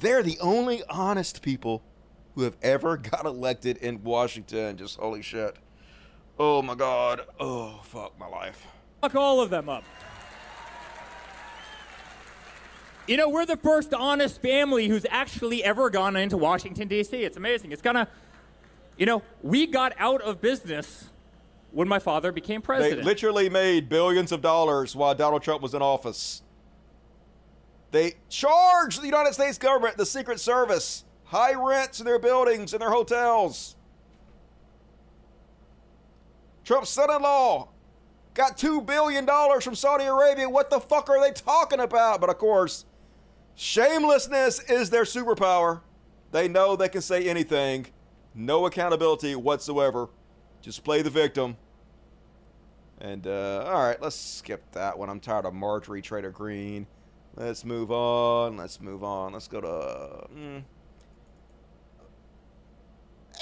they're 0.00 0.24
the 0.24 0.40
only 0.40 0.82
honest 0.90 1.42
people 1.42 1.84
who 2.34 2.42
have 2.42 2.56
ever 2.60 2.96
got 3.12 3.24
elected 3.24 3.76
in 3.76 4.02
Washington. 4.02 4.76
Just 4.76 4.98
holy 4.98 5.22
shit. 5.22 5.54
Oh 6.40 6.60
my 6.60 6.74
god. 6.74 7.20
Oh 7.38 7.82
fuck 7.84 8.18
my 8.18 8.26
life. 8.26 8.66
Fuck 9.00 9.14
all 9.14 9.40
of 9.40 9.50
them 9.50 9.68
up. 9.68 9.84
You 13.12 13.18
know, 13.18 13.28
we're 13.28 13.44
the 13.44 13.58
first 13.58 13.92
honest 13.92 14.40
family 14.40 14.88
who's 14.88 15.04
actually 15.10 15.62
ever 15.62 15.90
gone 15.90 16.16
into 16.16 16.38
Washington, 16.38 16.88
D.C. 16.88 17.14
It's 17.14 17.36
amazing. 17.36 17.70
It's 17.70 17.82
kind 17.82 17.98
of, 17.98 18.08
you 18.96 19.04
know, 19.04 19.22
we 19.42 19.66
got 19.66 19.92
out 19.98 20.22
of 20.22 20.40
business 20.40 21.10
when 21.72 21.86
my 21.88 21.98
father 21.98 22.32
became 22.32 22.62
president. 22.62 23.02
They 23.02 23.04
literally 23.04 23.50
made 23.50 23.90
billions 23.90 24.32
of 24.32 24.40
dollars 24.40 24.96
while 24.96 25.14
Donald 25.14 25.42
Trump 25.42 25.60
was 25.60 25.74
in 25.74 25.82
office. 25.82 26.40
They 27.90 28.14
charged 28.30 29.02
the 29.02 29.06
United 29.08 29.34
States 29.34 29.58
government, 29.58 29.98
the 29.98 30.06
Secret 30.06 30.40
Service, 30.40 31.04
high 31.24 31.52
rents 31.52 32.00
in 32.00 32.06
their 32.06 32.18
buildings 32.18 32.72
and 32.72 32.80
their 32.80 32.92
hotels. 32.92 33.76
Trump's 36.64 36.88
son 36.88 37.14
in 37.14 37.20
law 37.20 37.68
got 38.32 38.56
$2 38.56 38.86
billion 38.86 39.26
from 39.60 39.74
Saudi 39.74 40.04
Arabia. 40.04 40.48
What 40.48 40.70
the 40.70 40.80
fuck 40.80 41.10
are 41.10 41.20
they 41.20 41.32
talking 41.32 41.80
about? 41.80 42.18
But 42.18 42.30
of 42.30 42.38
course, 42.38 42.86
shamelessness 43.54 44.60
is 44.68 44.90
their 44.90 45.04
superpower. 45.04 45.80
They 46.30 46.48
know 46.48 46.76
they 46.76 46.88
can 46.88 47.02
say 47.02 47.28
anything, 47.28 47.86
no 48.34 48.66
accountability 48.66 49.34
whatsoever. 49.34 50.08
Just 50.62 50.84
play 50.84 51.02
the 51.02 51.10
victim. 51.10 51.56
And, 53.00 53.26
uh, 53.26 53.64
all 53.66 53.84
right, 53.84 54.00
let's 54.00 54.14
skip 54.14 54.62
that 54.72 54.96
one. 54.96 55.10
I'm 55.10 55.18
tired 55.18 55.44
of 55.44 55.54
Marjorie 55.54 56.02
Trader 56.02 56.30
Green. 56.30 56.86
Let's 57.34 57.64
move 57.64 57.90
on. 57.90 58.56
Let's 58.56 58.80
move 58.80 59.02
on. 59.02 59.32
Let's 59.32 59.48
go 59.48 59.60
to. 59.60 60.36
Mm. 60.36 60.62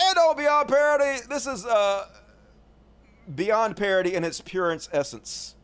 And 0.03 0.17
oh, 0.17 0.35
Beyond 0.35 0.69
Parody. 0.69 1.21
This 1.29 1.47
is 1.47 1.67
uh, 1.67 2.07
Beyond 3.35 3.77
Parody 3.77 4.15
in 4.15 4.25
its 4.25 4.41
purest 4.41 4.89
essence. 4.93 5.57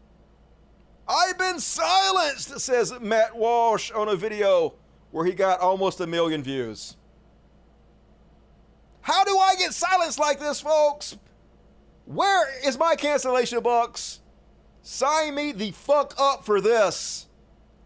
I've 1.08 1.38
been 1.38 1.60
silenced, 1.60 2.58
says 2.60 2.92
Matt 3.00 3.36
Walsh 3.36 3.90
on 3.92 4.08
a 4.08 4.16
video 4.16 4.74
where 5.12 5.24
he 5.24 5.32
got 5.32 5.60
almost 5.60 6.00
a 6.00 6.06
million 6.06 6.42
views. 6.42 6.96
How 9.02 9.22
do 9.22 9.38
I 9.38 9.54
get 9.54 9.72
silenced 9.72 10.18
like 10.18 10.40
this, 10.40 10.60
folks? 10.60 11.16
Where 12.06 12.48
is 12.66 12.76
my 12.76 12.96
cancellation 12.96 13.60
box? 13.60 14.20
Sign 14.82 15.34
me 15.34 15.52
the 15.52 15.70
fuck 15.70 16.14
up 16.18 16.44
for 16.44 16.60
this. 16.60 17.28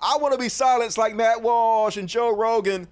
I 0.01 0.17
want 0.17 0.33
to 0.33 0.39
be 0.39 0.49
silenced 0.49 0.97
like 0.97 1.15
Matt 1.15 1.43
Walsh 1.43 1.99
and 1.99 2.09
Joe 2.09 2.35
Rogan. 2.35 2.89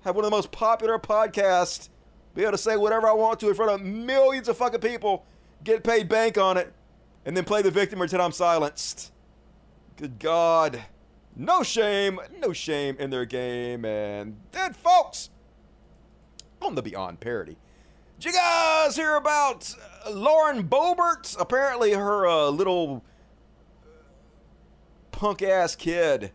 Have 0.00 0.16
one 0.16 0.24
of 0.24 0.30
the 0.30 0.36
most 0.36 0.50
popular 0.50 0.98
podcasts. 0.98 1.88
Be 2.34 2.42
able 2.42 2.52
to 2.52 2.58
say 2.58 2.76
whatever 2.76 3.08
I 3.08 3.12
want 3.12 3.38
to 3.40 3.48
in 3.48 3.54
front 3.54 3.70
of 3.70 3.80
millions 3.80 4.48
of 4.48 4.56
fucking 4.56 4.80
people. 4.80 5.24
Get 5.62 5.84
paid 5.84 6.08
bank 6.08 6.36
on 6.36 6.56
it. 6.56 6.72
And 7.24 7.36
then 7.36 7.44
play 7.44 7.62
the 7.62 7.70
victim 7.70 8.02
until 8.02 8.20
I'm 8.20 8.32
silenced. 8.32 9.12
Good 9.98 10.20
God. 10.20 10.84
No 11.34 11.64
shame. 11.64 12.20
No 12.40 12.52
shame 12.52 12.96
in 13.00 13.10
their 13.10 13.24
game. 13.24 13.84
And 13.84 14.36
dead 14.52 14.76
folks. 14.76 15.30
On 16.62 16.76
the 16.76 16.82
Beyond 16.82 17.18
parody. 17.18 17.56
Did 18.20 18.26
you 18.26 18.32
guys 18.32 18.94
hear 18.94 19.16
about 19.16 19.74
uh, 20.06 20.10
Lauren 20.10 20.68
Boebert? 20.68 21.36
Apparently, 21.40 21.94
her 21.94 22.28
uh, 22.28 22.48
little 22.48 23.04
punk 25.10 25.42
ass 25.42 25.74
kid 25.74 26.30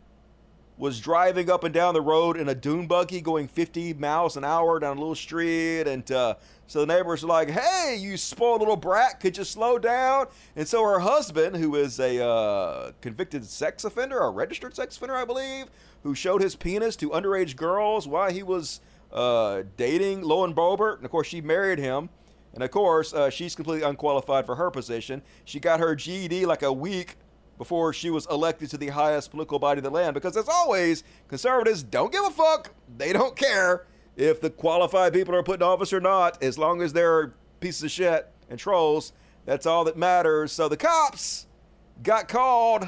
was 0.77 0.99
driving 0.99 1.51
up 1.51 1.63
and 1.63 1.73
down 1.73 1.93
the 1.93 2.01
road 2.01 2.35
in 2.35 2.49
a 2.49 2.55
dune 2.55 2.87
buggy 2.87 3.21
going 3.21 3.47
50 3.47 3.93
miles 3.93 4.37
an 4.37 4.43
hour 4.43 4.79
down 4.79 4.97
a 4.97 4.99
little 4.99 5.15
street. 5.15 5.83
And 5.87 6.09
uh, 6.11 6.35
so 6.65 6.83
the 6.83 6.87
neighbors 6.87 7.23
are 7.23 7.27
like, 7.27 7.49
hey, 7.49 7.97
you 7.99 8.17
spoiled 8.17 8.59
little 8.61 8.75
brat, 8.75 9.19
could 9.19 9.37
you 9.37 9.43
slow 9.43 9.77
down? 9.77 10.27
And 10.55 10.67
so 10.67 10.83
her 10.83 10.99
husband, 10.99 11.57
who 11.57 11.75
is 11.75 11.99
a 11.99 12.25
uh, 12.25 12.91
convicted 13.01 13.45
sex 13.45 13.83
offender, 13.83 14.19
a 14.19 14.29
registered 14.29 14.75
sex 14.75 14.97
offender, 14.97 15.15
I 15.15 15.25
believe, 15.25 15.67
who 16.01 16.15
showed 16.15 16.41
his 16.41 16.55
penis 16.55 16.95
to 16.97 17.11
underage 17.11 17.55
girls 17.55 18.07
while 18.07 18.31
he 18.31 18.41
was 18.41 18.81
uh, 19.11 19.63
dating 19.77 20.21
Lauren 20.23 20.55
Boebert. 20.55 20.97
And 20.97 21.05
of 21.05 21.11
course, 21.11 21.27
she 21.27 21.39
married 21.39 21.79
him. 21.79 22.09
And 22.55 22.63
of 22.63 22.71
course, 22.71 23.13
uh, 23.13 23.29
she's 23.29 23.55
completely 23.55 23.87
unqualified 23.87 24.45
for 24.45 24.55
her 24.55 24.69
position. 24.69 25.21
She 25.45 25.59
got 25.59 25.79
her 25.79 25.95
GED 25.95 26.45
like 26.45 26.61
a 26.61 26.73
week 26.73 27.17
before 27.63 27.93
she 27.93 28.09
was 28.09 28.27
elected 28.29 28.69
to 28.69 28.77
the 28.77 28.89
highest 28.89 29.31
political 29.31 29.57
body 29.57 29.77
in 29.77 29.85
the 29.85 29.89
land. 29.89 30.13
Because 30.13 30.35
as 30.35 30.49
always, 30.49 31.05
conservatives 31.29 31.81
don't 31.81 32.11
give 32.11 32.25
a 32.25 32.29
fuck. 32.29 32.71
They 32.97 33.13
don't 33.13 33.37
care 33.37 33.85
if 34.17 34.41
the 34.41 34.49
qualified 34.49 35.13
people 35.13 35.33
are 35.33 35.43
put 35.43 35.61
in 35.61 35.63
office 35.63 35.93
or 35.93 36.01
not, 36.01 36.43
as 36.43 36.57
long 36.57 36.81
as 36.81 36.91
they're 36.91 37.35
pieces 37.61 37.83
of 37.83 37.91
shit 37.91 38.29
and 38.49 38.59
trolls. 38.59 39.13
That's 39.45 39.65
all 39.65 39.85
that 39.85 39.95
matters. 39.95 40.51
So 40.51 40.67
the 40.67 40.75
cops 40.75 41.47
got 42.03 42.27
called 42.27 42.85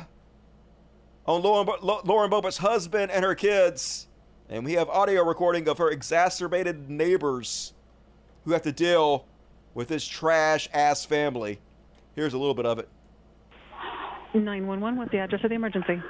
on 1.26 1.42
Lauren, 1.42 1.70
Lauren 1.82 2.30
husband 2.58 3.12
and 3.12 3.24
her 3.24 3.34
kids. 3.34 4.08
And 4.50 4.66
we 4.66 4.74
have 4.74 4.90
audio 4.90 5.24
recording 5.24 5.70
of 5.70 5.78
her 5.78 5.90
exacerbated 5.90 6.90
neighbors 6.90 7.72
who 8.44 8.52
have 8.52 8.64
to 8.64 8.74
deal 8.74 9.26
with 9.74 9.88
this 9.88 10.06
trash 10.06 10.68
ass 10.74 11.06
family. 11.06 11.62
Here's 12.14 12.34
a 12.34 12.38
little 12.38 12.54
bit 12.54 12.66
of 12.66 12.78
it. 12.78 12.90
911, 14.44 14.98
what's 14.98 15.12
the 15.12 15.20
address 15.20 15.42
of 15.44 15.50
the 15.50 15.56
emergency? 15.56 16.02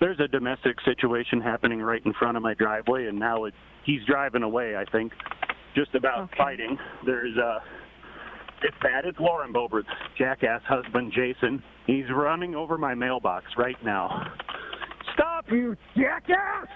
There's 0.00 0.20
a 0.20 0.28
domestic 0.28 0.76
situation 0.84 1.40
happening 1.40 1.80
right 1.80 2.04
in 2.04 2.12
front 2.14 2.36
of 2.36 2.42
my 2.42 2.54
driveway, 2.54 3.06
and 3.06 3.18
now 3.18 3.44
it, 3.44 3.54
he's 3.84 4.00
driving 4.06 4.42
away, 4.42 4.76
I 4.76 4.84
think, 4.90 5.12
just 5.74 5.94
about 5.94 6.28
fighting. 6.36 6.76
There's 7.06 7.36
uh, 7.38 7.60
it's 8.62 8.76
bad. 8.82 9.04
It's 9.04 9.18
Lauren 9.18 9.52
Boebert's 9.52 9.86
jackass 10.18 10.62
husband, 10.68 11.12
Jason. 11.14 11.62
He's 11.86 12.04
running 12.10 12.54
over 12.54 12.76
my 12.76 12.94
mailbox 12.94 13.46
right 13.56 13.76
now. 13.84 14.32
Stop, 15.14 15.46
you 15.50 15.76
jackass! 15.96 16.66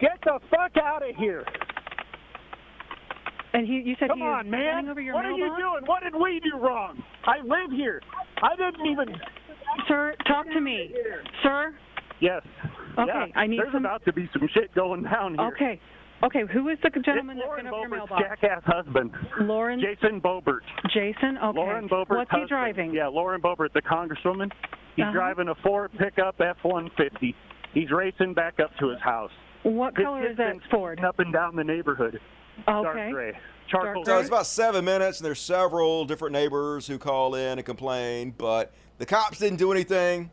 Get 0.00 0.18
the 0.24 0.38
fuck 0.50 0.76
out 0.82 1.08
of 1.08 1.14
here! 1.16 1.44
And 3.52 3.66
he, 3.66 3.82
you 3.84 3.96
said 3.98 4.08
Come 4.10 4.18
he 4.18 4.24
on, 4.24 4.48
man! 4.48 4.66
running 4.76 4.90
over 4.90 5.00
your 5.00 5.14
what 5.14 5.24
are 5.24 5.32
you 5.32 5.48
doing? 5.56 5.82
What 5.86 6.02
did 6.04 6.14
we 6.14 6.40
do 6.40 6.56
wrong? 6.58 7.02
I 7.24 7.38
live 7.42 7.72
here. 7.72 8.00
I 8.42 8.54
didn't 8.56 8.86
even. 8.86 9.08
Sir, 9.88 10.14
talk 10.26 10.46
to 10.52 10.60
me. 10.60 10.92
Sir? 11.42 11.74
Yes. 12.20 12.42
Okay, 12.98 13.06
Yeah, 13.08 13.26
I 13.34 13.46
need 13.46 13.58
There's 13.60 13.72
some- 13.72 13.84
about 13.84 14.04
to 14.04 14.12
be 14.12 14.28
some 14.32 14.46
shit 14.52 14.72
going 14.74 15.02
down 15.02 15.34
here. 15.34 15.46
Okay. 15.48 15.80
Okay, 16.22 16.42
who 16.52 16.68
is 16.68 16.78
the 16.82 16.90
gentleman 16.90 17.38
It's 17.38 17.46
that's 17.46 17.48
Lauren 17.48 17.64
been 17.64 17.72
over 17.74 17.80
your 17.88 17.88
mailbox? 17.96 18.22
jackass 18.22 18.62
husband. 18.66 19.10
Lauren? 19.40 19.80
Jason 19.80 20.20
Boebert. 20.20 20.60
Jason? 20.92 21.38
Okay. 21.42 21.58
Lauren 21.58 21.88
Boebert's 21.88 22.10
What's 22.10 22.30
he 22.30 22.40
husband. 22.40 22.48
driving? 22.48 22.92
Yeah, 22.94 23.06
Lauren 23.08 23.40
Boebert, 23.40 23.72
the 23.72 23.80
congresswoman. 23.82 24.52
He's 24.96 25.04
Uh-huh. 25.04 25.12
driving 25.12 25.48
a 25.48 25.54
Ford 25.56 25.90
pickup 25.98 26.38
F-150. 26.40 27.34
He's 27.72 27.90
racing 27.90 28.34
back 28.34 28.60
up 28.60 28.76
to 28.80 28.88
his 28.90 29.00
house. 29.00 29.30
What 29.62 29.96
His 29.96 30.04
color 30.04 30.26
is 30.26 30.36
that 30.36 30.56
Ford? 30.70 31.00
Up 31.02 31.18
and 31.20 31.32
down 31.32 31.56
the 31.56 31.64
neighborhood. 31.64 32.20
Dark 32.66 32.96
Okay. 32.96 33.10
gray. 33.10 33.32
Charcoal 33.68 34.04
So 34.04 34.18
it's 34.18 34.28
about 34.28 34.46
seven 34.46 34.84
minutes, 34.84 35.18
and 35.20 35.26
there's 35.26 35.40
several 35.40 36.04
different 36.04 36.32
neighbors 36.32 36.86
who 36.86 36.98
call 36.98 37.36
in 37.36 37.58
and 37.58 37.64
complain, 37.64 38.34
but 38.36 38.72
the 38.98 39.06
cops 39.06 39.38
didn't 39.38 39.58
do 39.58 39.70
anything. 39.70 40.30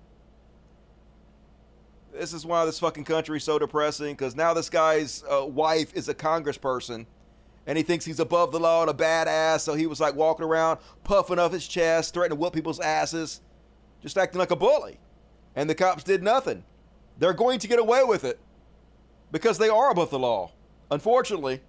This 2.11 2.33
is 2.33 2.45
why 2.45 2.65
this 2.65 2.79
fucking 2.79 3.03
country 3.03 3.37
is 3.37 3.43
so 3.43 3.59
depressing, 3.59 4.13
because 4.13 4.35
now 4.35 4.53
this 4.55 4.69
guy's 4.71 5.23
uh, 5.29 5.45
wife 5.45 5.93
is 5.93 6.09
a 6.09 6.15
congressperson, 6.15 7.05
and 7.67 7.77
he 7.77 7.83
thinks 7.83 8.05
he's 8.05 8.19
above 8.19 8.51
the 8.51 8.59
law 8.59 8.81
and 8.81 8.89
a 8.89 8.93
badass, 8.93 9.59
so 9.59 9.75
he 9.75 9.85
was 9.85 9.99
like 9.99 10.15
walking 10.15 10.45
around, 10.45 10.79
puffing 11.03 11.37
up 11.37 11.51
his 11.51 11.67
chest, 11.67 12.15
threatening 12.15 12.37
to 12.37 12.41
whoop 12.41 12.53
people's 12.53 12.79
asses, 12.79 13.41
just 14.01 14.17
acting 14.17 14.39
like 14.39 14.51
a 14.51 14.55
bully. 14.55 14.97
And 15.55 15.69
the 15.69 15.75
cops 15.75 16.03
did 16.03 16.23
nothing. 16.23 16.63
They're 17.19 17.33
going 17.33 17.59
to 17.59 17.67
get 17.67 17.77
away 17.77 18.03
with 18.03 18.23
it 18.23 18.39
because 19.31 19.59
they 19.59 19.69
are 19.69 19.91
above 19.91 20.09
the 20.09 20.19
law, 20.19 20.51
unfortunately. 20.89 21.61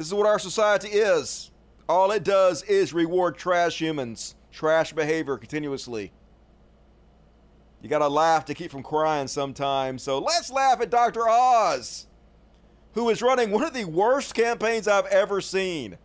This 0.00 0.06
is 0.06 0.14
what 0.14 0.24
our 0.24 0.38
society 0.38 0.88
is. 0.88 1.50
All 1.86 2.10
it 2.10 2.24
does 2.24 2.62
is 2.62 2.94
reward 2.94 3.36
trash 3.36 3.78
humans, 3.78 4.34
trash 4.50 4.94
behavior 4.94 5.36
continuously. 5.36 6.10
You 7.82 7.90
gotta 7.90 8.08
laugh 8.08 8.46
to 8.46 8.54
keep 8.54 8.70
from 8.70 8.82
crying 8.82 9.28
sometimes. 9.28 10.02
So 10.02 10.18
let's 10.18 10.50
laugh 10.50 10.80
at 10.80 10.88
Dr. 10.88 11.28
Oz, 11.28 12.06
who 12.94 13.10
is 13.10 13.20
running 13.20 13.50
one 13.50 13.62
of 13.62 13.74
the 13.74 13.84
worst 13.84 14.32
campaigns 14.32 14.88
I've 14.88 15.04
ever 15.04 15.42
seen. 15.42 15.98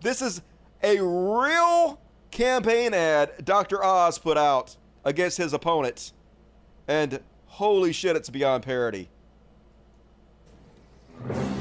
This 0.00 0.22
is 0.22 0.40
a 0.82 0.98
real 0.98 2.00
campaign 2.30 2.94
ad 2.94 3.44
Dr. 3.44 3.84
Oz 3.84 4.18
put 4.18 4.38
out 4.38 4.74
against 5.04 5.36
his 5.36 5.52
opponent. 5.52 6.14
And 6.88 7.20
holy 7.44 7.92
shit, 7.92 8.16
it's 8.16 8.30
beyond 8.30 8.62
parody. 8.62 9.10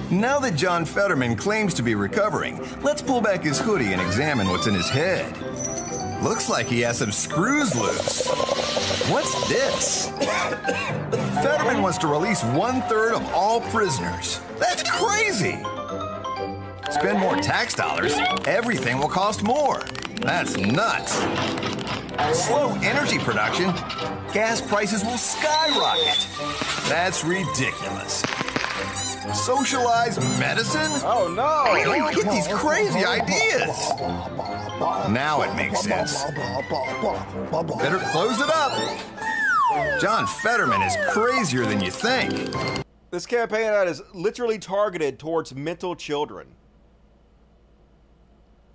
Now 0.09 0.39
that 0.39 0.55
John 0.55 0.85
Fetterman 0.85 1.35
claims 1.35 1.73
to 1.75 1.83
be 1.83 1.95
recovering, 1.95 2.59
let's 2.81 3.01
pull 3.01 3.21
back 3.21 3.43
his 3.43 3.59
hoodie 3.59 3.93
and 3.93 4.01
examine 4.01 4.47
what's 4.47 4.67
in 4.67 4.73
his 4.73 4.89
head. 4.89 5.35
Looks 6.23 6.49
like 6.49 6.67
he 6.67 6.81
has 6.81 6.97
some 6.97 7.11
screws 7.11 7.75
loose. 7.75 8.27
What's 9.09 9.47
this? 9.47 10.09
Fetterman 11.43 11.81
wants 11.81 11.97
to 11.99 12.07
release 12.07 12.43
one 12.43 12.81
third 12.83 13.13
of 13.13 13.23
all 13.33 13.61
prisoners. 13.61 14.39
That's 14.59 14.83
crazy! 14.89 15.57
Spend 16.91 17.19
more 17.19 17.37
tax 17.37 17.73
dollars, 17.73 18.13
everything 18.45 18.97
will 18.99 19.07
cost 19.07 19.43
more. 19.43 19.81
That's 20.21 20.57
nuts. 20.57 21.13
Slow 22.33 22.75
energy 22.83 23.17
production, 23.17 23.71
gas 24.33 24.61
prices 24.61 25.03
will 25.03 25.17
skyrocket. 25.17 26.27
That's 26.89 27.23
ridiculous. 27.23 28.23
Socialized 29.29 30.19
medicine? 30.39 30.89
Oh 31.03 31.31
no! 31.33 31.71
Where 31.71 31.85
do 31.85 32.17
you 32.17 32.23
get 32.23 32.31
these 32.31 32.47
crazy 32.47 33.05
ideas? 33.05 33.91
Now 35.11 35.43
it 35.43 35.55
makes 35.55 35.81
sense. 35.81 36.23
Better 37.77 37.99
close 38.11 38.41
it 38.41 38.49
up. 38.49 40.01
John 40.01 40.25
Fetterman 40.25 40.81
is 40.81 40.97
crazier 41.11 41.65
than 41.65 41.79
you 41.79 41.91
think. 41.91 42.51
This 43.11 43.27
campaign 43.27 43.65
ad 43.65 43.87
is 43.87 44.01
literally 44.13 44.57
targeted 44.57 45.19
towards 45.19 45.53
mental 45.53 45.95
children. 45.95 46.47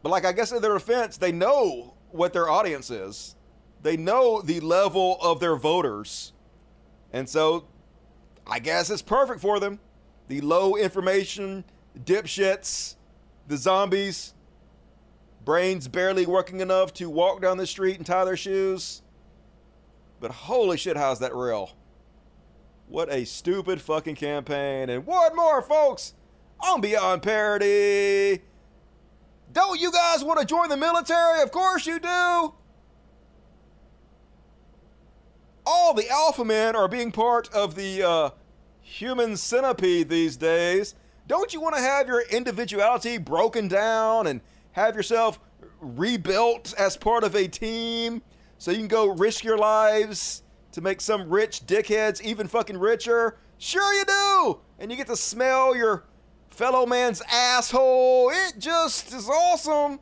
But 0.02 0.10
like 0.10 0.25
I 0.25 0.31
guess 0.31 0.52
in 0.52 0.62
their 0.62 0.75
defense, 0.75 1.16
they 1.16 1.33
know 1.33 1.94
what 2.12 2.33
their 2.33 2.49
audience 2.49 2.91
is. 2.91 3.34
They 3.83 3.97
know 3.97 4.41
the 4.42 4.60
level 4.60 5.18
of 5.20 5.41
their 5.41 5.57
voters. 5.57 6.33
And 7.12 7.28
so 7.28 7.65
I 8.47 8.60
guess 8.60 8.91
it's 8.91 9.02
perfect 9.02 9.41
for 9.41 9.58
them. 9.58 9.81
The 10.28 10.40
low 10.40 10.76
information 10.76 11.64
dipshits, 12.05 12.96
the 13.46 13.56
zombies, 13.56 14.34
brains 15.44 15.86
barely 15.86 16.26
working 16.26 16.60
enough 16.60 16.92
to 16.94 17.08
walk 17.08 17.40
down 17.40 17.56
the 17.56 17.66
street 17.66 17.96
and 17.96 18.05
tie 18.05 18.24
their 18.24 18.36
shoes. 18.36 19.02
But 20.20 20.32
holy 20.32 20.76
shit, 20.76 20.96
how's 20.96 21.20
that 21.20 21.34
real? 21.34 21.70
What 22.88 23.12
a 23.12 23.24
stupid 23.24 23.80
fucking 23.80 24.16
campaign. 24.16 24.90
And 24.90 25.06
one 25.06 25.34
more, 25.36 25.62
folks, 25.62 26.14
on 26.60 26.80
Beyond 26.80 27.22
Parody. 27.22 28.42
Don't 29.52 29.80
you 29.80 29.92
guys 29.92 30.24
want 30.24 30.40
to 30.40 30.46
join 30.46 30.68
the 30.68 30.76
military? 30.76 31.42
Of 31.42 31.50
course 31.50 31.86
you 31.86 31.98
do. 31.98 32.55
All 35.64 35.94
the 35.94 36.08
alpha 36.08 36.44
men 36.44 36.76
are 36.76 36.88
being 36.88 37.10
part 37.10 37.52
of 37.52 37.74
the 37.74 38.02
uh, 38.02 38.30
human 38.86 39.36
centipede 39.36 40.08
these 40.08 40.36
days. 40.36 40.94
Don't 41.26 41.52
you 41.52 41.60
want 41.60 41.74
to 41.74 41.82
have 41.82 42.06
your 42.06 42.23
individuality 42.31 43.18
broken 43.18 43.66
down 43.66 44.28
and 44.28 44.40
have 44.73 44.94
yourself 44.94 45.40
rebuilt 45.81 46.73
as 46.78 46.97
part 46.97 47.24
of 47.24 47.34
a 47.34 47.48
team 47.48 48.23
so 48.58 48.70
you 48.70 48.78
can 48.78 48.89
go 48.89 49.08
risk 49.08 49.42
your 49.42 49.58
lives 49.58 50.44
to 50.73 50.81
make 50.81 51.00
some 51.00 51.28
rich 51.28 51.66
dickheads 51.66 52.20
even 52.23 52.47
fucking 52.47 52.78
richer? 52.78 53.39
Sure 53.58 53.92
you 53.92 54.05
do! 54.05 54.60
And 54.78 54.90
you 54.90 54.97
get 54.97 55.08
to 55.08 55.16
smell 55.16 55.74
your 55.74 56.05
fellow 56.50 56.86
man's 56.86 57.23
asshole. 57.31 58.31
It 58.31 58.55
just 58.58 59.12
is 59.12 59.28
awesome. 59.28 59.98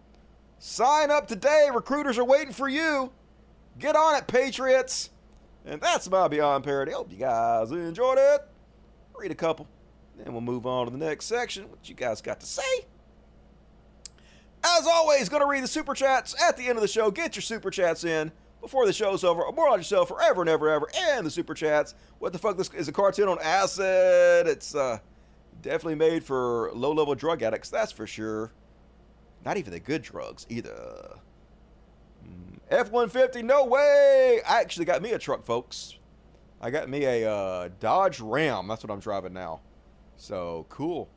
Sign 0.58 1.10
up 1.10 1.26
today. 1.26 1.68
Recruiters 1.72 2.18
are 2.18 2.24
waiting 2.24 2.52
for 2.52 2.68
you. 2.68 3.12
Get 3.78 3.96
on 3.96 4.16
it, 4.16 4.26
Patriots. 4.26 5.10
And 5.64 5.80
that's 5.80 6.08
my 6.10 6.28
Beyond 6.28 6.64
Parody. 6.64 6.92
Hope 6.92 7.10
you 7.10 7.18
guys 7.18 7.70
enjoyed 7.70 8.18
it. 8.18 8.46
Read 9.24 9.32
a 9.32 9.34
couple. 9.34 9.66
Then 10.18 10.34
we'll 10.34 10.42
move 10.42 10.66
on 10.66 10.84
to 10.84 10.92
the 10.92 10.98
next 10.98 11.24
section. 11.24 11.70
What 11.70 11.88
you 11.88 11.94
guys 11.94 12.20
got 12.20 12.40
to 12.40 12.46
say? 12.46 12.84
As 14.62 14.86
always, 14.86 15.30
going 15.30 15.40
to 15.40 15.48
read 15.48 15.62
the 15.62 15.66
super 15.66 15.94
chats 15.94 16.38
at 16.42 16.58
the 16.58 16.66
end 16.66 16.76
of 16.76 16.82
the 16.82 16.88
show. 16.88 17.10
Get 17.10 17.34
your 17.34 17.40
super 17.40 17.70
chats 17.70 18.04
in 18.04 18.32
before 18.60 18.84
the 18.84 18.92
show's 18.92 19.24
over. 19.24 19.50
More 19.52 19.70
on 19.70 19.78
yourself 19.78 20.08
forever 20.08 20.42
and 20.42 20.50
ever, 20.50 20.68
ever. 20.68 20.90
And 20.94 21.24
the 21.24 21.30
super 21.30 21.54
chats. 21.54 21.94
What 22.18 22.34
the 22.34 22.38
fuck? 22.38 22.58
This 22.58 22.68
is 22.74 22.86
a 22.86 22.92
cartoon 22.92 23.28
on 23.28 23.38
acid. 23.40 24.46
It's 24.46 24.74
uh, 24.74 24.98
definitely 25.62 25.94
made 25.94 26.22
for 26.22 26.70
low 26.74 26.92
level 26.92 27.14
drug 27.14 27.42
addicts, 27.42 27.70
that's 27.70 27.92
for 27.92 28.06
sure. 28.06 28.52
Not 29.42 29.56
even 29.56 29.72
the 29.72 29.80
good 29.80 30.02
drugs 30.02 30.44
either. 30.50 31.16
F 32.68 32.90
150, 32.90 33.40
no 33.42 33.64
way! 33.64 34.42
I 34.46 34.60
actually 34.60 34.84
got 34.84 35.00
me 35.00 35.12
a 35.12 35.18
truck, 35.18 35.46
folks. 35.46 35.96
I 36.64 36.70
got 36.70 36.88
me 36.88 37.04
a 37.04 37.30
uh, 37.30 37.68
Dodge 37.78 38.20
Ram. 38.20 38.66
That's 38.66 38.82
what 38.82 38.90
I'm 38.90 38.98
driving 38.98 39.34
now. 39.34 39.60
So 40.16 40.64
cool. 40.70 41.10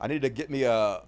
I 0.00 0.06
need 0.06 0.22
to 0.22 0.30
get 0.30 0.48
me 0.48 0.62
a 0.62 1.02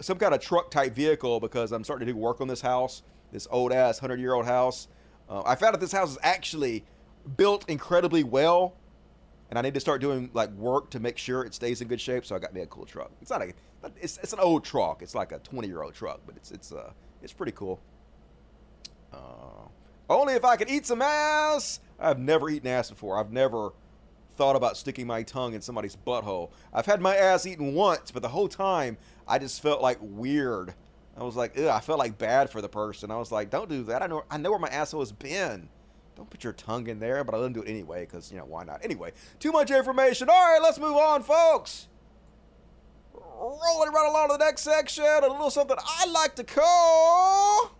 some 0.00 0.16
kind 0.16 0.32
of 0.32 0.40
truck 0.40 0.70
type 0.70 0.94
vehicle 0.94 1.38
because 1.38 1.70
I'm 1.70 1.84
starting 1.84 2.06
to 2.06 2.14
do 2.14 2.18
work 2.18 2.40
on 2.40 2.48
this 2.48 2.62
house, 2.62 3.02
this 3.30 3.46
old 3.50 3.72
ass 3.72 3.98
hundred 3.98 4.20
year 4.20 4.32
old 4.32 4.46
house. 4.46 4.88
Uh, 5.28 5.42
I 5.44 5.54
found 5.54 5.74
out 5.74 5.80
this 5.80 5.92
house 5.92 6.12
is 6.12 6.18
actually 6.22 6.86
built 7.36 7.68
incredibly 7.68 8.24
well, 8.24 8.74
and 9.50 9.58
I 9.58 9.62
need 9.62 9.74
to 9.74 9.80
start 9.80 10.00
doing 10.00 10.30
like 10.32 10.50
work 10.52 10.88
to 10.92 10.98
make 10.98 11.18
sure 11.18 11.44
it 11.44 11.52
stays 11.52 11.82
in 11.82 11.88
good 11.88 12.00
shape. 12.00 12.24
So 12.24 12.34
I 12.34 12.38
got 12.38 12.54
me 12.54 12.62
a 12.62 12.66
cool 12.66 12.86
truck. 12.86 13.10
It's 13.20 13.30
not 13.30 13.42
a, 13.42 13.52
it's, 14.00 14.16
it's 14.22 14.32
an 14.32 14.40
old 14.40 14.64
truck. 14.64 15.02
It's 15.02 15.14
like 15.14 15.32
a 15.32 15.40
20 15.40 15.68
year 15.68 15.82
old 15.82 15.92
truck, 15.92 16.20
but 16.24 16.36
it's 16.36 16.50
it's 16.50 16.72
uh 16.72 16.92
it's 17.22 17.34
pretty 17.34 17.52
cool. 17.52 17.82
Uh, 19.12 19.61
only 20.18 20.34
if 20.34 20.44
I 20.44 20.56
could 20.56 20.70
eat 20.70 20.86
some 20.86 21.02
ass. 21.02 21.80
I've 21.98 22.18
never 22.18 22.50
eaten 22.50 22.68
ass 22.68 22.90
before. 22.90 23.18
I've 23.18 23.32
never 23.32 23.72
thought 24.36 24.56
about 24.56 24.76
sticking 24.76 25.06
my 25.06 25.22
tongue 25.22 25.54
in 25.54 25.60
somebody's 25.60 25.96
butthole. 25.96 26.50
I've 26.72 26.86
had 26.86 27.00
my 27.00 27.16
ass 27.16 27.46
eaten 27.46 27.74
once, 27.74 28.10
but 28.10 28.22
the 28.22 28.28
whole 28.28 28.48
time 28.48 28.96
I 29.28 29.38
just 29.38 29.62
felt 29.62 29.82
like 29.82 29.98
weird. 30.00 30.74
I 31.16 31.22
was 31.22 31.36
like, 31.36 31.58
I 31.58 31.80
felt 31.80 31.98
like 31.98 32.16
bad 32.18 32.50
for 32.50 32.60
the 32.62 32.68
person. 32.68 33.10
I 33.10 33.18
was 33.18 33.30
like, 33.30 33.50
don't 33.50 33.68
do 33.68 33.82
that. 33.84 34.02
I 34.02 34.06
know, 34.06 34.24
I 34.30 34.38
know 34.38 34.50
where 34.50 34.58
my 34.58 34.68
asshole 34.68 35.00
has 35.00 35.12
been. 35.12 35.68
Don't 36.16 36.28
put 36.28 36.44
your 36.44 36.52
tongue 36.54 36.88
in 36.88 36.98
there, 36.98 37.22
but 37.24 37.34
I 37.34 37.38
didn't 37.38 37.54
do 37.54 37.62
it 37.62 37.68
anyway 37.68 38.00
because 38.00 38.30
you 38.30 38.38
know 38.38 38.44
why 38.44 38.64
not? 38.64 38.82
Anyway, 38.82 39.12
too 39.38 39.52
much 39.52 39.70
information. 39.70 40.28
All 40.28 40.52
right, 40.52 40.60
let's 40.62 40.78
move 40.78 40.96
on, 40.96 41.22
folks. 41.22 41.88
Rolling 43.14 43.92
right 43.92 44.08
along 44.08 44.28
to 44.28 44.38
the 44.38 44.44
next 44.44 44.62
section. 44.62 45.04
A 45.04 45.20
little 45.20 45.50
something 45.50 45.76
I 45.78 46.06
like 46.06 46.34
to 46.36 46.44
call. 46.44 47.72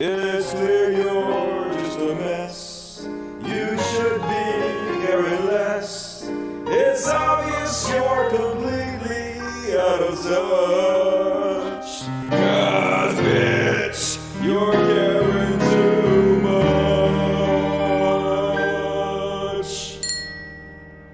It's 0.00 0.50
clear 0.50 0.90
you're 0.90 1.72
just 1.74 2.00
a 2.00 2.16
mess. 2.16 3.06
You 3.44 3.78
should 3.78 4.20
be 4.22 5.06
caring 5.06 5.46
less. 5.46 6.28
It's 6.66 7.06
obvious 7.06 7.88
you're 7.88 8.30
completely 8.30 9.78
out 9.78 10.02
of 10.02 10.20
touch. 10.20 12.08
God, 12.28 13.14
bitch, 13.18 14.18
you're 14.44 14.72
caring 14.72 15.60
too 15.60 16.40
much. 16.40 16.64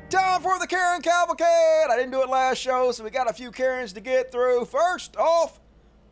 Time 0.08 0.40
for 0.40 0.58
the 0.58 0.66
Karen 0.66 1.02
Cavalcade. 1.02 1.44
I 1.90 1.96
didn't 1.96 2.12
do 2.12 2.22
it 2.22 2.30
last 2.30 2.56
show, 2.56 2.92
so 2.92 3.04
we 3.04 3.10
got 3.10 3.28
a 3.28 3.34
few 3.34 3.50
Karens 3.50 3.92
to 3.92 4.00
get 4.00 4.32
through. 4.32 4.64
First 4.64 5.18
off, 5.18 5.59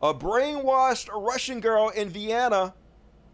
a 0.02 0.14
brainwashed 0.14 1.08
Russian 1.12 1.60
girl 1.60 1.88
in 1.90 2.08
Vienna 2.08 2.74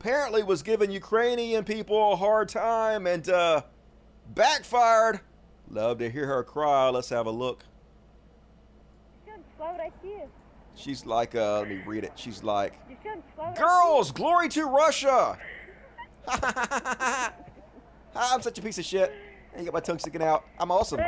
apparently 0.01 0.43
was 0.43 0.63
giving 0.63 0.91
Ukrainian 0.91 1.65
people 1.65 2.13
a 2.13 2.17
hard 2.17 2.49
time 2.49 3.07
and 3.07 3.29
uh, 3.29 3.63
backfired. 4.35 5.21
Love 5.71 5.99
to 5.99 6.11
hear 6.11 6.27
her 6.27 6.43
cry. 6.43 6.89
Let's 6.91 7.09
have 7.09 7.27
a 7.27 7.31
look. 7.31 7.65
She's 10.77 11.07
like, 11.07 11.35
uh, 11.35 11.61
let 11.61 11.69
me 11.69 11.83
read 11.87 12.05
it. 12.05 12.13
She's 12.17 12.43
like, 12.43 12.75
Girls, 13.57 14.11
glory 14.13 14.49
to 14.51 14.65
Russia! 14.65 15.39
I'm 18.17 18.43
such 18.43 18.59
a 18.59 18.63
piece 18.63 18.79
of 18.79 18.85
shit. 18.85 19.13
I 19.57 19.63
got 19.63 19.73
my 19.73 19.81
tongue 19.81 19.99
sticking 19.99 20.23
out. 20.23 20.45
I'm 20.59 20.71
awesome. 20.71 21.01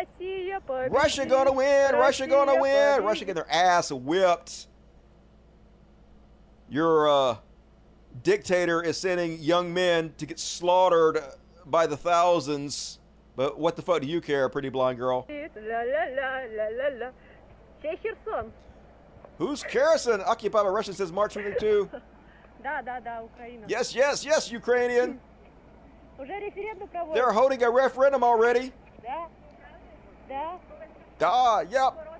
Russia 0.90 1.26
gonna 1.26 1.52
win. 1.52 1.94
Russia 1.94 2.26
gonna 2.26 2.60
win. 2.60 3.02
Russia 3.02 3.24
get 3.24 3.34
their 3.34 3.50
ass 3.50 3.90
whipped 3.90 4.68
your 6.68 7.08
uh, 7.08 7.36
dictator 8.22 8.82
is 8.82 8.96
sending 8.96 9.38
young 9.40 9.72
men 9.72 10.12
to 10.18 10.26
get 10.26 10.38
slaughtered 10.38 11.18
by 11.66 11.86
the 11.86 11.96
thousands. 11.96 12.98
But 13.36 13.58
what 13.58 13.76
the 13.76 13.82
fuck 13.82 14.00
do 14.00 14.08
you 14.08 14.20
care, 14.20 14.48
pretty 14.48 14.68
blonde 14.70 14.98
girl? 14.98 15.26
Who's 19.38 19.62
Kherson? 19.62 20.22
Occupied 20.24 20.64
by 20.64 20.70
Russians 20.70 20.96
since 20.96 21.12
March 21.12 21.34
22. 21.34 21.90
yes, 23.68 23.94
yes, 23.94 24.24
yes, 24.24 24.50
Ukrainian. 24.50 25.20
They're 27.14 27.32
holding 27.32 27.62
a 27.62 27.70
referendum 27.70 28.24
already. 28.24 28.72
Da. 31.18 31.28
Ah, 31.28 31.60
yep. 31.60 32.15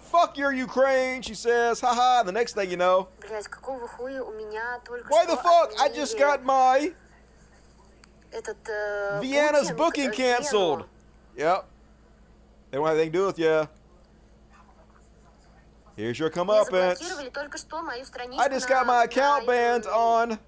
Fuck 0.00 0.36
your 0.38 0.52
Ukraine, 0.52 1.22
she 1.22 1.34
says. 1.34 1.80
Haha, 1.80 2.22
the 2.22 2.32
next 2.32 2.54
thing 2.54 2.70
you 2.70 2.76
know. 2.76 3.08
Why 5.08 5.26
the 5.26 5.36
fuck? 5.36 5.72
I 5.80 5.88
just 5.88 6.18
got 6.18 6.44
my 6.44 6.92
Vienna's 9.20 9.70
booking 9.72 10.10
canceled. 10.12 10.84
Yep. 11.36 11.66
They 12.70 12.78
don't 12.78 12.86
have 12.86 12.96
anything 12.96 13.12
to 13.12 13.18
do 13.18 13.26
with 13.26 13.38
you. 13.38 13.68
Here's 15.96 16.18
your 16.18 16.28
comeuppance. 16.30 17.00
I 18.38 18.48
just 18.48 18.68
got 18.68 18.86
my 18.86 19.04
account 19.04 19.46
banned 19.46 19.86
on 19.86 20.38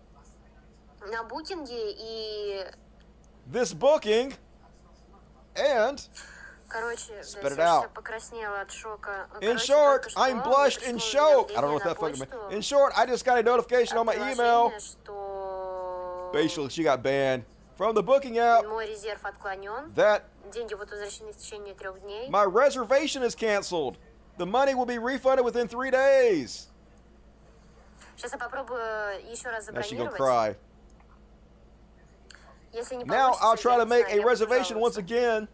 this 3.50 3.73
booking 3.73 4.34
and 5.57 6.07
короче, 6.70 7.14
да, 7.14 7.22
Spit 7.22 7.52
it 7.53 7.58
я 7.58 7.66
out. 7.66 7.80
вся 7.82 7.90
покраснела 7.90 8.62
от 8.62 8.72
шока. 8.72 9.28
in 9.42 9.48
Короче, 9.58 9.74
short, 9.74 9.94
только 10.02 10.10
что 10.10 10.20
I'm 10.22 10.34
мне 10.36 10.44
blushed 10.44 10.84
in 10.84 10.94
пришло 10.95 11.22
shock. 11.44 11.52
I 11.52 11.56
don't 11.56 11.62
know 11.62 11.74
what 11.74 11.82
уведомление 11.82 11.84
that 11.84 11.86
на 11.86 11.95
fucking 11.95 12.20
means. 12.20 12.26
почту 12.26 12.50
In 12.52 12.62
short, 12.62 12.94
I 12.98 13.06
just 13.06 13.26
got 13.26 13.38
a 13.38 13.44
notification 13.44 13.98
on 13.98 14.06
my 14.06 14.16
email. 14.16 14.70
приложение, 14.70 14.80
что 14.80 16.32
Basically, 16.34 16.70
she 16.70 16.84
got 16.84 17.03
banned 17.03 17.44
from 17.78 17.94
the 17.95 18.02
booking 18.03 18.38
app. 18.40 18.66
мой 18.68 18.88
резерв 18.88 19.24
отклонен. 19.24 19.92
That 19.95 20.24
Деньги 20.52 20.74
будут 20.74 20.92
возвращены 20.92 21.32
в 21.32 21.38
течение 21.38 21.74
трех 21.74 22.00
дней. 22.02 22.28
my 22.30 22.45
reservation 22.45 23.24
is 23.24 23.36
canceled. 23.36 23.98
The 24.38 24.45
money 24.48 24.74
will 24.74 24.86
be 24.88 24.98
refunded 24.98 25.44
within 25.45 25.68
three 25.68 25.92
days. 25.92 26.68
Сейчас 28.18 28.32
я 28.32 28.38
попробую 28.38 28.80
еще 29.32 29.50
раз 29.50 29.68
Now 29.70 29.82
she 29.82 29.95
gonna 29.95 30.12
забронировать. 30.12 30.18
cry. 30.20 30.56
Если 32.72 32.95
не 32.95 33.03
Now 33.06 33.32
получится, 33.38 33.45
I'll 33.45 33.56
я 33.56 33.62
try 33.62 33.78
to 33.78 33.86
не 33.86 33.92
make 33.92 34.06
знаю, 34.08 34.18
a 34.18 34.22
я 34.22 34.28
reservation 34.28 34.80
once 34.80 34.98
again. 34.98 35.48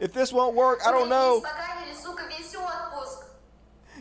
If 0.00 0.12
this 0.12 0.32
won't 0.32 0.54
work, 0.54 0.80
I 0.86 0.90
don't 0.90 1.08
know. 1.08 1.42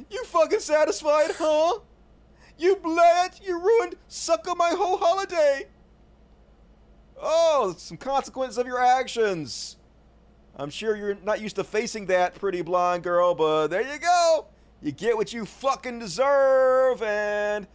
You 0.10 0.24
fucking 0.26 0.60
satisfied, 0.60 1.32
huh? 1.38 1.80
You 2.58 2.76
bled, 2.78 3.40
you 3.44 3.60
ruined, 3.60 3.96
sucker 4.08 4.56
my 4.56 4.70
whole 4.70 4.98
holiday. 4.98 5.68
Oh, 7.22 7.76
some 7.78 7.98
consequence 7.98 8.58
of 8.58 8.68
your 8.68 8.80
actions. 8.80 9.78
I'm 10.56 10.70
sure 10.70 10.96
you're 10.96 11.16
not 11.24 11.40
used 11.40 11.56
to 11.58 11.64
facing 11.64 12.08
that, 12.08 12.36
pretty 12.36 12.62
blonde 12.62 13.04
girl, 13.04 13.36
but 13.36 13.68
there 13.68 13.82
you 13.82 14.00
go. 14.00 14.48
You 14.82 14.92
get 14.92 15.16
what 15.16 15.34
you 15.34 15.46
fucking 15.46 16.00
deserve, 16.00 17.02
and 17.02 17.68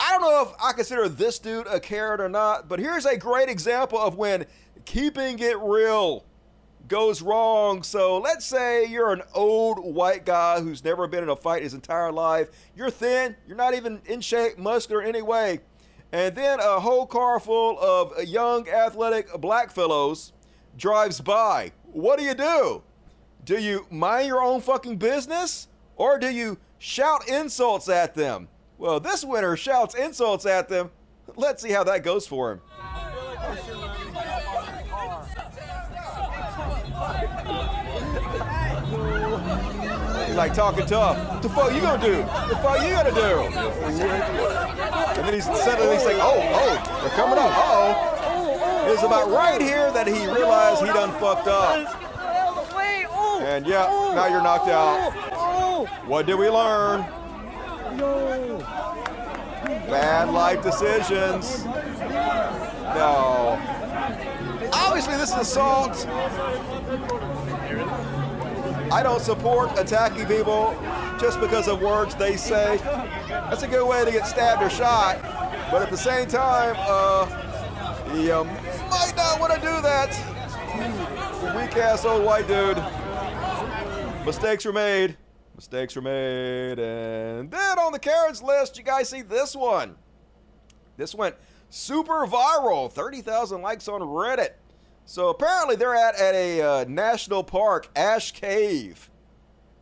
I 0.00 0.10
don't 0.12 0.22
know 0.22 0.42
if 0.42 0.54
I 0.62 0.72
consider 0.72 1.08
this 1.08 1.38
dude 1.38 1.66
a 1.66 1.80
carrot 1.80 2.20
or 2.20 2.28
not, 2.28 2.68
but 2.68 2.80
here's 2.80 3.06
a 3.06 3.16
great 3.16 3.48
example 3.48 3.98
of 3.98 4.16
when 4.16 4.46
keeping 4.84 5.38
it 5.38 5.58
real 5.60 6.24
goes 6.88 7.22
wrong. 7.22 7.82
So 7.82 8.18
let's 8.18 8.44
say 8.44 8.84
you're 8.86 9.12
an 9.12 9.22
old 9.34 9.78
white 9.78 10.26
guy 10.26 10.60
who's 10.60 10.84
never 10.84 11.06
been 11.06 11.22
in 11.22 11.28
a 11.28 11.36
fight 11.36 11.62
his 11.62 11.74
entire 11.74 12.12
life. 12.12 12.48
You're 12.76 12.90
thin, 12.90 13.36
you're 13.46 13.56
not 13.56 13.74
even 13.74 14.02
in 14.06 14.20
shape, 14.20 14.58
muscular 14.58 15.02
in 15.02 15.08
any 15.08 15.22
way. 15.22 15.60
And 16.12 16.34
then 16.34 16.60
a 16.60 16.78
whole 16.80 17.06
car 17.06 17.40
full 17.40 17.78
of 17.80 18.22
young, 18.24 18.68
athletic 18.68 19.40
black 19.40 19.70
fellows 19.70 20.32
drives 20.76 21.20
by. 21.20 21.72
What 21.84 22.18
do 22.18 22.24
you 22.24 22.34
do? 22.34 22.82
Do 23.44 23.58
you 23.58 23.86
mind 23.90 24.26
your 24.26 24.42
own 24.42 24.60
fucking 24.60 24.98
business? 24.98 25.68
Or 25.96 26.18
do 26.18 26.30
you 26.30 26.58
shout 26.78 27.28
insults 27.28 27.88
at 27.88 28.14
them? 28.14 28.48
Well, 28.76 29.00
this 29.00 29.24
winner 29.24 29.56
shouts 29.56 29.94
insults 29.94 30.44
at 30.44 30.68
them. 30.68 30.90
Let's 31.36 31.62
see 31.62 31.70
how 31.70 31.84
that 31.84 32.02
goes 32.02 32.26
for 32.26 32.52
him. 32.52 32.60
He's 40.32 40.38
like 40.38 40.54
talking 40.54 40.86
tough. 40.86 41.18
What 41.28 41.42
the 41.42 41.48
fuck 41.50 41.74
you 41.74 41.82
gonna 41.82 42.02
do? 42.02 42.22
What 42.22 42.48
the 42.48 42.56
fuck 42.56 42.80
you 42.80 42.88
gonna 42.88 43.12
do? 43.12 43.40
And 45.20 45.28
then 45.28 45.34
he's 45.34 45.44
suddenly 45.44 45.98
saying, 45.98 46.20
"Oh, 46.22 46.40
oh, 46.54 47.00
they're 47.02 47.10
coming 47.10 47.38
up. 47.38 47.52
Uh 47.54 47.60
oh." 47.66 48.90
It's 48.90 49.02
about 49.02 49.28
right 49.30 49.60
here 49.60 49.92
that 49.92 50.06
he 50.06 50.26
realized 50.28 50.80
he 50.80 50.86
done 50.86 51.12
fucked 51.20 51.48
up. 51.48 51.86
And 53.42 53.66
yeah, 53.66 53.88
now 54.14 54.26
you're 54.26 54.42
knocked 54.42 54.68
out. 54.68 55.12
What 56.06 56.24
did 56.24 56.38
we 56.38 56.48
learn? 56.48 57.02
Bad 59.90 60.30
life 60.30 60.62
decisions. 60.62 61.66
No. 62.96 63.60
Obviously, 64.72 65.18
this 65.18 65.28
is 65.28 65.36
assault. 65.36 66.06
I 68.92 69.02
don't 69.02 69.22
support 69.22 69.70
attacking 69.78 70.26
people 70.26 70.78
just 71.18 71.40
because 71.40 71.66
of 71.66 71.80
words 71.80 72.14
they 72.14 72.36
say. 72.36 72.76
That's 73.26 73.62
a 73.62 73.66
good 73.66 73.88
way 73.88 74.04
to 74.04 74.12
get 74.12 74.26
stabbed 74.26 74.62
or 74.62 74.68
shot. 74.68 75.22
But 75.70 75.80
at 75.80 75.90
the 75.90 75.96
same 75.96 76.28
time, 76.28 76.76
uh, 76.78 77.26
you 78.14 78.44
might 78.44 79.14
not 79.16 79.40
want 79.40 79.54
to 79.54 79.60
do 79.60 79.80
that. 79.80 80.10
Weak 81.56 81.74
ass 81.78 82.04
old 82.04 82.22
white 82.22 82.46
dude. 82.46 82.76
Mistakes 84.26 84.66
were 84.66 84.74
made. 84.74 85.16
Mistakes 85.56 85.96
were 85.96 86.02
made. 86.02 86.78
And 86.78 87.50
then 87.50 87.78
on 87.78 87.92
the 87.92 87.98
carrots 87.98 88.42
list, 88.42 88.76
you 88.76 88.84
guys 88.84 89.08
see 89.08 89.22
this 89.22 89.56
one. 89.56 89.94
This 90.98 91.14
went 91.14 91.36
super 91.70 92.26
viral 92.26 92.92
30,000 92.92 93.62
likes 93.62 93.88
on 93.88 94.02
Reddit. 94.02 94.50
So 95.04 95.28
apparently 95.28 95.76
they're 95.76 95.94
at, 95.94 96.14
at 96.14 96.34
a 96.34 96.60
uh, 96.60 96.84
national 96.88 97.44
park, 97.44 97.88
Ash 97.94 98.32
Cave. 98.32 99.10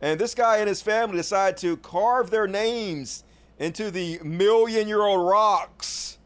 And 0.01 0.19
this 0.19 0.33
guy 0.33 0.57
and 0.57 0.67
his 0.67 0.81
family 0.81 1.17
decide 1.17 1.57
to 1.57 1.77
carve 1.77 2.31
their 2.31 2.47
names 2.47 3.23
into 3.59 3.91
the 3.91 4.19
million 4.23 4.87
year 4.87 5.01
old 5.01 5.27
rocks. 5.27 6.17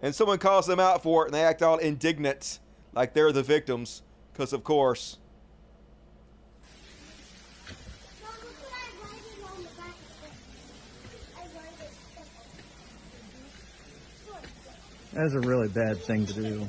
And 0.00 0.14
someone 0.14 0.38
calls 0.38 0.66
them 0.66 0.80
out 0.80 1.02
for 1.02 1.24
it 1.24 1.26
and 1.26 1.34
they 1.34 1.44
act 1.44 1.62
all 1.62 1.78
indignant, 1.78 2.60
like 2.94 3.12
they're 3.12 3.32
the 3.32 3.42
victims. 3.42 4.02
Because, 4.32 4.52
of 4.52 4.64
course, 4.64 5.18
That 15.12 15.26
is 15.26 15.34
a 15.34 15.40
really 15.40 15.68
bad 15.68 16.00
thing 16.00 16.24
to 16.26 16.32
do. 16.32 16.68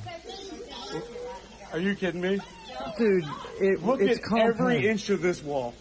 Are 1.73 1.79
you 1.79 1.95
kidding 1.95 2.21
me? 2.21 2.39
Dude, 2.97 3.23
it, 3.59 3.83
Look 3.83 4.01
it's 4.01 4.19
at 4.19 4.23
compound. 4.23 4.49
every 4.59 4.87
inch 4.87 5.09
of 5.09 5.21
this 5.21 5.41
wall. 5.43 5.73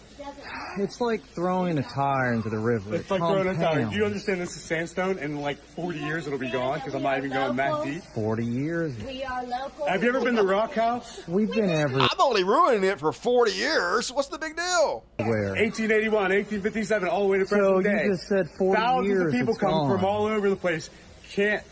It's 0.78 1.00
like 1.00 1.22
throwing 1.34 1.78
a 1.78 1.82
tire 1.82 2.32
into 2.32 2.48
the 2.48 2.58
river. 2.58 2.94
It's 2.94 3.10
like 3.10 3.18
throwing 3.18 3.48
a 3.48 3.54
tire. 3.54 3.86
Do 3.86 3.96
you 3.96 4.04
understand 4.04 4.40
this 4.40 4.54
is 4.54 4.62
sandstone? 4.62 5.18
and 5.18 5.34
In 5.34 5.40
like 5.40 5.58
40 5.58 5.98
years 5.98 6.26
it'll 6.28 6.38
be 6.38 6.48
gone 6.50 6.78
because 6.78 6.94
I'm 6.94 7.02
not 7.02 7.18
even 7.18 7.30
going 7.32 7.56
that 7.56 7.84
deep. 7.84 8.02
40 8.14 8.44
years. 8.44 8.94
We 9.04 9.24
are 9.24 9.44
local. 9.44 9.86
Have 9.86 10.02
you 10.04 10.10
ever 10.10 10.20
been 10.20 10.36
to 10.36 10.44
Rock 10.44 10.74
House? 10.74 11.26
We've 11.26 11.50
been 11.50 11.70
everywhere. 11.70 12.08
I'm 12.12 12.20
only 12.20 12.44
ruining 12.44 12.84
it 12.84 13.00
for 13.00 13.12
40 13.12 13.50
years. 13.52 14.12
What's 14.12 14.28
the 14.28 14.38
big 14.38 14.54
deal? 14.54 15.04
Where? 15.16 15.54
1881, 15.56 16.12
1857, 16.12 17.08
all 17.08 17.22
the 17.22 17.28
way 17.28 17.38
to 17.38 17.46
present 17.46 17.64
So 17.66 17.76
you 17.78 17.82
day. 17.82 18.06
just 18.06 18.28
said 18.28 18.48
40 18.56 18.80
Thousands 18.80 19.06
years, 19.08 19.18
Thousands 19.18 19.26
of 19.34 19.40
people 19.40 19.54
it's 19.54 19.60
come 19.60 19.70
gone. 19.70 19.90
from 19.96 20.04
all 20.04 20.26
over 20.26 20.48
the 20.50 20.56
place. 20.56 20.88
Can't 21.32 21.64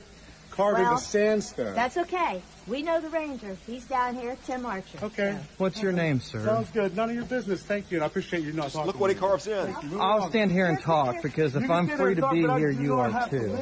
carve 0.50 0.78
Well, 0.78 0.92
into 0.94 1.04
sandstone. 1.04 1.74
That's 1.74 1.96
okay. 1.98 2.42
We 2.68 2.82
know 2.82 3.00
the 3.00 3.08
ranger. 3.08 3.56
He's 3.66 3.86
down 3.86 4.14
here, 4.14 4.36
Tim 4.46 4.66
Archer. 4.66 4.98
Okay. 5.02 5.38
What's 5.56 5.80
your 5.80 5.92
name, 5.92 6.20
sir? 6.20 6.44
Sounds 6.44 6.70
good. 6.70 6.94
None 6.94 7.08
of 7.08 7.16
your 7.16 7.24
business. 7.24 7.62
Thank 7.62 7.90
you, 7.90 7.96
and 7.96 8.04
I 8.04 8.08
appreciate 8.08 8.42
you 8.42 8.52
not 8.52 8.70
talking. 8.70 8.86
Look 8.86 9.00
what 9.00 9.08
he 9.10 9.16
carves 9.16 9.46
in. 9.46 9.74
I'll 9.98 10.28
stand 10.28 10.52
here 10.52 10.66
and 10.66 10.78
talk 10.80 11.22
because 11.22 11.56
if 11.56 11.70
I'm 11.70 11.88
free 11.88 12.14
to 12.16 12.28
be 12.30 12.42
here, 12.42 12.70
you 12.70 12.88
you 12.88 12.94
are 12.98 13.28
too. 13.28 13.58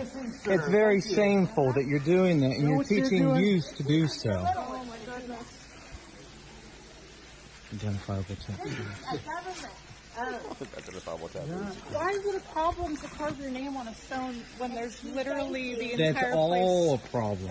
It's 0.47 0.69
very 0.69 1.01
shameful 1.01 1.73
that 1.75 1.87
you're 1.87 1.99
doing 2.01 2.41
that 2.41 2.57
and 2.57 2.69
you're 2.69 2.83
teaching 2.83 3.25
doing? 3.25 3.45
youth 3.45 3.77
to 3.77 3.83
do 3.85 4.09
so. 4.09 4.31
Oh, 4.33 4.73
Oh 10.19 10.25
my 10.25 10.31
goodness. 10.31 10.79
Identifiable 10.79 11.29
tattoos. 11.29 11.75
Why 11.93 12.11
is 12.11 12.25
it 12.25 12.37
a 12.37 12.41
problem 12.53 12.97
to 12.97 13.07
carve 13.09 13.39
your 13.41 13.51
name 13.51 13.77
on 13.77 13.89
a 13.89 13.95
stone 13.95 14.43
when 14.59 14.75
there's 14.75 15.03
literally 15.05 15.75
the 15.75 15.93
entire 15.93 16.13
That's 16.13 16.19
entire 16.19 16.35
all 16.35 16.95
a 16.95 16.99
place? 16.99 17.11
problem. 17.11 17.49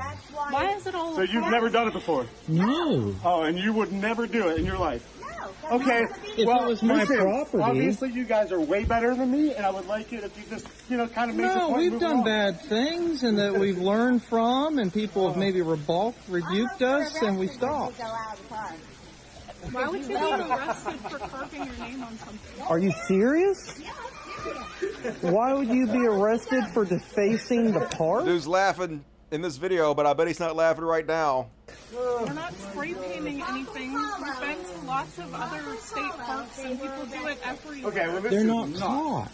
Why 0.50 0.76
is 0.76 0.88
it 0.88 0.96
all? 0.96 1.16
So 1.16 1.22
a 1.22 1.24
you've 1.24 1.32
problem? 1.34 1.52
never 1.52 1.70
done 1.70 1.88
it 1.88 1.94
before? 1.94 2.26
No. 2.48 3.16
Oh, 3.24 3.44
and 3.44 3.58
you 3.58 3.74
would 3.74 3.92
never 3.92 4.26
do 4.26 4.50
it 4.50 4.58
in 4.58 4.66
your 4.66 4.78
life? 4.78 5.08
No. 5.22 5.76
Okay. 5.78 6.06
If 6.38 6.48
well, 6.48 6.64
it 6.64 6.68
was 6.68 6.84
my 6.84 7.02
listen, 7.02 7.18
property- 7.18 7.64
Obviously, 7.64 8.12
you 8.12 8.24
guys 8.24 8.52
are 8.52 8.60
way 8.60 8.84
better 8.84 9.16
than 9.16 9.32
me, 9.32 9.54
and 9.54 9.66
I 9.66 9.70
would 9.70 9.86
like 9.86 10.12
it 10.12 10.24
if 10.24 10.38
you 10.38 10.44
just, 10.50 10.68
you 10.90 10.98
know, 10.98 11.08
kind 11.08 11.30
of 11.30 11.38
make 11.38 11.48
the 11.48 11.54
point. 11.54 11.62
No, 11.62 11.68
point 11.68 11.82
we've 11.82 11.92
move 11.94 12.02
done 12.02 12.12
along. 12.14 12.26
bad 12.26 12.62
things 12.62 13.24
and 13.24 13.38
that 13.38 13.58
we've 13.58 13.78
learned 13.78 14.24
from, 14.24 14.80
and 14.80 14.92
people 14.94 15.28
have 15.28 15.38
oh. 15.38 15.40
maybe 15.40 15.62
rebuked, 15.62 16.18
rebuked 16.30 16.82
us, 16.82 17.22
and 17.22 17.38
we 17.38 17.48
stopped. 17.48 18.00
Why 19.72 19.88
would 19.88 20.02
you 20.02 20.08
be 20.08 20.16
arrested 20.16 21.00
for 21.02 21.20
carving 21.20 21.66
your 21.66 21.76
name 21.78 22.04
on 22.04 22.18
something? 22.18 22.62
Are 22.68 22.80
you 22.80 22.92
serious? 23.08 23.80
Why 25.22 25.54
would 25.54 25.68
you 25.68 25.88
be 25.88 26.06
arrested 26.06 26.66
for 26.74 26.86
defacing 26.86 27.72
the 27.72 27.82
park? 27.82 28.26
Dude's 28.26 28.48
laughing 28.48 29.04
in 29.32 29.42
this 29.42 29.58
video, 29.58 29.94
but 29.94 30.06
I 30.06 30.14
bet 30.14 30.28
he's 30.28 30.40
not 30.40 30.56
laughing 30.56 30.84
right 30.84 31.06
now. 31.06 31.50
We're 31.94 32.34
not 32.34 32.54
spray 32.56 32.94
painting 32.94 33.42
anything. 33.42 33.94
We've 33.94 34.40
been 34.40 34.58
to 34.64 34.86
lots 34.86 35.18
of 35.18 35.34
other 35.34 35.76
state 35.78 36.12
parks 36.12 36.60
and 36.60 36.80
people 36.80 37.06
do 37.06 37.28
it 37.28 37.38
everywhere. 37.44 37.92
Okay, 37.92 38.08
well, 38.08 38.22
They're 38.22 38.44
not 38.44 38.74
caught. 38.76 39.32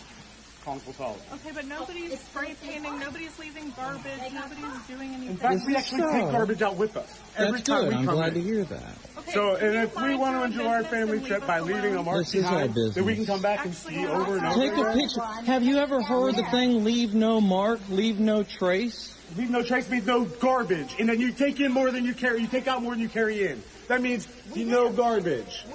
Kongful 0.65 0.95
Tower. 0.95 1.15
Okay, 1.33 1.51
but 1.53 1.65
nobody's 1.65 2.19
spray 2.19 2.55
painting, 2.63 2.99
nobody's 2.99 3.37
leaving 3.39 3.71
garbage, 3.75 4.03
nobody's 4.31 4.87
doing 4.87 5.09
anything. 5.13 5.29
In 5.29 5.37
fact, 5.37 5.61
we 5.65 5.75
actually 5.75 6.01
take 6.11 6.31
garbage 6.31 6.61
out 6.61 6.75
with 6.75 6.95
us 6.97 7.19
every 7.35 7.53
That's 7.53 7.63
time 7.63 7.81
good. 7.85 7.89
we 7.89 7.95
I'm 7.95 8.05
come 8.05 8.15
glad 8.15 8.27
in. 8.29 8.33
to 8.35 8.41
hear 8.41 8.63
that. 8.65 8.93
So, 9.33 9.55
and 9.55 9.75
if 9.75 9.95
we 9.95 10.15
want 10.15 10.35
to 10.37 10.43
enjoy 10.43 10.67
our 10.71 10.83
family 10.83 11.19
trip 11.21 11.47
by 11.47 11.59
leaving 11.61 11.95
a 11.95 12.03
mark 12.03 12.19
This 12.19 12.35
is 12.35 12.45
our 12.45 12.67
behind, 12.67 12.93
then 12.93 13.05
we 13.05 13.15
can 13.15 13.25
come 13.25 13.41
back 13.41 13.65
and 13.65 13.73
see 13.73 14.05
over 14.05 14.37
and 14.37 14.45
over. 14.45 14.59
Take 14.59 14.73
a 14.77 14.93
picture. 14.93 15.21
Have 15.51 15.63
you 15.63 15.77
ever 15.77 16.01
heard 16.01 16.35
the 16.35 16.43
thing 16.45 16.83
"leave 16.83 17.13
no 17.15 17.41
mark, 17.41 17.79
leave 17.89 18.19
no 18.19 18.43
trace"? 18.43 19.17
Leave 19.37 19.49
no 19.49 19.63
trace 19.63 19.89
means 19.89 20.05
no 20.05 20.25
garbage, 20.25 20.95
and 20.99 21.07
then 21.09 21.19
you 21.19 21.31
take 21.31 21.59
in 21.59 21.71
more 21.71 21.89
than 21.89 22.03
you 22.05 22.13
carry. 22.13 22.41
You 22.41 22.47
take 22.47 22.67
out 22.67 22.83
more 22.83 22.91
than 22.91 23.01
you 23.01 23.09
carry 23.09 23.47
in. 23.47 23.63
That 23.87 24.01
means 24.01 24.27
you 24.53 24.65
no 24.65 24.89
garbage. 24.91 25.65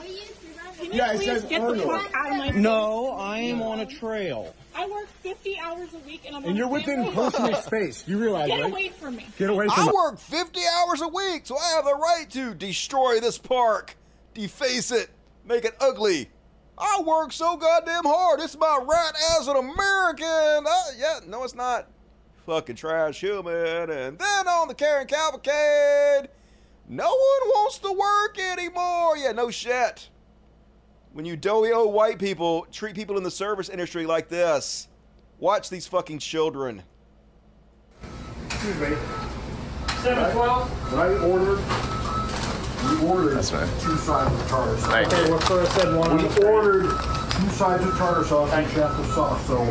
Can 0.76 0.86
you 0.86 0.92
Yeah, 0.92 1.12
it 1.12 1.16
please 1.16 1.26
says 1.26 1.44
get 1.44 1.62
the 1.66 1.76
fuck 1.78 2.14
out 2.14 2.32
of 2.32 2.36
my 2.38 2.50
face? 2.52 2.60
No, 2.60 3.12
I 3.12 3.38
am 3.38 3.62
on 3.62 3.80
a 3.80 3.86
trail. 3.86 4.54
I 4.76 4.86
work 4.88 5.08
50 5.22 5.58
hours 5.58 5.94
a 5.94 5.98
week 6.00 6.22
and 6.26 6.36
I'm 6.36 6.44
And 6.44 6.56
you're 6.56 6.68
within 6.68 6.96
family. 7.04 7.14
personal 7.14 7.54
space. 7.62 8.04
You 8.06 8.18
realize, 8.18 8.48
Get 8.48 8.60
right? 8.62 8.70
away 8.72 8.88
from 8.90 9.16
me. 9.16 9.26
Get 9.38 9.48
away 9.50 9.66
from 9.68 9.76
me. 9.76 9.82
I 9.84 9.88
us. 9.88 9.94
work 9.94 10.18
50 10.18 10.60
hours 10.78 11.00
a 11.00 11.08
week, 11.08 11.46
so 11.46 11.56
I 11.56 11.70
have 11.76 11.84
the 11.84 11.94
right 11.94 12.26
to 12.30 12.54
destroy 12.54 13.18
this 13.20 13.38
park, 13.38 13.96
deface 14.34 14.90
it, 14.92 15.08
make 15.46 15.64
it 15.64 15.74
ugly. 15.80 16.28
I 16.78 17.02
work 17.06 17.32
so 17.32 17.56
goddamn 17.56 18.04
hard. 18.04 18.40
It's 18.40 18.56
my 18.58 18.78
right 18.86 19.12
as 19.40 19.48
an 19.48 19.56
American. 19.56 20.66
Uh, 20.66 20.82
yeah, 20.98 21.20
no, 21.26 21.42
it's 21.44 21.54
not. 21.54 21.88
Fucking 22.44 22.76
trash 22.76 23.18
human. 23.20 23.90
And 23.90 24.18
then 24.18 24.46
on 24.48 24.68
the 24.68 24.74
Karen 24.74 25.06
Cavalcade, 25.06 26.28
no 26.88 27.06
one 27.06 27.48
wants 27.48 27.78
to 27.78 27.90
work 27.92 28.38
anymore. 28.38 29.16
Yeah, 29.16 29.32
no 29.32 29.50
shit. 29.50 30.10
When 31.16 31.24
you 31.24 31.34
doughy 31.34 31.72
old 31.72 31.94
white 31.94 32.18
people 32.18 32.66
treat 32.70 32.94
people 32.94 33.16
in 33.16 33.22
the 33.22 33.30
service 33.30 33.70
industry 33.70 34.04
like 34.04 34.28
this, 34.28 34.86
watch 35.38 35.70
these 35.70 35.86
fucking 35.86 36.18
children. 36.18 36.82
Excuse 38.44 38.78
me. 38.80 38.88
Seven 40.02 40.30
twelve. 40.34 40.68
When 40.92 41.00
I 41.00 41.06
ordered, 41.24 41.60
we 42.90 43.08
ordered 43.08 43.40
two 43.80 43.96
sides 43.96 44.30
of 44.30 44.46
tartar 44.46 44.76
sauce. 44.76 45.06
Okay, 45.10 45.30
well, 45.30 45.38
first 45.38 45.78
I 45.78 45.80
said 45.80 45.96
one. 45.96 46.18
We 46.18 46.24
ordered 46.44 46.90
two 46.90 47.48
sides 47.48 47.86
of 47.86 47.96
tartar 47.96 48.24
sauce 48.24 48.52
and 48.52 48.70
chef 48.72 48.90
of 48.98 49.06
sauce. 49.06 49.46
So 49.46 49.64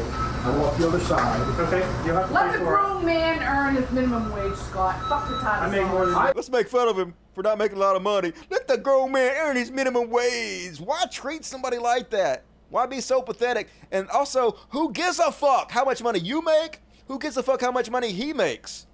I 0.45 0.57
want 0.57 0.77
the 0.77 0.87
other 0.87 0.99
side. 0.99 1.41
Okay, 1.59 1.79
you 2.05 2.13
have 2.13 2.27
to 2.27 2.33
Let 2.33 2.51
pay 2.51 2.59
the 2.59 2.63
for 2.65 2.75
it. 2.75 2.77
grown 2.77 3.05
man 3.05 3.41
earn 3.41 3.75
his 3.75 3.89
minimum 3.91 4.31
wage, 4.31 4.55
Scott. 4.55 4.99
Fuck 5.09 5.27
the 5.27 5.39
title. 5.39 5.65
I 5.65 5.69
make 5.71 5.87
more 5.87 6.05
than 6.05 6.13
Let's 6.35 6.49
make 6.51 6.69
fun 6.69 6.87
of 6.87 6.99
him 6.99 7.15
for 7.33 7.41
not 7.41 7.57
making 7.57 7.77
a 7.77 7.79
lot 7.79 7.95
of 7.95 8.03
money. 8.03 8.31
Let 8.51 8.67
the 8.67 8.77
grown 8.77 9.11
man 9.11 9.33
earn 9.39 9.55
his 9.55 9.71
minimum 9.71 10.11
wage. 10.11 10.79
Why 10.79 11.05
treat 11.11 11.45
somebody 11.45 11.79
like 11.79 12.11
that? 12.11 12.43
Why 12.69 12.85
be 12.85 13.01
so 13.01 13.23
pathetic? 13.23 13.69
And 13.91 14.07
also, 14.09 14.57
who 14.69 14.91
gives 14.91 15.17
a 15.17 15.31
fuck 15.31 15.71
how 15.71 15.83
much 15.83 16.03
money 16.03 16.19
you 16.19 16.43
make? 16.43 16.79
Who 17.07 17.17
gives 17.17 17.37
a 17.37 17.43
fuck 17.43 17.61
how 17.61 17.71
much 17.71 17.89
money 17.89 18.11
he 18.11 18.31
makes? 18.31 18.85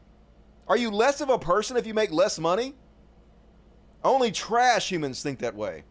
Are 0.69 0.77
you 0.77 0.89
less 0.89 1.19
of 1.19 1.29
a 1.29 1.37
person 1.37 1.75
if 1.75 1.85
you 1.85 1.93
make 1.93 2.11
less 2.11 2.39
money? 2.39 2.75
Only 4.05 4.31
trash 4.31 4.89
humans 4.89 5.21
think 5.21 5.39
that 5.39 5.55
way. 5.55 5.83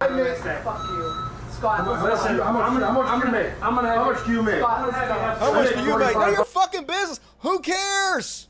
I 0.00 0.08
miss 0.08 0.40
that. 0.40 0.64
Fuck 0.64 0.82
you. 0.88 1.33
Scott, 1.56 2.02
Listen, 2.02 2.38
how 2.38 2.52
much, 2.52 2.82
how 2.82 2.92
much, 2.92 3.06
I'm 3.06 3.20
gonna 3.20 3.32
make. 3.32 3.52
I'm 3.62 3.74
gonna. 3.74 3.88
How 3.88 4.12
much 4.12 4.24
do 4.26 4.32
you 4.32 4.42
make? 4.42 4.58
Scott, 4.58 4.92
let's. 4.92 5.40
How 5.40 5.52
much 5.52 5.74
do 5.74 5.82
you 5.84 5.98
make? 5.98 6.14
None 6.14 6.28
of 6.28 6.34
your 6.34 6.44
fucking 6.44 6.84
business. 6.84 7.20
Who 7.40 7.58
cares? 7.60 8.48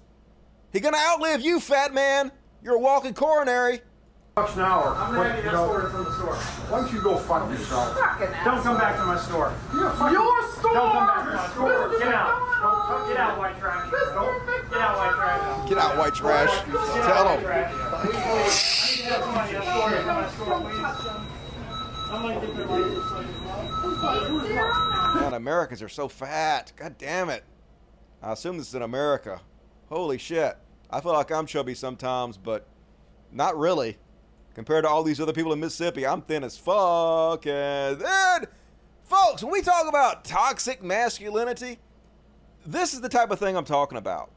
He 0.72 0.80
gonna 0.80 0.98
outlive 0.98 1.42
you, 1.42 1.60
fat 1.60 1.92
man. 1.92 2.32
You're 2.62 2.76
a 2.76 2.78
walking 2.78 3.12
coronary. 3.14 3.80
Bucks 4.34 4.54
an 4.56 4.62
hour. 4.62 4.96
I'm 4.96 5.14
gonna 5.14 5.36
you 5.36 5.42
get 5.42 5.52
know, 5.52 5.64
escorted 5.66 5.90
from 5.92 6.04
the 6.04 6.12
store. 6.16 6.34
Why 6.34 6.80
don't 6.80 6.92
you 6.92 7.00
go 7.02 7.16
fuck 7.18 7.48
yourself? 7.48 7.94
Fucking 7.94 8.30
Don't 8.44 8.62
come 8.62 8.76
back 8.78 8.96
to 8.96 9.04
my 9.04 9.18
store. 9.18 9.52
Your 9.74 9.94
store! 9.94 10.10
Don't 10.10 10.90
come 10.90 11.06
back 11.06 11.22
to 11.22 11.28
my 11.36 11.48
store. 11.54 11.88
Get 11.98 12.08
out. 12.08 12.40
Don't, 12.90 13.08
get 13.08 13.16
out, 13.18 13.38
white 13.38 13.58
trash. 13.60 13.90
Get 13.92 14.80
out, 14.80 14.96
white 14.98 15.14
trash. 15.14 15.68
Get 15.68 15.78
out, 15.78 15.96
white 15.98 16.14
trash. 16.14 16.50
Tell 17.06 17.28
him. 17.38 17.44
Man, 25.20 25.34
Americans 25.34 25.82
are 25.82 25.88
so 25.88 26.08
fat. 26.08 26.72
God 26.76 26.96
damn 26.98 27.28
it. 27.30 27.44
I 28.22 28.32
assume 28.32 28.56
this 28.58 28.68
is 28.68 28.74
in 28.74 28.82
America. 28.82 29.40
Holy 29.88 30.18
shit. 30.18 30.56
I 30.90 31.00
feel 31.00 31.12
like 31.12 31.32
I'm 31.32 31.46
chubby 31.46 31.74
sometimes, 31.74 32.36
but 32.36 32.66
not 33.32 33.58
really. 33.58 33.98
Compared 34.54 34.84
to 34.84 34.88
all 34.88 35.02
these 35.02 35.20
other 35.20 35.32
people 35.32 35.52
in 35.52 35.58
Mississippi, 35.60 36.06
I'm 36.06 36.22
thin 36.22 36.44
as 36.44 36.56
fuck. 36.56 37.46
And 37.46 37.98
then, 37.98 38.46
folks, 39.02 39.42
when 39.42 39.52
we 39.52 39.62
talk 39.62 39.88
about 39.88 40.24
toxic 40.24 40.82
masculinity, 40.82 41.78
this 42.64 42.94
is 42.94 43.00
the 43.00 43.08
type 43.08 43.32
of 43.32 43.40
thing 43.40 43.56
I'm 43.56 43.64
talking 43.64 43.98
about. 43.98 44.30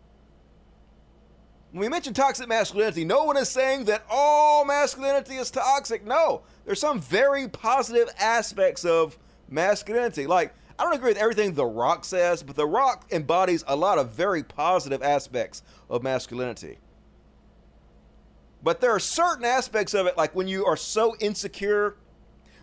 When 1.71 1.81
we 1.81 1.89
mention 1.89 2.13
toxic 2.13 2.47
masculinity, 2.47 3.03
no 3.03 3.25
one 3.25 3.37
is 3.37 3.49
saying 3.49 3.85
that 3.85 4.05
all 4.09 4.63
masculinity 4.63 5.35
is 5.35 5.51
toxic. 5.51 6.05
No, 6.05 6.43
there's 6.65 6.79
some 6.79 6.99
very 6.99 7.47
positive 7.47 8.09
aspects 8.19 8.85
of 8.85 9.17
masculinity. 9.49 10.27
Like, 10.27 10.53
I 10.79 10.83
don't 10.83 10.93
agree 10.93 11.09
with 11.09 11.17
everything 11.17 11.53
The 11.53 11.65
Rock 11.65 12.05
says, 12.05 12.41
but 12.41 12.55
The 12.55 12.65
Rock 12.65 13.07
embodies 13.11 13.63
a 13.67 13.75
lot 13.75 13.97
of 13.97 14.11
very 14.11 14.43
positive 14.43 15.03
aspects 15.03 15.61
of 15.89 16.03
masculinity. 16.03 16.77
But 18.63 18.79
there 18.79 18.91
are 18.91 18.99
certain 18.99 19.45
aspects 19.45 19.93
of 19.93 20.07
it, 20.07 20.17
like 20.17 20.35
when 20.35 20.47
you 20.47 20.65
are 20.65 20.77
so 20.77 21.15
insecure, 21.19 21.97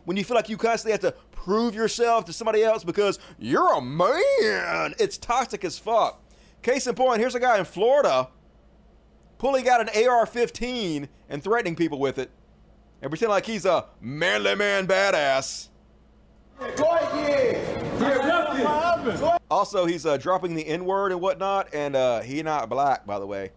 when 0.05 0.16
you 0.16 0.24
feel 0.24 0.34
like 0.34 0.49
you 0.49 0.57
constantly 0.57 0.92
have 0.92 1.00
to 1.00 1.15
prove 1.31 1.74
yourself 1.74 2.24
to 2.24 2.33
somebody 2.33 2.62
else 2.62 2.84
because 2.84 3.18
you're 3.39 3.74
a 3.74 3.81
man, 3.81 4.94
it's 4.99 5.18
toxic 5.18 5.65
as 5.65 5.78
fuck. 5.78 6.23
Case 6.62 6.86
in 6.86 6.94
point, 6.94 7.20
here's 7.20 7.34
a 7.34 7.41
guy 7.41 7.58
in 7.58 7.65
Florida 7.65 8.28
pulling 9.38 9.68
out 9.68 9.80
an 9.80 10.06
AR 10.06 10.26
15 10.26 11.08
and 11.28 11.42
threatening 11.42 11.76
people 11.76 11.98
with 11.98 12.18
it 12.18 12.30
and 13.02 13.10
pretend 13.10 13.30
like 13.30 13.44
he's 13.44 13.66
a 13.66 13.84
manly 14.00 14.54
man 14.54 14.86
badass. 14.86 15.68
Also, 19.50 19.84
he's 19.84 20.06
uh, 20.06 20.16
dropping 20.16 20.54
the 20.54 20.66
N 20.66 20.84
word 20.84 21.12
and 21.12 21.20
whatnot, 21.20 21.68
and 21.74 21.94
uh, 21.94 22.20
he 22.20 22.42
not 22.42 22.68
black, 22.68 23.06
by 23.06 23.18
the 23.18 23.26
way. 23.26 23.50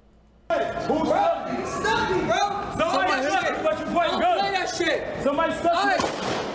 Who's 0.50 1.08
Stop 1.08 2.12
me, 2.12 2.26
bro! 2.26 2.76
Somebody 2.78 3.24
stuck 3.24 3.58
me, 3.58 3.64
but 3.64 3.80
you 3.80 3.86
point 3.86 4.22
that 4.22 4.74
shit. 4.78 5.24
Somebody 5.24 5.54
stuck 5.54 6.02
me. 6.02 6.47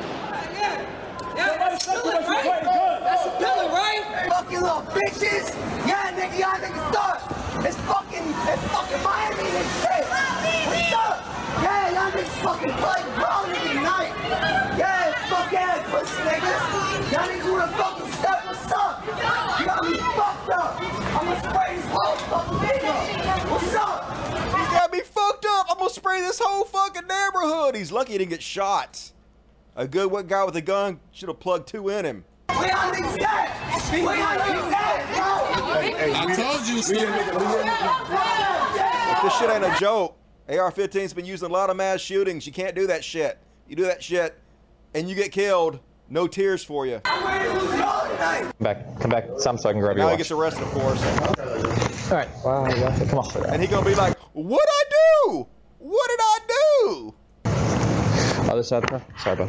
Yeah. 1.43 1.53
Yeah, 1.53 1.59
that's 1.59 1.87
a 1.87 1.91
pillar, 1.91 2.21
right? 2.23 2.63
That's 3.03 3.27
a 3.27 3.31
pillar, 3.39 3.69
right? 3.75 4.27
Fucking 4.29 4.61
little 4.63 4.83
bitches! 4.95 5.51
Yeah, 5.87 6.15
nigga, 6.15 6.39
y'all 6.39 6.55
niggas 6.63 6.87
thought 6.95 7.19
it's 7.67 7.77
fucking, 7.83 8.27
it's 8.47 8.65
fucking 8.71 9.03
Miami 9.03 9.51
and 9.51 9.71
shit! 9.83 10.07
What's 10.71 10.95
up? 10.95 11.19
Yeah, 11.63 11.95
y'all 11.99 12.13
niggas 12.15 12.39
fucking 12.47 12.75
play 12.79 13.03
ball 13.19 13.45
tonight! 13.51 14.15
Yeah, 14.79 15.11
fuck 15.27 15.53
ass 15.53 15.83
pussy 15.91 16.23
niggas! 16.23 17.11
Y'all 17.11 17.27
niggas 17.27 17.51
wanna 17.51 17.73
fucking 17.75 18.13
step 18.13 18.47
what's 18.47 18.73
up? 18.73 19.03
You 19.59 19.67
got 19.67 19.83
me 19.83 19.99
fucked 19.99 20.51
up! 20.51 20.79
I'ma 20.79 21.35
spray 21.43 21.77
this 21.77 21.87
whole 21.91 22.17
fucking 22.31 22.59
thing 22.63 22.87
up! 22.87 23.51
What's 23.51 23.75
up? 23.75 24.01
He's 24.31 24.71
got 24.79 24.93
me 24.93 25.01
fucked 25.01 25.47
up. 25.47 25.67
I'm 25.71 25.79
gonna 25.79 25.91
spray 25.91 26.21
this 26.21 26.39
whole 26.43 26.65
fucking 26.65 27.07
neighborhood. 27.07 27.75
He's 27.75 27.91
lucky 27.91 28.13
he 28.13 28.19
didn't 28.19 28.31
get 28.31 28.43
shot. 28.43 29.11
A 29.75 29.89
good 29.89 30.11
what 30.11 30.27
guy 30.27 30.45
with 30.45 30.55
a 30.57 30.61
gun 30.61 31.01
should 31.13 31.31
have 31.31 31.41
plugged 31.41 31.67
two 31.67 31.89
in 31.89 32.05
him. 32.05 32.25
Where 32.51 32.69
y'all 32.69 32.93
niggas 32.93 33.23
at? 33.23 33.91
Where 33.91 34.17
y'all 34.17 34.39
niggas 34.39 34.73
at, 34.73 35.07
bro? 35.15 35.25
I 36.15 36.35
told 36.35 36.67
you, 36.69 36.75
This 39.23 39.39
shit 39.39 39.51
ain't 39.51 39.65
a 39.65 39.75
joke. 39.81 40.17
AR-15's 40.49 41.15
been 41.15 41.25
used 41.25 41.43
in 41.43 41.51
a 41.51 41.53
lot 41.55 41.71
of 41.71 41.77
mass 41.77 42.01
shootings. 42.01 42.47
You 42.47 42.53
can't 42.53 42.75
do 42.75 42.87
that 42.89 43.03
shit. 43.03 43.39
You 43.67 43.77
do 43.77 43.85
that 43.85 44.03
shit, 44.03 44.39
and 44.93 45.09
you 45.09 45.15
get 45.15 45.33
killed. 45.33 45.81
No 46.11 46.27
tears 46.27 46.63
for 46.63 46.85
you. 46.85 47.01
Come 47.03 47.23
back, 48.61 49.01
come 49.01 49.11
back 49.11 49.25
some 49.39 49.57
so 49.57 49.71
I 49.71 49.73
can 49.73 49.81
grab 49.81 49.97
you. 49.97 50.03
Now 50.03 50.11
he 50.11 50.19
gets 50.19 50.31
arrested, 50.31 50.65
of 50.65 50.71
course. 50.73 51.03
All 52.11 52.19
right. 52.19 52.29
Well, 52.45 52.69
yeah, 52.77 53.07
come 53.09 53.21
on. 53.21 53.47
And 53.47 53.63
he 53.63 53.69
gonna 53.69 53.87
be 53.87 53.95
like, 53.95 54.19
"What 54.35 54.69
I 54.69 54.83
do? 54.91 55.47
What 55.79 56.11
did 56.11 56.21
I 56.21 56.39
do?" 56.85 57.15
Other 58.53 58.63
side, 58.63 58.87
bro. 58.87 59.01
Sorry, 59.17 59.37
bud. 59.37 59.49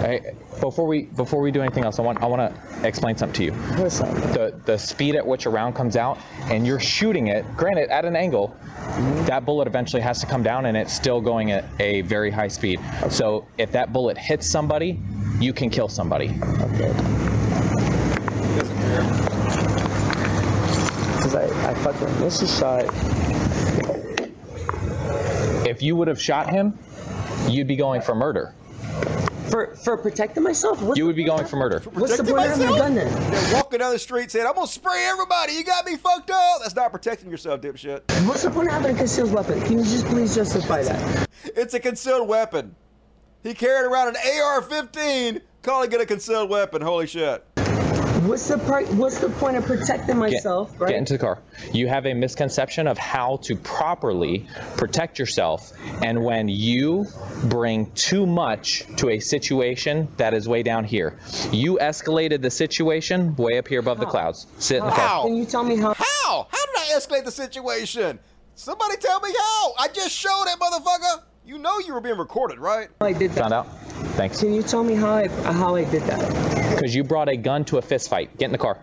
Hey, 0.00 0.34
before 0.60 0.88
we 0.88 1.02
before 1.02 1.40
we 1.40 1.52
do 1.52 1.60
anything 1.60 1.84
else, 1.84 2.00
I 2.00 2.02
want 2.02 2.20
I 2.20 2.26
want 2.26 2.52
to 2.52 2.84
explain 2.84 3.16
something 3.16 3.36
to 3.36 3.44
you. 3.44 3.50
The 3.52 4.60
the 4.64 4.76
speed 4.76 5.14
at 5.14 5.24
which 5.24 5.46
a 5.46 5.50
round 5.50 5.76
comes 5.76 5.94
out, 5.94 6.18
and 6.50 6.66
you're 6.66 6.80
shooting 6.80 7.28
it. 7.28 7.44
Granted, 7.56 7.90
at 7.90 8.04
an 8.04 8.16
angle, 8.16 8.56
that 9.26 9.44
bullet 9.44 9.68
eventually 9.68 10.02
has 10.02 10.18
to 10.18 10.26
come 10.26 10.42
down, 10.42 10.66
and 10.66 10.76
it's 10.76 10.92
still 10.92 11.20
going 11.20 11.52
at 11.52 11.64
a 11.78 12.00
very 12.00 12.32
high 12.32 12.48
speed. 12.48 12.80
So 13.10 13.46
if 13.56 13.70
that 13.70 13.92
bullet 13.92 14.18
hits 14.18 14.50
somebody, 14.50 14.98
you 15.38 15.52
can 15.52 15.70
kill 15.70 15.86
somebody. 15.86 16.30
Okay. 16.42 16.92
Because 21.14 21.36
I, 21.36 21.70
I 21.70 21.74
fucking 21.74 22.20
missed 22.20 22.42
a 22.42 22.48
shot. 22.48 23.47
If 25.68 25.82
you 25.82 25.96
would 25.96 26.08
have 26.08 26.20
shot 26.20 26.48
him, 26.48 26.78
you'd 27.48 27.66
be 27.66 27.76
going 27.76 28.00
for 28.00 28.14
murder. 28.14 28.54
For 29.50 29.74
for 29.76 29.96
protecting 29.96 30.42
myself? 30.42 30.80
What's 30.82 30.98
You 30.98 31.06
would 31.06 31.16
be 31.16 31.24
going 31.24 31.46
for 31.46 31.56
murder. 31.56 31.80
What's 31.92 32.16
the 32.16 32.24
Protecting 32.24 32.34
point 32.34 32.46
of 32.46 32.58
having 32.58 32.74
a 32.74 32.78
gun 32.78 32.94
then? 32.94 33.30
They're 33.30 33.54
walking 33.54 33.78
down 33.78 33.92
the 33.92 33.98
street 33.98 34.30
saying, 34.30 34.46
I'm 34.46 34.54
gonna 34.54 34.66
spray 34.66 35.04
everybody. 35.06 35.54
You 35.54 35.64
got 35.64 35.86
me 35.86 35.96
fucked 35.96 36.30
up. 36.30 36.60
That's 36.60 36.74
not 36.74 36.90
protecting 36.92 37.30
yourself, 37.30 37.60
dipshit. 37.60 38.02
What's 38.26 38.42
the 38.42 38.50
point 38.50 38.68
of 38.68 38.74
having 38.74 38.94
a 38.94 38.98
concealed 38.98 39.32
weapon? 39.32 39.60
Can 39.62 39.78
you 39.78 39.84
just 39.84 40.06
please 40.06 40.34
justify 40.34 40.82
that? 40.82 41.28
It's 41.56 41.72
a 41.74 41.80
concealed 41.80 42.28
weapon. 42.28 42.74
He 43.42 43.54
carried 43.54 43.86
around 43.86 44.08
an 44.08 44.16
AR-15, 44.16 45.40
calling 45.62 45.92
it 45.92 46.00
a 46.00 46.06
concealed 46.06 46.50
weapon. 46.50 46.82
Holy 46.82 47.06
shit. 47.06 47.44
What's 48.26 48.48
the 48.48 48.58
part? 48.58 48.88
What's 48.94 49.20
the 49.20 49.28
point 49.28 49.56
of 49.56 49.64
protecting 49.64 50.06
Get, 50.06 50.16
myself? 50.16 50.74
right? 50.80 50.88
get 50.88 50.98
into 50.98 51.12
the 51.12 51.20
car. 51.20 51.38
You 51.72 51.86
have 51.86 52.04
a 52.04 52.14
misconception 52.14 52.88
of 52.88 52.98
how 52.98 53.36
to 53.42 53.54
properly 53.54 54.48
protect 54.76 55.20
yourself, 55.20 55.72
and 56.02 56.24
when 56.24 56.48
you 56.48 57.06
bring 57.44 57.92
too 57.92 58.26
much 58.26 58.84
to 58.96 59.10
a 59.10 59.20
situation 59.20 60.08
that 60.16 60.34
is 60.34 60.48
way 60.48 60.64
down 60.64 60.84
here, 60.84 61.16
you 61.52 61.78
escalated 61.80 62.42
the 62.42 62.50
situation 62.50 63.36
way 63.36 63.58
up 63.58 63.68
here 63.68 63.78
above 63.78 64.00
the 64.00 64.06
clouds. 64.06 64.46
Sit 64.58 64.78
in 64.78 64.84
the 64.84 64.90
car. 64.90 65.08
How? 65.08 65.22
Can 65.22 65.36
you 65.36 65.44
tell 65.44 65.62
me 65.62 65.76
how? 65.76 65.94
How? 65.94 66.48
How 66.50 66.66
did 66.66 66.76
I 66.76 66.98
escalate 66.98 67.24
the 67.24 67.30
situation? 67.30 68.18
Somebody 68.56 68.96
tell 68.96 69.20
me 69.20 69.30
how. 69.30 69.74
I 69.78 69.86
just 69.86 70.10
showed 70.10 70.46
it, 70.48 70.58
motherfucker. 70.58 71.22
You 71.46 71.58
know 71.58 71.78
you 71.78 71.94
were 71.94 72.00
being 72.00 72.18
recorded, 72.18 72.58
right? 72.58 72.88
I 73.00 73.12
did 73.12 73.30
that. 73.30 73.40
Found 73.42 73.54
out. 73.54 73.68
Thanks. 74.16 74.40
Can 74.40 74.52
you 74.52 74.62
tell 74.62 74.82
me 74.84 74.94
how 74.94 75.10
I 75.14 75.28
how 75.52 75.76
I 75.76 75.84
did 75.84 76.02
that? 76.04 76.74
Because 76.74 76.94
you 76.94 77.04
brought 77.04 77.28
a 77.28 77.36
gun 77.36 77.64
to 77.66 77.78
a 77.78 77.82
fist 77.82 78.08
fight. 78.08 78.36
Get 78.38 78.46
in 78.46 78.52
the 78.52 78.58
car. 78.58 78.78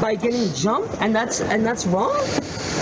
By 0.00 0.14
getting 0.14 0.52
jumped, 0.54 0.94
and 1.00 1.14
that's 1.14 1.40
and 1.40 1.64
that's 1.64 1.86
wrong. 1.86 2.20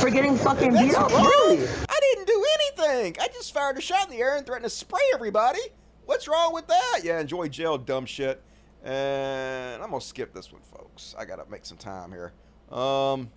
For 0.01 0.11
getting 0.11 0.37
fucking 0.37 0.73
That's 0.73 0.87
beat 0.89 0.95
up, 0.95 1.11
wrong. 1.11 1.25
really? 1.25 1.67
I 1.89 2.01
didn't 2.01 2.27
do 2.27 2.45
anything. 2.55 3.17
I 3.21 3.27
just 3.29 3.53
fired 3.53 3.77
a 3.79 3.81
shot 3.81 4.05
in 4.05 4.17
the 4.17 4.23
air 4.23 4.37
and 4.37 4.47
threatened 4.47 4.65
to 4.65 4.71
spray 4.71 5.01
everybody. 5.13 5.61
What's 6.07 6.29
wrong 6.29 6.55
with 6.55 6.69
that? 6.69 7.01
Yeah, 7.03 7.21
enjoy 7.21 7.49
jail, 7.49 7.79
dumb 7.79 8.07
shit. 8.07 8.41
And 8.85 9.83
I'm 9.83 9.91
gonna 9.91 10.01
skip 10.01 10.33
this 10.33 10.53
one, 10.53 10.63
folks. 10.63 11.15
I 11.19 11.25
gotta 11.25 11.45
make 11.51 11.67
some 11.67 11.79
time 11.79 12.13
here. 12.13 12.33
Um, 12.71 13.31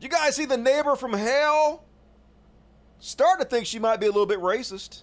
you 0.00 0.08
guys 0.08 0.36
see 0.36 0.44
the 0.44 0.56
neighbor 0.56 0.94
from 0.94 1.12
hell? 1.12 1.84
Starting 3.00 3.44
to 3.44 3.50
think 3.50 3.66
she 3.66 3.78
might 3.78 3.98
be 3.98 4.06
a 4.06 4.10
little 4.10 4.26
bit 4.26 4.38
racist. 4.38 5.02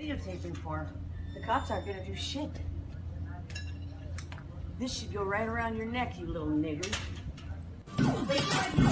Videotaping 0.00 0.56
for. 0.56 0.86
The 1.34 1.40
cops 1.40 1.70
aren't 1.70 1.86
gonna 1.86 2.04
do 2.04 2.14
shit. 2.14 2.50
This 4.78 4.92
should 4.98 5.12
go 5.12 5.22
right 5.22 5.48
around 5.48 5.76
your 5.76 5.86
neck, 5.86 6.18
you 6.18 6.26
little 6.26 6.48
nigger. 6.48 6.92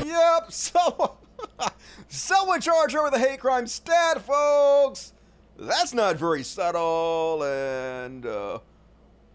Yep, 0.05 0.53
someone, 0.53 1.11
someone 2.09 2.61
charged 2.61 2.95
her 2.95 3.03
with 3.03 3.15
a 3.15 3.19
hate 3.19 3.41
crime 3.41 3.67
stat, 3.67 4.23
folks. 4.23 5.13
That's 5.59 5.93
not 5.93 6.17
very 6.17 6.45
subtle. 6.45 7.43
And 7.43 8.25
uh, 8.27 8.61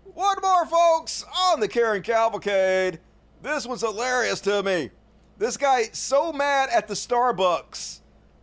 one 0.04 0.38
more, 0.42 0.66
folks, 0.66 1.26
on 1.50 1.60
the 1.60 1.68
Karen 1.68 2.02
Cavalcade. 2.02 3.00
This 3.42 3.68
was 3.68 3.82
hilarious 3.82 4.42
to 4.42 4.64
me. 4.64 4.90
This 5.38 5.58
guy 5.58 5.84
so 5.92 6.34
mad 6.34 6.70
at 6.74 6.88
the 6.88 6.96
Starbucks, 6.96 8.00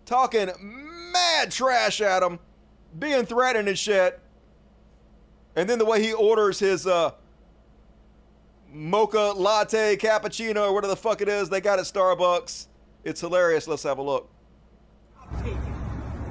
talking 0.06 0.50
mad 0.60 1.50
trash 1.50 2.00
at 2.00 2.22
him, 2.22 2.38
being 2.98 3.26
threatened 3.26 3.68
and 3.68 3.78
shit. 3.78 4.20
And 5.56 5.68
then 5.68 5.78
the 5.78 5.84
way 5.84 6.02
he 6.02 6.12
orders 6.12 6.58
his 6.58 6.86
uh, 6.86 7.12
mocha 8.72 9.32
latte 9.36 9.96
cappuccino 9.96 10.68
or 10.68 10.74
whatever 10.74 10.90
the 10.90 10.96
fuck 10.96 11.20
it 11.20 11.28
is 11.28 11.48
they 11.48 11.60
got 11.60 11.78
at 11.78 11.84
Starbucks. 11.84 12.66
It's 13.04 13.20
hilarious. 13.20 13.68
Let's 13.68 13.82
have 13.84 13.98
a 13.98 14.02
look. 14.02 14.28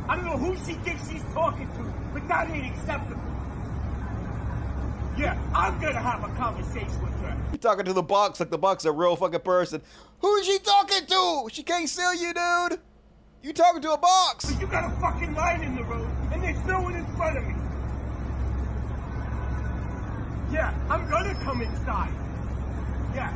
I 0.10 0.16
don't 0.16 0.26
know 0.26 0.38
who 0.38 0.56
she 0.66 0.74
thinks 0.80 1.10
she's 1.10 1.24
talking 1.34 1.68
to, 1.68 1.94
but 2.14 2.28
that 2.28 2.50
ain't 2.50 2.76
acceptable. 2.76 3.22
Yeah, 5.18 5.40
I'm 5.54 5.80
gonna 5.80 6.00
have 6.00 6.24
a 6.24 6.36
conversation 6.36 7.02
with 7.02 7.14
her. 7.22 7.38
You 7.52 7.58
talking 7.60 7.86
to 7.86 7.94
the 7.94 8.02
box 8.02 8.40
like 8.40 8.50
the 8.50 8.58
box 8.58 8.84
is 8.84 8.88
a 8.88 8.92
real 8.92 9.16
fucking 9.16 9.42
person. 9.42 9.82
Who 10.20 10.36
is 10.38 10.46
she 10.48 10.58
talking 10.60 11.06
to? 11.06 11.50
She 11.52 11.64
can't 11.64 11.88
sue 11.88 12.18
you, 12.18 12.34
dude. 12.34 12.80
You 13.44 13.54
talking 13.54 13.82
to 13.82 13.92
a 13.92 13.98
box? 13.98 14.56
You 14.60 14.68
got 14.68 14.92
a 14.92 14.96
fucking 15.00 15.36
line 15.36 15.62
in 15.62 15.76
the 15.76 15.84
road, 15.84 16.10
there's 16.44 16.66
no 16.66 16.82
one 16.82 16.96
in 16.96 17.06
front 17.16 17.38
of 17.38 17.44
me. 17.46 17.54
Yeah, 20.52 20.74
I'm 20.90 21.10
gonna 21.10 21.34
come 21.44 21.62
inside. 21.62 22.14
Yeah. 23.16 23.34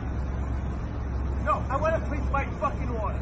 No, 1.45 1.64
I 1.69 1.77
want 1.77 1.95
to 1.95 2.10
place 2.10 2.22
my 2.32 2.45
fucking 2.60 2.90
order. 2.90 3.19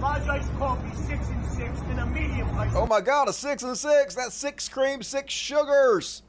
Large 0.00 0.28
iced 0.28 0.52
coffee, 0.58 0.96
six 1.06 1.28
and 1.28 1.46
six, 1.46 1.78
and 1.88 2.00
a 2.00 2.06
medium 2.06 2.48
iced. 2.58 2.74
Oh 2.74 2.86
my 2.86 3.00
god, 3.00 3.28
a 3.28 3.32
six 3.32 3.62
and 3.62 3.76
six. 3.76 4.14
That's 4.14 4.34
six 4.34 4.68
cream, 4.68 5.02
six 5.02 5.32
sugars. 5.32 6.22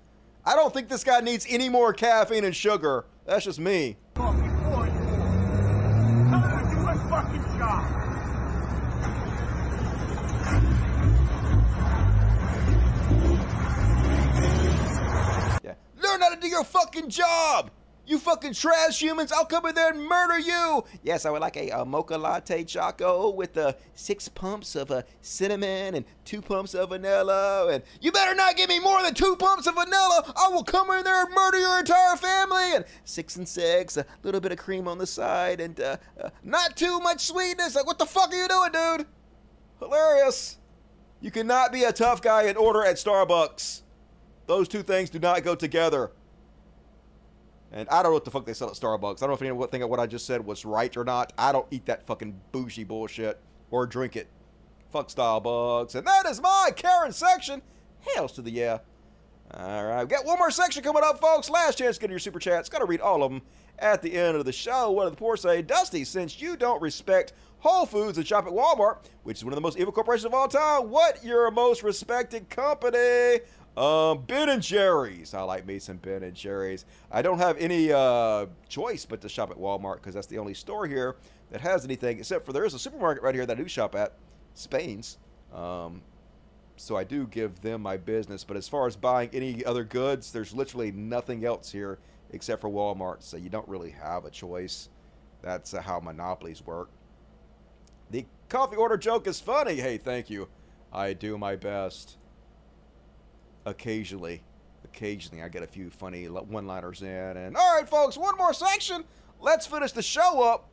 I 0.46 0.56
don't 0.56 0.74
think 0.74 0.88
this 0.88 1.04
guy 1.04 1.22
needs 1.22 1.46
any 1.50 1.70
more 1.70 1.94
caffeine 1.94 2.44
and 2.44 2.56
sugar. 2.56 3.06
That's 3.26 3.46
just 3.46 3.60
me. 3.60 3.98
coffee, 4.16 4.51
Learn 16.12 16.22
how 16.22 16.30
to 16.30 16.40
do 16.42 16.48
your 16.48 16.66
fucking 16.66 17.10
job. 17.10 17.72
You 18.06 18.20
fucking 18.20 18.54
trash 18.54 19.02
humans, 19.02 19.32
I'll 19.32 19.46
come 19.46 19.66
in 19.68 19.76
there 19.76 19.92
and 19.92 20.04
murder 20.04 20.38
you. 20.38 20.84
Yes, 21.04 21.26
I 21.26 21.30
would 21.30 21.40
like 21.40 21.56
a, 21.56 21.72
uh 21.72 21.86
mocha 21.86 22.18
latte 22.18 22.66
choco 22.66 23.30
with 23.30 23.58
uh, 23.58 23.74
six 23.94 24.28
pumps 24.28 24.76
of 24.76 24.92
uh, 24.92 25.04
cinnamon 25.22 25.96
and 25.96 26.04
two 26.26 26.42
pumps 26.42 26.74
of 26.74 26.90
vanilla. 26.90 27.72
And 27.72 27.84
you 28.02 28.12
better 28.12 28.36
not 28.36 28.58
give 28.58 28.68
me 28.68 28.82
more 28.82 29.02
than 29.02 29.14
two 29.14 29.38
pumps 29.38 29.68
of 29.68 29.76
vanilla. 29.76 30.34
I 30.36 30.50
will 30.50 30.66
come 30.66 30.90
in 30.92 31.06
there 31.06 31.26
and 31.26 31.34
murder 31.34 31.60
your 31.60 31.80
entire 31.80 32.18
family. 32.18 32.76
And 32.76 32.86
six 33.06 33.38
and 33.38 33.48
six, 33.48 33.96
a 33.96 34.06
little 34.24 34.42
bit 34.42 34.52
of 34.52 34.58
cream 34.58 34.90
on 34.90 34.98
the 34.98 35.08
side, 35.08 35.62
and 35.62 35.80
uh, 35.80 35.96
uh, 36.22 36.30
not 36.44 36.76
too 36.76 37.00
much 37.00 37.28
sweetness. 37.28 37.76
Like, 37.76 37.86
what 37.86 38.00
the 38.00 38.06
fuck 38.06 38.34
are 38.34 38.36
you 38.36 38.50
doing, 38.50 38.72
dude? 38.74 39.08
Hilarious. 39.80 40.58
You 41.22 41.32
cannot 41.32 41.72
be 41.72 41.84
a 41.84 41.94
tough 41.94 42.22
guy 42.22 42.44
and 42.44 42.58
order 42.58 42.84
at 42.84 42.98
Starbucks. 42.98 43.84
Those 44.52 44.68
two 44.68 44.84
things 44.84 45.10
do 45.10 45.18
not 45.18 45.42
go 45.46 45.56
together. 45.56 46.12
And 47.72 47.88
I 47.88 48.04
don't 48.04 48.12
know 48.12 48.16
what 48.16 48.26
the 48.26 48.32
fuck 48.32 48.46
they 48.46 48.54
sell 48.54 48.68
at 48.68 48.74
Starbucks. 48.74 49.24
I 49.24 49.26
don't 49.26 49.30
know 49.30 49.34
if 49.36 49.42
anything 49.42 49.82
of 49.82 49.90
what 49.90 50.02
I 50.02 50.08
just 50.08 50.26
said 50.26 50.46
was 50.46 50.66
right 50.66 50.96
or 50.98 51.06
not. 51.06 51.32
I 51.38 51.54
don't 51.54 51.66
eat 51.72 51.86
that 51.86 52.06
fucking 52.06 52.38
bougie 52.52 52.84
bullshit 52.84 53.40
or 53.70 53.86
drink 53.86 54.18
it. 54.18 54.28
Fuck 54.92 55.08
Starbucks. 55.08 55.96
And 55.96 56.06
that 56.06 56.26
is 56.26 56.42
my 56.42 56.70
Karen 56.76 57.14
section. 57.14 57.62
Hails 58.02 58.34
to 58.34 58.42
the 58.42 58.52
yeah. 58.52 58.80
All 59.54 59.86
right, 59.86 60.04
we 60.04 60.10
got 60.10 60.26
one 60.26 60.38
more 60.38 60.52
section 60.52 60.84
coming 60.84 61.04
up, 61.06 61.22
folks. 61.22 61.50
Last 61.50 61.78
chance 61.78 61.96
to 61.96 62.02
get 62.02 62.10
your 62.10 62.20
super 62.20 62.40
chats. 62.40 62.68
Got 62.68 62.80
to 62.80 62.86
read 62.86 63.00
all 63.00 63.24
of 63.24 63.32
them 63.32 63.42
at 63.80 64.02
the 64.02 64.12
end 64.12 64.36
of 64.36 64.44
the 64.44 64.52
show. 64.52 64.92
What 64.92 65.06
do 65.06 65.12
the 65.12 65.16
poor 65.16 65.38
say? 65.38 65.62
Dusty, 65.62 66.04
since 66.04 66.42
you 66.42 66.58
don't 66.58 66.82
respect 66.82 67.32
Whole 67.60 67.86
Foods 67.86 68.18
and 68.18 68.28
shop 68.28 68.48
at 68.48 68.52
Walmart, 68.52 68.98
which 69.24 69.38
is 69.38 69.46
one 69.46 69.54
of 69.54 69.56
the 69.56 69.62
most 69.62 69.78
evil 69.78 69.94
corporations 69.94 70.26
of 70.26 70.34
all 70.34 70.50
time, 70.50 70.90
what 70.90 71.24
your 71.24 71.50
most 71.52 71.84
respected 71.84 72.50
company? 72.50 73.40
Um, 73.78 74.24
Ben 74.28 74.50
and 74.50 74.62
Jerry's. 74.62 75.34
I 75.34 75.42
like 75.44 75.66
me 75.66 75.80
some 75.80 75.98
Ben 75.98 76.24
and 76.24 76.36
Jerry's. 76.36 76.86
I 77.10 77.22
don't 77.22 77.38
have 77.38 77.58
any 77.58 77.92
uh, 77.92 78.48
choice 78.68 79.06
but 79.06 79.22
to 79.22 79.30
shop 79.30 79.50
at 79.50 79.58
Walmart 79.58 79.96
because 79.96 80.14
that's 80.14 80.28
the 80.28 80.38
only 80.40 80.54
store 80.54 80.88
here 80.88 81.16
that 81.52 81.62
has 81.62 81.86
anything, 81.86 82.20
except 82.20 82.46
for 82.46 82.54
there 82.54 82.66
is 82.66 82.74
a 82.74 82.80
supermarket 82.80 83.24
right 83.24 83.34
here 83.34 83.46
that 83.46 83.58
I 83.58 83.62
do 83.62 83.68
shop 83.68 83.96
at, 83.96 84.14
Spain's. 84.56 85.18
Um, 85.54 86.02
so 86.76 86.98
I 86.98 87.04
do 87.04 87.28
give 87.28 87.62
them 87.62 87.82
my 87.82 87.96
business. 87.96 88.44
But 88.44 88.58
as 88.58 88.68
far 88.68 88.88
as 88.88 88.96
buying 88.96 89.30
any 89.34 89.64
other 89.64 89.84
goods, 89.84 90.32
there's 90.32 90.54
literally 90.54 90.92
nothing 90.92 91.46
else 91.46 91.72
here 91.72 92.00
except 92.32 92.62
for 92.62 92.70
Walmart. 92.70 93.24
So 93.24 93.38
you 93.38 93.50
don't 93.50 93.68
really 93.68 93.92
have 93.92 94.26
a 94.26 94.32
choice. 94.32 94.90
That's 95.42 95.74
uh, 95.74 95.82
how 95.82 96.00
monopolies 96.00 96.66
work. 96.66 96.90
The 98.10 98.26
coffee 98.50 98.76
order 98.76 98.98
joke 98.98 99.28
is 99.28 99.40
funny. 99.40 99.76
Hey, 99.76 99.98
thank 99.98 100.30
you. 100.30 100.50
I 100.92 101.14
do 101.14 101.38
my 101.38 101.56
best. 101.56 102.18
Occasionally. 103.66 104.42
Occasionally, 104.84 105.44
I 105.44 105.50
get 105.50 105.64
a 105.64 105.68
few 105.68 105.90
funny 105.90 106.26
one 106.26 106.68
liners 106.68 107.02
in. 107.02 107.08
And 107.08 107.56
all 107.56 107.76
right, 107.76 107.88
folks, 107.88 108.18
one 108.18 108.38
more 108.38 108.54
section. 108.54 109.04
Let's 109.40 109.66
finish 109.66 109.92
the 109.92 110.02
show 110.02 110.44
up. 110.44 110.70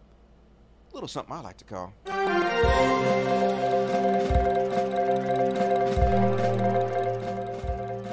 A 0.91 0.94
little 0.94 1.08
something 1.08 1.34
I 1.34 1.41
like 1.41 1.58
to 1.58 1.65
call. 1.65 1.92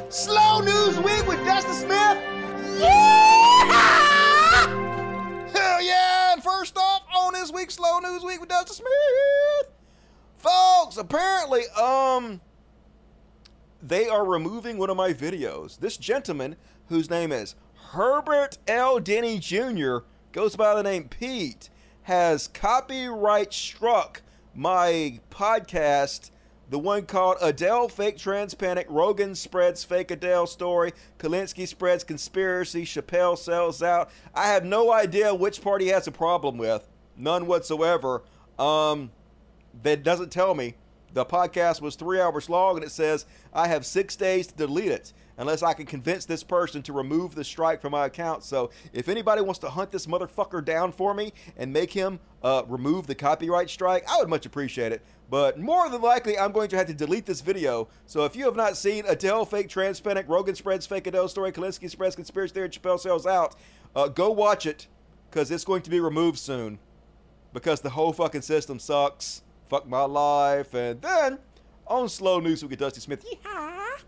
Slow 0.10 0.60
News 0.62 0.98
Week 1.00 1.28
with 1.28 1.44
Dustin 1.46 1.74
Smith. 1.74 2.18
Yeah! 2.80 3.66
Hell 5.54 5.82
yeah! 5.82 6.34
And 6.34 6.44
first 6.44 6.78
off, 6.78 7.04
on 7.16 7.34
this 7.34 7.52
week's 7.52 7.76
Slow 7.76 8.00
News 8.00 8.24
Week 8.24 8.40
with 8.40 8.50
Dustin 8.50 8.76
Smith, 8.76 9.74
folks, 10.38 10.98
apparently, 10.98 11.64
um, 11.82 12.42
they 13.82 14.08
are 14.08 14.26
removing 14.26 14.78
one 14.78 14.90
of 14.90 14.98
my 14.98 15.14
videos. 15.14 15.80
This 15.80 15.98
gentleman, 15.98 16.56
whose 16.90 17.10
name 17.10 17.32
is 17.32 17.56
Herbert 17.92 18.58
L. 18.68 19.00
Denny 19.00 19.40
Jr., 19.40 20.00
goes 20.32 20.56
by 20.56 20.76
the 20.76 20.84
name 20.84 21.08
Pete, 21.10 21.70
has 22.04 22.48
copyright 22.48 23.54
struck 23.54 24.22
my 24.54 25.20
podcast 25.30 26.32
The 26.70 26.80
one 26.80 27.06
called 27.06 27.38
Adele 27.42 27.90
Fake 27.90 28.18
Trans 28.18 28.56
Panic, 28.56 28.88
Rogan 28.90 29.36
spreads 29.36 29.84
fake 29.84 30.10
Adele 30.10 30.48
story, 30.48 30.94
Kulinski 31.20 31.68
spreads 31.68 32.04
conspiracy, 32.04 32.86
Chappelle 32.86 33.38
sells 33.38 33.84
out. 33.84 34.10
I 34.34 34.48
have 34.48 34.66
no 34.66 34.92
idea 34.92 35.34
which 35.36 35.62
part 35.62 35.82
he 35.82 35.90
has 35.90 36.08
a 36.08 36.12
problem 36.12 36.58
with. 36.58 36.88
None 37.16 37.46
whatsoever. 37.46 38.24
Um, 38.58 39.12
that 39.84 40.04
doesn't 40.04 40.32
tell 40.32 40.56
me. 40.56 40.76
The 41.16 41.26
podcast 41.26 41.80
was 41.80 41.96
three 41.96 42.20
hours 42.20 42.50
long 42.50 42.76
and 42.76 42.84
it 42.84 42.92
says 42.92 43.26
I 43.54 43.70
have 43.70 43.86
six 43.86 44.18
days 44.18 44.48
to 44.48 44.56
delete 44.56 44.92
it 44.92 45.14
unless 45.38 45.64
I 45.64 45.72
can 45.72 45.86
convince 45.86 46.26
this 46.26 46.44
person 46.44 46.82
to 46.84 46.92
remove 46.92 47.36
the 47.36 47.44
strike 47.46 47.82
from 47.82 47.94
my 47.94 48.08
account. 48.08 48.44
So 48.44 48.70
if 48.92 49.08
anybody 49.08 49.42
wants 49.42 49.60
to 49.60 49.70
hunt 49.70 49.92
this 49.92 50.08
motherfucker 50.08 50.64
down 50.64 50.92
for 50.92 51.14
me 51.14 51.32
and 51.56 51.72
make 51.72 51.94
him 51.94 52.20
uh, 52.44 52.64
remove 52.68 53.08
the 53.08 53.16
copyright 53.16 53.70
strike, 53.70 54.04
I 54.10 54.18
would 54.20 54.28
much 54.28 54.46
appreciate 54.46 54.92
it. 54.92 55.02
But 55.30 55.58
more 55.58 55.88
than 55.88 56.02
likely, 56.02 56.38
I'm 56.38 56.52
going 56.52 56.68
to 56.68 56.76
have 56.76 56.88
to 56.88 56.94
delete 56.94 57.26
this 57.26 57.40
video. 57.40 57.88
So 58.08 58.26
if 58.26 58.36
you 58.36 58.44
have 58.44 58.58
not 58.58 58.76
seen 58.76 59.06
Adele 59.08 59.46
fake 59.46 59.70
transpanic, 59.70 60.28
Rogan 60.28 60.56
spreads 60.56 60.86
fake 60.86 61.08
Adele 61.08 61.30
story, 61.30 61.54
Kulinski 61.54 61.90
spreads 61.90 62.18
conspiracy 62.18 62.54
theory, 62.54 62.68
Chappelle 62.68 63.00
sells 63.00 63.26
out, 63.26 63.56
uh, 63.96 64.10
go 64.10 64.32
watch 64.32 64.66
it 64.66 64.88
because 65.32 65.50
it's 65.50 65.64
going 65.64 65.82
to 65.84 65.90
be 65.90 66.02
removed 66.02 66.40
soon 66.40 66.78
because 67.54 67.80
the 67.80 67.92
whole 67.92 68.12
fucking 68.12 68.42
system 68.42 68.80
sucks. 68.80 69.44
Fuck 69.76 69.90
my 69.90 70.04
life. 70.04 70.74
And 70.74 71.02
then 71.02 71.38
on 71.86 72.08
slow 72.08 72.40
news, 72.40 72.64
we 72.64 72.70
get 72.70 72.80
Dusty 72.80 73.02
Smith. 73.02 73.26
Yeehaw. 73.26 74.04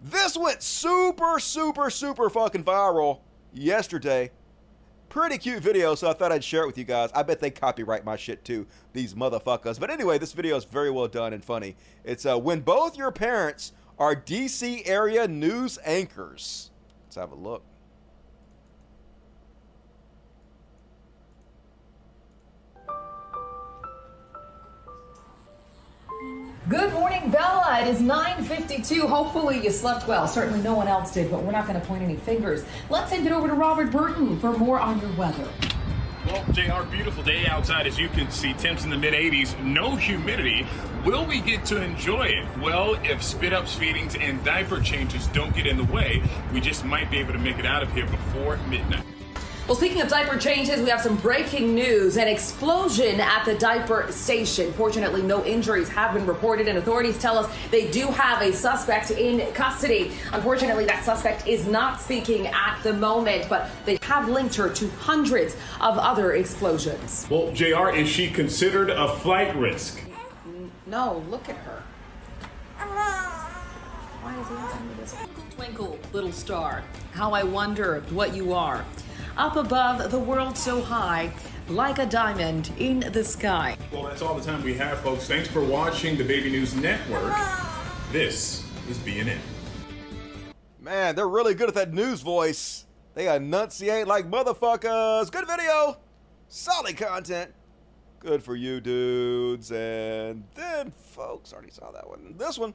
This 0.00 0.36
went 0.36 0.62
super, 0.62 1.40
super, 1.40 1.90
super 1.90 2.30
fucking 2.30 2.62
viral 2.62 3.18
yesterday. 3.52 4.30
Pretty 5.08 5.38
cute 5.38 5.60
video, 5.60 5.96
so 5.96 6.08
I 6.08 6.12
thought 6.12 6.30
I'd 6.30 6.44
share 6.44 6.62
it 6.62 6.66
with 6.68 6.78
you 6.78 6.84
guys. 6.84 7.10
I 7.16 7.24
bet 7.24 7.40
they 7.40 7.50
copyright 7.50 8.04
my 8.04 8.14
shit 8.14 8.44
too, 8.44 8.64
these 8.92 9.14
motherfuckers. 9.14 9.80
But 9.80 9.90
anyway, 9.90 10.18
this 10.18 10.32
video 10.32 10.56
is 10.56 10.62
very 10.62 10.92
well 10.92 11.08
done 11.08 11.32
and 11.32 11.44
funny. 11.44 11.74
It's 12.04 12.24
uh, 12.26 12.38
when 12.38 12.60
both 12.60 12.96
your 12.96 13.10
parents 13.10 13.72
are 13.98 14.14
DC 14.14 14.88
area 14.88 15.26
news 15.26 15.80
anchors. 15.84 16.70
Let's 17.06 17.16
have 17.16 17.32
a 17.32 17.34
look. 17.34 17.64
Good 26.68 26.92
morning, 26.92 27.30
Bella. 27.30 27.80
It 27.80 27.88
is 27.88 28.02
9:52. 28.02 29.08
Hopefully 29.08 29.58
you 29.64 29.70
slept 29.70 30.06
well. 30.06 30.28
Certainly 30.28 30.60
no 30.60 30.74
one 30.74 30.86
else 30.86 31.14
did, 31.14 31.30
but 31.30 31.42
we're 31.42 31.52
not 31.52 31.66
going 31.66 31.80
to 31.80 31.86
point 31.86 32.02
any 32.02 32.16
fingers. 32.16 32.62
Let's 32.90 33.10
send 33.10 33.26
it 33.26 33.32
over 33.32 33.48
to 33.48 33.54
Robert 33.54 33.90
Burton 33.90 34.38
for 34.38 34.52
more 34.52 34.78
on 34.78 35.00
your 35.00 35.10
weather. 35.12 35.48
Well, 36.26 36.44
JR, 36.52 36.82
beautiful 36.90 37.22
day 37.22 37.46
outside 37.46 37.86
as 37.86 37.98
you 37.98 38.10
can 38.10 38.30
see. 38.30 38.52
Temps 38.52 38.84
in 38.84 38.90
the 38.90 38.98
mid 38.98 39.14
80s, 39.14 39.58
no 39.64 39.96
humidity. 39.96 40.66
Will 41.06 41.24
we 41.24 41.40
get 41.40 41.64
to 41.66 41.82
enjoy 41.82 42.24
it? 42.24 42.46
Well, 42.60 42.96
if 43.02 43.22
spit 43.22 43.54
ups, 43.54 43.74
feedings, 43.74 44.14
and 44.16 44.44
diaper 44.44 44.78
changes 44.80 45.26
don't 45.28 45.54
get 45.56 45.66
in 45.66 45.78
the 45.78 45.90
way, 45.90 46.22
we 46.52 46.60
just 46.60 46.84
might 46.84 47.10
be 47.10 47.16
able 47.16 47.32
to 47.32 47.38
make 47.38 47.58
it 47.58 47.64
out 47.64 47.82
of 47.82 47.90
here 47.94 48.06
before 48.06 48.58
midnight. 48.68 49.04
Well, 49.68 49.76
speaking 49.76 50.00
of 50.00 50.08
diaper 50.08 50.38
changes, 50.38 50.80
we 50.80 50.88
have 50.88 51.02
some 51.02 51.16
breaking 51.16 51.74
news. 51.74 52.16
An 52.16 52.26
explosion 52.26 53.20
at 53.20 53.44
the 53.44 53.54
diaper 53.54 54.10
station. 54.10 54.72
Fortunately, 54.72 55.20
no 55.20 55.44
injuries 55.44 55.90
have 55.90 56.14
been 56.14 56.24
reported, 56.24 56.68
and 56.68 56.78
authorities 56.78 57.18
tell 57.18 57.36
us 57.36 57.54
they 57.70 57.90
do 57.90 58.06
have 58.06 58.40
a 58.40 58.50
suspect 58.50 59.10
in 59.10 59.52
custody. 59.52 60.12
Unfortunately, 60.32 60.86
that 60.86 61.04
suspect 61.04 61.46
is 61.46 61.66
not 61.66 62.00
speaking 62.00 62.46
at 62.46 62.80
the 62.82 62.94
moment, 62.94 63.46
but 63.50 63.68
they 63.84 63.98
have 64.00 64.26
linked 64.30 64.54
her 64.54 64.70
to 64.70 64.88
hundreds 64.92 65.54
of 65.82 65.98
other 65.98 66.32
explosions. 66.32 67.26
Well, 67.28 67.52
JR, 67.52 67.90
is 67.90 68.08
she 68.08 68.30
considered 68.30 68.88
a 68.88 69.16
flight 69.16 69.54
risk? 69.54 70.00
No, 70.86 71.22
look 71.28 71.46
at 71.50 71.56
her. 71.56 71.82
Why 72.78 74.40
is 74.40 74.48
he 74.48 74.54
asking 74.54 74.88
me 74.88 74.94
this? 74.98 75.12
Twinkle, 75.12 75.44
twinkle, 75.50 75.98
little 76.14 76.32
star, 76.32 76.82
how 77.12 77.32
I 77.32 77.42
wonder 77.42 78.00
what 78.08 78.34
you 78.34 78.54
are. 78.54 78.82
Up 79.38 79.54
above 79.54 80.10
the 80.10 80.18
world 80.18 80.58
so 80.58 80.82
high, 80.82 81.32
like 81.68 82.00
a 82.00 82.06
diamond 82.06 82.72
in 82.76 82.98
the 83.12 83.22
sky. 83.22 83.76
Well, 83.92 84.02
that's 84.02 84.20
all 84.20 84.34
the 84.34 84.44
time 84.44 84.64
we 84.64 84.74
have, 84.74 84.98
folks. 84.98 85.28
Thanks 85.28 85.46
for 85.46 85.62
watching 85.62 86.16
the 86.16 86.24
Baby 86.24 86.50
News 86.50 86.74
Network. 86.74 87.32
This 88.10 88.68
is 88.90 88.98
BNN. 88.98 89.38
Man, 90.80 91.14
they're 91.14 91.28
really 91.28 91.54
good 91.54 91.68
at 91.68 91.76
that 91.76 91.94
news 91.94 92.20
voice. 92.20 92.86
They 93.14 93.32
enunciate 93.32 94.08
like 94.08 94.28
motherfuckers. 94.28 95.30
Good 95.30 95.46
video. 95.46 95.98
Solid 96.48 96.96
content. 96.96 97.52
Good 98.18 98.42
for 98.42 98.56
you 98.56 98.80
dudes. 98.80 99.70
And 99.70 100.42
then, 100.56 100.90
folks, 100.90 101.52
already 101.52 101.70
saw 101.70 101.92
that 101.92 102.08
one. 102.08 102.34
This 102.36 102.58
one. 102.58 102.74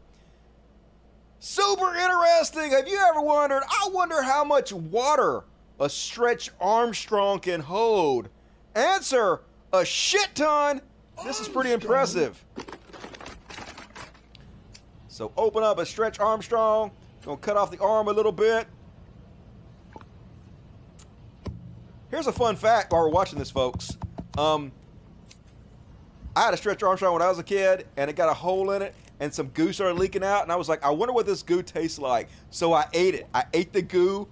Super 1.41 1.93
interesting. 1.93 2.71
Have 2.71 2.87
you 2.87 3.05
ever 3.09 3.19
wondered? 3.19 3.63
I 3.67 3.89
wonder 3.91 4.21
how 4.21 4.45
much 4.45 4.71
water 4.71 5.43
a 5.83 5.89
Stretch 5.89 6.49
Armstrong 6.61 7.39
can 7.39 7.59
hold. 7.59 8.29
Answer 8.73 9.41
a 9.73 9.83
shit 9.83 10.29
ton. 10.33 10.81
This 11.25 11.41
is 11.41 11.49
pretty 11.49 11.73
impressive. 11.73 12.43
So 15.09 15.33
open 15.35 15.61
up 15.61 15.79
a 15.79 15.85
Stretch 15.85 16.21
Armstrong. 16.21 16.91
Gonna 17.25 17.37
cut 17.37 17.57
off 17.57 17.69
the 17.69 17.79
arm 17.79 18.07
a 18.07 18.13
little 18.13 18.31
bit. 18.31 18.65
Here's 22.09 22.27
a 22.27 22.31
fun 22.31 22.55
fact 22.55 22.93
while 22.93 23.01
we're 23.01 23.09
watching 23.09 23.37
this, 23.37 23.51
folks. 23.51 23.97
Um, 24.37 24.71
I 26.33 26.45
had 26.45 26.53
a 26.53 26.57
Stretch 26.57 26.81
Armstrong 26.81 27.13
when 27.13 27.21
I 27.21 27.27
was 27.27 27.39
a 27.39 27.43
kid, 27.43 27.87
and 27.97 28.09
it 28.09 28.15
got 28.15 28.29
a 28.29 28.33
hole 28.33 28.71
in 28.71 28.81
it, 28.81 28.95
and 29.19 29.33
some 29.33 29.47
goo 29.47 29.73
started 29.73 29.99
leaking 29.99 30.23
out, 30.23 30.43
and 30.43 30.51
I 30.51 30.55
was 30.55 30.69
like, 30.69 30.83
I 30.83 30.91
wonder 30.91 31.13
what 31.13 31.25
this 31.25 31.43
goo 31.43 31.61
tastes 31.61 31.99
like. 31.99 32.29
So 32.51 32.71
I 32.71 32.85
ate 32.93 33.15
it. 33.15 33.27
I 33.33 33.43
ate 33.53 33.73
the 33.73 33.81
goo 33.81 34.29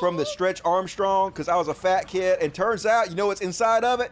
from 0.00 0.16
the 0.16 0.24
Stretch 0.24 0.62
Armstrong 0.64 1.30
because 1.30 1.48
I 1.48 1.56
was 1.56 1.68
a 1.68 1.74
fat 1.74 2.08
kid, 2.08 2.38
and 2.40 2.52
turns 2.52 2.86
out, 2.86 3.10
you 3.10 3.14
know 3.14 3.26
what's 3.26 3.42
inside 3.42 3.84
of 3.84 4.00
it? 4.00 4.10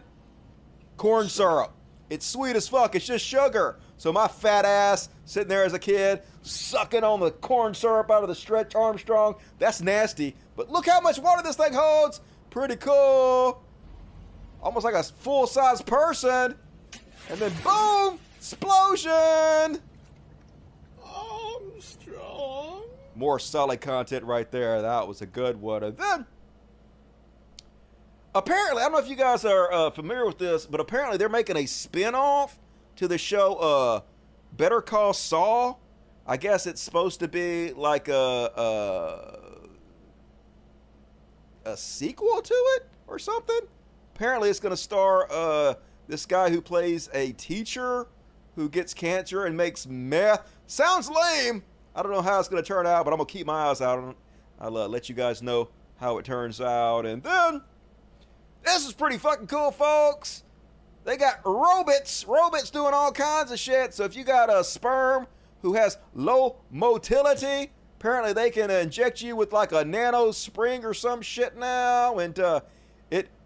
Corn 0.97 1.27
syrup. 1.27 1.73
It's 2.09 2.25
sweet 2.25 2.55
as 2.55 2.67
fuck. 2.67 2.95
It's 2.95 3.05
just 3.05 3.25
sugar. 3.25 3.79
So 3.97 4.13
my 4.13 4.27
fat 4.27 4.65
ass 4.65 5.09
sitting 5.25 5.49
there 5.49 5.63
as 5.63 5.73
a 5.73 5.79
kid, 5.79 6.21
sucking 6.43 7.03
on 7.03 7.19
the 7.19 7.31
corn 7.31 7.73
syrup 7.73 8.09
out 8.09 8.23
of 8.23 8.29
the 8.29 8.35
Stretch 8.35 8.75
Armstrong. 8.75 9.35
That's 9.57 9.81
nasty. 9.81 10.35
But 10.55 10.71
look 10.71 10.85
how 10.85 11.01
much 11.01 11.19
water 11.19 11.41
this 11.43 11.55
thing 11.55 11.73
holds. 11.73 12.21
Pretty 12.49 12.75
cool. 12.75 13.61
Almost 14.61 14.85
like 14.85 14.95
a 14.95 15.03
full-size 15.03 15.81
person. 15.81 16.55
And 17.29 17.39
then 17.39 17.51
boom, 17.63 18.19
explosion. 18.37 19.81
Armstrong. 21.03 22.83
More 23.19 23.37
solid 23.37 23.81
content 23.81 24.23
right 24.23 24.49
there. 24.49 24.81
That 24.81 25.05
was 25.05 25.21
a 25.21 25.25
good 25.25 25.59
one. 25.59 25.83
And 25.83 25.97
then, 25.97 26.25
apparently, 28.33 28.81
I 28.81 28.85
don't 28.85 28.93
know 28.93 28.99
if 28.99 29.09
you 29.09 29.17
guys 29.17 29.43
are 29.43 29.69
uh, 29.73 29.89
familiar 29.89 30.25
with 30.25 30.37
this, 30.37 30.65
but 30.65 30.79
apparently 30.79 31.17
they're 31.17 31.27
making 31.27 31.57
a 31.57 31.65
spin-off 31.65 32.57
to 32.95 33.09
the 33.09 33.17
show 33.17 33.55
uh, 33.55 34.01
Better 34.53 34.79
Call 34.79 35.11
Saul. 35.11 35.81
I 36.25 36.37
guess 36.37 36.65
it's 36.65 36.79
supposed 36.79 37.19
to 37.19 37.27
be 37.27 37.73
like 37.73 38.07
a, 38.07 39.67
a, 41.65 41.71
a 41.71 41.75
sequel 41.75 42.41
to 42.41 42.53
it 42.53 42.87
or 43.05 43.19
something. 43.19 43.67
Apparently, 44.15 44.49
it's 44.49 44.61
going 44.61 44.71
to 44.71 44.77
star 44.77 45.27
uh, 45.29 45.73
this 46.07 46.25
guy 46.25 46.51
who 46.51 46.61
plays 46.61 47.09
a 47.13 47.33
teacher 47.33 48.07
who 48.55 48.69
gets 48.69 48.93
cancer 48.93 49.43
and 49.43 49.57
makes 49.57 49.85
meth. 49.85 50.49
Sounds 50.67 51.09
lame. 51.09 51.63
I 51.95 52.03
don't 52.03 52.11
know 52.11 52.21
how 52.21 52.39
it's 52.39 52.47
going 52.47 52.61
to 52.61 52.67
turn 52.67 52.85
out, 52.85 53.05
but 53.05 53.11
I'm 53.11 53.17
going 53.17 53.27
to 53.27 53.33
keep 53.33 53.47
my 53.47 53.67
eyes 53.67 53.81
out 53.81 53.99
on 53.99 54.09
it. 54.09 54.17
I'll 54.59 54.77
uh, 54.77 54.87
let 54.87 55.09
you 55.09 55.15
guys 55.15 55.41
know 55.41 55.69
how 55.97 56.17
it 56.17 56.25
turns 56.25 56.61
out. 56.61 57.05
And 57.05 57.23
then, 57.23 57.61
this 58.63 58.85
is 58.85 58.93
pretty 58.93 59.17
fucking 59.17 59.47
cool, 59.47 59.71
folks. 59.71 60.43
They 61.05 61.17
got 61.17 61.39
robots, 61.45 62.25
robots 62.25 62.69
doing 62.69 62.93
all 62.93 63.11
kinds 63.11 63.51
of 63.51 63.59
shit. 63.59 63.93
So 63.93 64.03
if 64.03 64.15
you 64.15 64.23
got 64.23 64.53
a 64.53 64.63
sperm 64.63 65.27
who 65.61 65.73
has 65.73 65.97
low 66.13 66.57
motility, 66.69 67.71
apparently 67.99 68.33
they 68.33 68.49
can 68.49 68.69
inject 68.69 69.21
you 69.21 69.35
with 69.35 69.51
like 69.51 69.71
a 69.71 69.83
nano 69.83 70.31
spring 70.31 70.85
or 70.85 70.93
some 70.93 71.21
shit 71.21 71.57
now. 71.57 72.19
And 72.19 72.37
uh, 72.37 72.61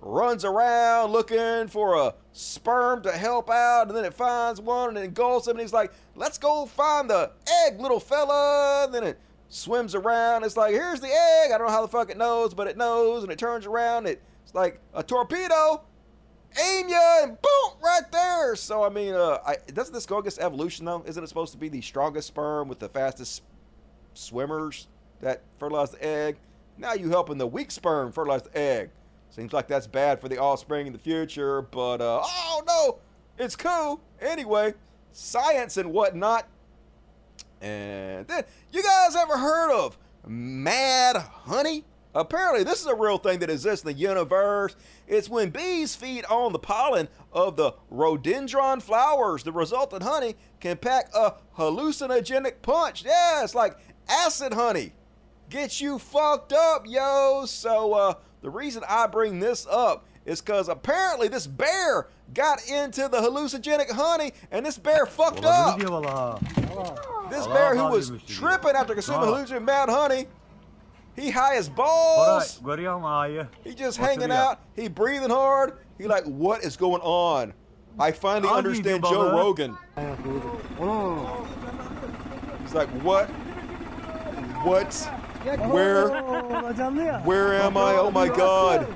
runs 0.05 0.43
around 0.43 1.11
looking 1.11 1.67
for 1.67 1.95
a 1.95 2.13
sperm 2.31 3.01
to 3.03 3.11
help 3.11 3.49
out, 3.49 3.87
and 3.87 3.95
then 3.95 4.05
it 4.05 4.13
finds 4.13 4.59
one 4.59 4.89
and 4.89 4.97
engulfs 4.97 5.47
him, 5.47 5.51
and 5.51 5.61
he's 5.61 5.73
like, 5.73 5.93
"Let's 6.15 6.37
go 6.37 6.65
find 6.65 7.09
the 7.09 7.31
egg, 7.65 7.79
little 7.79 7.99
fella." 7.99 8.85
And 8.85 8.93
then 8.93 9.03
it 9.03 9.19
swims 9.49 9.95
around. 9.95 10.43
It's 10.43 10.57
like, 10.57 10.73
"Here's 10.73 10.99
the 10.99 11.07
egg." 11.07 11.51
I 11.51 11.57
don't 11.57 11.67
know 11.67 11.73
how 11.73 11.81
the 11.81 11.87
fuck 11.87 12.09
it 12.09 12.17
knows, 12.17 12.53
but 12.53 12.67
it 12.67 12.77
knows, 12.77 13.23
and 13.23 13.31
it 13.31 13.39
turns 13.39 13.65
around. 13.65 14.07
It's 14.07 14.21
like 14.53 14.79
a 14.93 15.03
torpedo. 15.03 15.83
Aim 16.61 16.87
ya 16.87 17.23
and 17.23 17.41
boom, 17.41 17.71
right 17.83 18.11
there. 18.11 18.55
So 18.55 18.83
I 18.83 18.89
mean, 18.89 19.15
uh, 19.15 19.39
I, 19.45 19.55
doesn't 19.73 19.93
this 19.93 20.05
go 20.05 20.19
against 20.19 20.39
evolution 20.39 20.85
though? 20.85 21.03
Isn't 21.05 21.23
it 21.23 21.27
supposed 21.27 21.51
to 21.53 21.57
be 21.57 21.69
the 21.69 21.81
strongest 21.81 22.27
sperm 22.27 22.67
with 22.67 22.79
the 22.79 22.89
fastest 22.89 23.41
swimmers 24.13 24.87
that 25.21 25.41
fertilize 25.57 25.91
the 25.91 26.05
egg? 26.05 26.37
Now 26.77 26.93
you 26.93 27.09
helping 27.09 27.37
the 27.37 27.47
weak 27.47 27.71
sperm 27.71 28.11
fertilize 28.11 28.43
the 28.43 28.57
egg. 28.57 28.89
Seems 29.33 29.51
like 29.51 29.67
that's 29.67 29.87
bad 29.87 30.21
for 30.21 30.29
the 30.29 30.37
offspring 30.37 30.85
in 30.85 30.93
the 30.93 30.99
future, 30.99 31.63
but 31.63 32.01
uh, 32.01 32.21
oh 32.23 32.61
no! 32.67 32.99
It's 33.43 33.55
cool. 33.55 33.99
Anyway, 34.21 34.75
science 35.11 35.75
and 35.75 35.91
whatnot. 35.91 36.47
And 37.59 38.27
then, 38.27 38.43
you 38.71 38.83
guys 38.83 39.15
ever 39.15 39.39
heard 39.39 39.71
of 39.71 39.97
mad 40.27 41.15
honey? 41.17 41.83
Apparently, 42.13 42.63
this 42.63 42.81
is 42.81 42.85
a 42.85 42.93
real 42.93 43.17
thing 43.17 43.39
that 43.39 43.49
exists 43.49 43.83
in 43.83 43.91
the 43.91 43.99
universe. 43.99 44.75
It's 45.07 45.27
when 45.27 45.49
bees 45.49 45.95
feed 45.95 46.25
on 46.25 46.53
the 46.53 46.59
pollen 46.59 47.07
of 47.31 47.55
the 47.55 47.73
rhododendron 47.89 48.81
flowers. 48.81 49.41
The 49.41 49.51
resultant 49.51 50.03
honey 50.03 50.35
can 50.59 50.77
pack 50.77 51.09
a 51.15 51.33
hallucinogenic 51.57 52.61
punch. 52.61 53.03
Yeah, 53.03 53.43
it's 53.43 53.55
like 53.55 53.79
acid 54.07 54.53
honey. 54.53 54.91
Gets 55.49 55.81
you 55.81 55.97
fucked 55.97 56.53
up, 56.53 56.85
yo. 56.87 57.45
So, 57.47 57.93
uh, 57.93 58.13
the 58.43 58.49
reason 58.51 58.83
I 58.87 59.07
bring 59.07 59.39
this 59.39 59.65
up 59.69 60.05
is 60.25 60.39
because 60.41 60.69
apparently 60.69 61.27
this 61.29 61.47
bear 61.47 62.07
got 62.33 62.59
into 62.69 63.07
the 63.07 63.17
hallucinogenic 63.17 63.89
honey 63.89 64.33
and 64.51 64.65
this 64.65 64.77
bear 64.77 65.05
fucked 65.07 65.43
up. 65.45 65.79
This 67.29 67.47
bear 67.47 67.75
who 67.75 67.83
was 67.89 68.11
tripping 68.27 68.71
after 68.75 68.93
consuming 68.93 69.29
hallucinogenic 69.29 69.63
mad 69.65 69.89
honey, 69.89 70.27
he 71.15 71.29
high 71.31 71.55
as 71.55 71.69
balls. 71.69 72.59
He 73.63 73.73
just 73.73 73.97
hanging 73.97 74.29
out. 74.31 74.59
He 74.75 74.87
breathing 74.89 75.29
hard. 75.29 75.73
He 75.97 76.07
like, 76.07 76.23
what 76.25 76.63
is 76.63 76.75
going 76.75 77.01
on? 77.01 77.53
I 77.99 78.11
finally 78.11 78.49
understand 78.57 79.03
Joe 79.03 79.31
Rogan. 79.37 79.77
He's 82.63 82.73
like, 82.73 82.89
what? 83.03 83.27
What? 84.65 85.09
Where? 85.43 86.21
Where 87.21 87.53
am 87.53 87.75
I? 87.77 87.95
Oh 87.95 88.09
my 88.11 88.27
God! 88.29 88.87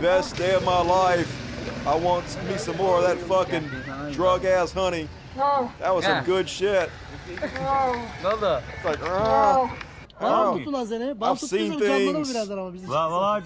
Best 0.00 0.36
day 0.36 0.54
of 0.54 0.64
my 0.64 0.80
life. 0.80 1.86
I 1.86 1.94
want 1.94 2.24
me 2.48 2.56
some 2.58 2.76
more 2.76 2.98
of 2.98 3.04
that 3.04 3.18
fucking 3.26 3.70
drug 4.12 4.44
ass 4.44 4.72
honey. 4.72 5.08
That 5.36 5.94
was 5.94 6.04
some 6.04 6.24
good 6.24 6.48
shit. 6.48 6.90
It's 7.28 7.42
like, 7.42 9.00
uh, 9.02 9.68
oh, 9.68 9.78
oh. 10.20 11.14
I've 11.22 11.40
seen 11.40 11.78
things. 11.78 12.34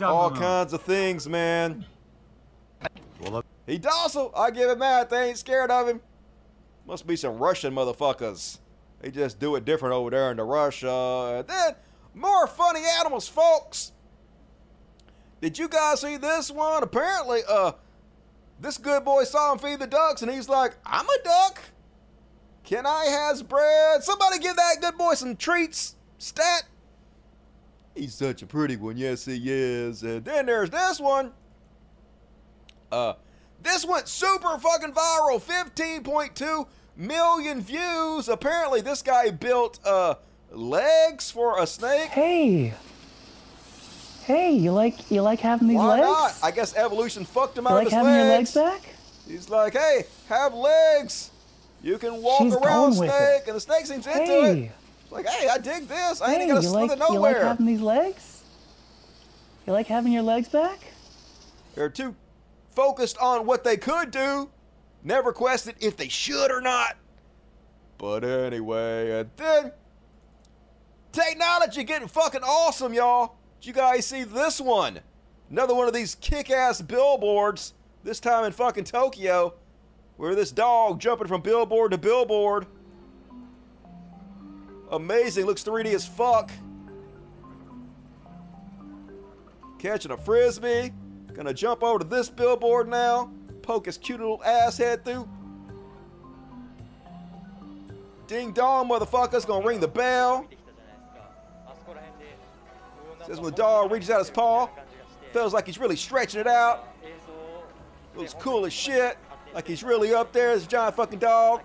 All 0.03 0.31
kinds 0.31 0.73
of 0.73 0.83
things, 0.83 1.29
man. 1.29 1.85
He 3.67 3.77
docile. 3.79 4.33
I 4.35 4.51
give 4.51 4.71
him 4.71 4.79
that. 4.79 5.11
They 5.11 5.29
ain't 5.29 5.39
scared 5.39 5.71
of 5.71 5.89
him. 5.89 6.01
Must 6.87 7.07
be 7.07 7.17
some 7.17 7.39
Russian 7.39 7.75
motherfuckers. 7.75 8.59
They 9.01 9.11
just 9.11 9.39
do 9.39 9.57
it 9.57 9.65
different 9.65 9.95
over 9.95 10.11
there 10.11 10.31
in 10.31 10.39
the 10.39 10.45
Russia. 10.45 11.37
And 11.39 11.49
then 11.49 11.75
more 12.15 12.47
funny 12.47 12.83
animals, 12.99 13.29
folks. 13.29 13.93
Did 15.41 15.59
you 15.59 15.69
guys 15.69 16.01
see 16.03 16.17
this 16.17 16.51
one? 16.51 16.83
Apparently, 16.83 17.41
uh, 17.49 17.73
this 18.61 18.77
good 18.77 19.05
boy 19.05 19.25
saw 19.25 19.53
him 19.53 19.59
feed 19.59 19.79
the 19.79 19.87
ducks, 19.87 20.23
and 20.23 20.31
he's 20.31 20.49
like, 20.49 20.77
"I'm 20.85 21.07
a 21.09 21.23
duck. 21.25 21.61
Can 22.65 22.85
I 22.87 23.07
has 23.07 23.43
bread? 23.43 24.05
Somebody 24.05 24.39
give 24.39 24.57
that 24.57 24.77
good 24.81 24.99
boy 24.99 25.15
some 25.15 25.37
treats." 25.37 25.95
Stat. 26.19 26.65
He's 27.95 28.15
such 28.15 28.43
a 28.43 28.47
pretty 28.47 28.77
one. 28.77 28.97
Yes, 28.99 29.25
he 29.25 29.41
is. 29.45 30.03
And 30.03 30.25
then 30.25 30.47
there's 30.47 30.71
this 30.71 31.01
one. 31.01 31.33
Uh, 32.93 33.15
this 33.63 33.85
went 33.85 34.09
super 34.09 34.59
fucking 34.59 34.93
viral. 34.93 35.41
15.2 35.41 36.67
million 36.97 37.61
views. 37.63 38.29
Apparently, 38.29 38.81
this 38.81 39.03
guy 39.03 39.31
built 39.31 39.81
uh 39.85 40.15
legs 40.51 41.31
for 41.31 41.61
a 41.63 41.67
snake. 41.67 42.11
Hey. 42.11 42.75
Hey, 44.25 44.53
you 44.53 44.73
like 44.73 45.11
you 45.11 45.23
like 45.23 45.41
having 45.41 45.69
these 45.69 45.79
Why 45.79 46.01
legs? 46.01 46.03
not? 46.03 46.37
I 46.43 46.51
guess 46.51 46.77
evolution 46.77 47.25
fucked 47.25 47.59
him 47.59 47.65
You 47.65 47.71
out 47.71 47.75
like 47.75 47.87
of 47.87 47.93
his 47.93 47.99
having 47.99 48.15
your 48.15 48.25
legs. 48.25 48.55
legs 48.55 48.71
back? 48.83 48.95
He's 49.27 49.49
like, 49.49 49.73
hey, 49.73 50.05
have 50.29 50.55
legs. 50.55 51.31
You 51.83 51.99
can 51.99 52.21
walk 52.23 52.43
She's 52.43 52.55
around 52.55 52.93
snake, 52.95 53.47
and 53.47 53.57
the 53.57 53.61
snake 53.61 53.87
seems 53.87 54.07
into 54.07 54.21
it. 54.23 54.71
It's 55.03 55.13
like, 55.13 55.27
hey, 55.27 55.49
I 55.49 55.59
dig 55.59 55.89
this. 55.89 56.21
I 56.21 56.31
Hey, 56.35 56.41
ain't 56.43 56.49
gonna 56.51 56.63
slither 56.63 56.97
like 56.97 57.11
you 57.11 57.19
like 57.19 57.37
having 57.39 57.67
these 57.67 57.81
legs? 57.81 58.43
You 59.67 59.73
like 59.73 59.87
having 59.87 60.13
your 60.13 60.23
legs 60.23 60.49
back? 60.49 60.79
They're 61.75 61.89
too 61.89 62.15
focused 62.75 63.17
on 63.19 63.47
what 63.47 63.65
they 63.65 63.77
could 63.77 64.11
do, 64.11 64.51
never 65.03 65.33
questioned 65.33 65.77
if 65.81 65.97
they 65.97 66.09
should 66.09 66.51
or 66.51 66.61
not. 66.61 66.97
But 67.99 68.25
anyway, 68.25 69.21
and 69.21 69.31
then 69.37 69.73
technology 71.13 71.85
getting 71.85 72.09
fucking 72.09 72.43
awesome, 72.43 72.95
y'all. 72.95 73.37
Did 73.61 73.69
you 73.69 73.73
guys 73.73 74.07
see 74.07 74.25
this 74.25 74.61
one? 74.61 75.01
Another 75.51 75.75
one 75.75 75.87
of 75.87 75.95
these 75.95 76.15
kick-ass 76.15 76.81
billboards. 76.83 77.75
This 78.03 78.21
time 78.21 78.45
in 78.45 78.53
fucking 78.53 78.85
Tokyo, 78.85 79.55
where 80.17 80.35
this 80.35 80.51
dog 80.51 81.01
jumping 81.01 81.29
from 81.29 81.43
billboard 81.43 81.91
to 81.91 81.99
billboard. 81.99 82.67
Amazing, 84.91 85.45
looks 85.47 85.63
3D 85.63 85.93
as 85.95 86.07
fuck. 86.07 86.51
Catching 89.79 90.13
a 90.13 90.17
frisbee. 90.17 90.93
Gonna 91.35 91.55
jump 91.55 91.83
over 91.83 92.01
to 92.01 92.05
this 92.05 92.29
billboard 92.29 92.89
now. 92.89 93.31
Poke 93.63 93.87
his 93.87 93.99
cute 93.99 94.21
little 94.21 94.43
ass 94.45 94.79
head 94.79 95.05
through. 95.05 95.29
Ding 98.27 98.53
dong, 98.53 98.89
motherfuckers. 98.89 99.47
Gonna 99.47 99.67
ring 99.67 99.81
the 99.81 99.89
bell. 99.89 100.47
Says 103.27 103.41
when 103.41 103.51
the 103.51 103.57
dog 103.57 103.93
reaches 103.93 104.11
out 104.11 104.19
his 104.19 104.31
paw, 104.31 104.69
feels 105.33 105.53
like 105.53 105.67
he's 105.67 105.79
really 105.79 105.97
stretching 105.97 106.41
it 106.41 106.47
out. 106.47 106.89
Looks 108.17 108.35
cool 108.35 108.67
as 108.67 108.73
shit. 108.73 109.17
Like 109.55 109.67
he's 109.67 109.83
really 109.83 110.15
up 110.15 110.33
there. 110.33 110.55
This 110.55 110.67
giant 110.67 110.97
fucking 110.97 111.19
dog. 111.19 111.63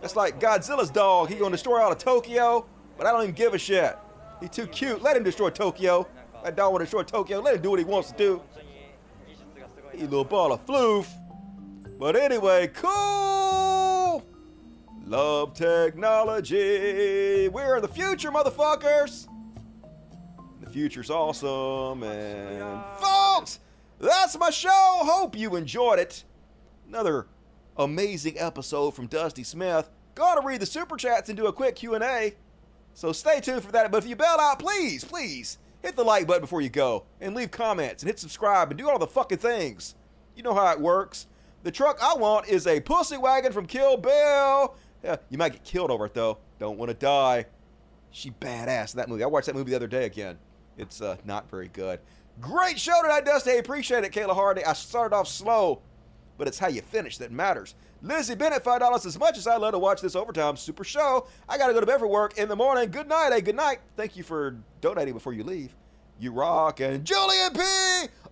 That's 0.00 0.16
like 0.16 0.40
Godzilla's 0.40 0.90
dog. 0.90 1.28
He 1.28 1.36
gonna 1.36 1.52
destroy 1.52 1.80
all 1.80 1.92
of 1.92 1.98
Tokyo, 1.98 2.66
but 2.96 3.06
I 3.06 3.12
don't 3.12 3.22
even 3.22 3.34
give 3.34 3.54
a 3.54 3.58
shit. 3.58 3.96
He 4.40 4.48
too 4.48 4.66
cute. 4.66 5.02
Let 5.02 5.16
him 5.16 5.22
destroy 5.22 5.50
Tokyo. 5.50 6.06
That 6.42 6.56
dog 6.56 6.72
wanna 6.72 6.84
destroy 6.84 7.02
Tokyo. 7.02 7.40
Let 7.40 7.56
him 7.56 7.62
do 7.62 7.70
what 7.70 7.78
he 7.78 7.84
wants 7.84 8.10
to 8.10 8.16
do. 8.16 8.42
He 9.92 10.02
little 10.02 10.24
ball 10.24 10.52
of 10.52 10.64
floof. 10.66 11.06
But 11.98 12.16
anyway, 12.16 12.68
cool. 12.68 14.24
Love 15.06 15.54
technology. 15.54 17.48
We're 17.48 17.76
in 17.76 17.82
the 17.82 17.88
future, 17.88 18.32
motherfuckers. 18.32 19.28
Future's 20.74 21.08
awesome. 21.08 22.02
And 22.02 22.82
folks, 22.96 23.60
that's 24.00 24.36
my 24.36 24.50
show. 24.50 24.98
Hope 25.04 25.38
you 25.38 25.54
enjoyed 25.54 26.00
it. 26.00 26.24
Another 26.88 27.28
amazing 27.76 28.40
episode 28.40 28.90
from 28.90 29.06
Dusty 29.06 29.44
Smith. 29.44 29.88
Gotta 30.16 30.44
read 30.44 30.60
the 30.60 30.66
super 30.66 30.96
chats 30.96 31.28
and 31.28 31.38
do 31.38 31.46
a 31.46 31.52
quick 31.52 31.76
Q&A. 31.76 32.34
So 32.92 33.12
stay 33.12 33.38
tuned 33.38 33.62
for 33.62 33.70
that. 33.70 33.92
But 33.92 34.02
if 34.02 34.10
you 34.10 34.16
bail 34.16 34.36
out, 34.40 34.58
please, 34.58 35.04
please 35.04 35.58
hit 35.80 35.94
the 35.94 36.02
like 36.02 36.26
button 36.26 36.40
before 36.40 36.60
you 36.60 36.70
go 36.70 37.04
and 37.20 37.36
leave 37.36 37.52
comments 37.52 38.02
and 38.02 38.08
hit 38.08 38.18
subscribe 38.18 38.72
and 38.72 38.76
do 38.76 38.90
all 38.90 38.98
the 38.98 39.06
fucking 39.06 39.38
things. 39.38 39.94
You 40.34 40.42
know 40.42 40.54
how 40.54 40.72
it 40.72 40.80
works. 40.80 41.28
The 41.62 41.70
truck 41.70 42.00
I 42.02 42.16
want 42.16 42.48
is 42.48 42.66
a 42.66 42.80
pussy 42.80 43.16
wagon 43.16 43.52
from 43.52 43.66
Kill 43.66 43.96
Bill. 43.96 44.74
Yeah, 45.04 45.16
you 45.30 45.38
might 45.38 45.52
get 45.52 45.62
killed 45.62 45.92
over 45.92 46.06
it 46.06 46.14
though. 46.14 46.38
Don't 46.58 46.78
want 46.78 46.88
to 46.88 46.96
die. 46.96 47.46
She 48.10 48.32
badass 48.32 48.94
in 48.94 48.98
that 48.98 49.08
movie. 49.08 49.22
I 49.22 49.28
watched 49.28 49.46
that 49.46 49.54
movie 49.54 49.70
the 49.70 49.76
other 49.76 49.86
day 49.86 50.06
again. 50.06 50.36
It's 50.78 51.00
uh, 51.00 51.16
not 51.24 51.48
very 51.50 51.68
good. 51.68 52.00
Great 52.40 52.78
show 52.78 53.00
tonight, 53.02 53.24
Dusty. 53.24 53.58
Appreciate 53.58 54.04
it, 54.04 54.12
Kayla 54.12 54.34
Hardy. 54.34 54.64
I 54.64 54.72
started 54.72 55.14
off 55.14 55.28
slow, 55.28 55.80
but 56.36 56.48
it's 56.48 56.58
how 56.58 56.68
you 56.68 56.82
finish 56.82 57.18
that 57.18 57.30
matters. 57.30 57.74
Lizzie 58.02 58.34
Bennett, 58.34 58.62
five 58.64 58.80
dollars. 58.80 59.06
As 59.06 59.18
much 59.18 59.38
as 59.38 59.46
I 59.46 59.56
love 59.56 59.72
to 59.72 59.78
watch 59.78 60.00
this 60.00 60.16
overtime 60.16 60.56
super 60.56 60.84
show, 60.84 61.26
I 61.48 61.56
gotta 61.56 61.72
go 61.72 61.80
to 61.80 61.86
bed 61.86 62.00
for 62.00 62.08
work 62.08 62.36
in 62.36 62.48
the 62.48 62.56
morning. 62.56 62.90
Good 62.90 63.08
night, 63.08 63.32
hey, 63.32 63.40
good 63.40 63.54
night. 63.56 63.78
Thank 63.96 64.16
you 64.16 64.22
for 64.22 64.56
donating 64.80 65.14
before 65.14 65.32
you 65.32 65.44
leave. 65.44 65.74
You 66.18 66.32
rock. 66.32 66.80
And 66.80 67.04
Julian 67.04 67.52
P. 67.52 67.62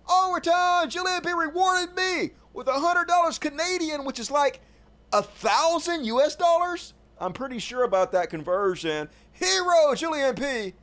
Overtime. 0.09 0.89
Julian 0.89 1.21
P. 1.21 1.33
rewarded 1.33 1.95
me 1.95 2.31
with 2.53 2.67
a 2.67 2.73
hundred 2.73 3.07
dollars 3.07 3.39
Canadian, 3.39 4.05
which 4.05 4.19
is 4.19 4.29
like 4.29 4.61
a 5.11 5.23
thousand 5.23 6.05
US 6.05 6.35
dollars. 6.35 6.93
I'm 7.19 7.33
pretty 7.33 7.59
sure 7.59 7.83
about 7.83 8.11
that 8.11 8.29
conversion. 8.29 9.09
Hero 9.31 9.95
Julian 9.95 10.35
P. 10.35 10.73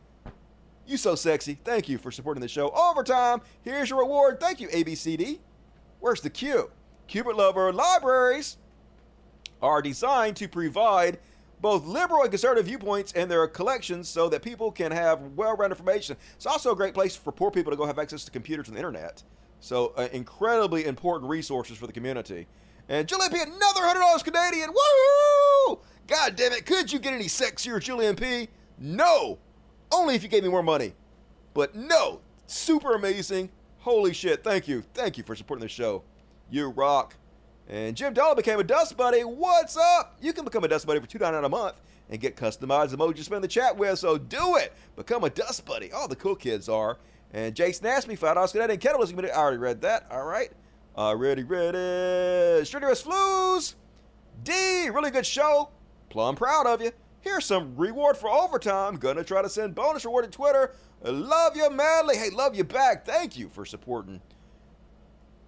You 0.90 0.96
so 0.96 1.14
sexy. 1.14 1.56
Thank 1.62 1.88
you 1.88 1.98
for 1.98 2.10
supporting 2.10 2.40
the 2.40 2.48
show. 2.48 2.70
Overtime. 2.70 3.42
Here's 3.62 3.90
your 3.90 4.00
reward. 4.00 4.40
Thank 4.40 4.58
you, 4.58 4.66
ABCD. 4.66 5.38
Where's 6.00 6.20
the 6.20 6.30
Q? 6.30 6.68
Cupid 7.06 7.36
Lover 7.36 7.72
Libraries 7.72 8.56
are 9.62 9.82
designed 9.82 10.34
to 10.38 10.48
provide 10.48 11.20
both 11.60 11.84
liberal 11.86 12.22
and 12.22 12.30
conservative 12.30 12.66
viewpoints 12.66 13.12
in 13.12 13.28
their 13.28 13.46
collections 13.46 14.08
so 14.08 14.28
that 14.30 14.42
people 14.42 14.72
can 14.72 14.90
have 14.90 15.20
well-rounded 15.36 15.78
information. 15.78 16.16
It's 16.34 16.46
also 16.46 16.72
a 16.72 16.76
great 16.76 16.92
place 16.92 17.14
for 17.14 17.30
poor 17.30 17.52
people 17.52 17.70
to 17.70 17.76
go 17.76 17.86
have 17.86 18.00
access 18.00 18.24
to 18.24 18.32
computers 18.32 18.66
and 18.66 18.76
the 18.76 18.80
internet. 18.80 19.22
So, 19.60 19.92
uh, 19.96 20.08
incredibly 20.12 20.86
important 20.86 21.30
resources 21.30 21.78
for 21.78 21.86
the 21.86 21.92
community. 21.92 22.48
And 22.88 23.06
Julian 23.06 23.30
P, 23.30 23.40
another 23.40 23.82
$100 23.82 24.24
Canadian. 24.24 24.70
Woo! 24.70 25.78
God 26.08 26.34
damn 26.34 26.52
it, 26.52 26.66
could 26.66 26.92
you 26.92 26.98
get 26.98 27.12
any 27.12 27.26
sexier, 27.26 27.80
Julian 27.80 28.16
P? 28.16 28.48
No! 28.76 29.38
Only 29.92 30.14
if 30.14 30.22
you 30.22 30.28
gave 30.28 30.42
me 30.42 30.48
more 30.48 30.62
money. 30.62 30.94
But 31.54 31.74
no, 31.74 32.20
super 32.46 32.94
amazing. 32.94 33.50
Holy 33.78 34.12
shit, 34.12 34.44
thank 34.44 34.68
you. 34.68 34.82
Thank 34.94 35.18
you 35.18 35.24
for 35.24 35.34
supporting 35.34 35.62
the 35.62 35.68
show. 35.68 36.02
You 36.50 36.68
rock. 36.68 37.16
And 37.68 37.96
Jim 37.96 38.12
Dollar 38.12 38.34
became 38.34 38.58
a 38.58 38.64
Dust 38.64 38.96
Buddy. 38.96 39.20
What's 39.20 39.76
up? 39.76 40.16
You 40.20 40.32
can 40.32 40.44
become 40.44 40.64
a 40.64 40.68
Dust 40.68 40.86
Buddy 40.86 41.00
for 41.00 41.06
$2.99 41.06 41.44
a 41.44 41.48
month 41.48 41.80
and 42.08 42.20
get 42.20 42.36
customized 42.36 42.94
emojis 42.94 43.16
to 43.16 43.24
spend 43.24 43.44
the 43.44 43.48
chat 43.48 43.76
with. 43.76 43.98
So 43.98 44.18
do 44.18 44.56
it. 44.56 44.72
Become 44.96 45.24
a 45.24 45.30
Dust 45.30 45.64
Buddy. 45.64 45.92
All 45.92 46.08
the 46.08 46.16
cool 46.16 46.34
kids 46.34 46.68
are. 46.68 46.98
And 47.32 47.54
Jason 47.54 47.86
asked 47.86 48.08
me, 48.08 48.16
$5 48.16 48.52
Cadet 48.52 48.70
and 48.70 48.80
Kettle 48.80 49.02
is 49.02 49.12
I 49.12 49.28
already 49.30 49.58
read 49.58 49.80
that. 49.82 50.06
All 50.10 50.24
right. 50.24 50.50
Already 50.96 51.44
read 51.44 51.74
it. 51.76 52.66
Strenuous 52.66 53.02
Flues. 53.02 53.76
D, 54.42 54.90
really 54.90 55.10
good 55.10 55.26
show. 55.26 55.70
Plum 56.08 56.34
proud 56.34 56.66
of 56.66 56.82
you. 56.82 56.90
Here's 57.20 57.44
some 57.44 57.76
reward 57.76 58.16
for 58.16 58.30
overtime. 58.30 58.96
Gonna 58.96 59.24
try 59.24 59.42
to 59.42 59.48
send 59.48 59.74
bonus 59.74 60.04
reward 60.04 60.24
to 60.24 60.30
Twitter. 60.30 60.74
Love 61.02 61.56
you 61.56 61.70
madly. 61.70 62.16
Hey, 62.16 62.30
love 62.30 62.54
you 62.54 62.64
back. 62.64 63.04
Thank 63.04 63.36
you 63.36 63.48
for 63.48 63.64
supporting 63.64 64.20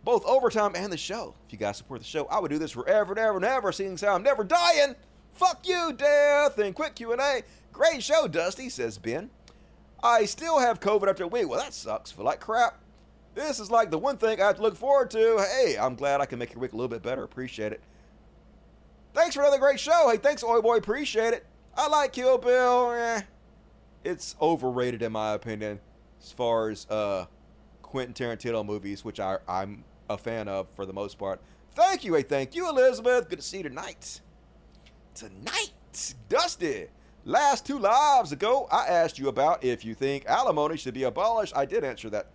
both 0.05 0.25
overtime 0.27 0.73
and 0.75 0.93
the 0.93 0.97
show. 0.97 1.35
If 1.47 1.53
you 1.53 1.59
guys 1.59 1.77
support 1.77 2.01
the 2.01 2.07
show, 2.07 2.27
I 2.27 2.41
would 2.41 2.51
do 2.51 2.59
this 2.59 2.73
forever 2.73 3.13
and 3.13 3.19
ever 3.19 3.37
and 3.37 3.45
ever, 3.45 3.73
seeing 3.73 3.95
as 3.95 4.01
how 4.01 4.15
I'm 4.15 4.23
never 4.23 4.45
dying. 4.45 4.95
Fuck 5.33 5.67
you, 5.67 5.93
death. 5.97 6.59
And 6.59 6.75
quick 6.75 6.95
Q&A. 6.95 7.43
Great 7.73 8.03
show, 8.03 8.29
Dusty, 8.29 8.69
says 8.69 8.99
Ben. 8.99 9.31
I 10.03 10.25
still 10.25 10.59
have 10.59 10.81
COVID 10.81 11.09
after 11.09 11.25
a 11.25 11.29
week. 11.29 11.49
Well, 11.49 11.61
that 11.61 11.73
sucks. 11.73 12.11
Feel 12.11 12.25
like 12.25 12.41
crap. 12.41 12.81
This 13.35 13.61
is 13.61 13.71
like 13.71 13.91
the 13.91 13.99
one 13.99 14.19
thing 14.19 14.43
I 14.43 14.47
have 14.47 14.57
to 14.57 14.63
look 14.63 14.77
forward 14.77 15.11
to. 15.13 15.39
Hey, 15.39 15.77
I'm 15.79 15.95
glad 15.95 16.21
I 16.21 16.27
can 16.27 16.39
make 16.39 16.53
your 16.53 16.61
week 16.61 16.73
a 16.73 16.77
little 16.77 16.89
bit 16.89 17.03
better. 17.03 17.23
Appreciate 17.23 17.73
it. 17.73 17.81
Thanks 19.15 19.35
for 19.35 19.43
another 19.43 19.59
great 19.59 19.81
show. 19.81 20.11
Hey, 20.11 20.17
thanks, 20.17 20.43
Oi 20.43 20.61
Boy. 20.61 20.77
Appreciate 20.77 21.33
it. 21.33 21.47
I 21.75 21.89
like 21.89 22.13
Kill 22.13 22.39
Bill. 22.39 22.93
Eh, 22.93 23.23
it's 24.05 24.37
overrated 24.41 25.03
in 25.03 25.13
my 25.13 25.33
opinion, 25.33 25.81
as 26.21 26.33
far 26.33 26.69
as 26.69 26.87
uh, 26.91 27.27
Quentin 27.81 28.15
Tarantino 28.15 28.65
movies, 28.65 29.05
which 29.05 29.21
I, 29.21 29.39
I'm 29.49 29.85
a 30.09 30.19
fan 30.19 30.49
of 30.49 30.69
for 30.71 30.85
the 30.85 30.93
most 30.93 31.19
part. 31.19 31.41
Thank 31.75 32.05
you, 32.05 32.15
hey, 32.15 32.23
thank 32.23 32.55
you, 32.55 32.69
Elizabeth. 32.69 33.29
Good 33.29 33.39
to 33.39 33.45
see 33.45 33.59
you 33.59 33.63
tonight. 33.65 34.21
Tonight, 35.15 35.73
Dusty. 36.29 36.89
Last 37.25 37.65
two 37.65 37.79
lives 37.79 38.33
ago, 38.33 38.67
I 38.71 38.87
asked 38.89 39.19
you 39.19 39.29
about 39.29 39.63
if 39.63 39.85
you 39.85 39.95
think 39.95 40.27
alimony 40.27 40.77
should 40.77 40.95
be 40.95 41.05
abolished. 41.05 41.57
I 41.57 41.65
did 41.65 41.85
answer 41.85 42.11
that. 42.11 42.27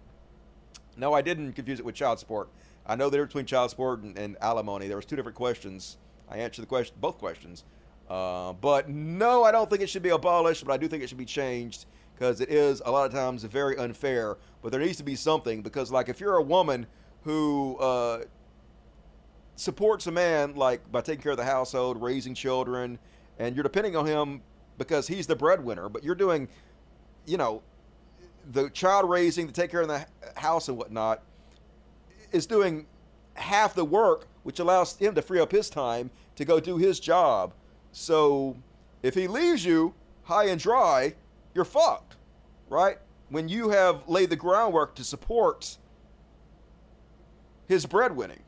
No, 0.95 1.13
I 1.13 1.21
didn't 1.21 1.53
confuse 1.53 1.79
it 1.79 1.85
with 1.85 1.93
child 1.93 2.19
support. 2.19 2.49
I 2.85 2.95
know 2.95 3.09
the 3.09 3.17
difference 3.17 3.33
between 3.33 3.45
child 3.45 3.69
support 3.69 4.01
and, 4.01 4.17
and 4.17 4.37
alimony. 4.41 4.87
There 4.87 4.95
was 4.95 5.05
two 5.05 5.17
different 5.17 5.35
questions. 5.35 5.97
I 6.29 6.37
answered 6.37 6.61
the 6.61 6.67
question, 6.67 6.95
both 7.01 7.17
questions. 7.17 7.65
Uh, 8.09 8.53
but 8.53 8.89
no, 8.89 9.43
I 9.43 9.51
don't 9.51 9.69
think 9.69 9.81
it 9.81 9.89
should 9.89 10.03
be 10.03 10.09
abolished, 10.09 10.65
but 10.65 10.71
I 10.71 10.77
do 10.77 10.87
think 10.87 11.03
it 11.03 11.09
should 11.09 11.17
be 11.17 11.25
changed 11.25 11.85
because 12.13 12.41
it 12.41 12.49
is 12.49 12.81
a 12.85 12.91
lot 12.91 13.05
of 13.05 13.11
times 13.11 13.43
very 13.43 13.77
unfair. 13.77 14.37
But 14.61 14.71
there 14.71 14.81
needs 14.81 14.97
to 14.97 15.03
be 15.03 15.15
something 15.15 15.61
because, 15.61 15.91
like, 15.91 16.09
if 16.09 16.19
you're 16.19 16.37
a 16.37 16.41
woman 16.41 16.87
who 17.23 17.77
uh, 17.77 18.23
supports 19.55 20.07
a 20.07 20.11
man, 20.11 20.55
like 20.55 20.89
by 20.91 21.01
taking 21.01 21.21
care 21.21 21.33
of 21.33 21.37
the 21.37 21.45
household, 21.45 22.01
raising 22.01 22.33
children, 22.33 22.97
and 23.39 23.55
you're 23.55 23.63
depending 23.63 23.95
on 23.95 24.05
him 24.05 24.41
because 24.77 25.07
he's 25.07 25.27
the 25.27 25.35
breadwinner, 25.35 25.89
but 25.89 26.03
you're 26.03 26.15
doing, 26.15 26.47
you 27.25 27.37
know, 27.37 27.61
the 28.51 28.69
child 28.69 29.09
raising, 29.09 29.47
the 29.47 29.53
take 29.53 29.69
care 29.69 29.81
of 29.81 29.87
the 29.87 30.05
house 30.35 30.69
and 30.69 30.77
whatnot, 30.77 31.21
is 32.31 32.45
doing 32.45 32.85
half 33.33 33.73
the 33.73 33.85
work, 33.85 34.27
which 34.43 34.59
allows 34.59 34.97
him 34.97 35.13
to 35.15 35.21
free 35.21 35.39
up 35.39 35.51
his 35.51 35.69
time 35.69 36.09
to 36.35 36.45
go 36.45 36.59
do 36.59 36.77
his 36.77 36.99
job. 36.99 37.53
So 37.99 38.55
if 39.01 39.15
he 39.15 39.27
leaves 39.27 39.65
you 39.65 39.91
high 40.21 40.49
and 40.49 40.61
dry, 40.61 41.15
you're 41.55 41.65
fucked, 41.65 42.15
right? 42.69 42.99
When 43.29 43.49
you 43.49 43.69
have 43.69 44.07
laid 44.07 44.29
the 44.29 44.35
groundwork 44.35 44.93
to 44.95 45.03
support 45.03 45.77
his 47.67 47.87
breadwinning. 47.87 48.41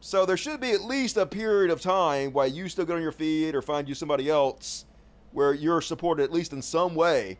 So 0.00 0.24
there 0.24 0.38
should 0.38 0.58
be 0.58 0.72
at 0.72 0.80
least 0.80 1.18
a 1.18 1.26
period 1.26 1.70
of 1.70 1.82
time 1.82 2.32
while 2.32 2.46
you 2.46 2.70
still 2.70 2.86
get 2.86 2.96
on 2.96 3.02
your 3.02 3.12
feet 3.12 3.54
or 3.54 3.60
find 3.60 3.86
you 3.86 3.94
somebody 3.94 4.30
else 4.30 4.86
where 5.32 5.52
you're 5.52 5.82
supported 5.82 6.22
at 6.22 6.32
least 6.32 6.54
in 6.54 6.62
some 6.62 6.94
way. 6.94 7.38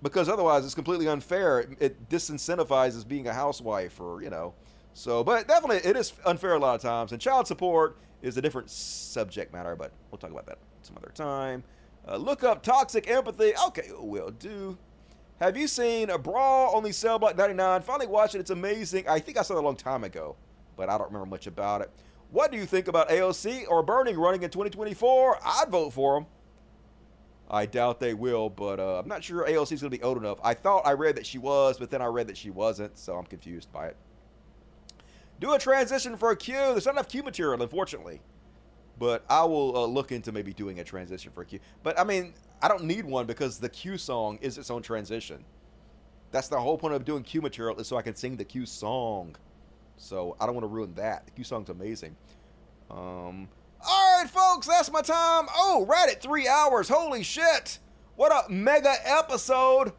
Because 0.00 0.28
otherwise 0.28 0.64
it's 0.64 0.76
completely 0.76 1.08
unfair. 1.08 1.58
It, 1.58 1.70
it 1.80 2.08
disincentivizes 2.08 3.06
being 3.06 3.26
a 3.26 3.34
housewife 3.34 4.00
or, 4.00 4.22
you 4.22 4.30
know. 4.30 4.54
So, 4.94 5.24
but 5.24 5.48
definitely 5.48 5.78
it 5.78 5.96
is 5.96 6.12
unfair 6.24 6.54
a 6.54 6.58
lot 6.60 6.76
of 6.76 6.82
times. 6.82 7.10
And 7.10 7.20
child 7.20 7.48
support 7.48 7.96
is 8.22 8.36
a 8.36 8.42
different 8.42 8.70
subject 8.70 9.52
matter, 9.52 9.76
but 9.76 9.92
we'll 10.10 10.18
talk 10.18 10.30
about 10.30 10.46
that 10.46 10.58
some 10.82 10.96
other 10.96 11.12
time. 11.14 11.64
Uh, 12.06 12.16
look 12.16 12.44
up 12.44 12.62
Toxic 12.62 13.08
Empathy. 13.08 13.52
Okay, 13.68 13.90
will 13.98 14.30
do. 14.30 14.78
Have 15.40 15.56
you 15.56 15.66
seen 15.68 16.10
a 16.10 16.18
Brawl 16.18 16.74
on 16.74 16.82
the 16.82 16.92
Cell 16.92 17.18
Block 17.18 17.36
99? 17.36 17.82
Finally 17.82 18.06
watched 18.06 18.34
it. 18.34 18.40
It's 18.40 18.50
amazing. 18.50 19.08
I 19.08 19.18
think 19.18 19.38
I 19.38 19.42
saw 19.42 19.54
it 19.54 19.58
a 19.58 19.62
long 19.62 19.76
time 19.76 20.04
ago, 20.04 20.36
but 20.76 20.90
I 20.90 20.98
don't 20.98 21.06
remember 21.06 21.26
much 21.26 21.46
about 21.46 21.80
it. 21.80 21.90
What 22.30 22.52
do 22.52 22.58
you 22.58 22.66
think 22.66 22.88
about 22.88 23.08
AOC 23.08 23.64
or 23.68 23.82
Bernie 23.82 24.14
running 24.14 24.42
in 24.42 24.50
2024? 24.50 25.38
I'd 25.44 25.68
vote 25.68 25.92
for 25.92 26.14
them. 26.14 26.26
I 27.50 27.66
doubt 27.66 27.98
they 27.98 28.14
will, 28.14 28.48
but 28.48 28.78
uh, 28.78 29.00
I'm 29.00 29.08
not 29.08 29.24
sure 29.24 29.44
AOC 29.44 29.72
is 29.72 29.80
going 29.80 29.90
to 29.90 29.98
be 29.98 30.02
old 30.02 30.18
enough. 30.18 30.38
I 30.44 30.54
thought 30.54 30.86
I 30.86 30.92
read 30.92 31.16
that 31.16 31.26
she 31.26 31.38
was, 31.38 31.78
but 31.78 31.90
then 31.90 32.00
I 32.00 32.06
read 32.06 32.28
that 32.28 32.36
she 32.36 32.50
wasn't, 32.50 32.96
so 32.96 33.16
I'm 33.16 33.26
confused 33.26 33.72
by 33.72 33.86
it. 33.86 33.96
Do 35.40 35.54
a 35.54 35.58
transition 35.58 36.16
for 36.16 36.30
a 36.30 36.36
Q. 36.36 36.54
There's 36.54 36.86
not 36.86 36.94
enough 36.94 37.08
Q 37.08 37.22
material, 37.22 37.60
unfortunately. 37.62 38.20
But 38.98 39.24
I 39.30 39.42
will 39.44 39.74
uh, 39.76 39.86
look 39.86 40.12
into 40.12 40.30
maybe 40.30 40.52
doing 40.52 40.80
a 40.80 40.84
transition 40.84 41.32
for 41.32 41.40
a 41.40 41.46
Q. 41.46 41.58
But 41.82 41.98
I 41.98 42.04
mean, 42.04 42.34
I 42.62 42.68
don't 42.68 42.84
need 42.84 43.06
one 43.06 43.26
because 43.26 43.58
the 43.58 43.68
Q 43.68 43.96
song 43.96 44.38
is 44.42 44.58
its 44.58 44.70
own 44.70 44.82
transition. 44.82 45.42
That's 46.30 46.48
the 46.48 46.60
whole 46.60 46.76
point 46.76 46.94
of 46.94 47.04
doing 47.04 47.22
Q 47.22 47.40
material 47.40 47.78
is 47.78 47.88
so 47.88 47.96
I 47.96 48.02
can 48.02 48.14
sing 48.14 48.36
the 48.36 48.44
Q 48.44 48.66
song. 48.66 49.34
So 49.96 50.36
I 50.38 50.46
don't 50.46 50.54
want 50.54 50.64
to 50.64 50.68
ruin 50.68 50.94
that. 50.94 51.24
The 51.24 51.32
Q 51.32 51.44
song's 51.44 51.70
amazing. 51.70 52.14
Um, 52.90 53.48
all 53.86 54.18
right, 54.18 54.28
folks, 54.28 54.66
that's 54.66 54.92
my 54.92 55.00
time. 55.00 55.46
Oh, 55.56 55.86
right 55.88 56.10
at 56.10 56.20
three 56.20 56.46
hours. 56.46 56.88
Holy 56.88 57.22
shit. 57.22 57.78
What 58.16 58.32
a 58.32 58.50
mega 58.52 58.92
episode. 59.04 59.92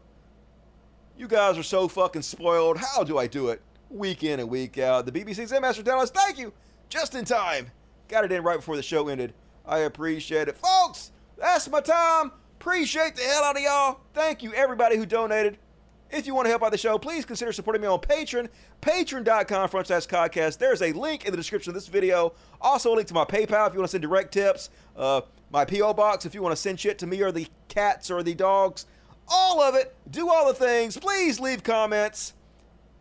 You 1.18 1.26
guys 1.26 1.58
are 1.58 1.64
so 1.64 1.88
fucking 1.88 2.22
spoiled. 2.22 2.78
How 2.78 3.02
do 3.02 3.18
I 3.18 3.26
do 3.26 3.48
it? 3.48 3.60
Week 3.92 4.24
in 4.24 4.40
and 4.40 4.48
week 4.48 4.78
out. 4.78 5.04
The 5.04 5.12
BBC's 5.12 5.52
Master 5.60 5.82
Dallas, 5.82 6.10
thank 6.10 6.38
you. 6.38 6.52
Just 6.88 7.14
in 7.14 7.24
time. 7.24 7.70
Got 8.08 8.24
it 8.24 8.32
in 8.32 8.42
right 8.42 8.56
before 8.56 8.76
the 8.76 8.82
show 8.82 9.08
ended. 9.08 9.34
I 9.66 9.80
appreciate 9.80 10.48
it. 10.48 10.56
Folks, 10.56 11.12
that's 11.36 11.68
my 11.68 11.80
time. 11.80 12.32
Appreciate 12.58 13.16
the 13.16 13.22
hell 13.22 13.44
out 13.44 13.56
of 13.56 13.62
y'all. 13.62 14.00
Thank 14.14 14.42
you, 14.42 14.54
everybody 14.54 14.96
who 14.96 15.04
donated. 15.04 15.58
If 16.10 16.26
you 16.26 16.34
want 16.34 16.46
to 16.46 16.50
help 16.50 16.62
out 16.62 16.72
the 16.72 16.78
show, 16.78 16.98
please 16.98 17.24
consider 17.24 17.52
supporting 17.52 17.82
me 17.82 17.88
on 17.88 17.98
Patreon, 17.98 18.48
patreon.com 18.82 19.68
front 19.68 19.86
slash 19.86 20.06
podcast. 20.06 20.58
There's 20.58 20.82
a 20.82 20.92
link 20.92 21.24
in 21.24 21.30
the 21.30 21.36
description 21.36 21.70
of 21.70 21.74
this 21.74 21.88
video. 21.88 22.34
Also, 22.60 22.92
a 22.92 22.94
link 22.94 23.08
to 23.08 23.14
my 23.14 23.24
PayPal 23.24 23.66
if 23.66 23.72
you 23.72 23.80
want 23.80 23.88
to 23.90 23.92
send 23.92 24.02
direct 24.02 24.32
tips. 24.32 24.70
Uh, 24.96 25.22
my 25.50 25.64
P.O. 25.64 25.94
box 25.94 26.26
if 26.26 26.34
you 26.34 26.42
want 26.42 26.54
to 26.54 26.60
send 26.60 26.78
shit 26.80 26.98
to 26.98 27.06
me 27.06 27.22
or 27.22 27.32
the 27.32 27.46
cats 27.68 28.10
or 28.10 28.22
the 28.22 28.34
dogs. 28.34 28.86
All 29.28 29.62
of 29.62 29.74
it. 29.74 29.94
Do 30.10 30.30
all 30.30 30.46
the 30.46 30.54
things. 30.54 30.96
Please 30.98 31.40
leave 31.40 31.62
comments. 31.62 32.34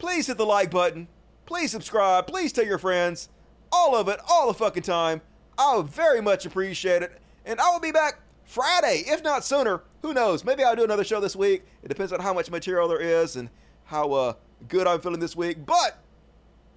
Please 0.02 0.26
hit 0.26 0.40
the 0.40 0.46
like 0.48 0.72
button. 0.72 1.08
Please 1.46 1.70
subscribe. 1.70 2.26
Please 2.26 2.52
tell 2.52 2.66
your 2.66 2.80
friends 2.80 3.30
all 3.72 3.96
of 3.96 4.08
it, 4.08 4.20
all 4.28 4.48
the 4.48 4.54
fucking 4.56 4.82
time. 4.82 5.22
I 5.60 5.76
would 5.76 5.90
very 5.90 6.24
much 6.24 6.44
appreciate 6.44 7.04
it. 7.04 7.22
And 7.46 7.60
I 7.60 7.70
will 7.70 7.80
be 7.80 7.92
back 7.92 8.20
Friday, 8.44 9.04
if 9.06 9.24
not 9.24 9.46
sooner. 9.46 9.84
Who 10.02 10.16
knows? 10.16 10.44
Maybe 10.44 10.64
I'll 10.64 10.76
do 10.76 10.84
another 10.84 11.04
show 11.04 11.20
this 11.20 11.36
week. 11.36 11.66
It 11.84 11.90
depends 11.90 12.12
on 12.12 12.20
how 12.20 12.34
much 12.34 12.50
material 12.50 12.88
there 12.88 13.00
is 13.00 13.36
and 13.36 13.52
how 13.84 14.12
uh, 14.12 14.34
good 14.68 14.88
I'm 14.88 15.02
feeling 15.02 15.20
this 15.20 15.36
week. 15.36 15.68
But 15.68 16.00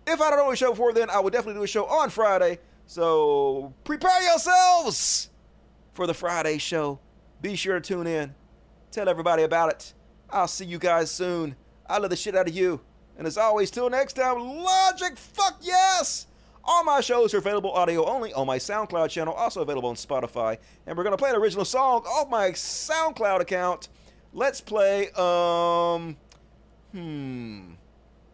if 0.07 0.21
I 0.21 0.29
don't 0.29 0.47
do 0.47 0.53
a 0.53 0.57
show 0.57 0.73
before 0.73 0.93
then, 0.93 1.09
I 1.09 1.19
will 1.21 1.31
definitely 1.31 1.61
do 1.61 1.65
a 1.65 1.67
show 1.67 1.87
on 1.87 2.11
Friday. 2.11 2.59
So 2.85 3.73
prepare 3.85 4.21
yourselves 4.21 5.31
for 5.95 6.07
the 6.07 6.13
Friday 6.13 6.59
show. 6.59 7.01
Be 7.41 7.57
sure 7.57 7.81
to 7.81 7.89
tune 7.89 8.07
in. 8.07 8.35
Tell 8.91 9.09
everybody 9.09 9.45
about 9.45 9.71
it. 9.71 9.95
I'll 10.29 10.47
see 10.47 10.67
you 10.67 10.79
guys 10.79 11.11
soon. 11.11 11.57
I 11.89 11.97
love 11.97 12.11
the 12.11 12.17
shit 12.17 12.37
out 12.37 12.49
of 12.49 12.55
you. 12.55 12.83
And 13.17 13.27
as 13.27 13.39
always, 13.39 13.71
till 13.71 13.89
next 13.91 14.15
time, 14.15 14.39
Logic, 14.39 15.17
fuck 15.17 15.59
yes! 15.61 16.27
All 16.65 16.83
my 16.83 17.01
shows 17.01 17.35
are 17.35 17.39
available 17.39 17.73
audio 17.73 18.07
only 18.07 18.33
on 18.33 18.47
my 18.47 18.59
SoundCloud 18.59 19.11
channel, 19.11 19.35
also 19.35 19.61
available 19.61 19.91
on 19.91 19.97
Spotify. 19.97 20.57
And 20.87 20.97
we're 20.97 21.05
to 21.05 21.17
play 21.17 21.31
an 21.31 21.37
original 21.37 21.65
song 21.65 22.05
off 22.07 22.31
my 22.31 22.51
SoundCloud 22.51 23.41
account. 23.41 23.89
Let's 24.33 24.61
play, 24.61 25.11
um, 25.11 26.17
hmm, 26.93 27.75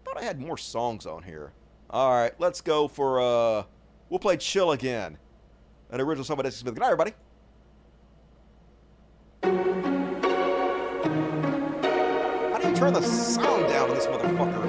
thought 0.04 0.16
I 0.16 0.22
had 0.22 0.40
more 0.40 0.56
songs 0.56 1.06
on 1.06 1.24
here. 1.24 1.52
All 1.90 2.12
right, 2.12 2.32
let's 2.38 2.60
go 2.60 2.86
for, 2.86 3.20
uh, 3.20 3.64
we'll 4.08 4.20
play 4.20 4.36
Chill 4.36 4.70
Again. 4.70 5.18
An 5.90 6.00
original 6.00 6.24
song 6.24 6.36
by 6.36 6.44
Dusty 6.44 6.60
Smith. 6.60 6.74
Good 6.74 6.80
night, 6.80 6.92
everybody. 6.92 7.14
How 12.52 12.58
do 12.60 12.68
you 12.68 12.74
turn 12.76 12.92
the 12.92 13.02
sound 13.02 13.66
down 13.68 13.90
on 13.90 13.96
this 13.96 14.06
motherfucker? 14.06 14.59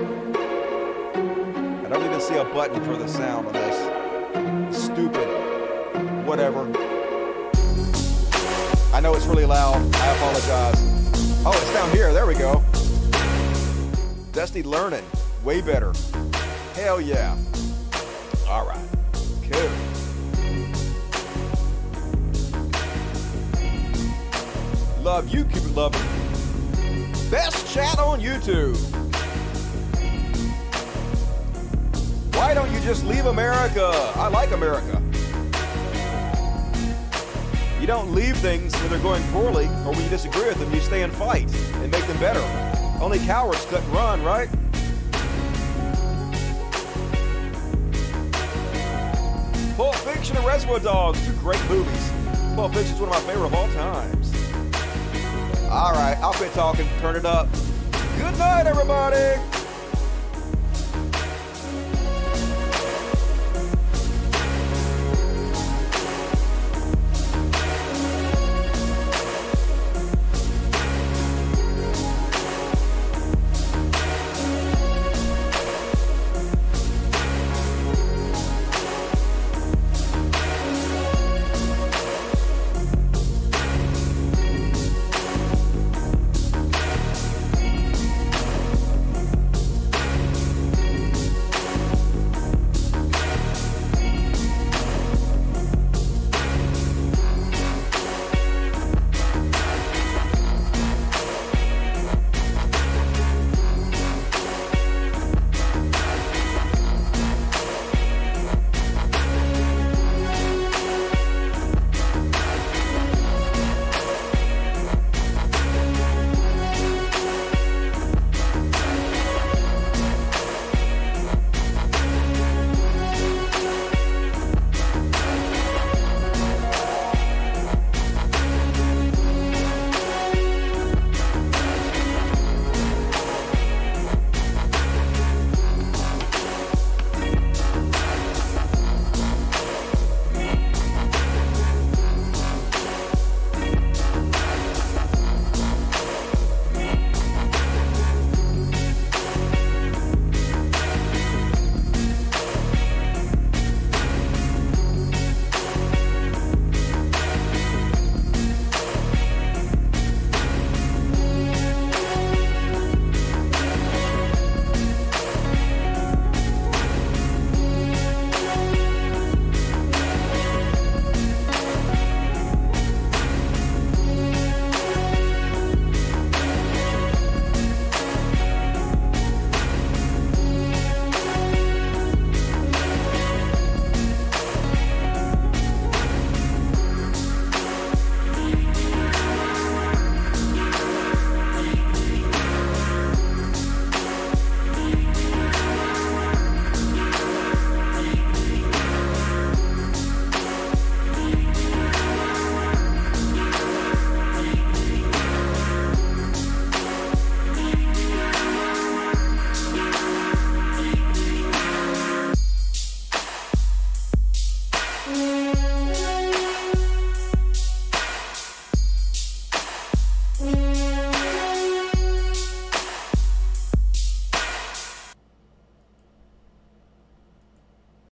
I 1.92 1.96
don't 1.96 2.06
even 2.06 2.22
see 2.22 2.38
a 2.38 2.46
button 2.46 2.82
for 2.86 2.96
the 2.96 3.06
sound 3.06 3.48
on 3.48 3.54
this. 3.54 4.78
Stupid. 4.86 5.28
Whatever. 6.26 6.62
I 8.94 9.02
know 9.02 9.14
it's 9.14 9.26
really 9.26 9.44
loud. 9.46 9.76
I 9.98 10.16
apologize. 10.16 10.76
Oh, 11.46 11.52
it's 11.54 11.74
down 11.74 11.92
here. 11.92 12.14
There 12.14 12.26
we 12.26 12.36
go. 12.36 12.64
Dusty 14.32 14.64
learning. 14.64 15.04
Way 15.44 15.60
better. 15.60 15.92
Hell 16.76 17.02
yeah. 17.02 17.38
All 18.48 18.66
right. 18.66 18.88
Cool. 19.52 19.70
Love 25.04 25.28
you, 25.28 25.44
Cupid 25.44 25.76
Lover. 25.76 26.00
Best 27.30 27.74
chat 27.74 28.00
on 28.00 28.22
YouTube. 28.22 28.78
Why 32.42 32.56
don't 32.56 32.74
you 32.74 32.80
just 32.80 33.06
leave 33.06 33.28
America? 33.28 33.92
I 34.16 34.28
like 34.28 34.50
America. 34.50 35.00
You 37.80 37.86
don't 37.86 38.16
leave 38.16 38.36
things 38.38 38.74
when 38.82 38.90
they're 38.90 38.98
going 38.98 39.22
poorly 39.26 39.68
or 39.68 39.92
when 39.92 40.02
you 40.02 40.10
disagree 40.10 40.48
with 40.48 40.58
them. 40.58 40.74
You 40.74 40.80
stay 40.80 41.04
and 41.04 41.14
fight 41.14 41.54
and 41.54 41.92
make 41.92 42.04
them 42.08 42.20
better. 42.20 42.42
Only 43.00 43.20
cowards 43.20 43.64
cut 43.68 43.84
and 43.84 43.94
run, 43.94 44.24
right? 44.24 44.50
Pulp 49.78 49.96
Fiction 49.98 50.36
and 50.36 50.44
Reservoir 50.44 50.80
Dogs, 50.80 51.24
two 51.24 51.34
great 51.34 51.64
movies. 51.70 52.12
Pulp 52.56 52.74
Fiction's 52.74 53.00
one 53.00 53.10
of 53.10 53.24
my 53.24 53.32
favorite 53.32 53.46
of 53.46 53.54
all 53.54 53.68
times. 53.68 54.34
All 55.70 55.92
right, 55.92 56.18
I'll 56.24 56.34
quit 56.34 56.52
talking. 56.54 56.88
Turn 57.02 57.16
it 57.16 57.24
up. 57.26 57.48
Good 58.18 58.36
night, 58.40 58.66
everybody. 58.66 59.61